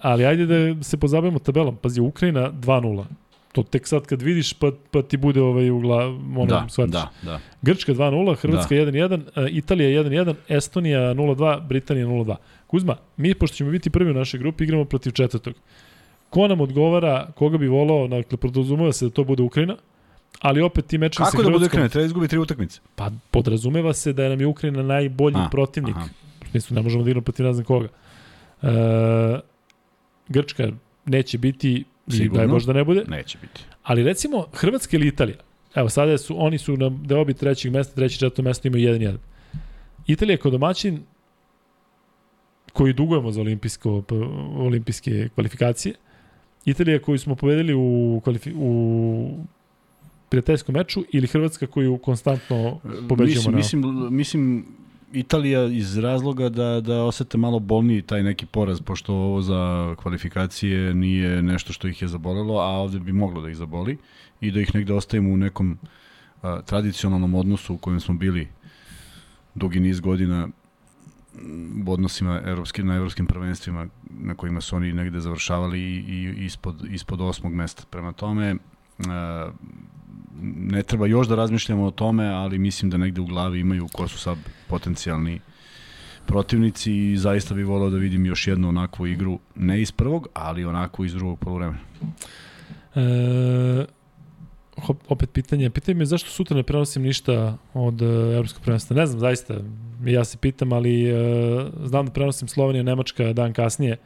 ali 0.01 0.25
ajde 0.25 0.45
da 0.45 0.83
se 0.83 0.97
pozabavimo 0.97 1.39
tabelom. 1.39 1.75
Pazi, 1.75 2.01
Ukrajina 2.01 2.51
2-0. 2.51 3.03
To 3.51 3.63
tek 3.63 3.87
sad 3.87 4.05
kad 4.05 4.21
vidiš 4.21 4.53
pa, 4.53 4.71
pa 4.91 5.01
ti 5.01 5.17
bude 5.17 5.41
ovaj 5.41 5.69
u 5.69 5.79
glavu, 5.79 6.13
ono, 6.31 6.45
Da, 6.45 6.65
shvatiš. 6.69 6.91
da, 6.91 7.09
da. 7.21 7.39
Grčka 7.61 7.93
2-0, 7.93 8.35
Hrvatska 8.35 8.75
1-1, 8.75 9.21
e, 9.37 9.49
Italija 9.49 10.03
1-1, 10.03 10.35
Estonija 10.49 10.99
0-2, 11.13 11.61
Britanija 11.61 12.07
0-2. 12.07 12.35
Kuzma, 12.67 12.95
mi 13.17 13.33
pošto 13.33 13.55
ćemo 13.55 13.71
biti 13.71 13.89
prvi 13.89 14.11
u 14.11 14.13
našoj 14.13 14.39
grupi, 14.39 14.63
igramo 14.63 14.85
protiv 14.85 15.11
četvrtog. 15.11 15.53
Ko 16.29 16.47
nam 16.47 16.61
odgovara, 16.61 17.31
koga 17.31 17.57
bi 17.57 17.67
volao, 17.67 18.07
dakle, 18.07 18.37
podrazumeva 18.37 18.93
se 18.93 19.05
da 19.05 19.11
to 19.11 19.23
bude 19.23 19.43
Ukrajina, 19.43 19.75
ali 20.39 20.61
opet 20.61 20.85
ti 20.85 20.97
mečevi 20.97 21.25
sa 21.25 21.31
Kako 21.31 21.37
da 21.37 21.49
bude 21.49 21.53
Hrvatskom, 21.55 21.71
krene? 21.71 21.89
Treba 21.89 22.05
izgubi 22.05 22.27
tri 22.27 22.37
utakmice. 22.39 22.79
pa 22.95 23.11
podrazumeva 23.31 23.93
se 23.93 24.13
da 24.13 24.23
je 24.23 24.29
nam 24.29 24.39
je 24.41 24.47
Ukrajina 24.47 24.83
najbolji 24.83 25.37
A, 25.37 25.47
protivnik. 25.51 25.95
aha. 25.95 26.07
Smislu, 26.51 26.75
ne 26.75 26.81
možemo 26.81 27.03
da 27.03 27.09
igramo 27.09 27.23
protiv 27.23 27.45
ne 27.45 27.53
znam 27.53 27.65
koga. 27.65 27.87
E, 28.61 29.39
Grčka 30.27 30.71
neće 31.05 31.37
biti, 31.37 31.83
i 32.09 32.11
Sigurno. 32.11 32.37
daj 32.37 32.47
Bož 32.47 32.65
da 32.65 32.73
ne 32.73 32.83
bude, 32.83 33.03
Neće 33.07 33.37
biti. 33.41 33.61
Ali 33.83 34.03
recimo 34.03 34.45
Hrvatska 34.53 34.97
ili 34.97 35.07
Italija. 35.07 35.37
Evo 35.75 35.89
sada 35.89 36.17
su 36.17 36.35
oni 36.45 36.57
su 36.57 36.77
na 36.77 36.89
deobi 36.89 37.33
trećeg 37.33 37.71
mesta, 37.71 37.95
treće 37.95 38.15
četvrto 38.15 38.41
mesto 38.41 38.67
imaju 38.67 38.93
1-1. 38.93 39.17
Italija 40.07 40.37
kao 40.37 40.51
domaćin 40.51 41.01
koji 42.73 42.93
dugujemo 42.93 43.31
za 43.31 43.41
olimpijsko 43.41 44.03
olimpijske 44.57 45.29
kvalifikacije. 45.35 45.95
Italija 46.65 47.01
koju 47.01 47.19
smo 47.19 47.35
pobedili 47.35 47.73
u 47.73 48.21
kvalifi, 48.23 48.53
u 48.55 49.45
prijateljskom 50.29 50.75
meču 50.75 51.03
ili 51.11 51.27
Hrvatska 51.27 51.67
koju 51.67 51.97
konstantno 51.97 52.79
pobeđujemo 53.09 53.57
Mislim, 53.57 53.81
na... 53.81 53.87
mislim, 53.87 54.15
mislim, 54.15 54.65
Italija 55.13 55.65
iz 55.65 55.97
razloga 55.97 56.49
da, 56.49 56.81
da 56.81 57.03
osete 57.03 57.37
malo 57.37 57.59
bolniji 57.59 58.01
taj 58.01 58.23
neki 58.23 58.45
poraz, 58.45 58.81
pošto 58.81 59.13
ovo 59.13 59.41
za 59.41 59.95
kvalifikacije 59.95 60.93
nije 60.93 61.41
nešto 61.41 61.73
što 61.73 61.87
ih 61.87 62.01
je 62.01 62.07
zabolelo, 62.07 62.59
a 62.59 62.65
ovde 62.65 62.99
bi 62.99 63.13
moglo 63.13 63.41
da 63.41 63.49
ih 63.49 63.55
zaboli 63.55 63.97
i 64.41 64.51
da 64.51 64.61
ih 64.61 64.75
negde 64.75 64.93
ostavimo 64.93 65.33
u 65.33 65.37
nekom 65.37 65.77
a, 66.41 66.61
tradicionalnom 66.61 67.35
odnosu 67.35 67.73
u 67.73 67.77
kojem 67.77 67.99
smo 67.99 68.15
bili 68.15 68.47
dugi 69.55 69.79
niz 69.79 69.99
godina 69.99 70.47
u 71.87 71.91
odnosima 71.91 72.41
evropskim, 72.45 72.87
na 72.87 72.95
evropskim 72.95 73.25
prvenstvima 73.25 73.87
na 74.09 74.35
kojima 74.35 74.61
su 74.61 74.75
oni 74.75 74.93
negde 74.93 75.19
završavali 75.19 75.79
i, 75.79 76.03
i 76.07 76.45
ispod, 76.45 76.85
ispod 76.91 77.21
osmog 77.21 77.53
mesta. 77.53 77.83
Prema 77.89 78.11
tome, 78.11 78.55
a, 79.07 79.51
ne 80.41 80.83
treba 80.83 81.07
još 81.07 81.27
da 81.27 81.35
razmišljamo 81.35 81.85
o 81.85 81.91
tome, 81.91 82.27
ali 82.27 82.57
mislim 82.57 82.91
da 82.91 82.97
negde 82.97 83.21
u 83.21 83.25
glavi 83.25 83.59
imaju 83.59 83.87
ko 83.93 84.07
su 84.07 84.17
sad 84.17 84.37
potencijalni 84.67 85.39
protivnici 86.25 86.93
i 86.93 87.17
zaista 87.17 87.55
bih 87.55 87.65
volao 87.65 87.89
da 87.89 87.97
vidim 87.97 88.25
još 88.25 88.47
jednu 88.47 88.69
onakvu 88.69 89.07
igru, 89.07 89.39
ne 89.55 89.81
iz 89.81 89.91
prvog, 89.91 90.27
ali 90.33 90.65
onakvu 90.65 91.05
iz 91.05 91.13
drugog 91.13 91.39
polovremena. 91.39 91.79
E, 92.95 93.85
hop, 94.81 94.97
opet 95.07 95.31
pitanje, 95.31 95.69
pitanje 95.69 95.95
me 95.95 96.05
zašto 96.05 96.29
sutra 96.29 96.57
ne 96.57 96.63
prenosim 96.63 97.03
ništa 97.03 97.57
od 97.73 98.01
e, 98.01 98.05
Evropskog 98.05 98.63
prvenstva. 98.63 98.95
Ne 98.95 99.05
znam, 99.05 99.19
zaista, 99.19 99.55
ja 100.05 100.25
se 100.25 100.37
pitam, 100.37 100.73
ali 100.73 101.09
e, 101.09 101.15
znam 101.83 102.05
da 102.05 102.11
prenosim 102.11 102.47
Slovenija, 102.47 102.83
Nemačka 102.83 103.33
dan 103.33 103.53
kasnije, 103.53 103.97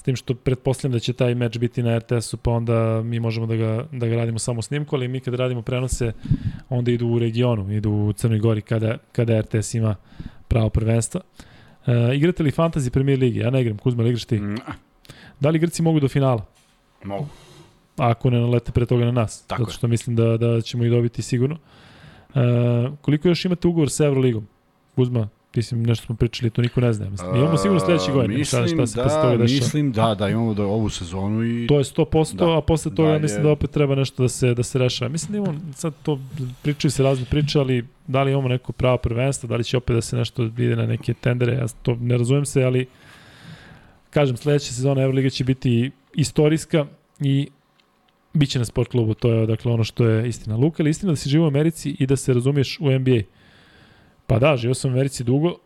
s 0.00 0.02
tim 0.02 0.16
što 0.16 0.34
pretpostavljam 0.34 0.92
da 0.92 0.98
će 0.98 1.12
taj 1.12 1.34
meč 1.34 1.58
biti 1.58 1.82
na 1.82 1.98
RTS-u, 1.98 2.36
pa 2.36 2.50
onda 2.50 3.02
mi 3.02 3.20
možemo 3.20 3.46
da 3.46 3.56
ga, 3.56 3.84
da 3.92 4.06
ga 4.06 4.16
radimo 4.16 4.38
samo 4.38 4.62
snimku, 4.62 4.96
ali 4.96 5.08
mi 5.08 5.20
kad 5.20 5.34
radimo 5.34 5.62
prenose, 5.62 6.12
onda 6.68 6.90
idu 6.90 7.06
u 7.06 7.18
regionu, 7.18 7.72
idu 7.72 7.90
u 7.90 8.12
Crnoj 8.12 8.38
Gori 8.38 8.62
kada, 8.62 8.98
kada 9.12 9.40
RTS 9.40 9.74
ima 9.74 9.96
pravo 10.48 10.68
prvenstva. 10.70 11.20
E, 11.86 12.16
igrate 12.16 12.42
li 12.42 12.50
Fantasy 12.50 12.90
Premier 12.90 13.18
Ligi? 13.18 13.38
Ja 13.38 13.50
ne 13.50 13.60
igram, 13.60 13.78
Kuzma, 13.78 14.04
igraš 14.04 14.24
ti? 14.24 14.40
Da 15.40 15.50
li 15.50 15.58
Grci 15.58 15.82
mogu 15.82 16.00
do 16.00 16.08
finala? 16.08 16.46
mogu. 17.04 17.26
ako 17.96 18.30
ne 18.30 18.40
nalete 18.40 18.72
pre 18.72 18.86
toga 18.86 19.04
na 19.04 19.12
nas. 19.12 19.42
Tako 19.46 19.62
zato 19.62 19.70
je. 19.70 19.74
što 19.74 19.88
mislim 19.88 20.16
da, 20.16 20.36
da 20.36 20.60
ćemo 20.60 20.84
ih 20.84 20.90
dobiti 20.90 21.22
sigurno. 21.22 21.56
E, 22.34 22.40
koliko 23.00 23.28
još 23.28 23.44
imate 23.44 23.68
ugovor 23.68 23.90
sa 23.90 24.04
Euroligom? 24.04 24.46
Uzma, 24.96 25.28
ti 25.50 25.62
si 25.62 25.76
nešto 25.76 26.06
smo 26.06 26.14
pričali, 26.16 26.50
to 26.50 26.62
niko 26.62 26.80
ne 26.80 26.92
zna. 26.92 27.10
Mislim, 27.10 27.36
imamo 27.36 27.56
sigurno 27.56 27.80
sledeće 27.80 28.12
godine. 28.12 28.34
Mislim, 28.34 28.66
šta, 28.66 28.74
šta 28.74 28.86
se 28.86 28.96
da, 28.96 29.02
posle 29.02 29.22
toga 29.22 29.42
mislim 29.42 29.92
da, 29.92 30.14
da 30.14 30.28
imamo 30.28 30.54
da 30.54 30.62
ovu 30.64 30.88
sezonu 30.90 31.44
i 31.44 31.66
To 31.66 31.78
je 31.78 31.84
100%, 31.84 32.34
Da. 32.36 32.58
a 32.58 32.60
posle 32.60 32.94
toga 32.94 33.08
Dalje- 33.08 33.22
mislim 33.22 33.42
da 33.42 33.50
opet 33.50 33.70
treba 33.70 33.94
nešto 33.94 34.22
da 34.22 34.28
se 34.28 34.54
da 34.54 34.62
se 34.62 34.78
rešava. 34.78 35.08
Mislim 35.08 35.32
da 35.32 35.38
imamo, 35.38 35.60
sad 35.74 35.92
to 36.02 36.18
pričaju 36.62 36.90
se 36.90 37.02
razne 37.02 37.24
priče, 37.24 37.58
ali 37.58 37.84
da 38.06 38.22
li 38.22 38.32
imamo 38.32 38.48
neko 38.48 38.72
pravo 38.72 38.96
prvenstvo, 38.96 39.46
da 39.46 39.56
li 39.56 39.64
će 39.64 39.76
opet 39.76 39.94
da 39.94 40.02
se 40.02 40.16
nešto 40.16 40.42
ide 40.44 40.76
na 40.76 40.86
neke 40.86 41.14
tendere, 41.14 41.52
ja 41.52 41.66
to 41.82 41.96
ne 41.96 42.18
razumem 42.18 42.46
se, 42.46 42.62
ali 42.62 42.86
kažem, 44.10 44.36
sledeća 44.36 44.72
sezona 44.72 45.02
Euroliga 45.02 45.30
će 45.30 45.44
biti 45.44 45.90
istorijska 46.14 46.86
i 47.20 47.48
biće 48.32 48.58
na 48.58 48.64
sport 48.64 48.90
klubu, 48.90 49.14
to 49.14 49.32
je 49.32 49.46
dakle 49.46 49.72
ono 49.72 49.84
što 49.84 50.04
je 50.04 50.28
istina. 50.28 50.56
Luka, 50.56 50.82
ali 50.82 50.90
istina 50.90 51.12
da 51.12 51.16
si 51.16 51.28
živo 51.28 51.44
u 51.44 51.48
Americi 51.48 51.96
i 51.98 52.06
da 52.06 52.16
se 52.16 52.34
razumiješ 52.34 52.78
u 52.80 52.90
NBA? 52.90 53.20
Pa 54.30 54.38
da, 54.38 54.56
živio 54.56 54.74
sam 54.74 54.90
u 54.90 54.94
Americi 54.94 55.24
dugo, 55.24 55.56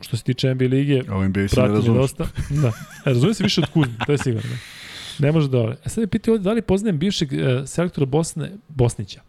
što 0.00 0.16
se 0.16 0.22
tiče 0.22 0.54
NBA 0.54 0.64
lige, 0.64 1.02
ovo 1.10 1.28
NBA 1.28 1.48
se 1.48 1.60
ne 1.60 1.68
razumeš. 1.68 2.00
dosta. 2.00 2.26
Da. 2.62 2.68
E, 2.68 2.72
razumijem 3.04 3.34
se 3.34 3.42
više 3.42 3.60
od 3.60 3.70
Kuzme, 3.70 3.94
to 4.06 4.12
je 4.12 4.18
sigurno. 4.18 4.56
Ne 5.18 5.32
može 5.32 5.48
da 5.48 5.58
ove. 5.58 5.76
E 5.84 5.88
sad 5.88 6.02
je 6.02 6.06
pitao 6.06 6.34
ovdje 6.34 6.44
da 6.44 6.52
li 6.52 6.62
poznajem 6.62 6.98
bivšeg 6.98 7.32
e, 7.32 7.62
selektora 7.66 8.06
Bosne, 8.06 8.52
Bosnića. 8.68 9.20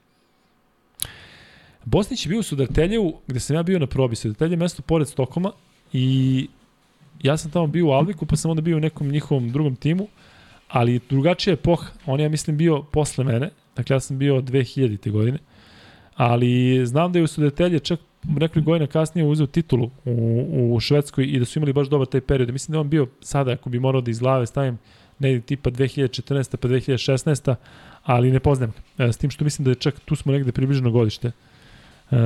Bosnić 1.86 2.26
je 2.26 2.30
bio 2.30 2.40
u 2.40 2.44
Sudarteljevu, 2.44 3.22
gde 3.28 3.40
sam 3.40 3.56
ja 3.56 3.64
bio 3.64 3.80
na 3.80 3.88
probi. 3.88 4.16
Sudartelje 4.16 4.54
je 4.54 4.58
mesto 4.58 4.82
pored 4.82 5.08
Stokoma 5.08 5.52
i 5.94 6.48
ja 7.22 7.38
sam 7.38 7.52
tamo 7.52 7.68
bio 7.68 7.88
u 7.88 7.92
Alviku, 7.92 8.26
pa 8.26 8.36
sam 8.36 8.52
onda 8.52 8.62
bio 8.62 8.78
u 8.78 8.80
nekom 8.80 9.08
njihovom 9.08 9.52
drugom 9.52 9.76
timu, 9.76 10.08
ali 10.68 11.00
drugačija 11.10 11.54
epoha. 11.54 11.88
On 12.06 12.20
je, 12.20 12.24
ja 12.24 12.30
mislim, 12.30 12.58
bio 12.58 12.82
posle 12.82 13.24
mene, 13.24 13.50
dakle 13.76 13.96
ja 13.96 14.00
sam 14.00 14.18
bio 14.18 14.42
2000. 14.42 15.12
godine, 15.12 15.38
ali 16.16 16.82
znam 16.86 17.12
da 17.12 17.20
je 17.20 17.24
u 17.24 17.28
Sudetelje 17.28 17.80
čak 17.80 18.00
nekoliko 18.28 18.72
godina 18.72 18.88
kasnije 18.88 19.28
uzeo 19.28 19.48
titulu 19.48 19.90
u, 20.06 20.74
u 20.76 20.80
Švedskoj 20.80 21.26
i 21.26 21.40
da 21.40 21.46
su 21.46 21.60
imali 21.60 21.74
baš 21.74 21.88
dobar 21.88 22.08
taj 22.08 22.22
period. 22.22 22.52
Mislim 22.52 22.74
da 22.74 22.80
on 22.80 22.90
bio 22.90 23.08
sada, 23.22 23.52
ako 23.52 23.70
bi 23.70 23.80
morao 23.80 24.02
da 24.02 24.12
iz 24.12 24.20
glave 24.20 24.46
stavim, 24.46 24.78
negdje 25.20 25.42
tipa 25.42 25.70
2014. 25.70 26.56
pa 26.56 26.68
2016. 26.68 27.56
ali 28.04 28.32
ne 28.32 28.40
poznajem. 28.40 28.74
E, 28.98 29.12
s 29.14 29.18
tim 29.18 29.30
što 29.30 29.44
mislim 29.44 29.66
da 29.66 29.72
je 29.72 29.76
čak 29.76 30.00
tu 30.00 30.16
smo 30.16 30.32
negde 30.32 30.52
približno 30.52 30.92
godište. 30.92 31.32
E, 32.12 32.18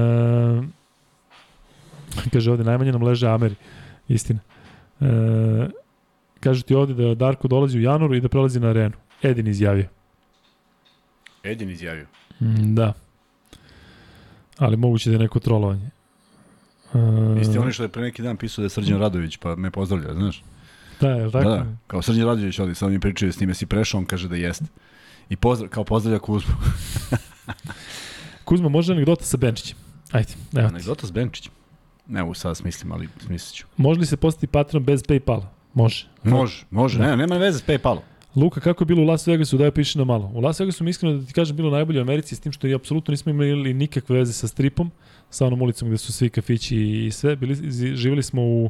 kaže 2.34 2.52
ovde, 2.52 2.64
najmanje 2.64 2.92
nam 2.92 3.04
leže 3.04 3.28
Ameri. 3.28 3.56
Istina. 4.08 4.40
E, 5.02 5.06
kaže 6.40 6.64
ti 6.64 6.76
ovde 6.76 6.94
da 6.94 7.16
Darko 7.16 7.48
dolazi 7.48 7.78
u 7.78 7.82
januaru 7.82 8.16
i 8.16 8.22
da 8.22 8.30
prelazi 8.30 8.60
na 8.60 8.70
arenu. 8.70 8.96
Edin 9.24 9.48
izjavio. 9.48 9.86
Edin 11.44 11.70
izjavio. 11.70 12.06
Mm, 12.42 12.76
da. 12.76 12.94
Ali 14.62 14.78
moguće 14.78 15.10
da 15.10 15.16
je 15.16 15.20
neko 15.20 15.40
trolovanje. 15.40 15.90
Uh, 16.94 17.42
Isti 17.42 17.58
oni 17.58 17.74
što 17.74 17.84
je 17.84 17.90
pre 17.90 18.02
neki 18.02 18.22
dan 18.22 18.38
pisao 18.38 18.62
da 18.62 18.66
je 18.66 18.70
Srđan 18.70 19.00
Radović, 19.00 19.38
pa 19.38 19.56
me 19.56 19.72
pozdravlja, 19.72 20.14
znaš? 20.14 20.44
Da, 21.00 21.10
je 21.10 21.32
tako? 21.32 21.50
Da, 21.50 21.56
da. 21.56 21.66
Kao 21.88 22.02
Srđan 22.02 22.26
Radović 22.26 22.60
ovdje, 22.60 22.76
sad 22.76 22.92
mi 22.92 23.00
pričaju 23.00 23.34
s 23.34 23.40
njime 23.40 23.54
si 23.54 23.66
prešao, 23.66 23.98
on 23.98 24.06
kaže 24.06 24.28
da 24.28 24.36
jeste. 24.36 24.66
I 25.30 25.36
pozdrav, 25.36 25.70
kao 25.70 25.84
pozdravlja 25.84 26.20
Kuzmu. 26.20 26.54
Kuzma, 28.46 28.70
može 28.70 28.94
anegdota 28.94 29.24
sa 29.24 29.38
Benčićem? 29.38 29.78
Ajde, 30.12 30.34
evo 30.56 30.68
ti. 30.70 30.74
Anegdota 30.74 31.08
s 31.08 31.12
Benčićem? 31.12 31.52
Ne 32.08 32.22
mogu 32.22 32.34
sad 32.34 32.58
smislim, 32.58 32.92
ali 32.92 33.10
smislit 33.26 33.56
ću. 33.56 33.66
Može 33.78 34.00
li 34.00 34.06
se 34.06 34.18
postati 34.18 34.48
patron 34.48 34.84
bez 34.84 35.04
Paypala? 35.04 35.46
Može. 35.74 36.08
Može, 36.24 36.66
može, 36.70 36.98
da. 36.98 37.06
ne, 37.08 37.18
nema 37.18 37.38
veze 37.38 37.60
s 37.60 37.66
Paypalom. 37.68 38.02
Luka, 38.36 38.60
kako 38.60 38.82
je 38.82 38.86
bilo 38.86 39.02
u 39.02 39.06
Las 39.06 39.28
Vegasu, 39.28 39.58
da 39.58 39.66
je 39.66 39.72
piše 39.72 40.00
na 40.00 40.06
malo. 40.06 40.32
U 40.34 40.40
Las 40.40 40.60
Vegasu 40.60 40.84
mi 40.84 40.90
iskreno 40.90 41.18
da 41.18 41.26
ti 41.26 41.34
kažem 41.34 41.56
bilo 41.56 41.70
najbolje 41.70 42.00
u 42.00 42.02
Americi 42.02 42.36
s 42.36 42.40
tim 42.40 42.52
što 42.52 42.68
i 42.68 42.74
apsolutno 42.74 43.12
nismo 43.12 43.32
imali 43.32 43.74
nikakve 43.74 44.18
veze 44.18 44.34
sa 44.34 44.48
stripom, 44.48 44.92
sa 45.30 45.46
onom 45.46 45.62
ulicom 45.62 45.88
gde 45.88 45.98
su 45.98 46.14
svi 46.14 46.30
kafići 46.30 46.78
i 46.78 47.12
sve. 47.12 47.36
Bili, 47.36 47.56
živjeli 47.96 48.24
smo 48.24 48.42
u 48.42 48.70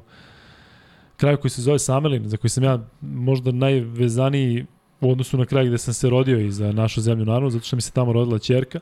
kraju 1.17 1.37
koji 1.37 1.51
se 1.51 1.61
zove 1.61 1.79
Samelin, 1.79 2.29
za 2.29 2.37
koji 2.37 2.49
sam 2.49 2.63
ja 2.63 2.87
možda 3.01 3.51
najvezaniji 3.51 4.65
u 5.01 5.11
odnosu 5.11 5.37
na 5.37 5.45
kraj 5.45 5.67
gde 5.67 5.77
sam 5.77 5.93
se 5.93 6.09
rodio 6.09 6.39
i 6.39 6.51
za 6.51 6.71
našu 6.71 7.01
zemlju 7.01 7.25
naravno, 7.25 7.49
zato 7.49 7.65
što 7.65 7.75
mi 7.75 7.81
se 7.81 7.91
tamo 7.91 8.13
rodila 8.13 8.39
čerka. 8.39 8.79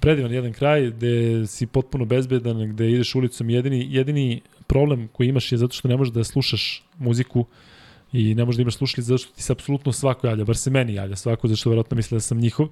Predivan 0.00 0.32
jedan 0.32 0.52
kraj 0.52 0.90
gde 0.90 1.46
si 1.46 1.66
potpuno 1.66 2.04
bezbedan, 2.04 2.68
gde 2.68 2.90
ideš 2.90 3.14
ulicom. 3.14 3.50
Jedini, 3.50 3.86
jedini 3.90 4.40
problem 4.66 5.08
koji 5.12 5.28
imaš 5.28 5.52
je 5.52 5.58
zato 5.58 5.74
što 5.74 5.88
ne 5.88 5.96
možeš 5.96 6.14
da 6.14 6.24
slušaš 6.24 6.84
muziku 6.98 7.46
i 8.12 8.34
ne 8.34 8.44
možeš 8.44 8.56
da 8.56 8.62
imaš 8.62 8.76
slušalice 8.76 9.08
zato 9.08 9.18
što 9.18 9.32
ti 9.32 9.42
se 9.42 9.52
apsolutno 9.52 9.92
svako 9.92 10.26
javlja, 10.26 10.44
bar 10.44 10.56
se 10.56 10.70
meni 10.70 10.94
javlja 10.94 11.16
svako, 11.16 11.48
zato 11.48 11.56
što 11.56 11.70
verovatno 11.70 11.94
misle 11.94 12.16
da 12.16 12.20
sam 12.20 12.38
njihov. 12.38 12.66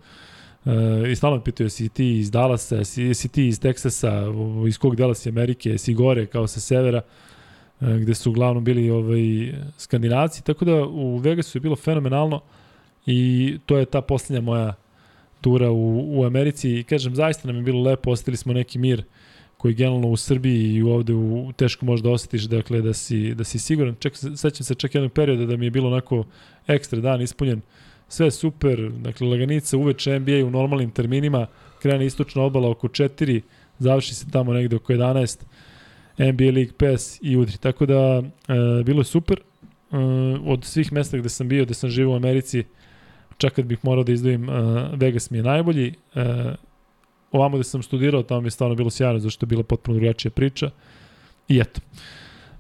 Uh, 0.65 0.73
I 1.13 1.17
stalno 1.17 1.37
me 1.37 1.45
pitaju, 1.45 1.71
si 1.71 1.89
ti 1.89 2.19
iz 2.19 2.31
Dallasa, 2.31 2.85
si, 2.85 3.15
si 3.15 3.29
ti 3.29 3.49
iz 3.49 3.61
Teksasa, 3.61 4.25
iz 4.69 4.79
kog 4.79 4.97
dela 4.97 5.15
si 5.15 5.29
Amerike, 5.29 5.79
si 5.79 5.95
gore 5.95 6.27
kao 6.27 6.47
sa 6.47 6.61
severa, 6.61 7.03
uh, 7.81 7.89
gde 7.89 8.15
su 8.15 8.31
uglavnom 8.31 8.65
bili 8.65 8.91
ovaj, 8.91 9.53
skandinavci, 9.79 10.45
tako 10.45 10.65
da 10.65 10.85
u 10.85 11.17
Vegasu 11.17 11.59
je 11.59 11.63
bilo 11.63 11.77
fenomenalno 11.77 12.41
i 13.07 13.59
to 13.67 13.79
je 13.79 13.85
ta 13.85 14.01
poslednja 14.01 14.41
moja 14.41 14.75
tura 15.41 15.71
u, 15.71 16.19
u 16.21 16.25
Americi 16.25 16.79
i 16.79 16.85
kažem, 16.85 17.15
zaista 17.15 17.49
nam 17.49 17.57
je 17.57 17.63
bilo 17.63 17.83
lepo, 17.83 18.11
ostavili 18.11 18.37
smo 18.37 18.53
neki 18.53 18.79
mir 18.79 18.99
uh, 18.99 19.05
koji 19.59 19.75
generalno 19.75 20.09
u 20.09 20.17
Srbiji 20.17 20.75
i 20.75 20.83
ovde 20.83 21.15
u, 21.15 21.53
teško 21.57 21.87
možda 21.87 22.11
osjetiš 22.11 22.43
dakle, 22.43 22.83
da, 22.83 22.93
si, 22.93 23.35
da 23.35 23.45
si 23.45 23.59
siguran. 23.59 23.95
Ček, 23.99 24.17
sećam 24.17 24.65
se 24.65 24.75
čak 24.75 24.95
jednog 24.95 25.13
perioda 25.13 25.47
da 25.47 25.57
mi 25.57 25.67
je 25.67 25.71
bilo 25.71 25.89
onako 25.89 26.25
ekstra 26.67 27.01
dan 27.01 27.23
ispunjen. 27.23 27.61
Sve 28.09 28.31
super, 28.31 28.91
dakle 28.91 29.29
laganica 29.29 29.77
uveče 29.77 30.19
NBA 30.19 30.47
u 30.47 30.51
normalnim 30.51 30.91
terminima, 30.91 31.47
krene 31.83 32.07
istočna 32.07 32.43
obala 32.43 32.71
oko 32.71 32.89
4, 32.89 33.41
završi 33.79 34.15
se 34.15 34.31
tamo 34.31 34.53
negde 34.53 34.77
oko 34.77 34.93
11, 34.93 35.45
NBA 36.19 36.53
League 36.53 36.73
Pass 36.79 37.19
i 37.23 37.37
udri. 37.37 37.59
Tako 37.59 37.87
da, 37.87 38.23
e, 38.49 38.85
bilo 38.85 39.01
je 39.01 39.05
super. 39.05 39.41
E, 39.41 39.97
od 40.45 40.65
svih 40.65 40.93
mesta 40.93 41.19
gde 41.19 41.29
sam 41.29 41.49
bio, 41.49 41.65
gde 41.65 41.75
sam 41.75 41.91
živio 41.91 42.11
u 42.11 42.17
Americi, 42.17 42.65
čak 43.39 43.53
kad 43.53 43.65
bih 43.65 43.79
morao 43.83 44.05
da 44.05 44.13
izdvojim, 44.13 44.51
e, 44.51 44.53
Vegas 44.93 45.31
mi 45.31 45.39
je 45.39 45.43
najbolji. 45.43 45.95
E, 46.15 46.55
ovamo 47.33 47.57
da 47.57 47.63
sam 47.63 47.83
studirao, 47.83 48.23
tamo 48.23 48.41
mi 48.41 48.47
je 48.47 48.51
stvarno 48.51 48.75
bilo 48.75 48.91
sjajno, 48.91 49.19
zašto 49.19 49.45
je 49.45 49.49
bila 49.49 49.63
potpuno 49.63 49.99
drugačija 49.99 50.31
priča. 50.31 50.71
I 51.49 51.61
eto. 51.61 51.81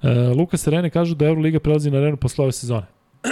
E, 0.02 0.28
Luka 0.28 0.56
Serene 0.56 0.90
kažu 0.90 1.14
da 1.14 1.26
Euroliga 1.26 1.60
prelazi 1.60 1.90
na 1.90 1.98
arenu 1.98 2.16
posle 2.16 2.43
ove 2.43 2.52
sezone. 2.52 2.86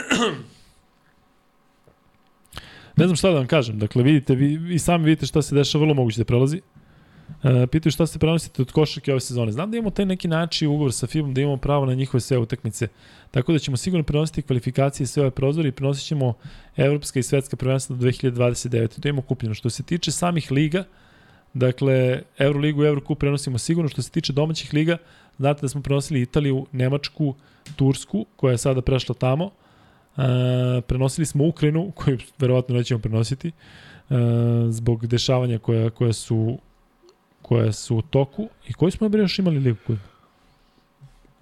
ne 2.97 3.05
znam 3.05 3.17
šta 3.17 3.31
da 3.31 3.35
vam 3.35 3.47
kažem. 3.47 3.79
Dakle, 3.79 4.03
vidite, 4.03 4.35
vi 4.35 4.75
i 4.75 4.79
sami 4.79 5.05
vidite 5.05 5.27
šta 5.27 5.43
se 5.43 5.55
dešava, 5.55 5.83
vrlo 5.83 5.95
moguće 5.95 6.21
da 6.21 6.25
prelazi. 6.25 6.61
E, 7.43 7.67
pitaju 7.67 7.93
šta 7.93 8.07
se 8.07 8.19
prenosite 8.19 8.63
od 8.63 8.73
košarke 8.73 9.13
ove 9.13 9.21
sezone. 9.21 9.53
Znam 9.53 9.71
da 9.71 9.77
imamo 9.77 9.91
taj 9.91 10.07
neki 10.07 10.29
način 10.29 10.69
ugovor 10.69 10.93
sa 10.93 11.07
FIBom 11.07 11.35
da 11.35 11.41
imamo 11.41 11.57
pravo 11.57 11.87
na 11.87 11.95
njihove 11.95 12.21
sve 12.21 12.39
utakmice. 12.39 12.89
Tako 13.31 13.53
da 13.53 13.59
ćemo 13.59 13.77
sigurno 13.77 14.05
prenositi 14.05 14.43
kvalifikacije 14.43 15.07
sve 15.07 15.23
ove 15.23 15.31
prozore 15.31 15.69
i 15.69 15.73
prenosit 15.73 16.07
ćemo 16.07 16.35
evropska 16.77 17.19
i 17.19 17.23
svetska 17.23 17.57
prvenstva 17.57 17.97
do 17.97 18.07
2029. 18.07 19.01
To 19.01 19.09
imamo 19.09 19.23
kupljeno. 19.23 19.55
Što 19.55 19.71
se 19.71 19.83
tiče 19.83 20.11
samih 20.11 20.53
liga, 20.53 20.81
uh, 20.81 20.87
Dakle, 21.55 22.23
Euroligu 22.39 22.85
i 22.85 22.87
Eurocup 22.87 23.19
prenosimo 23.19 23.59
sigurno. 23.59 23.89
Što 23.89 24.03
se 24.03 24.11
tiče 24.11 24.33
domaćih 24.33 24.75
liga, 24.75 24.97
znate 25.39 25.61
da 25.61 25.69
smo 25.69 25.83
prenosili 25.83 26.23
Italiju, 26.23 26.67
Nemačku, 26.73 27.35
Tursku, 27.77 28.27
koja 28.37 28.53
je 28.53 28.59
sada 28.59 28.83
prešla 28.83 29.15
tamo. 29.15 29.51
E, 30.17 30.81
prenosili 30.81 31.27
smo 31.27 31.47
Ukrajinu, 31.47 31.93
koju 31.95 32.19
verovatno 32.39 32.77
nećemo 32.77 33.01
prenositi, 33.01 33.49
e, 33.49 33.53
zbog 34.71 35.07
dešavanja 35.07 35.59
koja, 35.59 35.91
koja 35.91 36.13
su 36.13 36.59
koja 37.45 37.73
su 37.73 37.97
u 37.97 38.03
toku. 38.03 38.49
I 38.69 38.73
koji 38.73 38.93
smo 38.93 39.09
bre 39.09 39.23
još 39.23 39.39
imali 39.39 39.59
ligu? 39.59 39.79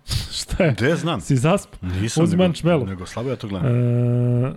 Šta 0.38 0.64
je? 0.64 0.72
Gde 0.72 0.96
znam? 0.96 1.20
Si 1.20 1.36
zasp? 1.36 1.68
Nisam, 1.82 2.24
Uzman 2.24 2.46
nego, 2.46 2.54
čmelo. 2.54 2.86
nego 2.86 3.06
slabo 3.06 3.30
ja 3.30 3.36
to 3.36 3.48
gledam. 3.48 3.68
E, 4.44 4.52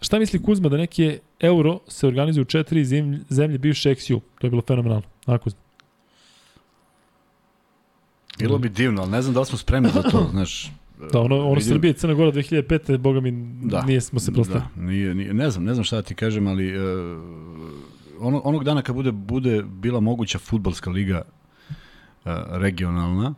šta 0.00 0.18
misli 0.18 0.42
Kuzma 0.42 0.68
da 0.68 0.76
neki 0.76 1.18
euro 1.40 1.80
se 1.88 2.06
organizuje 2.06 2.42
u 2.42 2.44
četiri 2.44 2.84
zemlje, 2.84 3.20
zemlje 3.28 3.58
bivše 3.58 3.90
XU? 3.90 4.20
To 4.38 4.46
je 4.46 4.50
bilo 4.50 4.62
fenomenalno. 4.66 5.06
A 5.26 5.38
Kuzma? 5.38 5.60
Bilo 8.38 8.58
bi 8.58 8.68
divno, 8.68 9.02
ali 9.02 9.10
ne 9.10 9.22
znam 9.22 9.34
da 9.34 9.40
li 9.40 9.46
smo 9.46 9.58
spremni 9.58 9.90
za 9.94 10.02
to, 10.02 10.26
znaš. 10.32 10.72
Da, 11.12 11.20
ono, 11.20 11.36
ono 11.36 11.54
vidim... 11.54 11.68
Srbije 11.68 11.90
i 11.90 11.94
Crna 11.94 12.14
Gora 12.14 12.32
2005. 12.32 12.98
Boga 12.98 13.20
mi 13.20 13.32
da, 13.62 13.82
nije 13.82 14.00
smo 14.00 14.20
se 14.20 14.32
prosto. 14.32 14.54
Da, 14.54 14.68
nije, 14.76 15.14
nije, 15.14 15.34
ne 15.34 15.50
znam, 15.50 15.64
ne 15.64 15.74
znam 15.74 15.84
šta 15.84 15.96
da 15.96 16.02
ti 16.02 16.14
kažem, 16.14 16.46
ali 16.46 16.78
uh, 16.78 17.22
ono, 18.20 18.40
onog 18.44 18.64
dana 18.64 18.82
kad 18.82 18.94
bude, 18.94 19.12
bude 19.12 19.62
bila 19.62 20.00
moguća 20.00 20.38
futbalska 20.38 20.90
liga 20.90 21.22
uh, 22.24 22.32
regionalna, 22.50 23.34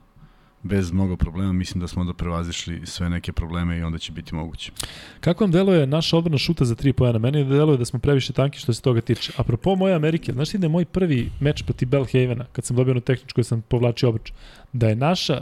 bez 0.62 0.92
mnogo 0.92 1.16
problema, 1.16 1.52
mislim 1.52 1.80
da 1.80 1.88
smo 1.88 2.04
da 2.04 2.12
prevazišli 2.12 2.86
sve 2.86 3.10
neke 3.10 3.32
probleme 3.32 3.78
i 3.78 3.82
onda 3.82 3.98
će 3.98 4.12
biti 4.12 4.34
moguće. 4.34 4.72
Kako 5.20 5.44
vam 5.44 5.50
deluje 5.50 5.86
naša 5.86 6.16
odbrana 6.16 6.38
šuta 6.38 6.64
za 6.64 6.74
3 6.74 6.92
pojena? 6.92 7.18
Meni 7.18 7.44
deluje 7.44 7.78
da 7.78 7.84
smo 7.84 7.98
previše 7.98 8.32
tanki 8.32 8.58
što 8.58 8.72
se 8.72 8.82
toga 8.82 9.00
tiče. 9.00 9.32
Apropo 9.36 9.74
moje 9.74 9.94
Amerike, 9.94 10.32
znaš 10.32 10.50
ti 10.50 10.58
da 10.58 10.64
je 10.64 10.70
moj 10.70 10.84
prvi 10.84 11.30
meč 11.40 11.62
proti 11.62 11.86
Belhavena, 11.86 12.44
kad 12.52 12.64
sam 12.64 12.76
dobio 12.76 12.92
ono 12.92 13.00
tehničko 13.00 13.40
i 13.40 13.44
sam 13.44 13.62
povlačio 13.62 14.08
obrač, 14.08 14.32
da 14.72 14.88
je 14.88 14.96
naša 14.96 15.40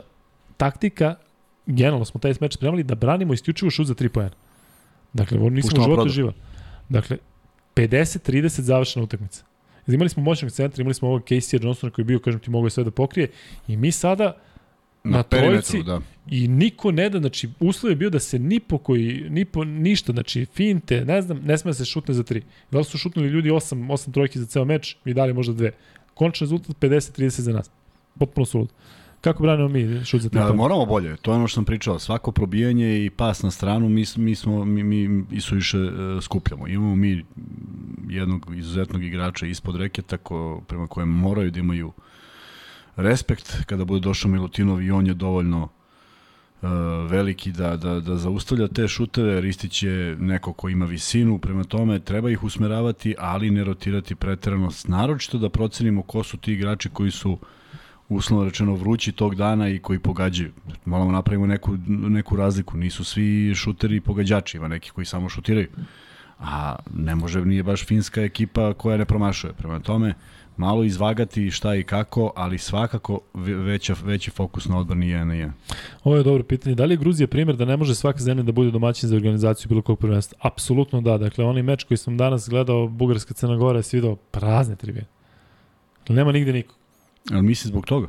taktika, 0.57 1.15
generalno 1.65 2.05
smo 2.05 2.19
taj 2.19 2.33
meč 2.39 2.53
spremali, 2.53 2.83
da 2.83 2.95
branimo 2.95 3.33
isključivo 3.33 3.71
šut 3.71 3.87
za 3.87 3.93
3 3.93 4.09
pojena. 4.09 4.35
Dakle, 5.13 5.39
ovo 5.39 5.49
nismo 5.49 5.81
u 5.81 5.83
životu 5.83 6.09
živa. 6.09 6.33
Dakle, 6.89 7.17
50-30 7.75 8.61
završena 8.61 9.03
utakmica. 9.03 9.43
Imali 9.87 10.09
smo 10.09 10.23
moćnog 10.23 10.51
centra, 10.51 10.81
imali 10.81 10.93
smo 10.93 11.07
ovog 11.07 11.21
Casey 11.21 11.63
Johnsona 11.63 11.91
koji 11.91 12.03
je 12.03 12.07
bio, 12.07 12.19
kažem 12.19 12.39
ti, 12.39 12.49
mogo 12.49 12.69
sve 12.69 12.83
da 12.83 12.91
pokrije 12.91 13.31
i 13.67 13.77
mi 13.77 13.91
sada 13.91 14.37
na, 15.11 15.17
na 15.17 15.23
trojici 15.23 15.83
da. 15.83 16.01
i 16.31 16.47
niko 16.47 16.91
ne 16.91 17.09
da, 17.09 17.19
znači 17.19 17.49
uslov 17.59 17.91
je 17.91 17.95
bio 17.95 18.09
da 18.09 18.19
se 18.19 18.39
ni 18.39 18.59
po 18.59 18.77
koji, 18.77 19.25
ni 19.29 19.45
po 19.45 19.63
ništa, 19.63 20.11
znači 20.11 20.45
finte, 20.45 21.05
ne 21.05 21.21
znam, 21.21 21.39
ne 21.43 21.57
sme 21.57 21.69
da 21.69 21.73
se 21.73 21.85
šutne 21.85 22.13
za 22.13 22.23
tri. 22.23 22.41
Da 22.71 22.77
li 22.77 22.83
su 22.83 22.97
šutnuli 22.97 23.27
ljudi 23.27 23.49
8, 23.49 23.87
8 23.87 24.13
trojki 24.13 24.39
za 24.39 24.45
ceo 24.45 24.65
meč 24.65 24.95
i 25.05 25.13
dali 25.13 25.33
možda 25.33 25.53
dve. 25.53 25.71
Končan 26.13 26.45
rezultat 26.45 26.75
50-30 26.79 27.41
za 27.41 27.53
nas. 27.53 27.69
Potpuno 28.19 28.45
sulud. 28.45 28.69
Kako 29.21 29.43
branimo 29.43 29.69
mi 29.69 30.05
šut 30.05 30.21
za 30.21 30.29
tri? 30.29 30.39
Da, 30.39 30.53
moramo 30.53 30.85
bolje. 30.85 31.15
To 31.17 31.31
je 31.31 31.35
ono 31.35 31.47
što 31.47 31.55
sam 31.55 31.65
pričao. 31.65 31.99
Svako 31.99 32.31
probijanje 32.31 33.05
i 33.05 33.09
pas 33.09 33.43
na 33.43 33.51
stranu 33.51 33.89
mi, 33.89 34.03
mi 34.15 34.35
smo 34.35 34.65
mi, 34.65 34.83
mi 34.83 35.25
i 35.31 35.41
su 35.41 35.55
više 35.55 35.77
uh, 35.77 35.91
skupljamo. 36.23 36.67
Imamo 36.67 36.95
mi 36.95 37.25
jednog 38.09 38.53
izuzetnog 38.57 39.03
igrača 39.03 39.45
ispod 39.45 39.75
reketa 39.75 40.17
ko, 40.17 40.61
prema 40.67 40.87
kojem 40.87 41.09
moraju 41.09 41.51
da 41.51 41.59
imaju 41.59 41.87
uh, 41.87 41.93
respekt 42.97 43.63
kada 43.65 43.85
bude 43.85 43.99
došao 43.99 44.31
Milutinov 44.31 44.81
i 44.81 44.91
on 44.91 45.07
je 45.07 45.13
dovoljno 45.13 45.63
uh, 45.63 46.69
veliki 47.09 47.51
da, 47.51 47.77
da, 47.77 47.99
da 47.99 48.17
zaustavlja 48.17 48.67
te 48.67 48.87
šuteve, 48.87 49.41
Ristić 49.41 49.83
je 49.83 50.15
neko 50.19 50.53
ko 50.53 50.69
ima 50.69 50.85
visinu, 50.85 51.37
prema 51.37 51.63
tome 51.63 51.99
treba 51.99 52.29
ih 52.29 52.43
usmeravati, 52.43 53.15
ali 53.19 53.51
ne 53.51 53.63
rotirati 53.63 54.15
preterano, 54.15 54.69
naročito 54.87 55.37
da 55.37 55.49
procenimo 55.49 56.01
ko 56.01 56.23
su 56.23 56.37
ti 56.37 56.53
igrači 56.53 56.89
koji 56.89 57.11
su 57.11 57.37
uslovno 58.09 58.45
rečeno 58.45 58.75
vrući 58.75 59.11
tog 59.11 59.35
dana 59.35 59.69
i 59.69 59.79
koji 59.79 59.99
pogađaju. 59.99 60.51
Moramo 60.85 61.11
napravimo 61.11 61.45
neku, 61.47 61.77
neku 61.87 62.35
razliku, 62.35 62.77
nisu 62.77 63.03
svi 63.03 63.55
šuteri 63.55 64.01
pogađači, 64.01 64.57
ima 64.57 64.67
neki 64.67 64.91
koji 64.91 65.05
samo 65.05 65.29
šutiraju. 65.29 65.67
A 66.39 66.75
ne 66.93 67.15
može, 67.15 67.45
nije 67.45 67.63
baš 67.63 67.85
finska 67.85 68.21
ekipa 68.21 68.73
koja 68.73 68.97
ne 68.97 69.05
promašuje. 69.05 69.53
Prema 69.53 69.79
tome, 69.79 70.13
malo 70.57 70.83
izvagati 70.83 71.51
šta 71.51 71.75
i 71.75 71.83
kako, 71.83 72.31
ali 72.35 72.57
svakako 72.57 73.19
ve- 73.33 73.55
veća, 73.55 73.95
veći 74.03 74.31
fokus 74.31 74.65
na 74.65 74.77
odbrani 74.79 75.09
je 75.09 75.25
na 75.25 75.33
je. 75.33 75.51
Ovo 76.03 76.15
je 76.17 76.23
dobro 76.23 76.43
pitanje. 76.43 76.75
Da 76.75 76.85
li 76.85 76.93
je 76.93 76.97
Gruzija 76.97 77.27
primjer 77.27 77.55
da 77.57 77.65
ne 77.65 77.77
može 77.77 77.95
svaka 77.95 78.19
zemlja 78.19 78.43
da 78.43 78.51
bude 78.51 78.71
domaćin 78.71 79.09
za 79.09 79.15
organizaciju 79.15 79.69
bilo 79.69 79.81
kog 79.81 79.99
prvenstva? 79.99 80.37
Apsolutno 80.41 81.01
da. 81.01 81.17
Dakle, 81.17 81.45
onaj 81.45 81.63
meč 81.63 81.83
koji 81.83 81.97
sam 81.97 82.17
danas 82.17 82.49
gledao, 82.49 82.87
Bugarska 82.87 83.33
Crna 83.33 83.55
Gora, 83.55 83.79
je 83.79 83.83
video 83.91 84.15
prazne 84.15 84.75
tribine. 84.75 85.05
Nema 86.09 86.31
nigde 86.31 86.53
niko. 86.53 86.75
Ali 87.31 87.41
misli 87.41 87.67
zbog 87.67 87.85
toga? 87.85 88.07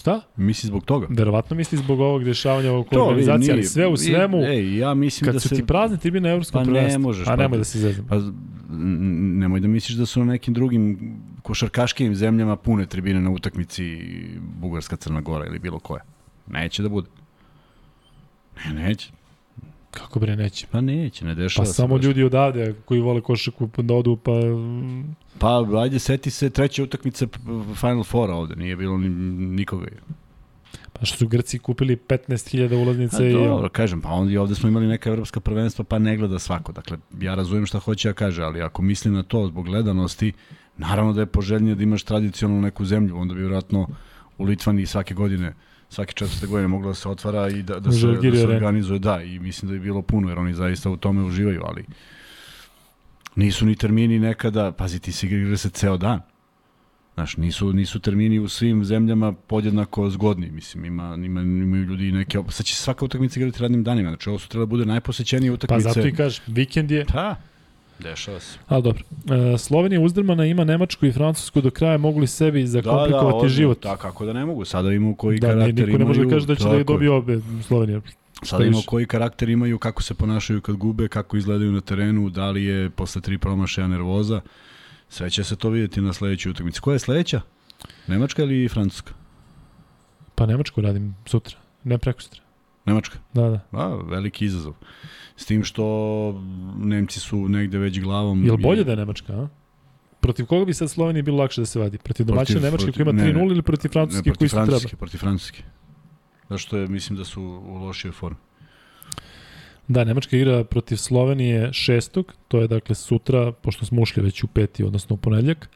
Šta? 0.00 0.20
Misli 0.36 0.66
zbog 0.66 0.84
toga? 0.84 1.06
Verovatno 1.10 1.56
misli 1.56 1.78
zbog 1.78 2.00
ovog 2.00 2.24
dešavanja 2.24 2.72
oko 2.72 3.00
organizacije, 3.00 3.52
ali 3.52 3.64
sve 3.64 3.86
u 3.86 3.96
svemu, 3.96 4.38
Ej, 4.44 4.78
ja 4.78 4.94
mislim 4.94 5.24
kad 5.24 5.34
da 5.34 5.40
su 5.40 5.48
se... 5.48 5.54
ti 5.54 5.66
prazne 5.66 5.96
tribine 5.96 6.28
na 6.28 6.32
evropskom 6.32 6.60
Pa 6.60 6.64
ne 6.64 6.72
prvenstvu, 6.72 7.00
možeš, 7.00 7.26
a 7.26 7.30
pa 7.30 7.36
nemoj 7.36 7.56
da- 7.56 7.60
da 7.60 7.64
se 7.64 7.78
zezam. 7.78 8.06
Pa, 8.08 8.16
nemoj 9.38 9.60
da 9.60 9.68
misliš 9.68 9.96
da 9.96 10.06
su 10.06 10.20
na 10.20 10.32
nekim 10.32 10.54
drugim 10.54 10.98
košarkaškim 11.42 12.14
zemljama 12.14 12.56
pune 12.56 12.86
tribine 12.86 13.20
na 13.20 13.30
utakmici 13.30 13.98
Bugarska, 14.60 14.96
Crna 14.96 15.20
Gora 15.20 15.46
ili 15.46 15.58
bilo 15.58 15.78
koja. 15.78 16.02
Neće 16.46 16.82
da 16.82 16.88
bude. 16.88 17.08
Ne, 18.66 18.74
neće. 18.74 19.10
Kako 19.90 20.20
bre 20.20 20.36
neće? 20.36 20.66
Pa 20.66 20.80
neće, 20.80 21.24
ne 21.24 21.34
dešava 21.34 21.62
Pa 21.62 21.66
se 21.66 21.72
samo 21.72 21.96
baš. 21.96 22.04
ljudi 22.04 22.22
odavde 22.24 22.74
koji 22.84 23.00
vole 23.00 23.20
košarku 23.20 23.70
da 23.78 23.94
odu, 23.94 24.16
pa 24.16 24.32
Pa, 25.38 25.66
ajde, 25.76 25.98
seti 25.98 26.30
se 26.30 26.50
treće 26.50 26.82
utakmice 26.82 27.26
p- 27.26 27.38
Final 27.74 28.04
Fora 28.04 28.34
ovde, 28.34 28.56
nije 28.56 28.76
bilo 28.76 28.98
ni, 28.98 29.08
nikoga. 29.48 29.86
pa 30.92 31.04
što 31.04 31.16
su 31.16 31.28
Grci 31.28 31.58
kupili 31.58 31.96
15.000 31.98 32.74
A, 32.74 32.78
ulaznica 32.78 33.26
i 33.26 33.32
dobro, 33.32 33.68
kažem, 33.68 34.00
pa 34.00 34.08
onda 34.08 34.32
i 34.32 34.36
ovde 34.36 34.54
smo 34.54 34.68
imali 34.68 34.86
neka 34.86 35.10
evropska 35.10 35.40
prvenstva, 35.40 35.84
pa 35.84 35.98
ne 35.98 36.16
gleda 36.16 36.38
svako. 36.38 36.72
Dakle, 36.72 36.98
ja 37.20 37.34
razumem 37.34 37.66
šta 37.66 37.78
hoće 37.78 38.08
ja 38.08 38.12
kaže, 38.12 38.42
ali 38.42 38.62
ako 38.62 38.82
mislim 38.82 39.14
na 39.14 39.22
to 39.22 39.46
zbog 39.46 39.64
gledanosti, 39.64 40.32
naravno 40.76 41.12
da 41.12 41.20
je 41.20 41.26
poželjnije 41.26 41.74
da 41.74 41.82
imaš 41.82 42.02
tradicionalnu 42.02 42.62
neku 42.62 42.84
zemlju, 42.84 43.16
onda 43.16 43.34
bi 43.34 43.40
vjerojatno 43.40 43.88
u 44.38 44.44
Litvani 44.44 44.86
svake 44.86 45.14
godine 45.14 45.54
svake 45.90 46.12
četvrte 46.12 46.46
godine 46.46 46.68
moglo 46.68 46.88
da 46.88 46.94
se 46.94 47.08
otvara 47.08 47.48
i 47.48 47.62
da, 47.62 47.80
da, 47.80 47.92
se, 47.92 48.06
da 48.06 48.36
se 48.36 48.46
organizuje, 48.46 48.98
da, 48.98 49.22
i 49.22 49.38
mislim 49.38 49.68
da 49.68 49.74
je 49.74 49.80
bilo 49.80 50.02
puno, 50.02 50.28
jer 50.28 50.38
oni 50.38 50.54
zaista 50.54 50.90
u 50.90 50.96
tome 50.96 51.22
uživaju, 51.22 51.62
ali 51.64 51.84
nisu 53.36 53.66
ni 53.66 53.76
termini 53.76 54.18
nekada, 54.18 54.72
pazi, 54.72 54.98
ti 54.98 55.12
si 55.12 55.26
igra 55.26 55.56
se 55.56 55.70
ceo 55.70 55.96
dan. 55.96 56.20
Znaš, 57.14 57.36
nisu, 57.36 57.72
nisu 57.72 58.00
termini 58.00 58.38
u 58.38 58.48
svim 58.48 58.84
zemljama 58.84 59.32
podjednako 59.32 60.10
zgodni. 60.10 60.50
Mislim, 60.50 60.84
ima, 60.84 61.14
ima, 61.24 61.40
imaju 61.40 61.84
ljudi 61.84 62.08
i 62.08 62.12
neke... 62.12 62.38
Sad 62.48 62.66
će 62.66 62.74
se 62.74 62.82
svaka 62.82 63.04
utakmica 63.04 63.40
igrati 63.40 63.62
radnim 63.62 63.84
danima. 63.84 64.10
Znači, 64.10 64.28
ovo 64.28 64.38
su 64.38 64.48
treba 64.48 64.62
da 64.62 64.70
bude 64.70 64.84
najposećenije 64.84 65.50
pa 65.50 65.54
utakmice. 65.54 65.88
zato 65.88 66.08
i 66.08 66.12
kažem, 66.12 66.44
vikend 66.46 66.90
je, 66.90 67.04
Pa, 67.04 67.36
dešava 68.00 68.40
se. 68.40 68.58
ali 68.68 68.82
dobro. 68.82 69.02
E, 69.54 69.58
Slovenija 69.58 70.00
uzdrmana 70.00 70.46
ima 70.46 70.64
Nemačku 70.64 71.06
i 71.06 71.12
Francusku 71.12 71.60
do 71.60 71.70
kraja 71.70 71.98
mogli 71.98 72.26
sebi 72.26 72.66
zakomplikovati 72.66 73.36
ozbiljno. 73.36 73.48
život. 73.48 73.82
Da, 73.82 73.96
kako 73.96 74.26
da 74.26 74.32
ne 74.32 74.44
mogu. 74.44 74.64
Sada 74.64 74.92
imamo 74.92 75.14
koji 75.14 75.38
Da, 75.38 75.48
karakter 75.48 75.74
niko 75.76 75.86
ne 75.88 75.92
imaju. 75.94 76.06
može 76.08 76.24
da 76.24 76.30
kaže 76.30 76.46
da 76.46 76.54
će 76.54 76.64
da 76.64 76.68
tako 76.68 76.78
je. 76.78 76.84
dobije 76.84 77.10
obe 77.10 77.40
Slovenija. 77.62 78.00
Sada 78.42 78.64
imamo 78.64 78.82
koji 78.86 79.06
karakter 79.06 79.48
imaju, 79.48 79.78
kako 79.78 80.02
se 80.02 80.14
ponašaju 80.14 80.60
kad 80.60 80.76
gube, 80.76 81.08
kako 81.08 81.36
izgledaju 81.36 81.72
na 81.72 81.80
terenu, 81.80 82.30
da 82.30 82.50
li 82.50 82.64
je 82.64 82.90
posle 82.90 83.20
tri 83.22 83.38
promašaja 83.38 83.88
nervoza. 83.88 84.40
Sve 85.08 85.30
će 85.30 85.44
se 85.44 85.56
to 85.56 85.70
vidjeti 85.70 86.00
na 86.00 86.12
sledećoj 86.12 86.50
utakmici. 86.50 86.80
Koja 86.80 86.94
je 86.94 86.98
sledeća? 86.98 87.40
Nemačka 88.06 88.42
ili 88.42 88.68
Francuska? 88.68 89.12
Pa 90.34 90.46
Nemačku 90.46 90.80
radim 90.80 91.14
sutra, 91.26 91.56
ne 91.84 91.98
preko 91.98 92.20
sutra. 92.22 92.40
Nemačka. 92.90 93.18
Da, 93.34 93.48
da. 93.48 93.60
A, 93.72 93.86
veliki 93.94 94.44
izazov. 94.44 94.74
S 95.36 95.46
tim 95.46 95.64
što 95.64 95.84
Nemci 96.78 97.20
su 97.20 97.48
negde 97.48 97.78
već 97.78 98.00
glavom... 98.00 98.44
Jel 98.44 98.56
bolje 98.56 98.84
da 98.84 98.90
je 98.90 98.96
Nemačka, 98.96 99.32
a? 99.32 99.48
Protiv 100.20 100.46
koga 100.46 100.64
bi 100.64 100.74
sad 100.74 100.90
Sloveniji 100.90 101.22
bilo 101.22 101.38
lakše 101.38 101.60
da 101.60 101.66
se 101.66 101.78
vadi? 101.80 101.98
Protiv 101.98 102.26
domaćine 102.26 102.60
Protiv- 102.60 102.64
Nemačke 102.64 102.92
koja 102.92 103.02
ima 103.02 103.12
ne, 103.12 103.32
3-0 103.32 103.34
ne. 103.34 103.46
ili 103.46 103.62
protiv 103.62 103.88
Ne, 103.88 103.92
Francuske 103.92 104.22
protiv 104.22 104.38
koji 104.38 104.48
su 104.48 104.56
treba? 104.56 104.66
Francuske, 104.66 104.96
protiv 104.96 105.18
Francuske. 105.18 105.62
Zašto 106.48 106.76
je, 106.76 106.88
mislim 106.88 107.18
da 107.18 107.24
su 107.24 107.42
u 107.42 107.74
lošijoj 107.78 108.12
formi. 108.12 108.36
Da, 109.88 110.04
Nemačka 110.04 110.36
igra 110.36 110.64
protiv 110.64 110.96
Slovenije 110.96 111.72
šestog, 111.72 112.34
to 112.48 112.60
je 112.60 112.68
dakle 112.68 112.94
sutra, 112.94 113.52
pošto 113.52 113.86
smo 113.86 114.02
ušli 114.02 114.22
već 114.22 114.44
u 114.44 114.46
peti, 114.46 114.84
odnosno 114.84 115.14
u 115.14 115.16
ponedljak, 115.16 115.70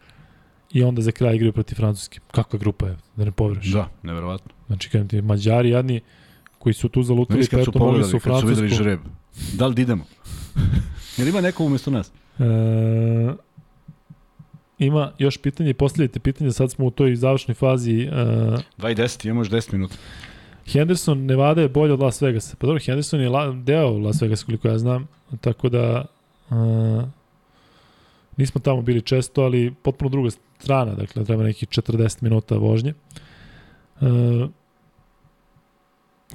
i 0.73 0.82
onda 0.82 1.03
za 1.03 1.12
kraj 1.12 1.35
igraju 1.35 1.53
protiv 1.53 1.74
Francuske. 1.74 2.20
Kakva 2.31 2.59
grupa 2.59 2.86
je, 2.86 2.97
da 3.16 3.24
ne 3.24 3.32
poveruješ. 3.32 3.66
Da, 3.66 3.89
neverovatno. 4.03 4.51
Znači, 4.66 4.91
kažem 4.91 5.09
ti, 5.09 5.23
Mađari 5.23 5.70
jadni, 5.70 6.01
koji 6.65 6.74
su 6.74 6.89
tu 6.89 7.03
zalutali, 7.03 7.36
Vidiš 7.36 7.51
pa 7.51 7.57
kad 7.57 7.65
su 7.65 7.73
pogledali, 7.73 8.11
su 8.11 8.20
kad 8.20 8.41
su 8.41 8.47
videli 8.47 8.69
žreb. 8.69 9.01
Da 9.53 9.66
li 9.66 9.74
da 9.74 9.82
idemo? 9.82 10.05
Jel 11.16 11.28
ima 11.28 11.41
neko 11.41 11.65
umesto 11.65 11.91
nas? 11.91 12.12
E, 12.39 12.45
ima 14.78 15.12
još 15.19 15.39
pitanje, 15.39 15.70
i 15.70 15.74
postavljajte 15.74 16.20
pitanje, 16.20 16.53
sad 16.53 16.70
smo 16.70 16.86
u 16.86 16.91
toj 16.91 17.16
završnoj 17.16 17.55
fazi. 17.55 18.01
E, 18.01 18.07
2 18.78 18.93
i 18.93 18.95
10, 18.95 19.27
imamo 19.27 19.41
još 19.41 19.51
10 19.51 19.73
minuta. 19.73 19.97
Henderson, 20.66 21.27
Nevada 21.27 21.61
je 21.61 21.69
bolje 21.69 21.93
od 21.93 22.01
Las 22.01 22.23
Vegasa. 22.23 22.57
Pa 22.59 22.66
dobro, 22.66 22.82
Henderson 22.85 23.20
je 23.20 23.28
la, 23.28 23.53
deo 23.53 23.99
Las 23.99 24.23
Vegasa, 24.23 24.47
koliko 24.47 24.69
ja 24.69 24.78
znam, 24.78 25.09
tako 25.41 25.69
da 25.69 26.05
uh, 26.51 27.05
nismo 28.36 28.61
tamo 28.61 28.82
bili 28.82 29.03
često, 29.03 29.43
ali 29.43 29.74
potpuno 29.82 30.09
druga 30.11 30.31
strana, 30.59 30.95
dakle, 30.95 31.24
treba 31.24 31.43
nekih 31.43 31.69
40 31.69 32.23
minuta 32.23 32.57
vožnje. 32.57 32.95
Uh, 34.01 34.09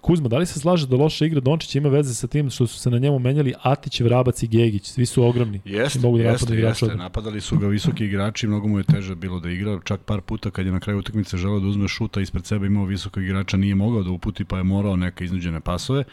Kuzma, 0.02 0.28
da 0.30 0.38
li 0.38 0.46
se 0.46 0.60
slaže 0.60 0.88
da 0.88 0.96
loša 0.96 1.26
igra 1.26 1.40
Dončića 1.40 1.78
ima 1.78 1.90
veze 1.90 2.14
sa 2.14 2.28
tim 2.28 2.50
što 2.50 2.68
su 2.68 2.80
se 2.80 2.90
na 2.90 2.98
njemu 2.98 3.20
menjali 3.20 3.54
Atić, 3.62 4.00
Vrabac 4.02 4.44
i 4.44 4.48
Gegić? 4.48 4.88
Svi 4.88 5.06
su 5.06 5.24
ogromni. 5.24 5.62
Jeste, 5.66 6.00
mogu 6.00 6.18
da 6.18 6.24
jeste, 6.24 6.56
jeste. 6.56 6.86
odbrane. 6.86 7.04
Napadali 7.04 7.42
su 7.42 7.58
ga 7.58 7.68
visoki 7.68 8.06
igrači, 8.06 8.48
mnogo 8.48 8.68
mu 8.68 8.78
je 8.78 8.84
teže 8.84 9.16
bilo 9.16 9.40
da 9.40 9.50
igra. 9.50 9.80
Čak 9.84 10.02
par 10.02 10.22
puta 10.22 10.52
kad 10.52 10.66
je 10.66 10.72
na 10.72 10.80
kraju 10.80 11.00
utakmice 11.00 11.38
želeo 11.38 11.60
da 11.60 11.68
uzme 11.68 11.88
šuta 11.88 12.22
ispred 12.22 12.46
sebe 12.46 12.68
imao 12.68 12.86
visokog 12.86 13.24
igrača, 13.24 13.58
nije 13.58 13.76
mogao 13.76 14.04
da 14.04 14.12
uputi 14.12 14.46
pa 14.46 14.58
je 14.58 14.64
morao 14.64 14.96
neke 14.96 15.26
iznuđene 15.26 15.60
pasove. 15.60 16.04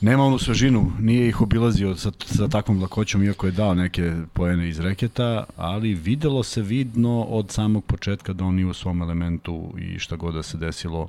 Nema 0.00 0.24
onu 0.24 0.38
svežinu, 0.38 0.92
nije 1.00 1.28
ih 1.28 1.40
obilazio 1.40 1.96
sa, 1.96 2.12
sa 2.26 2.48
takvom 2.48 2.82
lakoćom, 2.82 3.22
iako 3.22 3.46
je 3.46 3.52
dao 3.52 3.74
neke 3.74 4.12
poene 4.32 4.68
iz 4.68 4.80
reketa, 4.80 5.44
ali 5.56 5.94
videlo 5.94 6.42
se 6.42 6.62
vidno 6.62 7.22
od 7.22 7.50
samog 7.50 7.84
početka 7.84 8.32
da 8.32 8.44
on 8.44 8.54
nije 8.54 8.66
u 8.66 8.74
svom 8.74 9.02
elementu 9.02 9.72
i 9.78 9.98
šta 9.98 10.16
god 10.16 10.34
da 10.34 10.42
se 10.42 10.58
desilo, 10.58 11.08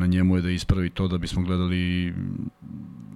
na 0.00 0.06
njemu 0.06 0.36
je 0.36 0.42
da 0.42 0.50
ispravi 0.50 0.90
to 0.90 1.08
da 1.08 1.18
bismo 1.18 1.42
gledali 1.42 2.14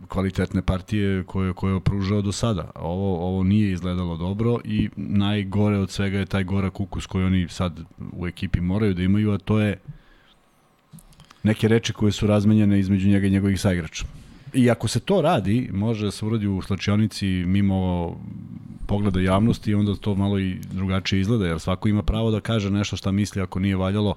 kvalitetne 0.09 0.63
partije 0.63 1.25
koje, 1.25 1.53
koje 1.53 1.75
je 1.75 1.81
pružao 1.81 2.23
do 2.23 2.33
sada. 2.33 2.71
Ovo, 2.75 3.29
ovo 3.29 3.43
nije 3.43 3.73
izgledalo 3.73 4.17
dobro 4.17 4.59
i 4.65 4.89
najgore 4.97 5.79
od 5.79 5.91
svega 5.91 6.19
je 6.19 6.27
taj 6.27 6.45
gorak 6.45 6.81
ukus 6.81 7.07
koji 7.07 7.25
oni 7.25 7.49
sad 7.49 7.81
u 8.13 8.27
ekipi 8.27 8.61
moraju 8.61 8.95
da 8.95 9.03
imaju, 9.03 9.33
a 9.33 9.39
to 9.39 9.61
je 9.61 9.79
neke 11.43 11.69
reči 11.69 11.93
koje 11.93 12.13
su 12.13 12.27
razmenjene 12.27 12.81
između 12.81 13.09
njega 13.09 13.27
i 13.27 13.31
njegovih 13.31 13.61
saigrača. 13.61 14.05
I 14.53 14.71
ako 14.71 14.89
se 14.89 15.01
to 15.01 15.21
radi, 15.23 15.71
može 15.73 16.05
da 16.05 16.11
se 16.11 16.27
uradi 16.27 16.47
u 16.47 16.63
slačionici 16.63 17.27
mimo 17.27 18.11
pogleda 18.87 19.21
javnosti 19.21 19.75
onda 19.75 19.95
to 19.95 20.15
malo 20.15 20.39
i 20.39 20.59
drugačije 20.73 21.21
izgleda, 21.21 21.47
jer 21.47 21.61
svako 21.61 21.89
ima 21.89 22.03
pravo 22.03 22.31
da 22.31 22.41
kaže 22.41 22.71
nešto 22.71 22.97
šta 22.97 23.13
misli 23.13 23.43
ako 23.43 23.61
nije 23.61 23.77
valjalo. 23.77 24.15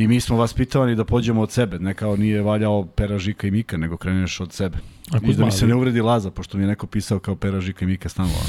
I 0.00 0.08
mi 0.08 0.20
smo 0.20 0.36
vas 0.36 0.54
pitovani 0.54 0.94
da 0.94 1.04
pođemo 1.04 1.42
od 1.42 1.50
sebe, 1.50 1.78
ne 1.78 1.94
kao 1.94 2.16
nije 2.16 2.42
valjao 2.42 2.86
Pera, 2.86 3.18
Žika 3.18 3.46
i 3.46 3.50
Mika, 3.50 3.76
nego 3.76 3.96
kreneš 3.96 4.40
od 4.40 4.52
sebe. 4.52 4.78
A 5.12 5.18
I 5.22 5.34
da 5.34 5.44
mi 5.44 5.50
se 5.50 5.66
ne 5.66 5.74
uvredi 5.74 6.00
Laza, 6.00 6.30
pošto 6.30 6.58
mi 6.58 6.64
je 6.64 6.68
neko 6.68 6.86
pisao 6.86 7.18
kao 7.18 7.36
Pera, 7.36 7.60
Žika 7.60 7.84
i 7.84 7.88
Mika 7.88 8.08
stanova. 8.08 8.40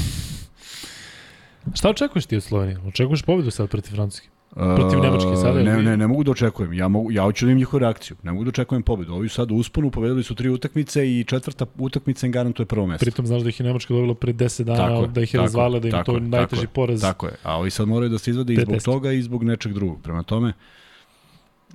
Šta 1.74 1.90
očekuješ 1.90 2.26
ti 2.26 2.36
od 2.36 2.42
Slovenije? 2.42 2.78
Očekuješ 2.86 3.22
pobedu 3.22 3.50
sad 3.50 3.68
protiv 3.68 3.94
Francuske? 3.94 4.28
Protiv 4.54 5.00
Nemačke 5.00 5.36
sada, 5.40 5.62
Ne, 5.62 5.82
ne, 5.82 5.96
ne 5.96 6.06
mogu 6.06 6.24
da 6.24 6.30
očekujem. 6.30 6.72
Ja, 6.72 6.88
mogu, 6.88 7.12
ja 7.12 7.22
hoću 7.22 7.46
da 7.46 7.52
im 7.52 7.58
njihovu 7.58 7.78
reakciju. 7.78 8.16
Ne 8.22 8.32
mogu 8.32 8.44
da 8.44 8.48
očekujem 8.48 8.82
pobedu. 8.82 9.14
Ovi 9.14 9.28
sad 9.28 9.50
u 9.50 9.54
usponu, 9.54 9.90
pobedili 9.90 10.22
su 10.22 10.34
tri 10.34 10.48
utakmice 10.48 11.12
i 11.12 11.24
četvrta 11.24 11.66
utakmica 11.78 12.26
im 12.26 12.32
garantuje 12.32 12.66
prvo 12.66 12.86
mesto. 12.86 13.04
Pritom 13.04 13.26
znaš 13.26 13.42
da 13.42 13.48
ih 13.48 13.60
je 13.60 13.66
Nemačka 13.66 13.94
dobila 13.94 14.14
pre 14.14 14.32
10 14.32 14.62
dana, 14.62 14.88
Tako 14.88 15.06
da 15.06 15.22
ih 15.22 15.34
je 15.34 15.40
razvala, 15.40 15.78
da 15.78 15.88
im 15.88 15.92
tako 15.92 16.04
to 16.04 16.14
je, 16.14 16.20
najteži 16.20 16.62
tako 16.62 16.72
poraz. 16.72 17.00
Tako 17.00 17.26
je. 17.26 17.34
A 17.42 17.58
ovi 17.58 17.70
sad 17.70 17.88
moraju 17.88 18.10
da 18.10 18.18
se 18.18 18.30
izvade 18.30 18.52
i 18.54 18.56
zbog 18.56 18.82
toga 18.82 19.12
i 19.12 19.22
zbog 19.22 19.44
nečeg 19.44 19.72
drugog. 19.72 20.02
Prema 20.02 20.22
tome, 20.22 20.52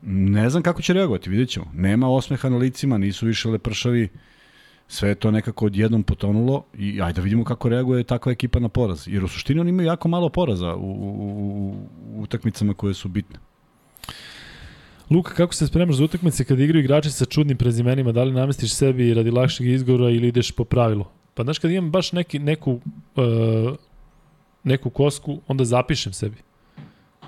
ne 0.01 0.49
znam 0.49 0.63
kako 0.63 0.81
će 0.81 0.93
reagovati, 0.93 1.29
vidjet 1.29 1.49
ćemo. 1.49 1.65
Nema 1.73 2.09
osmeha 2.09 2.49
na 2.49 2.57
licima, 2.57 2.97
nisu 2.97 3.25
više 3.25 3.49
lepršavi, 3.49 4.09
sve 4.87 5.09
je 5.09 5.15
to 5.15 5.31
nekako 5.31 5.65
odjednom 5.65 6.03
potonulo 6.03 6.63
i 6.77 7.01
ajde 7.01 7.13
da 7.13 7.21
vidimo 7.21 7.43
kako 7.43 7.69
reaguje 7.69 8.03
takva 8.03 8.31
ekipa 8.31 8.59
na 8.59 8.69
poraz. 8.69 9.07
Jer 9.07 9.23
u 9.23 9.27
suštini 9.27 9.59
oni 9.59 9.69
imaju 9.69 9.87
jako 9.87 10.07
malo 10.07 10.29
poraza 10.29 10.75
u, 10.75 10.91
u, 10.91 11.09
u, 11.09 11.75
u 12.15 12.21
utakmicama 12.21 12.73
koje 12.73 12.93
su 12.93 13.07
bitne. 13.07 13.39
Luka, 15.09 15.33
kako 15.33 15.53
se 15.53 15.67
spremaš 15.67 15.95
za 15.95 16.03
utakmice 16.03 16.43
kad 16.43 16.59
igraju 16.59 16.83
igrači 16.83 17.11
sa 17.11 17.25
čudnim 17.25 17.57
prezimenima? 17.57 18.11
Da 18.11 18.23
li 18.23 18.33
namestiš 18.33 18.73
sebi 18.73 19.13
radi 19.13 19.31
lakšeg 19.31 19.67
izgora 19.67 20.09
ili 20.09 20.27
ideš 20.27 20.51
po 20.51 20.63
pravilu? 20.63 21.05
Pa 21.33 21.43
znaš, 21.43 21.59
kad 21.59 21.71
imam 21.71 21.91
baš 21.91 22.11
neki, 22.11 22.39
neku, 22.39 22.71
uh, 23.15 23.75
neku 24.63 24.89
kosku, 24.89 25.41
onda 25.47 25.65
zapišem 25.65 26.13
sebi. 26.13 26.37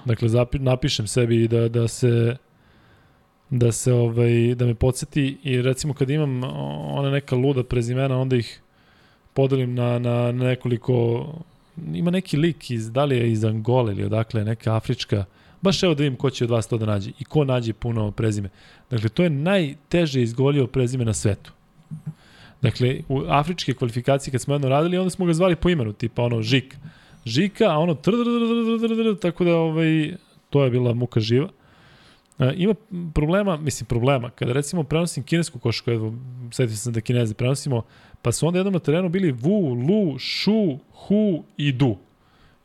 Dakle, 0.05 0.29
zapi, 0.29 0.59
napišem 0.59 1.07
sebi 1.07 1.47
da, 1.47 1.69
da 1.69 1.87
se 1.87 2.37
da 3.49 3.71
se 3.71 3.93
ovaj 3.93 4.55
da 4.55 4.65
me 4.65 4.75
podsjeti 4.75 5.37
i 5.43 5.61
recimo 5.61 5.93
kad 5.93 6.09
imam 6.09 6.43
ona 6.97 7.11
neka 7.11 7.35
luda 7.35 7.63
prezimena 7.63 8.17
onda 8.17 8.35
ih 8.35 8.61
podelim 9.33 9.75
na, 9.75 9.99
na 9.99 10.31
nekoliko, 10.31 11.25
ima 11.93 12.11
neki 12.11 12.37
lik 12.37 12.71
iz, 12.71 12.91
da 12.91 13.05
li 13.05 13.17
je 13.17 13.31
iz 13.31 13.43
Angole 13.45 13.93
ili 13.93 14.03
odakle, 14.03 14.43
neka 14.43 14.75
afrička, 14.75 15.25
baš 15.61 15.83
evo 15.83 15.93
da 15.93 16.03
vidim 16.03 16.17
ko 16.17 16.29
će 16.29 16.43
od 16.43 16.49
vas 16.49 16.67
to 16.67 16.77
da 16.77 16.85
nađe 16.85 17.11
i 17.19 17.25
ko 17.25 17.43
nađe 17.43 17.73
puno 17.73 18.11
prezime. 18.11 18.49
Dakle, 18.89 19.09
to 19.09 19.23
je 19.23 19.29
najteže 19.29 20.21
izgolio 20.21 20.67
prezime 20.67 21.05
na 21.05 21.13
svetu. 21.13 21.51
Dakle, 22.61 22.97
u 23.07 23.23
afričke 23.27 23.73
kvalifikacije 23.73 24.31
kad 24.31 24.41
smo 24.41 24.53
jedno 24.53 24.69
radili, 24.69 24.97
onda 24.97 25.09
smo 25.09 25.25
ga 25.25 25.33
zvali 25.33 25.55
po 25.55 25.69
imenu, 25.69 25.93
tipa 25.93 26.23
ono 26.23 26.41
Žik. 26.41 26.75
Žika, 27.25 27.65
a 27.65 27.77
ono 27.77 27.95
tr, 27.95 28.11
tako 29.21 29.43
da 29.43 29.55
ovaj, 29.55 30.13
to 30.49 30.63
je 30.63 30.69
bila 30.71 30.93
muka 30.93 31.19
živa. 31.19 31.49
E, 32.39 32.53
ima 32.55 32.73
problema, 33.13 33.57
mislim 33.57 33.87
problema, 33.87 34.29
kada 34.29 34.53
recimo 34.53 34.83
prenosim 34.83 35.23
kinesku 35.23 35.59
košku, 35.59 35.91
evo, 35.91 36.13
setio 36.51 36.75
sam 36.75 36.93
da 36.93 37.01
kineze 37.01 37.33
prenosimo, 37.33 37.83
pa 38.21 38.31
su 38.31 38.47
onda 38.47 38.59
jednom 38.59 38.73
na 38.73 38.79
terenu 38.79 39.09
bili 39.09 39.33
Wu, 39.33 39.87
Lu, 39.87 40.19
Shu, 40.19 40.79
Hu 40.93 41.43
i 41.57 41.71
Du. 41.71 41.97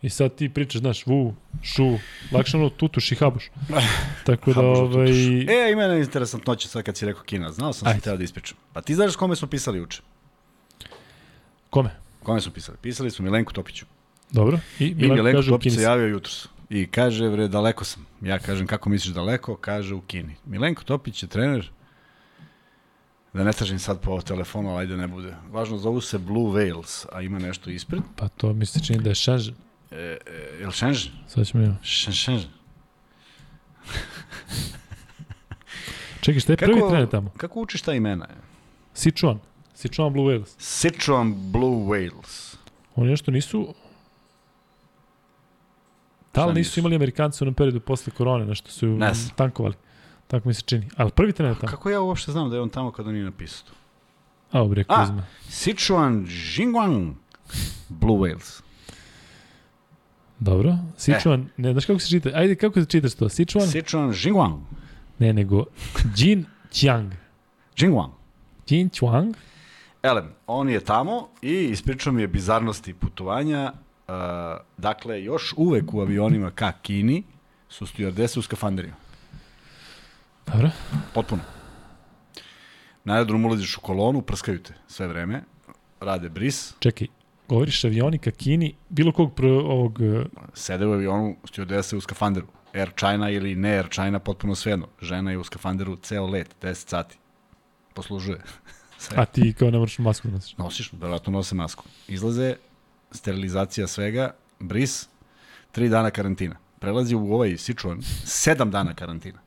I 0.02 0.10
sad 0.10 0.34
ti 0.34 0.48
pričaš, 0.48 0.80
znaš, 0.80 1.04
Wu, 1.04 1.32
Shu, 1.62 1.98
lakše 2.32 2.56
ono 2.56 2.70
tutuš 2.70 3.12
i 3.12 3.14
habuš. 3.14 3.50
Tako 4.26 4.52
da, 4.52 4.60
Habuš 4.60 4.78
da 4.78 4.82
ovaj. 4.82 5.10
E, 5.40 5.72
ima 5.72 5.82
jedna 5.82 5.96
interesantnoća 5.96 6.68
sad 6.68 6.82
kad 6.82 6.96
si 6.96 7.06
rekao 7.06 7.22
Kina. 7.22 7.52
Znao 7.52 7.72
sam 7.72 7.88
Ajde. 7.88 8.00
se 8.00 8.04
teo 8.04 8.16
da 8.16 8.24
ispričam. 8.24 8.58
Pa 8.72 8.80
ti 8.80 8.94
znaš 8.94 9.16
kome 9.16 9.36
smo 9.36 9.48
pisali 9.48 9.80
uče? 9.80 10.02
kome? 11.70 11.90
Kome 12.22 12.40
smo 12.40 12.52
pisali? 12.52 12.78
Pisali 12.82 13.10
smo 13.10 13.24
Milenku 13.24 13.52
Topiću. 13.52 13.86
Dobro. 14.30 14.58
I 14.78 14.86
I 14.86 14.94
Milan 14.94 15.16
Milenko 15.16 15.42
Topić 15.42 15.74
se 15.74 15.82
javio 15.82 16.06
jutros. 16.06 16.48
I 16.70 16.86
kaže, 16.86 17.30
bre, 17.30 17.48
daleko 17.48 17.84
sam. 17.84 18.06
Ja 18.22 18.38
kažem, 18.38 18.66
kako 18.66 18.90
misliš 18.90 19.14
daleko? 19.14 19.56
Kaže, 19.56 19.94
u 19.94 20.00
Kini. 20.00 20.36
Milenko 20.46 20.84
Topić 20.84 21.22
je 21.22 21.28
trener, 21.28 21.70
da 23.32 23.44
ne 23.44 23.52
tražim 23.52 23.78
sad 23.78 24.00
po 24.00 24.20
telefonu, 24.22 24.70
ali 24.70 24.80
ajde 24.80 24.96
ne 24.96 25.08
bude. 25.08 25.34
Važno, 25.50 25.78
zovu 25.78 26.00
se 26.00 26.18
Blue 26.18 26.52
Whales, 26.52 27.06
a 27.12 27.22
ima 27.22 27.38
nešto 27.38 27.70
ispred. 27.70 28.02
Pa 28.16 28.28
to 28.28 28.52
mi 28.52 28.66
se 28.66 28.80
čini 28.80 29.02
da 29.02 29.08
je 29.08 29.14
Shenzhen. 29.14 29.54
E, 29.90 29.96
e, 29.96 30.18
jel 30.60 30.70
Shenzhen? 30.70 31.12
Sad 31.28 31.46
ćemo 31.46 31.64
imati. 31.64 31.88
Shenzhen. 31.88 32.40
Čekaj, 36.20 36.40
šta 36.40 36.52
je 36.52 36.56
prvi 36.56 36.80
trener 36.90 37.08
tamo? 37.10 37.30
Kako 37.36 37.60
učiš 37.60 37.82
ta 37.82 37.92
imena? 37.92 38.28
Sichuan. 38.94 39.38
Sichuan 39.74 40.12
Blue 40.12 40.24
Whales. 40.24 40.54
Sichuan 40.58 41.34
Blue 41.52 41.84
Whales. 41.84 42.56
Oni 42.94 43.10
nešto 43.10 43.30
nisu... 43.30 43.74
Da 46.34 46.46
li 46.46 46.54
nisu? 46.54 46.80
imali 46.80 46.94
Amerikanci 46.96 47.38
u 47.40 47.44
onom 47.44 47.54
periodu 47.54 47.80
posle 47.80 48.12
korone, 48.12 48.46
nešto 48.46 48.70
su 48.70 48.86
Ne 48.86 49.12
tankovali. 49.36 49.74
Tako 50.26 50.48
mi 50.48 50.54
se 50.54 50.62
čini. 50.62 50.88
Ali 50.96 51.10
prvi 51.10 51.32
trener 51.32 51.56
tamo. 51.56 51.70
Kako 51.70 51.90
ja 51.90 52.00
uopšte 52.00 52.32
znam 52.32 52.50
da 52.50 52.56
je 52.56 52.62
on 52.62 52.68
tamo 52.68 52.92
kada 52.92 53.12
nije 53.12 53.24
napisao? 53.24 53.66
to? 53.66 54.58
A, 54.58 54.64
bre, 54.64 54.84
A. 54.88 55.00
Kuzma. 55.00 55.26
Sichuan 55.48 56.26
Jingwang 56.56 57.14
Blue 57.88 58.16
Whales. 58.18 58.62
Dobro. 60.38 60.76
Sichuan, 60.96 61.48
ne 61.56 61.72
znaš 61.72 61.84
kako 61.84 61.98
se 61.98 62.08
čita? 62.08 62.30
Ajde, 62.34 62.54
kako 62.54 62.80
se 62.80 62.86
čitaš 62.86 63.14
to? 63.14 63.28
Sichuan? 63.28 63.66
Sichuan 63.68 64.12
Jingwang. 64.24 64.60
Ne, 65.18 65.32
nego 65.32 65.64
Jin 66.16 66.44
Qiang. 66.72 67.10
Jingwang. 67.76 68.12
Jin 68.68 68.90
Qiang? 68.90 69.34
Elem, 70.02 70.34
on 70.46 70.68
je 70.68 70.80
tamo 70.80 71.28
i 71.42 71.64
ispričao 71.64 72.12
mi 72.12 72.22
je 72.22 72.28
bizarnosti 72.28 72.94
putovanja. 72.94 73.72
Uh, 74.08 74.14
dakle, 74.76 75.24
još 75.24 75.54
uvek 75.56 75.94
u 75.94 76.00
avionima 76.00 76.50
ka 76.50 76.72
Kini 76.72 77.22
su 77.68 77.86
stewardese 77.86 78.38
u 78.38 78.42
skafanderima. 78.42 78.96
Dobro. 80.46 80.70
Potpuno. 81.14 81.42
Na 83.04 83.14
aerodrom 83.14 83.44
ulaziš 83.44 83.76
u 83.76 83.80
kolonu, 83.80 84.22
prskaju 84.22 84.62
te 84.62 84.74
sve 84.86 85.08
vreme, 85.08 85.42
rade 86.00 86.28
bris, 86.28 86.74
Čekaj, 86.78 87.06
govoriš 87.48 87.84
avioni 87.84 88.18
ka 88.18 88.30
Kini, 88.30 88.74
bilo 88.88 89.12
kog 89.12 89.34
pro, 89.34 89.48
ovog... 89.48 90.00
eh, 90.02 90.24
sede 90.54 90.86
u 90.86 90.92
avionu 90.92 91.36
stewardese 91.44 91.96
u 91.96 92.00
skafanderu. 92.00 92.46
Air 92.74 92.90
China 92.98 93.30
ili 93.30 93.54
ne 93.54 93.76
Air 93.76 93.88
China, 93.88 94.18
potpuno 94.18 94.54
svejedno. 94.54 94.88
Žena 95.02 95.30
je 95.30 95.38
u 95.38 95.44
skafanderu 95.44 95.96
ceo 95.96 96.26
let, 96.26 96.56
10 96.62 96.88
sati. 96.88 97.18
Poslužuje. 97.94 98.40
Sve. 98.98 99.16
A 99.20 99.24
ti 99.24 99.54
kao 99.58 99.70
ne 99.70 99.78
moraš 99.78 99.98
masku 99.98 100.28
da 100.28 100.34
nosiš. 100.34 100.56
Nosiš, 100.58 100.92
verovatno 100.92 101.32
nose 101.32 101.54
masku. 101.54 101.84
Izlaze, 102.08 102.56
sterilizacija 103.14 103.86
svega, 103.86 104.30
bris, 104.60 105.08
tri 105.72 105.88
dana 105.88 106.10
karantina. 106.10 106.56
Prelazi 106.78 107.14
u 107.14 107.34
ovaj 107.34 107.56
Sichuan, 107.56 108.02
sedam 108.24 108.70
dana 108.70 108.94
karantina. 108.94 109.38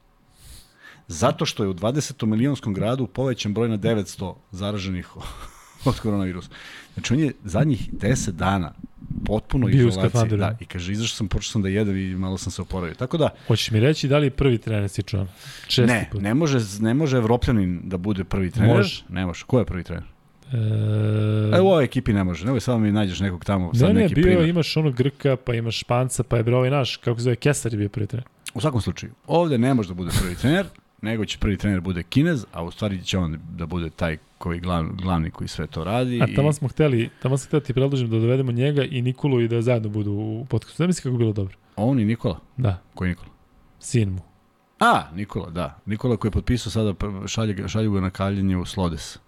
Zato 1.07 1.45
što 1.45 1.63
je 1.63 1.69
u 1.69 1.73
20. 1.73 2.25
milionskom 2.25 2.73
gradu 2.73 3.07
povećan 3.07 3.53
broj 3.53 3.69
na 3.69 3.77
900 3.77 4.35
zaraženih 4.51 5.09
od 5.85 5.99
koronavirusa. 5.99 6.49
Znači 6.93 7.13
on 7.13 7.19
je 7.19 7.33
zadnjih 7.43 7.93
10 7.93 8.31
dana 8.31 8.73
potpuno 9.25 9.67
Bio 9.67 9.87
izolaciji. 9.87 10.37
Da, 10.37 10.57
i 10.59 10.65
kaže, 10.65 10.91
izašao 10.91 11.15
sam, 11.15 11.27
počeo 11.27 11.51
sam 11.51 11.61
da 11.61 11.69
jedem 11.69 11.97
i 11.97 12.15
malo 12.15 12.37
sam 12.37 12.51
se 12.51 12.61
oporavio. 12.61 12.95
Tako 12.95 13.17
da, 13.17 13.29
Hoćeš 13.47 13.71
mi 13.71 13.79
reći 13.79 14.07
da 14.07 14.17
li 14.17 14.25
je 14.25 14.31
prvi 14.31 14.57
trener? 14.57 14.89
Česti 15.67 15.81
ne, 15.81 16.09
put. 16.11 16.21
ne 16.21 16.33
može, 16.33 16.59
ne 16.79 16.93
može 16.93 17.17
Evropljanin 17.17 17.81
da 17.83 17.97
bude 17.97 18.23
prvi 18.23 18.51
trener. 18.51 18.77
Može. 18.77 19.03
Ne 19.09 19.25
može. 19.25 19.45
Ko 19.45 19.59
je 19.59 19.65
prvi 19.65 19.83
trener? 19.83 20.16
E, 20.53 21.57
E, 21.57 21.61
u 21.61 21.67
ovoj 21.67 21.83
ekipi 21.83 22.13
ne 22.13 22.23
može. 22.23 22.45
Nemoj 22.45 22.59
samo 22.59 22.79
mi 22.79 22.91
nađeš 22.91 23.19
nekog 23.19 23.45
tamo, 23.45 23.73
sad 23.73 23.87
ne, 23.87 23.93
ne, 23.93 24.01
neki 24.01 24.15
bio 24.15 24.23
primer. 24.23 24.49
imaš 24.49 24.77
onog 24.77 24.95
Grka, 24.95 25.35
pa 25.35 25.53
imaš 25.53 25.79
Španca, 25.79 26.23
pa 26.23 26.37
je 26.37 26.43
bre 26.43 26.55
ovaj 26.55 26.69
naš, 26.69 26.97
kako 26.97 27.19
se 27.19 27.23
zove, 27.23 27.35
Kesar 27.35 27.73
je 27.73 27.77
bio 27.77 27.89
prvi 27.89 28.07
trener. 28.07 28.25
U 28.53 28.61
svakom 28.61 28.81
slučaju, 28.81 29.11
ovde 29.27 29.57
ne 29.57 29.73
može 29.73 29.87
da 29.89 29.93
bude 29.93 30.11
prvi 30.21 30.35
trener, 30.35 30.65
nego 31.01 31.25
će 31.25 31.37
prvi 31.37 31.57
trener 31.57 31.81
bude 31.81 32.03
Kinez, 32.03 32.45
a 32.53 32.63
u 32.63 32.71
stvari 32.71 33.03
će 33.03 33.17
on 33.17 33.39
da 33.57 33.65
bude 33.65 33.89
taj 33.89 34.17
koji 34.37 34.59
glav, 34.59 34.85
glavni 34.93 35.31
koji 35.31 35.47
sve 35.47 35.67
to 35.67 35.83
radi. 35.83 36.21
A 36.21 36.27
tamo 36.35 36.53
smo 36.53 36.67
hteli, 36.67 37.09
tamo 37.21 37.37
smo 37.37 37.47
hteli 37.47 37.63
ti 37.63 37.73
predložim 37.73 38.09
da 38.09 38.19
dovedemo 38.19 38.51
njega 38.51 38.83
i 38.83 39.01
Nikolu 39.01 39.41
i 39.41 39.47
da 39.47 39.61
zajedno 39.61 39.89
budu 39.89 40.11
u 40.11 40.45
podcastu. 40.49 40.83
Da 40.83 40.87
misli 40.87 41.01
kako 41.03 41.11
bi 41.11 41.17
bilo 41.17 41.33
dobro. 41.33 41.55
On 41.75 41.99
i 41.99 42.05
Nikola. 42.05 42.39
Da, 42.57 42.81
Koji 42.95 43.09
Nikola? 43.09 43.29
sin 43.79 44.09
mu. 44.09 44.21
A, 44.79 45.03
Nikola, 45.13 45.49
da. 45.49 45.79
Nikola 45.85 46.17
koji 46.17 46.29
je 46.29 46.33
potpisao 46.33 46.71
sada, 46.71 46.93
šalje, 47.27 47.67
šalju 47.67 47.91
ga 47.91 48.01
na 48.01 48.09
kaljenje 48.09 48.57
u 48.57 48.65
Slodes. 48.65 49.19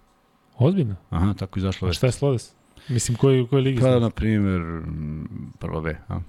Ozbiljno? 0.60 0.95
Aha, 1.10 1.34
tako 1.34 1.60
izašlo 1.60 1.86
A 1.86 1.90
već. 1.90 1.98
šta 1.98 2.07
je 2.07 2.11
Slodes? 2.11 2.53
Mislim, 2.90 3.18
koji, 3.18 3.48
koji 3.48 3.61
ligi 3.64 3.80
Pa, 3.81 3.99
na 3.99 4.10
primjer, 4.10 4.61
prva 5.60 5.81
B, 5.81 5.95
a? 6.07 6.19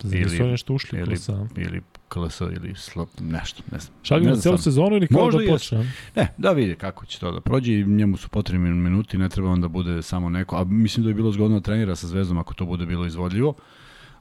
Zar 0.00 0.12
nisu 0.14 0.34
ili- 0.34 0.42
oni 0.42 0.50
nešto 0.50 0.74
ušli 0.74 0.98
ili- 0.98 1.16
sam? 1.16 1.48
ili 1.56 1.82
KLS, 2.08 2.40
ili 2.40 2.74
slop, 2.76 3.08
nešto, 3.20 3.62
ne 3.72 3.78
znam. 3.78 3.94
Šalju 4.02 4.24
Ne 4.24 4.30
na 4.30 4.36
celu 4.36 4.58
sezonu 4.58 4.96
ili 4.96 5.06
kao 5.06 5.24
Možda 5.24 5.40
da 5.40 5.50
počne? 5.50 5.78
a? 5.78 5.84
Ne, 6.16 6.28
da 6.38 6.50
vidi 6.50 6.74
kako 6.74 7.06
će 7.06 7.20
to 7.20 7.32
da 7.32 7.40
prođe 7.40 7.72
i 7.72 7.84
njemu 7.84 8.16
su 8.16 8.28
potrebni 8.28 8.70
minuti, 8.70 9.18
ne 9.18 9.28
treba 9.28 9.48
on 9.50 9.60
da 9.60 9.68
bude 9.68 10.02
samo 10.02 10.28
neko, 10.28 10.56
a 10.56 10.64
mislim 10.64 11.04
da 11.04 11.10
je 11.10 11.14
bilo 11.14 11.32
zgodno 11.32 11.56
da 11.56 11.62
trenira 11.62 11.96
sa 11.96 12.06
Zvezdom 12.06 12.38
ako 12.38 12.54
to 12.54 12.66
bude 12.66 12.86
bilo 12.86 13.06
izvodljivo, 13.06 13.54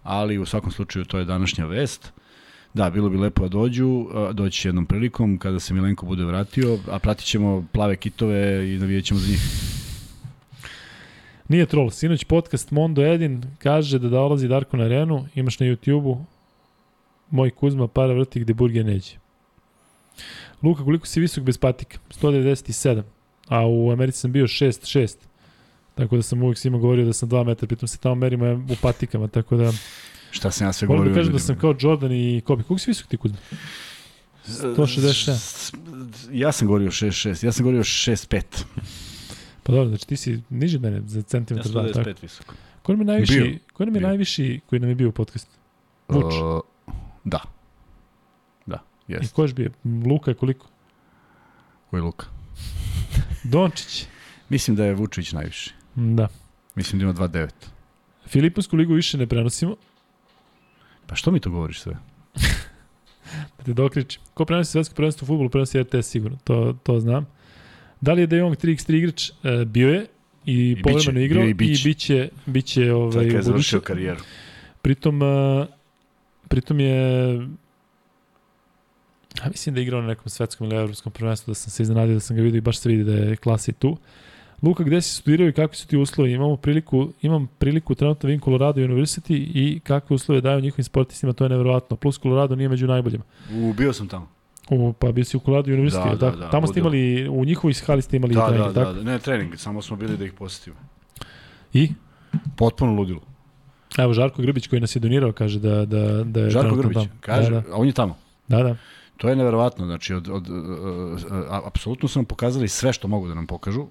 ali 0.03 0.38
u 0.38 0.45
svakom 0.45 0.72
slučaju 0.72 1.05
to 1.05 1.19
je 1.19 1.26
današnja 1.26 1.65
vest. 1.65 2.14
Da, 2.73 2.89
bilo 2.89 3.09
bi 3.09 3.17
lepo 3.17 3.43
da 3.43 3.49
dođu, 3.49 4.07
doći 4.33 4.61
će 4.61 4.67
jednom 4.67 4.85
prilikom 4.85 5.37
kada 5.37 5.59
se 5.59 5.73
Milenko 5.73 6.05
bude 6.05 6.23
vratio, 6.23 6.79
a 6.91 6.99
pratit 6.99 7.25
ćemo 7.25 7.65
plave 7.71 7.95
kitove 7.95 8.73
i 8.73 8.77
navijat 8.77 9.03
ćemo 9.05 9.19
za 9.19 9.27
njih. 9.27 9.41
Nije 11.47 11.65
troll. 11.65 11.89
Sinoć 11.89 12.23
podcast 12.23 12.71
Mondo 12.71 13.05
Edin 13.05 13.43
kaže 13.57 13.99
da 13.99 14.09
dolazi 14.09 14.47
Darko 14.47 14.77
na 14.77 14.83
arenu, 14.83 15.27
imaš 15.35 15.59
na 15.59 15.65
YouTube-u 15.65 16.25
moj 17.29 17.51
Kuzma 17.51 17.87
para 17.87 18.13
vrti 18.13 18.39
gde 18.39 18.53
burger 18.53 18.85
neće. 18.85 19.17
Luka, 20.63 20.83
koliko 20.83 21.07
si 21.07 21.19
visok 21.19 21.43
bez 21.43 21.57
patika? 21.57 21.97
197. 22.21 23.01
A 23.47 23.67
u 23.67 23.91
Americi 23.91 24.19
sam 24.19 24.31
bio 24.31 24.47
6'6". 24.47 25.15
Tako 25.95 26.15
da 26.15 26.21
sam 26.21 26.43
uvijek 26.43 26.57
svima 26.57 26.77
govorio 26.77 27.05
da 27.05 27.13
sam 27.13 27.29
2 27.29 27.45
metra, 27.45 27.67
pritom 27.67 27.87
se 27.87 27.97
tamo 27.97 28.15
merimo 28.15 28.53
u 28.53 28.75
patikama, 28.81 29.27
tako 29.27 29.55
da 29.55 29.71
Šta 30.34 30.51
sam 30.51 30.68
ja 30.68 30.73
sve 30.73 30.88
moram 30.88 30.99
govorio? 30.99 31.14
da 31.14 31.19
kažem 31.19 31.34
da 31.34 31.39
sam 31.39 31.57
kao 31.60 31.76
Jordan 31.80 32.11
i 32.11 32.41
Kobe. 32.45 32.64
Koliko 32.64 32.80
si 32.80 32.89
visok 32.89 33.07
ti 33.07 33.18
Kuzma? 33.18 33.38
167. 34.47 36.30
Ja 36.31 36.51
sam 36.51 36.68
govorio 36.68 36.91
6-6, 36.91 37.45
ja 37.45 37.51
sam 37.51 37.64
govorio 37.64 37.84
6-5. 37.84 38.41
Pa 39.64 39.72
dobro, 39.73 39.89
znači 39.89 40.07
ti 40.07 40.18
si 40.18 40.41
niži 40.49 40.76
od 40.76 40.81
mene 40.81 41.01
za 41.05 41.19
Ja 41.19 41.23
centimetar 41.23 41.72
sam 41.72 41.72
dva. 41.72 41.88
Tako. 41.93 42.10
25 42.10 42.15
visoko. 42.22 42.55
Ko 42.81 42.91
nam 42.91 43.01
je 43.01 43.05
najviši, 43.05 43.39
Bio. 43.39 43.57
ko 43.73 43.85
nam 43.85 43.95
je 43.95 43.99
Bio. 43.99 44.07
najviši 44.07 44.60
koji 44.69 44.80
nam 44.80 44.89
je 44.89 44.95
bio 44.95 45.10
u 45.10 45.11
podcastu? 45.11 45.51
Vuč. 46.07 46.34
Uh, 46.34 46.61
da. 47.23 47.39
Da, 48.65 48.84
I 49.07 49.11
jest. 49.14 49.34
ko 49.34 49.41
još 49.41 49.53
bio? 49.53 49.72
Luka 50.05 50.31
je 50.31 50.35
koliko? 50.35 50.68
Koji 51.89 51.99
je 51.99 52.03
Luka? 52.03 52.26
Dončić. 53.53 54.05
Mislim 54.49 54.76
da 54.76 54.85
je 54.85 54.93
Vučić 54.93 55.31
najviši. 55.31 55.72
Da. 55.95 56.27
Mislim 56.76 56.99
da 56.99 57.03
ima 57.03 57.14
2-9. 57.14 57.49
Filiponsku 58.27 58.76
ligu 58.76 58.93
više 58.93 59.18
ne 59.18 59.27
prenosimo. 59.27 59.76
Pa 61.07 61.15
što 61.15 61.31
mi 61.31 61.39
to 61.39 61.49
govoriš 61.49 61.81
sve? 61.81 61.97
Da 63.57 63.63
te 63.63 63.73
dokričim. 63.73 64.21
Ko 64.34 64.45
prenosi 64.45 64.71
svetsko 64.71 64.95
prvenstvo 64.95 65.25
u 65.25 65.27
futbolu, 65.27 65.49
prenosi 65.49 65.81
RTS 65.84 66.07
sigurno. 66.07 66.38
To, 66.43 66.77
to 66.84 66.99
znam. 66.99 67.27
Da 68.01 68.13
li 68.13 68.21
je 68.21 68.27
De 68.27 68.38
Jong 68.38 68.55
3x3 68.55 68.95
igrač? 68.95 69.30
E, 69.30 69.65
bio 69.65 69.89
je 69.89 70.05
i, 70.45 70.71
I 70.71 70.81
povremeno 70.84 71.11
biće, 71.11 71.25
igrao 71.25 71.45
i 71.45 71.49
i 71.49 71.53
biće. 71.53 71.89
biće, 71.89 72.30
biće 72.45 72.93
ovaj, 72.93 73.25
kad 73.25 73.34
je 73.34 73.41
završio 73.41 73.81
karijeru. 73.81 74.19
Pritom, 74.81 75.21
uh, 75.21 75.67
pritom 76.47 76.80
je 76.80 77.34
Ja 79.39 79.49
mislim 79.49 79.75
da 79.75 79.81
je 79.81 79.84
igrao 79.84 80.01
na 80.01 80.07
nekom 80.07 80.30
svetskom 80.30 80.67
ili 80.67 80.75
evropskom 80.75 81.11
prvenstvu, 81.11 81.51
da 81.51 81.55
sam 81.55 81.71
se 81.71 81.84
iznenadio 81.84 82.13
da 82.13 82.19
sam 82.19 82.35
ga 82.35 82.41
vidio 82.41 82.57
i 82.57 82.61
baš 82.61 82.77
se 82.77 82.89
vidi 82.89 83.03
da 83.03 83.13
je 83.13 83.35
klasi 83.35 83.73
tu. 83.73 83.97
Luka, 84.64 84.84
gde 84.84 85.02
si 85.02 85.15
studirao 85.15 85.48
i 85.48 85.53
kakvi 85.53 85.76
su 85.76 85.88
ti 85.88 85.98
uslovi? 85.98 86.31
Imamo 86.31 86.56
priliku, 86.57 87.10
imam 87.22 87.48
priliku 87.57 87.95
trenutno 87.95 88.27
vidim 88.27 88.41
Colorado 88.41 88.81
University 88.81 89.34
i 89.53 89.80
kakve 89.80 90.14
uslove 90.14 90.41
daju 90.41 90.61
njihovim 90.61 90.84
sportistima, 90.84 91.34
to 91.34 91.45
je 91.45 91.49
neverovatno. 91.49 91.95
Plus 91.98 92.19
Colorado 92.19 92.56
nije 92.56 92.69
među 92.69 92.88
najboljima. 92.88 93.23
U, 93.53 93.73
bio 93.73 93.94
sam 93.94 94.07
tamo. 94.07 94.27
U, 94.69 94.94
pa 94.94 95.11
bio 95.11 95.26
si 95.26 95.38
u 95.38 95.40
Colorado 95.40 95.72
University, 95.72 96.03
Da, 96.03 96.10
da, 96.10 96.15
da, 96.15 96.19
tako? 96.22 96.38
da, 96.38 96.49
Tamo 96.49 96.68
ste 96.68 96.80
imali, 96.80 97.27
u 97.30 97.45
njihovoj 97.45 97.73
hali 97.76 98.02
ste 98.02 98.18
imali 98.18 98.34
Da, 98.34 98.48
trening, 98.48 98.68
da, 98.68 98.73
tako? 98.73 98.94
da, 98.94 99.03
da, 99.03 99.11
ne 99.11 99.19
trening, 99.19 99.57
samo 99.57 99.81
smo 99.81 99.98
bili 99.98 100.18
da 100.18 100.26
ih 100.26 100.34
posetimo. 100.34 100.76
I? 101.73 101.90
Potpuno 102.56 102.94
ludilo. 102.94 103.22
Evo, 103.98 104.14
Žarko 104.14 104.41
Grbić 104.41 104.68
koji 104.68 104.80
nas 104.80 104.95
je 104.95 104.99
donirao 104.99 105.31
kaže 105.31 105.60
da, 105.60 105.85
da, 105.85 106.23
da 106.23 106.40
je 106.40 106.49
Žarko 106.49 106.76
Grbić, 106.76 106.94
tamo. 106.95 107.07
kaže, 107.19 107.52
Da, 107.52 107.57
a 107.57 107.76
on 107.76 107.88
je 107.88 107.94
tamo. 107.94 108.18
da, 108.48 108.57
da. 108.57 108.64
da. 108.64 108.76
To 109.18 109.30
je 109.30 109.35
neverovatno, 109.35 109.85
znači, 109.85 110.14
od, 110.14 110.30
od, 110.30 110.48
a, 111.49 111.61
apsolutno 111.65 112.07
su 112.07 112.19
nam 112.19 112.26
pokazali 112.26 112.68
sve 112.68 112.94
što 112.94 113.07
mogu 113.07 113.27
da 113.27 113.34
nam 113.34 113.48
pokažu, 113.48 113.85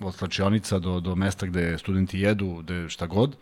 od 0.00 0.14
slačionica 0.14 0.78
do, 0.78 1.00
do 1.00 1.14
mesta 1.14 1.46
gde 1.46 1.78
studenti 1.78 2.20
jedu, 2.20 2.54
gde 2.62 2.88
šta 2.88 3.06
god. 3.06 3.36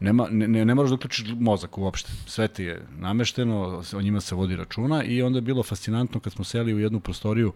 Nema, 0.00 0.28
ne, 0.30 0.64
ne, 0.64 0.74
moraš 0.74 0.90
da 0.90 0.94
uključiš 0.94 1.24
mozak 1.38 1.78
uopšte. 1.78 2.12
Sve 2.26 2.48
ti 2.48 2.64
je 2.64 2.86
namešteno, 2.98 3.82
o 3.96 4.02
njima 4.02 4.20
se 4.20 4.34
vodi 4.34 4.56
računa 4.56 5.04
i 5.04 5.22
onda 5.22 5.36
je 5.36 5.42
bilo 5.42 5.62
fascinantno 5.62 6.20
kad 6.20 6.32
smo 6.32 6.44
seli 6.44 6.74
u 6.74 6.78
jednu 6.78 7.00
prostoriju, 7.00 7.52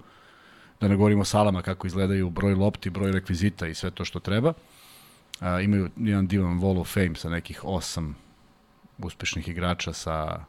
da 0.80 0.88
ne 0.88 0.96
govorimo 0.96 1.22
o 1.22 1.24
salama 1.24 1.62
kako 1.62 1.86
izgledaju 1.86 2.30
broj 2.30 2.54
lopti, 2.54 2.90
broj 2.90 3.12
rekvizita 3.12 3.66
i 3.66 3.74
sve 3.74 3.90
to 3.90 4.04
što 4.04 4.20
treba. 4.20 4.52
A, 5.40 5.60
imaju 5.60 5.90
jedan 5.96 6.26
divan 6.26 6.60
wall 6.60 6.80
of 6.80 6.94
fame 6.94 7.14
sa 7.14 7.30
nekih 7.30 7.64
osam 7.64 8.16
uspešnih 8.98 9.48
igrača 9.48 9.92
sa 9.92 10.44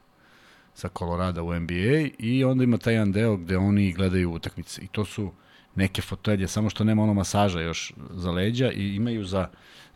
sa 0.73 0.89
Colorado 0.97 1.43
u 1.43 1.59
NBA 1.59 2.09
i 2.19 2.43
onda 2.43 2.63
ima 2.63 2.77
taj 2.77 2.93
jedan 2.93 3.11
deo 3.11 3.37
gde 3.37 3.57
oni 3.57 3.93
gledaju 3.93 4.31
utakmice 4.31 4.81
i 4.81 4.87
to 4.87 5.05
su 5.05 5.31
neke 5.75 6.01
fotelje, 6.01 6.47
samo 6.47 6.69
što 6.69 6.83
nema 6.83 7.03
ono 7.03 7.13
masaža 7.13 7.61
još 7.61 7.93
za 8.09 8.31
leđa 8.31 8.71
i 8.71 8.95
imaju 8.95 9.25
za, 9.25 9.47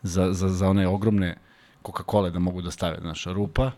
za, 0.02 0.32
za, 0.32 0.48
za 0.48 0.68
one 0.68 0.88
ogromne 0.88 1.36
Coca-Cola 1.82 2.30
da 2.30 2.38
mogu 2.38 2.62
da 2.62 2.70
stave, 2.70 2.98
znaš, 3.00 3.24
rupa, 3.24 3.70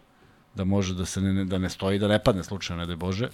da 0.55 0.64
može 0.64 0.94
da 0.94 1.05
se 1.05 1.20
ne, 1.20 1.44
da 1.44 1.59
ne 1.59 1.68
stoji, 1.68 1.98
da 1.98 2.09
ne 2.09 2.22
padne 2.24 2.44
slučajno, 2.44 2.81
ne 2.81 2.86
da 2.86 2.97
Bože, 2.97 3.28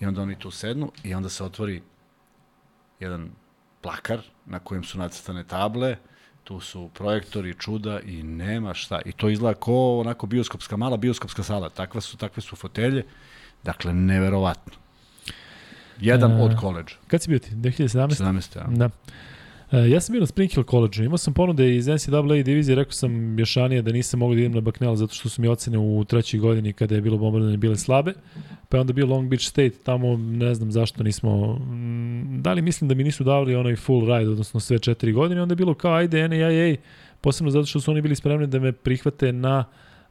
i 0.00 0.06
onda 0.06 0.22
oni 0.22 0.38
tu 0.38 0.50
sednu 0.50 0.92
i 1.04 1.14
onda 1.14 1.28
se 1.28 1.44
otvori 1.44 1.82
jedan 3.00 3.30
plakar 3.80 4.20
na 4.46 4.58
kojem 4.58 4.84
su 4.84 4.98
nacrtane 4.98 5.44
table, 5.44 5.96
tu 6.44 6.60
su 6.60 6.90
projektori, 6.94 7.54
čuda 7.54 8.00
i 8.00 8.22
nema 8.22 8.74
šta. 8.74 9.00
I 9.04 9.12
to 9.12 9.28
izgleda 9.28 9.60
ko 9.60 9.98
onako 9.98 10.26
bioskopska, 10.26 10.76
mala 10.76 10.96
bioskopska 10.96 11.42
sala. 11.42 11.68
Takva 11.70 12.00
su, 12.00 12.16
takve 12.16 12.42
su 12.42 12.56
fotelje. 12.56 13.04
Dakle, 13.62 13.94
neverovatno. 13.94 14.72
Jedan 16.00 16.30
E, 16.32 16.42
od 16.42 16.56
koleđa. 16.56 16.94
Kad 17.06 17.22
si 17.22 17.28
bio 17.28 17.38
ti? 17.38 17.50
2017? 17.50 18.08
17. 18.08 18.58
Ja. 18.58 18.66
Da. 18.76 18.90
E, 19.72 19.90
ja 19.90 20.00
sam 20.00 20.12
bio 20.12 20.20
na 20.20 20.26
Spring 20.26 20.52
Hill 20.52 20.64
College, 20.64 21.04
imao 21.04 21.18
sam 21.18 21.34
ponude 21.34 21.76
iz 21.76 21.88
NCAA 21.88 22.42
divizije, 22.42 22.76
rekao 22.76 22.92
sam 22.92 23.36
Bješanije 23.36 23.82
da 23.82 23.92
nisam 23.92 24.20
mogao 24.20 24.34
da 24.34 24.40
idem 24.40 24.52
na 24.52 24.60
Bucknell 24.60 24.96
zato 24.96 25.14
što 25.14 25.28
su 25.28 25.42
mi 25.42 25.48
ocene 25.48 25.78
u 25.78 26.04
trećoj 26.04 26.40
godini 26.40 26.72
kada 26.72 26.94
je 26.94 27.00
bilo 27.00 27.18
bombardovanje 27.18 27.56
bile 27.56 27.76
slabe, 27.76 28.12
pa 28.68 28.76
je 28.76 28.80
onda 28.80 28.92
bio 28.92 29.06
Long 29.06 29.28
Beach 29.28 29.44
State, 29.44 29.70
tamo 29.84 30.16
ne 30.16 30.54
znam 30.54 30.72
zašto 30.72 31.02
nismo, 31.02 31.54
mm, 31.54 32.42
da 32.42 32.52
li 32.52 32.62
mislim 32.62 32.88
da 32.88 32.94
mi 32.94 33.04
nisu 33.04 33.24
davali 33.24 33.54
onaj 33.54 33.76
full 33.76 34.00
ride, 34.00 34.30
odnosno 34.30 34.60
sve 34.60 34.78
četiri 34.78 35.12
godine, 35.12 35.42
onda 35.42 35.52
je 35.52 35.56
bilo 35.56 35.74
kao 35.74 35.94
ajde 35.94 36.28
NAIA, 36.28 36.76
posebno 37.20 37.50
zato 37.50 37.66
što 37.66 37.80
su 37.80 37.90
oni 37.90 38.00
bili 38.00 38.16
spremni 38.16 38.46
da 38.46 38.58
me 38.58 38.72
prihvate 38.72 39.32
na 39.32 39.64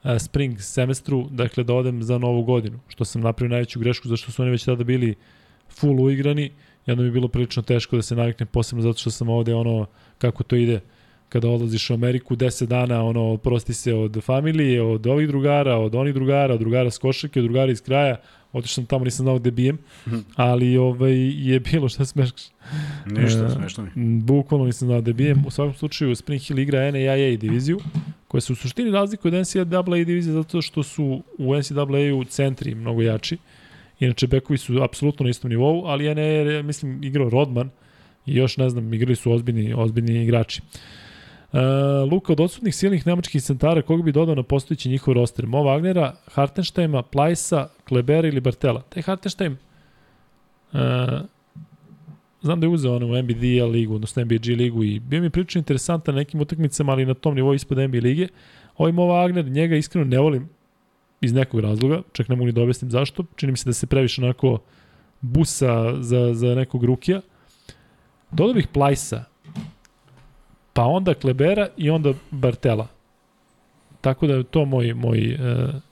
a, 0.04 0.20
spring 0.20 0.62
semestru, 0.62 1.28
dakle 1.32 1.64
da 1.64 1.74
odem 1.74 2.04
za 2.04 2.18
novu 2.18 2.44
godinu, 2.44 2.80
što 2.88 3.06
sam 3.06 3.22
napravio 3.22 3.50
najveću 3.50 3.80
grešku, 3.80 4.08
zašto 4.08 4.32
su 4.32 4.42
oni 4.42 4.52
već 4.52 4.66
tada 4.66 4.84
bili 4.84 5.16
full 5.80 6.02
uigrani, 6.02 6.52
i 6.86 6.92
onda 6.92 7.02
mi 7.02 7.08
je 7.08 7.12
bilo 7.12 7.28
prilično 7.28 7.64
teško 7.64 7.96
da 7.96 8.02
se 8.02 8.16
naviknem, 8.16 8.48
posebno 8.48 8.82
zato 8.82 9.00
što 9.00 9.12
sam 9.12 9.30
ovde 9.30 9.56
ono, 9.56 9.86
kako 10.18 10.44
to 10.44 10.56
ide, 10.56 10.80
kada 11.30 11.50
odlaziš 11.50 11.90
u 11.90 11.94
Ameriku, 11.94 12.36
10 12.36 12.66
dana, 12.66 13.04
ono, 13.04 13.38
prosti 13.38 13.74
se 13.74 13.94
od 13.94 14.24
familije, 14.24 14.82
od 14.82 15.08
ovih 15.08 15.28
drugara, 15.28 15.78
od 15.78 15.96
onih 15.96 16.14
drugara, 16.14 16.54
od 16.54 16.60
drugara 16.60 16.92
s 16.92 16.98
košarke, 16.98 17.40
od 17.40 17.44
drugara 17.44 17.72
iz 17.72 17.82
kraja, 17.82 18.16
otišao 18.54 18.74
sam 18.74 18.86
tamo, 18.86 19.06
nisam 19.06 19.24
znao 19.24 19.40
gde 19.40 19.52
bijem, 19.52 19.78
ali 20.36 20.78
ovaj, 20.78 21.14
je 21.50 21.60
bilo 21.60 21.90
šta 21.90 22.06
smeškaš. 22.06 22.44
Ništa, 23.06 23.46
E, 23.46 23.50
smešno 23.50 23.84
mi. 23.84 24.22
Bukvalno 24.22 24.66
nisam 24.66 24.88
znao 24.88 25.02
da 25.02 25.14
bijem. 25.14 25.44
U 25.48 25.52
svakom 25.52 25.74
slučaju 25.74 26.16
Spring 26.16 26.42
Hill 26.42 26.60
igra 26.60 26.92
NAIA 26.92 27.38
diviziju, 27.38 27.80
koja 28.28 28.42
se 28.42 28.54
u 28.54 28.56
suštini 28.56 28.92
razlikuje 28.92 29.40
od 29.40 29.42
NCAA 29.42 30.04
divizije 30.06 30.34
zato 30.34 30.62
što 30.62 30.84
su 30.84 31.24
u 31.38 31.56
NCAA-u 31.56 32.24
centri 32.24 32.76
mnogo 32.76 33.02
jači. 33.02 33.38
Inače, 34.00 34.28
bekovi 34.28 34.58
su 34.58 34.84
apsolutno 34.84 35.24
na 35.24 35.30
istom 35.30 35.50
nivou, 35.50 35.86
ali 35.86 36.16
NAIA 36.16 36.52
je, 36.52 36.64
mislim, 36.64 37.04
igrao 37.04 37.30
Rodman 37.30 37.70
i 38.26 38.36
još, 38.36 38.58
ne 38.58 38.70
znam, 38.70 38.94
igrali 38.94 39.16
su 39.16 39.32
ozbiljni, 39.32 39.74
ozbiljni 39.74 40.24
igrači. 40.24 40.62
Uh, 41.52 41.60
Luka, 42.12 42.34
od 42.34 42.40
odsutnih 42.40 42.76
silnih 42.76 43.08
nemačkih 43.08 43.42
centara, 43.42 43.82
koga 43.82 44.04
bi 44.04 44.12
dodao 44.12 44.36
na 44.36 44.44
postojići 44.44 44.90
njihov 44.90 45.14
roster? 45.14 45.48
Mo 45.48 45.58
Wagnera, 45.58 46.12
Hartensteima, 46.28 47.02
Plajsa, 47.02 47.68
Klebera 47.88 48.28
ili 48.28 48.40
Bartela? 48.40 48.82
Taj 48.82 49.04
Hartenstein, 49.04 49.58
uh, 50.74 50.80
znam 52.42 52.60
da 52.60 52.66
je 52.66 52.70
uzeo 52.70 52.96
ono 52.96 53.08
u 53.08 53.22
NBDL 53.22 53.72
ligu, 53.72 53.96
odnosno 53.96 54.24
NBG 54.24 54.48
ligu 54.48 54.84
i 54.84 55.00
bio 55.00 55.22
mi 55.22 55.30
prilično 55.30 55.60
interesantan 55.60 56.16
na 56.16 56.20
nekim 56.20 56.42
utakmicama, 56.42 56.92
ali 56.92 57.06
na 57.06 57.14
tom 57.14 57.36
nivou 57.36 57.54
ispod 57.54 57.78
NBA 57.78 58.00
lige. 58.02 58.28
Ovaj 58.78 58.92
Mo 58.92 59.04
Wagner, 59.04 59.50
njega 59.50 59.76
iskreno 59.76 60.06
ne 60.08 60.20
volim 60.20 60.50
iz 61.22 61.34
nekog 61.34 61.60
razloga, 61.60 62.02
čak 62.12 62.30
ne 62.30 62.36
mogu 62.36 62.46
ni 62.46 62.52
da 62.52 62.62
objasnim 62.62 62.92
zašto. 62.92 63.24
Čini 63.36 63.52
mi 63.52 63.58
se 63.58 63.70
da 63.70 63.74
se 63.74 63.88
previše 63.88 64.24
onako 64.24 64.60
busa 65.22 66.02
za, 66.02 66.34
za 66.34 66.56
nekog 66.56 66.84
rukija. 66.84 67.22
Dodao 68.32 68.54
bih 68.54 68.68
Plajsa, 68.68 69.24
pa 70.74 70.84
onda 70.84 71.14
Klebera 71.14 71.68
i 71.78 71.90
onda 71.90 72.14
Bartela. 72.32 72.88
Tako 74.02 74.28
da 74.28 74.34
je 74.34 74.44
to 74.44 74.66
moj, 74.66 74.94
moj 74.94 75.34
uh, 75.34 75.40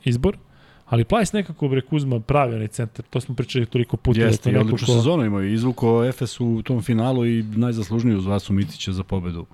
izbor. 0.04 0.38
Ali 0.86 1.04
Plajs 1.04 1.34
nekako 1.34 1.68
bre 1.68 1.82
Kuzma 1.82 2.20
pravi 2.20 2.56
onaj 2.56 2.68
centar. 2.68 3.06
To 3.10 3.22
smo 3.22 3.36
pričali 3.36 3.66
toliko 3.66 3.98
puta. 3.98 4.22
Jeste, 4.22 4.50
i 4.50 4.54
da 4.54 4.60
to 4.60 4.66
odličnu 4.66 4.88
sezonu 4.88 5.26
imaju. 5.26 5.54
Izvuko 5.54 6.06
Efes 6.06 6.40
u 6.40 6.62
tom 6.64 6.82
finalu 6.82 7.26
i 7.26 7.44
najzaslužniji 7.44 8.16
uz 8.16 8.26
Vasu 8.26 8.54
Mitića 8.54 8.92
za 8.92 9.04
pobedu 9.04 9.46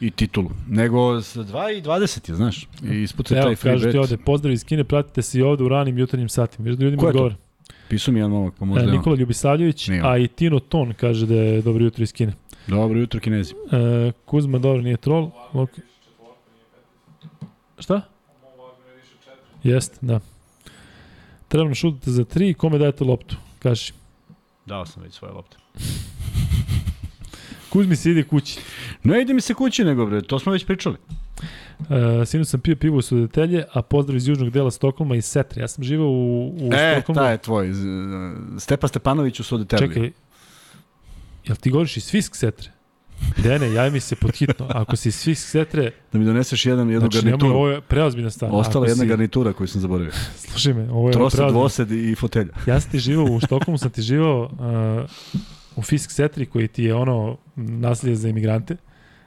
i 0.00 0.10
titulu. 0.10 0.50
Nego 0.68 1.20
s 1.22 1.36
2 1.36 1.78
i 1.78 1.82
20 1.82 2.28
je, 2.30 2.34
znaš. 2.34 2.66
I 2.82 3.02
ispucaj 3.02 3.38
Evo, 3.38 3.46
taj 3.46 3.56
free 3.56 3.72
kažu 3.72 3.82
ti 3.82 3.88
bet. 3.88 3.96
ovde, 3.96 4.16
pozdrav 4.16 4.52
iz 4.52 4.64
Kine, 4.64 4.84
pratite 4.84 5.22
se 5.22 5.38
i 5.38 5.42
ovde 5.42 5.64
u 5.64 5.68
ranim 5.68 5.98
jutarnjim 5.98 6.28
satima. 6.28 6.64
Viš 6.64 6.76
da 6.76 6.84
ljudima 6.84 7.02
odgovore. 7.02 7.34
Pisao 7.88 8.12
mi 8.14 8.20
jedan 8.20 8.30
momak, 8.30 8.54
pa 8.58 8.64
možda 8.64 8.80
E, 8.80 8.84
je 8.84 8.90
on. 8.90 8.96
Nikola 8.96 9.16
Ljubisavljević, 9.16 9.88
Nije 9.88 10.02
on. 10.04 10.10
a 10.10 10.18
i 10.18 10.28
Tino 10.28 10.60
Ton 10.60 10.92
kaže 10.92 11.26
da 11.26 11.34
je 11.34 11.62
dobro 11.62 11.84
jutro 11.84 12.02
iz 12.02 12.12
Kine. 12.12 12.32
Dobro 12.66 12.98
jutro, 13.00 13.20
kinezi. 13.20 13.54
E, 13.72 14.12
Kuzma, 14.24 14.58
dobro, 14.58 14.82
nije 14.82 14.96
troll. 14.96 15.30
Lok... 15.54 15.70
Šta? 17.78 18.00
Jeste, 19.62 19.98
da. 20.00 20.20
Treba 21.48 21.64
nam 21.64 21.74
šutite 21.74 22.10
za 22.10 22.24
tri, 22.24 22.54
kome 22.54 22.78
dajete 22.78 23.04
loptu? 23.04 23.36
Kaži. 23.58 23.92
Dao 24.66 24.86
sam 24.86 25.02
već 25.02 25.14
svoje 25.14 25.34
lopte. 25.34 25.56
Kuzmi 27.74 27.96
se 27.96 28.10
ide 28.10 28.22
kući. 28.22 28.60
Ne 29.02 29.22
ide 29.22 29.34
mi 29.34 29.40
se 29.40 29.54
kući 29.54 29.84
nego, 29.84 30.06
bre, 30.06 30.22
to 30.22 30.38
smo 30.38 30.52
već 30.52 30.66
pričali. 30.66 30.96
E, 32.22 32.26
sinu 32.26 32.44
sam 32.44 32.60
pio 32.60 32.76
pivo 32.76 32.96
u 32.96 33.02
Sudetelje, 33.02 33.64
a 33.72 33.82
pozdrav 33.82 34.16
iz 34.16 34.28
južnog 34.28 34.50
dela 34.50 34.70
Stokholma 34.70 35.16
i 35.16 35.22
Setre. 35.22 35.62
Ja 35.62 35.68
sam 35.68 35.84
živeo 35.84 36.06
u, 36.06 36.48
u 36.48 36.70
e, 36.72 36.92
Stokholmu. 36.92 37.20
ta 37.20 37.30
je 37.30 37.38
tvoj. 37.38 37.72
Stepa 38.58 38.88
Stepanović 38.88 39.40
u 39.40 39.42
Sodetelju. 39.42 39.88
Čekaj, 39.88 40.10
jel 41.44 41.56
ti 41.56 41.70
govoriš 41.70 41.96
iz 41.96 42.10
Fisk 42.10 42.36
Setre? 42.36 42.70
Dene, 43.36 43.72
javi 43.72 43.90
mi 43.90 44.00
se 44.00 44.16
pod 44.16 44.36
hitno. 44.36 44.66
Ako 44.70 44.96
si 44.96 45.08
iz 45.08 45.24
Fisk 45.24 45.48
Setre, 45.48 45.90
Da 46.12 46.18
mi 46.18 46.24
doneseš 46.24 46.66
jedan, 46.66 46.90
jednu 46.90 47.10
znači 47.10 47.26
garnituru. 47.26 47.54
ovo 47.54 47.68
je 47.68 47.80
preozbiljna 47.80 48.30
stvar. 48.30 48.50
Ostala 48.54 48.84
Ako 48.84 48.90
jedna 48.90 49.02
si, 49.04 49.08
garnitura 49.08 49.52
koju 49.52 49.66
sam 49.66 49.80
zaboravio. 49.80 50.12
Slušaj 50.36 50.74
me, 50.74 50.90
ovo 50.90 51.08
je 51.08 51.12
Trosed, 51.12 51.48
dvosed 51.48 51.90
i 51.92 52.14
fotelja. 52.14 52.52
Ja 52.66 52.80
sam 52.80 52.90
ti 52.90 52.98
živao 52.98 53.24
u 53.24 53.40
Štokholmu, 53.40 53.78
sam 53.78 53.90
ti 53.90 54.02
živao 54.02 54.42
uh, 54.42 55.40
u 55.76 55.82
Fisk 55.82 56.10
Setri 56.10 56.46
koji 56.46 56.68
ti 56.68 56.84
je 56.84 56.94
ono 56.94 57.36
naselje 57.56 58.14
za 58.16 58.28
imigrante. 58.28 58.76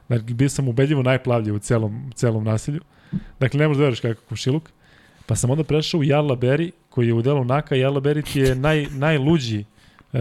Dakle, 0.10 0.34
bio 0.34 0.50
sam 0.50 0.68
ubedljivo 0.68 1.04
najplavlji 1.04 1.52
u 1.52 1.60
celom, 1.60 2.12
celom 2.16 2.44
naselju. 2.44 2.82
Dakle, 3.40 3.60
ne 3.60 3.68
možeš 3.68 3.80
da 3.80 3.84
veriš 3.84 4.00
kakav 4.00 4.24
komšiluk. 4.30 4.70
Pa 5.26 5.36
sam 5.36 5.50
onda 5.50 5.64
prešao 5.64 6.00
u 6.00 6.04
Jarla 6.04 6.36
Beri, 6.36 6.72
koji 6.90 7.08
je 7.08 7.14
u 7.14 7.22
delu 7.22 7.46
Naka. 7.46 7.76
Jarla 7.76 8.00
Beri 8.00 8.22
ti 8.22 8.40
je 8.40 8.56
naj, 8.56 8.88
najluđi, 8.92 9.66
uh, 10.14 10.20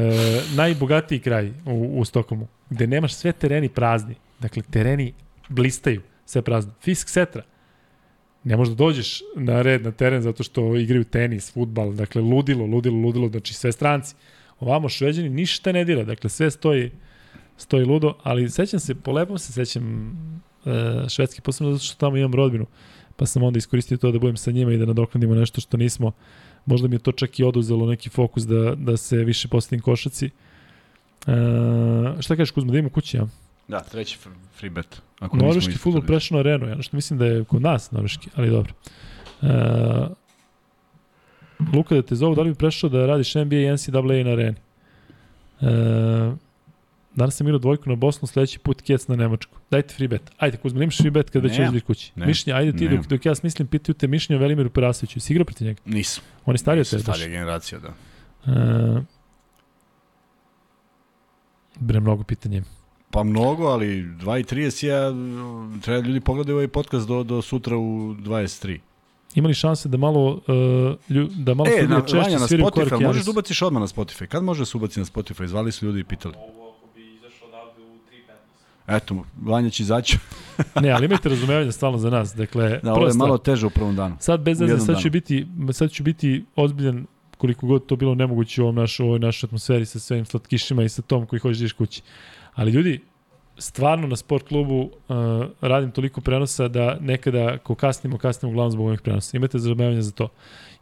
najbogatiji 0.56 1.18
kraj 1.18 1.52
u, 1.66 2.00
u 2.00 2.04
Stokholmu, 2.04 2.48
gde 2.70 2.86
nemaš 2.86 3.14
sve 3.14 3.32
tereni 3.32 3.68
prazni. 3.68 4.14
Dakle, 4.40 4.62
tereni 4.70 5.12
blistaju, 5.48 6.02
sve 6.26 6.42
prazno. 6.42 6.72
Fisk 6.80 7.08
Setra, 7.08 7.42
ne 8.44 8.56
možeš 8.56 8.74
da 8.74 8.76
dođeš 8.76 9.22
na 9.36 9.62
red 9.62 9.82
na 9.82 9.90
teren 9.90 10.22
zato 10.22 10.42
što 10.42 10.76
igraju 10.76 11.04
tenis, 11.04 11.52
futbal, 11.52 11.92
dakle 11.92 12.22
ludilo, 12.22 12.66
ludilo, 12.66 12.96
ludilo, 12.96 13.28
znači 13.28 13.54
sve 13.54 13.72
stranci. 13.72 14.14
Ovamo 14.60 14.88
šveđani 14.88 15.28
ništa 15.28 15.72
ne 15.72 15.84
dira, 15.84 16.04
dakle 16.04 16.30
sve 16.30 16.50
stoji 16.50 16.90
stoji 17.56 17.84
ludo, 17.84 18.14
ali 18.22 18.50
sećam 18.50 18.80
se, 18.80 18.94
po 18.94 19.12
lepom 19.12 19.38
se 19.38 19.52
sećam 19.52 20.10
e, 20.66 21.08
švedski, 21.08 21.40
posebno 21.40 21.72
zato 21.72 21.84
što 21.84 21.96
tamo 21.96 22.16
imam 22.16 22.34
rodbinu, 22.34 22.66
pa 23.16 23.26
sam 23.26 23.42
onda 23.42 23.58
iskoristio 23.58 23.96
to 23.96 24.12
da 24.12 24.18
budem 24.18 24.36
sa 24.36 24.50
njima 24.50 24.72
i 24.72 24.78
da 24.78 24.86
nadoknadimo 24.86 25.34
nešto 25.34 25.60
što 25.60 25.76
nismo, 25.76 26.12
možda 26.66 26.88
mi 26.88 26.94
je 26.94 26.98
to 26.98 27.12
čak 27.12 27.38
i 27.38 27.44
oduzelo 27.44 27.86
neki 27.86 28.08
fokus 28.08 28.46
da, 28.46 28.74
da 28.74 28.96
se 28.96 29.16
više 29.16 29.48
postavim 29.48 29.80
košaci. 29.82 30.26
E, 30.26 30.32
šta 32.20 32.36
kažeš 32.36 32.50
Kuzma, 32.50 32.72
da 32.72 32.78
idemo 32.78 32.90
kući, 32.90 33.16
ja? 33.16 33.26
Da, 33.68 33.80
treći 33.80 34.18
fr- 34.24 34.58
free 34.58 34.70
bet. 34.70 35.02
Ako 35.18 35.36
Norveški 35.36 35.78
futbol 35.78 36.02
prešao 36.02 36.36
na 36.36 36.40
arenu, 36.40 36.68
ja 36.68 36.82
što 36.82 36.96
mislim 36.96 37.18
da 37.18 37.26
je 37.26 37.44
kod 37.44 37.62
nas 37.62 37.90
norveški, 37.90 38.30
ali 38.34 38.50
dobro. 38.50 38.72
E, 39.42 39.46
Luka, 41.74 41.94
da 41.94 42.02
te 42.02 42.14
zovu, 42.14 42.34
da 42.34 42.42
li 42.42 42.50
bi 42.50 42.54
prešao 42.58 42.90
da 42.90 43.06
radiš 43.06 43.34
NBA 43.34 43.56
i 43.56 43.72
NCAA 43.72 44.02
na 44.02 44.30
areni? 44.30 44.56
E, 45.60 45.66
danas 47.14 47.36
sam 47.36 47.46
igrao 47.46 47.58
dvojku 47.58 47.88
na 47.90 47.94
Bosnu, 47.96 48.28
sledeći 48.28 48.58
put 48.58 48.82
kec 48.82 49.08
na 49.08 49.16
Nemačku. 49.16 49.56
Dajte 49.70 49.94
free 49.94 50.08
bet. 50.08 50.22
Ajde, 50.38 50.56
Kuzma, 50.56 50.82
imaš 50.82 50.98
free 50.98 51.10
bet 51.10 51.30
kad 51.30 51.42
već 51.42 51.58
izbili 51.58 51.80
kući. 51.80 52.12
Ne. 52.16 52.26
Mišljenje, 52.26 52.58
ajde 52.58 52.78
ti 52.78 52.88
dok, 52.88 53.06
dok 53.06 53.26
ja 53.26 53.34
smislim, 53.34 53.68
pitaju 53.68 53.94
te 53.94 54.06
mišljenje 54.06 54.38
o 54.38 54.42
Velimiru 54.42 54.70
Perasoviću. 54.70 55.20
Si 55.20 55.32
igrao 55.32 55.44
protiv 55.44 55.66
njega? 55.66 55.80
Nisam. 55.84 56.24
On 56.44 56.54
je 56.54 56.58
stariji 56.58 56.80
od 56.80 56.86
Nisam 56.86 56.98
tebe. 56.98 57.06
baš. 57.06 57.16
starija 57.16 57.38
generacija, 57.38 57.78
da. 57.78 57.88
E, 58.52 59.02
bre, 61.80 62.00
mnogo 62.00 62.22
pitanja. 62.22 62.56
ima. 62.56 62.66
Pa 63.10 63.22
mnogo, 63.22 63.66
ali 63.66 63.86
2.30 63.86 64.86
ja, 64.86 65.10
treba 65.82 66.00
da 66.00 66.08
ljudi 66.08 66.20
pogledaju 66.20 66.56
ovaj 66.56 66.68
podcast 66.68 67.08
do, 67.08 67.22
do 67.22 67.42
sutra 67.42 67.76
u 67.76 68.14
23. 68.14 68.78
Ima 69.36 69.48
li 69.48 69.54
šanse 69.54 69.88
da 69.88 69.96
malo, 69.96 70.40
uh, 71.08 71.30
da 71.36 71.54
malo 71.54 71.70
E, 71.78 71.86
na, 71.88 72.00
češće 72.00 72.16
Vanja, 72.16 72.38
na 72.38 72.46
Spotify, 72.46 73.06
možeš 73.06 73.24
da 73.24 73.30
ubaciš 73.30 73.62
odmah 73.62 73.80
na 73.80 73.86
Spotify. 73.86 74.26
Kad 74.26 74.42
može 74.44 74.60
da 74.60 74.64
se 74.66 74.76
ubaci 74.76 75.00
na 75.00 75.06
Spotify? 75.06 75.46
Zvali 75.46 75.72
su 75.72 75.86
ljudi 75.86 76.00
i 76.00 76.04
pitali. 76.04 76.34
Ovo 76.36 76.70
ako 76.70 76.86
bi 76.94 77.14
izašao 77.14 77.48
odavde 77.48 77.82
u 77.82 77.98
3.15. 78.88 78.96
Eto, 78.96 79.24
Vanja 79.42 79.70
će 79.70 79.82
izaći. 79.82 80.18
Ne, 80.82 80.90
ali 80.90 81.04
imajte 81.06 81.28
razumevanja 81.28 81.72
stalno 81.72 81.98
za 81.98 82.10
nas. 82.10 82.34
Dakle, 82.34 82.80
Da, 82.82 82.92
ovo 82.94 83.06
je 83.06 83.14
malo 83.14 83.38
teže 83.38 83.66
u 83.66 83.70
prvom 83.70 83.96
danu. 83.96 84.16
sad 84.20 84.40
bez 84.40 84.60
veze, 84.60 84.78
sad 84.78 85.00
ću 85.00 85.10
biti, 85.10 85.46
sad 85.72 85.90
ću 85.90 86.02
biti 86.02 86.44
ozbiljan 86.56 87.06
koliko 87.38 87.66
god 87.66 87.86
to 87.86 87.96
bilo 87.96 88.14
nemoguće 88.14 88.62
u 88.62 88.64
ovom 88.64 88.74
naš, 88.74 89.00
ovoj 89.00 89.18
našoj 89.18 89.46
atmosferi 89.46 89.86
sa 89.86 89.98
svojim 89.98 90.24
slatkišima 90.24 90.82
i 90.82 90.88
sa 90.88 91.02
tom 91.02 91.26
koji 91.26 91.40
hoćeš 91.40 91.58
da 91.58 91.62
ideš 91.62 91.72
kući. 91.72 92.02
Ali 92.54 92.70
ljudi, 92.72 93.00
stvarno 93.58 94.06
na 94.06 94.16
sport 94.16 94.48
klubu 94.48 94.80
uh, 94.80 95.16
radim 95.60 95.90
toliko 95.90 96.20
prenosa 96.20 96.68
da 96.68 96.96
nekada 97.00 97.52
ako 97.54 97.74
kasnimo, 97.74 98.18
kasnimo 98.18 98.50
uglavnom 98.50 98.72
zbog 98.72 98.86
ovih 98.86 99.00
prenosa. 99.00 99.36
Imate 99.36 99.58
razumevanja 99.58 100.02
za 100.02 100.10
to. 100.10 100.28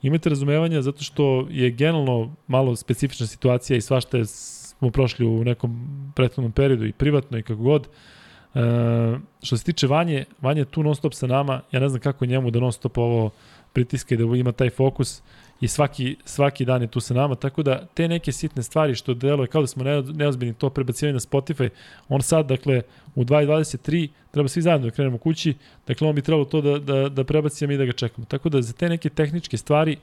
Imate 0.02 0.28
razumevanja 0.28 0.82
zato 0.82 1.02
što 1.02 1.46
je 1.50 1.70
generalno 1.70 2.34
malo 2.46 2.76
specifična 2.76 3.26
situacija 3.26 3.76
i 3.76 3.80
svašta 3.80 4.18
je, 4.18 4.24
smo 4.26 4.90
prošli 4.90 5.26
u 5.26 5.44
nekom 5.44 5.88
prethodnom 6.16 6.52
periodu 6.52 6.86
i 6.86 6.92
privatno 6.92 7.38
i 7.38 7.42
kako 7.42 7.62
god. 7.62 7.88
Uh, 8.54 8.60
što 9.42 9.56
se 9.56 9.64
tiče 9.64 9.86
Vanje, 9.86 10.24
Vanje 10.40 10.60
je 10.60 10.64
tu 10.64 10.82
non 10.82 10.94
stop 10.94 11.14
sa 11.14 11.26
nama, 11.26 11.60
ja 11.72 11.80
ne 11.80 11.88
znam 11.88 12.00
kako 12.00 12.26
njemu 12.26 12.50
da 12.50 12.60
non 12.60 12.72
stop 12.72 12.98
ovo 12.98 13.30
pritiska 13.72 14.14
i 14.14 14.18
da 14.18 14.24
ima 14.24 14.52
taj 14.52 14.70
fokus 14.70 15.22
i 15.64 15.68
svaki, 15.68 16.16
svaki 16.24 16.64
dan 16.64 16.82
je 16.82 16.88
tu 16.88 17.00
sa 17.00 17.14
nama, 17.14 17.34
tako 17.34 17.62
da 17.62 17.86
te 17.94 18.08
neke 18.08 18.32
sitne 18.32 18.62
stvari 18.62 18.94
što 18.94 19.14
deluje 19.14 19.46
kao 19.46 19.60
da 19.60 19.66
smo 19.66 19.84
ne- 19.84 20.02
neozbiljni 20.02 20.54
to 20.54 20.70
prebacivanje 20.70 21.12
na 21.12 21.20
Spotify, 21.20 21.68
on 22.08 22.22
sad, 22.22 22.46
dakle, 22.46 22.82
u 23.14 23.24
2.23 23.24 24.08
treba 24.30 24.48
svi 24.48 24.62
zajedno 24.62 24.86
da 24.86 24.90
krenemo 24.90 25.18
kući, 25.18 25.54
dakle, 25.86 26.08
on 26.08 26.14
bi 26.14 26.22
trebalo 26.22 26.44
to 26.44 26.60
da, 26.60 26.78
da, 26.78 27.08
da 27.08 27.24
prebacimo 27.24 27.72
i 27.72 27.76
da 27.76 27.84
ga 27.84 27.92
čekamo. 27.92 28.26
Tako 28.26 28.48
da 28.48 28.62
za 28.62 28.72
te 28.72 28.88
neke 28.88 29.08
tehničke 29.08 29.56
stvari 29.56 29.96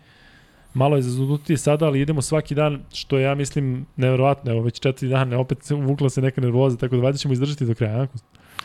malo 0.74 0.96
je 0.96 1.02
zaznutije 1.02 1.58
sada, 1.58 1.86
ali 1.86 2.02
idemo 2.02 2.22
svaki 2.22 2.56
dan, 2.56 2.82
što 2.94 3.18
je, 3.18 3.24
ja 3.24 3.36
mislim, 3.36 3.86
neverovatno, 3.96 4.52
evo 4.52 4.62
već 4.62 4.80
četiri 4.80 5.10
dana, 5.10 5.40
opet 5.40 5.64
se 5.64 5.76
uvukla 5.76 6.10
se 6.10 6.22
neka 6.22 6.42
nervoza, 6.42 6.78
tako 6.78 6.96
da 6.96 7.02
valjda 7.02 7.18
ćemo 7.18 7.34
izdržati 7.34 7.66
do 7.66 7.76
kraja. 7.76 8.08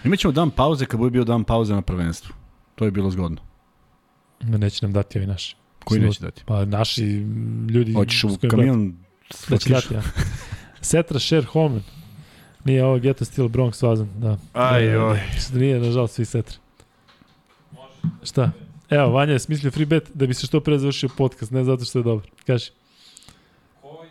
Imaćemo 0.05 0.32
dan 0.32 0.51
pauze 0.51 0.86
kad 0.86 1.01
bude 1.01 1.10
bio 1.10 1.24
dan 1.24 1.44
pauze 1.44 1.74
na 1.74 1.82
prvenstvu. 1.82 2.35
To 2.74 2.85
je 2.85 2.90
bilo 2.90 3.10
zgodno. 3.10 3.39
Neće 4.43 4.85
nam 4.86 4.93
dati 4.93 5.18
ovi 5.18 5.27
naši. 5.27 5.56
Koji 5.86 6.00
neće 6.00 6.20
dati? 6.20 6.42
Pa 6.46 6.64
naši 6.64 7.04
ljudi... 7.70 7.92
Hoćeš 7.92 8.24
u 8.24 8.36
kamion 8.50 8.94
Da 9.48 9.58
će 9.58 9.68
dati, 9.68 9.94
ja. 9.94 10.02
Setra 10.80 11.18
Sher 11.18 11.44
Holman. 11.44 11.82
Nije 12.64 12.84
ovo 12.84 12.98
Ghetto 12.98 13.24
Steel 13.24 13.48
Bronx 13.48 13.86
vazan, 13.86 14.08
da. 14.18 14.38
Aj, 14.52 14.86
Da, 14.86 15.04
oj. 15.06 15.20
Da, 15.52 15.58
nije, 15.58 15.80
nažalost, 15.80 16.14
svi 16.14 16.24
Setra. 16.24 16.56
Šta? 18.22 18.50
Evo, 18.90 19.10
Vanja 19.10 19.32
je 19.32 19.38
smislio 19.38 19.70
free 19.70 19.86
bet 19.86 20.10
da 20.14 20.26
bi 20.26 20.34
se 20.34 20.46
što 20.46 20.60
pre 20.60 20.78
završio 20.78 21.08
podcast, 21.16 21.52
ne 21.52 21.64
zato 21.64 21.84
što 21.84 21.98
je 21.98 22.02
dobar. 22.02 22.30
Kaži. 22.46 22.70
Koji, 23.82 24.10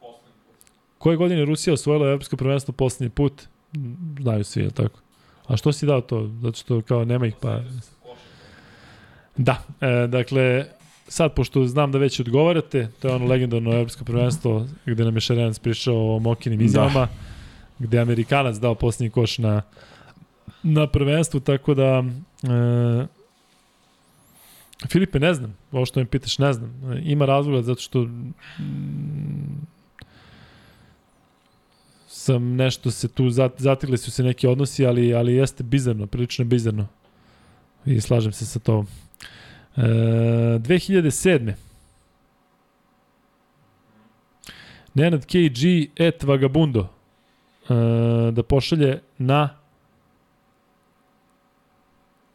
Poslednji 0.00 0.40
put. 0.46 0.56
Koje 0.98 1.16
godine 1.16 1.40
je 1.40 1.46
Rusija 1.46 1.74
osvojila 1.74 2.06
evropsko 2.08 2.36
prvenstvo 2.36 2.72
poslednji 2.72 3.10
put? 3.10 3.42
Znaju 4.20 4.44
svi, 4.44 4.62
je 4.62 4.70
tako? 4.70 5.03
A 5.46 5.56
što 5.56 5.72
si 5.72 5.86
dao 5.86 6.00
to? 6.00 6.30
Zato 6.42 6.58
što 6.58 6.82
kao 6.82 7.04
nema 7.04 7.26
ih 7.26 7.34
pa... 7.40 7.60
Da, 9.36 9.62
e, 9.80 10.06
dakle, 10.06 10.66
sad 11.08 11.34
pošto 11.34 11.66
znam 11.66 11.92
da 11.92 11.98
već 11.98 12.20
odgovarate, 12.20 12.88
to 13.00 13.08
je 13.08 13.14
ono 13.14 13.26
legendarno 13.26 13.72
evropsko 13.72 14.04
prvenstvo 14.04 14.66
gde 14.86 15.04
nam 15.04 15.16
je 15.16 15.20
Šarenac 15.20 15.58
prišao 15.58 16.16
o 16.16 16.18
mokinim 16.18 16.60
izjavama, 16.60 17.00
da. 17.00 17.08
gde 17.78 17.96
je 17.96 18.00
Amerikanac 18.00 18.56
dao 18.56 18.74
posljednji 18.74 19.10
koš 19.10 19.38
na, 19.38 19.62
na 20.62 20.86
prvenstvu, 20.86 21.40
tako 21.40 21.74
da 21.74 22.04
e, 22.42 23.06
Filipe, 24.88 25.20
ne 25.20 25.34
znam, 25.34 25.56
ovo 25.72 25.86
što 25.86 26.00
me 26.00 26.06
pitaš, 26.06 26.38
ne 26.38 26.52
znam. 26.52 27.00
Ima 27.04 27.26
razloga 27.26 27.62
zato 27.62 27.80
što 27.80 28.08
sam 32.24 32.56
nešto 32.56 32.90
se 32.90 33.08
tu, 33.08 33.30
zat, 33.30 33.52
zatigli 33.58 33.98
su 33.98 34.10
se 34.10 34.22
neki 34.22 34.46
odnosi, 34.46 34.86
ali, 34.86 35.14
ali 35.14 35.34
jeste 35.34 35.62
bizarno, 35.62 36.06
prilično 36.06 36.44
bizarno. 36.44 36.86
I 37.86 38.00
slažem 38.00 38.32
se 38.32 38.46
sa 38.46 38.58
to. 38.58 38.84
E, 39.76 39.80
2007. 39.80 41.52
Nenad 44.94 45.26
KG 45.26 45.90
et 45.96 46.22
Vagabundo 46.22 46.80
e, 46.80 47.74
da 48.32 48.42
pošalje 48.42 49.00
na 49.18 49.56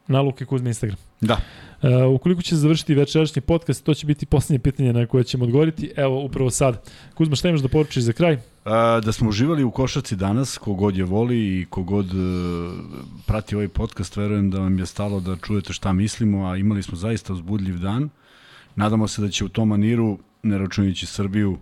na 0.07 0.21
Luke 0.21 0.45
Kuzme 0.45 0.69
Instagram. 0.69 0.97
Da. 1.21 1.37
E, 1.81 2.05
ukoliko 2.05 2.41
će 2.41 2.55
završiti 2.55 2.95
večerašnji 2.95 3.41
podcast, 3.41 3.83
to 3.83 3.93
će 3.93 4.05
biti 4.05 4.25
poslednje 4.25 4.59
pitanje 4.59 4.93
na 4.93 5.05
koje 5.05 5.23
ćemo 5.23 5.45
odgovoriti. 5.45 5.91
Evo, 5.95 6.23
upravo 6.23 6.49
sad. 6.49 6.89
Kuzma, 7.13 7.35
šta 7.35 7.49
imaš 7.49 7.61
da 7.61 7.67
poručiš 7.67 8.03
za 8.03 8.13
kraj? 8.13 8.37
A, 8.65 9.01
da 9.05 9.11
smo 9.11 9.29
uživali 9.29 9.63
u 9.63 9.71
košarci 9.71 10.15
danas, 10.15 10.57
kogod 10.57 10.97
je 10.97 11.03
voli 11.03 11.37
i 11.37 11.65
kogod 11.69 12.05
e, 12.05 12.15
prati 13.25 13.55
ovaj 13.55 13.67
podcast, 13.67 14.17
verujem 14.17 14.49
da 14.51 14.59
vam 14.59 14.79
je 14.79 14.85
stalo 14.85 15.19
da 15.19 15.35
čujete 15.35 15.73
šta 15.73 15.93
mislimo, 15.93 16.45
a 16.47 16.57
imali 16.57 16.83
smo 16.83 16.97
zaista 16.97 17.33
uzbudljiv 17.33 17.79
dan. 17.79 18.09
Nadamo 18.75 19.07
se 19.07 19.21
da 19.21 19.29
će 19.29 19.45
u 19.45 19.49
tom 19.49 19.67
maniru, 19.67 20.17
ne 20.43 20.57
računajući 20.57 21.05
Srbiju, 21.05 21.57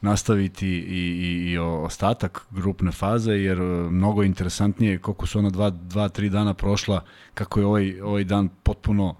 nastaviti 0.00 0.68
i, 0.68 0.72
i, 0.72 1.50
i 1.50 1.58
ostatak 1.58 2.46
grupne 2.50 2.92
faze, 2.92 3.32
jer 3.32 3.60
e, 3.60 3.64
mnogo 3.90 4.22
je 4.22 4.26
interesantnije 4.26 4.98
koliko 4.98 5.26
su 5.26 5.38
ona 5.38 5.50
dva, 5.50 5.70
dva, 5.70 6.08
tri 6.08 6.30
dana 6.30 6.54
prošla, 6.54 7.04
kako 7.34 7.60
je 7.60 7.66
ovaj, 7.66 8.00
ovaj 8.00 8.24
dan 8.24 8.48
potpuno 8.62 9.14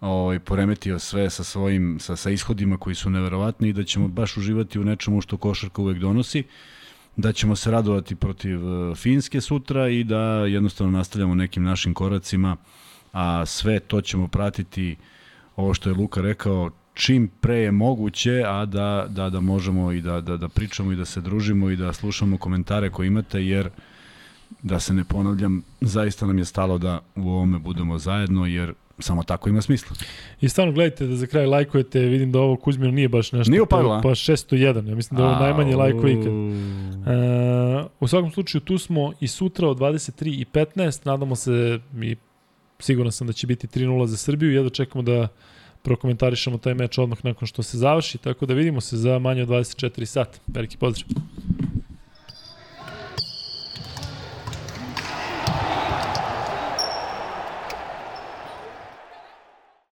ovaj, 0.00 0.38
poremetio 0.38 0.98
sve 0.98 1.30
sa 1.30 1.44
svojim, 1.44 1.98
sa, 2.00 2.16
sa 2.16 2.30
ishodima 2.30 2.76
koji 2.76 2.94
su 2.94 3.10
neverovatni 3.10 3.68
i 3.68 3.72
da 3.72 3.84
ćemo 3.84 4.08
baš 4.08 4.36
uživati 4.36 4.78
u 4.78 4.84
nečemu 4.84 5.20
što 5.20 5.36
košarka 5.36 5.82
uvek 5.82 5.98
donosi 5.98 6.44
da 7.18 7.32
ćemo 7.32 7.56
se 7.56 7.70
radovati 7.70 8.14
protiv 8.14 8.58
e, 8.58 8.94
Finske 8.94 9.40
sutra 9.40 9.88
i 9.88 10.04
da 10.04 10.20
jednostavno 10.46 10.98
nastavljamo 10.98 11.34
nekim 11.34 11.62
našim 11.62 11.94
koracima, 11.94 12.56
a 13.12 13.46
sve 13.46 13.80
to 13.80 14.00
ćemo 14.00 14.28
pratiti, 14.28 14.96
ovo 15.56 15.74
što 15.74 15.90
je 15.90 15.94
Luka 15.94 16.20
rekao, 16.20 16.70
čim 16.94 17.28
pre 17.40 17.56
je 17.56 17.72
moguće, 17.72 18.42
a 18.46 18.66
da, 18.66 19.06
da, 19.08 19.30
da 19.30 19.40
možemo 19.40 19.92
i 19.92 20.00
da, 20.00 20.20
da, 20.20 20.36
da 20.36 20.48
pričamo 20.48 20.92
i 20.92 20.96
da 20.96 21.04
se 21.04 21.20
družimo 21.20 21.70
i 21.70 21.76
da 21.76 21.92
slušamo 21.92 22.38
komentare 22.38 22.90
koje 22.90 23.06
imate, 23.06 23.44
jer 23.44 23.70
da 24.62 24.80
se 24.80 24.94
ne 24.94 25.04
ponavljam, 25.04 25.62
zaista 25.80 26.26
nam 26.26 26.38
je 26.38 26.44
stalo 26.44 26.78
da 26.78 27.00
u 27.16 27.30
ovome 27.30 27.58
budemo 27.58 27.98
zajedno, 27.98 28.46
jer 28.46 28.74
samo 28.98 29.22
tako 29.22 29.48
ima 29.48 29.62
smisla. 29.62 29.96
I 30.40 30.48
stvarno 30.48 30.72
gledajte 30.72 31.06
da 31.06 31.16
za 31.16 31.26
kraj 31.26 31.46
lajkujete, 31.46 32.00
vidim 32.00 32.32
da 32.32 32.40
ovo 32.40 32.56
Kuzmino 32.56 32.90
nije 32.90 33.08
baš 33.08 33.32
nešto. 33.32 33.50
Nije 33.50 33.62
upalila, 33.62 33.96
Pa, 33.96 34.02
pa 34.02 34.14
601, 34.14 34.88
ja 34.88 34.94
mislim 34.94 35.16
da 35.16 35.22
je 35.22 35.30
ovo 35.30 35.38
najmanje 35.38 35.76
lajkova 35.76 36.10
ikad. 36.10 36.26
A, 36.26 36.88
E, 37.08 37.84
u 38.00 38.08
svakom 38.08 38.30
slučaju 38.30 38.60
tu 38.60 38.78
smo 38.78 39.12
i 39.20 39.28
sutra 39.28 39.68
od 39.68 39.78
23 39.78 40.40
i 40.40 40.44
15, 40.52 41.06
nadamo 41.06 41.36
se 41.36 41.80
i 42.02 42.16
siguran 42.78 43.12
sam 43.12 43.26
da 43.26 43.32
će 43.32 43.46
biti 43.46 43.66
3-0 43.66 44.06
za 44.06 44.16
Srbiju, 44.16 44.52
jedno 44.52 44.70
čekamo 44.70 45.02
da 45.02 45.28
prokomentarišemo 45.82 46.58
taj 46.58 46.74
meč 46.74 46.98
odmah 46.98 47.24
nakon 47.24 47.48
što 47.48 47.62
se 47.62 47.78
završi, 47.78 48.18
tako 48.18 48.46
da 48.46 48.54
vidimo 48.54 48.80
se 48.80 48.96
za 48.96 49.18
manje 49.18 49.42
od 49.42 49.48
24 49.48 50.04
sata. 50.04 50.38
Veliki 50.46 50.76
pozdrav. 50.76 51.08